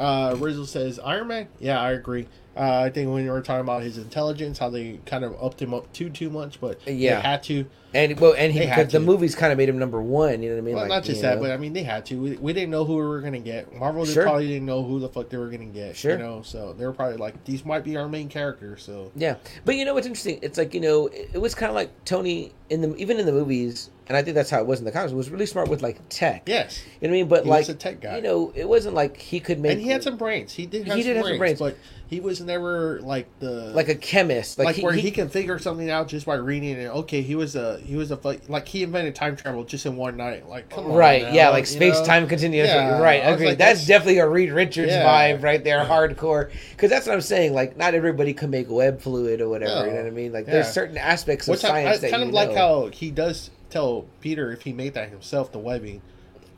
Uh, 0.00 0.34
Rizzo 0.38 0.64
says 0.64 0.98
Iron 0.98 1.28
Man. 1.28 1.46
Yeah, 1.58 1.78
I 1.78 1.90
agree. 1.92 2.26
Uh, 2.60 2.82
I 2.84 2.90
think 2.90 3.10
when 3.10 3.24
you 3.24 3.30
were 3.30 3.40
talking 3.40 3.62
about 3.62 3.82
his 3.82 3.96
intelligence, 3.96 4.58
how 4.58 4.68
they 4.68 5.00
kind 5.06 5.24
of 5.24 5.34
upped 5.42 5.62
him 5.62 5.72
up 5.72 5.90
too 5.94 6.10
too 6.10 6.28
much, 6.28 6.60
but 6.60 6.78
Yeah. 6.86 7.14
they 7.16 7.20
had 7.22 7.42
to. 7.44 7.64
And 7.94 8.20
well, 8.20 8.34
and 8.36 8.52
he 8.52 8.60
because 8.60 8.92
the 8.92 9.00
movies 9.00 9.34
kind 9.34 9.50
of 9.50 9.56
made 9.58 9.68
him 9.70 9.78
number 9.78 10.00
one. 10.00 10.42
You 10.42 10.50
know 10.50 10.56
what 10.56 10.60
I 10.60 10.64
mean? 10.64 10.74
Well, 10.74 10.84
Like, 10.84 10.90
not 10.90 11.02
just 11.04 11.22
that, 11.22 11.36
know. 11.36 11.42
but 11.44 11.50
I 11.52 11.56
mean 11.56 11.72
they 11.72 11.82
had 11.82 12.04
to. 12.06 12.16
We, 12.20 12.36
we 12.36 12.52
didn't 12.52 12.70
know 12.70 12.84
who 12.84 12.96
we 12.96 13.02
were 13.02 13.20
gonna 13.22 13.38
get. 13.40 13.74
Marvel 13.74 14.04
Sure. 14.04 14.24
probably 14.24 14.46
didn't 14.46 14.66
know 14.66 14.84
who 14.84 15.00
the 15.00 15.08
fuck 15.08 15.30
they 15.30 15.38
were 15.38 15.48
gonna 15.48 15.64
get. 15.64 15.96
Sure. 15.96 16.12
You 16.12 16.18
know, 16.18 16.42
so 16.42 16.74
they 16.74 16.84
were 16.86 16.92
probably 16.92 17.16
like, 17.16 17.42
these 17.46 17.64
might 17.64 17.82
be 17.82 17.96
our 17.96 18.08
main 18.08 18.28
characters. 18.28 18.82
So 18.82 19.10
Yeah, 19.16 19.36
but 19.64 19.74
you 19.76 19.84
know 19.86 19.94
what's 19.94 20.06
interesting? 20.06 20.38
It's 20.42 20.58
like 20.58 20.74
you 20.74 20.80
know, 20.80 21.06
it, 21.06 21.30
it 21.32 21.38
was 21.38 21.54
kind 21.54 21.70
of 21.70 21.74
like 21.74 21.90
Tony 22.04 22.52
in 22.68 22.82
the 22.82 22.94
even 22.96 23.18
in 23.18 23.24
the 23.26 23.32
movies, 23.32 23.90
and 24.06 24.16
I 24.18 24.22
think 24.22 24.34
that's 24.36 24.50
how 24.50 24.60
it 24.60 24.66
was 24.66 24.78
in 24.80 24.84
the 24.84 24.92
comics. 24.92 25.12
Was 25.14 25.30
really 25.30 25.46
smart 25.46 25.68
with 25.68 25.82
like 25.82 25.98
tech. 26.10 26.42
yes, 26.46 26.80
You 27.00 27.08
know 27.08 27.12
what 27.12 27.16
I 27.16 27.20
mean? 27.22 27.28
But 27.28 27.44
He 27.44 27.50
like 27.50 27.60
was 27.62 27.68
a 27.70 27.74
tech 27.74 28.00
guy. 28.02 28.16
you 28.16 28.22
know, 28.22 28.52
it 28.54 28.68
wasn't 28.68 28.94
like 28.94 29.16
he 29.16 29.40
could 29.40 29.58
make. 29.58 29.72
and 29.72 29.80
he 29.80 29.88
had 29.88 30.02
some 30.04 30.16
brains. 30.18 30.52
He 30.52 30.66
did 30.66 30.86
have, 30.86 30.96
He 30.96 31.02
did 31.02 31.16
have 31.16 31.24
brains, 31.24 31.32
some 31.34 31.38
brains. 31.38 31.58
but 31.58 31.76
he 32.10 32.18
was 32.18 32.40
never 32.40 33.00
like 33.02 33.28
the 33.38 33.70
like 33.72 33.88
a 33.88 33.94
chemist, 33.94 34.58
like, 34.58 34.66
like, 34.66 34.76
he, 34.76 34.82
where 34.82 34.92
he, 34.92 35.00
he- 35.02 35.10
can 35.12 35.28
figure 35.28 35.60
something 35.60 35.88
out 35.88 36.08
just 36.08 36.26
by 36.26 36.34
reading 36.34 36.70
it. 36.76 36.88
Okay, 36.88 37.22
he 37.22 37.36
was 37.36 37.54
a 37.54 37.78
he 37.78 37.94
was 37.94 38.10
a 38.10 38.18
like 38.48 38.66
he 38.66 38.82
invented 38.82 39.14
time 39.14 39.36
travel 39.36 39.62
just 39.62 39.86
in 39.86 39.94
one 39.94 40.16
night. 40.16 40.48
Like 40.48 40.68
come 40.70 40.86
on, 40.86 40.92
right, 40.92 41.22
now, 41.22 41.32
yeah, 41.32 41.48
like 41.50 41.66
space 41.66 42.00
know? 42.00 42.04
time 42.04 42.26
continuum. 42.26 42.66
Yeah, 42.66 42.98
right, 42.98 43.22
I 43.24 43.28
agree. 43.30 43.46
like, 43.46 43.58
that's, 43.58 43.86
that's- 43.86 43.86
definitely 43.86 44.18
a 44.18 44.28
Reed 44.28 44.50
Richards 44.50 44.90
Yeah. 44.90 45.06
vibe 45.06 45.44
right 45.44 45.62
there, 45.62 45.84
hardcore. 45.84 46.50
Because 46.72 46.90
that's 46.90 47.06
what 47.06 47.14
I'm 47.14 47.20
saying. 47.20 47.54
Like, 47.54 47.76
not 47.76 47.94
everybody 47.94 48.34
can 48.34 48.50
make 48.50 48.68
web 48.68 49.00
fluid 49.00 49.40
or 49.40 49.48
whatever. 49.48 49.86
You 49.86 49.92
know 49.92 49.98
what 49.98 50.06
I 50.06 50.10
mean? 50.10 50.32
Like, 50.32 50.46
Yeah. 50.46 50.54
there's 50.54 50.72
certain 50.72 50.98
aspects 50.98 51.46
of 51.46 51.52
Which 51.52 51.64
I, 51.64 51.68
I 51.68 51.84
science 51.84 52.00
that 52.00 52.10
kind 52.10 52.24
of 52.24 52.30
like 52.30 52.48
know. 52.50 52.54
how 52.56 52.86
he 52.92 53.12
does 53.12 53.50
tell 53.70 54.06
Peter 54.20 54.50
if 54.50 54.62
he 54.62 54.72
made 54.72 54.94
that 54.94 55.10
himself, 55.10 55.52
the 55.52 55.60
webbing. 55.60 56.02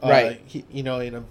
Uh, 0.03 0.09
Right. 0.09 0.41
He, 0.47 0.65
you 0.73 0.83
know, 0.83 0.99
in 1.01 1.15
a, 1.15 1.19
I 1.19 1.23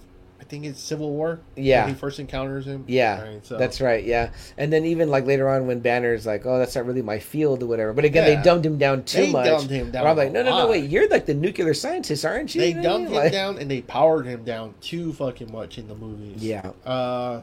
think 0.52 0.66
it's 0.66 0.80
Civil 0.82 1.10
War. 1.10 1.40
Yeah. 1.56 1.86
When 1.86 1.94
he 1.94 1.98
first 1.98 2.20
encounters 2.20 2.66
him. 2.66 2.84
Yeah, 2.86 3.22
Right, 3.22 3.46
so- 3.46 3.56
that's 3.56 3.80
right. 3.80 4.04
Yeah, 4.04 4.30
and 4.58 4.70
then 4.70 4.84
even 4.84 5.08
like 5.08 5.24
later 5.26 5.48
on 5.48 5.66
when 5.66 5.80
Banner's 5.80 6.26
like, 6.26 6.44
"Oh, 6.44 6.58
that's 6.58 6.76
not 6.76 6.84
really 6.84 7.00
my 7.00 7.18
field" 7.18 7.62
or 7.62 7.66
whatever. 7.66 7.94
But 7.94 8.04
again, 8.04 8.28
Yeah. 8.28 8.36
they 8.36 8.42
dumbed 8.42 8.66
him 8.66 8.76
down 8.76 9.04
too 9.04 9.22
They 9.22 9.32
much. 9.32 9.46
dumbed 9.46 9.70
him 9.70 9.90
down 9.90 10.06
I'm 10.06 10.16
like, 10.16 10.30
no, 10.30 10.42
no, 10.42 10.50
no, 10.58 10.68
wait, 10.68 10.90
you're 10.90 11.08
like 11.08 11.24
the 11.24 11.32
nuclear 11.34 11.72
scientist, 11.72 12.24
aren't 12.26 12.54
you? 12.54 12.60
They 12.60 12.68
You 12.68 12.74
know 12.74 12.80
I 12.80 12.82
dumbed 12.82 13.04
mean? 13.04 13.12
him 13.14 13.16
Like- 13.22 13.32
down 13.32 13.58
and 13.58 13.70
they 13.70 13.80
powered 13.80 14.26
him 14.26 14.44
down 14.44 14.74
too 14.82 15.14
fucking 15.14 15.50
much 15.50 15.78
in 15.78 15.88
the 15.88 15.94
movies. 15.94 16.42
Yeah. 16.42 16.70
Uh, 16.84 17.40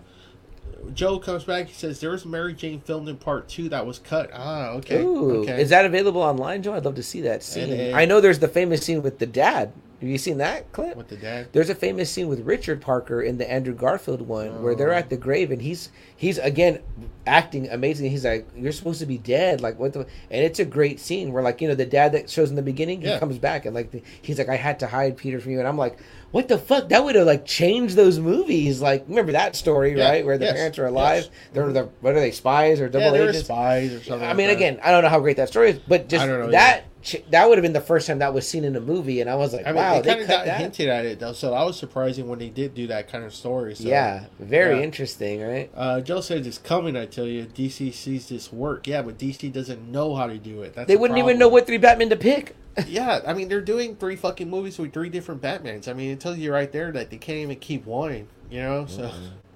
Joe 0.94 1.18
comes 1.20 1.44
back. 1.44 1.68
He 1.68 1.74
says 1.74 2.00
there 2.00 2.12
was 2.12 2.26
Mary 2.26 2.54
Jane 2.54 2.80
filmed 2.80 3.10
in 3.10 3.18
part 3.18 3.50
two 3.50 3.70
that 3.70 3.86
was 3.86 4.00
cut. 4.00 4.30
Ah, 4.34 4.70
okay. 4.74 5.02
Ooh, 5.02 5.42
okay. 5.42 5.60
is 5.62 5.70
that 5.72 5.84
available 5.86 6.22
online, 6.22 6.62
Joe? 6.62 6.74
I'd 6.74 6.86
love 6.86 6.96
to 6.96 7.04
see 7.04 7.22
that 7.22 7.42
scene. 7.44 7.94
Uh, 7.94 7.98
I 7.98 8.06
know 8.06 8.22
there's 8.22 8.40
the 8.40 8.48
famous 8.48 8.82
scene 8.86 9.02
with 9.02 9.18
the 9.20 9.26
dad. 9.26 9.74
Have 10.00 10.08
you 10.10 10.18
seen 10.18 10.38
that 10.38 10.72
clip? 10.72 10.96
with 10.96 11.10
the 11.10 11.18
dad? 11.18 11.48
There's 11.52 11.70
a 11.70 11.76
famous 11.76 12.10
scene 12.10 12.28
with 12.30 12.40
Richard 12.46 12.80
Parker 12.82 13.22
in 13.22 13.38
the 13.38 13.50
Andrew 13.52 13.74
Garfield 13.74 14.22
one 14.22 14.64
where 14.64 14.74
they're 14.76 14.94
Oh. 14.94 14.98
at 14.98 15.10
the 15.10 15.18
oh. 15.18 15.20
grave 15.20 15.52
and 15.52 15.62
he's 15.62 15.90
he's 16.16 16.38
again 16.38 16.80
acting 17.28 17.70
amazing. 17.70 18.10
He's 18.10 18.24
like, 18.26 18.48
"You're 18.56 18.72
supposed 18.72 19.00
to 19.02 19.06
be 19.06 19.18
dead." 19.18 19.62
Like 19.62 19.78
what 19.78 19.94
the? 19.94 20.00
And 20.32 20.44
it's 20.46 20.60
a 20.60 20.66
great 20.66 21.00
scene 21.00 21.34
where 21.34 21.44
like 21.44 21.60
you 21.62 21.68
know 21.68 21.76
the 21.76 21.86
dad 21.86 22.14
that 22.14 22.30
shows 22.30 22.50
in 22.50 22.56
the 22.56 22.62
beginning 22.62 23.02
he 23.02 23.18
comes 23.20 23.38
back 23.38 23.66
and 23.66 23.76
like 23.76 23.92
the, 23.92 24.02
he's 24.22 24.38
like, 24.40 24.50
"I 24.50 24.56
had 24.56 24.80
to 24.80 24.88
hide 24.88 25.18
Peter 25.18 25.40
from 25.40 25.52
you," 25.52 25.60
and 25.60 25.68
I'm 25.68 25.78
like, 25.78 26.00
"What 26.32 26.48
the 26.48 26.58
fuck? 26.58 26.90
That 26.90 27.04
would 27.04 27.16
have 27.16 27.28
like 27.28 27.46
changed 27.46 27.96
those 27.98 28.20
movies." 28.20 28.82
Like 28.82 29.04
remember 29.08 29.34
that 29.34 29.56
story 29.56 29.98
Yeah. 29.98 30.10
right 30.10 30.26
where 30.26 30.38
the 30.38 30.46
Yes. 30.46 30.56
parents 30.56 30.80
are 30.80 30.86
alive? 30.88 31.24
Yes. 31.24 31.30
They're 31.54 31.72
the 31.74 31.90
what 32.02 32.16
are 32.16 32.20
they 32.22 32.32
spies 32.32 32.80
or 32.80 32.88
double 32.88 33.16
yeah, 33.18 33.24
agents? 33.24 33.40
spies 33.46 33.94
or 33.94 34.02
something. 34.04 34.28
I 34.28 34.34
mean, 34.34 34.50
again, 34.50 34.80
I 34.84 34.92
don't 34.92 35.04
know 35.04 35.10
how 35.10 35.20
great 35.20 35.38
that 35.38 35.50
story 35.50 35.72
is, 35.72 35.80
but 35.88 36.08
just 36.08 36.24
I 36.24 36.28
don't 36.28 36.40
know 36.40 36.52
that 36.52 36.86
ch- 37.10 37.24
that 37.32 37.50
would 37.50 37.58
have 37.58 37.64
been 37.64 37.74
the 37.74 37.82
first 37.82 38.08
time 38.08 38.20
that 38.20 38.34
was 38.34 38.48
seen 38.48 38.64
in 38.64 38.76
a 38.76 38.80
movie, 38.80 39.22
and 39.22 39.30
I 39.30 39.36
was 39.36 39.54
like, 39.54 39.66
I 39.66 39.72
mean, 39.72 39.76
wow, 39.78 39.96
they 39.96 40.02
they 40.02 40.10
kind 40.10 40.22
of 40.22 40.28
got 40.28 40.46
that. 40.46 40.62
hinted 40.62 40.90
at 40.90 41.06
it 41.06 41.20
though, 41.20 41.34
so 41.34 41.52
that 41.52 41.64
was 41.64 41.78
surprising 41.78 42.28
when 42.28 42.40
they 42.40 42.50
did 42.50 42.74
do 42.76 42.88
that 42.88 43.12
kind 43.12 43.24
of 43.24 43.34
story. 43.34 43.76
So. 43.76 43.88
yeah, 43.88 44.26
very 44.40 44.78
yeah. 44.78 44.84
interesting, 44.84 45.42
right? 45.42 45.72
Uh, 45.76 46.02
Joe 46.02 46.22
says 46.22 46.46
it's 46.46 46.58
coming. 46.58 46.96
I 46.96 47.06
tell 47.06 47.26
you, 47.26 47.46
DC 47.46 47.94
sees 47.94 48.30
this 48.30 48.54
work. 48.54 48.88
Yeah, 48.88 49.02
but 49.02 49.18
DC 49.18 49.52
doesn't 49.52 49.92
know 49.92 50.16
how 50.16 50.28
to 50.28 50.38
do 50.38 50.62
it. 50.62 50.76
That's 50.76 50.88
They 50.88 50.96
wouldn't 50.96 51.20
even 51.20 51.40
know 51.40 51.50
what 51.50 51.66
three 51.66 51.78
Batman 51.78 52.10
to 52.10 52.16
pick. 52.16 52.56
yeah, 52.88 53.22
I 53.26 53.34
mean 53.34 53.50
they're 53.50 53.62
doing 53.62 53.96
three 53.96 54.16
fucking 54.16 54.50
movies 54.50 54.78
with 54.78 54.94
three 54.94 55.10
different 55.10 55.42
Batmans. 55.42 55.88
I 55.88 55.94
mean, 55.94 56.12
it 56.12 56.20
tells 56.20 56.38
you 56.38 56.54
right 56.54 56.72
there 56.72 56.92
that 56.92 57.10
they 57.10 57.18
can't 57.18 57.40
even 57.40 57.58
keep 57.58 57.86
one. 57.86 58.28
You 58.50 58.62
know, 58.62 58.86
so 58.88 59.12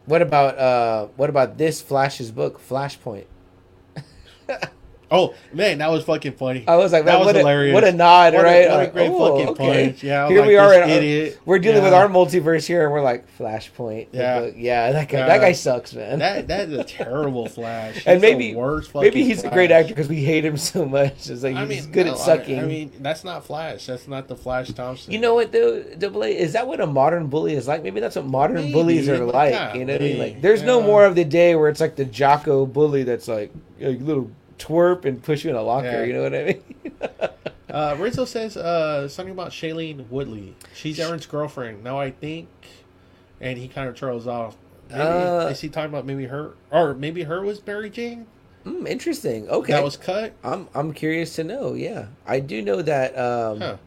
What 0.06 0.22
about 0.22 0.58
uh 0.58 1.08
what 1.16 1.30
about 1.30 1.58
this 1.58 1.82
Flash's 1.82 2.32
book, 2.32 2.60
Flashpoint? 2.60 3.26
oh 5.14 5.34
man, 5.54 5.78
that 5.78 5.90
was 5.92 6.04
fucking 6.04 6.34
funny. 6.34 6.66
I 6.68 6.76
was 6.76 6.92
like, 6.92 7.06
That 7.06 7.20
was 7.20 7.28
what, 7.28 7.36
a, 7.36 7.40
hilarious. 7.40 7.74
what 7.74 7.84
a 7.84 7.92
nod, 7.92 8.34
What 8.34 8.42
a- 8.42 8.44
right? 8.44 8.70
what 8.70 8.80
a 8.82 8.92
great 8.92 9.10
oh, 9.10 9.30
fucking 9.38 9.48
okay. 9.50 9.86
punch. 9.90 10.04
Yeah, 10.04 10.26
I'm 10.26 10.32
here 10.32 10.40
like, 10.42 10.48
we 10.50 10.58
are. 10.58 10.70
this 10.72 10.84
In, 10.84 10.90
idiot. 10.90 11.40
We're 11.46 11.60
dealing 11.60 11.84
with 11.84 11.94
our 11.94 12.08
multiverse 12.08 12.66
here, 12.66 12.84
and 12.84 12.92
we're 12.92 13.02
like 13.02 13.26
Flashpoint. 13.38 14.08
Yeah. 14.12 14.40
book. 14.42 14.54
yeah. 14.58 14.92
That 14.92 15.10
guy, 15.10 15.18
Yeah. 15.20 15.26
that 15.28 15.42
guy 15.42 15.52
sucks, 15.54 15.94
man. 15.94 16.20
that 16.20 16.48
that 16.48 16.70
is 16.70 16.78
a 16.80 16.84
terrible 16.84 17.48
Flash. 17.48 18.04
and 18.06 18.16
He's 18.16 18.22
the 18.22 18.38
maybe 18.38 18.56
worst 18.56 18.94
maybe 18.96 19.08
fucking 19.10 19.26
he's 19.26 19.44
a 19.44 19.50
great 19.50 19.72
actor 19.72 19.90
because 19.90 20.08
we 20.10 20.24
hate 20.24 20.44
him 20.44 20.58
so 20.74 20.86
much. 20.86 21.30
It's 21.30 21.44
like 21.44 21.56
I 21.56 21.66
he's 21.66 21.84
mean, 21.86 21.92
good 21.92 22.06
no, 22.08 22.14
at 22.14 22.20
I- 22.20 22.26
sucking. 22.26 22.60
I, 22.60 22.64
mean, 22.66 22.92
that's 23.00 23.24
not 23.24 23.46
Flash. 23.46 23.86
That's 23.86 24.08
not 24.08 24.28
the 24.28 24.36
Flash 24.36 24.72
Thompson. 24.72 25.12
You 25.14 25.20
know 25.20 25.36
what 25.36 25.52
though, 25.52 25.84
Double 25.98 26.24
A 26.24 26.28
is 26.28 26.54
that 26.54 26.68
what 26.68 26.82
a 26.82 26.88
modern 26.88 27.28
bully 27.28 27.54
is 27.54 27.68
like? 27.68 27.84
Maybe 27.84 28.00
that's 28.00 28.16
what 28.16 28.26
modern 28.26 28.56
Maybe, 28.58 28.74
bullies 28.74 29.08
are 29.10 29.18
but 29.26 29.34
like. 29.34 29.76
You 29.76 29.86
know 29.86 29.94
what 29.94 30.02
I 30.02 30.06
mean? 30.06 30.18
Like, 30.20 30.42
there's 30.42 30.64
no 30.64 30.82
more 30.82 31.06
of 31.06 31.16
the 31.16 31.24
day 31.26 31.56
where 31.56 31.70
it's 31.70 31.80
like 31.82 31.96
the 31.96 32.06
Jocko 32.06 32.66
bully 32.66 33.04
that's 33.04 33.28
like 33.28 33.52
a 33.82 33.90
little 33.98 34.30
twerp 34.60 35.06
and 35.06 35.22
push 35.24 35.44
you 35.44 35.50
in 35.50 35.56
a 35.56 35.62
locker. 35.62 35.88
Yeah. 35.88 36.04
You 36.04 36.14
know 36.14 36.24
what 36.24 36.36
I 36.36 36.44
mean? 36.46 36.64
Uh, 37.70 37.96
Rizzo 37.98 38.24
says 38.24 38.56
uh, 38.56 39.08
something 39.08 39.32
about 39.34 39.50
Shailene 39.50 40.08
Woodley. 40.12 40.56
She's 40.76 41.00
Aaron's 41.00 41.26
girlfriend. 41.26 41.84
No, 41.84 41.98
I 42.00 42.12
think. 42.12 42.48
And 43.42 43.58
he 43.58 43.68
kind 43.68 43.90
of 43.90 43.96
trails 43.96 44.28
off. 44.28 44.56
Maybe, 44.92 45.02
Uh, 45.02 45.48
is 45.48 45.60
he 45.62 45.70
talking 45.70 45.90
about 45.90 46.06
maybe 46.06 46.26
her? 46.26 46.52
Or 46.70 46.94
maybe 46.94 47.24
her 47.24 47.42
was 47.42 47.66
Mary 47.66 47.90
Jane? 47.90 48.28
mm, 48.64 48.88
interesting. 48.88 49.50
Okay, 49.50 49.74
That 49.74 49.84
was 49.84 49.98
cut? 49.98 50.34
I'm 50.44 50.68
I'm 50.76 50.94
curious 50.94 51.36
to 51.38 51.44
know. 51.44 51.74
Yeah, 51.74 52.08
I 52.28 52.42
do 52.42 52.62
know 52.62 52.84
that. 52.84 53.18
Um, 53.18 53.60
Huh. 53.60 53.78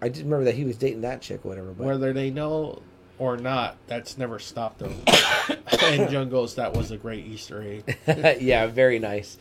I 0.00 0.08
just 0.08 0.22
remember 0.22 0.44
that 0.46 0.54
he 0.54 0.64
was 0.64 0.78
dating 0.78 1.02
that 1.02 1.20
chick 1.20 1.44
or 1.44 1.48
whatever. 1.50 1.72
But 1.72 1.86
Whether 1.86 2.14
they 2.14 2.30
know 2.30 2.80
or 3.18 3.36
not, 3.36 3.76
that's 3.86 4.18
never 4.18 4.38
stopped 4.38 4.78
them. 4.78 4.94
and 5.82 6.10
Jung 6.10 6.28
goes, 6.28 6.54
that 6.56 6.74
was 6.74 6.90
a 6.90 6.96
great 6.96 7.26
Easter 7.26 7.62
egg. 7.62 7.96
yeah, 8.40 8.66
very 8.66 8.98
nice. 8.98 9.38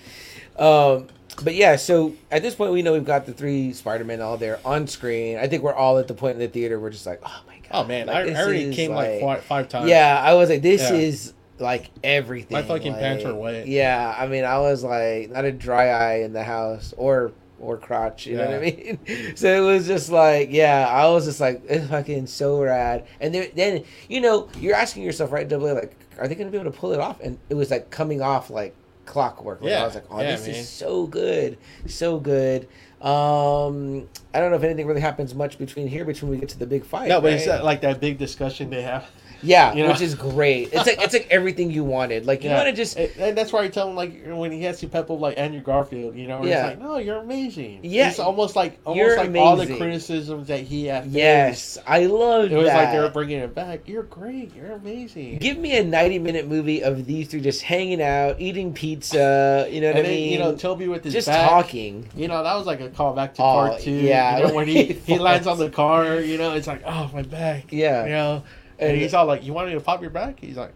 Um, 0.57 1.07
but 1.43 1.55
yeah, 1.55 1.75
so 1.75 2.13
at 2.31 2.41
this 2.41 2.55
point, 2.55 2.71
we 2.71 2.81
know 2.81 2.93
we've 2.93 3.03
got 3.03 3.25
the 3.25 3.33
three 3.33 3.73
Spider-Man 3.73 4.21
all 4.21 4.37
there 4.37 4.59
on 4.63 4.87
screen. 4.87 5.37
I 5.37 5.47
think 5.47 5.63
we're 5.63 5.73
all 5.73 5.97
at 5.97 6.07
the 6.07 6.13
point 6.13 6.35
in 6.35 6.39
the 6.39 6.47
theater. 6.47 6.79
We're 6.79 6.91
just 6.91 7.05
like, 7.05 7.21
oh 7.25 7.41
my 7.47 7.57
god! 7.59 7.69
Oh, 7.71 7.83
man. 7.83 8.07
like, 8.07 8.27
I, 8.27 8.31
I 8.31 8.43
already 8.43 8.73
came 8.73 8.91
like, 8.91 9.19
five, 9.19 9.43
five 9.43 9.69
times. 9.69 9.89
Yeah, 9.89 10.21
I 10.23 10.33
was 10.35 10.49
like, 10.49 10.61
this 10.61 10.81
Yeah. 10.81 10.95
is 10.95 11.33
like 11.59 11.89
everything. 12.03 12.55
My 12.55 12.63
fucking 12.63 12.93
like, 12.93 13.01
pants 13.01 13.25
are 13.25 13.35
wet. 13.35 13.67
Yeah, 13.67 14.15
I 14.17 14.27
mean, 14.27 14.45
I 14.45 14.59
was 14.59 14.83
like, 14.83 15.29
not 15.31 15.45
a 15.45 15.51
dry 15.51 15.89
eye 15.89 16.15
in 16.19 16.31
the 16.33 16.43
house 16.43 16.93
or 16.97 17.33
or 17.59 17.77
crotch. 17.77 18.25
You 18.25 18.37
know 18.37 18.45
what 18.45 18.55
I 18.55 18.59
mean? 18.59 18.99
so 19.35 19.47
it 19.47 19.65
was 19.73 19.87
just 19.87 20.09
like, 20.09 20.49
yeah, 20.51 20.87
I 20.87 21.07
was 21.09 21.25
just 21.25 21.39
like, 21.39 21.63
it's 21.67 21.87
fucking 21.87 22.27
so 22.27 22.61
rad. 22.61 23.05
And 23.19 23.33
then, 23.33 23.49
then 23.55 23.83
you 24.09 24.21
know, 24.21 24.49
you're 24.59 24.75
asking 24.75 25.03
yourself, 25.03 25.31
right, 25.31 25.47
double 25.47 25.67
A, 25.67 25.73
like, 25.73 25.95
are 26.19 26.27
they 26.27 26.35
going 26.35 26.47
to 26.47 26.51
be 26.51 26.59
able 26.59 26.71
to 26.71 26.77
pull 26.77 26.91
it 26.93 26.99
off? 26.99 27.19
And 27.21 27.37
it 27.49 27.55
was 27.55 27.71
like 27.71 27.89
coming 27.89 28.21
off 28.21 28.49
like 28.49 28.75
clockwork. 29.05 29.61
Like, 29.61 29.69
Yeah, 29.71 29.81
I 29.81 29.85
was 29.85 29.95
like, 29.95 30.05
oh, 30.09 30.21
yeah, 30.21 30.35
this 30.35 30.47
man. 30.47 30.55
is 30.55 30.69
so 30.69 31.07
good, 31.07 31.57
so 31.87 32.19
good. 32.19 32.67
Um, 33.01 34.07
I 34.33 34.39
don't 34.39 34.49
know 34.49 34.57
if 34.57 34.63
anything 34.63 34.87
really 34.87 35.01
happens 35.01 35.35
much 35.35 35.57
between 35.59 35.87
here 35.87 36.05
between 36.05 36.31
we 36.31 36.37
get 36.37 36.49
to 36.49 36.59
the 36.59 36.65
big 36.65 36.85
fight. 36.85 37.09
No, 37.09 37.21
but 37.21 37.33
it's 37.33 37.45
right? 37.47 37.59
uh, 37.59 37.63
like 37.63 37.81
that 37.81 37.99
big 37.99 38.17
discussion 38.17 38.69
they 38.69 38.81
have. 38.81 39.07
Yeah, 39.45 39.73
You 39.73 39.83
know? 39.83 39.89
which 39.89 40.01
is 40.01 40.15
great. 40.15 40.69
It's 40.73 40.85
like 40.87 41.01
it's 41.01 41.13
like 41.13 41.27
everything 41.29 41.71
you 41.71 41.83
wanted. 41.83 42.25
Like 42.25 42.43
you 42.43 42.49
Yeah. 42.49 42.57
want 42.57 42.67
to 42.69 42.73
just 42.73 42.97
And, 42.97 43.11
and 43.17 43.37
that's 43.37 43.53
why 43.53 43.63
I 43.63 43.67
tell 43.69 43.89
him 43.89 43.95
like 43.95 44.23
when 44.25 44.51
he 44.51 44.63
has 44.63 44.79
to 44.79 44.87
pep 44.87 45.09
up 45.09 45.19
like 45.19 45.37
Andrew 45.37 45.61
Garfield, 45.61 46.15
you 46.15 46.27
know, 46.27 46.37
and 46.39 46.47
Yeah. 46.47 46.67
it's 46.67 46.79
like, 46.79 46.87
no, 46.87 46.97
you're 46.97 47.17
amazing. 47.19 47.79
Yeah. 47.83 48.09
it's 48.09 48.19
almost 48.19 48.55
like 48.55 48.79
almost 48.85 48.97
You're 48.99 49.17
like 49.17 49.35
all 49.35 49.55
the 49.55 49.67
criticisms 49.77 50.47
that 50.47 50.61
he 50.61 50.85
had. 50.85 51.03
faced. 51.03 51.15
yes, 51.15 51.77
I 51.87 52.05
love 52.07 52.51
it 52.51 52.55
was 52.55 52.67
that. 52.67 52.75
like 52.85 52.91
they 52.91 52.99
were 52.99 53.09
bringing 53.09 53.39
it 53.39 53.53
back. 53.55 53.87
You're 53.87 54.03
great. 54.03 54.53
You're 54.55 54.71
amazing. 54.73 55.37
Give 55.37 55.57
me 55.57 55.77
a 55.77 55.83
ninety 55.83 56.19
minute 56.19 56.47
movie 56.47 56.83
of 56.83 57.05
these 57.05 57.27
three 57.27 57.41
just 57.41 57.61
hanging 57.61 58.01
out, 58.01 58.39
eating 58.41 58.73
pizza. 58.73 59.67
You 59.69 59.81
know 59.81 59.87
what 59.87 59.97
and 59.97 60.05
I 60.07 60.09
then 60.09 60.11
mean? 60.19 60.33
you 60.33 60.39
know 60.39 60.55
Tobey 60.55 60.87
with 60.87 61.03
his 61.03 61.13
just 61.13 61.27
back, 61.27 61.49
talking. 61.49 62.07
You 62.15 62.27
know 62.27 62.43
that 62.43 62.55
was 62.55 62.65
like 62.65 62.81
a 62.81 62.89
callback 62.89 63.33
to 63.35 63.41
Oh, 63.41 63.53
part 63.67 63.79
two. 63.81 63.91
yeah. 63.91 64.37
you 64.39 64.47
know, 64.47 64.53
when 64.53 64.67
he 64.67 64.83
he 65.05 65.19
lands 65.19 65.47
on 65.47 65.57
the 65.59 65.69
car. 65.69 66.19
You 66.19 66.37
know, 66.37 66.53
it's 66.53 66.67
like 66.67 66.81
oh 66.85 67.09
my 67.13 67.21
back. 67.21 67.71
Yeah. 67.71 68.03
you 68.05 68.11
know, 68.11 68.43
and, 68.79 68.97
he's 68.97 69.13
all 69.13 69.25
like, 69.25 69.43
"You 69.43 69.53
want 69.53 69.67
me 69.67 69.73
to 69.73 69.79
pop 69.81 70.01
your 70.01 70.09
back?" 70.11 70.39
He's 70.39 70.57
like, 70.57 70.73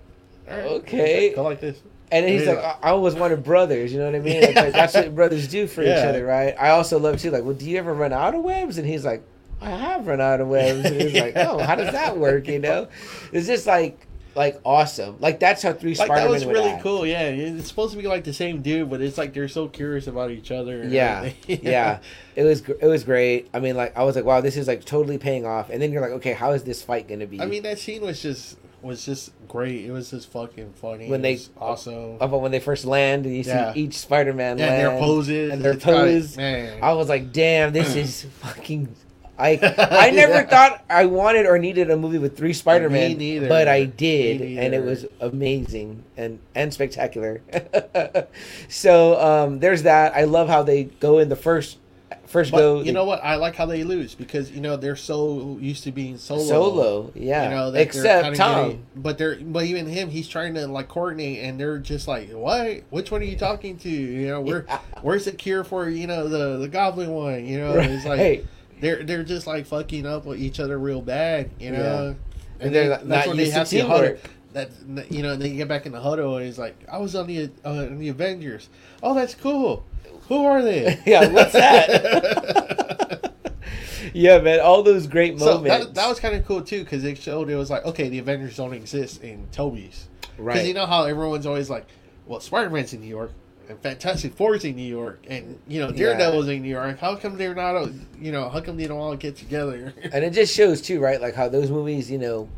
right. 0.47 0.65
Okay. 0.65 1.33
go 1.35 1.43
like 1.43 1.59
this. 1.61 1.79
And 2.11 2.25
then 2.25 2.33
he's 2.33 2.45
Yeah. 2.47 2.53
like, 2.53 2.63
I 2.63 2.77
I 2.83 2.89
always 2.91 3.13
wanted 3.13 3.43
brothers. 3.43 3.93
You 3.93 3.99
know 3.99 4.05
what 4.05 4.15
I 4.15 4.19
mean? 4.19 4.41
Like, 4.41 4.55
Yeah. 4.55 4.69
that's 4.71 4.95
what 4.95 5.13
brothers 5.13 5.47
do 5.47 5.67
for 5.67 5.83
each 5.83 5.89
other, 5.89 6.25
right? 6.25 6.55
I 6.59 6.69
also 6.71 6.97
love 6.97 7.21
too. 7.21 7.29
Like, 7.31 7.43
well, 7.43 7.53
do 7.53 7.69
you 7.69 7.77
ever 7.77 7.93
run 7.93 8.13
out 8.13 8.33
of 8.33 8.41
webs? 8.43 8.77
And 8.79 8.87
he's 8.87 9.05
like, 9.05 9.23
I 9.61 9.69
have 9.69 10.07
run 10.07 10.19
out 10.21 10.41
of 10.41 10.47
webs. 10.47 10.85
And 10.89 10.99
he's 10.99 11.13
like, 11.13 11.33
Oh, 11.35 11.59
how 11.59 11.75
does 11.75 11.91
that 11.91 12.17
work? 12.17 12.47
You 12.47 12.59
know? 12.59 12.87
It's 13.31 13.45
just 13.45 13.67
like, 13.67 14.07
like 14.39 14.59
awesome. 14.63 15.17
Like 15.19 15.39
that's 15.39 15.61
how 15.61 15.73
three 15.73 15.95
Like 15.95 16.07
Spider-Man 16.07 16.23
that 16.23 16.29
was 16.31 16.45
really 16.45 16.69
act. 16.71 16.81
cool. 16.83 17.05
Yeah, 17.05 17.23
it's 17.23 17.67
supposed 17.67 17.91
to 17.93 18.01
be 18.01 18.07
like 18.07 18.23
the 18.23 18.31
same 18.33 18.61
dude, 18.61 18.89
but 18.89 19.01
it's 19.01 19.17
like 19.17 19.33
they're 19.33 19.49
so 19.49 19.67
curious 19.67 20.07
about 20.07 20.31
each 20.31 20.49
other. 20.49 20.81
and 20.81 20.91
Yeah, 20.99 21.29
yeah, 21.45 21.99
it 22.37 22.43
was 22.43 22.61
it 22.67 22.87
was 22.87 23.03
great. 23.03 23.49
I 23.53 23.59
mean, 23.59 23.75
like 23.75 23.95
I 23.97 24.03
was 24.03 24.15
like, 24.15 24.23
wow, 24.25 24.39
this 24.39 24.55
is 24.55 24.65
like 24.67 24.85
totally 24.85 25.17
paying 25.17 25.45
off. 25.45 25.69
And 25.69 25.81
then 25.81 25.91
you're 25.91 26.01
like, 26.01 26.11
okay, 26.13 26.31
how 26.33 26.53
is 26.53 26.63
this 26.63 26.81
fight 26.81 27.07
gonna 27.09 27.27
be? 27.27 27.41
I 27.41 27.45
mean, 27.45 27.63
that 27.63 27.79
scene 27.79 28.01
was 28.01 28.21
just 28.21 28.57
was 28.81 29.05
just 29.05 29.31
great. 29.49 29.83
It 29.83 29.91
was 29.91 30.09
just 30.09 30.31
fucking 30.31 30.71
funny. 30.77 31.09
When 31.09 31.21
they- 31.21 31.39
also 31.57 32.15
about 32.21 32.39
when 32.39 32.51
they 32.51 32.61
first 32.61 32.85
land 32.85 33.25
and 33.25 33.35
you 33.35 33.43
Yeah. 33.43 33.73
see 33.73 33.81
each 33.81 33.97
Spider-Man 33.97 34.57
yeah, 34.57 34.67
land 34.67 34.79
their 34.79 34.99
poses 34.99 35.51
and 35.51 35.61
their 35.61 35.73
it's 35.73 36.37
man. 36.37 36.79
I 36.81 36.93
was 36.93 37.09
like, 37.09 37.33
damn, 37.33 37.73
this 37.73 37.95
is 37.97 38.23
fucking. 38.39 38.95
I 39.39 39.51
I 40.07 40.11
never 40.11 40.33
Yeah. 40.33 40.43
thought 40.47 40.83
I 40.89 41.05
wanted 41.05 41.45
or 41.45 41.57
needed 41.57 41.89
a 41.89 41.95
movie 41.97 42.17
with 42.17 42.35
three 42.37 42.53
Spider-Man, 42.53 43.11
Me 43.11 43.15
neither. 43.15 43.47
but 43.47 43.67
I 43.69 43.85
did, 43.85 44.41
and 44.41 44.73
it 44.75 44.83
was 44.83 45.05
amazing 45.21 46.03
and 46.17 46.39
and 46.53 46.73
spectacular. 46.73 47.41
so 48.67 49.19
um, 49.19 49.59
there's 49.59 49.83
that. 49.83 50.15
I 50.15 50.23
love 50.25 50.47
how 50.49 50.63
they 50.63 50.83
go 50.85 51.19
in 51.19 51.29
the 51.29 51.35
first 51.35 51.77
first 52.25 52.51
But 52.51 52.57
go. 52.57 52.77
you 52.79 52.85
they- 52.85 52.91
know 52.91 53.05
what? 53.05 53.23
I 53.23 53.35
like 53.35 53.55
how 53.55 53.65
they 53.65 53.83
lose 53.83 54.13
because 54.15 54.51
you 54.51 54.61
know 54.61 54.77
they're 54.77 54.95
so 54.95 55.57
used 55.59 55.83
to 55.85 55.91
being 55.91 56.17
solo. 56.17 56.43
solo, 56.43 57.11
yeah. 57.15 57.43
You 57.45 57.49
know, 57.55 57.73
Except 57.79 58.35
Tom. 58.35 58.63
getting- 58.67 58.85
but 58.95 59.17
they're 59.17 59.37
but 59.41 59.65
even 59.65 59.87
him, 59.87 60.09
he's 60.09 60.27
trying 60.27 60.53
to 60.55 60.67
like 60.67 60.87
coordinate, 60.89 61.39
and 61.39 61.59
they're 61.59 61.79
just 61.79 62.07
like, 62.07 62.29
"What? 62.31 62.81
Which 62.89 63.09
one 63.11 63.21
are 63.21 63.25
you 63.25 63.37
talking 63.37 63.77
to? 63.77 63.89
You 63.89 64.27
know, 64.27 64.41
where 64.41 64.65
Yeah. 64.67 64.79
where's 65.01 65.25
the 65.25 65.31
cure 65.31 65.63
for 65.63 65.89
you 65.89 66.07
know 66.07 66.27
the 66.27 66.57
the 66.57 66.67
goblin 66.67 67.11
one? 67.11 67.45
You 67.45 67.59
know, 67.59 67.73
it's 67.79 68.05
like 68.05 68.19
Right. 68.19 68.45
They're 68.81 69.03
they're 69.03 69.23
just 69.23 69.45
like 69.47 69.65
fucking 69.65 70.05
up 70.05 70.25
with 70.25 70.39
each 70.39 70.59
other 70.59 70.77
real 70.79 71.01
bad. 71.01 71.49
You 71.59 71.71
know, 71.71 72.15
And 72.59 72.73
they're 72.75 72.89
not- 72.89 73.05
not 73.07 73.35
used 73.35 73.51
to 73.53 73.59
huddle. 73.59 73.65
teamwork. 73.99 74.19
That 74.53 74.69
you 75.11 75.21
know, 75.21 75.33
and 75.33 75.41
then 75.41 75.51
you 75.51 75.57
get 75.57 75.67
back 75.67 75.85
in 75.85 75.91
the 75.91 75.99
huddle, 76.01 76.37
and 76.37 76.45
he's 76.45 76.57
like, 76.57 76.75
"I 76.91 76.97
was 76.97 77.15
on 77.15 77.27
the 77.27 77.51
uh, 77.63 77.69
on 77.69 77.99
the 77.99 78.09
Avengers. 78.09 78.67
Oh, 79.03 79.13
that's 79.13 79.35
cool. 79.35 79.85
Who 80.27 80.43
are 80.45 80.61
they? 80.63 80.99
Yeah, 81.05 81.27
what's 81.27 81.53
that? 81.53 83.33
yeah, 84.13 84.39
man, 84.39 84.59
all 84.59 84.81
those 84.83 85.07
great 85.07 85.37
So 85.39 85.45
moments. 85.45 85.85
that, 85.87 85.95
that 85.95 86.07
was 86.09 86.19
kind 86.19 86.35
of 86.35 86.45
cool 86.45 86.61
too 86.61 86.83
because 86.83 87.03
it 87.03 87.17
showed 87.19 87.49
it 87.49 87.55
was 87.55 87.69
like 87.69 87.85
okay, 87.85 88.09
the 88.09 88.19
Avengers 88.19 88.57
don't 88.57 88.73
exist 88.73 89.23
in 89.23 89.47
Tobey's. 89.51 90.07
right? 90.37 90.53
Because 90.55 90.67
you 90.67 90.73
know 90.73 90.85
how 90.85 91.03
everyone's 91.03 91.45
always 91.45 91.69
like, 91.69 91.85
well, 92.25 92.39
Spider 92.39 92.69
Man's 92.71 92.93
in 92.93 93.01
New 93.01 93.07
York, 93.07 93.31
and 93.69 93.79
Fantastic 93.81 94.33
Four's 94.33 94.65
in 94.65 94.75
New 94.75 94.81
York, 94.81 95.23
and 95.29 95.59
you 95.67 95.79
know 95.79 95.91
Daredevil's 95.91 96.47
in 96.49 96.63
New 96.63 96.69
York. 96.69 96.97
How 96.99 97.15
come 97.15 97.37
they're 97.37 97.53
not? 97.55 97.89
You 98.19 98.31
know, 98.31 98.49
how 98.49 98.59
come 98.59 98.77
they 98.77 98.87
don't 98.87 98.97
all 98.97 99.15
get 99.15 99.35
together? 99.35 99.93
and 100.11 100.25
it 100.25 100.31
just 100.31 100.53
shows 100.53 100.81
too, 100.81 100.99
right? 100.99 101.21
Like 101.21 101.35
how 101.35 101.47
those 101.47 101.69
movies, 101.69 102.09
you 102.09 102.17
know, 102.17 102.49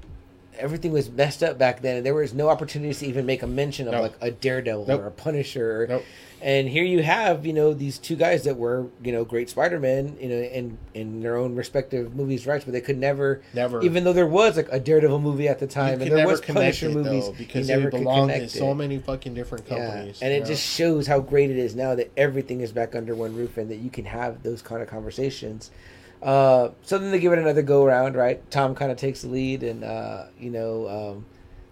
everything 0.58 0.92
was 0.92 1.10
messed 1.10 1.42
up 1.44 1.58
back 1.58 1.82
then, 1.82 1.98
and 1.98 2.06
there 2.06 2.14
was 2.14 2.34
no 2.34 2.50
opportunities 2.50 3.00
to 3.00 3.08
even 3.08 3.26
make 3.26 3.42
a 3.44 3.48
mention 3.48 3.88
of 3.88 3.94
No. 3.94 4.02
like 4.02 4.14
a 4.22 4.32
Daredevil 4.32 4.86
Nope. 4.88 5.02
or 5.02 5.08
a 5.08 5.12
Punisher. 5.12 5.88
Nope. 5.90 6.04
And 6.44 6.68
here 6.68 6.84
you 6.84 7.04
have, 7.04 7.46
you 7.46 7.54
know, 7.54 7.72
these 7.76 8.00
two 8.00 8.16
guys 8.16 8.46
that 8.46 8.58
were, 8.58 8.88
you 9.04 9.12
know, 9.12 9.24
great 9.24 9.48
Spider-Men, 9.48 10.18
you 10.20 10.28
know, 10.28 10.36
in 10.42 10.78
in 10.96 11.22
their 11.22 11.38
own 11.38 11.56
respective 11.56 12.16
movies, 12.16 12.48
right? 12.48 12.64
But 12.66 12.72
they 12.72 12.82
could 12.82 12.98
never, 12.98 13.42
Never. 13.54 13.84
even 13.84 14.04
though 14.04 14.14
there 14.14 14.26
was 14.26 14.58
like 14.58 14.68
a 14.72 14.80
Daredevil 14.80 15.20
movie 15.20 15.48
at 15.48 15.60
the 15.60 15.68
time, 15.68 16.02
and 16.02 16.12
there 16.12 16.26
was 16.26 16.42
Punisher 16.42 16.90
it 16.90 16.94
movies, 16.96 17.28
though 17.28 17.34
because 17.34 17.68
they 17.68 17.76
never 17.76 17.92
could 17.92 18.00
belong 18.00 18.30
in 18.32 18.36
connect 18.38 18.52
so 18.54 18.74
many 18.74 18.98
fucking 18.98 19.36
different 19.36 19.68
companies. 19.68 20.20
and 20.24 20.34
it 20.34 20.40
know? 20.40 20.46
just 20.48 20.64
shows 20.64 21.06
how 21.06 21.20
great 21.20 21.52
it 21.52 21.58
is 21.58 21.76
now 21.76 21.94
that 21.94 22.12
everything 22.18 22.62
is 22.62 22.72
back 22.72 22.96
under 22.96 23.14
one 23.14 23.36
roof 23.36 23.58
and 23.58 23.70
that 23.70 23.78
you 23.78 23.92
can 23.92 24.06
have 24.06 24.42
those 24.42 24.64
kind 24.64 24.82
of 24.82 24.88
conversations. 24.88 25.70
Uh, 26.22 26.70
so 26.84 26.98
then 26.98 27.12
they 27.12 27.20
give 27.20 27.34
it 27.34 27.40
another 27.40 27.62
go 27.62 27.84
around, 27.84 28.16
right? 28.16 28.50
Tom 28.52 28.76
kind 28.76 28.92
of 28.92 28.98
takes 28.98 29.22
the 29.24 29.28
lead, 29.28 29.64
and 29.64 29.84
uh, 29.84 30.26
you 30.40 30.52
know, 30.52 30.88
um, 30.88 31.26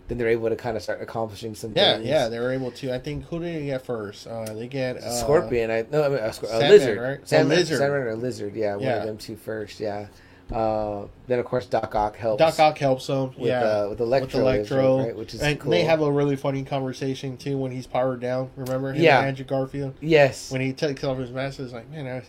then 0.07 0.17
they're 0.17 0.29
able 0.29 0.49
to 0.49 0.55
kind 0.55 0.75
of 0.75 0.81
start 0.81 1.01
accomplishing 1.01 1.53
some 1.53 1.71
yeah, 1.75 1.95
things. 1.97 2.07
yeah, 2.07 2.29
they 2.29 2.39
were 2.39 2.51
able 2.51 2.71
to. 2.71 2.93
I 2.93 2.97
think 2.99 3.25
who 3.25 3.39
did 3.39 3.55
they 3.61 3.65
get 3.67 3.85
first? 3.85 4.25
Uh, 4.25 4.51
they 4.53 4.67
get 4.67 4.97
uh, 4.97 5.11
Scorpion, 5.11 5.69
I 5.69 5.85
no, 5.91 6.03
I 6.03 6.09
mean, 6.09 6.17
a, 6.19 6.27
a 6.27 6.33
Sandman, 6.33 6.69
lizard, 6.69 6.99
right? 6.99 7.27
Sandman, 7.27 7.57
lizard. 7.59 7.77
Sandman 7.77 8.01
or 8.01 8.15
lizard, 8.15 8.55
yeah, 8.55 8.73
one 8.75 8.83
Yeah. 8.85 8.95
of 8.97 9.05
them 9.05 9.17
two 9.17 9.35
first, 9.35 9.79
yeah. 9.79 10.07
Uh, 10.51 11.05
then 11.27 11.37
of 11.37 11.45
course 11.45 11.67
Doc 11.67 11.93
Ock 11.93 12.15
helps. 12.17 12.39
Doc 12.39 12.59
Ock 12.59 12.77
helps 12.79 13.05
them. 13.05 13.27
with, 13.37 13.49
yeah, 13.49 13.61
uh, 13.61 13.89
with 13.89 13.99
Electro, 13.99 14.43
with 14.43 14.55
Electro, 14.55 14.97
right, 15.05 15.15
which 15.15 15.35
is 15.35 15.41
and 15.43 15.59
cool. 15.59 15.69
they 15.69 15.83
have 15.83 16.01
a 16.01 16.11
really 16.11 16.35
funny 16.35 16.63
conversation 16.63 17.37
too 17.37 17.55
when 17.55 17.71
he's 17.71 17.85
powered 17.85 18.19
down. 18.19 18.49
Remember 18.55 18.91
him 18.91 19.03
Yeah. 19.03 19.19
and 19.19 19.27
Andrew 19.27 19.45
Garfield 19.45 19.93
yes, 20.01 20.49
when 20.51 20.59
he 20.61 20.73
takes 20.73 21.03
off 21.03 21.19
his 21.19 21.29
mask. 21.29 21.59
He's 21.59 21.71
like, 21.71 21.87
man, 21.91 22.07
I 22.07 22.23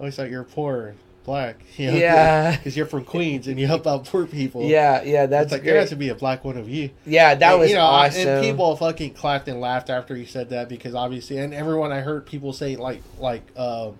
always 0.00 0.16
thought 0.16 0.30
you're 0.30 0.44
poor, 0.44 0.94
black. 1.28 1.56
You 1.76 1.90
Yeah. 1.92 2.56
because 2.56 2.76
you're 2.76 2.86
from 2.86 3.04
Queens 3.04 3.46
and 3.48 3.60
you 3.60 3.66
help 3.66 3.86
out 3.86 4.04
poor 4.06 4.26
people. 4.26 4.62
yeah, 4.64 5.02
yeah, 5.02 5.26
that's 5.26 5.44
it's 5.44 5.52
like 5.52 5.62
great. 5.62 5.70
there 5.72 5.80
has 5.80 5.90
to 5.90 5.96
be 5.96 6.08
a 6.08 6.14
black 6.14 6.44
one 6.44 6.56
of 6.56 6.68
you. 6.68 6.90
yeah, 7.06 7.34
that 7.34 7.50
And, 7.52 7.60
was 7.60 7.68
you 7.70 7.76
know, 7.76 7.82
awesome. 7.82 8.26
and 8.28 8.44
people 8.44 8.74
fucking 8.76 9.12
clapped 9.14 9.46
and 9.48 9.60
laughed 9.60 9.90
after 9.90 10.16
you 10.16 10.26
said 10.26 10.48
that 10.50 10.68
because 10.68 10.94
obviously, 10.94 11.38
and 11.38 11.52
everyone 11.54 11.92
I 11.92 12.00
heard 12.00 12.26
people 12.26 12.52
say 12.52 12.76
like 12.76 13.02
like 13.20 13.42
uh, 13.56 13.90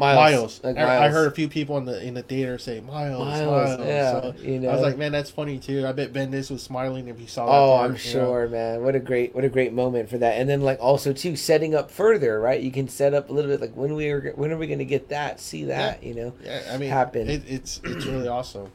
Miles. 0.00 0.60
like 0.64 0.78
I, 0.78 1.06
I 1.06 1.08
heard 1.10 1.28
a 1.28 1.34
few 1.34 1.48
people 1.48 1.76
in 1.76 1.84
the 1.84 2.02
in 2.02 2.14
the 2.14 2.22
theater 2.22 2.56
say 2.56 2.80
Miles, 2.80 3.18
Miles, 3.18 3.78
Miles. 3.78 3.86
yeah, 3.86 4.12
So 4.12 4.34
you 4.40 4.58
know. 4.58 4.70
I 4.70 4.72
was 4.72 4.80
like, 4.82 4.96
man, 4.96 5.12
that's 5.12 5.30
funny 5.30 5.58
too. 5.58 5.86
I 5.86 5.92
bet 5.92 6.12
Ben 6.12 6.30
Bendis 6.30 6.50
was 6.50 6.62
smiling 6.62 7.08
if 7.08 7.18
he 7.18 7.26
saw 7.26 7.46
that. 7.46 7.52
Oh, 7.52 7.76
part, 7.76 7.84
I'm 7.84 7.90
you 7.90 7.92
know? 7.92 7.98
sure, 7.98 8.48
man. 8.48 8.82
What 8.82 8.94
a 8.94 9.00
great, 9.00 9.34
what 9.34 9.44
a 9.44 9.48
great 9.48 9.72
moment 9.72 10.08
for 10.08 10.18
that. 10.18 10.34
And 10.38 10.48
then, 10.48 10.60
like, 10.60 10.78
also 10.80 11.12
too, 11.12 11.36
setting 11.36 11.74
up 11.74 11.90
further, 11.90 12.40
right? 12.40 12.60
You 12.60 12.70
can 12.70 12.88
set 12.88 13.14
up 13.14 13.30
a 13.30 13.32
little 13.32 13.50
bit, 13.50 13.60
like, 13.60 13.74
when 13.74 13.94
we 13.94 14.08
are, 14.10 14.32
when 14.36 14.52
are 14.52 14.56
we 14.56 14.66
going 14.66 14.78
to 14.78 14.84
get 14.84 15.08
that? 15.08 15.40
See 15.40 15.64
that, 15.64 16.02
you 16.02 16.14
know? 16.14 16.32
Yeah, 16.44 16.62
I 16.72 16.76
mean, 16.76 16.90
Happen. 16.90 17.28
It, 17.28 17.42
it's 17.46 17.80
it's 17.84 18.06
really 18.06 18.28
awesome. 18.28 18.70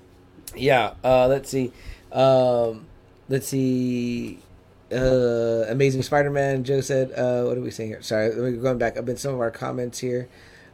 Yeah. 0.56 0.94
Uh, 1.04 1.28
let's 1.28 1.50
see. 1.50 1.72
Um, 2.12 2.86
let's 3.30 3.48
see. 3.48 4.40
Uh, 4.92 5.66
Amazing 5.70 6.04
Spider-Man. 6.04 6.64
Joe 6.64 6.82
said, 6.82 7.12
uh, 7.12 7.44
what 7.46 7.58
are 7.58 7.62
we 7.62 7.72
saying 7.72 7.90
here? 7.90 8.02
Sorry, 8.02 8.30
we're 8.30 8.52
going 8.52 8.78
back 8.78 8.98
up 8.98 9.10
in 9.10 9.18
some 9.18 9.34
of 9.34 9.40
our 9.40 9.52
comments 9.52 10.00
here. 10.00 10.30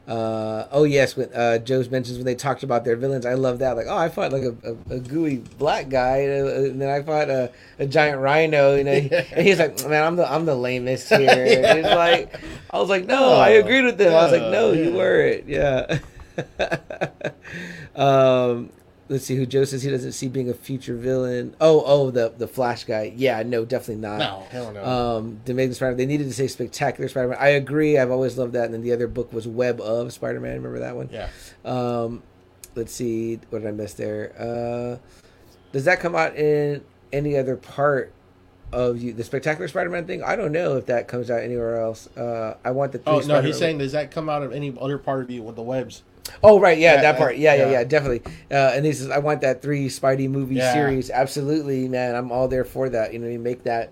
Uh, 0.08 0.68
oh 0.72 0.84
yes, 0.84 1.16
when 1.16 1.32
uh, 1.34 1.60
Joe's 1.60 1.90
mentions 1.90 2.18
when 2.18 2.26
they 2.26 2.36
talked 2.36 2.64
about 2.64 2.84
their 2.84 2.96
villains, 2.96 3.26
I 3.26 3.36
love 3.36 3.60
that. 3.60 3.78
Like, 3.78 3.86
oh, 3.88 3.96
I 3.96 4.10
fought 4.10 4.32
like 4.32 4.44
a, 4.44 4.56
a, 4.64 4.96
a 4.96 5.00
gooey 5.00 5.38
black 5.58 5.90
guy, 5.90 6.26
uh, 6.26 6.48
and 6.48 6.82
then 6.82 6.90
I 6.90 7.04
fought 7.04 7.30
a, 7.30 7.52
a 7.78 7.86
giant 7.86 8.20
rhino. 8.20 8.76
You 8.76 8.84
know, 8.84 8.92
and 8.92 9.46
he's 9.46 9.60
like, 9.60 9.88
man, 9.88 10.04
I'm 10.04 10.16
the 10.16 10.30
I'm 10.30 10.46
the 10.46 10.56
lamest 10.56 11.10
here. 11.10 11.20
He's 11.76 11.86
like, 11.86 12.34
I 12.72 12.80
was 12.80 12.90
like, 12.90 13.06
no, 13.06 13.34
I 13.34 13.50
agreed 13.50 13.84
with 13.86 13.98
them. 13.98 14.14
I 14.14 14.24
was 14.24 14.32
like, 14.32 14.52
no, 14.52 14.72
you 14.72 14.94
weren't. 14.94 15.48
Yeah. 15.48 16.00
um, 17.96 18.70
let's 19.12 19.26
see 19.26 19.36
who 19.36 19.46
Joe 19.46 19.64
says 19.66 19.84
he 19.84 19.92
doesn't 19.92 20.14
see 20.14 20.28
being 20.28 20.50
a 20.50 20.54
future 20.56 20.96
villain. 20.96 21.56
Oh, 21.62 21.84
oh, 21.86 22.10
the 22.10 22.34
the 22.36 22.48
Flash 22.48 22.86
guy. 22.86 23.14
Yeah, 23.16 23.44
no, 23.44 23.66
definitely 23.66 24.02
not. 24.02 24.18
No, 24.18 24.44
hell 24.50 24.72
no. 24.74 24.84
Um, 24.84 25.42
the 25.46 25.52
Amazing 25.52 25.74
Spider-Man. 25.76 25.98
They 25.98 26.06
needed 26.08 26.24
to 26.28 26.34
say 26.34 26.48
Spectacular 26.48 27.08
Spider-Man. 27.10 27.38
I 27.40 27.50
agree. 27.50 28.00
I've 28.00 28.10
always 28.10 28.38
loved 28.38 28.54
that. 28.54 28.66
And 28.66 28.74
then 28.74 28.82
the 28.82 28.94
other 28.94 29.08
book 29.08 29.32
was 29.32 29.48
Web 29.48 29.80
of 29.80 30.12
Spider-Man. 30.14 30.56
Remember 30.56 30.80
that 30.80 30.96
one? 30.96 31.10
yeah, 31.12 31.28
Um, 31.64 32.24
let's 32.74 32.94
see. 32.94 33.40
What 33.52 33.60
did 33.62 33.68
I 33.68 33.72
miss 33.72 33.94
there? 33.94 34.34
Uh, 34.40 34.98
does 35.72 35.86
that 35.86 36.00
come 36.00 36.16
out 36.16 36.36
in 36.36 36.84
any 37.14 37.38
other 37.38 37.56
part 37.58 38.12
of 38.74 39.02
you? 39.02 39.14
The 39.14 39.24
Spectacular 39.24 39.68
Spider-Man 39.68 40.08
thing? 40.08 40.24
I 40.24 40.36
don't 40.36 40.52
know 40.54 40.78
if 40.78 40.86
that 40.88 41.08
comes 41.08 41.30
out 41.30 41.42
anywhere 41.44 41.80
else. 41.82 42.08
Uh, 42.16 42.56
I 42.64 42.72
want 42.72 42.94
the. 42.94 43.02
Oh 43.06 43.16
no, 43.16 43.22
Spider-Man- 43.22 43.46
he's 43.46 43.58
saying 43.58 43.78
does 43.80 43.92
that 43.92 44.12
come 44.12 44.30
out 44.30 44.42
of 44.44 44.52
any 44.54 44.74
other 44.80 44.98
part 44.98 45.22
of 45.22 45.30
you 45.30 45.44
with 45.44 45.56
the 45.58 45.62
webs? 45.62 46.04
Oh 46.44 46.60
right, 46.60 46.78
yeah, 46.78 46.96
Yeah, 46.96 47.02
that 47.02 47.18
part. 47.18 47.38
Yeah, 47.38 47.56
yeah, 47.56 47.66
yeah. 47.66 47.72
yeah, 47.72 47.84
definitely. 47.84 48.22
Uh, 48.52 48.72
and 48.76 48.86
he 48.86 48.94
says, 48.94 49.10
"I 49.10 49.18
want 49.20 49.42
that 49.42 49.62
three 49.62 49.88
Spidey 49.88 50.30
movie 50.30 50.56
Yeah. 50.56 50.74
series. 50.74 51.10
Absolutely, 51.10 51.88
man. 51.88 52.16
I'm 52.16 52.32
all 52.32 52.48
there 52.48 52.64
for 52.66 52.90
that. 52.90 53.14
You 53.14 53.20
know, 53.20 53.28
you 53.28 53.40
make 53.40 53.64
that 53.64 53.90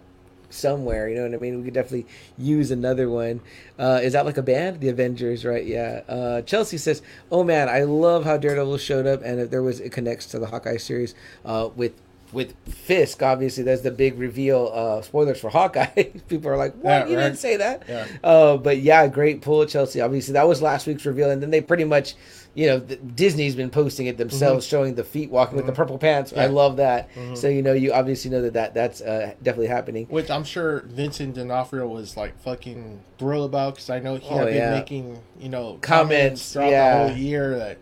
somewhere. 0.51 1.07
You 1.09 1.15
know 1.15 1.23
what 1.23 1.33
I 1.33 1.37
mean? 1.37 1.57
We 1.59 1.65
could 1.65 1.73
definitely 1.73 2.07
use 2.37 2.71
another 2.71 3.09
one. 3.09 3.41
Uh, 3.77 3.99
is 4.01 4.13
that 4.13 4.25
like 4.25 4.37
a 4.37 4.41
band? 4.43 4.79
The 4.81 4.89
Avengers, 4.89 5.45
right? 5.45 5.65
Yeah. 5.65 6.01
Uh, 6.07 6.41
Chelsea 6.41 6.77
says, 6.77 7.01
"Oh 7.31 7.43
man, 7.43 7.69
I 7.69 7.81
love 7.83 8.25
how 8.25 8.37
Daredevil 8.37 8.77
showed 8.77 9.05
up, 9.07 9.21
and 9.23 9.39
if 9.39 9.49
there 9.49 9.63
was 9.63 9.79
it 9.79 9.91
connects 9.91 10.25
to 10.27 10.39
the 10.39 10.47
Hawkeye 10.47 10.77
series 10.77 11.15
uh, 11.45 11.69
with." 11.75 11.93
With 12.31 12.53
Fisk, 12.67 13.23
obviously, 13.23 13.63
that's 13.63 13.81
the 13.81 13.91
big 13.91 14.19
reveal. 14.19 14.71
Uh, 14.73 15.01
spoilers 15.01 15.39
for 15.39 15.49
Hawkeye. 15.49 15.85
People 16.27 16.51
are 16.51 16.57
like, 16.57 16.75
"What? 16.75 16.83
Yeah, 16.85 17.05
you 17.07 17.17
right. 17.17 17.23
didn't 17.23 17.37
say 17.39 17.57
that?" 17.57 17.83
Yeah. 17.87 18.07
Uh, 18.23 18.57
but 18.57 18.77
yeah, 18.79 19.07
great 19.07 19.41
pull, 19.41 19.65
Chelsea. 19.65 19.99
Obviously, 19.99 20.33
that 20.33 20.47
was 20.47 20.61
last 20.61 20.85
week's 20.85 21.05
reveal, 21.05 21.31
and 21.31 21.41
then 21.41 21.49
they 21.49 21.59
pretty 21.61 21.85
much, 21.85 22.13
you 22.53 22.67
know, 22.67 22.79
th- 22.81 22.99
Disney's 23.15 23.55
been 23.55 23.71
posting 23.71 24.05
it 24.05 24.17
themselves, 24.17 24.65
showing 24.67 24.93
the 24.93 25.03
feet 25.03 25.31
walking 25.31 25.55
with 25.57 25.65
the 25.65 25.71
purple 25.71 25.97
pants. 25.97 26.31
I 26.31 26.35
Mm-hmm. 26.35 26.39
Yeah. 26.41 26.45
Mm-hmm. 26.47 26.55
love 26.55 26.77
that. 26.77 27.09
So 27.33 27.47
you 27.47 27.63
know, 27.63 27.73
you 27.73 27.93
obviously 27.93 28.29
know 28.29 28.43
that, 28.43 28.53
that 28.53 28.73
that's 28.75 29.01
uh, 29.01 29.33
definitely 29.41 29.67
happening. 29.67 30.05
Which 30.07 30.29
I'm 30.29 30.43
sure 30.43 30.81
Vincent 30.81 31.33
D'Onofrio 31.35 31.87
was 31.87 32.15
like 32.15 32.39
fucking 32.41 33.01
thrilled 33.17 33.49
about 33.49 33.75
because 33.75 33.89
I 33.89 33.99
know 33.99 34.17
he 34.17 34.27
Oh, 34.29 34.37
had 34.37 34.47
been 34.49 34.71
making 34.73 35.19
you 35.39 35.49
know 35.49 35.79
Comments, 35.81 36.53
throughout 36.53 36.69
yeah. 36.69 37.03
the 37.03 37.09
whole 37.09 37.17
year 37.17 37.57
that 37.57 37.77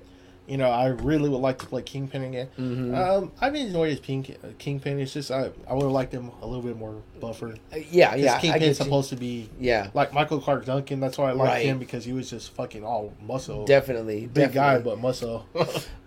you 0.48 0.58
know 0.58 0.70
I 0.70 0.88
really 0.88 1.30
would 1.30 1.38
like 1.42 1.60
to 1.60 1.66
play 1.66 1.82
Kingpin 1.82 2.24
again. 2.24 2.48
Mm-hmm. 2.58 2.96
Um, 2.96 3.32
I've 3.42 3.54
enjoyed 3.56 3.90
his 3.90 4.00
Pink, 4.00 4.32
uh, 4.44 4.48
Kingpin. 4.58 5.00
It's 5.00 5.14
just 5.14 5.30
I 5.32 5.50
I 5.70 5.74
would 5.74 5.84
have 5.84 5.92
liked 5.92 6.14
him 6.14 6.32
a 6.42 6.48
little 6.48 6.62
bit 6.64 6.78
more 6.78 6.96
buffer. 7.20 7.56
Uh, 7.74 7.78
yeah, 7.92 8.16
yeah, 8.16 8.40
Kingpin's 8.40 8.60
get 8.62 8.68
you. 8.68 8.74
supposed 8.76 9.10
to 9.10 9.16
be 9.16 9.50
Yeah, 9.60 9.90
like 9.94 10.14
Michael 10.14 10.40
Clarke 10.40 10.66
Duncan. 10.66 11.00
That's 11.00 11.18
why 11.18 11.30
I 11.30 11.34
liked 11.34 11.52
Right. 11.52 11.66
him 11.66 11.80
because 11.80 12.06
he 12.06 12.14
was 12.14 12.30
just 12.30 12.54
fucking 12.54 12.84
all 12.84 13.14
muscle. 13.22 13.66
definitely, 13.66 14.28
Big 14.28 14.54
guy, 14.54 14.80
but 14.80 15.00
muscle. 15.00 15.46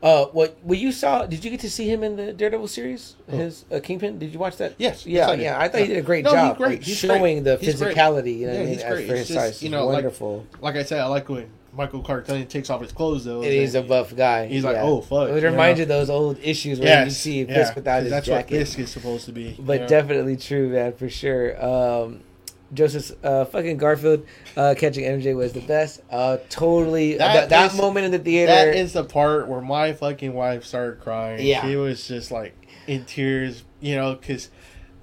Uh, 0.02 0.24
what? 0.32 0.56
Well, 0.62 0.78
you 0.78 0.92
saw? 0.92 1.26
Did 1.26 1.44
you 1.44 1.50
get 1.50 1.60
to 1.60 1.68
see 1.70 1.86
him 1.92 2.02
in 2.02 2.16
the 2.16 2.32
Daredevil 2.32 2.68
series? 2.68 3.16
His 3.28 3.66
uh, 3.70 3.80
Kingpin? 3.80 4.18
Did 4.18 4.32
you 4.32 4.38
watch 4.38 4.56
that? 4.56 4.74
Yes, 4.78 5.04
Yeah, 5.04 5.18
yes, 5.18 5.28
I 5.28 5.34
yeah. 5.34 5.60
I 5.60 5.68
thought 5.68 5.82
he 5.82 5.88
did 5.88 5.98
a 5.98 6.02
great 6.02 6.24
No, 6.24 6.30
he's 6.30 6.38
job, 6.38 6.56
great. 6.56 6.70
like, 6.78 6.82
He's 6.84 6.96
showing 6.96 7.42
great. 7.42 7.58
the 7.58 7.66
He's 7.66 7.78
great. 7.78 7.94
physicality. 7.94 8.38
You 8.38 8.46
know 8.46 8.52
Yeah, 8.54 8.58
I 8.60 8.62
mean? 8.64 8.72
he's 8.72 8.82
great. 8.84 9.06
for 9.06 9.14
his 9.14 9.28
just, 9.28 9.38
size, 9.38 9.62
you 9.62 9.68
know, 9.68 9.84
like- 9.84 9.96
wonderful. 9.96 10.46
like 10.62 10.76
I 10.76 10.84
said, 10.84 11.00
I 11.00 11.06
like 11.06 11.28
when 11.28 11.50
Michael 11.72 12.00
Clarke 12.02 12.26
takes 12.48 12.68
off 12.70 12.80
his 12.80 12.92
clothes 12.92 13.24
though. 13.24 13.42
And 13.42 13.52
he's 13.52 13.74
a 13.74 13.82
buff 13.82 14.14
guy. 14.16 14.46
He's 14.46 14.64
like, 14.64 14.76
oh, 14.78 15.00
fuck, 15.00 15.28
It 15.30 15.40
you 15.42 15.48
reminds 15.48 15.78
know? 15.78 15.80
you 15.80 15.82
of 15.84 15.88
those 15.88 16.10
old 16.10 16.38
issues 16.42 16.78
where 16.80 16.88
Yes, 16.88 17.06
you 17.06 17.10
see 17.12 17.42
yeah, 17.42 17.54
Fisk 17.54 17.76
without 17.76 17.94
'cause 17.96 18.02
his 18.04 18.10
that's 18.10 18.26
jacket. 18.26 18.54
what 18.56 18.58
Fisk 18.66 18.78
is 18.80 18.90
supposed 18.90 19.24
to 19.26 19.32
be. 19.32 19.56
But 19.58 19.72
you 19.74 19.78
know? 19.80 19.86
definitely 19.88 20.36
true, 20.36 20.68
man, 20.70 20.92
for 20.94 21.08
sure. 21.08 21.64
Um, 21.64 22.20
Joseph, 22.72 23.12
uh, 23.24 23.44
fucking 23.46 23.78
Garfield 23.78 24.24
uh, 24.56 24.74
catching 24.78 25.04
MJ 25.04 25.34
was 25.34 25.52
the 25.52 25.60
best. 25.60 26.02
Uh, 26.10 26.36
totally. 26.48 27.16
That 27.18 27.34
That, 27.34 27.48
that, 27.50 27.72
is- 27.72 27.78
moment 27.78 28.06
in 28.06 28.12
the 28.12 28.18
theater. 28.20 28.52
that 28.52 28.74
is 28.76 28.92
the 28.92 29.04
part 29.04 29.48
where 29.48 29.60
my 29.60 29.92
fucking 29.92 30.32
wife 30.34 30.64
started 30.64 31.00
crying. 31.00 31.44
Yeah. 31.44 31.62
she 31.66 31.76
was 31.76 32.06
just 32.06 32.30
like 32.30 32.54
in 32.86 33.04
tears, 33.06 33.64
you 33.80 33.96
know, 33.96 34.14
because 34.14 34.50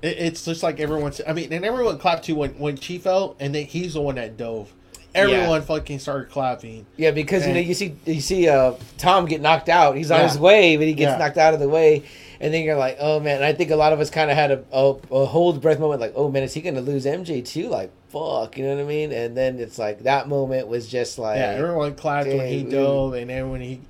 it, 0.02 0.18
it's 0.18 0.46
just 0.46 0.64
like 0.64 0.80
everyone's. 0.80 1.20
I 1.28 1.34
mean, 1.34 1.52
and 1.52 1.66
everyone 1.66 1.98
clapped 1.98 2.24
too 2.26 2.36
when 2.36 2.52
when 2.52 2.78
she 2.78 2.98
fell, 3.00 3.36
and 3.40 3.54
then 3.56 3.66
he's 3.66 3.96
the 3.96 4.02
one 4.02 4.16
that 4.16 4.38
dove. 4.38 4.74
Everyone 5.18 5.62
fucking 5.62 6.00
started 6.00 6.30
clapping. 6.30 6.86
Yeah, 6.96 7.12
because 7.12 7.46
you 7.48 7.54
know 7.54 7.60
you 7.60 7.74
see 7.74 7.96
you 8.06 8.22
see 8.22 8.48
uh, 8.48 8.74
Tom 8.98 9.26
get 9.26 9.42
knocked 9.42 9.70
out. 9.70 9.98
He's 9.98 10.12
on 10.12 10.20
Yeah. 10.22 10.28
his 10.28 10.40
way, 10.40 10.78
but 10.78 10.86
he 10.88 10.94
gets 10.94 11.12
Yeah. 11.12 11.18
knocked 11.18 11.38
out 11.38 11.54
of 11.54 11.60
the 11.60 11.70
way, 11.70 12.04
and 12.40 12.54
then 12.54 12.64
you're 12.64 12.76
like, 12.78 12.98
oh 13.00 13.20
man. 13.20 13.38
And 13.38 13.46
I 13.46 13.54
think 13.54 13.72
a 13.72 13.76
lot 13.76 13.94
of 13.94 14.00
us 14.00 14.10
kind 14.10 14.30
of 14.32 14.38
had 14.38 14.52
a, 14.52 14.64
a, 14.72 14.96
a 15.12 15.26
hold 15.26 15.62
breath 15.62 15.80
moment, 15.80 16.00
like, 16.02 16.14
oh 16.16 16.30
man, 16.30 16.44
is 16.44 16.54
he 16.54 16.62
going 16.62 16.76
to 16.76 16.82
lose 16.82 17.06
MJ 17.06 17.44
too? 17.46 17.68
Like, 17.70 17.92
fuck, 18.10 18.58
you 18.58 18.64
know 18.66 18.76
what 18.76 18.82
I 18.82 18.88
mean? 18.88 19.12
And 19.12 19.36
then 19.36 19.60
it's 19.60 19.78
like 19.78 20.04
that 20.04 20.28
moment 20.30 20.68
was 20.68 20.88
just 20.88 21.18
like, 21.20 21.38
Yeah, 21.38 21.52
everyone 21.52 21.96
clapped 21.96 22.28
when 22.30 22.48
he 22.48 22.64
dove, 22.64 23.14
and 23.14 23.30
then 23.30 23.50
when 23.52 23.62
he, 23.62 23.82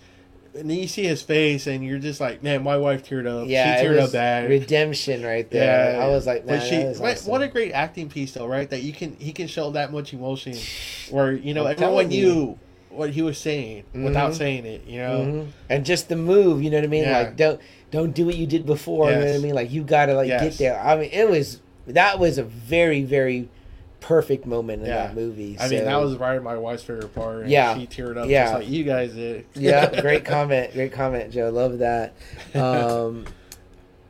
and 0.58 0.70
then 0.70 0.78
you 0.78 0.88
see 0.88 1.04
his 1.04 1.22
face, 1.22 1.68
and 1.68 1.84
you're 1.84 2.00
just 2.00 2.20
like, 2.20 2.42
man, 2.44 2.64
my 2.64 2.78
wife 2.78 3.08
teared 3.08 3.28
up. 3.28 3.48
yeah, 3.48 3.78
she 3.80 3.86
it 3.86 3.88
teared 3.90 4.02
was 4.02 4.14
man. 4.14 4.44
bad. 4.44 4.50
redemption 4.50 5.24
right 5.24 5.50
there. 5.52 5.94
Yeah. 5.94 6.04
I 6.04 6.08
was 6.10 6.26
like, 6.26 6.46
man, 6.46 6.60
but 6.60 6.66
she, 6.68 6.78
what, 7.02 7.14
awesome. 7.18 7.32
what 7.32 7.42
a 7.42 7.48
great 7.48 7.72
acting 7.72 8.10
piece, 8.10 8.34
though, 8.34 8.48
right? 8.48 8.70
That 8.70 8.82
you 8.84 8.94
can 8.94 9.16
he 9.20 9.32
can 9.32 9.48
show 9.48 9.72
that 9.72 9.92
much 9.92 10.14
emotion, 10.14 10.56
where 11.10 11.32
you 11.34 11.54
know 11.54 11.66
everyone 11.66 12.08
knew 12.08 12.58
what 12.90 13.12
he 13.12 13.22
was 13.22 13.38
saying 13.38 13.84
without 13.94 14.32
Mhm. 14.32 14.36
saying 14.38 14.66
it. 14.66 14.82
You 14.88 15.00
know, 15.00 15.20
Mhm. 15.20 15.48
and 15.70 15.86
just 15.86 16.10
the 16.10 16.16
move, 16.16 16.64
you 16.64 16.70
know 16.72 16.78
what 16.78 16.84
I 16.86 16.88
mean? 16.88 17.04
Yeah. 17.04 17.20
Like 17.20 17.36
don't 17.38 17.62
don't 17.92 18.14
do 18.14 18.26
what 18.26 18.36
you 18.36 18.48
did 18.48 18.66
before. 18.66 19.10
You 19.12 19.18
know 19.18 19.26
what 19.26 19.36
I 19.36 19.40
mean? 19.40 19.54
Like 19.54 19.72
you 19.72 19.84
got 19.84 20.08
to 20.08 20.14
like 20.16 20.28
Yes. 20.30 20.42
get 20.44 20.58
there. 20.58 20.80
I 20.82 20.96
mean, 20.96 21.10
it 21.14 21.30
was 21.30 21.60
that 21.86 22.18
was 22.20 22.38
a 22.40 22.44
very 22.44 23.04
very 23.04 23.50
perfect 24.08 24.46
moment 24.46 24.82
in 24.84 24.88
Yeah. 24.88 25.08
that 25.08 25.16
movie. 25.16 25.58
I 25.60 25.68
mean 25.68 25.84
that 25.84 26.00
was 26.00 26.16
right 26.16 26.42
my 26.42 26.56
wife's 26.58 26.84
favorite 26.84 27.14
part. 27.14 27.42
And 27.42 27.52
Yeah. 27.52 27.78
she 27.78 27.88
teared 27.88 28.18
up 28.18 28.30
Yeah. 28.30 28.46
just 28.46 28.54
like 28.56 28.70
you 28.70 28.84
guys 28.86 29.14
did. 29.14 29.46
yeah, 29.54 30.00
great 30.02 30.24
comment, 30.24 30.72
great 30.74 30.94
comment, 30.94 31.32
Joe. 31.34 31.50
Love 31.50 31.80
that. 31.80 32.14
Um, 32.56 33.26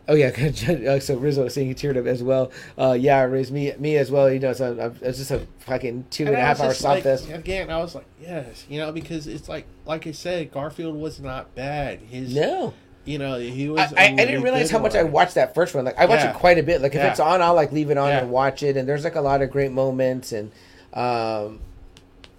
oh 0.07 0.13
yeah, 0.13 0.27
uh, 0.87 0.99
so 0.99 1.17
Rizzo 1.17 1.45
was 1.45 1.53
saying 1.55 1.67
he 1.67 1.73
teared 1.73 1.97
up 1.97 2.05
as 2.05 2.21
well. 2.21 2.51
Uh, 2.77 2.95
yeah, 2.99 3.23
Riz, 3.23 3.51
me, 3.51 3.73
me 3.79 3.97
as 3.97 4.11
well. 4.11 4.31
You 4.31 4.39
know, 4.39 4.53
so 4.53 4.77
I'm, 4.79 4.95
it's 5.01 5.17
just 5.17 5.31
a 5.31 5.41
fucking 5.59 6.05
two 6.11 6.27
and 6.27 6.35
a 6.35 6.37
I 6.37 6.41
half 6.41 6.59
hour 6.61 6.73
stop 6.75 6.91
like- 6.95 7.03
fest. 7.03 7.29
Again, 7.31 7.71
I 7.71 7.77
was 7.77 7.95
like, 7.95 8.05
yes, 8.21 8.65
you 8.69 8.79
know, 8.79 8.91
because 8.91 9.25
it's 9.25 9.49
like, 9.49 9.65
like 9.85 10.05
I 10.05 10.11
said, 10.11 10.51
Garfield 10.51 10.95
was 10.95 11.19
not 11.19 11.55
bad. 11.55 11.99
His, 12.09 12.35
No, 12.35 12.73
you 13.07 13.17
know, 13.17 13.37
he 13.39 13.69
was. 13.69 13.93
I 13.97 14.13
didn't 14.13 14.43
realize 14.43 14.69
how 14.69 14.79
much 14.79 14.93
I 14.95 15.03
watched 15.03 15.35
that 15.35 15.55
first 15.55 15.73
one. 15.73 15.85
Like 15.85 15.97
I 15.97 16.05
watch 16.05 16.19
Yeah. 16.19 16.31
it 16.31 16.35
quite 16.35 16.57
a 16.59 16.63
bit. 16.63 16.81
Like 16.81 16.91
if 16.93 16.97
Yeah. 17.01 17.09
it's 17.11 17.19
on, 17.19 17.41
I'll 17.41 17.53
like 17.55 17.71
leave 17.71 17.89
it 17.89 17.97
on 17.97 18.09
Yeah. 18.09 18.19
and 18.19 18.29
watch 18.31 18.61
it. 18.63 18.75
And 18.77 18.87
there's 18.87 19.03
like 19.03 19.15
a 19.15 19.21
lot 19.21 19.41
of 19.41 19.49
great 19.51 19.71
moments 19.71 20.31
and. 20.31 20.51
Um, 20.93 21.59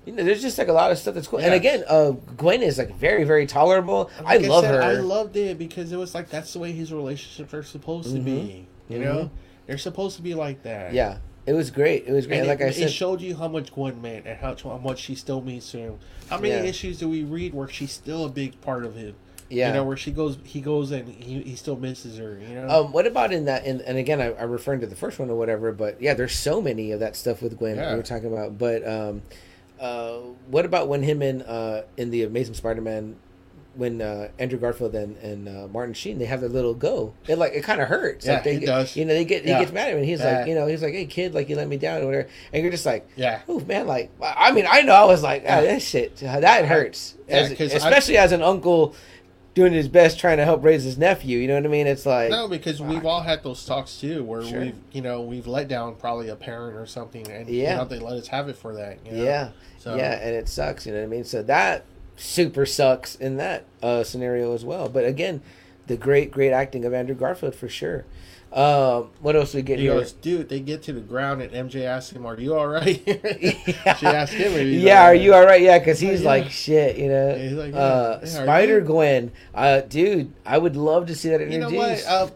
you 0.04 0.14
know, 0.14 0.24
there's 0.24 0.40
just 0.40 0.56
like 0.56 0.68
a 0.68 0.72
lot 0.72 0.90
of 0.90 0.96
stuff 0.98 1.14
that's 1.14 1.28
cool. 1.28 1.38
And 1.38 1.52
again, 1.52 1.84
uh, 1.86 2.12
Gwen 2.38 2.62
is 2.62 2.78
like 2.78 2.96
very, 2.96 3.24
very 3.24 3.46
tolerable. 3.46 4.10
I 4.24 4.38
Like 4.38 4.48
love 4.48 4.64
said, 4.64 4.74
her. 4.74 4.82
I 4.82 4.92
loved 4.94 5.36
it 5.36 5.58
because 5.58 5.92
it 5.92 5.96
was 5.96 6.14
like 6.14 6.30
that's 6.30 6.54
the 6.54 6.58
way 6.60 6.72
his 6.72 6.92
relationships 6.92 7.52
are 7.52 7.62
supposed 7.62 8.14
to 8.14 8.20
be. 8.20 8.66
You 8.88 8.98
Mhm. 8.98 9.02
know, 9.02 9.30
they're 9.66 9.76
supposed 9.76 10.16
to 10.16 10.22
be 10.22 10.34
like 10.34 10.62
that. 10.62 10.94
yeah, 10.94 11.18
it 11.44 11.52
was 11.52 11.70
great. 11.70 12.04
It 12.06 12.12
was 12.12 12.26
great. 12.26 12.38
And 12.38 12.48
like 12.48 12.60
it, 12.60 12.78
I 12.80 12.84
it 12.84 12.88
showed 12.88 13.20
you 13.20 13.36
how 13.36 13.48
much 13.48 13.70
Gwen 13.74 14.00
meant 14.00 14.26
and 14.26 14.38
how, 14.38 14.56
how 14.56 14.78
much 14.78 14.98
she 15.00 15.14
still 15.14 15.42
means 15.42 15.70
to 15.72 15.78
him. 15.78 15.98
How 16.30 16.38
many 16.38 16.66
issues 16.66 16.98
do 16.98 17.08
we 17.10 17.22
read 17.24 17.52
where 17.52 17.68
she's 17.68 17.92
still 17.92 18.24
a 18.24 18.30
big 18.30 18.58
part 18.62 18.86
of 18.86 18.96
him? 18.96 19.14
Yeah. 19.50 19.68
You 19.68 19.74
know, 19.74 19.84
where 19.84 19.96
she 19.96 20.10
goes, 20.10 20.38
he 20.44 20.60
goes 20.60 20.90
and 20.90 21.08
he, 21.08 21.42
he 21.42 21.56
still 21.56 21.76
misses 21.76 22.18
her. 22.18 22.38
You 22.40 22.54
know. 22.54 22.68
Um, 22.84 22.92
what 22.92 23.06
about 23.06 23.32
in 23.32 23.46
that? 23.46 23.64
In, 23.64 23.80
and 23.82 23.96
again, 23.98 24.20
I, 24.20 24.34
I'm 24.36 24.50
referring 24.50 24.80
to 24.80 24.86
the 24.86 24.96
first 24.96 25.18
one 25.18 25.30
or 25.30 25.36
whatever. 25.36 25.72
But 25.72 26.00
yeah, 26.02 26.14
there's 26.14 26.34
so 26.36 26.60
many 26.60 26.92
of 26.92 27.00
that 27.00 27.16
stuff 27.16 27.40
with 27.42 27.56
Gwen 27.58 27.76
Yeah. 27.76 27.90
we 27.92 27.96
were 27.96 28.02
talking 28.02 28.32
about. 28.32 28.58
But 28.58 28.86
um, 28.86 29.22
uh, 29.80 30.18
what 30.48 30.64
about 30.64 30.88
when 30.88 31.02
him 31.02 31.22
and 31.22 31.42
uh, 31.42 31.82
in 31.96 32.10
the 32.10 32.24
Amazing 32.24 32.54
Spider-Man, 32.54 33.16
when 33.74 34.02
uh, 34.02 34.28
Andrew 34.40 34.58
Garfield 34.58 34.92
and, 34.96 35.16
and 35.18 35.48
uh, 35.48 35.68
Martin 35.68 35.94
Sheen 35.94 36.18
they 36.18 36.24
have 36.24 36.40
their 36.40 36.48
little 36.50 36.74
go? 36.74 37.14
It 37.28 37.38
like 37.38 37.52
it 37.52 37.62
kind 37.62 37.80
of 37.80 37.86
hurts. 37.86 38.26
Yeah, 38.26 38.34
like 38.34 38.44
they 38.44 38.56
it 38.56 38.66
does. 38.66 38.96
You 38.96 39.04
know, 39.04 39.14
they 39.14 39.24
get 39.24 39.44
Yeah. 39.44 39.58
he 39.58 39.64
gets 39.64 39.72
mad 39.72 39.86
at 39.86 39.92
him. 39.92 39.98
And 39.98 40.06
he's 40.06 40.18
Yeah. 40.18 40.38
like, 40.40 40.48
you 40.48 40.56
know, 40.56 40.66
he's 40.66 40.82
like, 40.82 40.94
hey 40.94 41.06
kid, 41.06 41.32
like 41.32 41.48
you 41.48 41.54
let 41.54 41.68
me 41.68 41.76
down 41.76 42.02
or 42.02 42.06
whatever. 42.06 42.28
And 42.52 42.62
you're 42.62 42.72
just 42.72 42.84
like, 42.86 43.08
yeah. 43.14 43.40
oh 43.48 43.60
man, 43.60 43.86
like 43.86 44.10
I 44.20 44.50
mean, 44.50 44.66
I 44.68 44.82
know 44.82 44.94
I 44.94 45.04
was 45.04 45.22
like, 45.22 45.42
ah, 45.46 45.60
that 45.60 45.80
shit, 45.80 46.16
that 46.16 46.66
hurts. 46.66 47.14
As- 47.28 47.52
'cause 47.54 47.72
I- 47.72 47.76
especially 47.76 48.16
as 48.16 48.32
an 48.32 48.42
uncle 48.42 48.96
doing 49.58 49.72
his 49.72 49.88
best 49.88 50.20
trying 50.20 50.36
to 50.36 50.44
help 50.44 50.62
raise 50.62 50.84
his 50.84 50.96
nephew. 50.96 51.38
You 51.38 51.48
know 51.48 51.54
what 51.56 51.64
I 51.64 51.68
mean? 51.68 51.88
It's 51.88 52.06
like 52.06 52.30
No, 52.30 52.46
because 52.46 52.80
we've 52.80 53.04
all 53.04 53.22
had 53.22 53.42
those 53.42 53.64
talks 53.66 53.98
too, 54.00 54.22
where 54.22 54.42
Sure. 54.44 54.60
we've 54.60 54.76
you 54.92 55.02
know 55.02 55.20
we've 55.20 55.48
let 55.48 55.66
down 55.66 55.96
probably 55.96 56.28
a 56.28 56.36
parent 56.36 56.76
or 56.76 56.86
something, 56.86 57.28
and 57.28 57.48
Yeah. 57.48 57.72
you 57.72 57.76
know, 57.78 57.84
they 57.84 57.98
let 57.98 58.14
us 58.14 58.28
have 58.28 58.48
it 58.48 58.56
for 58.56 58.74
that. 58.76 58.98
You 59.04 59.12
know? 59.12 59.24
Yeah. 59.24 59.48
So 59.78 59.96
Yeah, 59.96 60.12
and 60.12 60.34
it 60.36 60.48
sucks, 60.48 60.86
you 60.86 60.92
know 60.92 60.98
what 61.00 61.04
I 61.06 61.08
mean? 61.08 61.24
So 61.24 61.42
that 61.42 61.84
super 62.16 62.64
sucks 62.66 63.16
in 63.16 63.36
that 63.38 63.64
uh, 63.82 64.04
scenario 64.04 64.54
as 64.54 64.64
well. 64.64 64.88
But 64.88 65.04
again, 65.04 65.40
the 65.88 65.96
great, 65.96 66.30
great 66.30 66.52
acting 66.52 66.84
of 66.84 66.94
Andrew 66.94 67.14
Garfield 67.16 67.54
for 67.56 67.68
sure. 67.68 68.04
Um, 68.52 69.10
what 69.20 69.36
else 69.36 69.52
we 69.52 69.60
get 69.62 69.78
He 69.78 69.84
here? 69.84 69.94
goes, 69.94 70.12
dude. 70.12 70.48
They 70.48 70.60
get 70.60 70.82
to 70.84 70.92
the 70.94 71.00
ground, 71.02 71.42
and 71.42 71.52
MJ 71.52 71.84
asks 71.84 72.12
him, 72.12 72.24
"Are 72.24 72.38
you 72.40 72.54
all 72.54 72.66
right?" 72.66 73.02
Yeah. 73.06 73.94
She 73.98 74.06
asked 74.06 74.32
him, 74.32 74.52
if 74.52 74.60
he's 74.66 74.82
yeah, 74.82 75.00
all 75.00 75.06
are 75.06 75.10
right. 75.10 75.20
you 75.20 75.34
all 75.34 75.44
right? 75.44 75.60
Yeah, 75.60 75.78
because 75.78 76.00
he's 76.00 76.22
Yeah. 76.22 76.28
like 76.28 76.50
shit, 76.50 76.96
you 76.96 77.08
know. 77.08 77.34
Yeah, 77.36 77.50
like, 77.56 77.72
yeah. 77.74 77.78
uh, 77.78 78.20
Yeah, 78.22 78.28
Spider 78.28 78.80
Gwen, 78.80 79.32
uh, 79.54 79.80
dude, 79.82 80.32
I 80.46 80.56
would 80.56 80.76
love 80.76 81.06
to 81.08 81.14
see 81.14 81.28
that 81.28 81.40
You 81.40 81.58
know 81.58 81.68
introduced. 81.68 82.06
what? 82.06 82.12
Uh, 82.12 82.30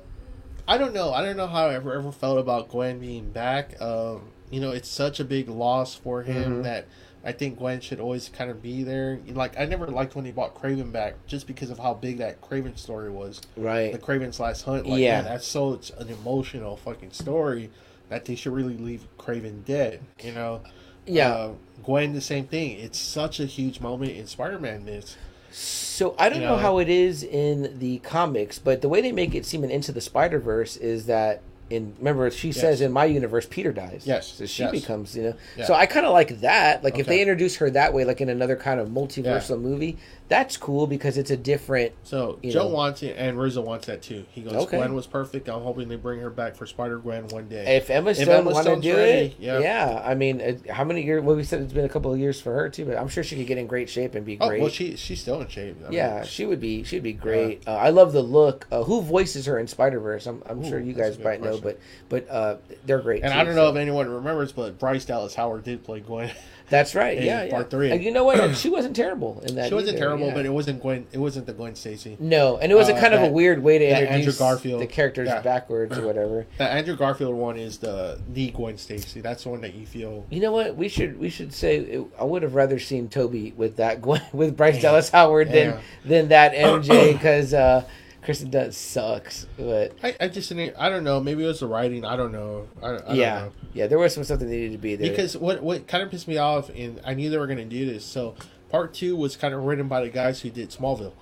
I 0.69 0.77
don't 0.79 0.93
know. 0.95 1.13
I 1.13 1.25
don't 1.25 1.37
know 1.39 1.47
how 1.47 1.67
I 1.69 1.75
ever 1.75 1.95
ever 1.95 2.13
felt 2.13 2.39
about 2.39 2.69
Gwen 2.69 2.99
being 3.01 3.31
back. 3.31 3.81
Um, 3.81 4.29
you 4.51 4.61
know, 4.61 4.71
it's 4.71 4.89
such 4.89 5.19
a 5.19 5.25
big 5.25 5.49
loss 5.49 5.95
for 5.95 6.23
him 6.23 6.61
Mhm. 6.61 6.63
that 6.65 6.87
I 7.25 7.33
think 7.33 7.59
Gwen 7.59 7.81
should 7.81 8.01
always 8.01 8.29
kind 8.29 8.51
of 8.51 8.61
be 8.63 8.83
there. 8.83 9.21
Like 9.29 9.59
I 9.59 9.65
never 9.67 9.87
liked 9.87 10.17
when 10.17 10.25
he 10.25 10.33
brought 10.33 10.55
Kraven 10.61 10.91
back, 10.93 11.15
just 11.27 11.47
because 11.47 11.71
of 11.71 11.79
how 11.79 11.95
big 11.95 12.19
that 12.19 12.41
Kraven 12.41 12.77
story 12.77 13.11
was. 13.11 13.41
right. 13.57 13.93
The 13.93 13.99
Kraven's 13.99 14.41
Last 14.41 14.63
Hunt. 14.63 14.87
Like, 14.87 15.01
Yeah. 15.01 15.23
man, 15.23 15.25
that's 15.25 15.47
so 15.47 15.75
it's 15.75 15.91
an 15.91 16.09
emotional 16.09 16.77
fucking 16.77 17.13
story 17.13 17.71
that 18.09 18.25
they 18.25 18.35
should 18.35 18.53
really 18.53 18.77
leave 18.77 19.07
Kraven 19.19 19.65
dead. 19.65 20.01
You 20.23 20.33
know. 20.33 20.63
Yeah. 21.07 21.31
Uh, 21.33 21.53
Gwen, 21.85 22.13
the 22.13 22.21
same 22.21 22.47
thing. 22.47 22.79
It's 22.79 22.99
such 22.99 23.41
a 23.41 23.47
huge 23.47 23.81
moment 23.81 24.13
in 24.13 24.27
Spider-Man. 24.27 24.85
This. 24.85 25.17
So 25.51 26.15
I 26.19 26.29
don't 26.29 26.41
You 26.41 26.47
know, 26.47 26.57
know? 26.57 26.63
how 26.63 26.79
it 26.79 26.89
is 26.89 27.23
in 27.23 27.79
the 27.79 27.99
comics, 27.99 28.59
but 28.59 28.81
the 28.83 28.89
way 28.89 29.01
they 29.01 29.13
make 29.13 29.35
it 29.35 29.45
seem 29.45 29.63
in 29.65 29.71
Into 29.71 29.93
the 29.93 30.01
Spider 30.01 30.39
Verse 30.39 30.77
is 30.77 31.07
that 31.07 31.43
in 31.73 31.95
remember 31.99 32.31
she 32.31 32.53
says 32.53 32.81
in 32.81 32.93
my 32.93 33.05
universe 33.05 33.47
Peter 33.49 33.73
dies. 33.73 34.03
Yes, 34.07 34.27
So 34.29 34.47
she 34.47 34.63
yes. 34.63 34.71
becomes 34.73 35.17
you 35.17 35.23
know. 35.23 35.35
Yeah. 35.57 35.65
So 35.67 35.75
I 35.75 35.87
kind 35.87 36.07
of 36.07 36.13
like 36.13 36.41
that. 36.41 36.85
Like 36.85 36.99
if 36.99 37.07
they 37.07 37.21
introduce 37.21 37.57
her 37.57 37.71
that 37.71 37.93
way, 37.93 38.05
like 38.05 38.21
in 38.21 38.29
another 38.29 38.57
kind 38.57 38.81
of 38.81 38.89
multiversal 38.89 39.61
movie, 39.61 39.99
that's 40.29 40.57
cool 40.57 40.87
because 40.87 41.19
it's 41.19 41.31
a 41.31 41.37
different. 41.37 41.93
So 42.05 42.39
Joe 42.43 42.69
know. 42.69 42.75
wants 42.75 43.03
it, 43.03 43.17
and 43.19 43.39
Rizzo 43.39 43.61
wants 43.61 43.87
that 43.87 44.03
too. 44.03 44.25
He 44.31 44.41
goes, 44.43 44.55
Okay. 44.55 44.79
"Gwen 44.79 44.95
was 44.95 45.07
perfect. 45.07 45.49
I'm 45.49 45.63
hoping 45.63 45.89
they 45.89 45.97
bring 45.97 46.21
her 46.21 46.31
back 46.31 46.57
for 46.57 46.67
Spider 46.67 46.99
Gwen 46.99 47.29
one 47.29 47.49
day." 47.49 47.77
If 47.77 47.91
Emma 47.91 48.15
Stone 48.15 48.47
want 48.47 48.67
to 48.67 48.81
do 48.81 48.95
ready, 48.97 49.27
it, 49.27 49.37
yeah. 49.39 49.59
yeah. 49.59 50.03
I 50.05 50.15
mean, 50.15 50.63
how 50.71 50.85
many 50.85 51.05
years? 51.05 51.23
Well, 51.23 51.37
we 51.37 51.45
said 51.45 51.61
it's 51.61 51.73
been 51.73 51.85
a 51.85 51.89
couple 51.89 52.13
of 52.13 52.19
years 52.19 52.41
for 52.41 52.53
her 52.55 52.69
too, 52.71 52.87
but 52.87 52.97
I'm 52.97 53.09
sure 53.09 53.23
she 53.23 53.37
could 53.37 53.47
get 53.47 53.59
in 53.59 53.67
great 53.67 53.91
shape 53.91 54.15
and 54.15 54.25
be 54.25 54.39
oh 54.41 54.49
great. 54.49 54.61
well, 54.61 54.71
she 54.71 54.97
she's 54.97 55.21
still 55.21 55.41
in 55.41 55.49
shape. 55.49 55.77
I 55.81 55.85
mean, 55.85 55.93
yeah, 55.93 56.25
she 56.25 56.47
would 56.47 56.61
be. 56.61 56.83
She'd 56.85 57.03
be 57.03 57.13
great. 57.13 57.67
Uh, 57.67 57.75
I 57.77 57.91
love 57.91 58.13
the 58.13 58.23
look. 58.23 58.67
Uh, 58.71 58.85
who 58.85 59.03
voices 59.03 59.47
her 59.47 59.59
in 59.59 59.67
Spider 59.67 60.01
Verse? 60.01 60.27
I'm, 60.27 60.43
I'm 60.47 60.65
Ooh, 60.65 60.69
sure 60.69 60.81
you 60.81 60.95
guys 60.95 61.19
might 61.19 61.43
know, 61.43 61.59
but 61.63 61.79
but 62.09 62.29
uh, 62.29 62.57
they're 62.85 63.01
great. 63.01 63.23
and 63.23 63.33
too, 63.33 63.39
I 63.39 63.45
don't 63.45 63.55
know 63.55 63.67
so- 63.67 63.71
if 63.71 63.77
anyone 63.77 64.09
remembers, 64.09 64.53
but 64.53 64.79
Bryce 64.79 65.05
Dallas 65.05 65.35
Howard 65.35 65.65
did 65.65 65.85
play 65.85 66.01
Gwen. 66.01 66.31
That's 66.69 66.95
right. 66.95 67.21
Yeah, 67.21 67.45
yeah. 67.45 67.51
part 67.51 67.71
three. 67.71 67.91
And 67.91 68.03
you 68.03 68.11
know 68.13 68.25
what? 68.25 68.57
she 68.57 68.71
wasn't 68.71 68.97
terrible 68.97 69.43
in 69.47 69.57
that. 69.57 69.69
she 69.69 69.75
wasn't 69.75 69.97
either, 69.97 70.07
terrible, 70.07 70.29
yeah. 70.29 70.35
but 70.35 70.47
it 70.47 70.49
wasn't 70.49 70.81
Gwen. 70.81 71.07
It 71.13 71.19
wasn't 71.19 71.45
the 71.45 71.53
Gwen 71.53 71.75
Stacy. 71.75 72.17
no, 72.19 72.57
and 72.57 72.73
it 72.73 72.75
was 72.75 72.89
a 72.89 72.95
uh, 72.95 73.01
kind 73.01 73.13
of 73.13 73.21
a 73.23 73.29
weird 73.29 73.63
way 73.63 73.77
to 73.79 73.85
that 73.85 74.03
introduce 74.05 74.41
Andrew 74.41 74.57
Garfield. 74.57 74.81
the 74.81 74.87
characters 74.87 75.29
Yeah. 75.29 75.43
backwards 75.43 75.99
or 75.99 76.07
whatever. 76.07 76.47
The 76.57 76.65
Andrew 76.65 76.97
Garfield 76.97 77.35
one 77.35 77.59
is 77.59 77.79
the 77.79 78.21
the 78.33 78.51
Gwen 78.53 78.79
Stacy. 78.79 79.21
That's 79.21 79.43
the 79.43 79.51
one 79.51 79.61
that 79.63 79.75
you 79.75 79.85
feel. 79.85 80.25
You 80.31 80.41
know 80.41 80.53
what? 80.53 80.77
We 80.77 80.89
should 80.89 81.19
we 81.19 81.29
should 81.29 81.53
say 81.53 81.77
it, 81.79 82.07
I 82.19 82.25
would 82.25 82.43
have 82.43 82.55
rather 82.55 82.79
seen 82.79 83.09
Tobey 83.09 83.53
with 83.55 83.77
that 83.77 84.01
Gwen, 84.01 84.23
with 84.33 84.57
Bryce 84.57 84.81
Dallas 84.81 85.11
Howard 85.11 85.51
than 85.51 85.79
than 86.07 86.29
that 86.29 86.53
MJ 86.55 87.13
because 87.13 87.53
uh, 87.55 87.85
Kristen 88.23 88.51
Dunst 88.51 88.75
sucks. 88.75 89.47
But 89.59 89.93
I, 90.03 90.15
I 90.21 90.29
just 90.29 90.49
didn't. 90.49 90.75
I 90.79 90.89
don't 90.89 91.05
know. 91.05 91.21
Maybe 91.21 91.43
it 91.45 91.47
was 91.47 91.61
the 91.61 91.67
writing. 91.67 92.05
I 92.05 92.17
don't 92.17 92.33
know. 92.33 92.69
I, 92.83 92.87
I 92.87 92.91
don't 92.99 93.17
yeah, 93.17 93.35
know. 93.41 93.53
yeah, 93.75 93.87
there 93.89 93.99
was 93.99 94.15
some 94.15 94.25
stuff 94.25 94.39
that 94.39 94.47
needed 94.47 94.73
to 94.73 94.79
be 94.79 94.95
there. 94.97 95.11
Because 95.11 95.37
what 95.37 95.63
what 95.63 95.87
kind 95.89 96.03
of 96.03 96.11
pissed 96.11 96.29
me 96.29 96.39
off, 96.39 96.69
and 96.71 97.01
I 97.05 97.15
knew 97.15 97.31
they 97.31 97.39
were 97.39 97.47
going 97.47 97.59
to 97.59 97.65
do 97.65 97.85
this. 97.87 98.05
So 98.05 98.35
part 98.71 98.95
two 98.95 99.17
was 99.17 99.37
kind 99.37 99.53
of 99.55 99.65
written 99.65 99.89
by 99.89 100.01
the 100.03 100.09
guys 100.11 100.41
who 100.41 100.51
did 100.51 100.71
Smallville, 100.71 101.13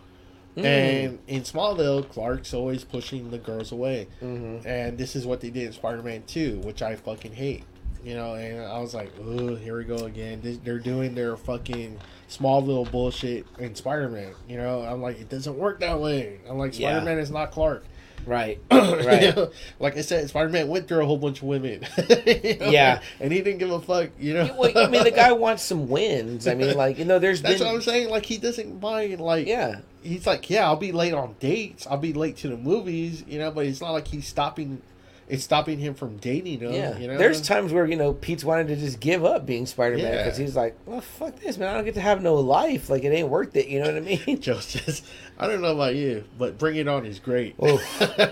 Mm. 0.57 0.65
and 0.65 1.19
in 1.29 1.43
Smallville, 1.43 2.09
Clark's 2.09 2.53
always 2.53 2.83
pushing 2.85 3.31
the 3.31 3.39
girls 3.39 3.71
away, 3.71 4.09
Mhm. 4.21 4.67
and 4.67 4.99
this 4.99 5.15
is 5.15 5.25
what 5.25 5.41
they 5.41 5.49
did 5.51 5.67
in 5.67 5.73
Spider-Man 5.73 6.25
Two, 6.27 6.59
which 6.65 6.83
I 6.83 6.97
fucking 6.97 7.33
hate. 7.35 7.63
You 8.05 8.15
know, 8.15 8.35
and 8.35 8.61
I 8.61 8.79
was 8.81 8.93
like, 8.95 9.13
oh, 9.23 9.55
here 9.57 9.77
we 9.79 9.85
go 9.85 10.07
again. 10.07 10.41
This, 10.43 10.57
they're 10.65 10.79
doing 10.81 11.15
their 11.15 11.37
fucking 11.37 11.99
Smallville 12.31 12.91
bullshit 12.91 13.45
in 13.59 13.75
Spider-Man. 13.75 14.33
You 14.49 14.57
know, 14.57 14.83
I'm 14.83 15.03
like, 15.03 15.21
it 15.21 15.29
doesn't 15.29 15.59
work 15.59 15.81
that 15.81 16.01
way. 16.01 16.39
I'm 16.49 16.59
like, 16.59 16.75
Spider-Man 16.75 17.19
is 17.19 17.31
not 17.31 17.51
Clark. 17.51 17.85
right, 18.27 18.59
You 18.73 18.79
right. 18.79 19.35
know, 19.37 19.51
like 19.81 19.97
I 19.97 20.03
said, 20.03 20.29
Spider 20.29 20.51
Man 20.51 20.69
went 20.69 20.87
through 20.87 21.03
a 21.03 21.07
whole 21.07 21.17
bunch 21.17 21.39
of 21.39 21.45
women. 21.45 21.85
You 21.97 22.57
know? 22.59 22.71
Yeah. 22.71 23.01
And 23.19 23.33
he 23.33 23.41
didn't 23.41 23.59
give 23.59 23.71
a 23.71 23.81
fuck, 23.81 24.11
you 24.19 24.35
know. 24.35 24.55
Well, 24.59 24.77
I 24.77 24.89
mean, 24.89 25.05
the 25.05 25.11
guy 25.11 25.33
wants 25.47 25.63
some 25.65 25.89
wins. 25.89 26.47
I 26.47 26.55
mean, 26.55 26.77
like 26.77 26.99
you 26.99 27.05
know, 27.05 27.19
there's 27.19 27.43
That's 27.43 27.59
been 27.59 27.67
what 27.67 27.75
I'm 27.77 27.83
saying. 27.83 28.11
Like 28.11 28.27
he 28.27 28.37
doesn't 28.37 28.81
mind 28.81 29.21
like 29.21 29.47
yeah, 29.47 29.81
he's 30.03 30.27
like, 30.27 30.49
Yeah, 30.51 30.65
I'll 30.67 30.77
be 30.77 30.93
late 30.93 31.15
on 31.15 31.35
dates, 31.41 31.87
I'll 31.87 31.97
be 31.97 32.13
late 32.13 32.37
to 32.39 32.49
the 32.49 32.57
movies, 32.57 33.25
you 33.27 33.39
know, 33.39 33.51
but 33.51 33.65
it's 33.67 33.81
not 33.81 33.93
like 33.93 34.07
he's 34.07 34.29
stopping 34.29 34.83
it's 35.31 35.45
stopping 35.45 35.79
him 35.79 35.95
from 35.95 36.17
dating 36.19 36.61
him. 36.61 36.73
Yeah, 36.73 36.99
you 36.99 37.07
know, 37.09 37.17
there's 37.17 37.41
times 37.41 37.73
where 37.73 37.87
you 37.87 37.97
know 37.97 38.13
Pete's 38.13 38.45
wanted 38.45 38.69
to 38.69 38.77
just 38.77 39.01
give 39.01 39.25
up 39.25 39.47
being 39.47 39.67
Spider-Man 39.67 40.05
Yeah. 40.05 40.23
because 40.25 40.37
he's 40.39 40.57
like, 40.57 40.77
well, 40.87 41.01
fuck 41.01 41.37
this, 41.41 41.57
man. 41.59 41.69
I 41.69 41.75
don't 41.75 41.85
get 41.85 41.95
to 41.95 42.01
have 42.01 42.23
no 42.23 42.35
life. 42.37 42.91
Like 42.91 43.05
it 43.05 43.09
ain't 43.13 43.29
worth 43.29 43.55
it. 43.57 43.69
You 43.69 43.81
know 43.81 43.87
what 43.87 43.97
I 43.97 44.01
mean? 44.01 44.41
Joe 44.41 44.59
says, 44.61 45.03
I 45.39 45.47
don't 45.47 45.61
know 45.63 45.73
about 45.75 45.95
you, 45.95 46.25
but 46.39 46.59
Bring 46.59 46.77
It 46.77 46.89
On 46.89 47.07
is 47.07 47.19
great. 47.19 47.55
Oh, 47.61 47.81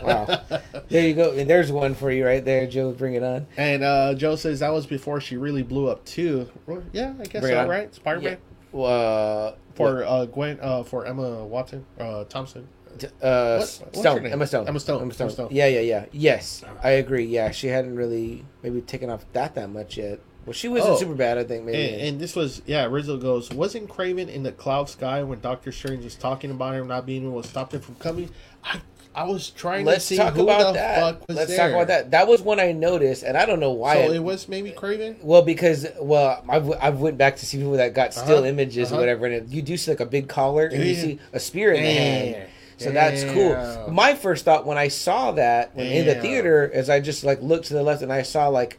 wow. 0.02 0.40
There 0.88 1.06
you 1.06 1.12
go. 1.14 1.32
And 1.32 1.48
there's 1.50 1.70
one 1.70 1.94
for 1.94 2.10
you 2.10 2.24
right 2.24 2.42
there, 2.42 2.66
Joe. 2.66 2.92
Bring 2.92 3.12
it 3.14 3.22
on. 3.22 3.46
And 3.58 3.82
uh, 3.84 4.14
Joe 4.14 4.36
says 4.36 4.60
that 4.60 4.72
was 4.72 4.86
before 4.86 5.20
she 5.20 5.36
really 5.36 5.62
blew 5.62 5.88
up 5.88 6.02
too. 6.06 6.48
Well, 6.66 6.82
yeah, 6.92 7.12
I 7.20 7.24
guess 7.24 7.42
so, 7.42 7.66
right? 7.68 7.94
Spider 7.94 8.20
Man 8.22 8.38
Uh, 8.74 9.52
for 9.74 10.02
uh, 10.04 10.24
Gwen, 10.26 10.58
uh, 10.62 10.82
for 10.82 11.04
Emma 11.06 11.44
Watson, 11.44 11.84
uh, 12.00 12.24
Thompson. 12.24 12.66
Uh, 13.04 13.56
what's 13.58 13.78
her 13.78 13.86
Stone? 13.92 14.26
Emma 14.26 14.46
Stone, 14.46 14.68
Emma 14.68 14.80
Stone. 14.80 15.02
Emma 15.02 15.12
Stone. 15.12 15.26
Emma 15.26 15.32
Stone. 15.32 15.48
Yeah, 15.50 15.66
yeah, 15.66 15.80
yeah. 15.80 16.04
Yes, 16.12 16.64
I 16.82 16.90
agree. 16.90 17.24
Yeah, 17.24 17.50
she 17.50 17.68
hadn't 17.68 17.94
really 17.96 18.44
maybe 18.62 18.80
taken 18.80 19.10
off 19.10 19.24
that 19.32 19.54
that 19.54 19.70
much 19.70 19.96
yet. 19.96 20.20
Well, 20.46 20.54
she 20.54 20.68
wasn't 20.68 20.94
Oh. 20.94 20.96
super 20.96 21.14
bad, 21.14 21.36
I 21.36 21.44
think. 21.44 21.64
Maybe. 21.64 21.92
And, 21.94 22.02
and 22.02 22.20
this 22.20 22.34
was 22.34 22.62
yeah. 22.66 22.86
Rizzo 22.86 23.18
goes, 23.18 23.50
wasn't 23.50 23.88
Kraven 23.88 24.28
in 24.28 24.42
the 24.42 24.52
cloud 24.52 24.88
sky 24.88 25.22
when 25.22 25.40
Doctor 25.40 25.72
Strange 25.72 26.04
was 26.04 26.14
talking 26.14 26.50
about 26.50 26.74
him 26.74 26.88
not 26.88 27.04
being 27.04 27.26
able 27.26 27.42
to 27.42 27.48
stop 27.48 27.74
him 27.74 27.80
from 27.82 27.96
coming? 27.96 28.30
I 28.64 28.80
I 29.14 29.24
was 29.24 29.50
trying 29.50 29.84
Let's 29.84 30.04
to 30.08 30.14
see 30.14 30.16
talk 30.16 30.34
who 30.34 30.44
about 30.44 30.68
the 30.68 30.72
that. 30.74 31.00
fuck 31.00 31.28
was 31.28 31.36
Let's 31.36 31.50
there. 31.50 31.58
talk 31.58 31.72
about 31.74 31.88
that. 31.88 32.12
That 32.12 32.28
was 32.28 32.40
one 32.40 32.60
I 32.60 32.70
noticed, 32.72 33.24
and 33.24 33.36
I 33.36 33.46
don't 33.46 33.58
know 33.58 33.72
why. 33.72 33.94
So 34.06 34.12
it- 34.12 34.16
it 34.16 34.22
was 34.22 34.48
maybe 34.48 34.70
Kraven. 34.70 35.16
Well, 35.22 35.42
because 35.42 35.86
well, 36.00 36.42
I've 36.48 36.70
I've 36.80 36.98
went 37.00 37.18
back 37.18 37.36
to 37.38 37.46
see 37.46 37.58
people 37.58 37.72
that 37.72 37.94
got 37.94 38.14
still 38.14 38.38
Uh-huh, 38.38 38.46
images 38.46 38.90
or 38.90 38.94
uh-huh. 38.94 39.00
whatever, 39.02 39.26
and 39.26 39.50
you 39.50 39.60
do 39.60 39.76
see 39.76 39.90
like 39.90 40.00
a 40.00 40.06
big 40.06 40.28
collar 40.28 40.66
and 40.66 40.82
you 40.82 40.94
see 40.94 41.18
a 41.32 41.40
spear 41.40 41.72
in 41.72 41.82
the 41.82 41.90
hand. 41.90 42.36
So 42.78 42.90
that's 42.92 43.24
cool. 43.24 43.90
My 43.92 44.14
first 44.14 44.44
thought 44.44 44.64
when 44.66 44.78
I 44.78 44.88
saw 44.88 45.32
that 45.32 45.74
when 45.74 45.86
in 45.86 46.06
the 46.06 46.14
theater 46.14 46.66
is 46.66 46.88
I 46.88 47.00
just 47.00 47.24
like 47.24 47.42
looked 47.42 47.66
to 47.66 47.74
the 47.74 47.82
left 47.82 48.02
and 48.02 48.12
I 48.12 48.22
saw 48.22 48.48
like 48.48 48.78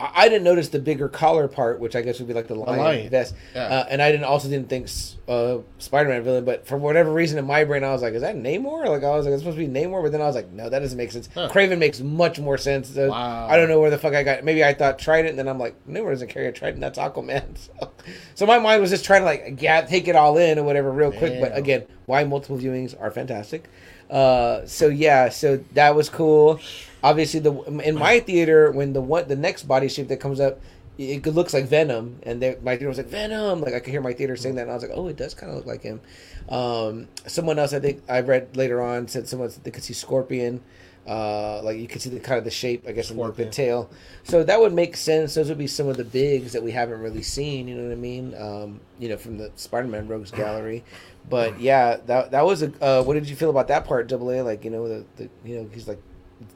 I 0.00 0.24
I 0.24 0.28
didn't 0.28 0.44
notice 0.44 0.68
the 0.70 0.78
bigger 0.78 1.08
collar 1.08 1.46
part, 1.48 1.78
which 1.80 1.94
I 1.94 2.02
guess 2.02 2.18
would 2.18 2.26
be 2.28 2.34
like 2.34 2.48
the 2.48 2.54
lion, 2.54 2.78
lion. 2.80 3.10
vest, 3.10 3.34
Yeah. 3.54 3.62
uh, 3.64 3.86
and 3.88 4.00
I 4.02 4.10
didn't 4.10 4.24
also 4.24 4.48
didn't 4.48 4.68
think 4.68 4.88
uh, 5.28 5.58
Spider-Man 5.78 6.22
villain, 6.24 6.44
but 6.44 6.66
for 6.66 6.76
whatever 6.76 7.12
reason 7.12 7.38
in 7.38 7.46
my 7.46 7.64
brain 7.64 7.84
I 7.84 7.90
was 7.92 8.02
like, 8.02 8.14
is 8.14 8.22
that 8.22 8.36
Namor? 8.36 8.86
Like 8.88 9.04
I 9.04 9.10
was 9.16 9.24
like, 9.26 9.32
it's 9.34 9.42
supposed 9.42 9.58
to 9.58 9.66
be 9.66 9.72
Namor, 9.72 10.02
but 10.02 10.12
then 10.12 10.20
I 10.20 10.26
was 10.26 10.34
like, 10.34 10.50
no, 10.50 10.68
that 10.68 10.78
doesn't 10.80 10.98
make 10.98 11.12
sense. 11.12 11.28
Huh. 11.32 11.48
Kraven 11.52 11.78
makes 11.78 12.00
much 12.00 12.38
more 12.40 12.58
sense. 12.58 12.88
So 12.88 13.10
Wow. 13.10 13.46
I 13.48 13.56
don't 13.56 13.68
know 13.68 13.80
where 13.80 13.90
the 13.90 13.98
fuck 13.98 14.14
I 14.14 14.22
got. 14.22 14.42
Maybe 14.44 14.64
I 14.64 14.74
thought 14.74 14.98
Trident, 14.98 15.30
and 15.30 15.38
then 15.38 15.48
I'm 15.48 15.58
like, 15.58 15.74
Namor 15.86 16.10
doesn't 16.10 16.28
carry 16.28 16.46
a 16.48 16.52
Trident. 16.52 16.80
That's 16.80 16.98
Aquaman. 16.98 17.44
So, 17.76 17.90
so 18.34 18.46
my 18.46 18.58
mind 18.58 18.80
was 18.82 18.90
just 18.90 19.04
trying 19.04 19.22
to 19.22 19.26
like 19.26 19.62
yeah, 19.62 19.80
take 19.82 20.08
it 20.08 20.16
all 20.16 20.36
in 20.38 20.58
or 20.58 20.62
whatever 20.64 20.90
real 20.90 21.12
quick. 21.12 21.40
But 21.40 21.56
again, 21.56 21.84
why 22.06 22.24
multiple 22.24 22.58
viewings 22.58 22.94
are 23.00 23.10
fantastic. 23.10 23.68
Uh, 24.10 24.66
so 24.66 24.88
yeah, 24.88 25.28
so 25.30 25.56
that 25.72 25.94
was 25.94 26.08
cool. 26.10 26.60
Obviously, 27.04 27.38
the 27.38 27.52
in 27.84 27.96
my 27.96 28.18
theater 28.18 28.70
when 28.72 28.94
the 28.94 29.00
one 29.02 29.28
the 29.28 29.36
next 29.36 29.64
body 29.64 29.88
shape 29.88 30.08
that 30.08 30.20
comes 30.20 30.40
up, 30.40 30.58
it 30.96 31.26
looks 31.26 31.52
like 31.52 31.66
Venom, 31.66 32.18
and 32.22 32.40
they, 32.40 32.56
my 32.62 32.76
theater 32.76 32.88
was 32.88 32.96
like 32.96 33.08
Venom. 33.08 33.60
Like 33.60 33.74
I 33.74 33.80
could 33.80 33.90
hear 33.90 34.00
my 34.00 34.14
theater 34.14 34.36
saying 34.36 34.54
that, 34.54 34.62
and 34.62 34.70
I 34.70 34.74
was 34.74 34.82
like, 34.82 34.92
oh, 34.94 35.08
it 35.08 35.16
does 35.16 35.34
kind 35.34 35.50
of 35.50 35.56
look 35.58 35.66
like 35.66 35.82
him. 35.82 36.00
Um, 36.48 37.08
someone 37.26 37.58
else 37.58 37.74
I 37.74 37.80
think 37.80 38.02
I 38.08 38.20
read 38.20 38.56
later 38.56 38.80
on 38.80 39.06
said 39.08 39.28
someone 39.28 39.52
they 39.64 39.70
could 39.70 39.84
see 39.84 39.92
Scorpion. 39.92 40.62
Uh, 41.06 41.60
like 41.62 41.76
you 41.76 41.86
could 41.86 42.00
see 42.00 42.08
the 42.08 42.18
kind 42.18 42.38
of 42.38 42.44
the 42.44 42.50
shape, 42.50 42.84
I 42.88 42.92
guess, 42.92 43.10
the, 43.10 43.32
the 43.32 43.44
tail. 43.50 43.90
So 44.22 44.42
that 44.42 44.58
would 44.58 44.72
make 44.72 44.96
sense. 44.96 45.34
Those 45.34 45.50
would 45.50 45.58
be 45.58 45.66
some 45.66 45.86
of 45.88 45.98
the 45.98 46.04
bigs 46.04 46.54
that 46.54 46.62
we 46.62 46.70
haven't 46.70 47.00
really 47.00 47.20
seen. 47.20 47.68
You 47.68 47.74
know 47.74 47.82
what 47.82 47.92
I 47.92 47.96
mean? 47.96 48.34
Um, 48.38 48.80
you 48.98 49.10
know, 49.10 49.18
from 49.18 49.36
the 49.36 49.50
Spider-Man 49.56 50.08
Rogues 50.08 50.30
Gallery. 50.30 50.82
But 51.28 51.60
yeah, 51.60 51.98
that 52.06 52.30
that 52.30 52.46
was 52.46 52.62
a. 52.62 52.72
Uh, 52.82 53.02
what 53.02 53.12
did 53.12 53.28
you 53.28 53.36
feel 53.36 53.50
about 53.50 53.68
that 53.68 53.84
part? 53.84 54.08
Double 54.08 54.30
A, 54.30 54.40
like 54.40 54.64
you 54.64 54.70
know 54.70 54.88
the, 54.88 55.04
the 55.16 55.28
you 55.44 55.56
know 55.56 55.68
he's 55.74 55.86
like 55.86 56.00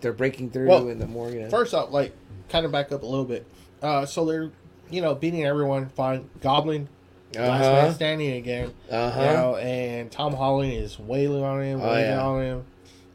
they're 0.00 0.12
breaking 0.12 0.50
through 0.50 0.68
Well, 0.68 0.88
and 0.88 1.00
the 1.00 1.06
more 1.06 1.30
you 1.30 1.40
know. 1.40 1.50
First 1.50 1.74
off, 1.74 1.90
like 1.90 2.12
kind 2.48 2.64
of 2.66 2.72
back 2.72 2.92
up 2.92 3.02
a 3.02 3.06
little 3.06 3.24
bit. 3.24 3.46
Uh, 3.82 4.04
so 4.06 4.24
they're 4.24 4.50
you 4.90 5.00
know 5.00 5.14
beating 5.14 5.44
everyone. 5.44 5.88
Fine, 5.90 6.28
Goblin, 6.40 6.88
last 7.34 7.60
man 7.62 7.94
standing 7.94 8.32
again. 8.32 8.72
uh-huh. 8.90 9.20
You 9.20 9.26
know, 9.28 9.56
and 9.56 10.10
Tom 10.10 10.34
Holland 10.34 10.72
is 10.72 10.98
wailing 10.98 11.42
on 11.44 11.62
him, 11.62 11.80
Oh, 11.80 11.86
wailing 11.86 12.04
yeah. 12.04 12.22
on 12.26 12.42
him. 12.42 12.64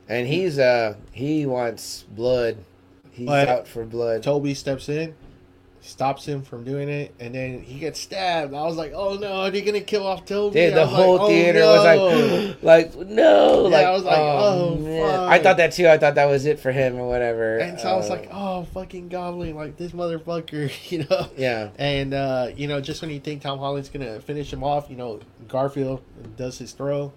And 0.10 0.28
he's 0.28 0.60
uh 0.60 0.96
he 1.12 1.46
wants 1.46 2.04
blood. 2.10 2.58
He's 3.12 3.28
But- 3.28 3.48
out 3.48 3.68
for 3.68 3.86
blood. 3.86 4.24
Tobey 4.24 4.54
steps 4.54 4.90
in, 4.90 5.16
stops 5.86 6.26
him 6.26 6.42
from 6.44 6.64
doing 6.64 6.88
it, 6.88 7.14
and 7.20 7.36
then 7.36 7.62
he 7.62 7.78
gets 7.78 8.00
stabbed. 8.00 8.54
I 8.54 8.64
was 8.64 8.78
like, 8.78 8.94
"Oh 8.96 9.16
no, 9.16 9.42
are 9.42 9.52
they 9.52 9.62
gonna 9.62 9.82
kill 9.82 10.08
off 10.08 10.24
Tobey?" 10.26 10.54
Dude, 10.68 10.74
the 10.76 10.86
whole 10.88 11.14
like, 11.18 11.22
"Oh, 11.22 11.28
theater 11.28 11.60
no." 11.60 11.72
was 11.74 11.84
like, 11.84 12.64
like 12.98 13.08
no, 13.10 13.68
Yeah, 13.68 13.76
like 13.78 13.86
I 13.86 13.92
was 13.92 14.04
like, 14.04 14.18
oh, 14.18 14.78
oh. 14.82 15.28
I 15.28 15.40
thought 15.40 15.58
that 15.58 15.74
too. 15.74 15.88
I 15.90 15.98
thought 15.98 16.16
that 16.16 16.26
was 16.26 16.46
it 16.46 16.60
for 16.60 16.72
him 16.72 16.98
or 16.98 17.08
whatever. 17.10 17.58
and 17.58 17.78
so 17.80 17.90
I 17.90 17.96
was 17.98 18.10
Uh, 18.10 18.14
like, 18.14 18.30
"Oh, 18.32 18.64
fucking 18.74 19.10
Goblin, 19.10 19.56
like 19.56 19.76
this 19.78 19.92
motherfucker," 19.92 20.72
you 20.92 21.06
know. 21.10 21.28
yeah, 21.38 21.70
And 21.78 22.14
uh, 22.14 22.48
you 22.56 22.68
know, 22.68 22.80
just 22.80 23.02
when 23.02 23.12
you 23.12 23.20
think 23.20 23.42
Tom 23.42 23.60
Holland's 23.60 23.90
gonna 23.90 24.22
finish 24.22 24.52
him 24.54 24.64
off, 24.64 24.90
you 24.90 24.96
know, 24.96 25.20
Garfield 25.50 26.02
does 26.38 26.58
his 26.60 26.72
throw, 26.72 27.12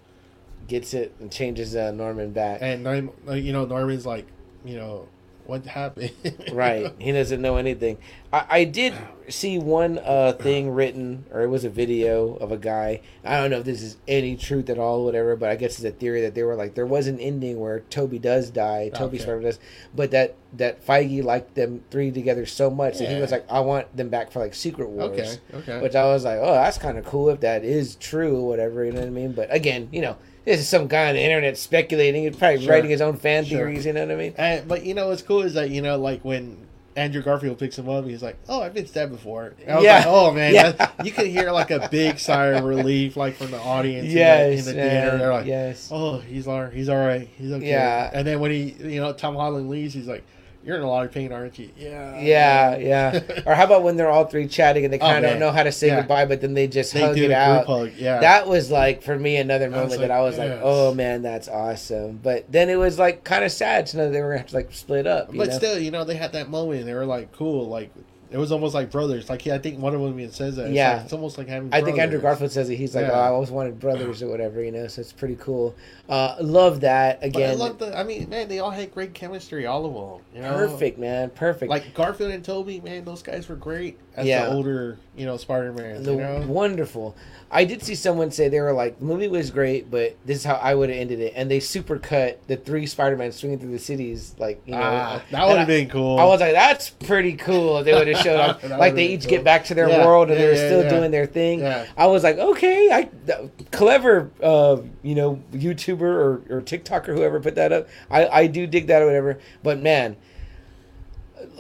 gets 0.67 0.93
it 0.93 1.15
and 1.21 1.31
changes 1.31 1.77
uh, 1.77 1.93
Norman 1.93 2.33
back. 2.33 2.59
and 2.63 2.85
uh, 3.29 3.33
you 3.35 3.53
know, 3.53 3.65
Norman's 3.65 4.05
like, 4.07 4.27
you 4.65 4.77
know, 4.77 5.07
what 5.49 5.65
happened? 5.67 6.13
right, 6.53 6.93
he 6.99 7.13
doesn't 7.13 7.41
know 7.41 7.57
anything. 7.57 7.99
I, 8.33 8.47
I 8.49 8.65
did 8.65 8.95
see 9.29 9.59
one 9.59 9.99
uh, 9.99 10.33
thing 10.33 10.71
written, 10.71 11.27
or 11.33 11.43
it 11.43 11.49
was 11.49 11.65
a 11.65 11.71
video 11.71 12.35
of 12.37 12.53
a 12.53 12.57
guy. 12.57 13.01
I 13.25 13.41
don't 13.41 13.51
know 13.51 13.59
if 13.59 13.65
this 13.65 13.83
is 13.83 13.97
any 14.07 14.37
truth 14.37 14.69
at 14.71 14.79
all, 14.79 15.05
whatever. 15.05 15.37
But 15.37 15.51
I 15.51 15.57
guess 15.57 15.75
it's 15.77 15.85
a 15.85 15.91
theory 15.91 16.21
that 16.23 16.35
they 16.35 16.43
were 16.43 16.55
like, 16.55 16.75
there 16.75 16.87
was 16.87 17.07
an 17.07 17.19
ending 17.21 17.61
where 17.61 17.81
Tobey 17.81 18.19
does 18.19 18.51
die, 18.51 18.91
Tobey 18.95 19.17
Okay. 19.17 19.23
Spider 19.25 19.41
does, 19.43 19.59
but 19.95 20.11
that 20.11 20.35
that 20.53 20.85
Feige 20.87 21.23
liked 21.23 21.55
them 21.55 21.83
three 21.91 22.11
together 22.11 22.47
so 22.47 22.71
much 22.71 22.99
that 22.99 23.09
he 23.09 23.21
was 23.21 23.31
like, 23.31 23.45
I 23.51 23.61
want 23.61 23.95
them 23.97 24.09
back 24.09 24.31
for 24.33 24.41
like 24.41 24.55
Secret 24.55 24.89
Wars. 24.89 25.11
okay, 25.11 25.39
okay. 25.55 25.81
Which 25.83 25.95
I 25.95 26.05
was 26.05 26.25
like, 26.25 26.39
oh, 26.41 26.55
that's 26.55 26.79
kind 26.79 26.99
of 26.99 27.05
cool 27.05 27.29
if 27.29 27.41
that 27.41 27.65
is 27.65 27.97
true 27.97 28.37
or 28.37 28.49
whatever, 28.49 28.85
you 28.85 28.93
know 28.93 29.01
what 29.01 29.07
I 29.09 29.11
mean? 29.11 29.33
But 29.33 29.53
again, 29.53 29.89
you 29.93 30.01
know, 30.01 30.17
this 30.47 30.61
is 30.61 30.69
some 30.69 30.87
guy 30.87 31.09
on 31.11 31.15
the 31.17 31.23
internet 31.23 31.59
speculating. 31.59 32.23
He's 32.25 32.37
probably 32.37 32.63
Sure. 32.65 32.73
writing 32.73 32.89
his 32.91 33.03
own 33.03 33.17
fan 33.19 33.45
Sure. 33.45 33.59
theories, 33.59 33.85
you 33.85 33.93
know 33.93 34.07
what 34.07 34.13
I 34.13 34.17
mean? 34.17 34.35
And, 34.39 34.67
but 34.67 34.85
you 34.87 34.95
know 34.95 35.09
what's 35.09 35.21
cool 35.23 35.43
is 35.43 35.53
that 35.55 35.69
you 35.69 35.83
know 35.83 35.99
like 35.99 36.25
when 36.25 36.57
Andrew 36.97 37.21
Garfield 37.21 37.59
picks 37.59 37.79
him 37.79 37.91
up, 37.91 38.07
he's 38.07 38.23
like, 38.23 38.37
"Oh, 38.49 38.63
I've 38.63 38.73
been 38.73 38.87
stabbed 38.87 39.13
before." 39.13 39.53
And 39.61 39.71
I 39.73 39.75
was 39.77 39.85
Yeah. 39.85 39.97
like, 39.99 40.07
"Oh 40.09 40.31
man," 40.31 40.55
Yeah. 40.55 40.91
you 41.05 41.11
could 41.13 41.27
hear 41.27 41.51
like 41.51 41.71
a 41.71 41.89
big 41.91 42.19
sigh 42.19 42.47
of 42.47 42.65
relief, 42.65 43.19
like 43.19 43.35
from 43.35 43.51
the 43.51 43.59
audience. 43.59 44.09
Yes, 44.09 44.61
in 44.61 44.65
the, 44.65 44.71
in 44.71 44.77
the 44.77 44.91
theater. 44.91 45.19
They're 45.19 45.33
like, 45.33 45.45
yes. 45.45 45.91
"Oh, 45.93 46.21
he's 46.21 46.49
all 46.49 46.63
right. 46.63 46.73
He's 46.73 46.89
all 46.89 46.97
right. 46.97 47.29
He's 47.37 47.53
okay." 47.53 47.69
Yeah. 47.69 48.11
And 48.15 48.27
then 48.27 48.41
when 48.41 48.51
he, 48.51 48.75
you 48.81 48.99
know, 49.03 49.13
Tom 49.13 49.35
Holland 49.35 49.69
leaves, 49.69 49.93
he's 49.93 50.07
like, 50.07 50.25
"You're 50.67 50.77
in 50.77 50.83
a 50.83 50.89
lot 50.89 51.07
of 51.07 51.13
pain, 51.13 51.33
aren't 51.33 51.59
you?" 51.59 51.71
Yeah. 51.79 52.21
Yeah, 52.21 52.77
yeah. 52.77 53.21
or 53.47 53.55
how 53.55 53.65
about 53.65 53.83
when 53.85 53.97
they're 53.97 54.11
all 54.11 54.27
three 54.27 54.49
chatting 54.49 54.85
and 54.85 54.93
they 54.93 54.99
Oh, 55.01 55.07
kind 55.07 55.25
of 55.25 55.31
don't 55.31 55.41
know 55.41 55.53
how 55.53 55.63
to 55.63 55.71
say 55.73 55.87
Yeah. 55.87 56.01
goodbye, 56.01 56.27
but 56.27 56.41
then 56.41 56.55
they 56.55 56.67
just 56.67 56.93
they 56.93 57.01
hug 57.01 57.17
it 57.17 57.31
out. 57.31 57.67
hug. 57.67 57.93
Yeah. 57.97 58.19
That 58.21 58.49
was 58.49 58.71
like 58.71 59.03
for 59.03 59.17
me 59.19 59.37
another 59.37 59.71
moment 59.71 59.93
like, 59.93 60.01
that 60.01 60.11
I 60.11 60.21
was 60.23 60.37
like, 60.37 60.59
"Oh 60.63 60.93
man, 60.93 61.23
that's 61.23 61.49
awesome." 61.49 62.19
But 62.23 62.51
then 62.51 62.69
it 62.69 62.77
was 62.77 62.99
like 62.99 63.23
kind 63.25 63.45
of 63.45 63.53
sad 63.53 63.87
to 63.87 63.97
know 63.97 64.11
they 64.11 64.21
were 64.21 64.29
gonna 64.31 64.39
have 64.39 64.49
to 64.49 64.57
like 64.57 64.73
split 64.73 65.07
up. 65.07 65.33
You 65.33 65.39
but 65.39 65.49
know? 65.49 65.57
still, 65.57 65.79
you 65.79 65.91
know, 65.93 66.05
they 66.05 66.17
had 66.17 66.33
that 66.33 66.51
moment. 66.51 66.81
And 66.81 66.89
they 66.89 66.95
were 66.95 67.07
like 67.07 67.33
cool. 67.33 67.69
Like 67.69 67.91
it 68.31 68.39
was 68.39 68.51
almost 68.53 68.75
like 68.75 68.91
brothers. 68.91 69.29
Like 69.31 69.47
I 69.47 69.59
think 69.59 69.79
one 69.79 69.95
of 69.95 70.01
them 70.01 70.19
even 70.19 70.33
says 70.33 70.57
that. 70.57 70.67
It's 70.67 70.75
Yeah. 70.75 70.95
like, 70.95 71.05
it's 71.05 71.13
almost 71.13 71.39
like 71.39 71.49
having. 71.49 71.69
I 71.73 71.83
think 71.83 71.99
Andrew. 71.99 72.21
Garfield 72.21 72.51
says 72.53 72.69
it. 72.71 72.77
He's 72.77 72.95
like, 72.95 73.07
Yeah. 73.07 73.13
"Oh, 73.13 73.21
I 73.21 73.29
always 73.29 73.51
wanted 73.51 73.79
brothers 73.79 74.23
or 74.23 74.29
whatever," 74.29 74.63
you 74.63 74.73
know. 74.73 74.87
So 74.89 75.01
it's 75.01 75.13
pretty 75.13 75.37
cool. 75.37 75.75
Uh, 76.09 76.37
love 76.41 76.81
that 76.81 77.21
But 77.21 77.25
I 77.27 77.29
again. 77.29 77.59
love 77.59 77.79
the. 77.79 77.97
I 77.97 78.03
mean, 78.03 78.29
man, 78.29 78.49
they 78.49 78.59
all 78.59 78.71
had 78.71 78.93
great 78.93 79.15
chemistry. 79.15 79.67
All 79.67 79.85
of 79.87 79.95
them. 79.95 80.25
You 80.35 80.43
know? 80.49 80.57
perfect, 80.57 80.99
man. 80.99 81.31
Perfect. 81.31 81.71
Like 81.71 81.95
Garfield 81.95 82.33
and 82.33 82.45
Tobey, 82.45 82.81
man, 82.81 83.05
those 83.05 83.23
guys 83.23 83.49
were 83.49 83.57
great 83.57 83.99
as 84.17 84.27
Yeah. 84.27 84.47
the 84.47 84.53
older, 84.55 84.99
you 85.17 85.27
know, 85.27 85.37
Spider 85.37 85.73
Man. 85.73 86.05
You 86.05 86.17
know, 86.17 86.45
wonderful. 86.47 87.17
I 87.49 87.65
did 87.65 87.81
see 87.83 87.95
someone 87.95 88.33
say 88.33 88.49
they 88.49 88.61
were 88.61 88.73
like, 88.73 88.99
the 88.99 89.05
movie 89.05 89.29
was 89.29 89.53
great, 89.53 89.89
but 89.89 90.17
this 90.25 90.39
is 90.39 90.45
how 90.45 90.57
I 90.57 90.75
would 90.75 90.89
have 90.91 90.99
ended 90.99 91.21
it. 91.21 91.33
And 91.37 91.49
they 91.49 91.61
super 91.61 91.97
cut 91.97 92.41
the 92.49 92.57
three 92.57 92.87
Spider 92.87 93.17
Man 93.17 93.31
swinging 93.31 93.61
through 93.61 93.71
the 93.71 93.79
cities, 93.79 94.35
like 94.39 94.61
you 94.67 94.73
know. 94.75 94.81
ah, 94.83 95.23
that 95.31 95.47
would 95.47 95.59
have 95.59 95.67
been 95.69 95.89
cool. 95.89 96.19
I 96.19 96.25
was 96.25 96.41
like, 96.41 96.53
that's 96.55 96.91
pretty 96.91 97.35
cool. 97.35 97.79
If 97.79 97.85
they 97.85 97.95
would 97.95 98.09
have 98.09 98.19
showed 98.25 98.41
up, 98.41 98.63
like 98.65 98.95
they 98.97 99.07
each 99.07 99.23
cool. 99.23 99.31
get 99.31 99.45
back 99.45 99.65
to 99.67 99.75
their 99.75 99.89
Yeah, 99.89 100.05
world 100.05 100.29
and 100.31 100.39
yeah, 100.39 100.47
they're 100.47 100.55
yeah, 100.57 100.67
still 100.67 100.91
doing 100.91 101.11
their 101.13 101.27
thing. 101.27 101.65
I 101.65 102.07
was 102.07 102.25
like, 102.25 102.37
okay, 102.39 102.91
I 102.93 103.03
th- 103.27 103.51
clever, 103.71 104.31
uh, 104.43 104.79
you 105.03 105.15
know, 105.15 105.41
YouTuber 105.53 106.01
or, 106.03 106.43
or 106.51 106.61
TikToker, 106.63 107.15
whoever 107.15 107.39
put 107.41 107.55
that 107.55 107.73
up. 107.73 107.89
I, 108.11 108.27
I 108.27 108.47
do 108.49 108.67
dig 108.67 108.89
that 108.89 109.03
or 109.03 109.07
whatever. 109.07 109.39
But 109.63 109.81
man, 109.81 110.17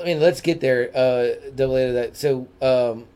I 0.00 0.04
mean, 0.04 0.20
let's 0.20 0.40
get 0.40 0.60
there. 0.60 0.90
Uh, 0.94 1.50
double 1.54 1.76
A 1.76 1.86
to 1.86 1.92
that. 1.92 2.16
So, 2.16 2.48
um, 2.60 3.06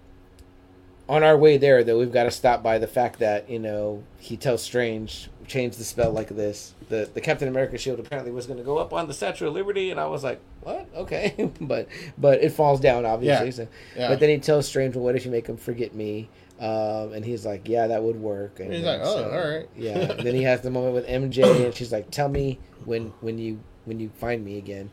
on 1.11 1.25
our 1.25 1.37
way 1.37 1.57
there, 1.57 1.83
though, 1.83 1.99
we've 1.99 2.13
got 2.13 2.25
to 2.25 2.31
stop 2.31 2.63
by 2.63 2.79
the 2.79 2.87
fact 2.87 3.19
that 3.19 3.51
you 3.51 3.59
know 3.59 4.05
he 4.19 4.37
tells 4.37 4.63
Strange 4.63 5.29
change 5.49 5.77
the 5.77 5.85
spell 5.85 6.13
like 6.13 6.29
this. 6.29 6.73
The 6.89 7.11
the 7.13 7.21
Captain 7.21 7.49
America 7.49 7.77
shield 7.77 7.99
apparently 7.99 8.31
was 8.31 8.47
going 8.47 8.59
to 8.59 8.65
go 8.65 8.79
up 8.79 8.93
on 8.93 9.09
the 9.09 9.13
Statue 9.13 9.49
of 9.49 9.55
Liberty, 9.55 9.91
and 9.91 9.99
I 9.99 10.07
was 10.07 10.23
like, 10.23 10.41
what? 10.63 10.89
Okay, 10.95 11.51
but 11.61 11.89
but 12.17 12.43
it 12.43 12.53
falls 12.53 12.81
down 12.81 13.05
obviously. 13.05 13.47
Yeah. 13.47 13.53
So. 13.53 13.69
Yeah. 13.97 14.09
But 14.09 14.21
then 14.21 14.31
he 14.31 14.39
tells 14.39 14.69
Strange, 14.69 14.95
well, 14.95 15.05
what 15.05 15.17
if 15.17 15.25
you 15.25 15.33
make 15.33 15.49
him 15.49 15.57
forget 15.57 15.95
me? 15.95 16.31
Um, 16.61 17.15
and 17.15 17.25
he's 17.25 17.45
like, 17.45 17.67
yeah, 17.67 17.87
that 17.89 18.03
would 18.03 18.17
work. 18.17 18.61
And 18.61 18.73
He's 18.73 18.85
like, 18.85 19.03
then 19.03 19.09
oh, 19.09 19.31
all 19.31 19.51
right. 19.51 19.69
yeah. 19.75 19.99
And 19.99 20.21
then 20.27 20.35
he 20.35 20.43
has 20.43 20.61
the 20.61 20.71
moment 20.71 20.95
with 20.95 21.09
MJ, 21.09 21.65
and 21.65 21.75
she's 21.75 21.91
like, 21.91 22.11
tell 22.11 22.29
me 22.29 22.61
when 22.85 23.13
when 23.21 23.37
you 23.37 23.61
when 23.85 23.99
you 23.99 24.11
find 24.11 24.45
me 24.45 24.59
again. 24.59 24.91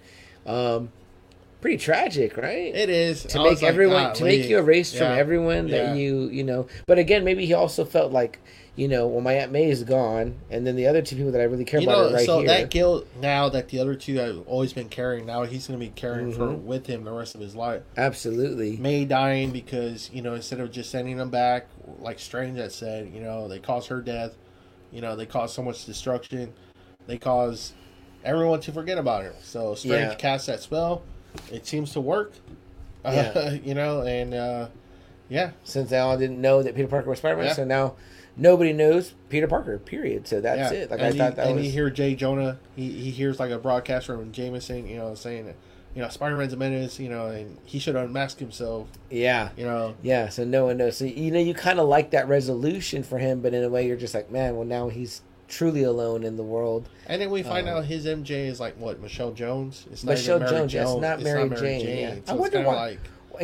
Um, 0.48 0.90
pretty 1.62 1.78
tragic, 1.78 2.38
right? 2.38 2.74
It 2.76 2.90
is 2.90 3.24
to 3.26 3.40
I 3.40 3.44
make 3.44 3.52
was 3.52 3.62
like, 3.62 3.70
everyone 3.70 4.14
to 4.14 4.24
make 4.24 4.48
you 4.48 4.58
erased 4.58 4.94
Yeah. 4.96 5.00
from 5.12 5.20
everyone 5.20 5.68
Yeah. 5.68 5.88
that 5.88 5.98
you 5.98 6.30
you 6.30 6.44
know. 6.44 6.68
But 6.86 7.00
again, 7.00 7.24
maybe 7.24 7.46
he 7.46 7.54
also 7.54 7.86
felt 7.86 8.12
like 8.12 8.40
you 8.76 8.88
know, 8.88 9.08
well, 9.08 9.22
my 9.22 9.34
aunt 9.34 9.52
May 9.52 9.72
is 9.72 9.84
gone, 9.84 10.36
and 10.52 10.68
then 10.68 10.76
the 10.76 10.86
other 10.86 11.02
two 11.02 11.16
people 11.16 11.32
that 11.32 11.42
I 11.42 11.46
really 11.46 11.66
care 11.66 11.80
You 11.80 11.88
about 11.88 11.98
know, 11.98 12.10
are 12.10 12.14
right 12.18 12.26
so 12.28 12.40
here. 12.42 12.48
So 12.48 12.54
that 12.54 12.70
guilt 12.70 13.08
now 13.20 13.50
that 13.50 13.70
the 13.70 13.80
other 13.80 13.96
two 13.96 14.18
have 14.18 14.48
always 14.48 14.72
been 14.72 14.88
carrying, 14.88 15.26
now 15.26 15.46
he's 15.46 15.66
going 15.68 15.80
to 15.80 15.84
be 15.84 15.92
carrying 15.92 16.32
for 16.32 16.50
Mhm. 16.50 16.62
with 16.62 16.86
him 16.86 17.04
the 17.04 17.12
rest 17.12 17.34
of 17.34 17.42
his 17.42 17.56
life. 17.56 17.82
Absolutely. 17.98 18.78
May 18.78 19.04
dying 19.06 19.50
because 19.50 20.12
you 20.14 20.22
know 20.22 20.36
instead 20.36 20.60
of 20.60 20.70
just 20.72 20.92
sending 20.92 21.18
them 21.18 21.32
back, 21.32 21.66
like 22.00 22.20
Strange 22.20 22.60
had 22.60 22.72
said, 22.72 23.10
you 23.12 23.20
know 23.20 23.48
they 23.48 23.58
caused 23.58 23.88
her 23.90 24.00
death. 24.00 24.34
You 24.92 25.02
know 25.02 25.16
they 25.16 25.26
caused 25.26 25.56
so 25.56 25.64
much 25.64 25.84
destruction. 25.86 26.54
They 27.08 27.18
caused 27.18 27.74
everyone 28.24 28.60
to 28.62 28.72
forget 28.72 29.00
about 29.00 29.24
her. 29.24 29.34
So 29.42 29.74
Strange 29.74 30.10
Yeah. 30.10 30.14
cast 30.16 30.46
that 30.46 30.60
spell. 30.62 31.02
It 31.52 31.66
seems 31.68 31.92
to 31.94 32.02
work. 32.02 32.34
Yeah. 33.06 33.32
Uh, 33.36 33.58
you 33.64 33.74
know, 33.74 34.02
and 34.02 34.34
uh, 34.34 34.68
yeah, 35.30 35.52
Since 35.64 35.90
they 35.90 35.98
all 35.98 36.18
didn't 36.18 36.42
know 36.42 36.64
that 36.64 36.76
Peter 36.76 36.88
Parker 36.88 37.10
was 37.10 37.20
Spider 37.20 37.38
Man, 37.38 37.46
Yeah. 37.48 37.54
so 37.54 37.64
now 37.66 37.96
nobody 38.36 38.74
knows 38.74 39.14
Peter 39.30 39.48
Parker. 39.48 39.78
Period. 39.78 40.28
So 40.28 40.42
that's 40.42 40.72
yeah. 40.72 40.80
it. 40.80 40.92
Like 40.92 41.00
and 41.00 41.08
I 41.08 41.12
you, 41.12 41.18
thought 41.18 41.36
that 41.36 41.48
and 41.48 41.56
was. 41.58 41.66
you 41.66 41.72
hear 41.72 41.90
Jay 41.90 42.16
Jonah. 42.16 42.58
He, 42.76 42.90
he 42.92 43.12
hears 43.12 43.40
like 43.40 43.52
a 43.52 43.58
broadcast 43.60 44.06
from 44.08 44.32
Jameson. 44.32 44.88
You 44.88 44.98
know, 44.98 45.16
saying 45.16 45.46
that 45.48 45.56
you 45.96 46.02
know 46.02 46.10
Spider 46.10 46.38
Man's 46.38 46.54
a 46.54 46.58
menace. 46.58 47.00
You 47.00 47.10
know, 47.10 47.28
and 47.28 47.58
he 47.66 47.80
should 47.80 47.96
unmask 47.96 48.40
himself. 48.40 48.88
yeah. 49.10 49.50
You 49.58 49.66
know, 49.66 49.96
Yeah, 50.02 50.30
so 50.30 50.44
no 50.44 50.66
one 50.66 50.78
knows. 50.78 50.98
So 50.98 51.06
you 51.06 51.32
know, 51.32 51.40
you 51.40 51.54
kind 51.54 51.80
of 51.80 51.88
like 51.88 52.12
that 52.12 52.28
resolution 52.28 53.04
for 53.04 53.18
him, 53.20 53.42
but 53.42 53.54
in 53.54 53.64
a 53.64 53.70
way, 53.70 53.86
you're 53.88 53.98
just 53.98 54.14
like, 54.14 54.32
man, 54.32 54.56
well, 54.56 54.66
now 54.66 54.90
he's 54.90 55.22
truly 55.48 55.84
alone 55.84 56.24
in 56.24 56.36
the 56.38 56.44
world. 56.44 56.90
And 57.08 57.22
then 57.22 57.30
we 57.30 57.42
find 57.44 57.68
Uh, 57.70 57.78
out 57.78 57.86
his 57.86 58.06
MJ 58.06 58.48
is 58.48 58.60
like 58.60 58.76
what 58.78 59.00
Michelle 59.02 59.32
Jones. 59.32 59.86
It's 59.92 60.04
not 60.04 60.12
Michelle 60.12 60.40
Mary 60.40 60.52
Jones, 60.52 60.74
yes, 60.74 60.96
not 60.96 61.22
Mary 61.22 61.50
Jane, 61.50 61.98
yeah. 62.00 62.16
So 62.26 62.34
I 62.34 62.36
wonder 62.36 62.62
why- 62.64 62.74
Like, 62.90 63.00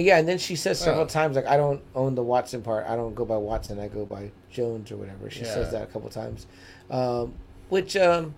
Yeah, 0.05 0.17
and 0.17 0.27
then 0.27 0.39
she 0.39 0.55
says 0.55 0.79
several 0.79 1.03
Oh. 1.03 1.07
times, 1.07 1.35
like, 1.35 1.45
I 1.45 1.55
don't 1.55 1.79
own 1.93 2.15
the 2.15 2.23
Watson 2.23 2.63
part. 2.63 2.85
I 2.89 2.95
don't 2.95 3.13
go 3.13 3.25
by 3.25 3.37
Watson. 3.37 3.79
I 3.79 3.87
go 3.89 4.05
by 4.05 4.31
Jones 4.49 4.91
or 4.91 4.97
whatever. 4.97 5.29
She 5.29 5.41
Yeah. 5.41 5.53
says 5.53 5.71
that 5.71 5.83
a 5.83 5.85
couple 5.85 6.09
times. 6.09 6.47
Um, 6.89 7.35
which, 7.69 7.95
um, 7.95 8.33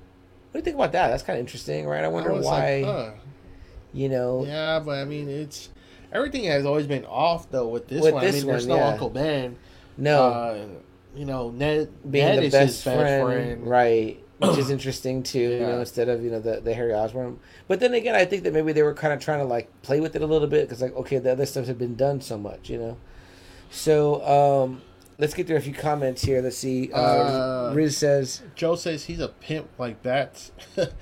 what 0.51 0.53
do 0.53 0.57
you 0.59 0.61
think 0.63 0.75
about 0.75 0.91
that? 0.91 1.07
That's 1.09 1.23
kind 1.23 1.37
of 1.37 1.41
interesting, 1.41 1.87
right? 1.87 2.03
I 2.03 2.09
wonder 2.09 2.33
I 2.33 2.39
why, 2.39 2.81
like, 2.81 2.85
huh. 2.85 3.09
you 3.93 4.09
know. 4.09 4.43
Yeah, 4.45 4.81
but 4.83 4.97
I 4.99 5.05
mean, 5.05 5.29
it's 5.29 5.69
everything 6.11 6.43
has 6.43 6.65
always 6.65 6.87
been 6.87 7.05
off 7.05 7.49
though 7.51 7.67
with 7.69 7.87
this 7.87 8.01
With 8.01 8.13
one. 8.15 8.23
this 8.25 8.35
I 8.35 8.37
mean, 8.39 8.47
there's 8.47 8.67
one, 8.67 8.77
no 8.77 8.83
yeah. 8.83 8.91
Uncle 8.91 9.09
Ben. 9.09 9.55
No, 9.97 10.23
Uh, 10.23 10.65
you 11.15 11.25
know, 11.25 11.51
Ned 11.51 11.89
being 12.09 12.25
Ned 12.25 12.39
the 12.39 12.43
is 12.45 12.51
best 12.53 12.65
his 12.75 12.83
best 12.85 12.97
friend, 12.97 13.25
friend. 13.25 13.67
right? 13.67 14.21
Which 14.39 14.57
is 14.57 14.69
interesting 14.77 15.23
too, 15.23 15.39
you 15.39 15.59
know, 15.59 15.79
instead 15.79 16.09
of 16.09 16.23
you 16.23 16.29
know 16.31 16.39
the 16.39 16.59
the 16.61 16.73
Harry 16.73 16.93
Osborn. 16.93 17.39
But 17.67 17.79
then 17.79 17.93
again, 17.93 18.15
I 18.15 18.25
think 18.25 18.43
that 18.43 18.53
maybe 18.53 18.73
they 18.73 18.83
were 18.83 18.93
kind 18.93 19.13
of 19.13 19.19
trying 19.19 19.39
to 19.39 19.45
like 19.45 19.69
play 19.81 19.99
with 20.01 20.15
it 20.15 20.21
a 20.21 20.27
little 20.27 20.47
bit 20.47 20.67
because 20.67 20.81
like 20.81 20.95
okay, 20.95 21.17
the 21.19 21.31
other 21.31 21.45
stuff 21.45 21.67
had 21.67 21.77
been 21.77 21.95
done 21.95 22.21
so 22.21 22.37
much, 22.37 22.69
you 22.69 22.77
know. 22.77 22.97
So 23.71 24.23
um 24.25 24.81
let's 25.17 25.33
get 25.33 25.47
through 25.47 25.55
a 25.57 25.61
few 25.61 25.73
comments 25.73 26.21
here. 26.23 26.41
Let's 26.41 26.57
see. 26.57 26.91
Uh, 26.91 26.97
Uh, 26.99 27.71
Riz 27.73 27.97
says, 27.97 28.41
Joe 28.55 28.75
says 28.75 29.05
he's 29.05 29.19
a 29.21 29.29
pimp 29.29 29.67
like 29.77 30.03
bats. 30.03 30.51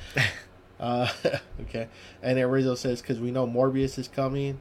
uh, 0.79 1.07
okay, 1.61 1.87
and 2.21 2.37
then 2.37 2.47
Rizzo 2.49 2.75
says 2.75 3.01
because 3.01 3.19
we 3.19 3.31
know 3.31 3.47
Morbius 3.47 3.97
is 3.97 4.07
coming. 4.07 4.59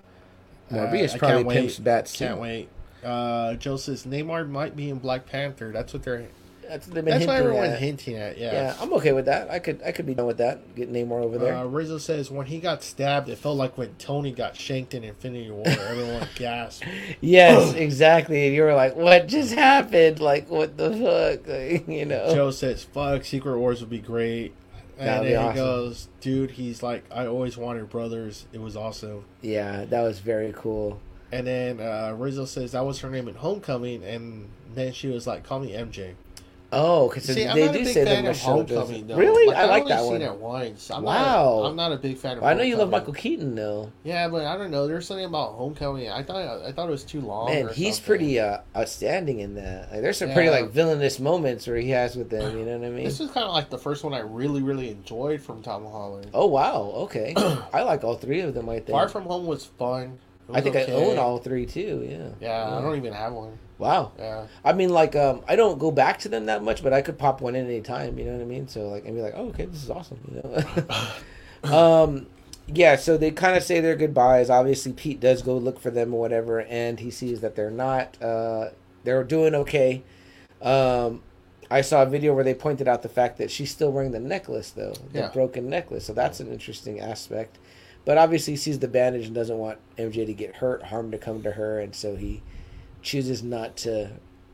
Morbius 0.70 1.14
Uh, 1.14 1.18
probably 1.18 1.44
wait. 1.44 1.54
pimps 1.58 1.78
bats. 1.78 2.16
Can't 2.16 2.40
wait. 2.40 2.68
Uh, 3.02 3.54
Joe 3.54 3.76
says 3.76 4.04
Namor 4.06 4.48
might 4.48 4.76
be 4.76 4.90
in 4.90 4.98
Black 4.98 5.26
Panther. 5.26 5.72
That's 5.72 5.92
what 5.92 6.02
they're. 6.02 6.26
That's 6.68 6.86
what 6.86 6.94
they've 6.94 7.04
been 7.04 7.18
That's 7.18 7.30
everyone's 7.30 7.72
at. 7.72 7.80
hinting 7.80 8.16
at. 8.16 8.38
Yeah. 8.38 8.52
Yeah. 8.52 8.76
I'm 8.80 8.92
okay 8.94 9.12
with 9.12 9.26
that. 9.26 9.50
I 9.50 9.58
could 9.58 9.82
I 9.84 9.92
could 9.92 10.06
be 10.06 10.14
done 10.14 10.26
with 10.26 10.38
that. 10.38 10.74
Get 10.74 10.90
Namor 10.90 11.22
over 11.22 11.36
there. 11.36 11.54
Uh, 11.54 11.64
Rizzo 11.64 11.98
says 11.98 12.30
when 12.30 12.46
he 12.46 12.60
got 12.60 12.82
stabbed, 12.82 13.28
it 13.28 13.36
felt 13.36 13.56
like 13.58 13.76
when 13.76 13.94
Tony 13.96 14.32
got 14.32 14.56
shanked 14.56 14.94
in 14.94 15.04
Infinity 15.04 15.50
War. 15.50 15.66
Everyone 15.66 16.26
gasped. 16.36 16.86
yes, 17.20 17.74
exactly. 17.74 18.46
And 18.46 18.54
you 18.54 18.62
were 18.62 18.74
like, 18.74 18.96
"What 18.96 19.26
just 19.28 19.52
happened? 19.52 20.20
Like, 20.20 20.48
what 20.48 20.76
the 20.76 20.90
fuck?" 20.92 21.46
Like, 21.52 21.88
you 21.88 22.06
know. 22.06 22.32
Joe 22.34 22.50
says, 22.50 22.84
"Fuck, 22.84 23.24
Secret 23.24 23.58
Wars 23.58 23.80
would 23.80 23.90
be 23.90 23.98
great." 23.98 24.54
And 24.98 25.08
That'd 25.08 25.32
then 25.32 25.46
be 25.46 25.52
he 25.52 25.56
goes, 25.56 26.08
"Dude, 26.20 26.52
he's 26.52 26.82
like, 26.82 27.04
I 27.10 27.26
always 27.26 27.56
wanted 27.58 27.90
brothers. 27.90 28.46
It 28.52 28.60
was 28.60 28.76
awesome." 28.76 29.24
Yeah, 29.42 29.84
that 29.86 30.02
was 30.02 30.20
very 30.20 30.54
cool. 30.56 31.00
And 31.32 31.46
then 31.46 31.80
uh, 31.80 32.14
Rizzo 32.16 32.44
says 32.44 32.72
that 32.72 32.84
was 32.84 33.00
her 33.00 33.10
name 33.10 33.26
in 33.26 33.34
Homecoming, 33.34 34.04
and 34.04 34.48
then 34.74 34.92
she 34.92 35.08
was 35.08 35.26
like, 35.26 35.44
"Call 35.44 35.60
me 35.60 35.72
MJ." 35.72 36.12
Oh, 36.74 37.08
because 37.10 37.24
See, 37.24 37.46
I'm 37.46 37.54
they 37.54 37.66
not 37.66 37.74
a 37.74 37.78
do 37.78 37.84
big 37.84 37.92
say 37.94 38.04
fan 38.06 38.24
that 38.24 38.30
of 38.30 38.40
Homecoming. 38.40 39.06
Though. 39.06 39.16
Really, 39.16 39.54
I 39.54 39.64
I've 39.64 39.68
like 39.68 39.82
only 39.82 39.92
that 39.92 40.00
seen 40.00 40.12
one. 40.12 40.22
it 40.22 40.34
once. 40.36 40.90
I'm 40.90 41.02
Wow. 41.02 41.14
not. 41.14 41.62
A, 41.66 41.68
I'm 41.68 41.76
not 41.76 41.92
a 41.92 41.96
big 41.98 42.16
fan 42.16 42.38
of. 42.38 42.44
I 42.44 42.54
know 42.54 42.62
you 42.62 42.76
love 42.76 42.88
Michael 42.88 43.12
Keaton 43.12 43.54
though. 43.54 43.92
Yeah, 44.04 44.26
but 44.28 44.46
I 44.46 44.56
don't 44.56 44.70
know. 44.70 44.86
There's 44.88 45.06
something 45.06 45.26
about 45.26 45.52
Homecoming. 45.52 46.10
I 46.10 46.22
thought 46.22 46.62
I 46.64 46.72
thought 46.72 46.88
it 46.88 46.90
was 46.92 47.04
too 47.04 47.20
long. 47.20 47.50
Man, 47.50 47.66
or 47.66 47.72
he's 47.74 47.96
something. 47.96 48.06
pretty 48.06 48.40
uh, 48.40 48.58
outstanding 48.74 49.40
in 49.40 49.54
that. 49.56 49.92
Like, 49.92 50.00
there's 50.00 50.16
some 50.16 50.32
pretty 50.32 50.48
like 50.48 50.70
villainous 50.70 51.20
moments 51.20 51.66
where 51.66 51.76
he 51.76 51.90
has 51.90 52.16
with 52.16 52.30
them. 52.30 52.58
You 52.58 52.64
know 52.64 52.78
what 52.78 52.86
I 52.86 52.90
mean? 52.90 53.04
This 53.04 53.20
is 53.20 53.30
kind 53.30 53.44
of 53.46 53.52
like 53.52 53.68
the 53.68 53.78
first 53.78 54.02
one 54.02 54.14
I 54.14 54.20
really, 54.20 54.62
really 54.62 54.88
enjoyed 54.90 55.42
from 55.42 55.62
Tom 55.62 55.84
Holland. 55.84 56.30
Oh 56.32 56.46
wow, 56.46 56.92
okay. 57.04 57.34
I 57.72 57.82
like 57.82 58.02
all 58.02 58.16
three 58.16 58.40
of 58.40 58.54
them. 58.54 58.70
I 58.70 58.76
think. 58.76 58.90
Far 58.90 59.08
From 59.10 59.24
Home 59.24 59.44
was 59.46 59.66
fun. 59.66 60.18
I 60.54 60.60
think 60.60 60.76
I 60.76 60.84
own 60.86 61.18
all 61.18 61.38
three 61.38 61.66
too. 61.66 62.06
Yeah. 62.08 62.48
Yeah, 62.48 62.76
I 62.78 62.80
don't 62.80 62.96
even 62.96 63.12
have 63.12 63.32
one. 63.32 63.58
Wow. 63.78 64.12
Yeah. 64.18 64.46
I 64.64 64.72
mean, 64.72 64.90
like, 64.90 65.16
um, 65.16 65.42
I 65.48 65.56
don't 65.56 65.78
go 65.78 65.90
back 65.90 66.18
to 66.20 66.28
them 66.28 66.46
that 66.46 66.62
much, 66.62 66.82
but 66.82 66.92
I 66.92 67.02
could 67.02 67.18
pop 67.18 67.40
one 67.40 67.56
in 67.56 67.66
any 67.66 67.80
time. 67.80 68.18
You 68.18 68.26
know 68.26 68.32
what 68.32 68.42
I 68.42 68.44
mean? 68.44 68.68
So 68.68 68.88
like, 68.88 69.04
and 69.04 69.16
be 69.16 69.22
like, 69.22 69.34
oh, 69.36 69.48
okay, 69.48 69.64
this 69.66 69.82
is 69.82 69.90
awesome. 69.90 70.18
You 70.30 70.42
know. 71.64 72.04
um, 72.04 72.26
yeah. 72.66 72.96
So 72.96 73.16
they 73.16 73.30
kind 73.30 73.56
of 73.56 73.62
say 73.62 73.80
their 73.80 73.96
goodbyes. 73.96 74.50
Obviously, 74.50 74.92
Pete 74.92 75.20
does 75.20 75.42
go 75.42 75.56
look 75.56 75.80
for 75.80 75.90
them 75.90 76.14
or 76.14 76.20
whatever, 76.20 76.60
and 76.62 77.00
he 77.00 77.10
sees 77.10 77.40
that 77.40 77.56
they're 77.56 77.70
not. 77.70 78.20
Uh, 78.22 78.70
they're 79.04 79.24
doing 79.24 79.54
okay. 79.54 80.02
Um, 80.60 81.22
I 81.70 81.80
saw 81.80 82.02
a 82.02 82.06
video 82.06 82.34
where 82.34 82.44
they 82.44 82.54
pointed 82.54 82.86
out 82.86 83.02
the 83.02 83.08
fact 83.08 83.38
that 83.38 83.50
she's 83.50 83.70
still 83.70 83.90
wearing 83.90 84.12
the 84.12 84.20
necklace, 84.20 84.70
though, 84.70 84.92
the 85.12 85.20
Yeah. 85.20 85.28
broken 85.30 85.68
necklace. 85.70 86.04
So 86.04 86.12
that's 86.12 86.38
an 86.38 86.52
interesting 86.52 87.00
aspect. 87.00 87.58
But 88.04 88.18
obviously, 88.18 88.54
he 88.54 88.56
sees 88.56 88.78
the 88.80 88.88
bandage 88.88 89.26
and 89.26 89.34
doesn't 89.34 89.56
want 89.58 89.78
MJ 89.96 90.26
to 90.26 90.32
get 90.34 90.56
hurt, 90.56 90.82
harm 90.84 91.10
to 91.12 91.18
come 91.18 91.42
to 91.42 91.52
her, 91.52 91.78
and 91.80 91.94
so 91.94 92.16
he 92.16 92.42
chooses 93.02 93.42
not 93.42 93.76
to 93.78 94.10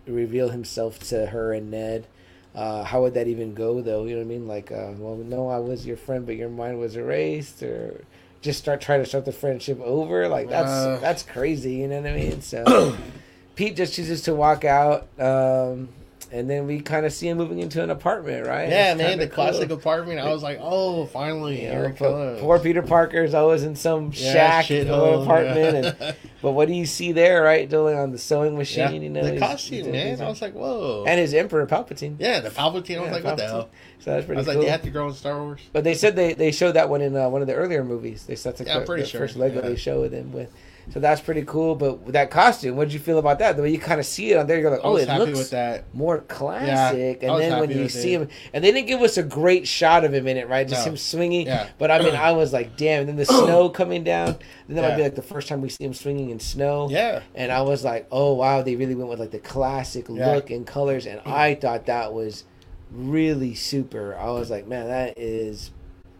reveal 0.06 0.50
himself 0.50 0.98
to 1.08 1.26
her 1.26 1.52
and 1.52 1.70
Ned. 1.70 2.06
Uh, 2.54 2.82
how 2.84 3.02
would 3.02 3.14
that 3.14 3.26
even 3.28 3.54
go, 3.54 3.80
though? 3.80 4.04
You 4.04 4.12
know 4.16 4.22
what 4.22 4.26
I 4.26 4.28
mean? 4.28 4.48
Like, 4.48 4.72
uh, 4.72 4.92
well, 4.98 5.16
no, 5.16 5.48
I 5.48 5.58
was 5.58 5.86
your 5.86 5.96
friend, 5.96 6.26
but 6.26 6.36
your 6.36 6.48
mind 6.48 6.78
was 6.78 6.96
erased, 6.96 7.62
or 7.62 8.04
just 8.42 8.58
start 8.58 8.80
trying 8.80 9.00
to 9.02 9.06
start 9.06 9.24
the 9.24 9.32
friendship 9.32 9.80
over. 9.80 10.28
Like 10.28 10.48
that's 10.48 10.70
Uh. 10.70 10.98
that's 11.00 11.22
crazy. 11.22 11.74
You 11.74 11.88
know 11.88 12.00
what 12.00 12.10
I 12.10 12.14
mean? 12.16 12.40
So 12.40 12.96
Pete 13.54 13.76
just 13.76 13.94
chooses 13.94 14.22
to 14.22 14.34
walk 14.34 14.64
out, 14.64 15.08
um, 15.18 15.88
and 16.30 16.48
then 16.48 16.66
we 16.66 16.80
kind 16.80 17.06
of 17.06 17.12
see 17.12 17.28
him 17.28 17.38
moving 17.38 17.58
into 17.58 17.82
an 17.82 17.90
apartment, 17.90 18.46
right? 18.46 18.68
Yeah, 18.68 18.92
It's 18.92 18.98
man, 18.98 19.18
the 19.18 19.26
classic 19.28 19.70
apartment. 19.70 20.20
I 20.20 20.32
was 20.32 20.42
like, 20.42 20.58
oh, 20.60 21.06
finally, 21.06 21.62
You 21.62 21.68
here 21.68 21.94
know, 22.00 22.32
it 22.34 22.40
poor, 22.40 22.58
Peter 22.58 22.82
Parker's 22.82 23.34
always 23.34 23.62
in 23.64 23.74
some 23.76 24.10
Yeah, 24.14 24.32
shack 24.32 24.64
shithole, 24.66 25.22
apartment, 25.22 25.84
yeah. 26.00 26.06
and 26.08 26.16
but 26.42 26.52
what 26.52 26.68
do 26.68 26.74
you 26.74 26.86
see 26.86 27.12
there, 27.12 27.42
right? 27.42 27.68
Doing 27.68 27.98
on 27.98 28.12
the 28.12 28.18
sewing 28.18 28.56
machine, 28.56 28.78
Yeah, 28.94 29.00
you 29.00 29.10
know, 29.10 29.22
the 29.22 29.30
he's- 29.32 29.40
costume, 29.42 29.74
he's- 29.78 29.86
man. 29.88 30.06
he's- 30.08 30.20
I 30.20 30.28
was 30.28 30.42
like, 30.42 30.54
whoa. 30.54 31.04
and 31.06 31.18
his 31.18 31.34
Emperor 31.34 31.66
Palpatine. 31.66 32.16
yeah, 32.18 32.40
the 32.40 32.50
Palpatine. 32.50 32.98
I 32.98 33.02
was 33.02 33.10
like, 33.12 33.24
what 33.24 33.36
the 33.36 33.46
hell? 33.46 33.68
So 34.00 34.12
that's 34.12 34.26
pretty. 34.26 34.38
I 34.38 34.40
was 34.40 34.46
cool. 34.46 34.54
like, 34.56 34.64
they 34.64 34.70
have 34.70 34.82
to 34.82 34.90
grow 34.90 35.08
in 35.08 35.14
Star 35.14 35.42
Wars. 35.42 35.60
But 35.72 35.82
they 35.84 35.94
said 35.94 36.14
they, 36.14 36.32
they 36.34 36.52
showed 36.52 36.72
that 36.72 36.88
one 36.88 37.00
in 37.02 37.16
uh, 37.16 37.28
one 37.28 37.40
of 37.42 37.48
the 37.48 37.54
earlier 37.54 37.82
movies. 37.82 38.24
They 38.26 38.36
said 38.36 38.56
that's 38.56 38.68
like 38.68 38.80
the, 38.80 38.86
pretty 38.86 39.02
the 39.02 39.08
sure, 39.08 39.20
first 39.22 39.36
Lego 39.36 39.60
they 39.60 39.74
showed 39.76 40.12
them 40.12 40.32
with. 40.32 40.52
So 40.90 41.00
that's 41.00 41.20
pretty 41.20 41.42
cool. 41.42 41.74
But 41.74 42.00
with 42.00 42.14
that 42.14 42.30
costume, 42.30 42.76
what 42.76 42.84
did 42.86 42.94
you 42.94 42.98
feel 43.00 43.18
about 43.18 43.38
that? 43.40 43.56
The 43.56 43.62
way 43.62 43.70
you 43.70 43.78
kind 43.78 44.00
of 44.00 44.06
see 44.06 44.32
it 44.32 44.36
on 44.38 44.46
there, 44.46 44.58
you're 44.58 44.70
like, 44.70 44.80
oh, 44.82 44.96
it 44.96 45.06
looks 45.08 45.38
with 45.38 45.50
that. 45.50 45.84
more 45.94 46.18
classic. 46.20 47.22
I 47.22 47.26
and 47.26 47.40
then 47.40 47.60
when 47.60 47.70
you 47.70 47.88
see 47.88 48.14
it. 48.14 48.22
him, 48.22 48.28
and 48.52 48.64
they 48.64 48.72
didn't 48.72 48.88
give 48.88 49.02
us 49.02 49.16
a 49.18 49.22
great 49.22 49.68
shot 49.68 50.04
of 50.04 50.14
him 50.14 50.26
in 50.26 50.36
it, 50.36 50.48
right? 50.48 50.66
Just 50.66 50.86
No. 50.86 50.92
him 50.92 50.96
swinging. 50.96 51.46
Yeah. 51.46 51.68
But 51.78 51.90
I 51.90 51.98
mean, 52.00 52.14
I 52.16 52.32
was 52.32 52.52
like, 52.52 52.76
damn. 52.76 53.00
And 53.00 53.08
then 53.10 53.16
the 53.16 53.26
snow 53.26 53.68
coming 53.68 54.02
down. 54.02 54.36
Then 54.66 54.76
that 54.76 54.88
might 54.88 54.96
be 54.96 55.02
like 55.02 55.14
the 55.14 55.22
first 55.22 55.48
time 55.48 55.60
we 55.60 55.68
see 55.68 55.84
him 55.84 55.94
swinging 55.94 56.30
in 56.30 56.40
snow. 56.40 56.88
Yeah. 56.90 57.22
And 57.34 57.52
I 57.52 57.60
was 57.62 57.84
like, 57.84 58.06
oh 58.10 58.32
wow, 58.34 58.62
they 58.62 58.76
really 58.76 58.94
went 58.94 59.10
with 59.10 59.20
like 59.20 59.30
the 59.30 59.38
classic 59.38 60.06
Yeah. 60.08 60.32
look 60.32 60.50
and 60.50 60.66
colors, 60.66 61.06
and 61.06 61.20
I 61.26 61.54
thought 61.54 61.86
that 61.86 62.12
was 62.12 62.44
really 62.90 63.54
super. 63.54 64.16
I 64.16 64.30
was 64.30 64.50
like, 64.50 64.66
man, 64.66 64.86
that 64.88 65.18
is 65.18 65.70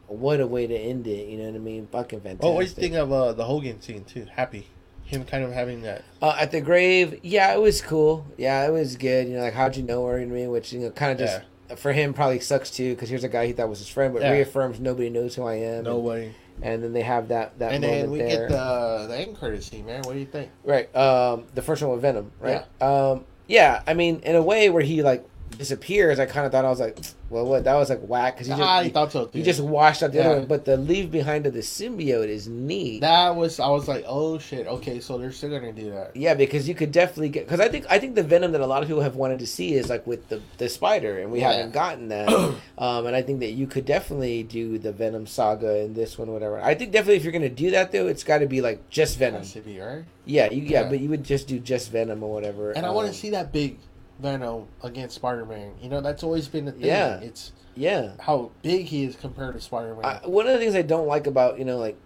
what 0.08 0.40
a 0.40 0.46
way 0.46 0.66
to 0.66 0.74
end 0.76 1.06
it. 1.06 1.28
You 1.28 1.38
know 1.38 1.46
what 1.46 1.54
I 1.54 1.58
mean? 1.58 1.86
Fucking 1.92 2.20
fantastic. 2.20 2.44
Oh, 2.44 2.52
what 2.52 2.60
do 2.62 2.66
you 2.66 2.70
think 2.74 2.94
of 2.94 3.12
uh, 3.12 3.32
the 3.32 3.44
Hogan 3.44 3.80
scene 3.80 4.04
too? 4.04 4.26
Happy, 4.34 4.66
him 5.04 5.24
kind 5.24 5.44
of 5.44 5.52
having 5.52 5.82
that. 5.82 6.02
Uh, 6.20 6.36
at 6.38 6.50
the 6.50 6.60
grave, 6.60 7.20
yeah, 7.22 7.54
it 7.54 7.60
was 7.60 7.80
cool. 7.80 8.26
Yeah, 8.36 8.66
it 8.66 8.70
was 8.72 8.96
good. 8.96 9.28
You 9.28 9.34
know, 9.36 9.42
like 9.42 9.54
how'd 9.54 9.76
you 9.76 9.82
know 9.82 10.06
her? 10.06 10.18
You 10.18 10.26
know 10.26 10.32
what 10.32 10.38
I 10.38 10.40
mean? 10.42 10.50
Which 10.50 10.72
you 10.72 10.80
know, 10.80 10.90
kind 10.90 11.12
of 11.12 11.18
just 11.18 11.40
for 11.80 11.92
him 11.92 12.14
probably 12.14 12.40
sucks 12.40 12.70
too 12.70 12.94
because 12.94 13.08
here's 13.10 13.24
a 13.24 13.28
guy 13.28 13.46
he 13.46 13.52
thought 13.52 13.68
was 13.68 13.78
his 13.78 13.88
friend, 13.88 14.12
but 14.14 14.22
Yeah. 14.22 14.32
reaffirms 14.32 14.80
nobody 14.80 15.10
knows 15.10 15.34
who 15.34 15.44
I 15.44 15.54
am. 15.56 15.84
No 15.84 15.96
and, 15.96 16.04
way. 16.04 16.34
and 16.62 16.82
then 16.82 16.92
they 16.94 17.02
have 17.02 17.28
that 17.28 17.58
that 17.58 17.72
And 17.72 17.84
then 17.84 18.10
we 18.10 18.18
there. 18.18 18.28
get 18.28 18.48
the 18.48 19.06
the 19.08 19.16
end 19.18 19.38
credit 19.38 19.62
scene, 19.62 19.84
man. 19.84 20.02
What 20.04 20.14
do 20.14 20.18
you 20.18 20.26
think? 20.26 20.50
Right. 20.64 20.94
Um, 20.96 21.44
the 21.54 21.60
first 21.62 21.82
one 21.82 21.92
with 21.92 22.00
Venom, 22.00 22.32
right? 22.40 22.64
Yeah. 22.80 23.10
Um, 23.10 23.24
yeah. 23.46 23.82
I 23.86 23.92
mean, 23.94 24.20
in 24.24 24.34
a 24.36 24.42
way 24.42 24.70
where 24.70 24.82
he 24.82 25.02
like 25.02 25.28
disappears, 25.58 26.18
I 26.18 26.26
kind 26.26 26.46
of 26.46 26.52
thought 26.52 26.64
I 26.64 26.70
was 26.70 26.80
like, 26.80 26.96
well, 27.30 27.44
what 27.44 27.64
that 27.64 27.74
was 27.74 27.90
like 27.90 28.00
whack 28.00 28.36
because 28.36 28.48
you 28.48 28.54
just 28.54 28.66
I 28.68 28.82
you, 28.82 28.90
thought 28.90 29.12
so 29.12 29.26
too. 29.26 29.38
you 29.38 29.44
just 29.44 29.60
washed 29.60 30.02
out 30.02 30.12
the 30.12 30.18
Yeah. 30.18 30.28
other 30.28 30.38
one. 30.38 30.46
But 30.46 30.64
the 30.64 30.76
leave 30.78 31.10
behind 31.10 31.46
of 31.46 31.52
the 31.52 31.60
symbiote 31.60 32.28
is 32.28 32.48
neat. 32.48 33.00
that 33.02 33.36
was 33.36 33.60
I 33.60 33.68
was 33.68 33.86
like, 33.86 34.04
oh 34.08 34.38
shit, 34.38 34.66
okay, 34.66 35.00
so 35.00 35.18
they're 35.18 35.32
still 35.32 35.50
gonna 35.50 35.72
do 35.72 35.90
that. 35.90 36.16
yeah, 36.16 36.32
because 36.34 36.66
you 36.68 36.74
could 36.74 36.90
definitely 36.92 37.28
get 37.28 37.44
because 37.46 37.60
I 37.60 37.68
think 37.68 37.84
I 37.90 37.98
think 37.98 38.14
the 38.14 38.22
venom 38.22 38.52
that 38.52 38.60
a 38.62 38.66
lot 38.66 38.82
of 38.82 38.88
people 38.88 39.02
have 39.02 39.16
wanted 39.16 39.40
to 39.40 39.46
see 39.46 39.74
is 39.74 39.90
like 39.90 40.06
with 40.06 40.28
the 40.28 40.40
the 40.56 40.68
spider, 40.70 41.18
and 41.18 41.30
we 41.30 41.40
Yeah. 41.40 41.52
haven't 41.52 41.72
gotten 41.72 42.08
that. 42.08 42.28
um, 42.78 43.06
and 43.06 43.14
I 43.14 43.20
think 43.20 43.40
that 43.40 43.50
you 43.50 43.66
could 43.66 43.84
definitely 43.84 44.42
do 44.44 44.78
the 44.78 44.92
Venom 44.92 45.26
saga 45.26 45.80
in 45.80 45.92
this 45.92 46.16
one, 46.16 46.32
whatever. 46.32 46.60
I 46.60 46.74
think 46.74 46.92
definitely 46.92 47.16
if 47.16 47.24
you're 47.24 47.32
gonna 47.32 47.48
do 47.50 47.72
that 47.72 47.92
though, 47.92 48.06
it's 48.06 48.24
got 48.24 48.38
to 48.38 48.46
be 48.46 48.60
like 48.62 48.88
just 48.88 49.18
Venom. 49.18 49.40
Has 49.40 49.52
to 49.52 49.60
be 49.60 49.78
right. 49.80 50.04
Yeah, 50.24 50.50
you, 50.50 50.62
yeah, 50.62 50.82
Yeah. 50.82 50.88
but 50.88 51.00
you 51.00 51.08
would 51.10 51.24
just 51.24 51.48
do 51.48 51.58
just 51.58 51.90
Venom 51.90 52.22
or 52.22 52.30
whatever. 52.32 52.72
And 52.72 52.84
I 52.86 52.90
want 52.90 53.08
Um, 53.08 53.12
to 53.14 53.18
see 53.18 53.30
that 53.30 53.50
big 53.52 53.76
Venom 54.18 54.66
against 54.82 55.16
Spider 55.16 55.44
Man. 55.44 55.72
You 55.80 55.88
know, 55.88 56.00
that's 56.00 56.22
always 56.22 56.48
been 56.48 56.64
the 56.64 56.72
thing. 56.72 56.86
Yeah. 56.86 57.20
It's 57.20 57.52
Yeah. 57.76 58.12
how 58.20 58.50
big 58.62 58.86
he 58.86 59.04
is 59.04 59.16
compared 59.16 59.54
to 59.54 59.60
Spider 59.60 59.94
Man. 59.94 60.20
One 60.24 60.46
of 60.46 60.52
the 60.52 60.58
things 60.58 60.74
I 60.74 60.82
don't 60.82 61.06
like 61.06 61.26
about 61.26 61.58
you 61.58 61.64
know 61.64 61.78
like 61.78 61.96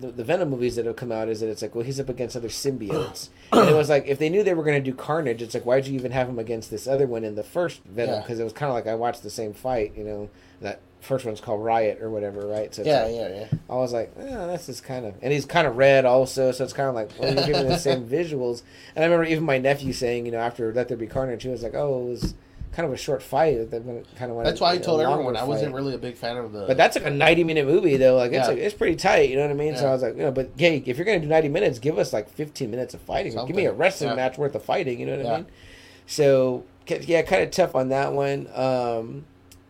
the, 0.00 0.08
the 0.12 0.24
Venom 0.24 0.48
movies 0.50 0.76
that 0.76 0.86
have 0.86 0.94
come 0.96 1.10
out 1.12 1.28
is 1.28 1.40
that 1.40 1.48
it's 1.50 1.60
like 1.60 1.74
well 1.74 1.84
he's 1.84 1.98
up 1.98 2.08
against 2.08 2.36
other 2.36 2.48
symbiotes 2.48 3.28
and 3.52 3.68
it 3.68 3.74
was 3.74 3.88
like 3.88 4.06
if 4.06 4.18
they 4.20 4.28
knew 4.28 4.44
they 4.44 4.54
were 4.54 4.62
going 4.62 4.82
to 4.82 4.90
do 4.90 4.96
Carnage 4.96 5.42
it's 5.42 5.54
like 5.54 5.66
why'd 5.66 5.86
you 5.88 5.94
even 5.94 6.12
have 6.12 6.28
him 6.28 6.38
against 6.38 6.70
this 6.70 6.86
other 6.86 7.06
one 7.06 7.24
in 7.24 7.34
the 7.34 7.42
first 7.42 7.82
Venom 7.84 8.14
Yeah. 8.14 8.20
because 8.20 8.38
it 8.38 8.44
was 8.44 8.52
kind 8.52 8.70
of 8.70 8.74
like 8.74 8.86
I 8.86 8.94
watched 8.94 9.22
the 9.24 9.30
same 9.30 9.52
fight 9.52 9.92
you 9.96 10.04
know 10.04 10.30
that 10.60 10.78
first 11.00 11.24
one's 11.24 11.40
called 11.40 11.62
Riot 11.62 12.00
or 12.02 12.10
whatever 12.10 12.46
right 12.46 12.74
so 12.74 12.82
yeah, 12.82 13.02
like, 13.04 13.14
yeah, 13.14 13.28
yeah. 13.28 13.46
I 13.70 13.74
was 13.76 13.92
like 13.92 14.12
yeah 14.18 14.46
that's 14.46 14.66
just 14.66 14.84
kind 14.84 15.06
of 15.06 15.14
and 15.22 15.32
he's 15.32 15.46
kind 15.46 15.66
of 15.66 15.76
red 15.76 16.04
also 16.04 16.52
so 16.52 16.64
it's 16.64 16.72
kind 16.72 16.88
of 16.88 16.94
like 16.94 17.10
well 17.18 17.32
you're 17.34 17.46
giving 17.46 17.68
the 17.68 17.78
same 17.78 18.06
visuals 18.08 18.62
and 18.96 19.04
I 19.04 19.06
remember 19.06 19.24
even 19.24 19.44
my 19.44 19.58
nephew 19.58 19.92
saying 19.92 20.26
you 20.26 20.32
know 20.32 20.38
after 20.38 20.72
Let 20.72 20.88
There 20.88 20.96
Be 20.96 21.06
Carnage 21.06 21.42
he 21.44 21.48
was 21.48 21.62
like 21.62 21.74
oh 21.74 22.02
it 22.06 22.10
was 22.10 22.34
kind 22.72 22.86
of 22.86 22.92
a 22.92 22.96
short 22.96 23.22
fight 23.22 23.70
that 23.70 23.84
kind 24.16 24.30
of 24.30 24.44
That's 24.44 24.60
why 24.60 24.72
I 24.74 24.78
told 24.78 25.00
everyone 25.00 25.36
I 25.36 25.42
wasn't 25.44 25.74
really 25.74 25.94
a 25.94 25.98
big 25.98 26.16
fan 26.16 26.36
of 26.36 26.52
the. 26.52 26.64
But 26.66 26.76
that's 26.76 26.94
like 26.96 27.06
a 27.06 27.10
ninety 27.10 27.42
minute 27.42 27.66
movie 27.66 27.96
though. 27.96 28.14
Like 28.16 28.30
it's 28.32 28.46
Yeah. 28.46 28.48
like 28.54 28.58
it's 28.58 28.74
pretty 28.74 28.94
tight. 28.94 29.30
You 29.30 29.36
know 29.36 29.42
what 29.42 29.50
I 29.50 29.54
mean? 29.54 29.76
So 29.76 29.88
I 29.88 29.90
was 29.90 30.02
like, 30.02 30.14
you 30.16 30.22
know, 30.22 30.30
but 30.30 30.50
hey, 30.56 30.80
if 30.86 30.96
you're 30.96 31.06
gonna 31.06 31.18
do 31.18 31.26
ninety 31.26 31.48
minutes, 31.48 31.78
give 31.80 31.98
us 31.98 32.12
like 32.12 32.28
fifteen 32.28 32.70
minutes 32.70 32.94
of 32.94 33.00
fighting. 33.00 33.34
Give 33.46 33.56
me 33.56 33.64
a 33.64 33.72
wrestling 33.72 34.10
Yeah. 34.10 34.16
match 34.16 34.38
worth 34.38 34.54
of 34.54 34.62
fighting. 34.62 35.00
You 35.00 35.06
know 35.06 35.16
what 35.16 35.26
I 35.26 35.36
mean? 35.38 35.46
So 36.06 36.64
yeah, 36.86 37.22
kind 37.22 37.42
of 37.42 37.50
tough 37.50 37.74
on 37.74 37.88
that 37.88 38.12
one. 38.12 38.48
Um, 38.54 39.24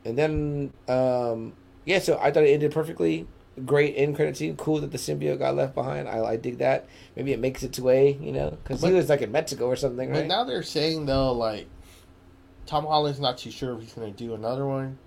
and 0.09 0.19
then 0.19 0.73
um, 0.89 1.53
yeah, 1.85 1.99
so 1.99 2.19
I 2.21 2.31
thought 2.31 2.45
it 2.45 2.51
ended 2.51 2.73
perfectly. 2.73 3.27
Great 3.67 3.95
end 3.97 4.15
credit 4.15 4.37
scene. 4.37 4.57
Cool 4.57 4.81
that 4.83 4.93
the 4.93 4.99
symbiote 4.99 5.39
got 5.41 5.57
left 5.57 5.75
behind. 5.75 6.09
I, 6.09 6.23
I 6.25 6.37
dig 6.37 6.59
that. 6.59 6.87
Maybe 7.17 7.33
it 7.33 7.41
makes 7.41 7.63
its 7.65 7.81
way. 7.81 8.17
You 8.21 8.31
know, 8.33 8.51
because 8.63 8.83
he 8.83 8.93
was 8.93 9.09
like 9.09 9.21
in 9.23 9.33
Mexico 9.33 9.67
or 9.67 9.75
something, 9.77 10.11
But 10.13 10.19
right? 10.21 10.27
now 10.29 10.45
they're 10.45 10.63
saying 10.63 11.07
though, 11.07 11.33
like 11.33 11.67
Tom 12.67 12.85
Holland's 12.85 13.19
not 13.21 13.39
too 13.39 13.51
sure 13.51 13.75
if 13.75 13.81
he's 13.81 13.93
gonna 13.95 14.11
do 14.13 14.35
another 14.35 14.67
one. 14.67 14.99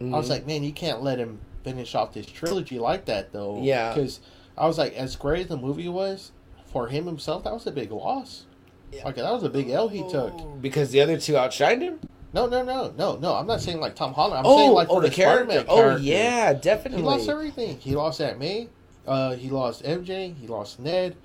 I 0.00 0.04
was 0.04 0.26
Mhm. 0.26 0.30
like, 0.30 0.46
man, 0.46 0.62
you 0.62 0.72
can't 0.72 1.02
let 1.02 1.18
him 1.18 1.40
finish 1.64 1.94
off 1.94 2.12
this 2.12 2.26
trilogy 2.26 2.78
like 2.78 3.06
that 3.06 3.32
though. 3.32 3.60
Yeah. 3.62 3.94
Because 3.94 4.20
I 4.58 4.66
was 4.66 4.76
like, 4.76 4.92
as 4.94 5.16
great 5.16 5.40
as 5.42 5.46
the 5.48 5.56
movie 5.56 5.88
was 5.88 6.32
for 6.66 6.88
him 6.88 7.06
himself, 7.06 7.44
that 7.44 7.54
was 7.54 7.66
a 7.66 7.70
big 7.72 7.90
loss. 7.92 8.44
Yeah. 8.92 9.04
Like 9.06 9.16
that 9.16 9.32
was 9.32 9.42
a 9.42 9.48
big 9.48 9.70
L 9.70 9.88
he 9.88 10.06
took. 10.10 10.60
because 10.60 10.90
the 10.90 11.00
other 11.00 11.18
two 11.18 11.32
outshined 11.32 11.80
him. 11.80 12.00
No, 12.36 12.46
no, 12.46 12.62
no, 12.62 12.92
no, 12.98 13.16
no. 13.16 13.34
I'm 13.34 13.46
not 13.46 13.62
saying 13.62 13.80
like 13.80 13.96
Tom 13.96 14.12
Holland. 14.12 14.40
I'm 14.40 14.44
oh, 14.46 14.58
saying 14.58 14.72
like 14.72 14.88
oh, 14.90 14.96
for 14.96 15.00
the 15.00 15.08
the 15.08 15.14
character. 15.14 15.44
Spider-Man 15.52 15.66
Oh 15.70 15.76
character. 15.76 16.02
yeah, 16.02 16.52
definitely. 16.52 16.98
He 17.00 17.06
lost 17.08 17.28
everything. 17.30 17.78
He 17.78 17.96
lost 17.96 18.20
Aunt 18.20 18.38
May. 18.38 18.68
Uh, 19.06 19.34
he 19.36 19.48
lost 19.48 19.82
MJ. 19.84 20.36
He 20.36 20.46
lost 20.46 20.78
Ned. 20.78 21.16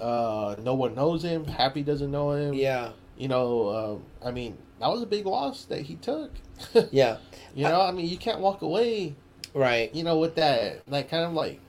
Uh, 0.00 0.56
no 0.60 0.74
one 0.74 0.96
knows 0.96 1.22
him. 1.22 1.44
Happy 1.44 1.84
doesn't 1.84 2.10
know 2.10 2.32
him. 2.32 2.54
Yeah, 2.54 2.90
You 3.16 3.28
know, 3.28 3.68
uh, 3.68 4.26
I 4.26 4.32
mean, 4.32 4.58
that 4.80 4.88
was 4.88 5.00
a 5.02 5.06
big 5.06 5.26
loss 5.26 5.64
that 5.66 5.82
he 5.82 5.94
took. 5.94 6.32
yeah, 6.90 7.18
you 7.54 7.62
know, 7.64 7.80
I 7.80 7.92
mean, 7.92 8.08
you 8.08 8.16
can't 8.16 8.40
walk 8.40 8.62
away. 8.62 9.14
right. 9.54 9.94
You 9.94 10.02
know, 10.02 10.18
with 10.18 10.34
that 10.36 10.84
that 10.86 11.08
kind 11.08 11.24
of 11.24 11.34
like 11.34 11.60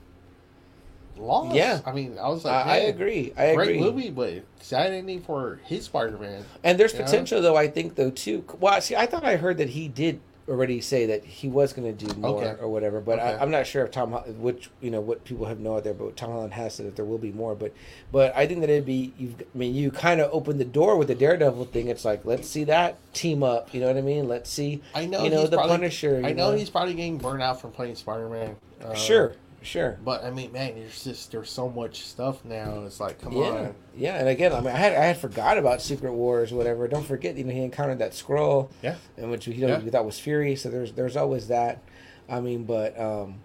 loss. 1.20 1.54
Yeah. 1.54 1.80
I 1.86 1.92
mean, 1.92 2.18
I 2.18 2.28
was 2.28 2.44
like, 2.44 2.66
I, 2.66 2.70
I 2.70 2.76
agree. 2.76 3.32
I 3.36 3.44
agree. 3.44 3.64
Great 3.66 3.80
movie, 3.80 4.10
but 4.10 4.42
ending 4.72 5.22
for 5.22 5.60
his 5.64 5.84
Spider-Man. 5.84 6.44
And 6.64 6.78
there's 6.78 6.92
potential, 6.92 7.42
though. 7.42 7.56
I 7.56 7.68
think, 7.68 7.94
though, 7.94 8.10
too. 8.10 8.44
Well, 8.58 8.80
see, 8.80 8.96
I 8.96 9.06
thought 9.06 9.24
I 9.24 9.36
heard 9.36 9.58
that 9.58 9.70
he 9.70 9.88
did 9.88 10.20
already 10.48 10.80
say 10.80 11.06
that 11.06 11.24
he 11.24 11.48
was 11.48 11.72
going 11.72 11.96
to 11.96 12.06
do 12.06 12.12
more 12.18 12.42
Okay. 12.42 12.60
or 12.60 12.68
whatever. 12.68 13.00
But 13.00 13.20
Okay. 13.20 13.28
I, 13.28 13.40
I'm 13.40 13.50
not 13.52 13.66
sure 13.66 13.84
if 13.84 13.92
Tom, 13.92 14.12
which 14.40 14.68
you 14.80 14.90
know, 14.90 15.00
what 15.00 15.24
people 15.24 15.46
have 15.46 15.60
no 15.60 15.76
out 15.76 15.84
there, 15.84 15.94
but 15.94 16.16
Tom 16.16 16.30
Holland 16.30 16.54
has 16.54 16.74
said 16.74 16.86
that 16.86 16.96
there 16.96 17.04
will 17.04 17.18
be 17.18 17.30
more. 17.30 17.54
But, 17.54 17.72
but 18.10 18.34
I 18.36 18.46
think 18.46 18.60
that 18.60 18.70
it'd 18.70 18.84
be. 18.86 19.12
You've, 19.16 19.40
I 19.40 19.58
mean, 19.58 19.74
you 19.74 19.90
kind 19.92 20.20
of 20.20 20.30
opened 20.32 20.58
the 20.60 20.64
door 20.64 20.96
with 20.96 21.08
the 21.08 21.14
Daredevil 21.14 21.66
thing. 21.66 21.86
It's 21.86 22.04
like 22.04 22.24
let's 22.24 22.48
see 22.48 22.64
that 22.64 22.98
team 23.14 23.42
up. 23.44 23.72
You 23.72 23.80
know 23.80 23.86
what 23.86 23.96
I 23.96 24.00
mean? 24.02 24.26
Let's 24.28 24.50
see. 24.50 24.82
I 24.94 25.06
know. 25.06 25.22
You 25.22 25.30
know, 25.30 25.46
the 25.46 25.56
probably, 25.56 25.76
Punisher, 25.76 26.20
I 26.24 26.32
know, 26.32 26.50
know? 26.50 26.56
he's 26.56 26.70
probably 26.70 26.94
getting 26.94 27.18
burned 27.18 27.42
out 27.42 27.60
from 27.60 27.70
playing 27.70 27.94
Spider-Man. 27.94 28.56
Uh, 28.82 28.94
sure, 28.94 29.34
sure. 29.62 29.98
But 30.04 30.24
I 30.24 30.30
mean, 30.30 30.52
man, 30.52 30.74
there's 30.74 31.04
just 31.04 31.30
there's 31.32 31.50
so 31.50 31.68
much 31.68 32.02
stuff 32.06 32.44
now. 32.44 32.84
It's 32.84 33.00
like, 33.00 33.20
come 33.20 33.32
Yeah, 33.32 33.42
on. 33.50 33.74
yeah, 33.96 34.18
and 34.18 34.28
again, 34.28 34.52
I 34.52 34.60
mean, 34.60 34.68
I 34.68 34.78
had 34.78 34.92
I 34.94 35.04
had 35.04 35.18
forgot 35.18 35.58
about 35.58 35.80
Secret 35.82 36.12
Wars, 36.12 36.52
whatever. 36.52 36.86
Don't 36.88 37.04
forget, 37.06 37.36
you 37.36 37.44
know, 37.44 37.52
he 37.52 37.62
encountered 37.62 37.98
that 37.98 38.14
scroll, 38.14 38.70
Yeah. 38.82 38.96
in 39.16 39.30
which 39.30 39.46
you 39.46 39.66
know 39.66 39.74
Yeah. 39.74 39.80
we 39.80 39.90
thought 39.90 40.04
was 40.04 40.18
Fury. 40.18 40.56
So 40.56 40.68
there's 40.70 40.92
there's 40.92 41.16
always 41.16 41.48
that. 41.48 41.82
I 42.28 42.40
mean, 42.40 42.64
but 42.64 42.98
um, 43.00 43.40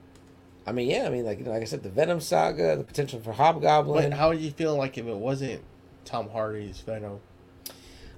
I 0.67 0.71
mean, 0.71 0.89
yeah, 0.89 1.05
I 1.05 1.09
mean, 1.09 1.25
like 1.25 1.39
you 1.39 1.45
know, 1.45 1.51
like 1.51 1.61
I 1.61 1.65
said, 1.65 1.83
the 1.83 1.89
Venom 1.89 2.19
saga, 2.19 2.75
the 2.77 2.83
potential 2.83 3.19
for 3.19 3.31
Hobgoblin, 3.33 4.09
But 4.11 4.17
how 4.17 4.29
would 4.29 4.39
you 4.39 4.51
feel 4.51 4.75
like 4.75 4.97
if 4.97 5.05
it 5.05 5.15
wasn't 5.17 5.61
Tom 6.05 6.29
Hardy's 6.29 6.79
Venom? 6.81 7.19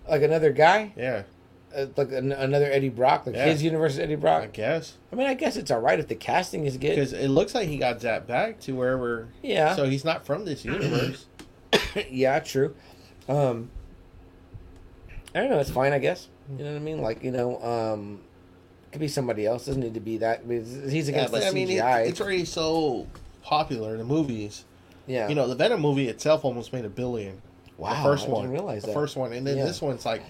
like 0.09 0.21
another 0.21 0.51
guy, 0.53 0.93
Yeah, 0.95 1.23
uh, 1.77 1.85
like 1.95 2.11
an, 2.11 2.31
another 2.31 2.69
Eddie 2.71 2.89
Brock, 2.89 3.25
like 3.25 3.35
Yeah. 3.35 3.45
his 3.45 3.61
universe 3.63 3.93
is 3.93 3.99
Eddie 3.99 4.15
Brock. 4.15 4.43
I 4.43 4.47
guess 4.47 4.97
I 5.11 5.15
mean, 5.15 5.27
I 5.27 5.33
guess 5.35 5.55
it's 5.57 5.69
all 5.71 5.79
right 5.79 5.99
if 5.99 6.07
the 6.07 6.15
casting 6.15 6.65
is 6.65 6.77
good. 6.77 6.89
because 6.95 7.13
it 7.13 7.27
looks 7.29 7.53
like 7.55 7.67
he 7.69 7.77
got 7.77 7.99
zapped 7.99 8.27
back 8.27 8.59
to 8.61 8.73
wherever. 8.75 9.27
Yeah, 9.43 9.75
So 9.75 9.85
he's 9.85 10.03
not 10.03 10.25
from 10.25 10.45
this 10.45 10.65
universe. 10.65 11.25
yeah, 12.09 12.39
true. 12.39 12.75
Um, 13.29 13.69
I 15.35 15.39
don't 15.41 15.49
know. 15.49 15.59
It's 15.59 15.69
fine, 15.71 15.93
I 15.93 15.99
guess. 15.99 16.27
You 16.57 16.63
know 16.63 16.71
what 16.71 16.77
I 16.77 16.79
mean? 16.79 17.01
Like 17.01 17.23
you 17.23 17.31
know, 17.31 17.61
um, 17.61 18.21
could 18.91 19.01
be 19.01 19.07
somebody 19.07 19.45
else. 19.45 19.65
Doesn't 19.65 19.81
need 19.81 19.93
to 19.93 19.99
be 19.99 20.17
that. 20.17 20.41
He's 20.47 20.73
yeah, 21.09 21.15
against 21.15 21.31
but 21.33 21.41
the 21.41 21.47
I 21.47 21.51
mean, 21.51 21.69
it, 21.69 21.79
it's 22.07 22.21
already 22.21 22.45
so 22.45 23.05
popular 23.43 23.91
in 23.91 23.97
the 23.99 24.05
movies. 24.05 24.63
yeah. 25.05 25.27
You 25.27 25.35
know, 25.35 25.47
the 25.47 25.55
Venom 25.55 25.81
movie 25.81 26.07
itself 26.07 26.43
almost 26.45 26.71
made 26.73 26.85
a 26.85 26.89
billion. 26.89 27.41
wow. 27.77 27.89
the 28.01 28.03
first 28.09 28.27
I 28.27 28.31
one. 28.31 28.49
realize 28.49 28.81
The 28.83 28.87
that. 28.87 28.93
first 28.93 29.15
one, 29.17 29.33
and 29.33 29.45
then 29.45 29.57
Yeah. 29.57 29.65
this 29.65 29.81
one's 29.81 30.05
like 30.05 30.23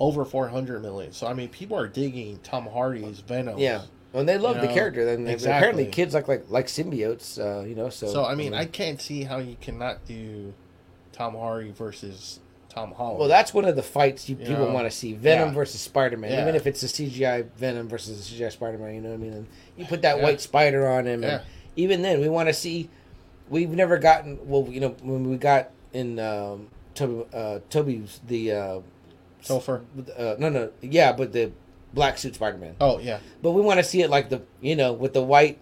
over 0.00 0.24
four 0.24 0.48
hundred 0.48 0.82
million. 0.82 1.12
So 1.12 1.26
I 1.26 1.34
mean, 1.34 1.48
people 1.48 1.76
are 1.78 1.88
digging 1.88 2.38
Tom 2.42 2.66
Hardy's 2.66 3.20
Venom. 3.20 3.58
Yeah. 3.58 3.82
Well, 4.12 4.24
they 4.24 4.38
love 4.38 4.56
You 4.56 4.62
the 4.62 4.68
character. 4.68 5.04
Then 5.04 5.26
exactly. 5.26 5.56
apparently 5.56 5.86
kids 5.86 6.14
like 6.14 6.28
like 6.28 6.44
like 6.48 6.66
symbiotes. 6.66 7.38
Uh, 7.38 7.64
you 7.64 7.74
know, 7.74 7.88
so. 7.90 8.06
So 8.06 8.24
I 8.24 8.34
mean, 8.34 8.54
I 8.54 8.64
can't 8.64 9.00
see 9.00 9.24
how 9.24 9.38
you 9.38 9.56
cannot 9.60 10.04
do 10.06 10.54
Tom 11.12 11.34
Hardy 11.34 11.72
versus 11.72 12.38
Tom 12.68 12.92
Holland. 12.92 13.18
Well, 13.18 13.28
that's 13.28 13.52
one 13.52 13.64
of 13.64 13.74
the 13.76 13.82
fights 13.82 14.28
you, 14.28 14.36
You 14.36 14.46
people 14.46 14.66
know, 14.66 14.72
want 14.72 14.86
to 14.90 14.96
see: 14.96 15.14
Venom 15.14 15.48
yeah. 15.48 15.54
versus 15.54 15.80
Spider 15.80 16.16
Man. 16.16 16.30
Yeah. 16.32 16.42
Even 16.42 16.54
if 16.54 16.66
it's 16.66 16.82
a 16.82 16.86
CGI 16.86 17.48
Venom 17.56 17.88
versus 17.88 18.20
a 18.20 18.34
CGI 18.34 18.52
Spider 18.52 18.78
Man, 18.78 18.94
you 18.94 19.00
know 19.00 19.08
what 19.10 19.14
I 19.16 19.18
mean? 19.18 19.32
And 19.32 19.46
you 19.76 19.84
put 19.84 20.02
that 20.02 20.18
Yeah. 20.18 20.22
white 20.22 20.40
spider 20.40 20.86
on 20.88 21.06
him, 21.06 21.22
Yeah. 21.22 21.28
and 21.36 21.42
even 21.76 22.02
then, 22.02 22.20
we 22.20 22.28
want 22.28 22.48
to 22.48 22.52
see. 22.54 22.88
We've 23.48 23.70
never 23.70 23.98
gotten 23.98 24.38
well, 24.48 24.66
you 24.70 24.80
know, 24.80 24.94
when 25.02 25.28
we 25.28 25.36
got 25.36 25.70
in 25.92 26.18
um, 26.18 26.68
Tobey, 26.94 27.24
uh, 27.34 27.58
Tobey's 27.68 28.20
the 28.26 28.52
uh, 28.52 28.80
Topher. 29.44 29.82
uh, 30.16 30.36
no, 30.38 30.48
no, 30.48 30.70
yeah, 30.80 31.12
but 31.12 31.32
the 31.32 31.52
black 31.92 32.18
suit 32.18 32.34
Spider 32.34 32.58
Man. 32.58 32.74
Oh 32.80 32.98
yeah, 32.98 33.20
But 33.42 33.52
we 33.52 33.62
want 33.62 33.78
to 33.78 33.84
see 33.84 34.02
it 34.02 34.10
like 34.10 34.28
the 34.30 34.42
you 34.60 34.74
know 34.76 34.92
with 34.92 35.12
the 35.12 35.22
white 35.22 35.58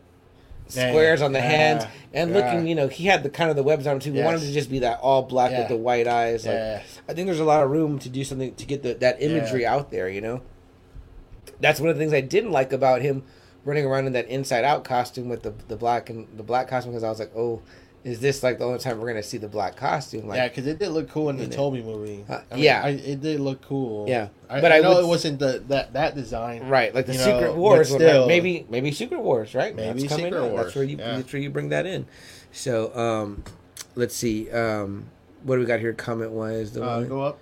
Yeah, 0.70 0.88
squares 0.90 1.20
on 1.20 1.32
the 1.32 1.40
yeah, 1.40 1.48
hands 1.50 1.84
and 2.14 2.30
yeah. 2.30 2.36
looking. 2.36 2.66
You 2.66 2.74
know, 2.74 2.88
he 2.88 3.04
had 3.06 3.22
the 3.22 3.28
kind 3.30 3.50
of 3.50 3.56
the 3.56 3.62
webs 3.62 3.86
on 3.86 3.94
him 3.94 4.00
too. 4.00 4.12
We 4.12 4.22
wanted 4.22 4.40
to 4.40 4.52
just 4.52 4.70
be 4.70 4.78
that 4.80 5.00
all 5.00 5.22
black 5.22 5.50
Yeah. 5.50 5.60
with 5.60 5.68
the 5.68 5.76
white 5.76 6.06
eyes. 6.06 6.46
Like, 6.46 6.54
yeah, 6.54 6.82
I 7.08 7.12
think 7.14 7.26
there's 7.26 7.40
a 7.40 7.44
lot 7.44 7.62
of 7.62 7.70
room 7.70 7.98
to 7.98 8.08
do 8.08 8.24
something 8.24 8.54
to 8.54 8.64
get 8.64 8.82
the, 8.82 8.94
that 8.94 9.20
imagery 9.20 9.66
out 9.66 9.90
there. 9.90 10.08
You 10.08 10.20
know, 10.22 10.40
that's 11.60 11.80
one 11.80 11.90
of 11.90 11.96
the 11.96 12.00
things 12.02 12.12
I 12.14 12.20
didn't 12.20 12.52
like 12.52 12.72
about 12.72 13.02
him 13.02 13.24
running 13.64 13.84
around 13.84 14.06
in 14.06 14.12
that 14.14 14.26
Inside 14.28 14.64
Out 14.64 14.84
costume 14.84 15.28
with 15.28 15.42
the 15.42 15.52
the 15.68 15.76
black 15.76 16.08
and 16.10 16.26
the 16.36 16.42
black 16.42 16.68
costume 16.68 16.92
because 16.92 17.04
I 17.04 17.10
was 17.10 17.18
like, 17.20 17.32
oh, 17.36 17.60
is 18.04 18.18
this 18.20 18.42
like 18.42 18.58
the 18.58 18.64
only 18.64 18.78
time 18.80 18.98
we're 19.00 19.06
gonna 19.08 19.22
see 19.22 19.38
the 19.38 19.48
black 19.48 19.76
costume? 19.76 20.26
Like, 20.26 20.36
yeah. 20.38 20.48
Because 20.48 20.66
it 20.66 20.78
did 20.78 20.88
look 20.90 21.08
cool 21.10 21.28
in 21.30 21.36
the 21.36 21.46
know. 21.46 21.54
Tobey 21.56 21.82
movie. 21.82 22.24
Uh, 22.28 22.40
I 22.50 22.54
mean, 22.56 22.64
yeah. 22.64 22.82
I, 22.84 22.88
it 22.90 23.20
did 23.20 23.38
look 23.40 23.62
cool. 23.62 24.08
Yeah. 24.08 24.28
I, 24.50 24.60
But 24.60 24.72
I, 24.72 24.80
know 24.80 24.94
would- 24.96 25.04
it 25.04 25.06
wasn't 25.06 25.38
the 25.38 25.62
that 25.68 25.92
that 25.92 26.14
design. 26.16 26.66
Right, 26.68 26.92
like 26.94 27.06
the 27.06 27.14
Secret 27.14 27.40
know, 27.42 27.54
Wars, 27.54 27.90
but 27.90 27.94
one, 28.00 28.02
right? 28.04 28.10
still- 28.12 28.26
maybe 28.26 28.66
maybe 28.68 28.90
Secret 28.92 29.20
Wars, 29.20 29.54
right? 29.54 29.74
Maybe 29.74 30.02
That's 30.02 30.14
Secret. 30.16 30.42
Wars, 30.50 30.64
That's 30.64 30.74
where 30.74 30.84
you 30.84 30.96
yeah. 30.96 31.16
that's 31.16 31.32
where 31.32 31.40
you 31.42 31.50
bring 31.50 31.68
that 31.68 31.86
in. 31.86 32.06
So, 32.50 32.94
um, 32.96 33.44
let's 33.94 34.14
see. 34.16 34.50
Um, 34.50 35.06
what 35.44 35.54
do 35.56 35.60
we 35.60 35.66
got 35.66 35.80
here? 35.80 35.92
Comment 35.92 36.32
wise, 36.32 36.72
the 36.72 36.82
Uh, 36.82 36.98
one- 36.98 37.08
go 37.08 37.22
up. 37.22 37.38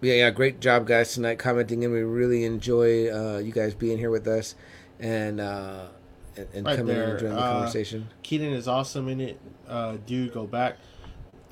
yeah, 0.00 0.14
yeah, 0.14 0.30
great 0.30 0.58
job, 0.60 0.86
guys, 0.86 1.14
tonight 1.14 1.38
commenting, 1.38 1.84
and 1.84 1.92
we 1.92 2.00
really 2.02 2.44
enjoy 2.44 3.08
uh, 3.08 3.38
you 3.38 3.52
guys 3.52 3.72
being 3.74 3.98
here 3.98 4.10
with 4.10 4.26
us 4.26 4.56
and 4.98 5.40
uh, 5.40 5.86
and, 6.36 6.48
and 6.54 6.66
Right 6.66 6.76
coming 6.76 6.94
in 6.94 7.00
there, 7.00 7.10
and 7.12 7.20
joining 7.20 7.36
the 7.36 7.42
uh, 7.42 7.52
conversation. 7.52 8.08
Keaton 8.22 8.52
is 8.52 8.68
awesome 8.68 9.08
in 9.08 9.20
it. 9.20 9.40
Uh, 9.68 9.96
dude, 10.06 10.32
go 10.32 10.46
back. 10.46 10.76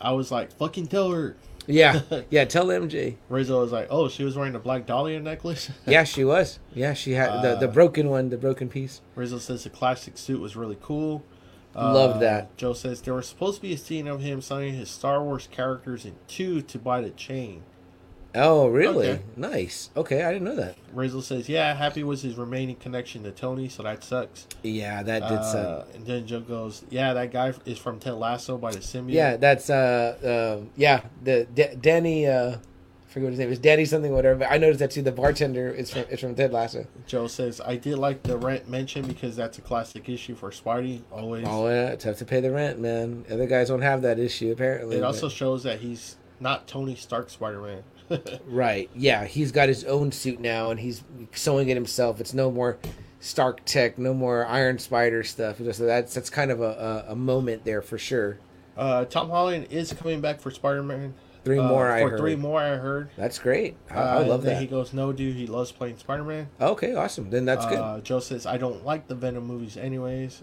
I 0.00 0.12
was 0.12 0.30
like, 0.30 0.52
fucking 0.52 0.86
tell 0.88 1.10
her. 1.10 1.36
Yeah, 1.66 2.00
yeah. 2.30 2.44
Tell 2.46 2.66
MJ. 2.66 3.16
Rizzo 3.28 3.60
was 3.60 3.70
like, 3.70 3.88
"Oh, 3.90 4.08
she 4.08 4.24
was 4.24 4.36
wearing 4.36 4.54
a 4.54 4.58
Black 4.58 4.86
Dahlia 4.86 5.20
necklace." 5.20 5.70
Yeah, 5.86 6.04
she 6.04 6.24
was. 6.24 6.58
Yeah, 6.74 6.94
she 6.94 7.12
had 7.12 7.42
the 7.42 7.56
the 7.56 7.68
Uh, 7.68 7.72
broken 7.72 8.08
one, 8.08 8.30
the 8.30 8.38
broken 8.38 8.68
piece. 8.68 9.02
Rizzo 9.14 9.38
says 9.38 9.64
the 9.64 9.70
classic 9.70 10.16
suit 10.16 10.40
was 10.40 10.56
really 10.56 10.78
cool. 10.80 11.22
Uh, 11.74 12.18
that. 12.18 12.56
Joe 12.56 12.72
says 12.72 13.02
there 13.02 13.14
was 13.14 13.28
supposed 13.28 13.56
to 13.56 13.62
be 13.62 13.72
a 13.72 13.78
scene 13.78 14.08
of 14.08 14.20
him 14.20 14.40
signing 14.40 14.74
his 14.74 14.90
Star 14.90 15.22
Wars 15.22 15.48
characters 15.52 16.04
in 16.04 16.14
two 16.26 16.62
to 16.62 16.78
buy 16.78 17.00
the 17.00 17.10
chain. 17.10 17.62
Oh, 18.34 18.68
really? 18.68 19.08
Okay. 19.08 19.22
Nice. 19.36 19.90
Okay, 19.96 20.22
I 20.22 20.32
didn't 20.32 20.44
know 20.44 20.56
that. 20.56 20.76
Rizzo 20.92 21.20
says, 21.20 21.48
"Yeah, 21.48 21.74
Happy 21.74 22.04
was 22.04 22.22
his 22.22 22.36
remaining 22.36 22.76
connection 22.76 23.24
to 23.24 23.32
Tony, 23.32 23.68
so 23.68 23.82
that 23.82 24.04
sucks." 24.04 24.46
Yeah, 24.62 25.02
that 25.02 25.28
did 25.28 25.44
suck. 25.44 25.66
Uh, 25.66 25.84
and 25.94 26.06
then 26.06 26.26
Joe 26.26 26.40
goes, 26.40 26.84
"Yeah, 26.90 27.12
that 27.14 27.32
guy 27.32 27.52
is 27.64 27.78
from 27.78 27.98
Ted 27.98 28.14
Lasso 28.14 28.56
by 28.56 28.72
the 28.72 28.78
symbiote." 28.78 29.12
Yeah, 29.12 29.36
that's 29.36 29.68
uh, 29.68 30.60
uh 30.62 30.64
yeah, 30.76 31.02
the 31.22 31.46
D- 31.52 31.76
Danny 31.80 32.26
uh, 32.28 32.56
I 33.10 33.12
forget 33.12 33.24
what 33.24 33.30
his 33.30 33.38
name 33.40 33.50
is, 33.50 33.58
Danny 33.58 33.84
something 33.84 34.12
whatever. 34.12 34.38
But 34.38 34.52
I 34.52 34.58
noticed 34.58 34.78
that 34.78 34.92
too. 34.92 35.02
The 35.02 35.10
bartender 35.10 35.68
is 35.68 35.90
from 35.90 36.04
is 36.10 36.20
from 36.20 36.36
Ted 36.36 36.52
Lasso. 36.52 36.86
Joe 37.08 37.26
says, 37.26 37.60
"I 37.60 37.76
did 37.76 37.98
like 37.98 38.22
the 38.22 38.36
rent 38.36 38.68
mention 38.68 39.04
because 39.06 39.34
that's 39.34 39.58
a 39.58 39.60
classic 39.60 40.08
issue 40.08 40.36
for 40.36 40.50
Spidey. 40.50 41.02
Always. 41.10 41.46
Oh 41.48 41.66
yeah, 41.68 41.88
it's 41.88 42.04
tough 42.04 42.18
to 42.18 42.24
pay 42.24 42.40
the 42.40 42.52
rent, 42.52 42.78
man. 42.78 43.24
Other 43.28 43.46
guys 43.46 43.68
don't 43.68 43.82
have 43.82 44.02
that 44.02 44.20
issue 44.20 44.52
apparently. 44.52 44.96
it 44.96 45.00
but- 45.00 45.06
also 45.06 45.28
shows 45.28 45.64
that 45.64 45.80
he's 45.80 46.16
not 46.38 46.68
Tony 46.68 46.94
Stark 46.94 47.30
Spider-Man. 47.30 47.82
Right, 48.46 48.90
yeah, 48.94 49.24
he's 49.24 49.52
got 49.52 49.68
his 49.68 49.84
own 49.84 50.12
suit 50.12 50.40
now, 50.40 50.70
and 50.70 50.80
he's 50.80 51.02
sewing 51.32 51.68
it 51.68 51.74
himself. 51.74 52.20
It's 52.20 52.34
no 52.34 52.50
more 52.50 52.78
Stark 53.20 53.64
Tech, 53.64 53.98
no 53.98 54.14
more 54.14 54.46
Iron 54.46 54.78
Spider 54.78 55.22
stuff. 55.22 55.58
So 55.58 55.84
that's 55.86 56.14
that's 56.14 56.30
kind 56.30 56.50
of 56.50 56.60
a, 56.60 57.04
a, 57.08 57.12
a 57.12 57.16
moment 57.16 57.64
there 57.64 57.82
for 57.82 57.98
sure. 57.98 58.38
uh, 58.76 59.04
Tom 59.04 59.30
Holland 59.30 59.68
is 59.70 59.92
coming 59.92 60.20
back 60.20 60.40
for 60.40 60.50
Spider-Man. 60.50 61.14
Three 61.42 61.58
Uh, 61.58 61.68
more, 61.68 61.90
I 61.90 62.02
for 62.02 62.10
heard. 62.10 62.18
three 62.20 62.36
more, 62.36 62.60
I 62.60 62.76
heard. 62.76 63.08
That's 63.16 63.38
great. 63.38 63.74
I, 63.90 63.94
Uh, 63.94 64.18
I 64.20 64.22
love 64.24 64.42
that. 64.42 64.60
He 64.60 64.66
goes, 64.66 64.92
"No, 64.92 65.10
dude, 65.12 65.36
he 65.36 65.46
loves 65.46 65.72
playing 65.72 65.96
Spider-Man." 65.96 66.48
okay, 66.60 66.94
awesome. 66.94 67.30
Then 67.30 67.44
that's 67.46 67.64
good. 67.66 67.78
Uh, 67.78 68.00
Joe 68.00 68.20
says, 68.20 68.44
"I 68.46 68.58
don't 68.58 68.84
like 68.84 69.08
the 69.08 69.14
Venom 69.14 69.46
movies, 69.46 69.76
anyways." 69.78 70.42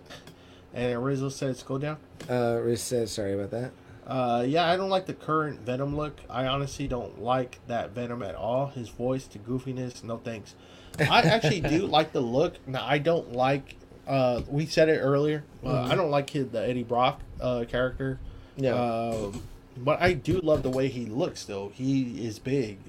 And 0.73 1.03
Rizzo 1.03 1.29
says, 1.29 1.61
"Go 1.63 1.77
down." 1.77 1.97
Uh, 2.29 2.59
Riz 2.63 2.81
says 2.81 3.11
sorry 3.11 3.33
about 3.33 3.51
that. 3.51 3.71
Uh, 4.07 4.43
yeah, 4.47 4.65
I 4.71 4.77
don't 4.77 4.89
like 4.89 5.05
the 5.05 5.13
current 5.13 5.59
Venom 5.61 5.95
look. 5.97 6.17
I 6.29 6.47
honestly 6.47 6.87
don't 6.87 7.21
like 7.21 7.59
that 7.67 7.91
Venom 7.91 8.23
at 8.23 8.35
all. 8.35 8.67
His 8.67 8.87
voice, 8.89 9.25
the 9.25 9.39
goofiness, 9.39 10.01
no 10.03 10.17
thanks. 10.17 10.55
I 10.99 11.21
actually 11.21 11.59
do 11.61 11.85
like 11.87 12.13
the 12.13 12.21
look. 12.21 12.55
Now, 12.65 12.85
I 12.85 12.99
don't 12.99 13.33
like. 13.33 13.75
Uh, 14.07 14.41
we 14.47 14.65
said 14.65 14.87
it 14.87 14.99
earlier. 14.99 15.43
Uh, 15.63 15.67
Mhm. 15.67 15.91
I 15.91 15.95
don't 15.95 16.09
like 16.11 16.29
his, 16.29 16.47
the 16.47 16.61
Eddie 16.65 16.83
Brock 16.83 17.19
uh, 17.41 17.65
character. 17.67 18.19
Yeah, 18.55 18.73
Um, 18.75 19.43
but 19.77 20.01
I 20.01 20.13
do 20.13 20.39
love 20.39 20.63
the 20.63 20.69
way 20.69 20.87
he 20.87 21.05
looks. 21.05 21.43
Though 21.43 21.71
he 21.75 22.25
is 22.25 22.39
big, 22.39 22.79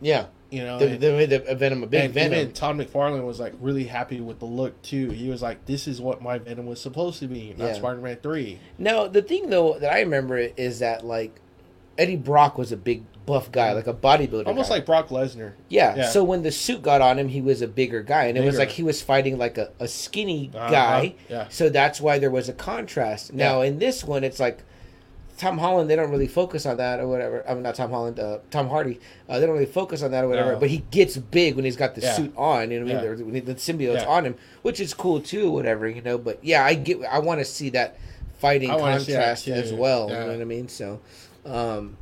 yeah. 0.00 0.26
You 0.50 0.62
know. 0.64 0.78
The, 0.78 0.86
and- 0.90 1.00
the, 1.32 1.38
the, 1.46 1.54
Venom, 1.54 1.82
a 1.82 1.86
big 1.86 2.04
and 2.06 2.14
Venom. 2.14 2.38
even 2.38 2.52
Todd 2.52 2.76
McFarlane 2.76 3.24
was 3.26 3.40
like 3.40 3.54
really 3.60 3.84
happy 3.84 4.20
with 4.20 4.38
the 4.38 4.44
look 4.46 4.80
too. 4.82 5.10
He 5.10 5.28
was 5.28 5.42
like, 5.42 5.66
"This 5.66 5.86
is 5.88 6.00
what 6.00 6.22
my 6.22 6.38
Venom 6.38 6.66
was 6.66 6.80
supposed 6.80 7.18
to 7.20 7.26
be, 7.26 7.54
not 7.56 7.66
Yeah. 7.68 7.72
Spider-Man 7.74 8.18
3. 8.22 8.58
Now, 8.78 9.06
the 9.06 9.22
thing 9.22 9.50
though 9.50 9.78
that 9.78 9.92
I 9.92 10.00
remember 10.00 10.36
is 10.38 10.78
that 10.80 11.04
like 11.04 11.40
Eddie 11.98 12.16
Brock 12.16 12.58
was 12.58 12.72
a 12.72 12.76
big 12.76 13.04
buff 13.24 13.50
guy, 13.50 13.72
like 13.72 13.86
a 13.88 13.92
bodybuilder, 13.94 14.46
Almost 14.46 14.68
guy. 14.68 14.76
like 14.76 14.86
Brock 14.86 15.08
Lesnar. 15.08 15.54
yeah. 15.68 15.96
yeah. 15.96 16.08
So 16.10 16.22
when 16.22 16.42
the 16.42 16.52
suit 16.52 16.80
got 16.82 17.00
on 17.00 17.18
him, 17.18 17.26
he 17.28 17.40
was 17.40 17.60
a 17.62 17.66
bigger 17.66 18.02
guy, 18.02 18.24
and 18.26 18.38
it 18.38 18.44
was 18.44 18.56
like 18.58 18.68
he 18.70 18.82
was 18.84 19.02
fighting 19.02 19.36
like 19.38 19.58
a, 19.58 19.70
a 19.80 19.88
skinny 19.88 20.50
Uh-huh, 20.54 20.70
guy. 20.70 21.14
yeah. 21.28 21.46
So 21.48 21.68
that's 21.70 22.00
why 22.00 22.18
there 22.20 22.30
was 22.30 22.48
a 22.48 22.52
contrast. 22.52 23.32
Now 23.32 23.62
in 23.62 23.78
this 23.78 24.04
one, 24.04 24.22
it's 24.24 24.38
like. 24.40 24.62
Tom 25.38 25.58
Holland, 25.58 25.90
they 25.90 25.96
don't 25.96 26.10
really 26.10 26.26
focus 26.26 26.64
on 26.66 26.78
that 26.78 26.98
or 27.00 27.06
whatever. 27.08 27.44
I 27.48 27.54
mean, 27.54 27.62
not 27.62 27.74
Tom 27.74 27.90
Holland, 27.90 28.18
uh, 28.18 28.38
Tom 28.50 28.68
Hardy. 28.68 28.98
Uh, 29.28 29.38
they 29.38 29.46
don't 29.46 29.54
really 29.54 29.66
focus 29.66 30.02
on 30.02 30.10
that 30.12 30.24
or 30.24 30.28
whatever. 30.28 30.52
No. 30.52 30.58
But 30.58 30.70
he 30.70 30.78
gets 30.90 31.16
big 31.16 31.56
when 31.56 31.64
he's 31.64 31.76
got 31.76 31.94
the 31.94 32.00
Yeah. 32.00 32.12
suit 32.14 32.32
on. 32.36 32.70
You 32.70 32.80
know 32.80 32.86
what 32.86 32.96
I 32.96 33.02
Yeah. 33.04 33.08
mean? 33.10 33.18
The, 33.18 33.24
when 33.24 33.44
the 33.44 33.54
symbiote's 33.54 34.02
Yeah. 34.02 34.08
on 34.08 34.24
him, 34.24 34.34
which 34.62 34.80
is 34.80 34.94
cool 34.94 35.20
too. 35.20 35.50
Whatever 35.50 35.88
you 35.88 36.00
know. 36.00 36.16
But 36.18 36.38
yeah, 36.42 36.64
I 36.64 36.74
get. 36.74 37.02
I 37.04 37.18
want 37.18 37.40
to 37.40 37.44
see 37.44 37.68
that 37.70 37.96
fighting 38.38 38.70
I 38.70 38.76
wanna 38.76 38.98
that 38.98 39.06
contrast 39.06 39.48
as 39.48 39.72
well. 39.72 40.08
yeah. 40.08 40.20
You 40.20 40.26
know 40.26 40.32
what 40.32 40.40
I 40.40 40.44
mean? 40.44 40.68
So, 40.68 41.00
um, 41.44 41.96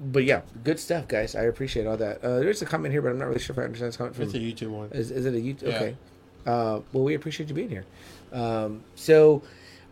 but 0.00 0.24
yeah, 0.24 0.42
good 0.64 0.78
stuff, 0.80 1.06
guys. 1.08 1.34
I 1.36 1.42
appreciate 1.42 1.86
all 1.86 1.96
that. 1.96 2.24
Uh, 2.24 2.38
there's 2.40 2.60
a 2.62 2.66
comment 2.66 2.92
here, 2.92 3.02
but 3.02 3.10
I'm 3.10 3.18
not 3.18 3.28
really 3.28 3.40
sure 3.40 3.54
if 3.54 3.58
I 3.58 3.62
understand 3.64 3.88
this 3.88 3.96
comment 3.96 4.16
from. 4.16 4.24
It's 4.24 4.34
a 4.34 4.38
YouTube 4.38 4.70
one. 4.70 4.90
Is, 4.92 5.10
is 5.10 5.26
it 5.26 5.34
a 5.34 5.38
YouTube? 5.38 5.62
Yeah. 5.70 5.76
Okay. 5.76 5.96
Uh, 6.44 6.80
well, 6.92 7.04
we 7.04 7.14
appreciate 7.14 7.48
you 7.48 7.54
being 7.54 7.68
here. 7.68 7.84
Um, 8.32 8.82
so, 8.96 9.42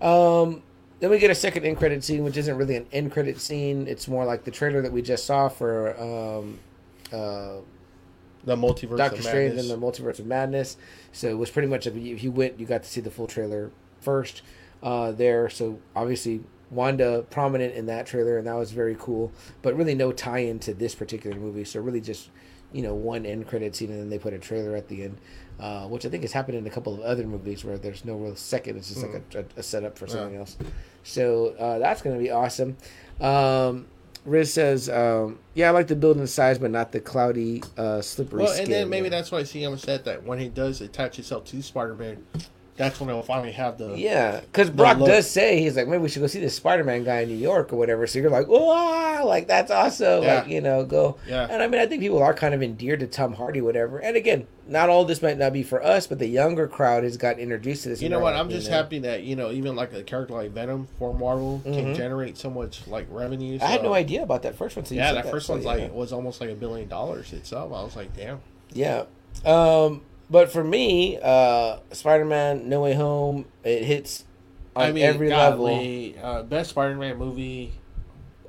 um, 0.00 0.62
then 1.00 1.10
we 1.10 1.18
get 1.18 1.30
a 1.30 1.34
second 1.34 1.64
end 1.64 1.76
credit 1.78 2.04
scene, 2.04 2.22
which 2.24 2.36
isn't 2.36 2.56
really 2.56 2.76
an 2.76 2.86
end 2.92 3.12
credit 3.12 3.40
scene. 3.40 3.86
It's 3.88 4.06
more 4.08 4.24
like 4.24 4.44
the 4.44 4.50
trailer 4.50 4.82
that 4.82 4.92
we 4.92 5.02
just 5.02 5.26
saw 5.26 5.48
for 5.48 5.98
um, 6.00 6.58
uh, 7.12 7.56
The 8.44 8.56
multiverse. 8.56 8.96
Doctor 8.98 9.16
of 9.18 9.24
Strange 9.24 9.54
Madness. 9.56 9.70
and 9.70 9.82
the 9.82 9.86
Multiverse 9.86 10.18
of 10.18 10.26
Madness. 10.26 10.76
So 11.12 11.28
it 11.28 11.38
was 11.38 11.50
pretty 11.50 11.68
much 11.68 11.86
if 11.86 11.96
you, 11.96 12.14
if 12.14 12.22
you 12.22 12.30
went, 12.30 12.60
you 12.60 12.66
got 12.66 12.82
to 12.82 12.88
see 12.88 13.00
the 13.00 13.10
full 13.10 13.26
trailer 13.26 13.70
first 14.00 14.42
uh, 14.82 15.12
there. 15.12 15.48
So 15.50 15.78
obviously 15.96 16.42
Wanda 16.70 17.24
prominent 17.30 17.74
in 17.74 17.86
that 17.86 18.06
trailer, 18.06 18.38
and 18.38 18.46
that 18.46 18.54
was 18.54 18.70
very 18.70 18.96
cool. 18.98 19.32
But 19.62 19.74
really 19.76 19.94
no 19.94 20.12
tie-in 20.12 20.58
to 20.60 20.74
this 20.74 20.94
particular 20.94 21.36
movie. 21.36 21.64
So 21.64 21.80
really 21.80 22.00
just 22.00 22.30
you 22.72 22.82
know 22.82 22.94
one 22.94 23.26
end 23.26 23.48
credit 23.48 23.74
scene, 23.74 23.90
and 23.90 23.98
then 24.00 24.10
they 24.10 24.18
put 24.18 24.32
a 24.32 24.38
trailer 24.38 24.76
at 24.76 24.86
the 24.86 25.02
end, 25.02 25.18
uh, 25.58 25.88
which 25.88 26.06
I 26.06 26.08
think 26.08 26.22
has 26.22 26.30
happened 26.32 26.56
in 26.56 26.66
a 26.68 26.70
couple 26.70 26.94
of 26.94 27.00
other 27.00 27.26
movies 27.26 27.64
where 27.64 27.76
there's 27.76 28.04
no 28.04 28.14
real 28.14 28.36
second. 28.36 28.76
It's 28.76 28.88
just 28.88 29.02
like 29.04 29.20
a, 29.34 29.38
a, 29.40 29.44
a 29.56 29.62
setup 29.64 29.98
for 29.98 30.06
something 30.06 30.36
else. 30.36 30.56
So 31.10 31.48
uh, 31.58 31.78
that's 31.78 32.02
going 32.02 32.16
to 32.16 32.22
be 32.22 32.30
awesome. 32.30 32.76
Um, 33.20 33.86
Riz 34.24 34.52
says, 34.52 34.88
um, 34.88 35.38
"Yeah, 35.54 35.68
I 35.68 35.70
like 35.70 35.88
the 35.88 35.96
building 35.96 36.26
size, 36.26 36.58
but 36.58 36.70
not 36.70 36.92
the 36.92 37.00
cloudy, 37.00 37.62
uh, 37.76 38.00
slippery 38.02 38.44
Well, 38.44 38.52
skin." 38.52 38.64
and 38.64 38.72
then 38.72 38.88
maybe 38.88 39.08
that's 39.08 39.32
why 39.32 39.42
CM 39.42 39.78
said 39.78 40.04
that 40.04 40.24
when 40.24 40.38
he 40.38 40.48
does 40.48 40.80
attach 40.80 41.16
himself 41.16 41.44
to 41.46 41.62
Spider-Man, 41.62 42.24
that's 42.80 42.98
when 42.98 43.10
he'll 43.10 43.22
finally 43.22 43.52
have 43.52 43.76
the. 43.76 43.94
Yeah, 43.96 44.40
because 44.40 44.70
Brock 44.70 44.98
look- 44.98 45.08
does 45.08 45.30
say 45.30 45.60
he's 45.60 45.76
like, 45.76 45.86
maybe 45.86 46.02
we 46.02 46.08
should 46.08 46.20
go 46.20 46.26
see 46.26 46.40
this 46.40 46.56
Spider 46.56 46.82
Man 46.82 47.04
guy 47.04 47.20
in 47.20 47.28
New 47.28 47.34
York 47.36 47.72
or 47.72 47.76
whatever. 47.76 48.06
So 48.06 48.18
you're 48.18 48.30
like, 48.30 48.48
wow, 48.48 49.24
like 49.26 49.46
that's 49.46 49.70
awesome. 49.70 50.22
Yeah. 50.22 50.36
Like 50.40 50.48
you 50.48 50.60
know, 50.62 50.84
go. 50.84 51.18
Yeah. 51.28 51.46
And 51.50 51.62
I 51.62 51.66
mean, 51.68 51.80
I 51.80 51.86
think 51.86 52.00
people 52.00 52.22
are 52.22 52.32
kind 52.32 52.54
of 52.54 52.62
endeared 52.62 53.00
to 53.00 53.06
Tom 53.06 53.34
Hardy, 53.34 53.60
whatever. 53.60 53.98
And 53.98 54.16
again, 54.16 54.46
not 54.66 54.88
all 54.88 55.04
this 55.04 55.20
might 55.20 55.36
not 55.36 55.52
be 55.52 55.62
for 55.62 55.84
us, 55.84 56.06
but 56.06 56.18
the 56.18 56.26
younger 56.26 56.66
crowd 56.66 57.04
has 57.04 57.16
got 57.18 57.38
introduced 57.38 57.82
to 57.82 57.90
this. 57.90 58.00
You 58.00 58.08
know 58.08 58.20
what? 58.20 58.34
I'm 58.34 58.48
just 58.48 58.70
know. 58.70 58.76
happy 58.76 58.98
that 59.00 59.24
you 59.24 59.36
know 59.36 59.50
even 59.50 59.76
like 59.76 59.92
a 59.92 60.02
character 60.02 60.32
like 60.34 60.52
Venom 60.52 60.88
for 60.98 61.12
Marvel 61.12 61.60
Mhm. 61.66 61.74
can 61.74 61.94
generate 61.94 62.38
so 62.38 62.48
much 62.48 62.86
like 62.86 63.06
revenue. 63.10 63.58
I 63.60 63.66
had 63.66 63.82
no 63.82 63.92
idea 63.92 64.22
about 64.22 64.42
that 64.42 64.54
first 64.56 64.74
one. 64.76 64.86
So 64.86 64.94
Yeah, 64.94 65.08
said 65.12 65.24
that 65.24 65.30
first 65.30 65.46
so, 65.48 65.52
one's 65.52 65.64
yeah. 65.66 65.72
like 65.72 65.92
was 65.94 66.12
almost 66.12 66.40
like 66.40 66.48
a 66.50 66.54
billion 66.54 66.88
dollars 66.88 67.32
itself. 67.32 67.72
I 67.72 67.82
was 67.82 67.94
like, 67.96 68.16
damn. 68.16 68.40
Yeah. 68.72 69.04
Um, 69.44 70.02
but 70.30 70.50
for 70.52 70.64
me, 70.64 71.18
uh, 71.22 71.78
Spider 71.92 72.24
Man 72.24 72.68
No 72.68 72.82
Way 72.82 72.94
Home, 72.94 73.46
it 73.64 73.84
hits 73.84 74.24
on 74.76 74.86
I 74.86 74.92
mean, 74.92 75.04
every 75.04 75.30
level. 75.30 75.84
uh, 76.22 76.42
best 76.44 76.70
Spider-Man 76.70 77.18
movie 77.18 77.72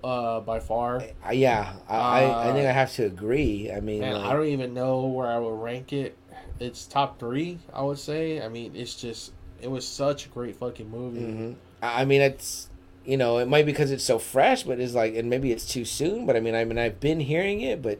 uh, 0.04 0.40
by 0.42 0.60
far. 0.60 1.04
Uh, 1.26 1.32
yeah, 1.32 1.74
I, 1.90 1.96
I, 1.98 2.50
I 2.50 2.54
think 2.54 2.66
Uh, 2.66 2.70
I 2.70 2.72
have 2.72 2.92
to 2.94 3.06
agree. 3.06 3.72
I 3.72 3.80
mean, 3.80 4.02
Man, 4.02 4.16
like, 4.16 4.26
I 4.26 4.34
don't 4.34 4.48
even 4.48 4.74
know 4.74 5.06
where 5.08 5.28
I 5.28 5.38
would 5.40 5.60
rank 5.62 5.94
it. 5.94 6.18
It's 6.60 6.86
top 6.86 7.20
three, 7.20 7.60
I 7.74 7.82
would 7.82 8.00
say. 8.00 8.42
I 8.42 8.48
mean, 8.48 8.76
it's 8.76 8.96
just 8.96 9.34
it 9.62 9.70
was 9.70 9.88
such 9.88 10.26
a 10.28 10.30
great 10.30 10.56
fucking 10.56 10.90
movie. 10.90 11.22
hmm 11.22 11.54
I 11.82 12.02
I 12.02 12.06
mean, 12.06 12.22
it's 12.22 12.70
you 13.04 13.18
know, 13.18 13.40
it 13.40 13.48
might 13.48 13.66
be 13.66 13.72
because 13.72 13.90
it's 13.92 14.04
so 14.04 14.20
fresh, 14.20 14.62
but 14.62 14.80
it's 14.80 14.94
like, 14.94 15.16
and 15.16 15.28
maybe 15.28 15.52
it's 15.52 15.66
too 15.66 15.86
soon. 15.86 16.28
But 16.28 16.36
I 16.36 16.40
mean, 16.40 16.54
I 16.54 16.66
mean, 16.66 16.78
I've 16.78 17.00
been 17.00 17.20
hearing 17.20 17.62
it, 17.62 17.82
but 17.82 18.00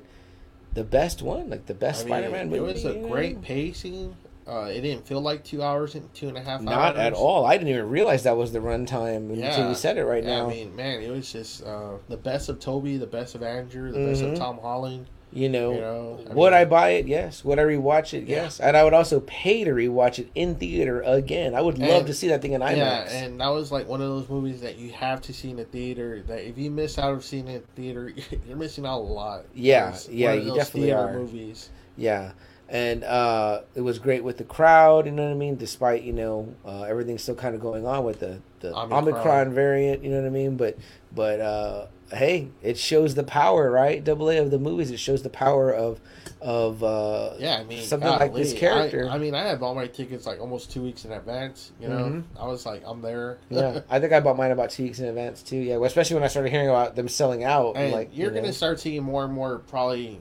the 0.74 0.84
best 0.84 1.22
one, 1.22 1.50
like 1.50 1.66
the 1.66 1.74
best 1.74 2.02
I 2.02 2.04
mean, 2.06 2.14
Spider-Man 2.14 2.50
movie, 2.50 2.58
it 2.72 2.74
was 2.74 2.86
a 2.86 2.94
great 2.94 3.42
pacing. 3.42 4.16
Uh, 4.48 4.70
it 4.74 4.82
didn't 4.82 5.06
feel 5.06 5.22
like 5.22 5.44
two 5.44 5.62
hours 5.62 5.96
and 5.96 6.12
two 6.14 6.28
and 6.28 6.36
a 6.38 6.42
half 6.42 6.62
Not 6.62 6.96
hours. 6.96 6.98
at 7.00 7.14
all. 7.14 7.46
I 7.46 7.58
didn't 7.58 7.70
even 7.70 7.90
realize 7.90 8.24
that 8.24 8.36
was 8.36 8.52
the 8.52 8.60
runtime 8.60 9.32
until 9.32 9.70
you 9.70 9.76
said 9.76 9.98
it 9.98 10.04
right 10.06 10.24
Yeah, 10.24 10.38
now. 10.40 10.48
I 10.50 10.54
mean, 10.54 10.76
man, 10.76 11.02
it 11.02 11.10
was 11.12 11.32
just 11.32 11.64
uh, 11.64 11.92
the 12.10 12.18
best 12.18 12.50
of 12.50 12.60
Tobey, 12.60 12.98
the 12.98 13.06
best 13.06 13.36
of 13.36 13.44
Andrew, 13.44 13.92
the 13.92 14.00
best 14.00 14.24
Mhm. 14.24 14.32
of 14.34 14.38
Tom 14.40 14.58
Holland. 14.60 15.06
You 15.34 15.48
know, 15.50 15.74
You 15.74 15.80
know, 15.82 16.20
I 16.30 16.34
would 16.34 16.52
mean- 16.52 16.62
I 16.62 16.66
buy 16.66 16.90
it? 16.92 17.08
Yes. 17.08 17.44
Would 17.46 17.58
I 17.60 17.64
rewatch 17.64 18.14
it? 18.14 18.26
Yeah. 18.28 18.44
Yes. 18.44 18.60
And 18.60 18.76
I 18.76 18.84
would 18.84 18.94
also 18.94 19.22
pay 19.22 19.64
to 19.64 19.72
rewatch 19.72 20.20
it 20.20 20.30
in 20.36 20.56
theater 20.56 21.02
again. 21.02 21.56
I 21.56 21.62
would 21.62 21.78
love 21.80 21.90
And- 22.00 22.08
to 22.08 22.14
see 22.14 22.28
that 22.28 22.42
thing 22.42 22.54
in 22.54 22.62
IMAX. 22.62 22.78
Yeah, 22.78 23.10
and 23.24 23.40
that 23.40 23.48
was 23.50 23.72
like 23.72 23.88
one 23.88 24.02
of 24.02 24.08
those 24.10 24.28
movies 24.30 24.62
that 24.62 24.78
you 24.78 24.92
have 24.92 25.22
to 25.22 25.34
see 25.34 25.50
in 25.52 25.56
the 25.58 25.64
theater. 25.66 26.22
That 26.28 26.48
if 26.48 26.58
you 26.58 26.70
miss 26.72 26.98
out 27.00 27.14
of 27.14 27.24
seeing 27.24 27.48
it 27.48 27.64
in 27.78 27.84
theater, 27.84 28.12
you're 28.48 28.58
missing 28.58 28.86
out 28.86 29.00
a 29.00 29.04
lot. 29.04 29.46
Yeah, 29.54 29.96
yeah, 30.10 30.34
you 30.34 30.54
definitely 30.54 30.92
are. 30.92 31.14
Movies. 31.14 31.70
Yeah, 31.98 32.32
and 32.70 33.04
uh, 33.04 33.62
it 33.76 33.82
was 33.82 34.00
great 34.00 34.24
with 34.24 34.38
the 34.38 34.44
crowd. 34.44 35.06
You 35.06 35.12
know 35.12 35.24
what 35.26 35.32
I 35.32 35.36
mean? 35.36 35.56
Despite 35.56 36.04
you 36.04 36.14
know 36.14 36.54
uh, 36.66 36.84
everything 36.84 37.18
still 37.18 37.36
kind 37.36 37.56
of 37.56 37.62
going 37.62 37.86
on 37.86 38.04
with 38.04 38.20
the 38.20 38.40
the 38.60 38.76
Omicron. 38.76 39.08
Omicron. 39.14 39.54
variant. 39.54 40.04
You 40.04 40.12
know 40.12 40.22
what 40.22 40.28
I 40.28 40.30
mean? 40.30 40.56
But 40.58 40.78
but 41.14 41.40
uh, 41.40 41.86
hey, 42.12 42.50
it 42.62 42.78
shows 42.78 43.16
the 43.16 43.24
power, 43.24 43.70
right? 43.72 44.04
Double 44.04 44.30
A 44.30 44.38
of 44.38 44.52
the 44.52 44.60
movies. 44.60 44.92
It 44.92 45.00
shows 45.00 45.24
the 45.24 45.30
power 45.30 45.74
of 45.74 46.00
of 46.42 46.84
uh, 46.84 47.34
Yeah, 47.38 47.58
I 47.60 47.64
mean, 47.64 47.84
something 47.84 48.10
like 48.10 48.34
this 48.34 48.54
character. 48.54 49.08
I, 49.10 49.16
I 49.16 49.18
mean, 49.20 49.36
I 49.36 49.44
had 49.44 49.60
bought 49.60 49.76
my 49.76 49.86
tickets 49.88 50.26
like 50.26 50.40
almost 50.40 50.72
two 50.72 50.82
weeks 50.82 51.06
in 51.06 51.12
advance. 51.12 51.72
You 51.80 51.88
know, 51.88 51.98
Mhm. 51.98 52.24
I 52.40 52.48
was 52.48 52.66
like, 52.66 52.82
I'm 52.86 53.02
there. 53.02 53.38
yeah, 53.50 53.82
I 53.90 54.00
think 54.00 54.12
I 54.12 54.20
bought 54.22 54.38
mine 54.38 54.52
about 54.52 54.72
two 54.72 54.84
weeks 54.84 55.00
in 55.00 55.06
advance 55.06 55.44
too. 55.44 55.58
Yeah, 55.58 55.78
well, 55.78 55.86
especially 55.88 56.16
when 56.16 56.24
I 56.24 56.28
started 56.28 56.50
hearing 56.52 56.70
about 56.70 56.96
them 56.96 57.08
selling 57.08 57.44
out. 57.44 57.76
and 57.78 57.92
like 57.92 58.10
you're 58.14 58.30
you 58.34 58.36
gonna 58.42 58.54
start 58.54 58.80
seeing 58.80 59.04
more 59.04 59.24
and 59.24 59.34
more. 59.34 59.60
Probably, 59.60 60.20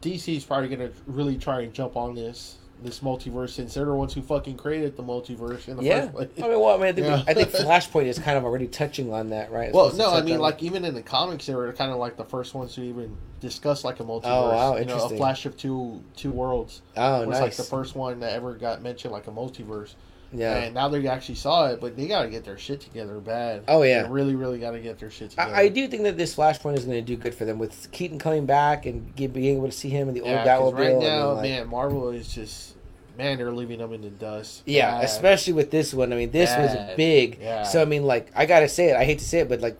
DC's 0.00 0.44
probably 0.44 0.68
gonna 0.68 0.90
really 1.06 1.36
try 1.36 1.62
and 1.62 1.72
jump 1.72 1.96
on 1.96 2.14
this 2.14 2.56
this 2.82 3.00
multiverse 3.00 3.50
since 3.50 3.74
they're 3.74 3.84
the 3.84 3.94
ones 3.94 4.14
who 4.14 4.22
fucking 4.22 4.56
created 4.56 4.96
the 4.96 5.02
multiverse 5.02 5.68
in 5.68 5.76
the 5.76 5.82
yeah. 5.82 6.02
first 6.02 6.12
place. 6.12 6.28
I 6.38 6.48
mean, 6.48 6.60
well, 6.60 6.74
I 6.74 6.76
mean, 6.76 6.86
I 6.86 6.92
think, 6.92 7.06
Yeah. 7.06 7.24
I 7.26 7.34
think 7.34 7.50
Flashpoint 7.50 8.06
is 8.06 8.18
kind 8.18 8.38
of 8.38 8.44
already 8.44 8.66
touching 8.66 9.12
on 9.12 9.30
that, 9.30 9.50
right? 9.50 9.68
It's 9.68 9.74
Well, 9.74 9.94
no, 9.94 10.12
I 10.12 10.22
mean, 10.22 10.36
on- 10.36 10.40
like 10.40 10.62
even 10.62 10.84
in 10.84 10.94
the 10.94 11.02
comics, 11.02 11.46
they 11.46 11.54
were 11.54 11.72
kind 11.72 11.92
of 11.92 11.98
like 11.98 12.16
the 12.16 12.24
first 12.24 12.54
ones 12.54 12.74
to 12.74 12.82
even 12.82 13.16
discuss 13.40 13.84
like 13.84 14.00
a 14.00 14.04
multiverse. 14.04 14.22
Oh, 14.24 14.48
wow, 14.50 14.76
you 14.76 14.84
know, 14.84 15.04
a 15.04 15.08
flash 15.08 15.46
of 15.46 15.56
two 15.56 16.02
two 16.16 16.30
worlds 16.30 16.82
oh, 16.96 17.20
was 17.26 17.38
nice. 17.38 17.40
like 17.40 17.56
the 17.56 17.62
first 17.64 17.94
one 17.94 18.20
that 18.20 18.32
ever 18.32 18.54
got 18.54 18.82
mentioned 18.82 19.12
like 19.12 19.26
a 19.26 19.32
multiverse. 19.32 19.94
Yeah. 20.32 20.56
And 20.56 20.74
now 20.74 20.88
they 20.88 21.06
actually 21.08 21.34
saw 21.34 21.66
it, 21.68 21.80
but 21.80 21.96
they 21.96 22.06
got 22.06 22.22
to 22.22 22.28
get 22.28 22.44
their 22.44 22.58
shit 22.58 22.80
together 22.80 23.18
bad. 23.18 23.64
Oh, 23.68 23.82
yeah. 23.82 24.02
They 24.04 24.08
really, 24.08 24.34
really 24.34 24.58
got 24.58 24.72
to 24.72 24.80
get 24.80 24.98
their 24.98 25.10
shit 25.10 25.30
together. 25.30 25.54
I, 25.54 25.62
I 25.62 25.68
do 25.68 25.88
think 25.88 26.04
that 26.04 26.16
this 26.16 26.34
Flashpoint 26.36 26.76
is 26.78 26.84
going 26.84 26.96
to 26.98 27.02
do 27.02 27.16
good 27.16 27.34
for 27.34 27.44
them 27.44 27.58
with 27.58 27.90
Keaton 27.92 28.18
coming 28.18 28.46
back 28.46 28.86
and 28.86 29.14
get, 29.16 29.32
being 29.32 29.56
able 29.56 29.66
to 29.66 29.72
see 29.72 29.88
him 29.88 30.08
in 30.08 30.14
the 30.14 30.20
old 30.22 30.36
'cause 30.36 30.46
Batmobile. 30.46 30.78
right 30.78 30.96
now, 30.98 31.32
like- 31.32 31.42
man, 31.42 31.68
Marvel 31.68 32.10
is 32.10 32.32
just 32.32 32.74
man, 33.18 33.36
they're 33.36 33.52
leaving 33.52 33.80
them 33.80 33.92
in 33.92 34.00
the 34.00 34.08
dust. 34.08 34.62
Yeah, 34.64 34.92
Bad. 34.92 35.04
especially 35.04 35.52
with 35.52 35.70
this 35.70 35.92
one. 35.92 36.10
I 36.12 36.16
mean, 36.16 36.30
this 36.30 36.56
was 36.56 36.74
big. 36.96 37.38
Yeah. 37.40 37.64
So 37.64 37.82
I 37.82 37.84
mean, 37.84 38.04
like, 38.04 38.30
I 38.34 38.46
gotta 38.46 38.68
say 38.68 38.90
it. 38.90 38.96
I 38.96 39.04
hate 39.04 39.18
to 39.18 39.24
say 39.26 39.40
it, 39.40 39.48
but 39.48 39.60
like, 39.60 39.78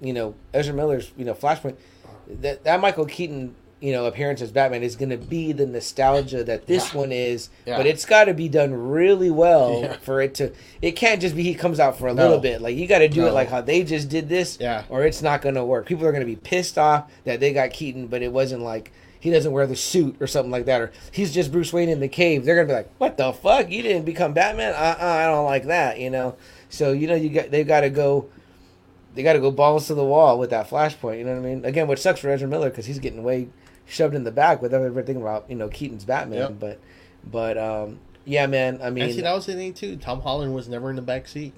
you 0.00 0.12
know, 0.12 0.34
Ezra 0.52 0.74
Miller's, 0.74 1.12
you 1.16 1.24
know, 1.24 1.34
Flashpoint, 1.34 1.76
that 2.40 2.64
that 2.64 2.80
Michael 2.80 3.04
Keaton, 3.06 3.54
you 3.80 3.92
know, 3.92 4.04
appearance 4.06 4.42
as 4.42 4.50
Batman 4.52 4.82
is 4.82 4.94
gonna 4.96 5.16
be 5.16 5.52
the 5.52 5.66
nostalgia 5.66 6.44
that 6.44 6.66
this 6.66 6.92
Yeah. 6.92 6.98
one 7.00 7.12
is. 7.12 7.48
Yeah. 7.66 7.76
But 7.78 7.86
it's 7.86 8.04
got 8.04 8.24
to 8.24 8.34
be 8.34 8.48
done 8.48 8.72
really 8.74 9.30
well 9.30 9.80
Yeah. 9.82 9.96
for 10.02 10.20
it 10.20 10.34
to. 10.34 10.52
It 10.82 10.92
can't 10.92 11.20
just 11.20 11.34
be 11.34 11.42
he 11.42 11.54
comes 11.54 11.80
out 11.80 11.98
for 11.98 12.06
a 12.08 12.14
No. 12.14 12.22
little 12.24 12.38
bit. 12.40 12.60
Like 12.60 12.76
you 12.76 12.86
got 12.86 12.98
to 12.98 13.08
do 13.08 13.26
it 13.26 13.32
like 13.32 13.48
how 13.48 13.60
they 13.62 13.82
just 13.82 14.08
did 14.08 14.28
this. 14.28 14.58
Yeah. 14.60 14.82
Or 14.90 15.04
it's 15.04 15.22
not 15.22 15.40
gonna 15.42 15.64
work. 15.64 15.86
People 15.86 16.06
are 16.06 16.12
gonna 16.12 16.24
be 16.26 16.36
pissed 16.36 16.76
off 16.78 17.10
that 17.24 17.40
they 17.40 17.52
got 17.52 17.70
Keaton, 17.70 18.06
but 18.06 18.22
it 18.22 18.32
wasn't 18.32 18.62
like. 18.62 18.92
He 19.22 19.30
doesn't 19.30 19.52
wear 19.52 19.66
the 19.66 19.76
suit 19.76 20.16
or 20.18 20.26
something 20.26 20.50
like 20.50 20.64
that, 20.64 20.80
or 20.80 20.92
he's 21.12 21.30
just 21.34 21.52
Bruce 21.52 21.74
Wayne 21.74 21.90
in 21.90 22.00
the 22.00 22.08
cave. 22.08 22.46
They're 22.46 22.54
gonna 22.56 22.68
be 22.68 22.72
like, 22.72 22.88
"What 22.96 23.18
the 23.18 23.34
fuck? 23.34 23.70
You 23.70 23.82
didn't 23.82 24.06
become 24.06 24.32
Batman? 24.32 24.72
Uh, 24.72 24.96
uh 24.98 25.04
I 25.04 25.26
don't 25.26 25.44
like 25.44 25.64
that." 25.64 25.98
You 26.00 26.08
know. 26.08 26.36
So 26.70 26.92
you 26.92 27.06
know 27.06 27.14
you 27.16 27.28
got 27.28 27.50
they 27.50 27.62
got 27.62 27.80
to 27.80 27.90
go. 27.90 28.26
They 29.14 29.22
got 29.22 29.32
to 29.34 29.40
go 29.40 29.50
balls 29.50 29.88
to 29.88 29.94
the 29.94 30.04
wall 30.04 30.38
with 30.38 30.50
that 30.50 30.70
flashpoint. 30.70 31.18
You 31.18 31.24
know 31.24 31.32
what 31.34 31.40
I 31.44 31.54
mean? 31.54 31.64
Again, 31.66 31.86
which 31.88 31.98
sucks 31.98 32.20
for 32.20 32.30
Ezra 32.30 32.48
Miller 32.48 32.70
because 32.70 32.86
he's 32.86 32.98
getting 33.00 33.22
way 33.24 33.48
shoved 33.90 34.14
in 34.14 34.24
the 34.24 34.30
back 34.30 34.62
with 34.62 34.72
everything 34.72 35.16
about 35.16 35.44
you 35.48 35.56
know 35.56 35.68
Keaton's 35.68 36.04
Batman. 36.04 36.38
Yep. 36.38 36.52
But, 36.60 36.78
but 37.30 37.58
um, 37.58 37.98
yeah, 38.24 38.46
man. 38.46 38.80
I 38.82 38.86
And 38.88 38.96
see, 38.98 39.04
mean, 39.16 39.22
that 39.24 39.34
was 39.34 39.46
the 39.46 39.54
thing 39.54 39.74
too. 39.74 39.96
Tom 39.96 40.20
Holland 40.20 40.54
was 40.54 40.68
never 40.68 40.88
in 40.90 40.96
the 40.96 41.02
back 41.02 41.26
seat. 41.28 41.52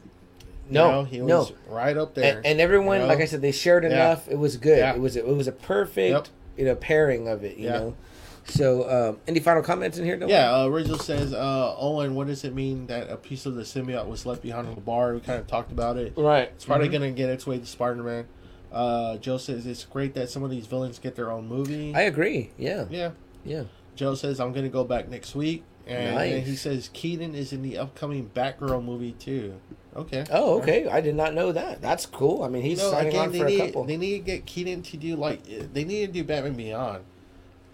You 0.68 0.74
no, 0.74 0.90
know, 0.90 1.04
he 1.04 1.18
no. 1.18 1.40
was 1.40 1.52
right 1.68 1.96
up 1.96 2.14
there. 2.14 2.36
and, 2.38 2.46
and 2.46 2.60
everyone, 2.60 2.98
you 2.98 3.02
know? 3.02 3.08
like 3.08 3.20
I 3.20 3.26
said, 3.26 3.42
they 3.42 3.52
shared 3.52 3.84
Yeah. 3.84 3.90
enough. 3.90 4.28
It 4.28 4.38
was 4.38 4.56
good. 4.56 4.78
Yeah. 4.78 4.94
It 4.94 5.00
was 5.00 5.16
it 5.16 5.26
was 5.26 5.46
a 5.48 5.52
perfect 5.52 6.10
Yep. 6.10 6.28
you 6.56 6.64
know 6.64 6.74
pairing 6.76 7.28
of 7.28 7.44
it. 7.44 7.56
You 7.58 7.66
Yeah. 7.66 7.72
know. 7.78 7.96
So, 8.44 8.90
um, 9.10 9.18
any 9.28 9.38
final 9.38 9.62
comments 9.62 9.98
in 9.98 10.04
here? 10.04 10.16
Dylan? 10.18 10.28
Yeah, 10.30 10.52
uh, 10.52 10.66
Rizzo 10.66 10.96
says, 10.96 11.32
uh, 11.32 11.76
Owen, 11.78 12.16
what 12.16 12.26
does 12.26 12.42
it 12.42 12.52
mean 12.52 12.88
that 12.88 13.08
a 13.08 13.16
piece 13.16 13.46
of 13.46 13.54
the 13.54 13.62
symbiote 13.62 14.08
was 14.08 14.26
left 14.26 14.42
behind 14.42 14.66
on 14.66 14.74
the 14.74 14.80
bar? 14.80 15.14
We 15.14 15.20
kind 15.20 15.38
of 15.38 15.46
talked 15.46 15.70
about 15.70 15.96
it. 15.96 16.12
Right. 16.16 16.48
It's 16.48 16.64
probably 16.64 16.88
Mhm. 16.88 16.92
going 16.92 17.02
to 17.02 17.10
get 17.16 17.30
its 17.30 17.46
way 17.46 17.58
to 17.58 17.64
Spider 17.66 18.02
Man. 18.02 18.24
Uh, 18.72 19.16
Joe 19.18 19.36
says, 19.38 19.66
it's 19.66 19.84
great 19.84 20.14
that 20.14 20.30
some 20.30 20.42
of 20.42 20.50
these 20.50 20.66
villains 20.66 20.98
get 20.98 21.14
their 21.14 21.30
own 21.30 21.46
movie. 21.48 21.94
I 21.94 22.02
agree. 22.02 22.50
Yeah. 22.56 22.86
yeah. 22.90 23.10
Yeah. 23.44 23.64
Joe 23.94 24.14
says, 24.14 24.40
I'm 24.40 24.52
going 24.52 24.64
to 24.64 24.70
go 24.70 24.84
back 24.84 25.08
next 25.08 25.34
week. 25.34 25.64
And 25.86 26.14
Nice. 26.14 26.46
he 26.46 26.56
says, 26.56 26.88
Keaton 26.92 27.34
is 27.34 27.52
in 27.52 27.62
the 27.62 27.76
upcoming 27.76 28.30
Batgirl 28.34 28.84
movie, 28.84 29.12
too. 29.12 29.60
Okay. 29.96 30.24
Oh, 30.30 30.60
okay. 30.60 30.88
I 30.88 31.00
did 31.00 31.16
not 31.16 31.34
know 31.34 31.52
that. 31.52 31.82
That's 31.82 32.06
cool. 32.06 32.44
I 32.44 32.48
mean, 32.48 32.62
he's 32.62 32.78
know, 32.78 32.90
signing 32.92 33.08
again, 33.08 33.20
on 33.20 33.32
they 33.32 33.38
for 33.40 33.44
a 33.46 33.48
need, 33.48 33.58
couple. 33.58 33.84
they 33.84 33.96
need 33.96 34.18
to 34.18 34.24
get 34.24 34.46
Keaton 34.46 34.82
to 34.82 34.96
do, 34.96 35.16
like, 35.16 35.42
they 35.44 35.84
need 35.84 36.06
to 36.06 36.12
do 36.12 36.24
Batman 36.24 36.54
Beyond 36.54 37.04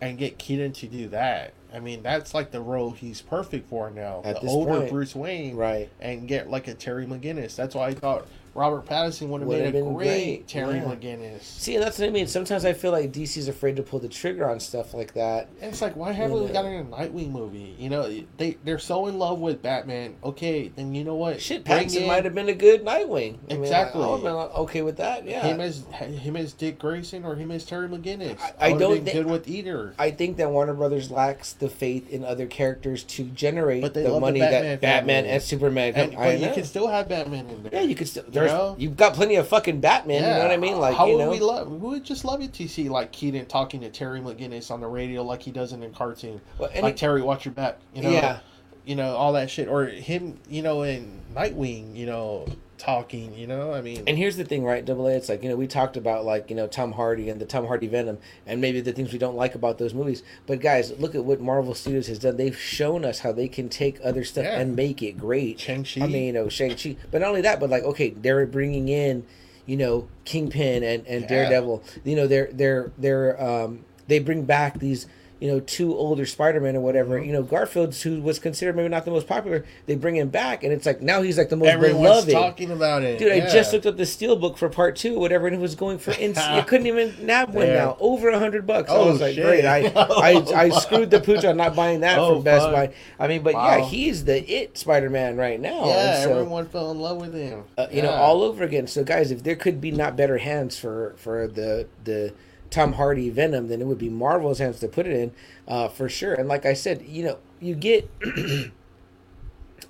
and 0.00 0.16
get 0.18 0.38
Keaton 0.38 0.72
to 0.72 0.86
do 0.86 1.08
that. 1.08 1.52
I 1.72 1.80
mean, 1.80 2.02
that's 2.02 2.32
like 2.32 2.50
the 2.50 2.62
role 2.62 2.92
he's 2.92 3.20
perfect 3.20 3.68
for 3.68 3.90
now. 3.90 4.22
At 4.24 4.40
the 4.40 4.46
older 4.48 4.78
point. 4.78 4.90
Bruce 4.90 5.14
Wayne. 5.14 5.54
Right. 5.54 5.90
and 6.00 6.26
get 6.26 6.48
like 6.48 6.66
a 6.66 6.72
Terry 6.74 7.04
McGinnis. 7.04 7.54
That's 7.56 7.74
why 7.74 7.88
I 7.88 7.94
thought 7.94 8.26
Robert 8.54 8.86
Pattinson 8.86 9.28
would 9.28 9.40
have 9.42 9.48
made 9.50 9.66
a 9.66 9.72
been 9.72 9.94
great, 9.94 10.06
great, 10.06 10.48
Terry 10.48 10.76
yeah. 10.76 10.84
McGinnis. 10.84 11.42
See, 11.42 11.74
and 11.76 11.82
that's 11.84 11.98
what 11.98 12.08
I 12.08 12.10
mean. 12.10 12.26
Sometimes 12.26 12.64
I 12.64 12.72
feel 12.72 12.92
like 12.92 13.12
DC's 13.12 13.48
afraid 13.48 13.76
to 13.76 13.82
pull 13.82 13.98
the 13.98 14.08
trigger 14.08 14.48
on 14.48 14.60
stuff 14.60 14.94
like 14.94 15.14
that. 15.14 15.48
And 15.60 15.70
it's 15.72 15.82
like, 15.82 15.96
why 15.96 16.12
haven't 16.12 16.38
we 16.40 16.46
Yeah. 16.46 16.52
got 16.52 16.64
a 16.64 16.68
Nightwing 16.68 17.30
movie? 17.30 17.76
You 17.78 17.90
know, 17.90 18.08
they 18.36 18.56
they're 18.64 18.78
so 18.78 19.06
in 19.06 19.18
love 19.18 19.38
with 19.40 19.62
Batman. 19.62 20.16
Okay, 20.24 20.68
then 20.74 20.94
you 20.94 21.04
know 21.04 21.14
what? 21.14 21.40
Shit, 21.40 21.64
Pattinson 21.64 22.02
in 22.02 22.06
might 22.06 22.24
have 22.24 22.34
been 22.34 22.48
a 22.48 22.54
good 22.54 22.84
Nightwing. 22.84 23.36
I 23.50 23.54
mean, 23.54 23.62
Exactly. 23.62 24.02
I, 24.02 24.06
I 24.06 24.10
would 24.10 24.22
have 24.24 24.24
been 24.24 24.56
okay 24.62 24.82
with 24.82 24.96
that. 24.98 25.24
Yeah. 25.24 25.42
him 25.46 25.60
as 25.60 25.84
him 25.92 26.36
as 26.36 26.52
Dick 26.52 26.78
Grayson 26.78 27.24
or 27.24 27.34
him 27.36 27.50
as 27.50 27.64
Terry 27.64 27.88
McGinnis. 27.88 28.38
I- 28.40 28.68
I 28.68 28.72
don't 28.72 28.94
been 28.96 29.04
thi- 29.06 29.12
good 29.12 29.26
with 29.26 29.48
either. 29.48 29.94
I 29.98 30.10
think 30.10 30.36
that 30.38 30.50
Warner 30.50 30.74
Brothers 30.74 31.10
lacks 31.10 31.52
the 31.52 31.68
faith 31.68 32.10
in 32.10 32.24
other 32.24 32.46
characters 32.46 33.02
to 33.04 33.24
generate 33.24 33.82
the 33.94 34.02
love 34.02 34.14
the 34.14 34.20
money 34.20 34.40
Batman 34.40 34.62
that 34.64 34.80
Batman 34.80 35.24
and 35.26 35.42
Superman. 35.42 35.92
And, 35.94 36.14
but 36.14 36.38
you 36.40 36.50
can 36.52 36.64
still 36.64 36.86
have 36.88 37.08
Batman 37.08 37.48
in 37.48 37.62
there. 37.62 37.72
yeah, 37.74 37.80
you 37.82 37.94
could 37.94 38.08
still. 38.08 38.24
There's, 38.28 38.47
know? 38.48 38.76
You've 38.78 38.96
got 38.96 39.14
plenty 39.14 39.36
of 39.36 39.46
fucking 39.48 39.80
Batman. 39.80 40.22
You 40.22 40.28
know 40.28 40.38
what 40.42 40.50
I 40.50 40.56
mean? 40.56 40.78
Like, 40.78 40.96
how 40.96 41.06
you 41.06 41.16
would 41.16 41.24
know, 41.24 41.30
we 41.30 41.40
love? 41.40 41.70
We 41.70 41.78
would 41.90 42.04
just 42.04 42.24
love 42.24 42.40
it 42.42 42.52
to 42.54 42.68
see 42.68 42.88
like 42.88 43.12
Keaton 43.12 43.46
talking 43.46 43.80
to 43.82 43.88
Terry 43.90 44.20
McGinnis 44.20 44.70
on 44.70 44.80
the 44.80 44.86
radio, 44.86 45.22
like 45.22 45.42
he 45.42 45.50
does 45.50 45.72
in 45.72 45.80
the 45.80 45.88
cartoon. 45.88 46.40
Well, 46.58 46.70
like 46.82 46.94
it- 46.94 46.96
Terry, 46.98 47.22
watch 47.22 47.44
your 47.44 47.54
back. 47.54 47.78
You 47.94 48.02
know, 48.02 48.10
Yeah. 48.10 48.38
you 48.84 48.96
know 48.96 49.14
all 49.16 49.32
that 49.34 49.50
shit, 49.50 49.68
or 49.68 49.86
him, 49.86 50.38
you 50.48 50.62
know, 50.62 50.82
in 50.82 51.20
Nightwing, 51.34 51.94
you 51.94 52.06
know, 52.06 52.46
talking. 52.78 53.34
You 53.34 53.46
know, 53.46 53.74
I 53.74 53.80
mean, 53.82 54.04
And 54.06 54.16
here's 54.16 54.36
the 54.36 54.44
thing, 54.44 54.64
right? 54.64 54.84
Double 54.84 55.06
A. 55.06 55.12
It's 55.14 55.28
like 55.28 55.42
you 55.42 55.48
know 55.48 55.56
we 55.56 55.66
talked 55.66 55.96
about 55.96 56.24
like 56.24 56.48
you 56.48 56.56
know 56.56 56.66
Tom 56.66 56.92
Hardy 56.92 57.28
and 57.28 57.40
the 57.40 57.44
Tom 57.44 57.66
Hardy 57.66 57.86
Venom, 57.88 58.18
and 58.46 58.60
maybe 58.60 58.80
the 58.80 58.92
things 58.92 59.12
we 59.12 59.18
don't 59.18 59.36
like 59.36 59.54
about 59.54 59.78
those 59.78 59.92
movies. 59.92 60.22
But 60.46 60.60
guys, 60.60 60.92
look 60.98 61.14
at 61.14 61.24
what 61.24 61.40
Marvel 61.40 61.74
Studios 61.74 62.06
has 62.06 62.18
done. 62.18 62.36
They've 62.36 62.56
shown 62.58 63.04
us 63.04 63.18
how 63.18 63.32
they 63.32 63.48
can 63.48 63.68
take 63.68 63.98
other 64.02 64.24
stuff 64.24 64.44
Yeah. 64.44 64.58
and 64.60 64.74
make 64.76 65.02
it 65.02 65.18
great. 65.18 65.60
Shang-Chi. 65.60 66.00
I 66.02 66.06
mean, 66.06 66.24
you 66.26 66.32
know 66.32 66.48
Shang 66.48 66.74
Chi. 66.76 66.96
But 67.10 67.20
not 67.20 67.28
only 67.28 67.42
that, 67.42 67.60
but 67.60 67.68
like 67.68 67.82
okay, 67.82 68.10
they're 68.10 68.46
bringing 68.46 68.88
in, 68.88 69.24
you 69.66 69.76
know, 69.76 70.08
Kingpin 70.24 70.82
and 70.82 71.06
and 71.06 71.22
Yeah. 71.22 71.28
Daredevil. 71.28 71.82
You 72.04 72.16
know, 72.16 72.26
they're 72.26 72.48
they're 72.52 72.92
they're 72.96 73.42
um 73.42 73.84
they 74.06 74.18
bring 74.18 74.42
back 74.44 74.78
these. 74.78 75.06
You 75.40 75.46
know, 75.52 75.60
two 75.60 75.94
older 75.96 76.26
Spider-Man 76.26 76.74
or 76.74 76.80
whatever. 76.80 77.16
Mm-hmm. 77.16 77.26
You 77.26 77.32
know, 77.32 77.42
Garfield's 77.44 78.02
who 78.02 78.20
was 78.20 78.40
considered 78.40 78.74
maybe 78.74 78.88
not 78.88 79.04
the 79.04 79.12
most 79.12 79.28
popular. 79.28 79.64
They 79.86 79.94
bring 79.94 80.16
him 80.16 80.30
back, 80.30 80.64
and 80.64 80.72
it's 80.72 80.84
like 80.84 81.00
now 81.00 81.22
he's 81.22 81.38
like 81.38 81.48
the 81.48 81.56
most 81.56 81.68
everyone's 81.68 82.24
beloved. 82.24 82.32
talking 82.32 82.70
about 82.72 83.04
it. 83.04 83.20
Dude, 83.20 83.30
I 83.30 83.40
just 83.48 83.72
looked 83.72 83.86
up 83.86 83.96
the 83.96 84.04
steel 84.04 84.34
book 84.34 84.58
for 84.58 84.68
part 84.68 84.96
two, 84.96 85.16
whatever, 85.18 85.46
and 85.46 85.54
it 85.54 85.60
was 85.60 85.76
going 85.76 85.98
for 85.98 86.10
ins- 86.10 86.38
you 86.54 86.62
couldn't 86.62 86.88
even 86.88 87.14
nab 87.24 87.54
one 87.54 87.68
Yeah. 87.68 87.74
now, 87.74 87.96
over 88.00 88.30
a 88.30 88.38
hundred 88.40 88.66
bucks. 88.66 88.90
I 88.90 88.94
Oh, 88.96 89.12
was 89.12 89.20
like, 89.20 89.34
shit. 89.36 89.44
great, 89.44 89.64
I, 89.64 89.86
I 89.96 90.64
I 90.64 90.68
screwed 90.70 91.10
the 91.10 91.20
pooch 91.20 91.44
on 91.44 91.56
not 91.56 91.76
buying 91.76 92.00
that 92.00 92.18
Oh, 92.20 92.34
from 92.34 92.42
Best 92.42 92.64
fuck. 92.66 92.74
Buy. 92.74 92.94
I 93.20 93.28
mean, 93.28 93.42
but 93.44 93.52
yeah, 93.54 93.80
he's 93.84 94.24
the 94.24 94.42
it 94.50 94.76
Spider 94.76 95.08
Man 95.08 95.36
right 95.36 95.60
now. 95.60 95.86
Yeah, 95.86 96.24
so, 96.24 96.30
everyone 96.32 96.66
fell 96.66 96.90
in 96.90 96.98
love 96.98 97.18
with 97.20 97.34
him. 97.34 97.62
uh, 97.76 97.86
you 97.92 98.02
know, 98.02 98.10
all 98.10 98.42
over 98.42 98.64
again. 98.64 98.88
So, 98.88 99.04
guys, 99.04 99.30
if 99.30 99.44
there 99.44 99.54
could 99.54 99.80
be 99.80 99.92
not 99.92 100.16
better 100.16 100.38
hands 100.38 100.76
for 100.76 101.14
for 101.16 101.46
the 101.46 101.86
the 102.02 102.32
Tom 102.70 102.94
Hardy 102.94 103.30
Venom, 103.30 103.68
then 103.68 103.80
it 103.80 103.86
would 103.86 103.98
be 103.98 104.08
Marvel's 104.10 104.58
hands 104.58 104.80
to 104.80 104.88
put 104.88 105.06
it 105.06 105.12
in, 105.14 105.32
uh, 105.66 105.88
for 105.88 106.08
sure. 106.08 106.34
And 106.34 106.48
like 106.48 106.66
I 106.66 106.74
said, 106.74 107.02
you 107.06 107.24
know, 107.24 107.38
you 107.60 107.74
get 107.74 108.10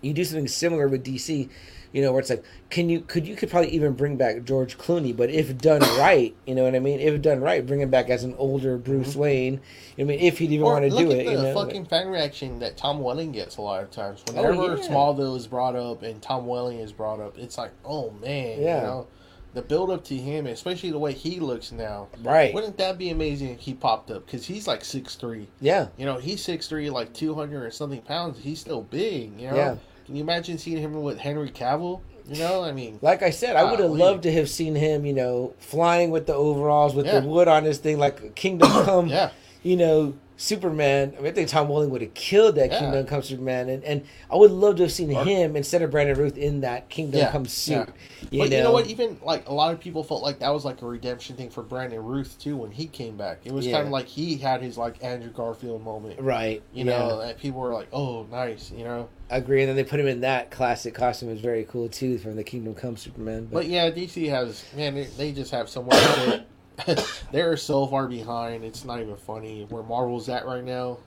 you 0.03 0.13
do 0.13 0.25
something 0.25 0.49
similar 0.49 0.89
with 0.89 1.05
DC, 1.05 1.49
you 1.93 2.03
know, 2.03 2.13
where 2.13 2.21
it's 2.21 2.31
like, 2.31 2.45
can 2.71 2.89
you 2.89 3.01
could 3.01 3.27
you 3.27 3.35
could 3.35 3.51
probably 3.51 3.71
even 3.71 3.95
bring 3.95 4.17
back 4.17 4.45
George 4.45 4.79
Clooney, 4.79 5.17
but 5.17 5.31
if 5.31 5.57
done 5.59 5.81
right, 5.99 6.35
you 6.47 6.55
know 6.55 6.65
what 6.65 6.75
I 6.75 6.79
mean? 6.81 7.01
If 7.01 7.21
done 7.23 7.41
right, 7.41 7.67
bring 7.67 7.81
him 7.81 7.91
back 7.91 8.11
as 8.11 8.25
an 8.25 8.35
older 8.39 8.77
Bruce 8.79 9.17
Wayne. 9.17 9.61
I 9.99 10.05
mean, 10.05 10.21
if 10.21 10.39
he'd 10.39 10.53
even 10.53 10.67
Or 10.67 10.73
want 10.75 10.85
to 10.85 10.91
do 10.91 11.11
it, 11.11 11.25
the 11.25 11.33
you 11.33 11.39
know. 11.39 11.55
fucking 11.55 11.87
fan 11.87 12.09
reaction 12.09 12.59
that 12.61 12.77
Tom 12.77 13.01
Welling 13.01 13.33
gets 13.33 13.57
a 13.57 13.63
lot 13.63 13.83
of 13.83 13.91
times. 13.91 14.23
Oh, 14.29 14.33
Whenever 14.35 14.77
yeah. 14.77 14.89
Smallville 14.89 15.37
is 15.37 15.47
brought 15.47 15.75
up 15.77 16.03
and 16.03 16.23
Tom 16.23 16.47
Welling 16.47 16.79
is 16.79 16.93
brought 16.93 17.21
up, 17.21 17.39
it's 17.39 17.59
like, 17.59 17.73
oh 17.85 18.11
man, 18.11 18.61
Yeah. 18.61 18.77
you 18.77 18.83
know, 18.87 19.07
the 19.55 19.63
build 19.63 19.91
up 19.91 20.05
to 20.05 20.17
him, 20.17 20.47
especially 20.47 20.91
the 20.91 20.99
way 20.99 21.13
he 21.13 21.41
looks 21.41 21.73
now. 21.73 22.09
right? 22.23 22.53
Wouldn't 22.55 22.77
that 22.79 22.99
be 22.99 23.11
amazing 23.11 23.49
if 23.51 23.61
he 23.61 23.75
popped 23.75 24.11
up? 24.11 24.27
Because 24.27 24.47
he's 24.47 24.67
like 24.69 24.85
six 24.85 25.15
three. 25.17 25.49
Yeah, 25.61 25.89
You 25.97 26.05
know, 26.07 26.19
he's 26.19 26.43
six 26.43 26.69
three, 26.69 26.91
like 26.91 27.13
two 27.13 27.35
hundred 27.35 27.63
or 27.65 27.71
something 27.71 28.03
pounds. 28.03 28.39
He's 28.39 28.61
still 28.61 28.83
big. 28.83 29.41
You 29.41 29.51
know. 29.51 29.57
Yeah. 29.57 29.77
Can 30.07 30.17
you 30.17 30.23
imagine 30.23 30.57
seeing 30.59 30.79
him 30.79 31.03
with 31.03 31.19
Henry 31.19 31.51
Cavill? 31.51 32.01
You 32.27 32.39
know, 32.39 32.63
I 32.63 32.73
mean, 32.73 32.99
Like 33.01 33.23
I 33.23 33.31
said, 33.31 33.57
I 33.57 33.65
would 33.71 33.81
have 33.81 33.91
loved 33.91 34.25
to 34.25 34.33
have 34.33 34.51
seen 34.51 34.75
him, 34.75 35.07
you 35.07 35.15
know, 35.15 35.55
flying 35.61 36.11
with 36.11 36.27
the 36.27 36.35
overalls 36.35 36.95
with 36.95 37.07
Yeah. 37.07 37.21
the 37.21 37.27
wood 37.27 37.49
on 37.49 37.65
his 37.65 37.79
thing, 37.79 37.99
like 37.99 38.35
Kingdom 38.35 38.69
Come, 38.85 39.09
yeah, 39.09 39.31
you 39.63 39.77
know, 39.79 40.15
Superman. 40.41 41.15
I 41.19 41.21
mean, 41.21 41.33
I 41.33 41.35
think 41.35 41.49
Tom 41.49 41.69
Welling 41.69 41.91
would 41.91 42.01
have 42.01 42.15
killed 42.15 42.55
that 42.55 42.71
Yeah. 42.71 42.79
Kingdom 42.79 43.07
Come 43.07 43.23
Superman, 43.23 43.69
and, 43.69 43.83
and 43.83 44.05
I 44.31 44.37
would 44.37 44.53
love 44.53 44.77
to 44.77 44.85
have 44.85 44.93
seen 44.93 45.13
Or- 45.15 45.25
him 45.25 45.57
instead 45.57 45.83
of 45.83 45.91
Brandon 45.91 46.17
Routh 46.17 46.39
in 46.39 46.61
that 46.61 46.89
Kingdom 46.89 47.19
Yeah, 47.19 47.33
Come 47.33 47.45
suit. 47.47 47.73
yeah. 47.73 47.85
You, 48.31 48.39
but 48.43 48.51
know? 48.51 48.57
you 48.57 48.63
know 48.63 48.73
what? 48.73 48.87
Even 48.87 49.19
like 49.23 49.49
a 49.49 49.53
lot 49.53 49.75
of 49.75 49.81
people 49.81 50.05
felt 50.05 50.23
like 50.23 50.39
that 50.39 50.51
was 50.51 50.65
like 50.65 50.81
a 50.81 50.87
redemption 50.87 51.35
thing 51.35 51.51
for 51.51 51.65
Brandon 51.65 51.99
Routh 52.03 52.39
too 52.39 52.57
when 52.57 52.71
he 52.71 52.87
came 52.87 53.17
back. 53.17 53.41
It 53.45 53.53
was 53.53 53.67
kind 53.67 53.79
of 53.85 53.89
like 53.91 54.07
he 54.07 54.37
had 54.37 54.63
his 54.63 54.79
like 54.79 55.03
Andrew 55.03 55.31
Garfield 55.31 55.83
moment. 55.85 56.21
right? 56.21 56.63
You 56.73 56.85
know, 56.85 57.19
that 57.19 57.39
people 57.39 57.61
were 57.61 57.75
like, 57.75 57.89
"Oh, 57.93 58.25
nice," 58.31 58.71
you 58.71 58.85
know. 58.85 59.09
I 59.31 59.37
agree. 59.39 59.61
And 59.63 59.69
then 59.69 59.77
they 59.77 59.85
put 59.85 59.99
him 60.01 60.07
in 60.07 60.21
that 60.21 60.51
classic 60.53 60.95
costume. 60.95 61.29
Was 61.31 61.41
very 61.41 61.65
cool 61.65 61.89
too 61.89 62.17
from 62.19 62.37
the 62.37 62.45
Kingdom 62.45 62.75
Come 62.77 62.97
Superman. 62.97 63.47
But, 63.51 63.59
But 63.59 63.67
yeah, 63.67 63.91
DC 63.91 64.29
has 64.31 64.65
man, 64.77 64.95
they, 64.95 65.05
they 65.05 65.33
just 65.33 65.51
have 65.51 65.69
so 65.69 65.83
much. 65.83 66.43
They're 67.33 67.57
so 67.57 67.87
far 67.87 68.07
behind. 68.07 68.65
It's 68.65 68.85
not 68.85 69.01
even 69.01 69.17
funny 69.17 69.67
where 69.69 69.83
Marvel's 69.83 70.29
at 70.29 70.47
right 70.47 70.65
now. 70.65 70.99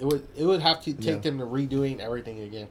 It 0.00 0.04
would 0.04 0.26
it 0.36 0.44
would 0.44 0.62
have 0.62 0.82
to 0.84 0.92
take 0.92 1.04
Yeah. 1.04 1.14
them 1.16 1.38
to 1.38 1.44
redoing 1.44 1.98
everything 2.00 2.40
again. 2.40 2.68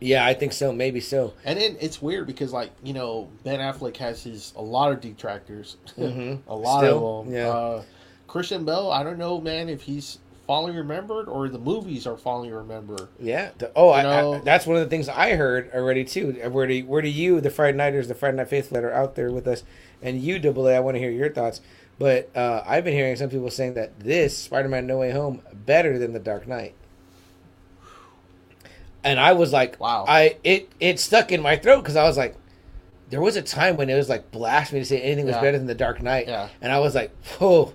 yeah, 0.00 0.26
I 0.26 0.34
think 0.34 0.52
so. 0.52 0.72
Maybe 0.72 1.00
so. 1.00 1.32
And 1.44 1.58
then 1.58 1.76
it's 1.80 2.02
weird 2.02 2.26
because 2.26 2.52
like 2.52 2.70
you 2.82 2.92
know 2.92 3.28
Ben 3.44 3.60
Affleck 3.60 3.96
has 3.96 4.22
his 4.22 4.52
a 4.56 4.62
lot 4.62 4.92
of 4.92 5.00
detractors, 5.00 5.76
Mhm. 5.98 6.40
a 6.46 6.54
lot 6.54 6.80
Still, 6.80 7.20
of 7.20 7.26
them. 7.26 7.34
yeah. 7.34 7.48
Uh, 7.48 7.82
Christian 8.28 8.64
Bale, 8.64 8.90
I 8.90 9.02
don't 9.02 9.18
know, 9.18 9.40
man, 9.40 9.68
if 9.68 9.82
he's 9.82 10.18
fondly 10.46 10.72
remembered 10.76 11.28
or 11.28 11.48
the 11.48 11.58
movies 11.58 12.06
are 12.06 12.16
fondly 12.16 12.52
remembered. 12.52 13.08
Yeah. 13.18 13.50
The- 13.58 13.72
oh, 13.74 13.88
I, 13.88 14.20
I, 14.36 14.38
that's 14.40 14.66
one 14.66 14.76
of 14.76 14.82
the 14.84 14.90
things 14.90 15.08
I 15.08 15.34
heard 15.36 15.70
already 15.74 16.04
too. 16.04 16.32
Where 16.50 16.66
do 16.66 16.78
where 16.86 17.00
do 17.02 17.08
you, 17.08 17.40
the 17.40 17.50
Friday 17.50 17.76
Nighters, 17.78 18.08
the 18.08 18.14
Friday 18.14 18.36
Night 18.36 18.48
Faithful 18.48 18.74
that 18.74 18.84
are 18.84 18.92
out 18.92 19.14
there 19.14 19.30
with 19.32 19.46
us, 19.48 19.62
and 20.02 20.20
you, 20.20 20.38
Double 20.38 20.66
A, 20.68 20.74
I 20.76 20.80
want 20.80 20.94
to 20.94 20.98
hear 20.98 21.10
your 21.10 21.30
thoughts. 21.30 21.60
But 21.98 22.34
uh, 22.36 22.62
I've 22.66 22.84
been 22.84 22.92
hearing 22.94 23.16
some 23.16 23.30
people 23.30 23.50
saying 23.50 23.74
that 23.74 23.98
this 24.00 24.36
Spider-Man 24.36 24.86
No 24.86 24.98
Way 24.98 25.12
Home 25.12 25.40
better 25.52 25.98
than 25.98 26.12
the 26.12 26.18
Dark 26.18 26.46
Knight. 26.46 26.74
And 29.04 29.20
I 29.20 29.32
was 29.32 29.52
like, 29.52 29.78
Wow. 29.80 30.04
I 30.08 30.36
it 30.42 30.68
it 30.80 30.98
stuck 30.98 31.30
in 31.32 31.40
my 31.40 31.56
throat 31.56 31.82
because 31.82 31.96
I 31.96 32.04
was 32.04 32.16
like, 32.16 32.36
there 33.10 33.20
was 33.20 33.36
a 33.36 33.42
time 33.42 33.76
when 33.76 33.88
it 33.88 33.94
was 33.94 34.08
like 34.08 34.30
blasphemy 34.32 34.80
to 34.80 34.84
say 34.84 35.00
anything 35.00 35.26
was 35.26 35.36
Yeah. 35.36 35.40
better 35.42 35.58
than 35.58 35.66
the 35.68 35.74
Dark 35.74 36.02
Knight, 36.02 36.26
Yeah. 36.26 36.48
and 36.60 36.72
I 36.72 36.80
was 36.80 36.94
like, 36.94 37.12
oh, 37.40 37.72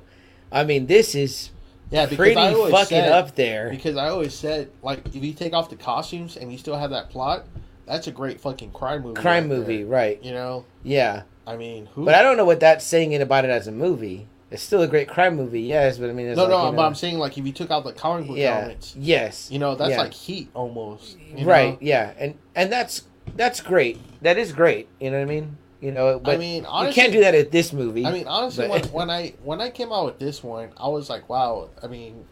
I 0.51 0.65
mean, 0.65 0.87
this 0.87 1.15
is 1.15 1.51
Yeah, 1.89 2.05
pretty 2.05 2.35
fucking 2.35 2.85
said, 2.87 3.11
up 3.11 3.35
there. 3.35 3.69
Because 3.69 3.95
I 3.95 4.09
always 4.09 4.33
said, 4.33 4.69
like, 4.83 5.05
if 5.07 5.15
you 5.15 5.33
take 5.33 5.53
off 5.53 5.69
the 5.69 5.77
costumes 5.77 6.35
and 6.35 6.51
you 6.51 6.57
still 6.57 6.75
have 6.75 6.89
that 6.89 7.09
plot, 7.09 7.45
that's 7.85 8.07
a 8.07 8.11
great 8.11 8.41
fucking 8.41 8.71
crime 8.71 9.01
movie. 9.03 9.19
Crime 9.21 9.43
right 9.49 9.57
movie, 9.57 9.77
there. 9.83 9.85
right? 9.87 10.23
You 10.23 10.31
know, 10.33 10.65
Yeah. 10.83 11.23
I 11.45 11.57
mean, 11.57 11.87
who? 11.87 12.05
But 12.05 12.15
I 12.15 12.21
don't 12.21 12.37
know 12.37 12.45
what 12.45 12.59
that's 12.59 12.85
saying 12.85 13.19
about 13.21 13.45
it 13.45 13.51
as 13.51 13.67
a 13.67 13.71
movie. 13.71 14.27
It's 14.51 14.61
still 14.61 14.81
a 14.81 14.87
great 14.87 15.07
crime 15.07 15.37
movie, 15.37 15.61
yes, 15.61 15.97
but 15.97 16.09
I 16.09 16.13
mean, 16.13 16.33
no, 16.33 16.43
like, 16.43 16.49
no, 16.49 16.69
you 16.69 16.75
but 16.75 16.85
I'm 16.85 16.95
saying 16.95 17.17
like 17.17 17.37
if 17.37 17.45
you 17.45 17.53
took 17.53 17.71
out 17.71 17.85
the 17.85 17.93
comic 17.93 18.27
book 18.27 18.37
yeah, 18.37 18.57
elements, 18.57 18.93
yes, 18.97 19.49
you 19.49 19.59
know, 19.59 19.75
that's 19.75 19.91
yeah. 19.91 20.01
like 20.01 20.13
Heat 20.13 20.49
almost. 20.53 21.17
you 21.35 21.45
right, 21.45 21.73
know? 21.73 21.77
yeah, 21.79 22.13
and 22.17 22.37
and 22.53 22.69
that's 22.69 23.03
that's 23.37 23.61
great. 23.61 23.97
That 24.21 24.37
is 24.37 24.51
great. 24.51 24.89
You 24.99 25.11
know 25.11 25.19
what 25.19 25.23
I 25.23 25.33
mean? 25.33 25.57
You 25.79 25.91
know, 25.91 26.19
but 26.19 26.35
I 26.35 26.37
mean, 26.37 26.63
you 26.63 26.93
can't 26.93 27.13
do 27.13 27.21
that 27.21 27.33
at 27.33 27.51
this 27.51 27.73
movie. 27.73 28.05
I 28.05 28.11
mean, 28.11 28.27
honestly, 28.27 28.67
when, 28.67 28.83
when 28.91 29.09
I 29.09 29.33
when 29.41 29.61
I 29.61 29.69
came 29.69 29.91
out 29.91 30.05
with 30.05 30.19
this 30.19 30.43
one, 30.43 30.69
I 30.77 30.89
was 30.89 31.09
like, 31.09 31.29
wow. 31.29 31.69
I 31.81 31.87
mean, 31.87 32.25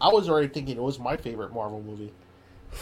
I 0.00 0.08
was 0.08 0.28
already 0.28 0.48
thinking 0.48 0.76
it 0.76 0.82
was 0.82 0.98
my 0.98 1.16
favorite 1.16 1.52
Marvel 1.52 1.82
movie, 1.82 2.12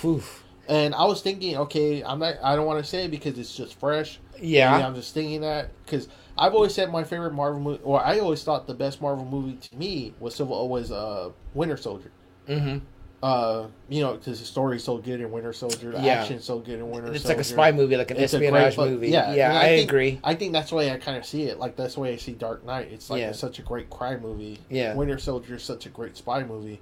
Whew. 0.03 0.23
and 0.69 0.95
I 0.95 1.05
was 1.05 1.23
thinking, 1.23 1.57
okay, 1.57 2.05
I'm 2.05 2.19
not. 2.19 2.37
I 2.43 2.55
don't 2.55 2.67
want 2.67 2.85
to 2.85 2.89
say 2.89 3.07
it 3.07 3.11
because 3.11 3.39
it's 3.39 3.57
just 3.57 3.81
fresh. 3.81 4.21
Yeah, 4.45 4.73
Maybe 4.73 4.85
I'm 4.85 4.95
just 4.95 5.15
thinking 5.15 5.41
that 5.43 5.71
because 5.85 6.09
I've 6.37 6.55
always 6.55 6.75
said 6.75 6.91
my 6.91 7.05
favorite 7.05 7.33
Marvel 7.33 7.61
movie, 7.61 7.81
or 7.85 8.05
I 8.05 8.19
always 8.19 8.43
thought 8.45 8.67
the 8.67 8.75
best 8.75 9.01
Marvel 9.01 9.25
movie 9.25 9.57
to 9.57 9.77
me 9.77 10.15
was 10.21 10.35
Civil 10.35 10.69
was 10.69 10.91
uh, 10.93 11.31
Winter 11.55 11.77
Soldier. 11.77 12.11
hmm 12.47 12.79
Uh, 13.23 13.69
you 13.89 14.03
know, 14.03 14.13
because 14.15 14.39
the 14.39 14.45
story's 14.45 14.85
so 14.85 14.99
good 14.99 15.19
in 15.21 15.31
Winter 15.31 15.53
Soldier, 15.55 15.93
the 15.93 16.01
Yeah. 16.03 16.21
action's 16.21 16.45
so 16.45 16.59
good 16.59 16.79
in 16.79 16.91
Winter 16.91 17.11
it's 17.13 17.23
Soldier. 17.23 17.37
like 17.37 17.41
a 17.41 17.45
spy 17.45 17.73
movie, 17.73 17.97
like 17.97 18.11
an 18.11 18.19
It's 18.19 18.35
espionage 18.35 18.77
great 18.77 18.91
movie. 18.91 19.09
yeah, 19.09 19.33
Yeah, 19.33 19.55
I, 19.55 19.61
I 19.63 19.67
think- 19.77 19.89
agree. 19.91 20.21
I 20.23 20.35
think 20.35 20.53
that's 20.53 20.69
the 20.71 20.77
way 20.77 20.91
I 20.91 20.99
kind 20.99 21.17
of 21.17 21.25
see 21.25 21.45
it. 21.45 21.59
Like 21.59 21.75
that's 21.77 21.95
the 21.95 22.01
way 22.01 22.13
I 22.13 22.17
see 22.17 22.33
Dark 22.33 22.67
Knight. 22.67 22.89
It's 22.93 23.09
like 23.09 23.21
Yeah. 23.21 23.31
it's 23.31 23.39
such 23.39 23.59
a 23.59 23.63
great 23.63 23.89
crime 23.89 24.21
movie. 24.21 24.59
Yeah. 24.69 24.95
Winter 24.95 25.17
Soldier 25.19 25.55
is 25.55 25.63
such 25.63 25.87
a 25.87 25.89
great 25.89 26.17
spy 26.19 26.45
movie. 26.45 26.81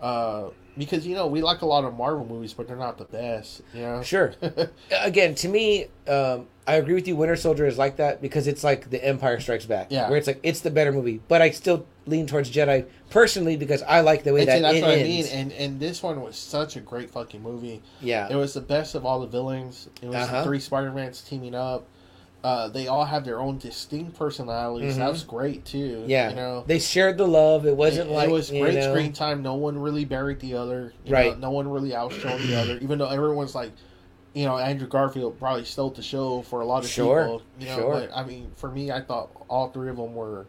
Uh, 0.00 0.50
because 0.78 1.04
you 1.06 1.14
know 1.16 1.26
we 1.26 1.42
like 1.42 1.62
a 1.62 1.66
lot 1.66 1.84
of 1.84 1.94
Marvel 1.96 2.24
movies, 2.24 2.54
but 2.54 2.68
they're 2.68 2.76
not 2.76 2.96
the 2.96 3.04
best. 3.04 3.60
You 3.74 3.82
know. 3.82 4.02
Sure. 4.02 4.32
Again, 5.02 5.34
to 5.36 5.48
me, 5.48 5.86
um, 6.08 6.46
I 6.70 6.76
agree 6.76 6.94
with 6.94 7.08
you. 7.08 7.16
Winter 7.16 7.36
Soldier 7.36 7.66
is 7.66 7.78
like 7.78 7.96
that 7.96 8.22
because 8.22 8.46
it's 8.46 8.62
like 8.62 8.90
The 8.90 9.04
Empire 9.04 9.40
Strikes 9.40 9.64
Back, 9.66 9.88
Yeah. 9.90 10.08
where 10.08 10.16
it's 10.18 10.26
like 10.26 10.38
it's 10.42 10.60
the 10.60 10.70
better 10.70 10.92
movie. 10.92 11.20
But 11.28 11.42
I 11.42 11.50
still 11.50 11.86
lean 12.06 12.26
towards 12.26 12.50
Jedi 12.50 12.86
personally 13.10 13.56
because 13.56 13.82
I 13.82 14.00
like 14.02 14.22
the 14.24 14.32
way 14.32 14.40
And 14.40 14.48
that 14.48 14.62
that's 14.62 14.78
it 14.78 14.82
what 14.82 14.90
I 14.90 15.02
mean. 15.02 15.26
And 15.26 15.52
and 15.52 15.80
this 15.80 16.02
one 16.02 16.20
was 16.22 16.36
such 16.36 16.76
a 16.76 16.80
great 16.80 17.10
fucking 17.10 17.42
movie. 17.42 17.82
yeah, 18.00 18.28
It 18.30 18.36
was 18.36 18.54
the 18.54 18.60
best 18.60 18.94
of 18.94 19.04
all 19.04 19.20
the 19.20 19.26
villains. 19.26 19.88
It 20.00 20.06
was 20.06 20.14
Uh-huh. 20.16 20.44
three 20.44 20.60
Spider 20.60 20.92
Mans 20.92 21.20
teaming 21.22 21.54
up. 21.54 21.86
Uh, 22.42 22.68
they 22.68 22.86
all 22.88 23.04
have 23.04 23.22
their 23.26 23.38
own 23.38 23.58
distinct 23.58 24.18
personalities. 24.18 24.96
That 24.96 25.08
Mhm. 25.08 25.12
was 25.12 25.24
great 25.24 25.64
too. 25.66 26.04
yeah. 26.06 26.30
you 26.30 26.36
know. 26.36 26.64
they 26.66 26.78
shared 26.78 27.18
the 27.18 27.26
love. 27.28 27.66
It 27.66 27.76
wasn't 27.76 28.08
it, 28.10 28.12
like 28.14 28.28
it 28.30 28.32
was 28.32 28.48
great 28.50 28.76
know, 28.76 28.92
screen 28.92 29.12
time. 29.12 29.42
No 29.42 29.56
one 29.56 29.78
really 29.78 30.06
buried 30.06 30.40
the 30.40 30.54
other. 30.54 30.94
you 31.04 31.12
Right. 31.12 31.32
know, 31.34 31.48
no 31.48 31.50
one 31.50 31.68
really 31.68 31.94
outshone 31.94 32.40
the 32.46 32.54
other. 32.54 32.78
Even 32.80 32.98
though 32.98 33.08
everyone's 33.08 33.54
like, 33.54 33.72
you 34.34 34.44
know, 34.44 34.56
Andrew 34.58 34.86
Garfield 34.86 35.38
probably 35.38 35.64
stole 35.64 35.90
the 35.90 36.02
show 36.02 36.42
for 36.42 36.60
a 36.60 36.64
lot 36.64 36.84
of 36.84 36.90
Sure, 36.90 37.22
people. 37.24 37.42
You 37.58 37.66
know, 37.66 37.76
sure. 37.76 37.92
but 37.92 38.10
I 38.14 38.24
mean, 38.24 38.50
for 38.56 38.70
me, 38.70 38.90
I 38.90 39.00
thought 39.00 39.30
all 39.48 39.68
three 39.70 39.90
of 39.90 39.96
them 39.96 40.14
were 40.14 40.46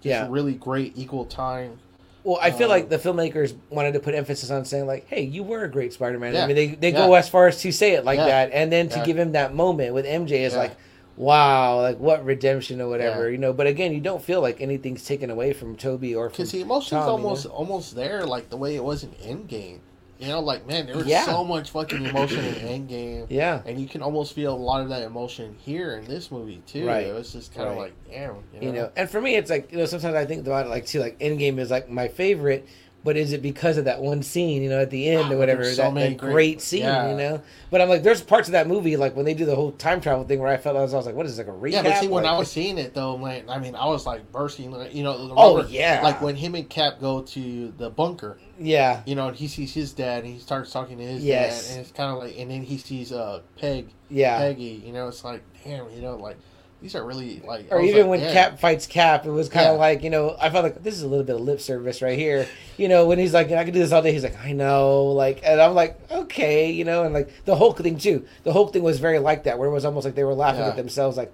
just 0.00 0.06
Yeah. 0.10 0.26
really 0.28 0.54
great, 0.54 0.92
equal 0.96 1.24
time. 1.24 1.78
Well, 2.22 2.38
I 2.40 2.50
feel 2.50 2.64
Um, 2.64 2.70
like 2.70 2.88
the 2.88 2.96
filmmakers 2.98 3.54
wanted 3.70 3.92
to 3.92 4.00
put 4.00 4.14
emphasis 4.14 4.50
on 4.50 4.64
saying 4.64 4.86
like, 4.86 5.06
"Hey, 5.08 5.22
you 5.22 5.42
were 5.42 5.64
a 5.64 5.68
great 5.70 5.92
Spider-Man." 5.92 6.34
I 6.36 6.46
mean, 6.46 6.56
they 6.56 6.66
they 6.68 6.90
Yeah. 6.90 7.06
go 7.06 7.14
as 7.14 7.28
far 7.28 7.46
as 7.48 7.60
to 7.60 7.70
say 7.72 7.92
it 7.92 8.04
like 8.04 8.18
Yeah. 8.18 8.26
that, 8.26 8.50
and 8.52 8.72
then 8.72 8.88
to 8.90 8.98
Yeah. 8.98 9.04
give 9.04 9.18
him 9.18 9.32
that 9.32 9.54
moment 9.54 9.92
with 9.94 10.06
MJ 10.06 10.44
is 10.44 10.52
Yeah. 10.54 10.58
like, 10.60 10.72
"Wow, 11.18 11.80
like 11.82 11.98
what 12.00 12.24
redemption 12.24 12.80
or 12.80 12.88
whatever," 12.88 13.24
Yeah. 13.26 13.32
you 13.32 13.38
know. 13.38 13.52
But 13.52 13.66
again, 13.66 13.92
you 13.92 14.00
don't 14.00 14.22
feel 14.22 14.40
like 14.40 14.60
anything's 14.60 15.04
taken 15.04 15.28
away 15.30 15.52
from 15.52 15.76
Tobey 15.76 16.14
or 16.14 16.28
from 16.30 16.32
Because 16.36 16.52
the 16.52 16.60
emotion's 16.62 17.00
Tom, 17.00 17.06
you 17.06 17.12
almost 17.26 17.44
know? 17.46 17.50
almost 17.52 17.94
there, 17.94 18.24
like 18.26 18.48
the 18.50 18.56
way 18.56 18.74
it 18.74 18.84
was 18.84 19.04
in 19.04 19.10
Endgame. 19.22 19.78
You 20.18 20.28
know, 20.28 20.40
like 20.40 20.66
man, 20.66 20.86
there 20.86 20.96
was 20.96 21.06
Yeah. 21.06 21.24
so 21.24 21.44
much 21.44 21.70
fucking 21.70 22.04
emotion 22.04 22.44
in 22.44 22.54
Endgame. 22.88 23.26
Yeah, 23.28 23.62
And 23.66 23.80
you 23.80 23.88
can 23.88 24.00
almost 24.00 24.32
feel 24.32 24.54
a 24.54 24.56
lot 24.56 24.80
of 24.80 24.88
that 24.90 25.02
emotion 25.02 25.56
here 25.58 25.96
in 25.96 26.04
this 26.04 26.30
movie 26.30 26.62
too. 26.66 26.86
Right. 26.86 27.06
It 27.06 27.14
was 27.14 27.32
just 27.32 27.52
kind 27.52 27.68
of 27.68 27.76
Right. 27.76 27.92
like, 28.06 28.10
damn, 28.10 28.36
you 28.62 28.72
know. 28.72 28.90
And 28.96 29.10
for 29.10 29.20
me, 29.20 29.34
it's 29.34 29.50
like 29.50 29.72
you 29.72 29.78
know, 29.78 29.86
sometimes 29.86 30.14
I 30.14 30.24
think 30.24 30.46
about 30.46 30.66
it 30.66 30.68
like, 30.68 30.86
too, 30.86 31.00
like 31.00 31.18
Endgame 31.18 31.58
is 31.58 31.70
like 31.70 31.88
my 31.90 32.08
favorite. 32.08 32.66
But 33.04 33.18
is 33.18 33.34
it 33.34 33.42
because 33.42 33.76
of 33.76 33.84
that 33.84 34.00
one 34.00 34.22
scene, 34.22 34.62
you 34.62 34.70
know, 34.70 34.80
at 34.80 34.88
the 34.88 35.10
end 35.10 35.26
Ah, 35.30 35.34
or 35.34 35.36
whatever? 35.36 35.62
so 35.66 35.82
that, 35.82 35.94
that 35.94 36.16
great- 36.16 36.32
great, 36.32 36.60
scene, 36.62 36.80
yeah. 36.84 37.10
you 37.10 37.16
know. 37.16 37.42
But 37.70 37.82
I'm 37.82 37.90
like, 37.90 38.02
there's 38.02 38.22
parts 38.22 38.48
of 38.48 38.52
that 38.52 38.66
movie, 38.66 38.96
like 38.96 39.14
when 39.14 39.26
they 39.26 39.34
do 39.34 39.44
the 39.44 39.54
whole 39.54 39.72
time 39.72 40.00
travel 40.00 40.24
thing, 40.24 40.38
where 40.40 40.48
I 40.50 40.56
felt 40.56 40.74
I 40.76 40.80
was, 40.80 40.94
I 40.94 40.96
was 40.96 41.04
like, 41.04 41.14
what 41.14 41.26
is 41.26 41.36
this, 41.36 41.46
like 41.46 41.54
a 41.54 41.58
recap? 41.58 41.72
Yeah, 41.72 41.82
but 41.82 41.96
see, 42.00 42.08
when 42.08 42.24
Like- 42.24 42.32
I 42.32 42.38
was 42.38 42.50
seeing 42.50 42.78
it 42.78 42.94
though, 42.94 43.18
man, 43.18 43.44
I 43.50 43.58
mean, 43.58 43.74
I 43.74 43.84
was 43.86 44.06
like 44.06 44.32
bursting. 44.32 44.72
You 44.90 45.02
know, 45.04 45.34
Oh, 45.36 45.62
yeah. 45.66 46.00
like 46.02 46.22
when 46.22 46.34
him 46.34 46.54
and 46.54 46.66
Cap 46.68 46.98
go 46.98 47.20
to 47.20 47.74
the 47.76 47.90
bunker. 47.90 48.38
yeah, 48.58 49.02
You 49.04 49.16
know, 49.16 49.28
and 49.28 49.36
he 49.36 49.48
sees 49.48 49.74
his 49.74 49.92
dad, 49.92 50.24
and 50.24 50.32
he 50.32 50.38
starts 50.38 50.72
talking 50.72 50.96
to 50.96 51.04
his 51.04 51.22
Yes. 51.22 51.66
dad, 51.68 51.72
and 51.72 51.80
it's 51.82 51.92
kind 51.92 52.10
of 52.10 52.18
like, 52.22 52.38
and 52.38 52.50
then 52.50 52.62
he 52.62 52.78
sees 52.78 53.12
uh 53.12 53.40
Peg, 53.60 53.88
yeah. 54.08 54.38
Peggy. 54.38 54.82
You 54.86 54.94
know, 54.94 55.08
it's 55.08 55.22
like, 55.24 55.42
damn, 55.62 55.90
you 55.90 56.00
know, 56.00 56.16
like 56.16 56.38
these 56.84 56.94
are 56.94 57.02
really 57.02 57.40
like. 57.46 57.66
Or 57.72 57.80
even 57.80 58.02
like, 58.02 58.10
when 58.10 58.20
damn. 58.20 58.32
Cap 58.34 58.58
fights 58.60 58.86
Cap, 58.86 59.24
it 59.24 59.30
was 59.30 59.48
kind 59.48 59.66
of 59.68 59.74
Yeah. 59.76 59.80
like 59.80 60.02
you 60.02 60.10
know 60.10 60.36
I 60.38 60.50
felt 60.50 60.64
like 60.64 60.82
this 60.82 60.94
is 60.94 61.02
a 61.02 61.08
little 61.08 61.24
bit 61.24 61.34
of 61.34 61.40
lip 61.40 61.60
service 61.60 62.02
right 62.02 62.18
here. 62.18 62.46
You 62.76 62.88
know 62.88 63.06
when 63.06 63.18
he's 63.18 63.32
like 63.32 63.50
I 63.50 63.64
can 63.64 63.72
do 63.72 63.80
this 63.80 63.90
all 63.90 64.02
day, 64.02 64.12
he's 64.12 64.22
like 64.22 64.38
I 64.38 64.52
know, 64.52 65.04
like 65.06 65.40
and 65.44 65.60
I'm 65.60 65.74
like 65.74 65.98
okay, 66.12 66.70
you 66.70 66.84
know, 66.84 67.04
and 67.04 67.14
like 67.14 67.44
the 67.46 67.56
Hulk 67.56 67.78
thing 67.78 67.96
too. 67.96 68.26
The 68.42 68.52
Hulk 68.52 68.74
thing 68.74 68.82
was 68.82 69.00
very 69.00 69.18
like 69.18 69.44
that, 69.44 69.58
where 69.58 69.68
it 69.68 69.72
was 69.72 69.84
almost 69.86 70.04
like 70.04 70.14
they 70.14 70.24
were 70.24 70.34
laughing 70.34 70.60
Yeah. 70.60 70.68
at 70.68 70.76
themselves, 70.76 71.16
like 71.16 71.32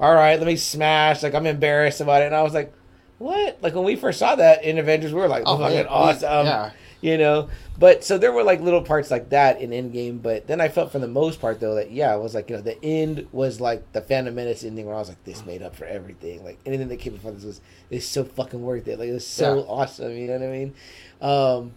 all 0.00 0.12
right, 0.14 0.36
let 0.36 0.46
me 0.46 0.56
smash. 0.56 1.22
Like 1.22 1.34
I'm 1.34 1.46
embarrassed 1.46 2.00
about 2.00 2.22
it, 2.22 2.26
and 2.26 2.34
I 2.34 2.42
was 2.42 2.52
like, 2.54 2.72
what? 3.18 3.58
Like 3.62 3.74
when 3.76 3.84
we 3.84 3.94
first 3.94 4.18
saw 4.18 4.34
that 4.34 4.64
in 4.64 4.78
Avengers, 4.78 5.12
we 5.14 5.20
were 5.20 5.28
like, 5.28 5.44
Oh, 5.46 5.58
fucking 5.58 5.76
yeah, 5.76 5.86
oh, 5.88 5.94
awesome. 5.94 6.46
yeah. 6.46 6.70
You 7.00 7.16
know, 7.16 7.48
but 7.78 8.02
so 8.02 8.18
there 8.18 8.32
were 8.32 8.42
like 8.42 8.60
little 8.60 8.82
parts 8.82 9.08
like 9.08 9.28
that 9.30 9.60
in 9.60 9.70
Endgame, 9.70 10.20
but 10.20 10.48
then 10.48 10.60
I 10.60 10.66
felt 10.68 10.90
for 10.90 10.98
the 10.98 11.06
most 11.06 11.40
part 11.40 11.60
though 11.60 11.76
that 11.76 11.92
yeah, 11.92 12.12
it 12.12 12.18
was 12.20 12.34
like 12.34 12.50
you 12.50 12.56
know 12.56 12.62
the 12.62 12.82
end 12.84 13.28
was 13.30 13.60
like 13.60 13.92
the 13.92 14.00
Phantom 14.00 14.34
Menace 14.34 14.64
ending 14.64 14.84
where 14.84 14.96
I 14.96 14.98
was 14.98 15.08
like 15.08 15.22
this 15.22 15.46
made 15.46 15.62
up 15.62 15.76
for 15.76 15.84
everything. 15.84 16.42
Like 16.44 16.58
anything 16.66 16.88
that 16.88 16.96
came 16.96 17.12
before 17.12 17.30
this 17.30 17.44
was 17.44 17.60
is 17.88 18.04
so 18.04 18.24
fucking 18.24 18.60
worth 18.60 18.88
it. 18.88 18.98
Like 18.98 19.10
it 19.10 19.12
was 19.12 19.24
so 19.26 19.58
Yeah. 19.58 19.62
awesome. 19.68 20.10
You 20.16 20.26
know 20.26 20.32
what 20.38 20.42
I 20.42 20.50
mean? 20.50 20.74
Um, 21.20 21.72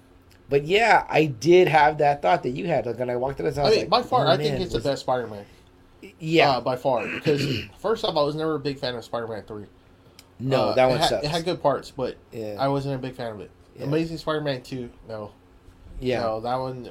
but 0.49 0.65
yeah, 0.65 1.05
I 1.07 1.25
did 1.25 1.67
have 1.67 1.99
that 1.99 2.23
thought 2.23 2.41
that 2.41 2.49
you 2.49 2.65
had. 2.65 2.87
Like 2.87 2.97
when 2.97 3.11
I 3.11 3.15
walked 3.15 3.39
in 3.39 3.45
this, 3.45 3.59
I 3.59 3.61
I 3.61 3.65
was 3.65 3.71
mean, 3.73 3.79
like, 3.81 3.89
by 3.91 4.01
far, 4.01 4.25
oh, 4.25 4.31
I 4.31 4.37
think 4.37 4.59
it's 4.59 4.73
was- 4.73 4.83
the 4.83 4.89
best 4.89 5.01
Spider-Man. 5.03 5.45
Yeah, 6.19 6.53
uh, 6.57 6.61
by 6.61 6.77
far. 6.77 7.07
Because 7.07 7.45
first 7.77 8.03
off, 8.03 8.17
I 8.17 8.23
was 8.23 8.33
never 8.35 8.55
a 8.55 8.59
big 8.59 8.79
fan 8.79 8.95
of 8.95 9.03
Spider-Man 9.05 9.43
Three. 9.43 9.65
no, 10.39 10.69
Uh, 10.69 10.73
that 10.73 10.85
it 10.87 10.89
one 10.89 10.97
had, 10.99 11.09
sucks. 11.09 11.25
It 11.25 11.29
had 11.29 11.45
good 11.45 11.61
parts, 11.61 11.91
but 11.91 12.17
yeah, 12.31 12.55
I 12.59 12.69
wasn't 12.69 12.95
a 12.95 12.97
big 12.97 13.13
fan 13.13 13.33
of 13.33 13.39
it. 13.39 13.51
Yeah. 13.77 13.85
Amazing 13.85 14.17
Spider-Man 14.17 14.61
Two, 14.63 14.89
no, 15.07 15.31
yeah. 15.99 16.21
no, 16.21 16.41
that 16.41 16.55
one 16.55 16.87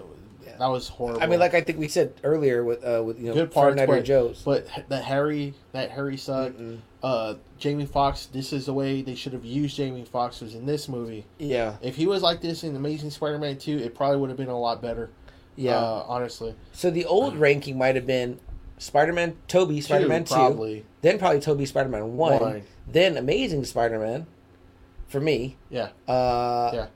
That 0.59 0.67
was 0.69 0.89
horrible. 0.89 1.23
I 1.23 1.27
mean, 1.27 1.41
like 1.41 1.55
I 1.55 1.61
think 1.61 1.79
we 1.79 1.89
said 1.89 2.15
earlier 2.25 2.65
with 2.65 2.85
uh, 2.85 3.03
with 3.05 3.19
you 3.19 3.29
know 3.29 3.35
good 3.35 3.51
parts, 3.53 3.81
or 3.81 3.87
but, 3.87 4.05
Joe's. 4.05 4.43
but 4.43 4.67
that 4.89 5.05
Harry, 5.05 5.55
that 5.73 5.91
Harry 5.91 6.17
sucked. 6.17 6.59
Mm-mm. 6.59 6.79
Uh, 7.03 7.35
Jamie 7.57 7.87
Foxx, 7.87 8.27
This 8.27 8.53
is 8.53 8.67
the 8.67 8.75
way 8.75 9.01
they 9.01 9.15
should 9.15 9.33
have 9.33 9.43
used 9.45 9.75
Jamie 9.75 10.05
Foxx 10.05 10.43
was 10.43 10.55
in 10.55 10.67
this 10.67 10.87
movie. 10.87 11.25
Yeah, 11.39 11.77
If 11.81 11.97
he 11.97 12.07
was 12.07 12.21
like 12.21 12.43
this 12.43 12.63
in 12.63 12.77
Amazing 12.77 13.09
Spider-Man 13.11 13.57
two, 13.57 13.79
it 13.79 13.95
probably 13.95 14.19
would 14.19 14.29
have 14.29 14.37
been 14.37 14.49
a 14.51 14.59
lot 14.59 14.83
better. 14.83 15.09
yeah. 15.57 15.77
uh, 15.77 16.05
honestly, 16.07 16.55
so 16.73 16.91
the 16.91 17.07
old 17.07 17.37
ranking 17.39 17.79
might 17.79 17.95
have 17.97 18.07
been 18.07 18.39
Spider-Man, 18.77 19.37
Tobey, 19.49 19.81
Spider-Man 19.81 20.25
two, 20.25 20.35
probably. 20.35 20.85
then 21.01 21.19
probably 21.19 21.41
Tobey, 21.41 21.65
Spider-Man 21.65 22.17
one, 22.19 22.41
One. 22.41 22.63
then 22.87 23.17
Amazing 23.17 23.65
Spider-Man. 23.65 24.27
For 25.11 25.21
me, 25.21 25.57
Yeah, 25.71 25.89
uh, 26.09 26.71
Yeah. 26.73 26.87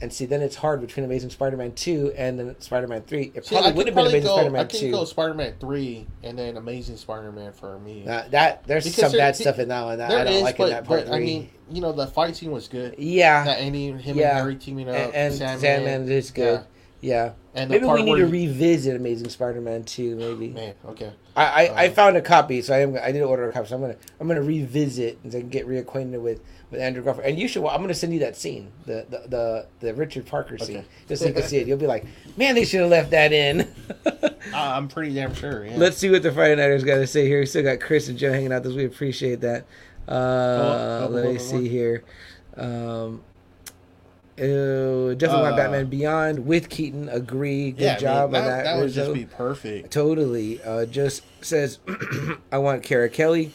And 0.00 0.12
see, 0.12 0.26
then 0.26 0.42
it's 0.42 0.56
hard 0.56 0.80
between 0.80 1.04
Amazing 1.04 1.30
Spider-Man 1.30 1.72
two 1.72 2.12
and 2.16 2.36
then 2.36 2.56
Spider-Man 2.60 3.02
three. 3.02 3.30
It 3.36 3.46
See, 3.46 3.54
probably 3.54 3.72
would 3.74 3.86
have 3.86 3.94
been 3.94 4.06
Amazing 4.06 4.22
go. 4.24 4.34
Spider-Man 4.34 4.60
I 4.62 4.64
can 4.64 4.80
two. 4.80 4.90
go 4.90 5.04
Spider-Man 5.04 5.54
three 5.60 6.06
and 6.24 6.36
then 6.36 6.56
Amazing 6.56 6.96
Spider-Man 6.96 7.52
for 7.52 7.78
me. 7.78 8.04
Uh, 8.08 8.24
that 8.30 8.64
there's 8.66 8.82
Because 8.82 8.96
some 9.00 9.12
there- 9.12 9.20
bad 9.20 9.36
see, 9.36 9.44
stuff 9.44 9.60
in 9.60 9.68
that 9.68 9.84
one. 9.84 9.98
That 9.98 10.10
I 10.10 10.24
don't 10.24 10.32
is, 10.32 10.42
like 10.42 10.56
but, 10.56 10.64
in 10.64 10.70
that 10.70 10.84
part 10.86 11.06
but 11.06 11.14
I 11.14 11.20
mean, 11.20 11.50
you 11.70 11.80
know, 11.80 11.92
the 11.92 12.08
fight 12.08 12.34
scene 12.34 12.50
was 12.50 12.66
good. 12.66 12.96
yeah, 12.98 13.44
That 13.44 13.58
Andy, 13.60 13.92
him 13.92 14.16
Yeah. 14.18 14.30
and 14.30 14.38
Harry 14.38 14.56
teaming 14.56 14.88
up, 14.88 14.96
and, 14.96 15.14
and 15.14 15.34
Sandman, 15.34 15.60
Sandman, 15.60 16.10
is 16.10 16.32
good. 16.32 16.64
Yeah, 17.00 17.32
And 17.54 17.68
maybe 17.70 17.84
we 17.84 18.02
need 18.02 18.16
to 18.18 18.26
he- 18.26 18.46
revisit 18.48 18.96
Amazing 18.96 19.28
Spider-Man 19.28 19.84
two. 19.84 20.16
Maybe 20.16 20.48
Man, 20.48 20.74
okay. 20.88 21.12
I 21.36 21.44
I, 21.44 21.84
I 21.84 21.88
Uh, 21.88 21.92
found 21.92 22.16
a 22.16 22.20
copy, 22.22 22.60
so 22.60 22.74
I 22.74 22.78
am 22.80 22.96
I 23.00 23.12
need 23.12 23.20
to 23.20 23.24
order 23.24 23.48
a 23.48 23.52
copy. 23.52 23.68
So 23.68 23.76
I'm 23.76 23.80
gonna 23.82 23.96
I'm 24.20 24.26
gonna 24.26 24.42
revisit 24.42 25.18
and 25.22 25.48
get 25.50 25.68
reacquainted 25.68 26.20
with 26.20 26.40
with 26.72 26.80
Andrew 26.80 27.04
Garfield. 27.04 27.26
And 27.26 27.38
you 27.38 27.46
should. 27.46 27.64
I'm 27.64 27.80
gonna 27.80 27.94
send 27.94 28.12
you 28.12 28.18
that 28.20 28.36
scene, 28.36 28.72
the 28.86 29.06
the 29.08 29.28
the, 29.28 29.66
the 29.80 29.94
Richard 29.94 30.26
Parker 30.26 30.58
scene, 30.58 30.78
Okay. 30.78 30.86
just 31.06 31.22
so 31.22 31.28
you 31.28 31.34
can 31.34 31.42
see 31.44 31.58
it. 31.58 31.68
You'll 31.68 31.78
be 31.78 31.86
like, 31.86 32.04
man, 32.36 32.56
they 32.56 32.64
should 32.64 32.80
have 32.80 32.90
left 32.90 33.10
that 33.10 33.32
in. 33.32 33.68
Uh, 34.52 34.56
I'm 34.56 34.88
pretty 34.88 35.14
damn 35.14 35.32
sure. 35.34 35.64
Yeah. 35.64 35.76
Let's 35.76 35.96
see 35.96 36.10
what 36.10 36.22
the 36.22 36.32
Friday 36.32 36.56
Nighters 36.56 36.82
got 36.82 36.96
to 36.96 37.06
say 37.06 37.26
here. 37.26 37.40
We 37.40 37.46
still 37.46 37.62
got 37.62 37.80
Chris 37.80 38.08
and 38.08 38.18
Joe 38.18 38.32
hanging 38.32 38.52
out 38.52 38.64
this. 38.64 38.74
We 38.74 38.84
appreciate 38.84 39.40
that. 39.40 39.64
Uh, 40.06 40.12
oh, 41.04 41.08
let 41.10 41.24
oh, 41.24 41.30
me 41.30 41.36
oh, 41.36 41.38
see 41.38 41.56
oh. 41.56 41.60
here. 41.60 42.04
Um, 42.56 43.22
uh, 44.36 45.14
definitely 45.14 45.42
want 45.42 45.54
Uh, 45.54 45.56
Batman 45.56 45.86
Beyond 45.86 46.44
with 46.44 46.68
Keaton. 46.68 47.08
Agree. 47.08 47.70
Good 47.70 47.82
yeah, 47.82 47.98
job 47.98 48.32
man, 48.32 48.42
on 48.42 48.48
that, 48.48 48.56
that. 48.56 48.64
that 48.64 48.82
would 48.82 48.92
just 48.92 49.14
be 49.14 49.26
perfect. 49.26 49.92
Totally. 49.92 50.60
Uh, 50.62 50.86
just 50.86 51.22
says, 51.40 51.78
I 52.52 52.58
want 52.58 52.82
Carrie 52.82 53.08
Kelley. 53.08 53.52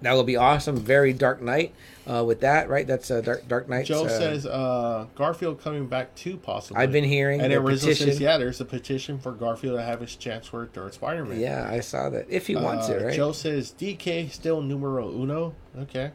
That 0.00 0.14
will 0.14 0.24
be 0.24 0.36
awesome. 0.36 0.76
Very 0.78 1.12
Dark 1.12 1.42
Knight. 1.42 1.74
Uh, 2.04 2.24
with 2.24 2.40
that, 2.40 2.68
right? 2.68 2.86
That's 2.86 3.10
uh, 3.12 3.20
Dark 3.20 3.46
Dark 3.46 3.68
Knight. 3.68 3.86
Joe 3.86 4.06
uh, 4.06 4.08
says 4.08 4.44
uh, 4.44 5.06
Garfield 5.14 5.60
coming 5.62 5.86
back 5.86 6.14
too, 6.16 6.36
possibly. 6.36 6.82
I've 6.82 6.90
been 6.90 7.04
hearing 7.04 7.40
And 7.40 7.52
the 7.52 7.56
then 7.56 7.64
Rizzo 7.64 7.86
petition. 7.86 8.06
says, 8.08 8.20
yeah, 8.20 8.38
there's 8.38 8.60
a 8.60 8.64
petition 8.64 9.18
for 9.20 9.30
Garfield 9.30 9.78
to 9.78 9.84
have 9.84 10.00
his 10.00 10.16
chance 10.16 10.48
for 10.48 10.64
a 10.64 10.66
third 10.66 10.94
Spider-Man. 10.94 11.38
Yeah, 11.38 11.64
I 11.70 11.78
saw 11.78 12.10
that. 12.10 12.26
If 12.28 12.48
he 12.48 12.56
wants 12.56 12.88
Uh, 12.88 12.94
it, 12.94 13.04
right? 13.04 13.14
Joe 13.14 13.30
says 13.30 13.72
DK 13.78 14.30
still 14.32 14.60
numero 14.62 15.08
uno. 15.12 15.54
Okay. 15.78 16.10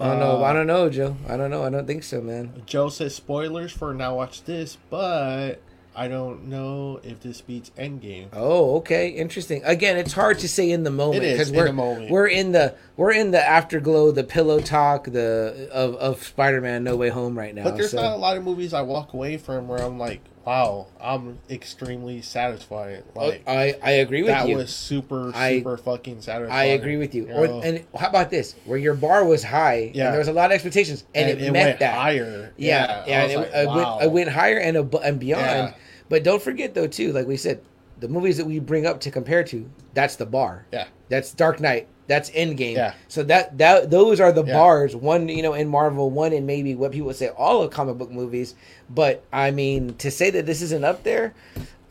I 0.00 0.08
don't 0.08 0.18
know. 0.18 0.42
uh, 0.42 0.44
I 0.44 0.52
don't 0.52 0.66
know, 0.66 0.90
Joe. 0.90 1.16
I 1.28 1.36
don't 1.36 1.50
know. 1.50 1.62
I 1.64 1.70
don't 1.70 1.86
think 1.86 2.02
so, 2.02 2.20
man. 2.20 2.62
Joe 2.66 2.88
says 2.88 3.14
spoilers 3.14 3.70
for 3.72 3.94
Now 3.94 4.16
Watch 4.16 4.42
This, 4.44 4.76
but 4.90 5.60
I 5.94 6.08
don't 6.08 6.46
know 6.46 7.00
if 7.02 7.20
this 7.20 7.40
beats 7.42 7.70
Endgame. 7.78 8.28
Oh, 8.32 8.76
okay, 8.76 9.10
interesting. 9.10 9.62
Again, 9.64 9.98
it's 9.98 10.14
hard 10.14 10.38
to 10.38 10.48
say 10.48 10.70
in 10.70 10.84
the 10.84 10.90
moment 10.90 11.20
because 11.20 11.52
we're 11.52 11.66
the 11.66 11.72
moment. 11.72 12.10
we're 12.10 12.28
in 12.28 12.52
the 12.52 12.74
we're 12.96 13.12
in 13.12 13.30
the 13.30 13.42
afterglow, 13.42 14.10
the 14.10 14.24
pillow 14.24 14.60
talk, 14.60 15.04
the 15.04 15.68
of 15.70 15.94
of 15.96 16.22
Spider 16.22 16.60
Man 16.62 16.82
No 16.82 16.96
Way 16.96 17.10
Home 17.10 17.38
right 17.38 17.54
now. 17.54 17.64
But 17.64 17.76
there's 17.76 17.90
so. 17.90 18.00
not 18.00 18.12
a 18.14 18.16
lot 18.16 18.36
of 18.38 18.44
movies 18.44 18.72
I 18.72 18.82
walk 18.82 19.12
away 19.12 19.36
from 19.36 19.68
where 19.68 19.80
I'm 19.80 19.98
like, 19.98 20.22
wow, 20.44 20.86
I'm 21.00 21.38
extremely 21.50 22.20
satisfied. 22.22 23.04
Oh, 23.16 23.28
like 23.28 23.42
I 23.48 23.74
I 23.82 23.90
agree 23.92 24.22
with 24.22 24.30
that 24.32 24.48
you. 24.48 24.56
That 24.56 24.62
was 24.62 24.74
super 24.74 25.32
I- 25.34 25.58
super 25.58 25.76
fucking 25.76 26.20
satisfying. 26.20 26.52
I 26.52 26.64
agree 26.74 26.96
with 26.96 27.14
you. 27.14 27.26
you 27.28 27.32
Or, 27.34 27.64
and 27.64 27.84
how 27.98 28.08
about 28.08 28.30
this? 28.30 28.54
Where 28.64 28.78
your 28.78 28.94
bar 28.94 29.24
was 29.24 29.42
high, 29.44 29.90
Yeah. 29.94 30.04
and 30.06 30.12
there 30.14 30.18
was 30.18 30.28
a 30.28 30.32
lot 30.32 30.46
of 30.50 30.54
expectations, 30.54 31.04
and, 31.14 31.30
it, 31.30 31.52
met 31.52 31.64
went 31.66 31.78
that. 31.80 31.94
higher. 31.94 32.52
Yeah, 32.56 33.04
yeah, 33.06 33.18
I 33.18 33.22
and 33.22 33.22
was 33.24 33.32
it, 33.32 33.38
like, 33.38 33.54
I, 33.54 33.66
wow. 33.66 33.74
went, 33.76 33.88
I 34.02 34.06
went 34.06 34.28
higher 34.30 34.58
and 34.58 34.76
ab- 34.76 34.94
and 35.02 35.18
beyond. 35.20 35.42
Yeah. 35.44 35.74
But 36.08 36.24
don't 36.24 36.42
forget 36.42 36.74
though, 36.74 36.86
too, 36.88 37.12
like 37.12 37.26
we 37.26 37.36
said, 37.36 37.60
the 38.00 38.08
movies 38.08 38.36
that 38.36 38.44
we 38.44 38.58
bring 38.58 38.84
up 38.86 39.00
to 39.00 39.10
compare 39.10 39.44
to, 39.44 39.70
that's 39.94 40.16
the 40.16 40.26
bar. 40.26 40.66
Yeah. 40.72 40.86
That's 41.08 41.32
Dark 41.32 41.60
Knight. 41.60 41.88
That's 42.12 42.28
Endgame. 42.30 42.74
Yeah. 42.74 42.92
So 43.08 43.22
that 43.24 43.56
that 43.58 43.90
those 43.90 44.20
are 44.20 44.32
the 44.32 44.44
Yeah. 44.44 44.52
bars. 44.58 44.94
One, 44.94 45.28
you 45.28 45.42
know, 45.42 45.54
in 45.54 45.68
Marvel, 45.68 46.10
one 46.10 46.32
in 46.34 46.44
maybe 46.44 46.74
what 46.74 46.92
people 46.92 47.06
would 47.06 47.16
say 47.16 47.28
all 47.28 47.62
of 47.62 47.70
comic 47.70 47.96
book 47.96 48.10
movies. 48.10 48.54
But 48.90 49.22
I 49.32 49.50
mean, 49.50 49.94
to 50.04 50.10
say 50.10 50.28
that 50.30 50.44
this 50.44 50.60
isn't 50.60 50.84
up 50.84 51.02
there, 51.04 51.32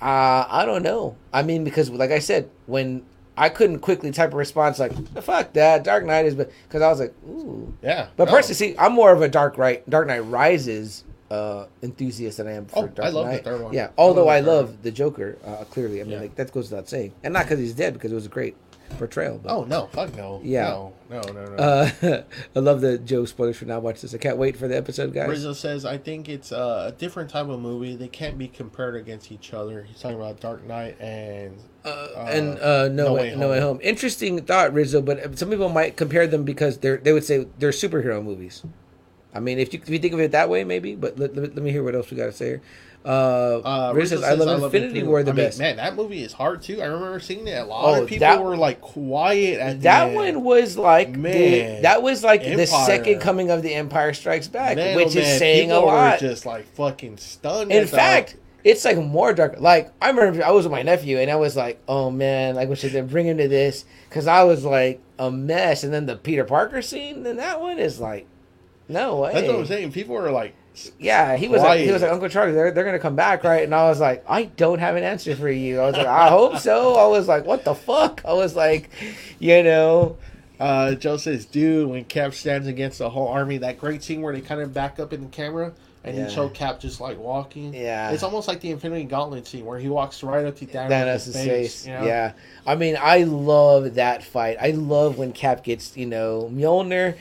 uh, 0.02 0.46
I 0.50 0.64
don't 0.68 0.84
know. 0.84 1.16
I 1.34 1.42
mean, 1.42 1.64
because 1.64 1.90
like 1.90 2.12
I 2.12 2.20
said, 2.20 2.50
when 2.68 3.02
I 3.36 3.50
couldn't 3.50 3.80
quickly 3.80 4.12
type 4.12 4.34
a 4.34 4.36
response 4.36 4.78
like 4.78 4.94
"fuck 5.24 5.54
that," 5.54 5.84
Dark 5.84 6.06
Knight 6.06 6.26
is, 6.26 6.36
but 6.36 6.52
because 6.68 6.82
I 6.84 6.90
was 6.90 7.00
like, 7.00 7.14
ooh. 7.28 7.74
Yeah. 7.82 8.08
But 8.16 8.26
no. 8.26 8.32
personally, 8.32 8.56
see, 8.56 8.76
I'm 8.78 8.94
more 8.94 9.12
of 9.12 9.22
a 9.24 9.28
Dark 9.28 9.58
Right, 9.58 9.88
Dark 9.90 10.06
Knight 10.08 10.20
Rises 10.20 11.04
uh, 11.32 11.66
enthusiast 11.82 12.38
than 12.38 12.48
I 12.48 12.52
am 12.54 12.66
for 12.66 12.80
Oh, 12.84 12.88
Dark 12.88 13.08
I 13.08 13.10
love 13.10 13.26
the 13.26 13.32
Knight. 13.32 13.44
third 13.46 13.62
one. 13.64 13.74
Yeah, 13.74 13.88
I 13.88 13.90
although 13.98 14.26
love 14.26 14.36
I 14.36 14.40
love 14.42 14.84
the 14.84 14.92
Joker. 14.92 15.38
Uh, 15.48 15.64
clearly, 15.74 16.02
I 16.02 16.04
mean, 16.04 16.14
Yeah. 16.14 16.20
like 16.20 16.36
that 16.36 16.52
goes 16.52 16.70
without 16.70 16.90
saying, 16.90 17.14
and 17.24 17.34
not 17.34 17.46
because 17.46 17.58
he's 17.60 17.74
dead, 17.74 17.94
because 17.94 18.12
it 18.12 18.16
was 18.16 18.26
a 18.26 18.30
great 18.30 18.56
portrayal. 18.98 19.40
But, 19.42 19.52
Oh 19.52 19.64
no, 19.64 19.88
fuck 19.88 20.16
no. 20.16 20.42
Yeah. 20.44 20.64
No, 20.70 20.94
no, 21.10 21.22
no, 21.22 21.46
no. 21.46 21.56
uh, 21.56 22.24
I 22.56 22.60
love 22.60 22.82
the 22.82 22.98
Joe 22.98 23.26
spoilers 23.26 23.58
for 23.58 23.66
now. 23.66 23.80
Watch 23.80 24.02
this. 24.02 24.14
I 24.14 24.18
can't 24.18 24.38
wait 24.38 24.56
for 24.58 24.68
the 24.68 24.78
episode, 24.78 25.14
guys. 25.14 25.28
Rizzo 25.30 25.54
says, 25.54 25.86
I 25.86 25.98
think 25.98 26.30
it's 26.30 26.52
uh, 26.52 26.92
a 26.94 26.98
different 26.98 27.30
type 27.30 27.48
of 27.48 27.60
movie. 27.60 27.96
They 27.96 28.08
can't 28.08 28.38
be 28.38 28.48
compared 28.48 28.96
against 28.96 29.32
each 29.32 29.54
other. 29.54 29.84
He's 29.84 30.00
talking 30.00 30.18
about 30.18 30.40
Dark 30.40 30.66
Knight 30.66 31.00
and 31.02 31.58
Uh, 31.84 32.08
and 32.30 32.60
uh, 32.60 32.88
no, 32.90 33.06
No 33.08 33.14
way, 33.14 33.32
Way 33.32 33.36
no 33.36 33.50
way 33.50 33.60
Home. 33.60 33.78
home. 33.78 33.80
Interesting 33.82 34.42
thought, 34.46 34.74
Rizzo. 34.74 35.02
But 35.02 35.38
some 35.38 35.50
people 35.50 35.70
might 35.70 35.98
compare 35.98 36.28
them 36.28 36.44
because 36.44 36.78
they're 36.78 36.98
they 36.98 37.12
would 37.14 37.24
say 37.24 37.48
they're 37.60 37.72
superhero 37.72 38.24
movies. 38.24 38.64
I 39.34 39.40
mean, 39.40 39.60
if 39.60 39.74
you 39.74 39.80
if 39.82 39.90
you 39.90 39.98
think 40.00 40.14
of 40.14 40.20
it 40.20 40.32
that 40.32 40.50
way, 40.50 40.64
maybe. 40.64 40.96
But 40.96 41.18
let, 41.18 41.36
let, 41.36 41.56
let 41.56 41.64
me 41.64 41.72
hear 41.72 41.84
what 41.84 41.96
else 41.96 42.12
we 42.12 42.18
got 42.18 42.26
to 42.26 42.32
say 42.34 42.46
here. 42.48 42.62
Uh, 43.04 43.62
Uh, 43.64 44.06
says, 44.06 44.24
"I 44.24 44.34
love 44.34 44.64
Infinity 44.64 45.04
War 45.04 45.24
the 45.24 45.32
I 45.32 45.34
mean, 45.34 45.46
best." 45.46 45.60
man, 45.60 45.78
that 45.78 45.96
movie 45.96 46.24
is 46.24 46.34
hard 46.34 46.62
too. 46.62 46.82
I 46.82 46.86
remember 46.86 47.20
seeing 47.20 47.48
it. 47.48 47.58
A 47.60 47.66
lot 47.66 47.98
Oh, 47.98 48.04
of 48.04 48.08
people 48.10 48.28
that- 48.28 48.44
were 48.44 48.56
like 48.56 48.80
quiet 48.82 49.60
at 49.60 49.78
the 49.80 49.84
that 49.84 50.14
one 50.14 50.44
was 50.44 50.78
like 50.78 51.14
the, 51.14 51.20
Man. 51.20 51.82
that 51.82 52.04
was 52.04 52.24
like 52.24 52.44
the 52.44 52.68
second 52.68 53.20
coming 53.20 53.50
of 53.50 53.64
the 53.64 53.74
Empire 53.74 54.14
Strikes 54.14 54.48
Back, 54.48 54.76
Man, 54.76 54.96
which 54.96 55.08
oh, 55.16 55.20
is 55.20 55.26
man, 55.26 55.40
saying 55.40 55.72
a 55.72 55.80
lot. 55.80 56.20
Just 56.20 56.46
like 56.46 56.66
fucking 56.76 57.18
stunned. 57.18 57.72
In 57.72 57.88
fact, 57.88 58.36
it's 58.64 58.86
like 58.86 58.98
more 58.98 59.34
dark. 59.34 59.56
Like 59.60 59.92
I 60.00 60.10
remember, 60.12 60.46
I 60.46 60.52
was 60.52 60.66
with 60.66 60.72
my 60.72 60.84
nephew, 60.84 61.18
and 61.18 61.32
I 61.32 61.38
was 61.38 61.56
like, 61.56 61.80
"Oh 61.88 62.12
man, 62.12 62.54
like 62.56 62.70
we 62.70 62.76
should 62.76 62.92
then 62.92 63.08
bring 63.08 63.26
him 63.26 63.38
to 63.40 63.48
this," 63.48 63.86
because 64.10 64.28
I 64.28 64.44
was 64.44 64.64
like 64.64 65.02
a 65.18 65.32
mess. 65.32 65.84
And 65.84 65.92
then 65.92 66.06
the 66.06 66.16
Peter 66.16 66.44
Parker 66.44 66.84
scene, 66.84 67.24
then 67.24 67.38
that 67.38 67.60
one 67.60 67.80
is 67.80 68.00
like, 68.00 68.28
no 68.88 69.18
way. 69.22 69.34
that's 69.34 69.48
what 69.48 69.56
I'm 69.56 69.66
saying. 69.66 69.92
People 69.92 70.18
are 70.18 70.32
like, 70.32 70.54
Yeah, 71.00 71.36
he 71.36 71.48
was 71.48 71.62
like, 71.62 71.82
he 71.82 71.92
was 71.92 72.02
like 72.02 72.12
Uncle 72.12 72.30
Charlie. 72.30 72.54
They're 72.54 72.72
they're 72.72 72.86
gonna 72.86 73.00
come 73.00 73.16
back, 73.16 73.44
right? 73.44 73.64
And 73.64 73.76
I 73.76 73.84
was 73.90 74.00
like, 74.00 74.24
I 74.28 74.44
don't 74.46 74.80
have 74.80 74.96
an 74.96 75.04
answer 75.04 75.36
for 75.36 75.50
you. 75.50 75.80
I 75.82 75.86
was 75.86 75.98
like, 75.98 76.08
I 76.08 76.30
hope 76.30 76.58
so. 76.60 76.96
I 76.96 77.08
was 77.08 77.28
like, 77.28 77.46
what 77.46 77.66
the 77.66 77.76
fuck? 77.76 78.22
I 78.26 78.34
was 78.34 78.56
like, 78.56 78.90
you 79.40 79.64
know, 79.64 80.18
uh, 80.60 80.96
Joe 80.96 81.18
says, 81.18 81.46
dude, 81.46 81.90
when 81.90 82.06
Cap 82.06 82.34
stands 82.34 82.68
against 82.68 83.00
the 83.00 83.10
whole 83.10 83.28
army, 83.28 83.58
that 83.60 83.80
great 83.80 84.02
scene 84.04 84.22
where 84.22 84.34
they 84.34 84.42
kind 84.42 84.62
of 84.62 84.74
back 84.74 85.00
up 85.00 85.12
in 85.12 85.22
the 85.22 85.28
camera 85.30 85.74
and 86.04 86.16
Yeah. 86.18 86.24
you 86.26 86.30
show 86.32 86.50
Cap 86.50 86.80
just 86.80 87.02
like 87.02 87.20
walking. 87.20 87.74
Yeah. 87.74 88.12
It's 88.12 88.24
almost 88.24 88.48
like 88.48 88.62
the 88.62 88.72
Infinity 88.72 89.04
Gauntlet 89.04 89.46
scene 89.48 89.66
where 89.66 89.78
he 89.78 89.90
walks 89.90 90.24
right 90.24 90.46
up 90.46 90.56
to 90.58 90.66
Thanos' 90.66 90.90
Thanos' 90.90 91.34
face. 91.34 91.46
face. 91.46 91.88
you 91.88 91.94
know? 91.94 92.06
Yeah. 92.06 92.32
I 92.66 92.76
mean, 92.76 92.98
I 93.00 93.24
love 93.24 93.96
that 93.96 94.24
fight. 94.24 94.58
I 94.62 94.72
love 94.72 95.18
when 95.18 95.32
Cap 95.34 95.64
gets, 95.64 95.96
you 95.98 96.06
know, 96.06 96.50
Mjolnir 96.54 97.18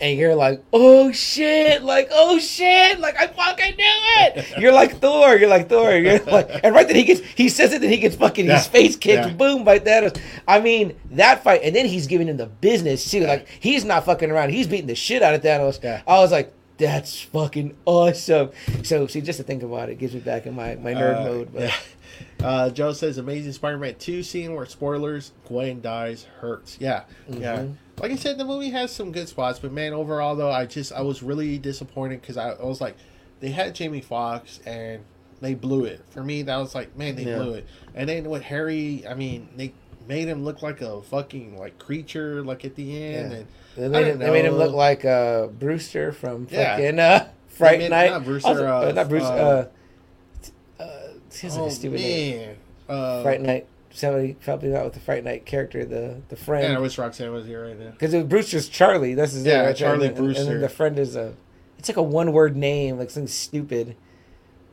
and 0.00 0.18
you're 0.18 0.34
like, 0.34 0.62
oh 0.72 1.10
shit, 1.12 1.82
like, 1.82 2.08
oh 2.12 2.38
shit, 2.38 3.00
like 3.00 3.16
I 3.18 3.26
fucking 3.28 3.76
knew 3.76 3.84
it. 4.18 4.46
You're 4.58 4.72
like 4.72 4.98
Thor, 5.00 5.36
you're 5.36 5.48
like 5.48 5.68
Thor. 5.68 5.92
You're 5.94 6.18
like 6.24 6.48
and 6.64 6.74
right 6.74 6.86
then 6.86 6.96
he 6.96 7.04
gets 7.04 7.20
he 7.34 7.48
says 7.48 7.72
it, 7.72 7.80
then 7.80 7.90
he 7.90 7.96
gets 7.98 8.16
fucking 8.16 8.46
Yeah. 8.46 8.56
his 8.58 8.66
face 8.66 8.96
kicked, 8.96 9.26
Yeah. 9.28 9.32
boom, 9.34 9.64
by 9.64 9.78
Thanos. 9.78 10.20
I 10.46 10.60
mean, 10.60 10.94
that 11.12 11.42
fight, 11.42 11.60
and 11.62 11.74
then 11.74 11.86
he's 11.86 12.06
giving 12.06 12.28
him 12.28 12.36
the 12.36 12.46
business 12.46 13.10
too. 13.10 13.26
Like 13.26 13.48
he's 13.60 13.84
not 13.84 14.04
fucking 14.04 14.30
around, 14.30 14.50
he's 14.50 14.66
beating 14.66 14.86
the 14.86 14.94
shit 14.94 15.22
out 15.22 15.34
of 15.34 15.42
Thanos. 15.42 15.82
Yeah. 15.82 16.02
I 16.06 16.18
was 16.18 16.32
like, 16.32 16.52
that's 16.78 17.20
fucking 17.22 17.74
awesome. 17.86 18.50
So 18.82 19.06
see, 19.06 19.20
just 19.22 19.38
to 19.38 19.44
think 19.44 19.62
about 19.62 19.88
it 19.88 19.98
gets 19.98 20.12
me 20.12 20.20
back 20.20 20.44
in 20.46 20.54
my, 20.54 20.74
my 20.76 20.92
nerd 20.92 21.20
Uh, 21.20 21.24
mode. 21.24 21.52
But 21.52 21.62
yeah. 21.62 21.74
Uh, 22.42 22.70
Joe 22.70 22.92
says 22.92 23.16
Amazing 23.18 23.52
Spider-Man 23.52 23.94
2 23.98 24.22
scene 24.22 24.54
where 24.54 24.66
spoilers, 24.66 25.32
Gwen 25.48 25.80
dies 25.80 26.26
hurts. 26.40 26.76
Yeah. 26.80 27.04
Yeah. 27.28 27.64
Like 28.00 28.12
I 28.12 28.16
said, 28.16 28.36
the 28.38 28.44
movie 28.44 28.70
has 28.70 28.92
some 28.92 29.10
good 29.10 29.28
spots, 29.28 29.58
but 29.58 29.72
man, 29.72 29.92
overall 29.94 30.36
though, 30.36 30.50
I 30.50 30.66
just 30.66 30.92
I 30.92 31.00
was 31.00 31.22
really 31.22 31.56
disappointed 31.58 32.20
because 32.20 32.36
I, 32.36 32.50
I 32.50 32.64
was 32.64 32.80
like, 32.80 32.96
they 33.40 33.50
had 33.50 33.74
Jamie 33.74 34.00
Foxx 34.02 34.60
and 34.66 35.02
they 35.40 35.54
blew 35.54 35.84
it. 35.84 36.02
For 36.10 36.22
me, 36.22 36.42
that 36.42 36.56
was 36.58 36.74
like, 36.74 36.96
man, 36.96 37.16
they 37.16 37.24
Yeah. 37.24 37.36
blew 37.38 37.54
it. 37.54 37.66
And 37.94 38.08
then 38.08 38.24
with 38.28 38.42
Harry, 38.42 39.04
I 39.08 39.14
mean, 39.14 39.48
they 39.56 39.72
made 40.06 40.28
him 40.28 40.44
look 40.44 40.62
like 40.62 40.82
a 40.82 41.00
fucking 41.02 41.56
like 41.58 41.78
creature, 41.78 42.42
like 42.44 42.64
at 42.66 42.74
the 42.76 43.04
end, 43.14 43.32
Yeah. 43.32 43.38
and 43.38 43.46
They 43.76 43.84
I 43.86 43.88
made, 44.02 44.06
him, 44.12 44.18
they 44.18 44.30
made 44.30 44.44
him 44.44 44.54
look 44.56 44.74
like 44.74 45.04
uh, 45.06 45.46
Brewster 45.46 46.12
from 46.12 46.46
Yeah. 46.50 46.76
fucking 46.76 46.98
uh, 46.98 47.28
Fright 47.48 47.78
made- 47.78 47.90
Night. 47.90 48.10
not 48.10 48.24
Brewster, 48.24 48.48
Also- 48.48 48.66
uh, 48.88 48.92
not 48.92 49.08
Brewster. 49.08 49.32
uh, 49.32 49.64
Uh, 50.82 51.08
Seems 51.30 51.54
like 51.54 51.62
oh 51.62 51.66
a 51.66 51.70
stupid 51.70 52.00
name. 52.00 52.38
man, 52.38 52.56
uh, 52.90 53.22
Fright 53.22 53.40
Night. 53.40 53.66
Somebody 53.96 54.36
helped 54.44 54.62
me 54.62 54.74
out 54.74 54.84
with 54.84 54.92
the 54.92 55.00
Fright 55.00 55.24
Night 55.24 55.46
character, 55.46 55.82
the 55.86 56.20
the 56.28 56.36
friend. 56.36 56.70
Yeah, 56.70 56.76
I 56.76 56.80
wish 56.80 56.98
Roxanne 56.98 57.32
was 57.32 57.46
here 57.46 57.64
right 57.66 57.78
now. 57.80 57.92
Because 57.92 58.12
Brewster's 58.24 58.68
Charlie. 58.68 59.14
This 59.14 59.32
is 59.32 59.46
Yeah, 59.46 59.56
name. 59.58 59.66
right? 59.68 59.76
Charlie 59.76 60.08
and, 60.08 60.16
And 60.18 60.26
Brewster. 60.26 60.44
then 60.44 60.60
the 60.60 60.68
friend 60.68 60.98
is 60.98 61.16
a. 61.16 61.34
It's 61.78 61.88
like 61.88 61.96
a 61.96 62.02
one 62.02 62.32
word 62.32 62.56
name, 62.56 62.98
like 62.98 63.08
something 63.08 63.26
stupid, 63.26 63.96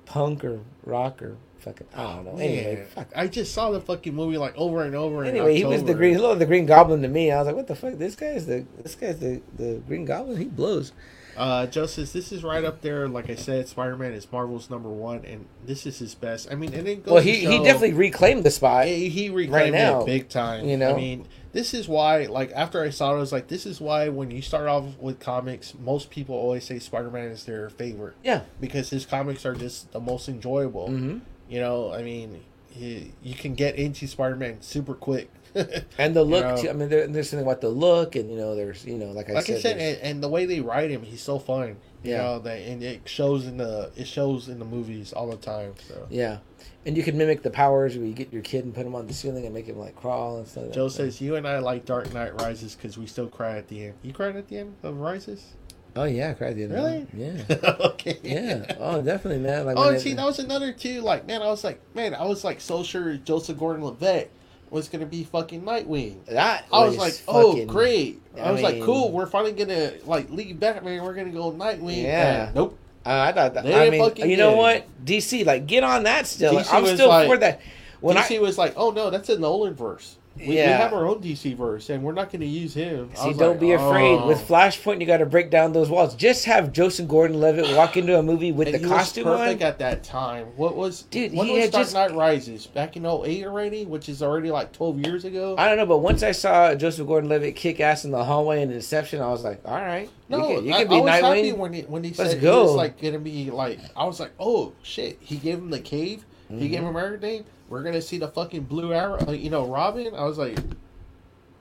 punk 0.05 0.43
or 0.43 0.59
rock 0.85 1.21
or 1.21 1.37
fucking. 1.59 1.87
I 1.95 2.03
don't 2.15 2.25
know. 2.25 2.31
Anyway, 2.37 2.85
fuck. 2.93 3.07
I 3.15 3.27
just 3.27 3.53
saw 3.53 3.71
the 3.71 3.79
fucking 3.79 4.13
movie 4.13 4.37
like 4.37 4.57
over 4.57 4.83
and 4.83 4.93
over. 4.93 5.23
Anyway, 5.23 5.55
he 5.55 5.63
was 5.63 5.85
the 5.85 5.93
green. 5.93 6.11
He 6.15 6.17
looked 6.17 6.31
like 6.31 6.39
the 6.39 6.45
Green 6.45 6.65
Goblin 6.65 7.01
to 7.01 7.07
me. 7.07 7.31
I 7.31 7.37
was 7.37 7.47
like, 7.47 7.55
what 7.55 7.67
the 7.67 7.75
fuck? 7.75 7.93
This 7.97 8.15
guy's 8.17 8.45
the 8.45 8.65
this 8.81 8.95
guy's 8.95 9.19
the 9.19 9.41
the 9.55 9.81
Green 9.87 10.03
Goblin. 10.03 10.37
He 10.37 10.45
blows. 10.45 10.91
Uh, 11.35 11.65
Justice, 11.67 12.11
this 12.13 12.31
is 12.31 12.43
right 12.43 12.63
up 12.63 12.81
there. 12.81 13.07
Like 13.07 13.29
I 13.29 13.35
said, 13.35 13.67
Spider 13.67 13.97
Man 13.97 14.13
is 14.13 14.31
Marvel's 14.31 14.69
number 14.69 14.89
one, 14.89 15.25
and 15.25 15.45
this 15.65 15.85
is 15.85 15.97
his 15.99 16.13
best. 16.15 16.51
I 16.51 16.55
mean, 16.55 16.73
and 16.73 16.87
it 16.87 17.03
goes 17.03 17.13
Well, 17.13 17.23
he, 17.23 17.37
he 17.39 17.57
definitely 17.63 17.93
reclaimed 17.93 18.43
the 18.43 18.51
spot. 18.51 18.85
he, 18.85 19.09
he 19.09 19.29
right 19.29 19.35
reclaimed 19.37 19.73
now, 19.73 20.01
it 20.01 20.05
big 20.05 20.29
time. 20.29 20.65
you 20.65 20.77
know? 20.77 20.93
I 20.93 20.95
mean, 20.95 21.27
this 21.51 21.73
is 21.73 21.87
why. 21.87 22.25
Like 22.27 22.51
after 22.53 22.81
I 22.83 22.89
saw 22.91 23.11
it, 23.13 23.15
I 23.15 23.19
was 23.19 23.31
like, 23.31 23.47
this 23.47 23.65
is 23.65 23.81
why 23.81 24.09
when 24.09 24.29
you 24.31 24.41
start 24.41 24.67
off 24.67 24.85
with 24.99 25.19
comics, 25.19 25.73
most 25.79 26.09
people 26.09 26.35
always 26.35 26.63
say 26.65 26.77
Spider 26.79 27.09
Man 27.09 27.29
is 27.29 27.45
their 27.45 27.69
favorite 27.69 28.13
Yeah. 28.23 28.41
because 28.61 28.89
his 28.91 29.05
comics 29.05 29.45
are 29.45 29.55
just 29.55 29.91
the 29.91 29.99
most 29.99 30.29
enjoyable. 30.29 30.87
hmm 30.87 31.19
You 31.49 31.59
know, 31.61 31.91
I 31.93 32.03
mean, 32.03 32.43
he, 32.69 33.13
you 33.23 33.33
can 33.35 33.55
get 33.55 33.75
into 33.75 34.07
Spider 34.07 34.35
Man 34.35 34.61
super 34.61 34.93
quick. 34.93 35.29
And 35.97 36.15
the 36.15 36.23
look. 36.23 36.43
know? 36.43 36.57
too, 36.61 36.69
I 36.69 36.73
mean, 36.73 36.89
there, 36.89 37.07
there's 37.07 37.29
something 37.29 37.45
about 37.45 37.61
the 37.61 37.69
look, 37.69 38.15
and 38.15 38.29
you 38.29 38.37
know, 38.37 38.55
there's 38.55 38.85
you 38.85 38.97
know, 38.97 39.11
like 39.11 39.29
I 39.29 39.33
like 39.33 39.45
said, 39.45 39.57
I 39.57 39.59
said, 39.61 39.77
and, 39.77 39.97
and 40.01 40.23
the 40.23 40.29
way 40.29 40.45
they 40.45 40.59
write 40.61 40.89
him, 40.89 41.03
he's 41.03 41.21
so 41.21 41.39
fun. 41.39 41.77
You 42.03 42.11
Yeah. 42.11 42.17
know 42.23 42.39
that, 42.39 42.59
and 42.59 42.83
it 42.83 43.01
shows 43.07 43.45
in 43.45 43.57
the 43.57 43.91
it 43.95 44.07
shows 44.07 44.49
in 44.49 44.59
the 44.59 44.65
movies 44.65 45.13
all 45.13 45.29
the 45.29 45.37
time. 45.37 45.73
So 45.87 46.07
yeah, 46.09 46.39
and 46.85 46.97
you 46.97 47.03
can 47.03 47.17
mimic 47.17 47.43
the 47.43 47.49
powers 47.49 47.95
where 47.95 48.05
you 48.05 48.13
get 48.13 48.33
your 48.33 48.41
kid 48.41 48.65
and 48.65 48.73
put 48.73 48.85
him 48.85 48.95
on 48.95 49.07
the 49.07 49.13
ceiling 49.13 49.45
and 49.45 49.53
make 49.53 49.67
him 49.67 49.77
like 49.77 49.95
crawl 49.95 50.37
and 50.37 50.47
stuff. 50.47 50.63
like 50.65 50.73
Joe 50.73 50.85
that. 50.85 50.89
says 50.91 51.21
you 51.21 51.35
and 51.35 51.47
I 51.47 51.59
like 51.59 51.85
Dark 51.85 52.13
Knight 52.13 52.39
Rises 52.41 52.75
because 52.75 52.97
we 52.97 53.05
still 53.07 53.27
cry 53.27 53.57
at 53.57 53.67
the 53.69 53.85
end. 53.85 53.93
You 54.01 54.11
cried 54.13 54.35
at 54.35 54.47
the 54.49 54.57
end 54.57 54.75
of 54.83 54.97
Rises? 54.97 55.53
"Oh 55.95 56.05
yeah, 56.05 56.31
I 56.31 56.33
cried 56.33 56.55
the 56.55 56.65
other 56.65 56.73
Really? 56.75 57.07
Yeah, 57.15 57.75
okay. 57.91 58.17
yeah. 58.23 58.75
Oh, 58.79 59.01
definitely, 59.01 59.43
man. 59.43 59.65
Like 59.67 59.77
Oh, 59.77 59.89
and 59.89 59.95
it- 59.97 59.99
see, 60.01 60.13
that 60.15 60.25
was 60.25 60.39
another 60.39 60.73
too. 60.73 61.01
Like, 61.01 61.27
man, 61.27 61.41
I 61.43 61.45
was 61.45 61.63
like, 61.63 61.79
man, 61.95 62.15
I 62.15 62.25
was 62.25 62.43
like 62.43 62.59
so 62.59 62.81
sure 62.83 63.15
Joseph 63.17 63.57
Gordon-Levitt 63.59 64.31
was 64.73 64.89
gonna 64.89 65.05
be 65.05 65.23
fucking 65.23 65.61
Nightwing. 65.61 66.25
that 66.25 66.65
I 66.73 66.83
was 66.85 66.97
like, 66.97 67.13
oh, 67.27 67.51
fucking- 67.51 67.67
great. 67.67 68.21
I, 68.35 68.41
I 68.41 68.51
was 68.51 68.61
like, 68.61 68.81
cool. 68.81 69.11
We're 69.11 69.27
finally 69.27 69.53
gonna 69.53 69.93
like 70.05 70.29
leave 70.31 70.59
Batman. 70.59 71.03
We're 71.03 71.13
gonna 71.13 71.29
go 71.29 71.51
Nightwing. 71.51 72.01
Yeah. 72.03 72.47
And 72.47 72.55
nope. 72.55 72.77
Uh, 73.05 73.09
I 73.29 73.31
thought 73.33 73.53
that. 73.53 73.63
They 73.65 73.87
I 73.87 73.89
mean, 73.91 74.01
fucking 74.01 74.29
you 74.29 74.37
know 74.37 74.53
it. 74.53 74.57
what? 74.57 75.05
DC, 75.05 75.45
like, 75.45 75.67
get 75.67 75.83
on 75.83 76.03
that 76.03 76.25
still. 76.25 76.53
Like, 76.55 76.73
I'm 76.73 76.83
was 76.83 76.93
still 76.93 77.09
like- 77.09 77.27
for 77.27 77.37
that. 77.37 77.61
When 77.99 78.17
DC 78.17 78.37
I 78.37 78.39
was 78.39 78.57
like, 78.57 78.73
oh 78.75 78.89
no, 78.91 79.09
that's 79.09 79.29
in 79.29 79.37
a 79.37 79.39
Nolan 79.39 79.75
verse. 79.75 80.17
We, 80.35 80.47
we 80.47 80.55
have 80.55 80.93
our 80.93 81.05
own 81.05 81.21
DC 81.21 81.55
verse, 81.55 81.91
and 81.91 82.01
we're 82.03 82.11
not 82.13 82.31
going 82.31 82.41
to 82.41 82.47
use 82.47 82.73
him. 82.73 83.11
See, 83.13 83.33
don't 83.33 83.51
like, 83.51 83.59
be 83.59 83.71
afraid. 83.73 84.15
oh. 84.17 84.27
With 84.27 84.39
Flashpoint, 84.39 84.99
you 84.99 85.05
got 85.05 85.17
to 85.17 85.27
break 85.27 85.51
down 85.51 85.73
those 85.73 85.89
walls. 85.91 86.15
Just 86.15 86.45
have 86.45 86.73
Joseph 86.73 87.07
Gordon-Levitt 87.07 87.75
walk 87.77 87.97
into 87.97 88.17
a 88.17 88.23
movie 88.23 88.51
with 88.51 88.67
And 88.67 88.73
the 88.75 88.79
he 88.79 88.85
costume 88.87 89.25
was 89.27 89.37
perfect 89.39 89.61
on. 89.61 89.67
at 89.67 89.77
that 89.79 90.03
time. 90.03 90.47
What 90.55 90.75
was 90.75 91.03
Dude, 91.03 91.33
When 91.33 91.45
he 91.45 91.53
was 91.53 91.63
had 91.65 91.71
Dark 91.71 91.83
just- 91.83 91.93
Knight 91.93 92.15
Rises? 92.15 92.65
Back 92.65 92.97
in 92.97 93.05
08 93.05 93.45
already, 93.45 93.85
which 93.85 94.09
is 94.09 94.23
already 94.23 94.49
like 94.49 94.71
twelve 94.73 94.99
years 95.05 95.23
ago. 95.23 95.53
I 95.57 95.67
don't 95.69 95.77
know, 95.77 95.85
but 95.85 95.99
once 95.99 96.23
I 96.23 96.31
saw 96.31 96.73
Joseph 96.73 97.05
Gordon-Levitt 97.05 97.55
kick 97.55 97.79
ass 97.79 98.03
in 98.03 98.09
the 98.09 98.23
hallway 98.23 98.63
in 98.63 98.71
Inception, 98.71 99.21
I 99.21 99.27
was 99.29 99.43
like, 99.43 99.61
all 99.65 99.75
right, 99.75 100.09
no, 100.29 100.49
you 100.49 100.55
can, 100.55 100.65
you 100.65 100.73
I, 100.73 100.79
can 100.79 100.87
be 100.89 100.95
I 100.95 100.99
was 100.99 101.09
happy 101.11 101.23
Nightwing. 101.51 101.57
when 101.57 101.73
he 101.73 101.81
when 101.83 102.03
he 102.03 102.09
Let's 102.09 102.31
said 102.31 102.39
he 102.39 102.41
go. 102.43 102.63
was 102.63 102.75
like 102.75 102.99
gonna 102.99 103.19
be 103.19 103.51
like. 103.51 103.79
I 103.95 104.05
was 104.05 104.19
like, 104.19 104.31
oh 104.39 104.73
shit! 104.81 105.19
He 105.21 105.37
gave 105.37 105.59
him 105.59 105.69
the 105.69 105.79
cave. 105.79 106.25
He 106.49 106.55
Mm-hmm. 106.55 106.67
gave 106.67 106.81
him 106.83 106.95
everything. 106.97 107.45
We're 107.73 107.81
gonna 107.81 108.03
see 108.03 108.19
the 108.19 108.27
fucking 108.27 108.65
blue 108.65 108.93
arrow. 108.93 109.17
uh, 109.27 109.31
You 109.31 109.49
know, 109.49 109.65
Robin. 109.65 110.13
I 110.13 110.25
was 110.25 110.37
like, 110.37 110.59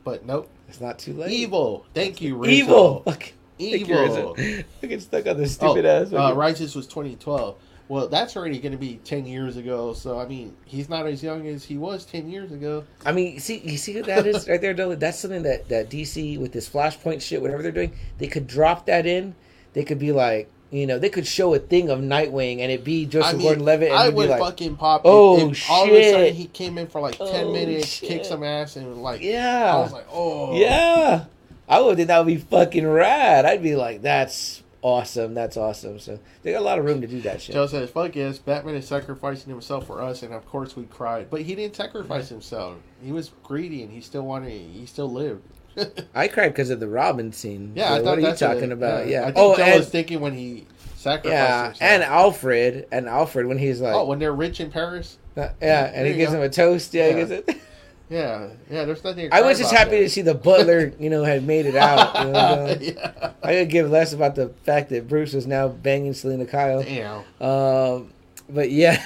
but 0.05 0.27
nope. 0.27 0.51
It's 0.69 0.79
not 0.79 0.99
too 0.99 1.15
late. 1.15 1.31
Evil. 1.31 1.87
Thank 1.95 2.21
you, 2.21 2.37
Rizzo. 2.37 2.53
Evil. 2.53 3.03
Fuck. 3.05 3.33
Evil. 3.59 4.35
I 4.39 4.87
get 4.87 5.01
stuck 5.01 5.27
on 5.27 5.39
this 5.39 5.55
stupid 5.55 5.87
oh, 5.87 6.03
ass. 6.03 6.13
Uh, 6.13 6.35
Rises 6.35 6.77
was 6.77 6.87
2012. 6.87 7.57
Well, 7.89 8.09
that's 8.09 8.37
already 8.37 8.59
going 8.59 8.73
to 8.73 8.79
be 8.79 9.01
10 9.05 9.25
years 9.25 9.57
ago. 9.57 9.95
So, 9.95 10.19
I 10.19 10.27
mean, 10.27 10.55
he's 10.67 10.89
not 10.89 11.07
as 11.07 11.23
young 11.23 11.47
as 11.47 11.65
he 11.65 11.79
was 11.79 12.05
10 12.05 12.31
years 12.31 12.53
ago. 12.53 12.85
I 13.07 13.13
mean, 13.13 13.39
see, 13.39 13.59
you 13.59 13.79
see 13.79 13.93
who 13.95 14.03
that 14.03 14.27
is 14.27 14.49
right 14.49 14.61
there, 14.61 14.75
Dylan? 14.75 14.99
That's 14.99 15.19
something 15.19 15.43
that, 15.43 15.69
that 15.69 15.91
DC 15.91 16.39
with 16.39 16.53
this 16.53 16.69
Flashpoint 16.69 17.21
shit, 17.21 17.41
whatever 17.41 17.63
they're 17.63 17.73
doing, 17.73 17.97
they 18.19 18.29
could 18.29 18.47
drop 18.47 18.87
that 18.87 19.07
in. 19.07 19.35
They 19.75 19.85
could 19.85 19.99
be 19.99 20.13
like, 20.13 20.51
you 20.73 20.87
know, 20.87 20.99
they 20.99 21.11
could 21.11 21.27
show 21.27 21.53
a 21.53 21.59
thing 21.59 21.91
of 21.91 21.99
Nightwing 22.01 22.61
and 22.61 22.73
it 22.73 22.83
be 22.83 23.05
Joseph 23.05 23.35
I 23.35 23.37
mean, 23.37 23.47
Gordon-Levitt, 23.47 23.91
and 23.91 23.99
I 23.99 24.11
be 24.11 24.27
like, 24.27 24.41
fucking 24.41 24.77
pop. 24.77 25.03
Oh, 25.05 25.51
if, 25.51 25.53
if 25.53 25.71
all 25.71 25.85
of 25.85 25.91
a 25.91 26.11
sudden 26.11 26.35
he 26.35 26.47
came 26.47 26.79
in 26.79 26.87
for 26.87 27.01
like 27.03 27.19
10 27.19 27.29
Oh, 27.29 27.53
minutes, 27.53 27.87
shit. 27.87 28.09
kicked 28.09 28.27
some 28.27 28.43
ass, 28.43 28.77
and 28.77 29.03
like, 29.03 29.21
yeah, 29.21 29.71
I 29.75 29.81
was 29.81 29.93
like, 29.93 30.07
oh. 30.11 30.57
yeah. 30.57 31.27
I 31.69 31.81
would 31.81 31.97
think 31.97 32.09
that 32.09 32.19
would 32.19 32.27
be 32.27 32.39
fucking 32.39 32.87
rad. 32.87 33.45
I'd 33.45 33.63
be 33.63 33.77
like, 33.77 34.03
that's 34.03 34.63
awesome. 34.81 35.35
That's 35.35 35.57
awesome. 35.57 35.99
So 35.99 36.19
they 36.43 36.53
got 36.53 36.61
a 36.61 36.65
lot 36.65 36.79
of 36.79 36.87
room 36.87 37.03
to 37.03 37.07
do 37.07 37.21
that 37.21 37.43
shit. 37.43 37.55
Joe 37.55 37.67
says, 37.67 37.91
fuck 37.91 38.17
yes, 38.17 38.39
Batman 38.39 38.75
is 38.75 38.87
sacrificing 38.87 39.51
himself 39.51 39.87
for 39.87 40.01
us, 40.01 40.23
and 40.23 40.33
of 40.33 40.47
course 40.47 40.75
we 40.75 40.85
cried. 40.85 41.29
But 41.31 41.43
he 41.43 41.55
didn't 41.55 41.77
sacrifice 41.77 42.27
mm-hmm. 42.27 42.37
himself. 42.37 42.77
He 43.03 43.13
was 43.13 43.31
greedy, 43.43 43.83
and 43.83 43.93
he 43.93 44.01
still 44.01 44.23
wanted, 44.23 44.51
he 44.51 44.87
still 44.87 45.11
lived. 45.11 45.43
I 46.15 46.29
cried 46.29 46.49
because 46.49 46.71
of 46.71 46.81
the 46.81 46.89
Robin 46.89 47.33
scene. 47.33 47.73
Yeah, 47.75 47.89
So 47.89 47.95
I 47.95 47.97
thought 47.99 48.05
what 48.05 48.19
are 48.19 48.31
you 48.31 48.37
talking 48.37 48.73
about? 48.73 49.07
Yeah. 49.09 49.23
I 49.23 49.25
think 49.27 49.37
oh, 49.39 49.57
Joe 49.57 49.63
and, 49.63 49.79
was 49.79 49.89
thinking 49.89 50.21
when 50.21 50.35
he 50.35 50.67
sacrificed 50.97 51.33
yeah, 51.33 51.65
himself. 51.67 51.83
and 51.83 52.03
Alfred, 52.03 52.87
and 52.93 53.09
Alfred 53.09 53.47
when 53.47 53.59
he's 53.59 53.81
like, 53.81 53.95
oh, 53.95 54.05
when 54.05 54.19
they're 54.19 54.33
rich 54.35 54.61
in 54.61 54.71
Paris. 54.71 55.19
Uh, 55.37 55.49
yeah, 55.63 55.87
and 55.87 56.05
There 56.05 56.07
he 56.07 56.15
gives 56.15 56.33
go. 56.33 56.39
him 56.39 56.43
a 56.45 56.49
toast. 56.51 56.93
Yeah, 56.95 57.05
he 57.05 57.11
Yeah. 57.11 57.17
gives 57.17 57.31
it. 57.31 57.57
Yeah, 58.11 58.49
yeah. 58.71 58.85
There's 58.85 59.03
nothing. 59.03 59.31
I 59.33 59.41
was 59.41 59.57
just 59.59 59.73
happy 59.73 59.93
there. 59.93 60.03
to 60.03 60.09
see 60.11 60.21
the 60.21 60.35
butler, 60.35 60.93
you 61.01 61.09
know, 61.09 61.25
had 61.25 61.47
made 61.47 61.65
it 61.65 61.75
out. 61.77 62.27
You 62.27 62.31
know? 62.33 62.77
yeah. 62.79 63.31
I 63.43 63.55
could 63.55 63.71
give 63.71 63.91
less 63.91 64.13
about 64.13 64.35
the 64.35 64.51
fact 64.65 64.91
that 64.91 65.09
Bruce 65.09 65.33
was 65.33 65.47
now 65.47 65.69
banging 65.69 66.13
Selina 66.13 66.45
Kyle. 66.45 66.83
Damn. 66.83 67.23
Um, 67.41 68.13
but 68.51 68.71
yeah, 68.71 69.03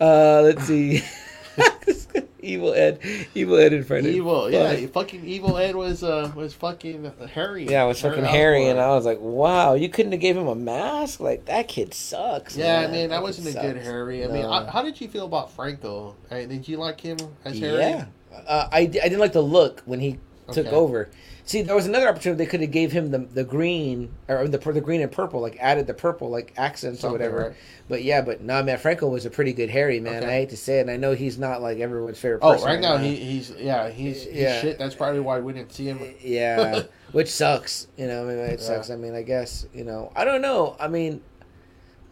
uh, 0.00 0.40
let's 0.42 0.64
see. 0.64 1.04
Evil 2.48 2.72
Ed, 2.74 2.98
evil 3.34 3.56
Ed 3.56 3.72
in 3.72 3.84
front 3.84 4.06
of 4.06 4.12
Evil. 4.12 4.50
Yeah. 4.50 4.74
Fuck. 4.74 4.90
Fucking 4.92 5.24
evil 5.26 5.56
Ed 5.58 5.76
was 5.76 6.02
uh 6.02 6.32
was 6.34 6.54
fucking 6.54 7.12
Harry. 7.34 7.66
Yeah, 7.66 7.84
it 7.84 7.88
was 7.88 8.00
fucking 8.00 8.24
Harry, 8.24 8.66
and 8.68 8.80
I 8.80 8.88
was 8.88 9.04
like, 9.04 9.18
"Wow, 9.20 9.74
you 9.74 9.88
couldn't 9.88 10.12
have 10.12 10.20
gave 10.20 10.36
him 10.36 10.46
a 10.48 10.54
mask? 10.54 11.20
Like 11.20 11.44
that 11.46 11.68
kid 11.68 11.94
sucks." 11.94 12.56
Yeah, 12.56 12.82
man. 12.82 12.92
mean 12.92 13.08
that 13.10 13.16
kid 13.16 13.22
wasn't 13.22 13.48
a 13.48 13.52
good 13.52 13.74
sucks. 13.76 13.86
Harry. 13.86 14.24
I 14.24 14.28
mean, 14.28 14.42
No. 14.42 14.50
I, 14.50 14.70
how 14.70 14.82
did 14.82 15.00
you 15.00 15.08
feel 15.08 15.26
about 15.26 15.52
Franco? 15.52 16.16
Uh, 16.30 16.36
did 16.36 16.66
you 16.66 16.78
like 16.78 17.00
him 17.00 17.18
as 17.44 17.58
Harry? 17.58 17.78
Yeah, 17.78 18.06
uh, 18.46 18.68
I, 18.72 18.80
I 18.80 18.86
didn't 18.86 19.18
like 19.20 19.32
the 19.32 19.42
look 19.42 19.82
when 19.84 20.00
he 20.00 20.18
took 20.52 20.66
Okay. 20.66 20.74
over. 20.76 21.08
See, 21.48 21.62
there 21.62 21.74
was 21.74 21.86
another 21.86 22.06
opportunity 22.10 22.44
they 22.44 22.50
could 22.50 22.60
have 22.60 22.70
gave 22.70 22.92
him 22.92 23.10
the 23.10 23.20
the 23.20 23.42
green 23.42 24.10
or 24.28 24.46
the 24.46 24.58
the 24.58 24.82
green 24.82 25.00
and 25.00 25.10
purple, 25.10 25.40
like 25.40 25.56
added 25.60 25.86
the 25.86 25.94
purple 25.94 26.28
like 26.28 26.52
accents 26.58 27.02
or 27.02 27.10
whatever. 27.10 27.38
right? 27.38 27.52
But 27.88 28.02
yeah, 28.04 28.20
but 28.20 28.42
nah, 28.42 28.62
man, 28.62 28.76
Franco 28.76 29.08
was 29.08 29.24
a 29.24 29.30
pretty 29.30 29.54
good 29.54 29.70
Harry, 29.70 29.98
man. 29.98 30.22
Okay. 30.24 30.26
I 30.30 30.34
hate 30.40 30.50
to 30.50 30.58
say 30.58 30.76
it, 30.78 30.82
and 30.82 30.90
I 30.90 30.98
know 30.98 31.14
he's 31.14 31.38
not 31.38 31.62
like 31.62 31.78
everyone's 31.78 32.18
favorite. 32.18 32.40
Oh, 32.42 32.52
person 32.52 32.66
right 32.66 32.80
now 32.80 32.96
now. 32.98 33.02
he, 33.02 33.16
he's 33.16 33.50
yeah 33.52 33.88
he's, 33.88 34.24
he's 34.24 34.34
Yeah. 34.34 34.60
shit. 34.60 34.78
That's 34.78 34.94
probably 34.94 35.20
why 35.20 35.40
we 35.40 35.54
didn't 35.54 35.72
see 35.72 35.86
him. 35.86 36.00
yeah, 36.20 36.82
which 37.12 37.28
sucks. 37.30 37.86
You 37.96 38.08
know, 38.08 38.24
I 38.24 38.28
mean, 38.28 38.38
it 38.40 38.60
Yeah. 38.60 38.66
sucks. 38.66 38.90
I 38.90 38.96
mean, 38.96 39.14
I 39.14 39.22
guess 39.22 39.66
you 39.72 39.84
know, 39.84 40.12
I 40.14 40.24
don't 40.26 40.42
know. 40.42 40.76
I 40.78 40.88
mean. 40.88 41.22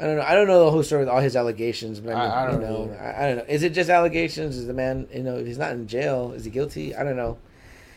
I 0.01 0.05
don't 0.05 0.17
know. 0.17 0.23
I 0.25 0.35
don't 0.35 0.47
know 0.47 0.65
the 0.67 0.71
whole 0.71 0.83
story 0.83 1.01
with 1.01 1.09
all 1.09 1.21
his 1.23 1.37
allegations, 1.37 2.01
but 2.01 2.15
I, 2.15 2.21
mean, 2.23 2.31
I- 2.31 2.43
I 2.43 2.51
don't 2.51 2.61
you 2.61 2.67
know. 2.67 2.97
I, 3.01 3.25
I 3.25 3.29
don't 3.29 3.37
know. 3.39 3.45
Is 3.49 3.63
it 3.63 3.71
just 3.75 3.89
allegations? 3.89 4.57
Is 4.59 4.67
the 4.67 4.75
man, 4.75 5.09
you 5.13 5.23
know, 5.23 5.37
if 5.39 5.47
he's 5.47 5.57
not 5.57 5.73
in 5.73 5.87
jail, 5.89 6.33
is 6.33 6.45
he 6.45 6.51
guilty? 6.51 6.95
I 6.95 7.03
don't 7.03 7.17
know. 7.17 7.39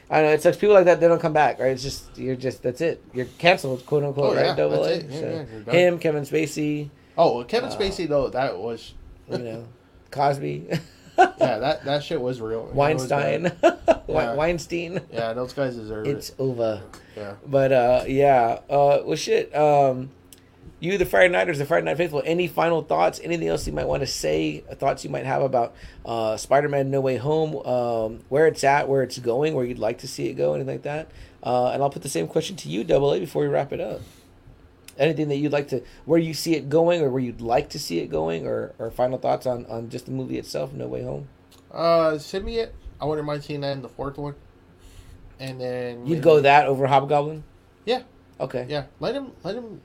I 0.10 0.22
don't 0.22 0.30
know. 0.30 0.34
It 0.34 0.42
sucks. 0.42 0.58
People 0.58 0.74
like 0.76 0.86
that, 0.86 1.00
they 1.00 1.08
don't 1.08 1.22
come 1.22 1.34
back, 1.34 1.60
right? 1.60 1.72
It's 1.72 1.84
just 1.84 2.18
you're 2.18 2.36
just 2.36 2.64
that's 2.64 2.82
it. 2.82 3.04
You're 3.14 3.28
canceled, 3.38 3.86
quote 3.86 4.04
unquote, 4.04 4.32
Oh, 4.32 4.36
right? 4.36 4.46
yeah, 4.48 4.56
Double 4.56 4.84
A. 4.84 4.98
Yeah, 5.02 5.20
So, 5.20 5.46
yeah, 5.68 5.72
him, 5.74 6.00
Kevin 6.00 6.24
Spacey, 6.24 6.90
Oh, 7.18 7.36
well, 7.38 7.46
Kevin 7.46 7.70
Uh, 7.70 7.76
Spacey 7.76 8.08
though 8.08 8.28
that 8.30 8.58
was 8.58 8.94
you 9.30 9.38
know, 9.38 9.68
Cosby, 10.12 10.68
yeah 11.18 11.60
that 11.60 11.86
that 11.86 12.04
shit 12.04 12.20
was 12.20 12.42
real. 12.42 12.66
Weinstein, 12.74 13.52
Yeah. 14.08 14.34
Weinstein. 14.34 15.02
Yeah, 15.14 15.34
those 15.34 15.54
guys 15.54 15.76
deserve 15.76 16.08
It's 16.08 16.30
it. 16.30 16.32
It's 16.32 16.40
over. 16.40 16.82
Yeah. 17.16 17.34
But 17.46 17.72
uh, 17.72 18.04
yeah. 18.08 18.60
Uh, 18.70 19.02
well, 19.06 19.16
shit. 19.16 19.56
Um, 19.56 20.10
you, 20.80 20.98
the 20.98 21.06
Friday 21.06 21.32
Nighters, 21.32 21.58
the 21.58 21.66
Friday 21.66 21.86
Night 21.86 21.98
Faithful. 21.98 22.22
Any 22.26 22.48
final 22.48 22.82
thoughts? 22.82 23.20
Anything 23.24 23.48
else 23.48 23.68
you 23.68 23.74
might 23.74 23.88
want 23.88 24.02
to 24.02 24.08
say? 24.08 24.62
Thoughts 24.74 25.04
you 25.04 25.10
might 25.10 25.26
have 25.26 25.42
about 25.42 25.76
uh, 26.06 26.38
Spider-Man: 26.38 26.90
No 26.90 27.02
Way 27.02 27.18
Home? 27.18 27.56
Um, 27.66 28.20
where 28.30 28.48
it's 28.48 28.64
at, 28.64 28.88
where 28.88 29.04
it's 29.04 29.20
going, 29.20 29.56
where 29.56 29.66
you'd 29.66 29.80
like 29.80 30.00
to 30.00 30.08
see 30.08 30.28
it 30.28 30.34
go, 30.34 30.54
anything 30.54 30.76
like 30.76 30.84
that? 30.84 31.10
Uh, 31.44 31.72
and 31.72 31.82
I'll 31.82 31.90
put 31.90 32.02
the 32.02 32.10
same 32.10 32.28
question 32.28 32.56
to 32.58 32.70
you, 32.70 32.84
Double 32.84 33.14
A, 33.14 33.20
before 33.20 33.44
we 33.44 33.48
wrap 33.48 33.74
it 33.74 33.80
up. 33.80 34.02
Anything 34.98 35.30
that 35.30 35.38
you'd 35.38 35.54
like 35.54 35.70
to, 35.70 35.82
where 36.06 36.20
you 36.20 36.34
see 36.34 36.56
it 36.56 36.70
going, 36.70 37.02
or 37.02 37.10
where 37.10 37.22
you'd 37.22 37.42
like 37.42 37.70
to 37.70 37.80
see 37.80 38.00
it 38.00 38.08
going, 38.08 38.46
or, 38.46 38.74
or 38.80 38.92
final 38.92 39.18
thoughts 39.18 39.46
on, 39.46 39.66
on 39.68 39.90
just 39.90 40.06
the 40.06 40.12
movie 40.12 40.38
itself, 40.38 40.74
No 40.74 40.88
Way 40.88 41.04
Home? 41.04 41.30
Uh, 41.72 42.18
send 42.18 42.46
me 42.46 42.60
it. 42.60 42.76
I 43.00 43.06
wouldn't 43.06 43.26
mind 43.26 43.44
seeing 43.44 43.62
that 43.62 43.72
in 43.72 43.82
the 43.82 43.90
fourth 43.90 44.18
one. 44.18 44.36
And 45.40 45.62
then 45.62 46.06
You'd 46.06 46.22
go 46.22 46.42
that 46.42 46.68
over 46.68 46.86
Hobgoblin? 46.86 47.44
Yeah. 47.86 48.02
Okay. 48.42 48.66
Yeah, 48.70 48.86
let 49.00 49.16
him 49.16 49.32
let 49.44 49.56
him 49.56 49.82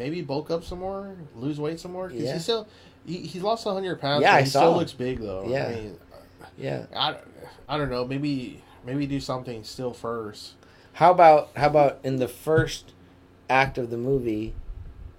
maybe 0.00 0.22
bulk 0.22 0.50
up 0.50 0.64
some 0.64 0.80
more, 0.80 1.14
lose 1.36 1.60
weight 1.60 1.78
some 1.78 1.92
more. 1.92 2.08
Because 2.08 2.24
Yeah. 2.24 2.32
he 2.34 2.38
still, 2.40 2.66
He, 3.06 3.18
he's 3.18 3.42
lost 3.42 3.64
hundred 3.64 4.00
pounds. 4.00 4.22
Yeah, 4.22 4.34
I 4.34 4.40
he 4.42 4.46
saw 4.48 4.60
still 4.60 4.72
him. 4.72 4.78
looks 4.78 4.92
big 4.92 5.20
though. 5.20 5.44
Yeah. 5.46 5.66
I 5.66 5.74
mean, 5.74 5.96
Yeah. 6.58 6.86
I, 6.96 7.16
I 7.68 7.76
don't 7.78 7.90
know. 7.90 8.04
Maybe 8.06 8.62
maybe 8.84 9.06
do 9.06 9.20
something 9.20 9.62
still 9.62 9.92
first. 9.92 10.54
How 10.94 11.10
about 11.12 11.50
how 11.54 11.66
about 11.68 12.00
in 12.02 12.16
the 12.16 12.28
first 12.28 12.92
act 13.48 13.78
of 13.78 13.90
the 13.90 13.96
movie, 13.96 14.54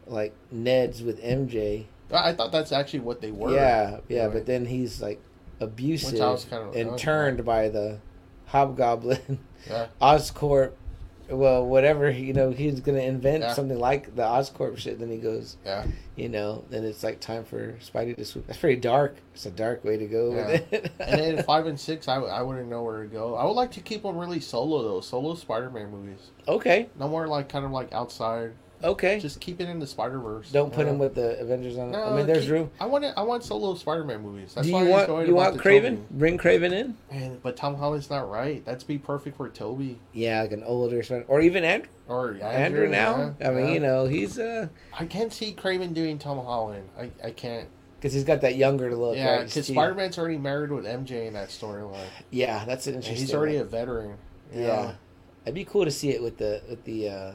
like 0.08 0.34
Ned's 0.52 1.02
with 1.04 1.22
MJ? 1.24 1.86
I, 2.14 2.34
thought 2.34 2.52
that's 2.52 2.72
actually 2.74 3.00
what 3.00 3.22
they 3.22 3.32
were. 3.32 3.54
Yeah, 3.54 4.00
yeah, 4.10 4.24
Right. 4.26 4.34
but 4.34 4.46
then 4.46 4.66
he's 4.66 5.02
like 5.02 5.22
abusive 5.62 6.12
Which 6.20 6.50
kinda- 6.50 6.72
and 6.76 6.98
turned 6.98 7.46
by 7.46 7.70
the 7.70 8.00
hobgoblin 8.48 9.40
Yeah. 9.70 9.88
Oscorp. 10.02 10.74
Well, 11.32 11.66
whatever 11.66 12.10
you 12.12 12.34
know, 12.34 12.52
he's 12.52 12.80
gonna 12.82 13.00
invent 13.00 13.44
Yeah. 13.44 13.54
something 13.54 13.80
like 13.80 14.16
the 14.16 14.24
Oscorp 14.24 14.78
shit. 14.78 15.00
Then 15.00 15.10
he 15.10 15.18
goes, 15.18 15.58
Yeah. 15.66 15.86
you 16.16 16.30
know, 16.30 16.64
then 16.70 16.84
it's 16.84 17.04
like 17.04 17.20
time 17.20 17.44
for 17.46 17.74
Spidey 17.74 18.16
to 18.18 18.26
swoop. 18.26 18.48
That's 18.48 18.60
pretty 18.60 18.80
dark. 18.82 19.16
It's 19.34 19.46
a 19.46 19.52
dark 19.52 19.84
way 19.84 19.98
to 19.98 20.06
go 20.06 20.34
Yeah. 20.36 20.48
with 20.52 20.74
it. 20.74 20.92
And 21.00 21.20
then 21.22 21.44
five 21.44 21.66
and 21.66 21.80
six, 21.80 22.08
I, 22.08 22.16
I 22.16 22.42
wouldn't 22.42 22.70
know 22.70 22.84
where 22.84 23.02
to 23.02 23.08
go. 23.08 23.36
I 23.36 23.46
would 23.46 23.54
like 23.54 23.72
to 23.72 23.82
keep 23.82 24.04
them 24.04 24.18
really 24.18 24.40
solo 24.40 24.84
though. 24.84 25.02
Solo 25.02 25.36
Spider-Man 25.36 25.90
movies. 25.92 26.32
okay, 26.48 26.90
No 27.00 27.08
more 27.08 27.28
like 27.28 27.50
kind 27.50 27.66
of 27.66 27.72
like 27.72 27.92
outside. 27.94 28.52
Okay. 28.84 29.20
Just 29.20 29.40
keep 29.40 29.60
it 29.62 29.70
in 29.70 29.80
the 29.80 29.88
Spider 29.88 30.20
Verse. 30.20 30.52
Don't 30.52 30.74
put 30.74 30.88
him 30.88 30.98
with 31.00 31.16
the 31.16 31.40
Avengers 31.40 31.78
on. 31.78 31.92
No, 31.92 32.04
I 32.04 32.16
mean, 32.18 32.28
there's 32.28 32.44
keep- 32.44 32.52
room. 32.52 32.72
I 32.80 32.86
want 32.86 33.04
it, 33.06 33.14
I 33.16 33.22
want 33.22 33.44
solo 33.44 33.76
Spider-Man 33.76 34.22
movies. 34.22 34.54
That's 34.54 34.68
Do 34.68 34.74
you 34.74 34.80
I 34.80 34.84
want 35.08 35.28
you 35.28 35.36
want 35.36 35.58
Kraven? 35.58 35.96
Tobey. 35.98 36.04
Bring 36.12 36.38
Kraven 36.38 36.72
in. 36.72 36.98
Man, 37.12 37.40
but 37.44 37.56
Tom 37.58 37.76
Holland's 37.76 38.10
not 38.10 38.30
right. 38.30 38.64
That'd 38.66 38.88
be 38.88 38.98
perfect 38.98 39.38
for 39.38 39.50
Tobey 39.50 40.00
Yeah, 40.14 40.42
like 40.42 40.52
an 40.52 40.64
older 40.64 41.02
Spider, 41.04 41.26
or 41.28 41.42
even 41.42 41.64
Andrew. 41.64 41.90
or 42.08 42.30
Andrew, 42.34 42.42
Andrew, 42.48 42.90
now. 42.90 43.36
yeah, 43.40 43.50
I 43.50 43.52
mean, 43.52 43.68
yeah. 43.68 43.74
you 43.74 43.80
know, 43.80 44.06
he's 44.06 44.40
uh, 44.40 44.68
I 44.98 45.06
can't 45.06 45.32
see 45.32 45.54
Kraven 45.54 45.94
doing 45.94 46.18
Tom 46.18 46.38
Holland. 46.40 46.88
I, 46.98 47.10
I 47.24 47.32
can't. 47.32 47.68
because 48.00 48.14
he's 48.14 48.24
got 48.24 48.42
that 48.42 48.56
younger 48.56 48.96
look. 48.96 49.16
yeah, 49.16 49.38
because 49.44 49.52
Steve. 49.66 49.76
Spider 49.76 49.94
Man's 49.94 50.18
already 50.18 50.38
married 50.38 50.72
with 50.72 50.86
MJ 50.86 51.28
in 51.28 51.34
that 51.34 51.50
storyline. 51.50 52.00
Yeah, 52.32 52.66
that's 52.66 52.88
an 52.88 52.96
And 52.96 53.04
interesting. 53.04 53.28
he's 53.28 53.36
already 53.36 53.58
one. 53.58 53.66
a 53.66 53.70
veteran. 53.70 54.18
you 54.54 54.62
yeah. 54.64 54.94
It'd 55.46 55.56
be 55.56 55.66
cool 55.66 55.86
to 55.86 55.92
see 55.92 56.10
it 56.12 56.22
with 56.22 56.38
the 56.38 56.62
with 56.70 56.84
the 56.86 57.10
uh, 57.10 57.32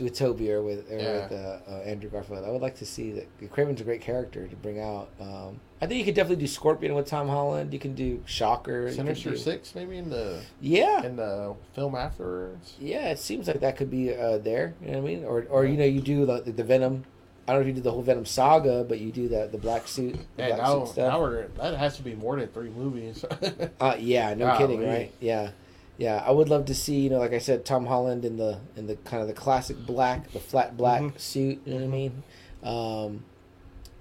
with, 0.00 0.14
Tobey 0.14 0.52
or 0.52 0.62
with 0.62 0.90
or 0.90 0.98
Yeah. 0.98 1.12
with 1.22 1.32
uh, 1.32 1.58
uh, 1.70 1.74
Andrew 1.84 2.10
Garfield. 2.10 2.44
I 2.44 2.50
would 2.50 2.62
like 2.62 2.76
to 2.78 2.86
see 2.86 3.12
that. 3.12 3.52
Kraven's 3.52 3.80
a 3.80 3.84
great 3.84 4.00
character 4.00 4.46
to 4.46 4.56
bring 4.56 4.80
out. 4.80 5.08
Um, 5.20 5.60
I 5.80 5.86
think 5.86 5.98
you 5.98 6.04
could 6.04 6.14
definitely 6.14 6.42
do 6.42 6.46
Scorpion 6.46 6.94
with 6.94 7.06
Tom 7.06 7.28
Holland. 7.28 7.72
You 7.72 7.78
can 7.78 7.94
do 7.94 8.22
Shocker. 8.26 8.90
Sinister 8.92 9.30
do- 9.30 9.36
Six, 9.36 9.74
maybe 9.74 9.98
in 9.98 10.08
the 10.10 10.40
Yeah, 10.60 11.04
in 11.04 11.16
the 11.16 11.54
film 11.74 11.94
afterwards. 11.94 12.74
yeah. 12.80 13.10
It 13.10 13.18
seems 13.18 13.46
like 13.48 13.60
that 13.60 13.76
could 13.76 13.90
be 13.90 14.14
uh, 14.14 14.38
there. 14.38 14.74
You 14.80 14.92
know 14.92 14.98
what 15.00 15.10
I 15.10 15.14
mean? 15.14 15.24
Or 15.24 15.46
or 15.50 15.64
you 15.66 15.76
know 15.76 15.84
you 15.84 16.00
do 16.00 16.24
the, 16.26 16.40
the 16.40 16.64
Venom. 16.64 17.04
I 17.46 17.52
don't 17.52 17.60
know 17.60 17.68
if 17.68 17.68
you 17.68 17.74
do 17.74 17.82
the 17.82 17.90
whole 17.90 18.00
Venom 18.00 18.24
saga, 18.24 18.84
but 18.88 19.00
you 19.00 19.12
do 19.12 19.28
the 19.28 19.48
the 19.52 19.58
black 19.58 19.86
suit. 19.86 20.14
The 20.36 20.42
Yeah, 20.44 20.56
black 20.56 20.58
now, 20.60 20.84
suit 20.86 20.96
now 20.96 21.20
we're 21.20 21.46
that 21.58 21.74
has 21.76 21.96
to 21.98 22.02
be 22.02 22.14
more 22.14 22.36
than 22.40 22.48
three 22.48 22.70
movies. 22.70 23.22
Uh, 23.80 23.96
yeah, 23.98 24.32
no 24.32 24.46
Golly. 24.46 24.58
kidding, 24.58 24.88
right? 24.88 25.12
Yeah, 25.20 25.50
yeah. 25.98 26.22
I 26.26 26.30
would 26.30 26.48
love 26.48 26.64
to 26.66 26.74
see, 26.74 27.00
you 27.00 27.10
know, 27.10 27.18
like 27.18 27.32
I 27.32 27.38
said, 27.38 27.64
Tom 27.64 27.86
Holland 27.86 28.24
in 28.24 28.36
the 28.36 28.58
in 28.76 28.86
the 28.86 28.96
kind 28.96 29.22
of 29.22 29.28
the 29.28 29.34
classic 29.34 29.76
black, 29.86 30.30
the 30.32 30.40
flat 30.40 30.76
black 30.76 31.02
Mhm. 31.02 31.18
suit. 31.20 31.60
You 31.64 31.74
know 31.74 31.80
what 31.80 31.84
I 31.84 31.88
mean? 31.88 32.22
Um, 32.62 33.24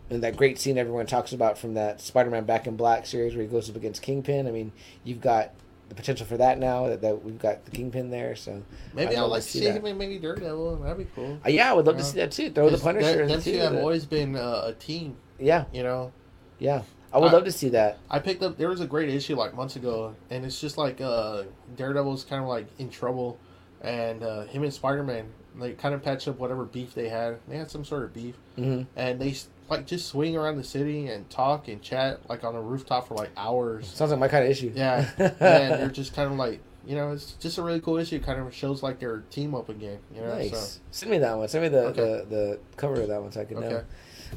and 0.09 0.23
that 0.23 0.35
great 0.37 0.59
scene 0.59 0.77
everyone 0.77 1.05
talks 1.05 1.33
about 1.33 1.57
from 1.57 1.73
that 1.75 1.99
Spider-Man 2.01 2.43
Back 2.45 2.67
in 2.67 2.75
Black 2.75 3.05
series 3.05 3.33
where 3.35 3.43
he 3.43 3.49
goes 3.49 3.69
up 3.69 3.75
against 3.75 4.01
Kingpin. 4.01 4.47
I 4.47 4.51
mean, 4.51 4.71
you've 5.03 5.21
got 5.21 5.51
the 5.89 5.95
potential 5.95 6.25
for 6.25 6.37
that 6.37 6.59
now 6.59 6.87
that, 6.87 7.01
that 7.01 7.23
we've 7.23 7.39
got 7.39 7.65
the 7.65 7.71
Kingpin 7.71 8.09
there. 8.09 8.35
So 8.35 8.63
maybe 8.93 9.15
I'd 9.15 9.21
like 9.23 9.41
to 9.41 9.47
see 9.47 9.59
see 9.59 9.65
him 9.69 9.85
in 9.85 9.97
maybe 9.97 10.19
Daredevil. 10.19 10.77
That'd 10.77 10.97
be 10.97 11.07
cool. 11.15 11.39
uh, 11.45 11.49
yeah, 11.49 11.69
I 11.69 11.73
would 11.73 11.85
love 11.87 11.97
to 11.97 12.03
see 12.03 12.17
that 12.17 12.31
too. 12.31 12.49
Throw 12.51 12.69
the 12.69 12.77
Punisher. 12.77 13.11
Them, 13.13 13.21
in 13.21 13.27
them 13.29 13.41
too, 13.41 13.51
two 13.53 13.57
have 13.59 13.75
always 13.75 14.05
been 14.05 14.35
uh, 14.35 14.63
a 14.67 14.73
team. 14.73 15.17
yeah, 15.39 15.65
You 15.73 15.83
know, 15.83 16.11
yeah. 16.59 16.83
I 17.13 17.19
would 17.19 17.29
I- 17.29 17.33
love 17.33 17.45
to 17.45 17.51
see 17.51 17.69
that. 17.69 17.99
I 18.09 18.19
picked 18.19 18.41
up 18.43 18.57
there 18.57 18.69
was 18.69 18.81
a 18.81 18.87
great 18.87 19.09
issue 19.09 19.35
like 19.35 19.53
months 19.55 19.75
ago, 19.75 20.15
and 20.29 20.43
it's 20.45 20.59
just 20.59 20.77
like 20.77 20.99
uh, 21.01 21.43
Daredevil's 21.77 22.23
kind 22.23 22.41
of 22.41 22.47
like 22.49 22.65
in 22.79 22.89
trouble, 22.89 23.37
and 23.81 24.23
uh, 24.23 24.45
him 24.45 24.63
and 24.63 24.73
Spider 24.73 25.03
Man 25.03 25.27
they 25.59 25.73
kind 25.73 25.93
of 25.93 26.01
patched 26.01 26.27
up 26.27 26.39
whatever 26.39 26.65
beef 26.65 26.95
they 26.95 27.09
had. 27.09 27.37
They 27.47 27.57
had 27.57 27.69
some 27.69 27.85
sort 27.85 28.03
of 28.03 28.13
beef, 28.13 28.35
hmm 28.55 28.83
and 28.95 29.19
they 29.21 29.35
like 29.69 29.85
just 29.85 30.07
swing 30.07 30.35
around 30.35 30.57
the 30.57 30.63
city 30.63 31.07
and 31.07 31.29
talk 31.29 31.67
and 31.67 31.81
chat 31.81 32.27
like 32.29 32.43
on 32.43 32.55
a 32.55 32.61
rooftop 32.61 33.07
for 33.07 33.13
like 33.13 33.29
hours. 33.37 33.87
Sounds 33.87 34.09
like 34.11 34.19
my 34.19 34.27
kind 34.27 34.43
of 34.45 34.49
issue. 34.49 34.71
Yeah, 34.75 35.07
and 35.19 35.39
they're 35.39 35.89
just 35.89 36.15
kind 36.15 36.31
of 36.31 36.37
like 36.37 36.59
you 36.87 36.95
know 36.95 37.11
it's 37.11 37.33
just 37.33 37.59
a 37.59 37.61
really 37.61 37.79
cool 37.81 37.97
issue. 37.97 38.15
It 38.15 38.23
Kind 38.23 38.39
of 38.39 38.51
shows 38.53 38.81
like 38.81 38.99
their 38.99 39.19
team 39.29 39.53
up 39.53 39.69
again. 39.69 39.99
You 40.15 40.21
know, 40.21 40.33
Nice. 40.35 40.51
so 40.51 40.79
Send 40.89 41.11
me 41.11 41.19
that 41.19 41.37
one. 41.37 41.47
Send 41.47 41.61
me 41.63 41.69
the, 41.69 41.85
Okay. 41.89 42.01
the, 42.01 42.25
the 42.35 42.59
cover 42.75 42.99
of 43.01 43.07
that 43.09 43.21
one 43.21 43.31
so 43.31 43.41
I 43.41 43.45
can 43.45 43.59
know. 43.59 43.67
Okay. 43.67 43.83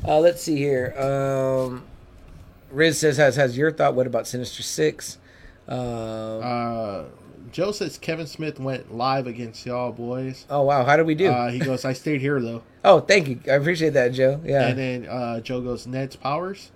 Uh, 0.06 0.20
let's 0.20 0.42
see 0.42 0.56
here. 0.56 0.92
Um, 0.98 1.82
Riz 2.70 2.98
says, 2.98 3.16
"Has 3.16 3.36
has 3.36 3.56
your 3.56 3.70
thought? 3.72 3.94
What 3.94 4.06
about 4.06 4.26
Sinister 4.26 4.62
Six? 4.62 5.18
Um, 5.68 6.40
uh, 6.42 7.04
Joe 7.50 7.72
says 7.72 7.98
Kevin 7.98 8.26
Smith 8.26 8.58
went 8.60 8.94
live 8.94 9.26
against 9.26 9.64
y'all 9.66 9.92
boys. 9.92 10.46
oh 10.50 10.62
wow, 10.62 10.84
how 10.84 10.96
did 10.96 11.06
we 11.06 11.14
do? 11.14 11.28
Uh, 11.28 11.50
he 11.50 11.58
goes, 11.58 11.84
I 11.84 11.92
stayed 11.92 12.20
here 12.20 12.40
though. 12.40 12.62
oh, 12.84 13.00
thank 13.00 13.28
you. 13.28 13.40
I 13.46 13.52
appreciate 13.54 13.94
that, 13.94 14.12
Joe. 14.12 14.40
Yeah, 14.44 14.68
And 14.68 14.78
then 14.78 15.06
uh, 15.06 15.40
Joe 15.40 15.60
goes, 15.60 15.86
Ned's 15.86 16.16
powers. 16.16 16.70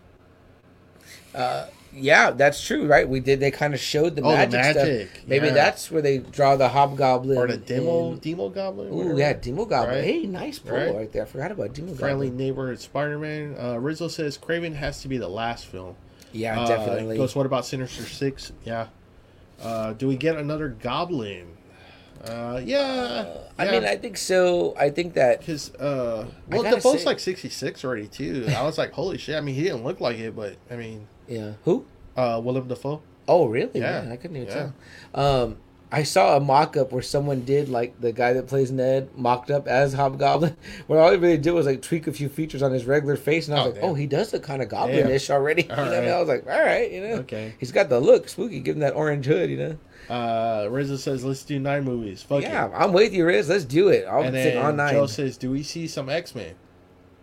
Yeah, 1.92 2.30
that's 2.30 2.64
true, 2.64 2.86
right? 2.86 3.08
We 3.08 3.18
did. 3.20 3.40
They 3.40 3.50
kind 3.50 3.74
of 3.74 3.80
showed 3.80 4.14
the 4.16 4.22
Oh, 4.22 4.30
the 4.30 4.36
magic, 4.36 4.52
magic, 4.52 5.10
stuff. 5.10 5.26
Maybe 5.26 5.48
yeah. 5.48 5.54
that's 5.54 5.90
where 5.90 6.00
they 6.00 6.18
draw 6.18 6.54
the 6.56 6.68
hobgoblin 6.68 7.36
or 7.36 7.48
the 7.48 7.56
demo 7.56 8.12
and- 8.12 8.20
demo 8.20 8.48
goblin. 8.48 8.92
Ooh, 8.92 9.18
yeah, 9.18 9.32
Demogoblin. 9.34 9.88
Right? 9.88 10.04
Hey, 10.04 10.22
nice 10.26 10.58
pull 10.60 10.76
right? 10.76 10.94
Right? 10.94 11.12
there. 11.12 11.22
I 11.22 11.26
forgot 11.26 11.50
about 11.50 11.74
Demo 11.74 11.94
friendly 11.94 12.28
Goblin. 12.28 12.46
neighborhood 12.46 12.80
Spider-Man. 12.80 13.56
Uh, 13.58 13.76
Rizzo 13.78 14.06
says 14.08 14.38
Kraven 14.38 14.74
has 14.76 15.02
to 15.02 15.08
be 15.08 15.18
the 15.18 15.28
last 15.28 15.66
film. 15.66 15.96
Yeah, 16.32 16.60
Uh, 16.60 16.66
definitely. 16.68 17.16
Goes. 17.16 17.34
What 17.34 17.46
about 17.46 17.66
Sinister 17.66 18.04
Six? 18.04 18.52
Yeah. 18.64 18.86
Uh, 19.60 19.92
do 19.94 20.06
we 20.06 20.16
get 20.16 20.36
another 20.36 20.68
Goblin? 20.68 21.48
Uh, 22.24 22.60
yeah. 22.62 23.34
I 23.58 23.70
mean, 23.70 23.84
I 23.84 23.96
think 23.96 24.16
so. 24.16 24.74
I 24.78 24.90
think 24.90 25.14
that 25.14 25.40
because 25.40 25.74
uh, 25.74 26.26
well, 26.48 26.62
the 26.62 26.78
say- 26.80 27.04
like 27.04 27.18
sixty 27.18 27.48
six 27.48 27.84
already 27.84 28.06
too. 28.06 28.46
I 28.56 28.62
was 28.62 28.76
like, 28.78 28.92
holy 28.92 29.16
shit! 29.18 29.36
I 29.36 29.40
mean, 29.40 29.54
he 29.54 29.62
didn't 29.64 29.84
look 29.84 30.00
like 30.00 30.18
it, 30.18 30.36
but 30.36 30.56
I 30.70 30.76
mean, 30.76 31.08
yeah. 31.30 31.52
Who? 31.64 31.86
uh, 32.16 32.38
Willem 32.44 32.68
Dafoe. 32.68 33.00
Oh, 33.26 33.46
really? 33.46 33.70
Yeah. 33.80 34.02
Man, 34.02 34.12
I 34.12 34.16
couldn't 34.16 34.36
even 34.36 34.48
Yeah. 34.48 34.70
tell. 35.14 35.24
Um, 35.24 35.56
I 35.92 36.02
saw 36.04 36.36
a 36.36 36.40
mock 36.40 36.76
up 36.76 36.92
where 36.92 37.02
someone 37.02 37.40
did 37.44 37.68
like 37.68 38.00
the 38.00 38.12
guy 38.12 38.32
that 38.34 38.46
plays 38.46 38.70
Ned 38.70 39.08
mocked 39.16 39.50
up 39.50 39.66
as 39.66 39.92
Hobgoblin, 39.94 40.56
where 40.86 41.00
all 41.00 41.10
he 41.10 41.16
really 41.16 41.38
did 41.38 41.50
was 41.52 41.66
like 41.66 41.82
tweak 41.82 42.06
a 42.06 42.12
few 42.12 42.28
features 42.28 42.62
on 42.62 42.72
his 42.72 42.84
regular 42.84 43.16
face, 43.16 43.48
and 43.48 43.56
I 43.56 43.60
was 43.60 43.66
Oh, 43.66 43.70
like, 43.70 43.80
damn. 43.80 43.90
oh, 43.90 43.94
he 43.94 44.06
does 44.06 44.32
look 44.32 44.42
kind 44.44 44.62
of 44.62 44.68
goblinish 44.68 45.30
already. 45.30 45.68
All 45.70 45.76
you 45.84 45.90
know, 45.90 45.96
I 45.96 46.00
right. 46.00 46.08
I 46.10 46.18
was 46.20 46.28
like, 46.28 46.46
all 46.46 46.60
right, 46.64 46.90
you 46.92 47.00
know, 47.00 47.14
Okay. 47.20 47.54
he's 47.58 47.72
got 47.72 47.88
the 47.88 47.98
look, 48.00 48.28
spooky, 48.28 48.60
give 48.60 48.76
him 48.76 48.80
that 48.80 48.94
orange 48.94 49.26
hood, 49.26 49.50
you 49.50 49.56
know. 49.56 49.76
Uh, 50.14 50.68
Rizzo 50.70 50.96
says, 50.96 51.24
let's 51.24 51.44
do 51.44 51.58
nine 51.58 51.84
movies. 51.84 52.22
Fuck 52.22 52.42
yeah, 52.42 52.66
it. 52.66 52.72
I'm 52.74 52.92
with 52.92 53.12
you, 53.12 53.24
Riz. 53.26 53.48
Let's 53.48 53.64
do 53.64 53.88
it. 53.88 54.04
I'll 54.08 54.22
And 54.22 54.34
take 54.34 54.54
then 54.54 54.64
on 54.64 54.76
nine. 54.76 54.94
Joe 54.94 55.06
says, 55.06 55.36
do 55.36 55.50
we 55.50 55.62
see 55.62 55.86
some 55.86 56.08
X 56.08 56.34
Men? 56.34 56.54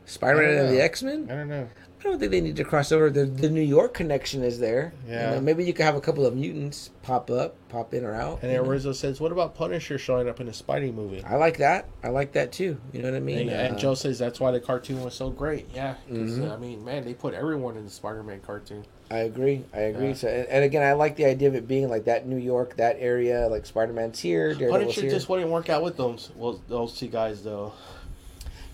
Spider-Man 0.05 0.65
and 0.65 0.75
the. 0.75 0.81
X 0.81 1.03
Men. 1.03 1.27
I 1.29 1.35
don't 1.35 1.49
know. 1.49 1.67
I 1.99 2.03
don't 2.03 2.19
think 2.19 2.31
they 2.31 2.41
need 2.41 2.55
to 2.57 2.63
cross 2.63 2.91
over. 2.91 3.09
The 3.09 3.25
the 3.25 3.49
New 3.49 3.61
York 3.61 3.93
connection 3.95 4.43
is 4.43 4.59
there. 4.59 4.93
You 5.07 5.13
Yeah. 5.13 5.31
know, 5.31 5.41
maybe 5.41 5.65
you 5.65 5.73
could 5.73 5.83
have 5.85 5.95
a 5.95 6.01
couple 6.01 6.25
of 6.27 6.35
mutants 6.35 6.91
pop 7.01 7.31
up, 7.31 7.55
pop 7.69 7.93
in 7.93 8.05
or 8.05 8.13
out. 8.13 8.39
And 8.43 8.51
you 8.51 8.59
then? 8.59 8.67
Rizzo 8.67 8.91
says, 8.91 9.19
what 9.19 9.31
about 9.31 9.55
Punisher 9.55 9.97
showing 9.97 10.29
up 10.29 10.39
in 10.39 10.47
a 10.47 10.51
Spidey 10.51 10.93
movie? 10.93 11.23
I 11.23 11.35
like 11.37 11.57
that. 11.57 11.85
I 12.03 12.09
like 12.09 12.33
that 12.33 12.51
too. 12.51 12.77
You 12.93 13.01
know 13.01 13.09
what 13.09 13.17
I 13.17 13.19
mean? 13.19 13.49
And, 13.49 13.49
and 13.49 13.75
Uh, 13.75 13.79
Joe 13.79 13.93
says 13.95 14.19
that's 14.19 14.39
why 14.39 14.51
the 14.51 14.59
cartoon 14.59 15.03
was 15.03 15.15
so 15.15 15.31
great. 15.31 15.65
Yeah, 15.73 15.95
Mhm. 16.09 16.49
uh, 16.49 16.53
I 16.53 16.57
mean, 16.57 16.85
man, 16.85 17.03
they 17.03 17.15
put 17.15 17.33
everyone 17.33 17.77
in 17.77 17.85
the 17.85 17.89
Spider-Man 17.91 18.41
cartoon. 18.45 18.85
I 19.09 19.19
agree. 19.19 19.63
I 19.73 19.79
agree. 19.79 20.09
Yeah. 20.09 20.13
So, 20.13 20.27
and, 20.27 20.47
and 20.49 20.63
again, 20.65 20.83
I 20.83 20.93
like 20.93 21.15
the 21.15 21.25
idea 21.25 21.47
of 21.47 21.55
it 21.55 21.67
being 21.67 21.89
like 21.89 22.05
that 22.05 22.27
New 22.27 22.37
York, 22.37 22.75
that 22.75 22.97
area, 22.99 23.47
like 23.47 23.65
Spider 23.65 23.93
Man's 23.93 24.19
here, 24.19 24.49
Daredevil's 24.53 24.81
Punisher 24.83 25.01
here. 25.01 25.09
just 25.09 25.29
wouldn't 25.29 25.49
work 25.49 25.69
out 25.69 25.81
with 25.81 25.95
those 25.97 26.29
well, 26.35 26.59
those 26.67 26.93
two 26.97 27.07
guys 27.07 27.41
though. 27.43 27.71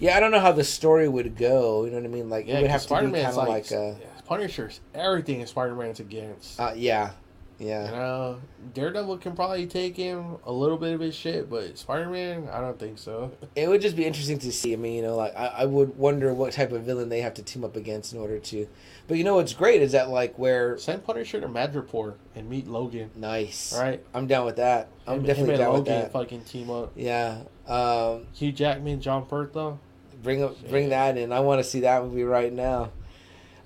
Yeah, 0.03 0.17
I 0.17 0.19
don't 0.19 0.31
know 0.31 0.41
how 0.41 0.51
the 0.51 0.65
story 0.65 1.07
would 1.07 1.37
go. 1.37 1.85
You 1.85 1.91
know 1.91 1.97
what 1.97 2.05
I 2.05 2.09
mean? 2.09 2.29
Like 2.29 2.45
Yeah, 2.45 2.57
it 2.59 2.63
would 2.63 2.71
have 2.71 2.81
to 2.81 2.89
be 2.89 2.95
kind 2.95 3.15
of 3.15 3.37
like, 3.37 3.47
like, 3.47 3.71
uh, 3.71 3.93
Punisher's 4.25 4.81
everything 4.93 5.39
is 5.39 5.49
Spider-Man's 5.51 6.01
against. 6.01 6.59
uh, 6.59 6.73
yeah, 6.75 7.11
you 7.57 7.67
yeah. 7.67 7.89
know, 7.89 8.41
Daredevil 8.73 9.19
can 9.19 9.33
probably 9.33 9.65
take 9.65 9.95
him 9.95 10.37
a 10.45 10.51
little 10.51 10.77
bit 10.77 10.93
of 10.93 10.99
his 10.99 11.15
shit, 11.15 11.49
but 11.49 11.77
Spider-Man, 11.77 12.49
I 12.51 12.59
don't 12.59 12.77
think 12.77 12.97
so. 12.97 13.31
It 13.55 13.69
would 13.69 13.79
just 13.79 13.95
be 13.95 14.05
interesting 14.05 14.39
to 14.39 14.51
see. 14.51 14.73
I 14.73 14.75
mean, 14.75 14.95
you 14.95 15.01
know, 15.03 15.15
like 15.15 15.33
I, 15.37 15.45
I 15.47 15.65
would 15.65 15.97
wonder 15.97 16.33
what 16.33 16.51
type 16.51 16.73
of 16.73 16.83
villain 16.83 17.07
they 17.07 17.21
have 17.21 17.35
to 17.35 17.43
team 17.43 17.63
up 17.63 17.77
against 17.77 18.11
in 18.11 18.19
order 18.19 18.39
to. 18.39 18.67
But 19.07 19.17
you 19.17 19.23
know 19.23 19.35
what's 19.35 19.53
great 19.53 19.81
is 19.81 19.93
that 19.93 20.09
like 20.09 20.37
where 20.37 20.77
Send 20.77 21.05
Punisher 21.05 21.39
to 21.39 21.47
Madripoor 21.47 22.15
and 22.35 22.49
meet 22.49 22.67
Logan. 22.67 23.11
nice. 23.15 23.73
Right. 23.77 24.03
I'm 24.13 24.27
down 24.27 24.45
with 24.45 24.57
that. 24.57 24.89
I'm 25.07 25.19
Him- 25.19 25.25
definitely 25.25 25.53
him 25.53 25.59
down 25.59 25.73
with 25.75 25.85
that. 25.85 26.11
fucking 26.11 26.43
team 26.43 26.69
up. 26.69 26.91
Yeah. 26.95 27.43
Um, 27.67 28.27
Hugh 28.33 28.51
Jackman, 28.51 28.99
Jon 28.99 29.25
Bernthal. 29.25 29.77
Bring 30.23 30.41
up 30.43 30.55
bring 30.69 30.89
that 30.89 31.17
in. 31.17 31.31
I 31.31 31.41
want 31.41 31.59
to 31.59 31.63
see 31.63 31.81
that 31.81 32.03
movie 32.03 32.23
right 32.23 32.51
now. 32.53 32.91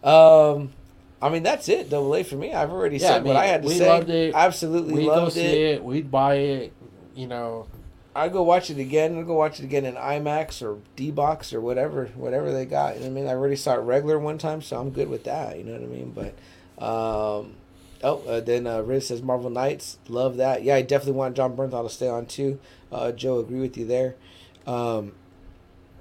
Um, 0.03 0.72
I 1.22 1.30
mean 1.30 1.44
that's 1.44 1.69
it. 1.69 1.90
Double 1.90 2.14
A 2.16 2.24
for 2.24 2.36
me. 2.36 2.53
I've 2.53 2.72
already 2.72 2.98
Yeah, 2.98 3.08
said 3.10 3.22
I 3.22 3.26
what 3.26 3.36
I 3.36 3.45
had 3.45 3.61
to 3.64 3.68
we 3.68 3.76
say. 3.77 3.88
loved 3.88 4.10
it. 4.10 4.34
Absolutely 4.36 4.94
We'd 4.94 5.06
go 5.06 5.30
see 5.30 5.42
it. 5.42 5.76
it. 5.76 5.84
We'd 5.84 6.10
buy 6.11 6.36
it. 6.36 6.74
You 7.16 7.27
know, 7.27 7.68
I 8.16 8.30
go 8.30 8.44
watch 8.44 8.69
it 8.69 8.77
again. 8.80 9.18
I 9.18 9.24
go 9.24 9.34
watch 9.34 9.60
it 9.60 9.64
again 9.64 9.86
in 9.86 9.95
IMAX 9.95 10.61
or 10.61 10.77
D 10.95 11.11
box 11.11 11.53
or 11.53 11.61
whatever, 11.61 12.08
whatever 12.16 12.52
they 12.52 12.66
got. 12.66 12.95
You 12.95 13.02
know 13.02 13.06
what 13.08 13.11
I 13.11 13.16
mean? 13.22 13.27
I 13.27 13.32
already 13.32 13.56
saw 13.56 13.74
it 13.76 13.80
regular 13.80 14.19
one 14.19 14.38
time, 14.38 14.61
so 14.61 14.80
I'm 14.80 14.92
good 14.92 15.10
with 15.10 15.24
that. 15.26 15.58
You 15.58 15.64
know 15.64 15.74
what 15.74 15.82
I 15.82 15.86
mean? 15.86 16.11
But 16.11 16.84
um, 16.84 17.56
oh, 18.03 18.24
uh, 18.27 18.40
then 18.40 18.68
uh, 18.68 18.82
Riz 18.82 19.08
says 19.08 19.22
Marvel 19.24 19.50
Knights, 19.50 19.98
love 20.08 20.38
that. 20.38 20.64
Yeah, 20.64 20.76
I 20.76 20.84
definitely 20.84 21.14
want 21.14 21.36
Jon 21.36 21.56
Bernthal 21.58 21.84
to 21.88 21.90
stay 21.94 22.08
on 22.08 22.27
too. 22.27 22.60
Uh, 22.92 23.11
Joe, 23.11 23.40
agree 23.40 23.60
with 23.61 23.77
you 23.77 23.86
there. 23.86 24.16
Um, 24.68 25.14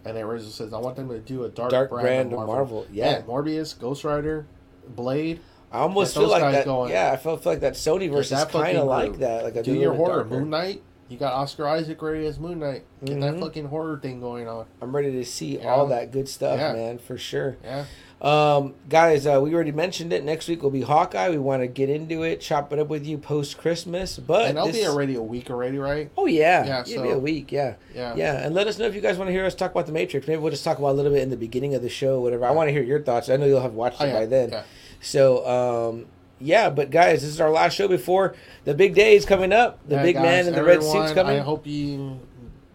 And 0.07 0.17
then 0.17 0.25
Rizzo 0.27 0.49
says, 0.51 0.73
I 0.73 0.79
want 0.79 0.97
them 0.97 1.09
to 1.09 1.19
do 1.19 1.45
a 1.45 1.49
dark, 1.49 1.71
Dark 1.71 1.91
brand, 1.91 2.05
brand 2.07 2.33
of 2.33 2.39
Marvel. 2.47 2.55
Marvel, 2.55 2.87
yeah. 2.93 3.23
Morbius, 3.23 3.79
Ghost 3.79 4.05
Rider, 4.05 4.47
Blade. 4.89 5.41
I 5.73 5.79
almost 5.81 6.15
feel 6.15 6.29
like 6.29 6.43
that. 6.43 6.65
going. 6.65 6.93
Yeah, 6.93 7.11
I 7.13 7.17
felt, 7.17 7.43
feel 7.43 7.53
like 7.53 7.61
that 7.61 7.75
Sony 7.75 8.11
versus 8.11 8.31
that 8.31 8.51
kind 8.51 8.79
of 8.79 8.87
like 8.87 9.19
that. 9.19 9.43
Like 9.45 9.57
a 9.57 9.63
Do 9.63 9.75
your 9.75 9.95
horror. 9.95 10.23
darker. 10.23 10.31
Moon 10.31 10.51
Knight. 10.51 10.83
You 11.09 11.19
got 11.19 11.35
Oscar 11.35 11.69
Isaac 11.69 12.01
ready 12.03 12.27
as 12.27 12.39
Moon 12.39 12.59
Knight. 12.61 12.85
Get 13.05 13.21
that 13.21 13.35
Mhm. 13.35 13.41
fucking 13.41 13.67
horror 13.67 13.99
thing 14.01 14.21
going 14.21 14.49
on. 14.49 14.67
I'm 14.81 14.95
ready 14.95 15.13
to 15.13 15.25
see 15.25 15.59
Yeah. 15.59 15.73
all 15.75 15.87
that 15.87 16.11
good 16.11 16.29
stuff, 16.29 16.59
Yeah. 16.59 16.73
man, 16.73 16.99
for 16.99 17.17
sure. 17.19 17.57
Yeah. 17.63 17.85
Um, 18.21 18.73
guys, 18.89 19.27
uh, 19.27 19.39
we 19.43 19.55
already 19.55 19.73
mentioned 19.73 20.11
it. 20.13 20.25
Next 20.25 20.49
week 20.49 20.63
will 20.63 20.71
be 20.71 20.81
Hawkeye. 20.81 21.29
We 21.29 21.37
want 21.39 21.63
to 21.63 21.67
get 21.67 21.91
into 21.91 22.23
it, 22.23 22.41
chop 22.41 22.73
it 22.73 22.79
up 22.79 22.89
with 22.89 23.05
you 23.07 23.19
post 23.19 23.59
Christmas. 23.59 24.19
But 24.19 24.47
and 24.49 24.59
I'll 24.59 24.67
this- 24.69 24.77
be 24.77 24.87
already 24.87 25.17
a 25.17 25.23
week 25.23 25.51
already, 25.51 25.77
right? 25.79 26.11
Oh 26.17 26.25
yeah, 26.27 26.65
Yeah, 26.65 26.81
it'll 26.87 27.03
be 27.03 27.11
a 27.11 27.19
week. 27.19 27.53
Yeah, 27.53 27.75
Yeah. 27.95 28.15
yeah. 28.17 28.45
And 28.47 28.55
let 28.55 28.67
us 28.69 28.79
know 28.79 28.87
if 28.87 28.95
you 28.95 29.03
guys 29.03 29.19
want 29.19 29.29
to 29.29 29.33
hear 29.33 29.45
us 29.45 29.55
talk 29.55 29.71
about 29.71 29.85
the 29.87 29.93
Matrix. 29.93 30.27
Maybe 30.27 30.41
we'll 30.41 30.51
just 30.51 30.65
talk 30.65 30.79
about 30.79 30.93
a 30.93 30.97
little 30.97 31.13
bit 31.13 31.23
in 31.23 31.29
the 31.31 31.37
beginning 31.37 31.75
of 31.75 31.83
the 31.83 31.91
show, 31.91 32.21
whatever. 32.21 32.47
I 32.47 32.53
want 32.53 32.69
to 32.69 32.73
hear 32.73 32.83
your 32.83 33.03
thoughts. 33.03 33.29
I 33.29 33.37
know 33.37 33.45
you'll 33.45 33.61
have 33.61 33.75
watched 33.75 34.01
Oh, 34.01 34.07
it 34.07 34.09
yeah. 34.09 34.19
by 34.21 34.27
then. 34.27 34.49
Yeah. 34.51 34.63
So, 35.01 35.47
um, 35.47 36.07
yeah. 36.41 36.71
But 36.71 36.91
guys, 36.91 37.21
this 37.21 37.31
is 37.31 37.41
our 37.41 37.51
last 37.51 37.75
show 37.75 37.87
before 37.87 38.35
the 38.65 38.73
big 38.73 38.95
day 38.95 39.15
is 39.15 39.27
coming 39.27 39.53
up. 39.53 39.79
The 39.89 39.97
Yeah, 39.97 40.03
big 40.03 40.15
guys, 40.15 40.23
man 40.25 40.47
in 40.47 40.55
the 40.55 40.65
red 40.65 40.83
suit's 40.83 41.13
coming. 41.13 41.37
I 41.39 41.43
hope 41.43 41.67
you 41.67 42.19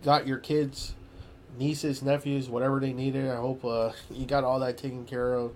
got 0.03 0.28
your 0.28 0.38
kids, 0.38 0.94
nieces, 1.65 2.01
nephews, 2.01 2.49
whatever 2.49 2.80
they 2.80 2.91
needed. 2.91 3.30
I 3.30 3.35
hope 3.35 3.64
uh, 3.64 3.91
you 4.09 4.25
got 4.25 4.43
all 4.43 4.59
that 4.59 4.77
taken 4.77 5.06
care 5.06 5.33
of. 5.35 5.53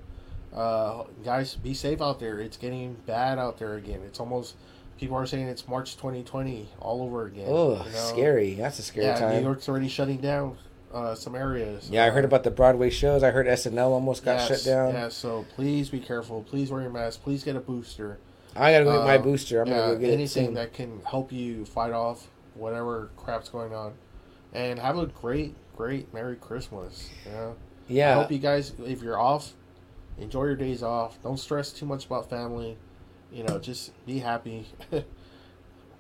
Uh, 0.53 1.03
guys, 1.24 1.56
be 1.56 1.74
safe 1.74 2.01
out 2.01 2.19
there. 2.19 2.40
It's 2.40 2.58
getting 2.58 2.95
bad 3.06 3.40
out 3.40 3.58
there 3.58 3.74
again. 3.75 4.01
It's 4.06 4.19
almost 4.19 4.56
people 5.00 5.17
are 5.17 5.25
saying 5.25 5.48
it's 5.48 5.67
March 5.67 5.95
2020 5.98 6.69
all 6.80 7.01
over 7.01 7.25
again. 7.25 7.48
oh, 7.50 7.72
you 7.85 7.92
know? 7.92 7.98
scary. 7.98 8.53
That's 8.53 8.80
a 8.80 8.84
scary 8.84 9.08
Yeah, 9.08 9.16
time. 9.19 9.35
New 9.38 9.42
York's 9.42 9.67
already 9.67 9.90
shutting 9.90 10.17
down 10.17 10.56
uh, 10.93 11.14
some 11.16 11.35
areas. 11.35 11.90
yeah, 11.90 12.06
I 12.06 12.09
heard 12.11 12.24
about 12.24 12.43
the 12.43 12.51
Broadway 12.51 12.90
shows. 12.90 13.22
I 13.24 13.32
heard 13.32 13.48
SNL 13.48 13.90
almost 13.90 14.24
got 14.24 14.38
yes, 14.40 14.48
shut 14.48 14.64
down. 14.64 14.93
Yeah, 14.93 15.09
so 15.09 15.45
please 15.56 15.90
be 15.90 16.00
careful. 16.00 16.43
Please 16.43 16.72
wear 16.72 16.82
your 16.82 16.92
mask. 16.92 17.24
Please 17.24 17.43
get 17.43 17.56
a 17.58 17.59
booster. 17.59 18.17
I 18.56 18.72
gotta 18.72 18.85
go 18.85 18.98
get 19.00 19.06
my 19.06 19.16
Uh, 19.17 19.22
booster. 19.22 19.61
I'm 19.61 19.67
yeah, 19.67 19.77
gonna 19.80 19.93
go 19.95 20.00
get 20.00 20.14
anything 20.14 20.53
that 20.53 20.72
can 20.72 21.01
help 21.03 21.34
you 21.34 21.66
fight 21.66 21.92
off 21.92 22.27
whatever 22.53 23.09
crap's 23.17 23.50
going 23.50 23.74
on, 23.74 23.92
and 24.53 24.80
have 24.80 24.98
a 24.98 25.08
great, 25.08 25.53
great 25.76 26.14
Merry 26.14 26.36
Christmas. 26.36 27.10
Yeah. 27.26 27.32
know? 27.34 27.56
I 27.90 27.94
yeah, 27.94 28.16
hope 28.16 28.32
you 28.32 28.40
guys, 28.40 28.74
if 28.86 29.02
you're 29.04 29.20
off, 29.20 29.54
enjoy 30.18 30.45
your 30.45 30.56
days 30.56 30.82
off. 30.82 31.22
Don't 31.22 31.38
stress 31.38 31.72
too 31.72 31.86
much 31.86 32.06
about 32.06 32.30
family. 32.30 32.78
You 33.32 33.44
know, 33.44 33.60
just 33.60 33.92
be 34.06 34.20
happy. 34.20 34.66
Put 34.90 35.06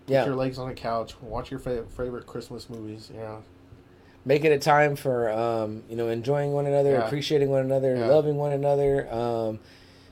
yeah. 0.07 0.25
your 0.25 0.35
legs 0.35 0.57
on 0.57 0.67
the 0.69 0.73
couch. 0.73 1.19
Watch 1.21 1.51
your 1.51 1.59
fa- 1.59 1.85
favorite 1.95 2.25
Christmas 2.25 2.69
movies. 2.69 3.09
You 3.13 3.19
know, 3.19 3.43
make 4.23 4.43
it 4.43 4.51
a 4.51 4.59
time 4.59 4.95
for 4.95 5.31
um, 5.31 5.83
you 5.89 5.95
know 5.95 6.07
enjoying 6.09 6.53
one 6.53 6.65
another, 6.65 6.91
Yeah. 6.91 7.05
appreciating 7.05 7.49
one 7.49 7.61
another, 7.63 7.95
Yeah. 7.95 8.07
loving 8.07 8.35
one 8.37 8.51
another. 8.51 9.11
Um, 9.13 9.59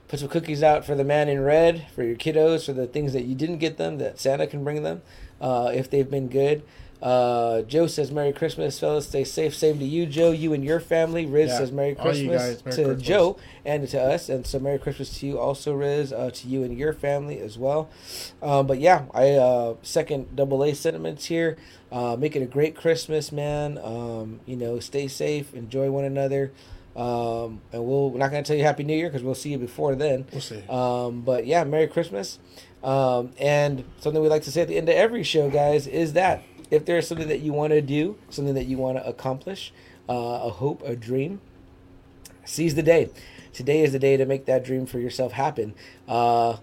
put 0.07 0.19
some 0.19 0.29
cookies 0.29 0.61
out 0.61 0.85
for 0.85 0.95
the 0.95 1.03
man 1.03 1.29
in 1.29 1.41
red 1.41 1.87
for 1.95 2.03
your 2.03 2.15
kiddos 2.15 2.65
for 2.65 2.73
the 2.73 2.85
things 2.87 3.13
that 3.13 3.23
you 3.25 3.33
didn't 3.35 3.57
get 3.57 3.77
them 3.77 3.97
that 3.99 4.19
Santa 4.19 4.45
can 4.45 4.63
bring 4.63 4.83
them 4.83 5.01
uh, 5.41 5.71
if 5.73 5.89
they've 5.89 6.09
been 6.09 6.27
good. 6.27 6.63
Uh, 7.03 7.63
Joe 7.63 7.85
says 7.87 8.11
Merry 8.11 8.31
Christmas, 8.31 8.79
fellas. 8.79 9.05
Stay 9.09 9.25
safe. 9.25 9.53
Same 9.53 9.77
to 9.77 9.83
you, 9.83 10.05
Joe. 10.05 10.31
You 10.31 10.53
and 10.53 10.63
your 10.63 10.79
family. 10.79 11.25
Riz 11.25 11.49
Yeah. 11.49 11.57
says 11.57 11.71
Merry 11.73 11.95
Christmas 11.95 12.41
Merry 12.41 12.55
to 12.55 12.63
Christmas. 12.63 13.01
Joe 13.01 13.37
and 13.65 13.85
to 13.89 14.01
us, 14.01 14.29
and 14.29 14.47
so 14.47 14.57
Merry 14.57 14.79
Christmas 14.79 15.19
to 15.19 15.25
you 15.27 15.37
also, 15.37 15.73
Riz. 15.73 16.13
Uh, 16.13 16.31
to 16.33 16.47
you 16.47 16.63
and 16.63 16.77
your 16.77 16.93
family 16.93 17.39
as 17.39 17.57
well. 17.57 17.89
Um, 18.41 18.67
but 18.67 18.79
yeah, 18.79 19.03
I 19.13 19.31
uh, 19.31 19.75
second 19.81 20.33
double 20.33 20.63
A 20.63 20.73
sentiments 20.73 21.25
here. 21.25 21.57
Uh, 21.91 22.15
make 22.17 22.37
it 22.37 22.41
a 22.41 22.45
great 22.45 22.73
Christmas, 22.73 23.33
man. 23.33 23.77
Um, 23.83 24.39
you 24.45 24.55
know, 24.55 24.79
stay 24.79 25.09
safe, 25.09 25.53
enjoy 25.53 25.91
one 25.91 26.05
another, 26.05 26.53
um, 26.95 27.61
and 27.73 27.85
we'll, 27.85 28.11
we're 28.11 28.17
not 28.19 28.31
gonna 28.31 28.43
tell 28.43 28.55
you 28.55 28.63
Happy 28.63 28.83
New 28.85 28.95
Year 28.95 29.09
because 29.09 29.23
we'll 29.23 29.35
see 29.35 29.49
you 29.51 29.57
before 29.57 29.93
then. 29.95 30.25
we'll 30.31 30.39
see. 30.39 30.63
Um, 30.69 31.21
but 31.21 31.45
yeah, 31.45 31.65
Merry 31.65 31.87
Christmas. 31.87 32.39
Um, 32.81 33.31
and 33.37 33.83
something 33.99 34.21
we 34.21 34.27
like 34.29 34.43
to 34.43 34.51
say 34.51 34.61
at 34.61 34.67
the 34.69 34.77
end 34.77 34.87
of 34.89 34.95
every 34.95 35.23
show, 35.23 35.49
guys, 35.49 35.85
is 35.87 36.13
that 36.13 36.43
if 36.71 36.85
there's 36.85 37.07
something 37.07 37.27
that 37.27 37.39
you 37.39 37.53
want 37.53 37.71
to 37.71 37.81
do, 37.81 38.17
something 38.29 38.55
that 38.55 38.65
you 38.65 38.77
want 38.77 38.97
to 38.97 39.07
accomplish, 39.07 39.73
uh, 40.09 40.13
a 40.43 40.49
hope, 40.49 40.81
a 40.83 40.95
dream, 40.95 41.41
seize 42.45 42.75
the 42.75 42.83
day. 42.83 43.09
Today 43.53 43.81
is 43.81 43.91
the 43.91 43.99
day 43.99 44.17
to 44.17 44.25
make 44.25 44.45
that 44.45 44.63
dream 44.63 44.85
for 44.85 44.99
yourself 44.99 45.33
happen. 45.33 45.75
Uh, 46.07 46.57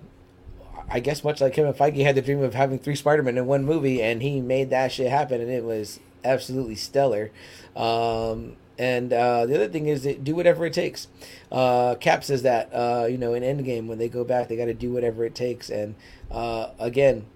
I 0.89 0.99
guess 0.99 1.23
much 1.23 1.41
like 1.41 1.55
Kevin 1.55 1.73
Feige 1.73 2.05
had 2.05 2.17
the 2.17 2.23
dream 2.23 2.43
of 2.43 2.55
having 2.55 2.79
three 2.79 2.97
Spider-Man 2.97 3.39
in 3.39 3.47
one 3.47 3.65
movie, 3.65 4.03
and 4.03 4.23
he 4.23 4.41
made 4.41 4.70
that 4.70 4.91
shit 4.91 5.09
happen, 5.09 5.41
and 5.41 5.51
it 5.51 5.62
was 5.65 6.01
absolutely 6.25 6.75
stellar. 6.75 7.31
Um, 7.77 8.57
and 8.77 9.12
uh, 9.12 9.47
the 9.47 9.55
other 9.55 9.69
thing 9.69 9.87
is 9.87 10.03
that 10.03 10.25
do 10.25 10.35
whatever 10.35 10.67
it 10.67 10.73
takes. 10.73 11.07
Uh, 11.53 11.95
Cap 11.97 12.25
says 12.25 12.43
that 12.43 12.70
uh, 12.73 13.07
you 13.09 13.19
know 13.19 13.35
in 13.35 13.43
Endgame 13.43 13.87
when 13.87 13.99
they 13.99 14.09
go 14.09 14.25
back, 14.25 14.49
they 14.49 14.57
got 14.57 14.65
to 14.65 14.75
do 14.75 14.91
whatever 14.91 15.25
it 15.25 15.35
takes. 15.35 15.70
And 15.70 15.95
uh, 16.31 16.70
again, 16.79 17.27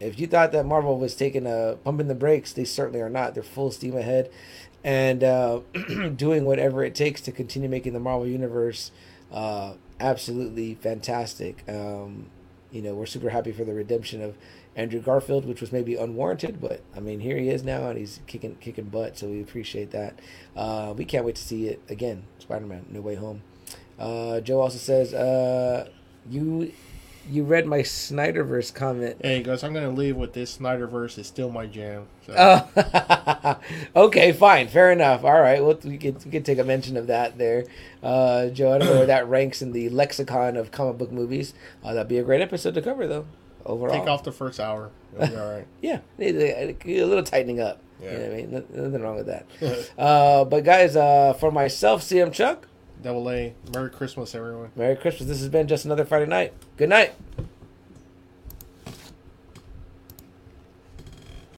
if 0.00 0.18
you 0.18 0.26
thought 0.26 0.52
that 0.52 0.64
Marvel 0.64 0.98
was 0.98 1.14
taking 1.14 1.46
a 1.46 1.76
pumping 1.84 2.08
the 2.08 2.14
brakes, 2.14 2.52
they 2.52 2.64
certainly 2.64 3.00
are 3.00 3.10
not. 3.10 3.34
They're 3.34 3.42
full 3.42 3.70
steam 3.70 3.96
ahead, 3.96 4.30
and 4.82 5.22
uh, 5.22 5.60
doing 6.16 6.44
whatever 6.46 6.82
it 6.82 6.94
takes 6.94 7.20
to 7.22 7.32
continue 7.32 7.68
making 7.68 7.92
the 7.92 8.00
Marvel 8.00 8.26
universe 8.26 8.90
uh, 9.30 9.74
absolutely 10.00 10.74
fantastic. 10.74 11.62
Um, 11.68 12.30
you 12.72 12.82
know, 12.82 12.94
we're 12.94 13.06
super 13.06 13.30
happy 13.30 13.52
for 13.52 13.64
the 13.64 13.74
redemption 13.74 14.22
of 14.22 14.36
Andrew 14.76 15.00
Garfield, 15.00 15.44
which 15.44 15.60
was 15.60 15.72
maybe 15.72 15.96
unwarranted, 15.96 16.60
but 16.60 16.80
I 16.96 17.00
mean, 17.00 17.20
here 17.20 17.36
he 17.36 17.48
is 17.48 17.62
now, 17.62 17.88
and 17.88 17.98
he's 17.98 18.20
kicking 18.26 18.56
kicking 18.56 18.86
butt. 18.86 19.18
So 19.18 19.28
we 19.28 19.42
appreciate 19.42 19.90
that. 19.90 20.18
Uh, 20.56 20.94
we 20.96 21.04
can't 21.04 21.24
wait 21.24 21.36
to 21.36 21.42
see 21.42 21.66
it 21.66 21.82
again. 21.88 22.22
Spider-Man: 22.38 22.86
No 22.90 23.00
Way 23.00 23.16
Home. 23.16 23.42
Uh, 23.98 24.40
Joe 24.40 24.60
also 24.60 24.78
says, 24.78 25.12
uh, 25.12 25.90
"You 26.28 26.72
you 27.30 27.44
read 27.44 27.66
my 27.66 27.80
Snyderverse 27.80 28.74
comment." 28.74 29.16
Hey 29.22 29.42
guys, 29.42 29.62
I'm 29.62 29.72
gonna 29.72 29.90
leave 29.90 30.16
with 30.16 30.32
this 30.32 30.58
Snyderverse 30.58 31.18
is 31.18 31.26
still 31.26 31.50
my 31.50 31.66
jam. 31.66 32.06
So. 32.26 32.34
Oh, 32.36 33.58
okay, 33.96 34.32
fine, 34.32 34.68
fair 34.68 34.90
enough. 34.92 35.24
All 35.24 35.40
right, 35.40 35.62
well, 35.62 35.78
we 35.84 35.98
could 35.98 36.24
we 36.24 36.30
could 36.30 36.44
take 36.44 36.58
a 36.58 36.64
mention 36.64 36.96
of 36.96 37.06
that 37.06 37.38
there, 37.38 37.64
uh, 38.02 38.48
Joe. 38.48 38.72
I 38.72 38.78
don't 38.78 38.88
know 38.88 38.96
where 38.96 39.06
that 39.06 39.28
ranks 39.28 39.62
in 39.62 39.72
the 39.72 39.88
lexicon 39.88 40.56
of 40.56 40.70
comic 40.70 40.98
book 40.98 41.12
movies. 41.12 41.54
Uh, 41.84 41.94
that'd 41.94 42.08
be 42.08 42.18
a 42.18 42.24
great 42.24 42.40
episode 42.40 42.74
to 42.74 42.82
cover, 42.82 43.06
though. 43.06 43.26
Overall, 43.64 43.98
Take 43.98 44.08
off 44.08 44.24
the 44.24 44.32
first 44.32 44.58
hour. 44.58 44.90
It'll 45.14 45.28
be 45.28 45.36
all 45.36 45.52
right. 45.52 45.66
yeah, 45.82 46.00
a, 46.18 46.74
a 46.86 47.04
little 47.04 47.22
tightening 47.22 47.60
up. 47.60 47.80
Yeah. 48.02 48.12
You 48.12 48.18
know 48.18 48.24
what 48.24 48.32
I 48.32 48.36
mean? 48.36 48.64
Nothing 48.72 49.02
wrong 49.02 49.16
with 49.16 49.26
that. 49.26 49.90
uh, 49.98 50.44
but 50.44 50.64
guys, 50.64 50.96
uh, 50.96 51.34
for 51.34 51.50
myself, 51.52 52.02
CM 52.02 52.32
Chuck, 52.32 52.66
Double 53.02 53.30
A. 53.30 53.54
Merry 53.72 53.90
Christmas, 53.90 54.34
everyone. 54.34 54.70
Merry 54.76 54.96
Christmas. 54.96 55.28
This 55.28 55.40
has 55.40 55.48
been 55.48 55.66
just 55.66 55.84
another 55.84 56.04
Friday 56.04 56.26
night. 56.26 56.52
Good 56.76 56.90
night. 56.90 57.12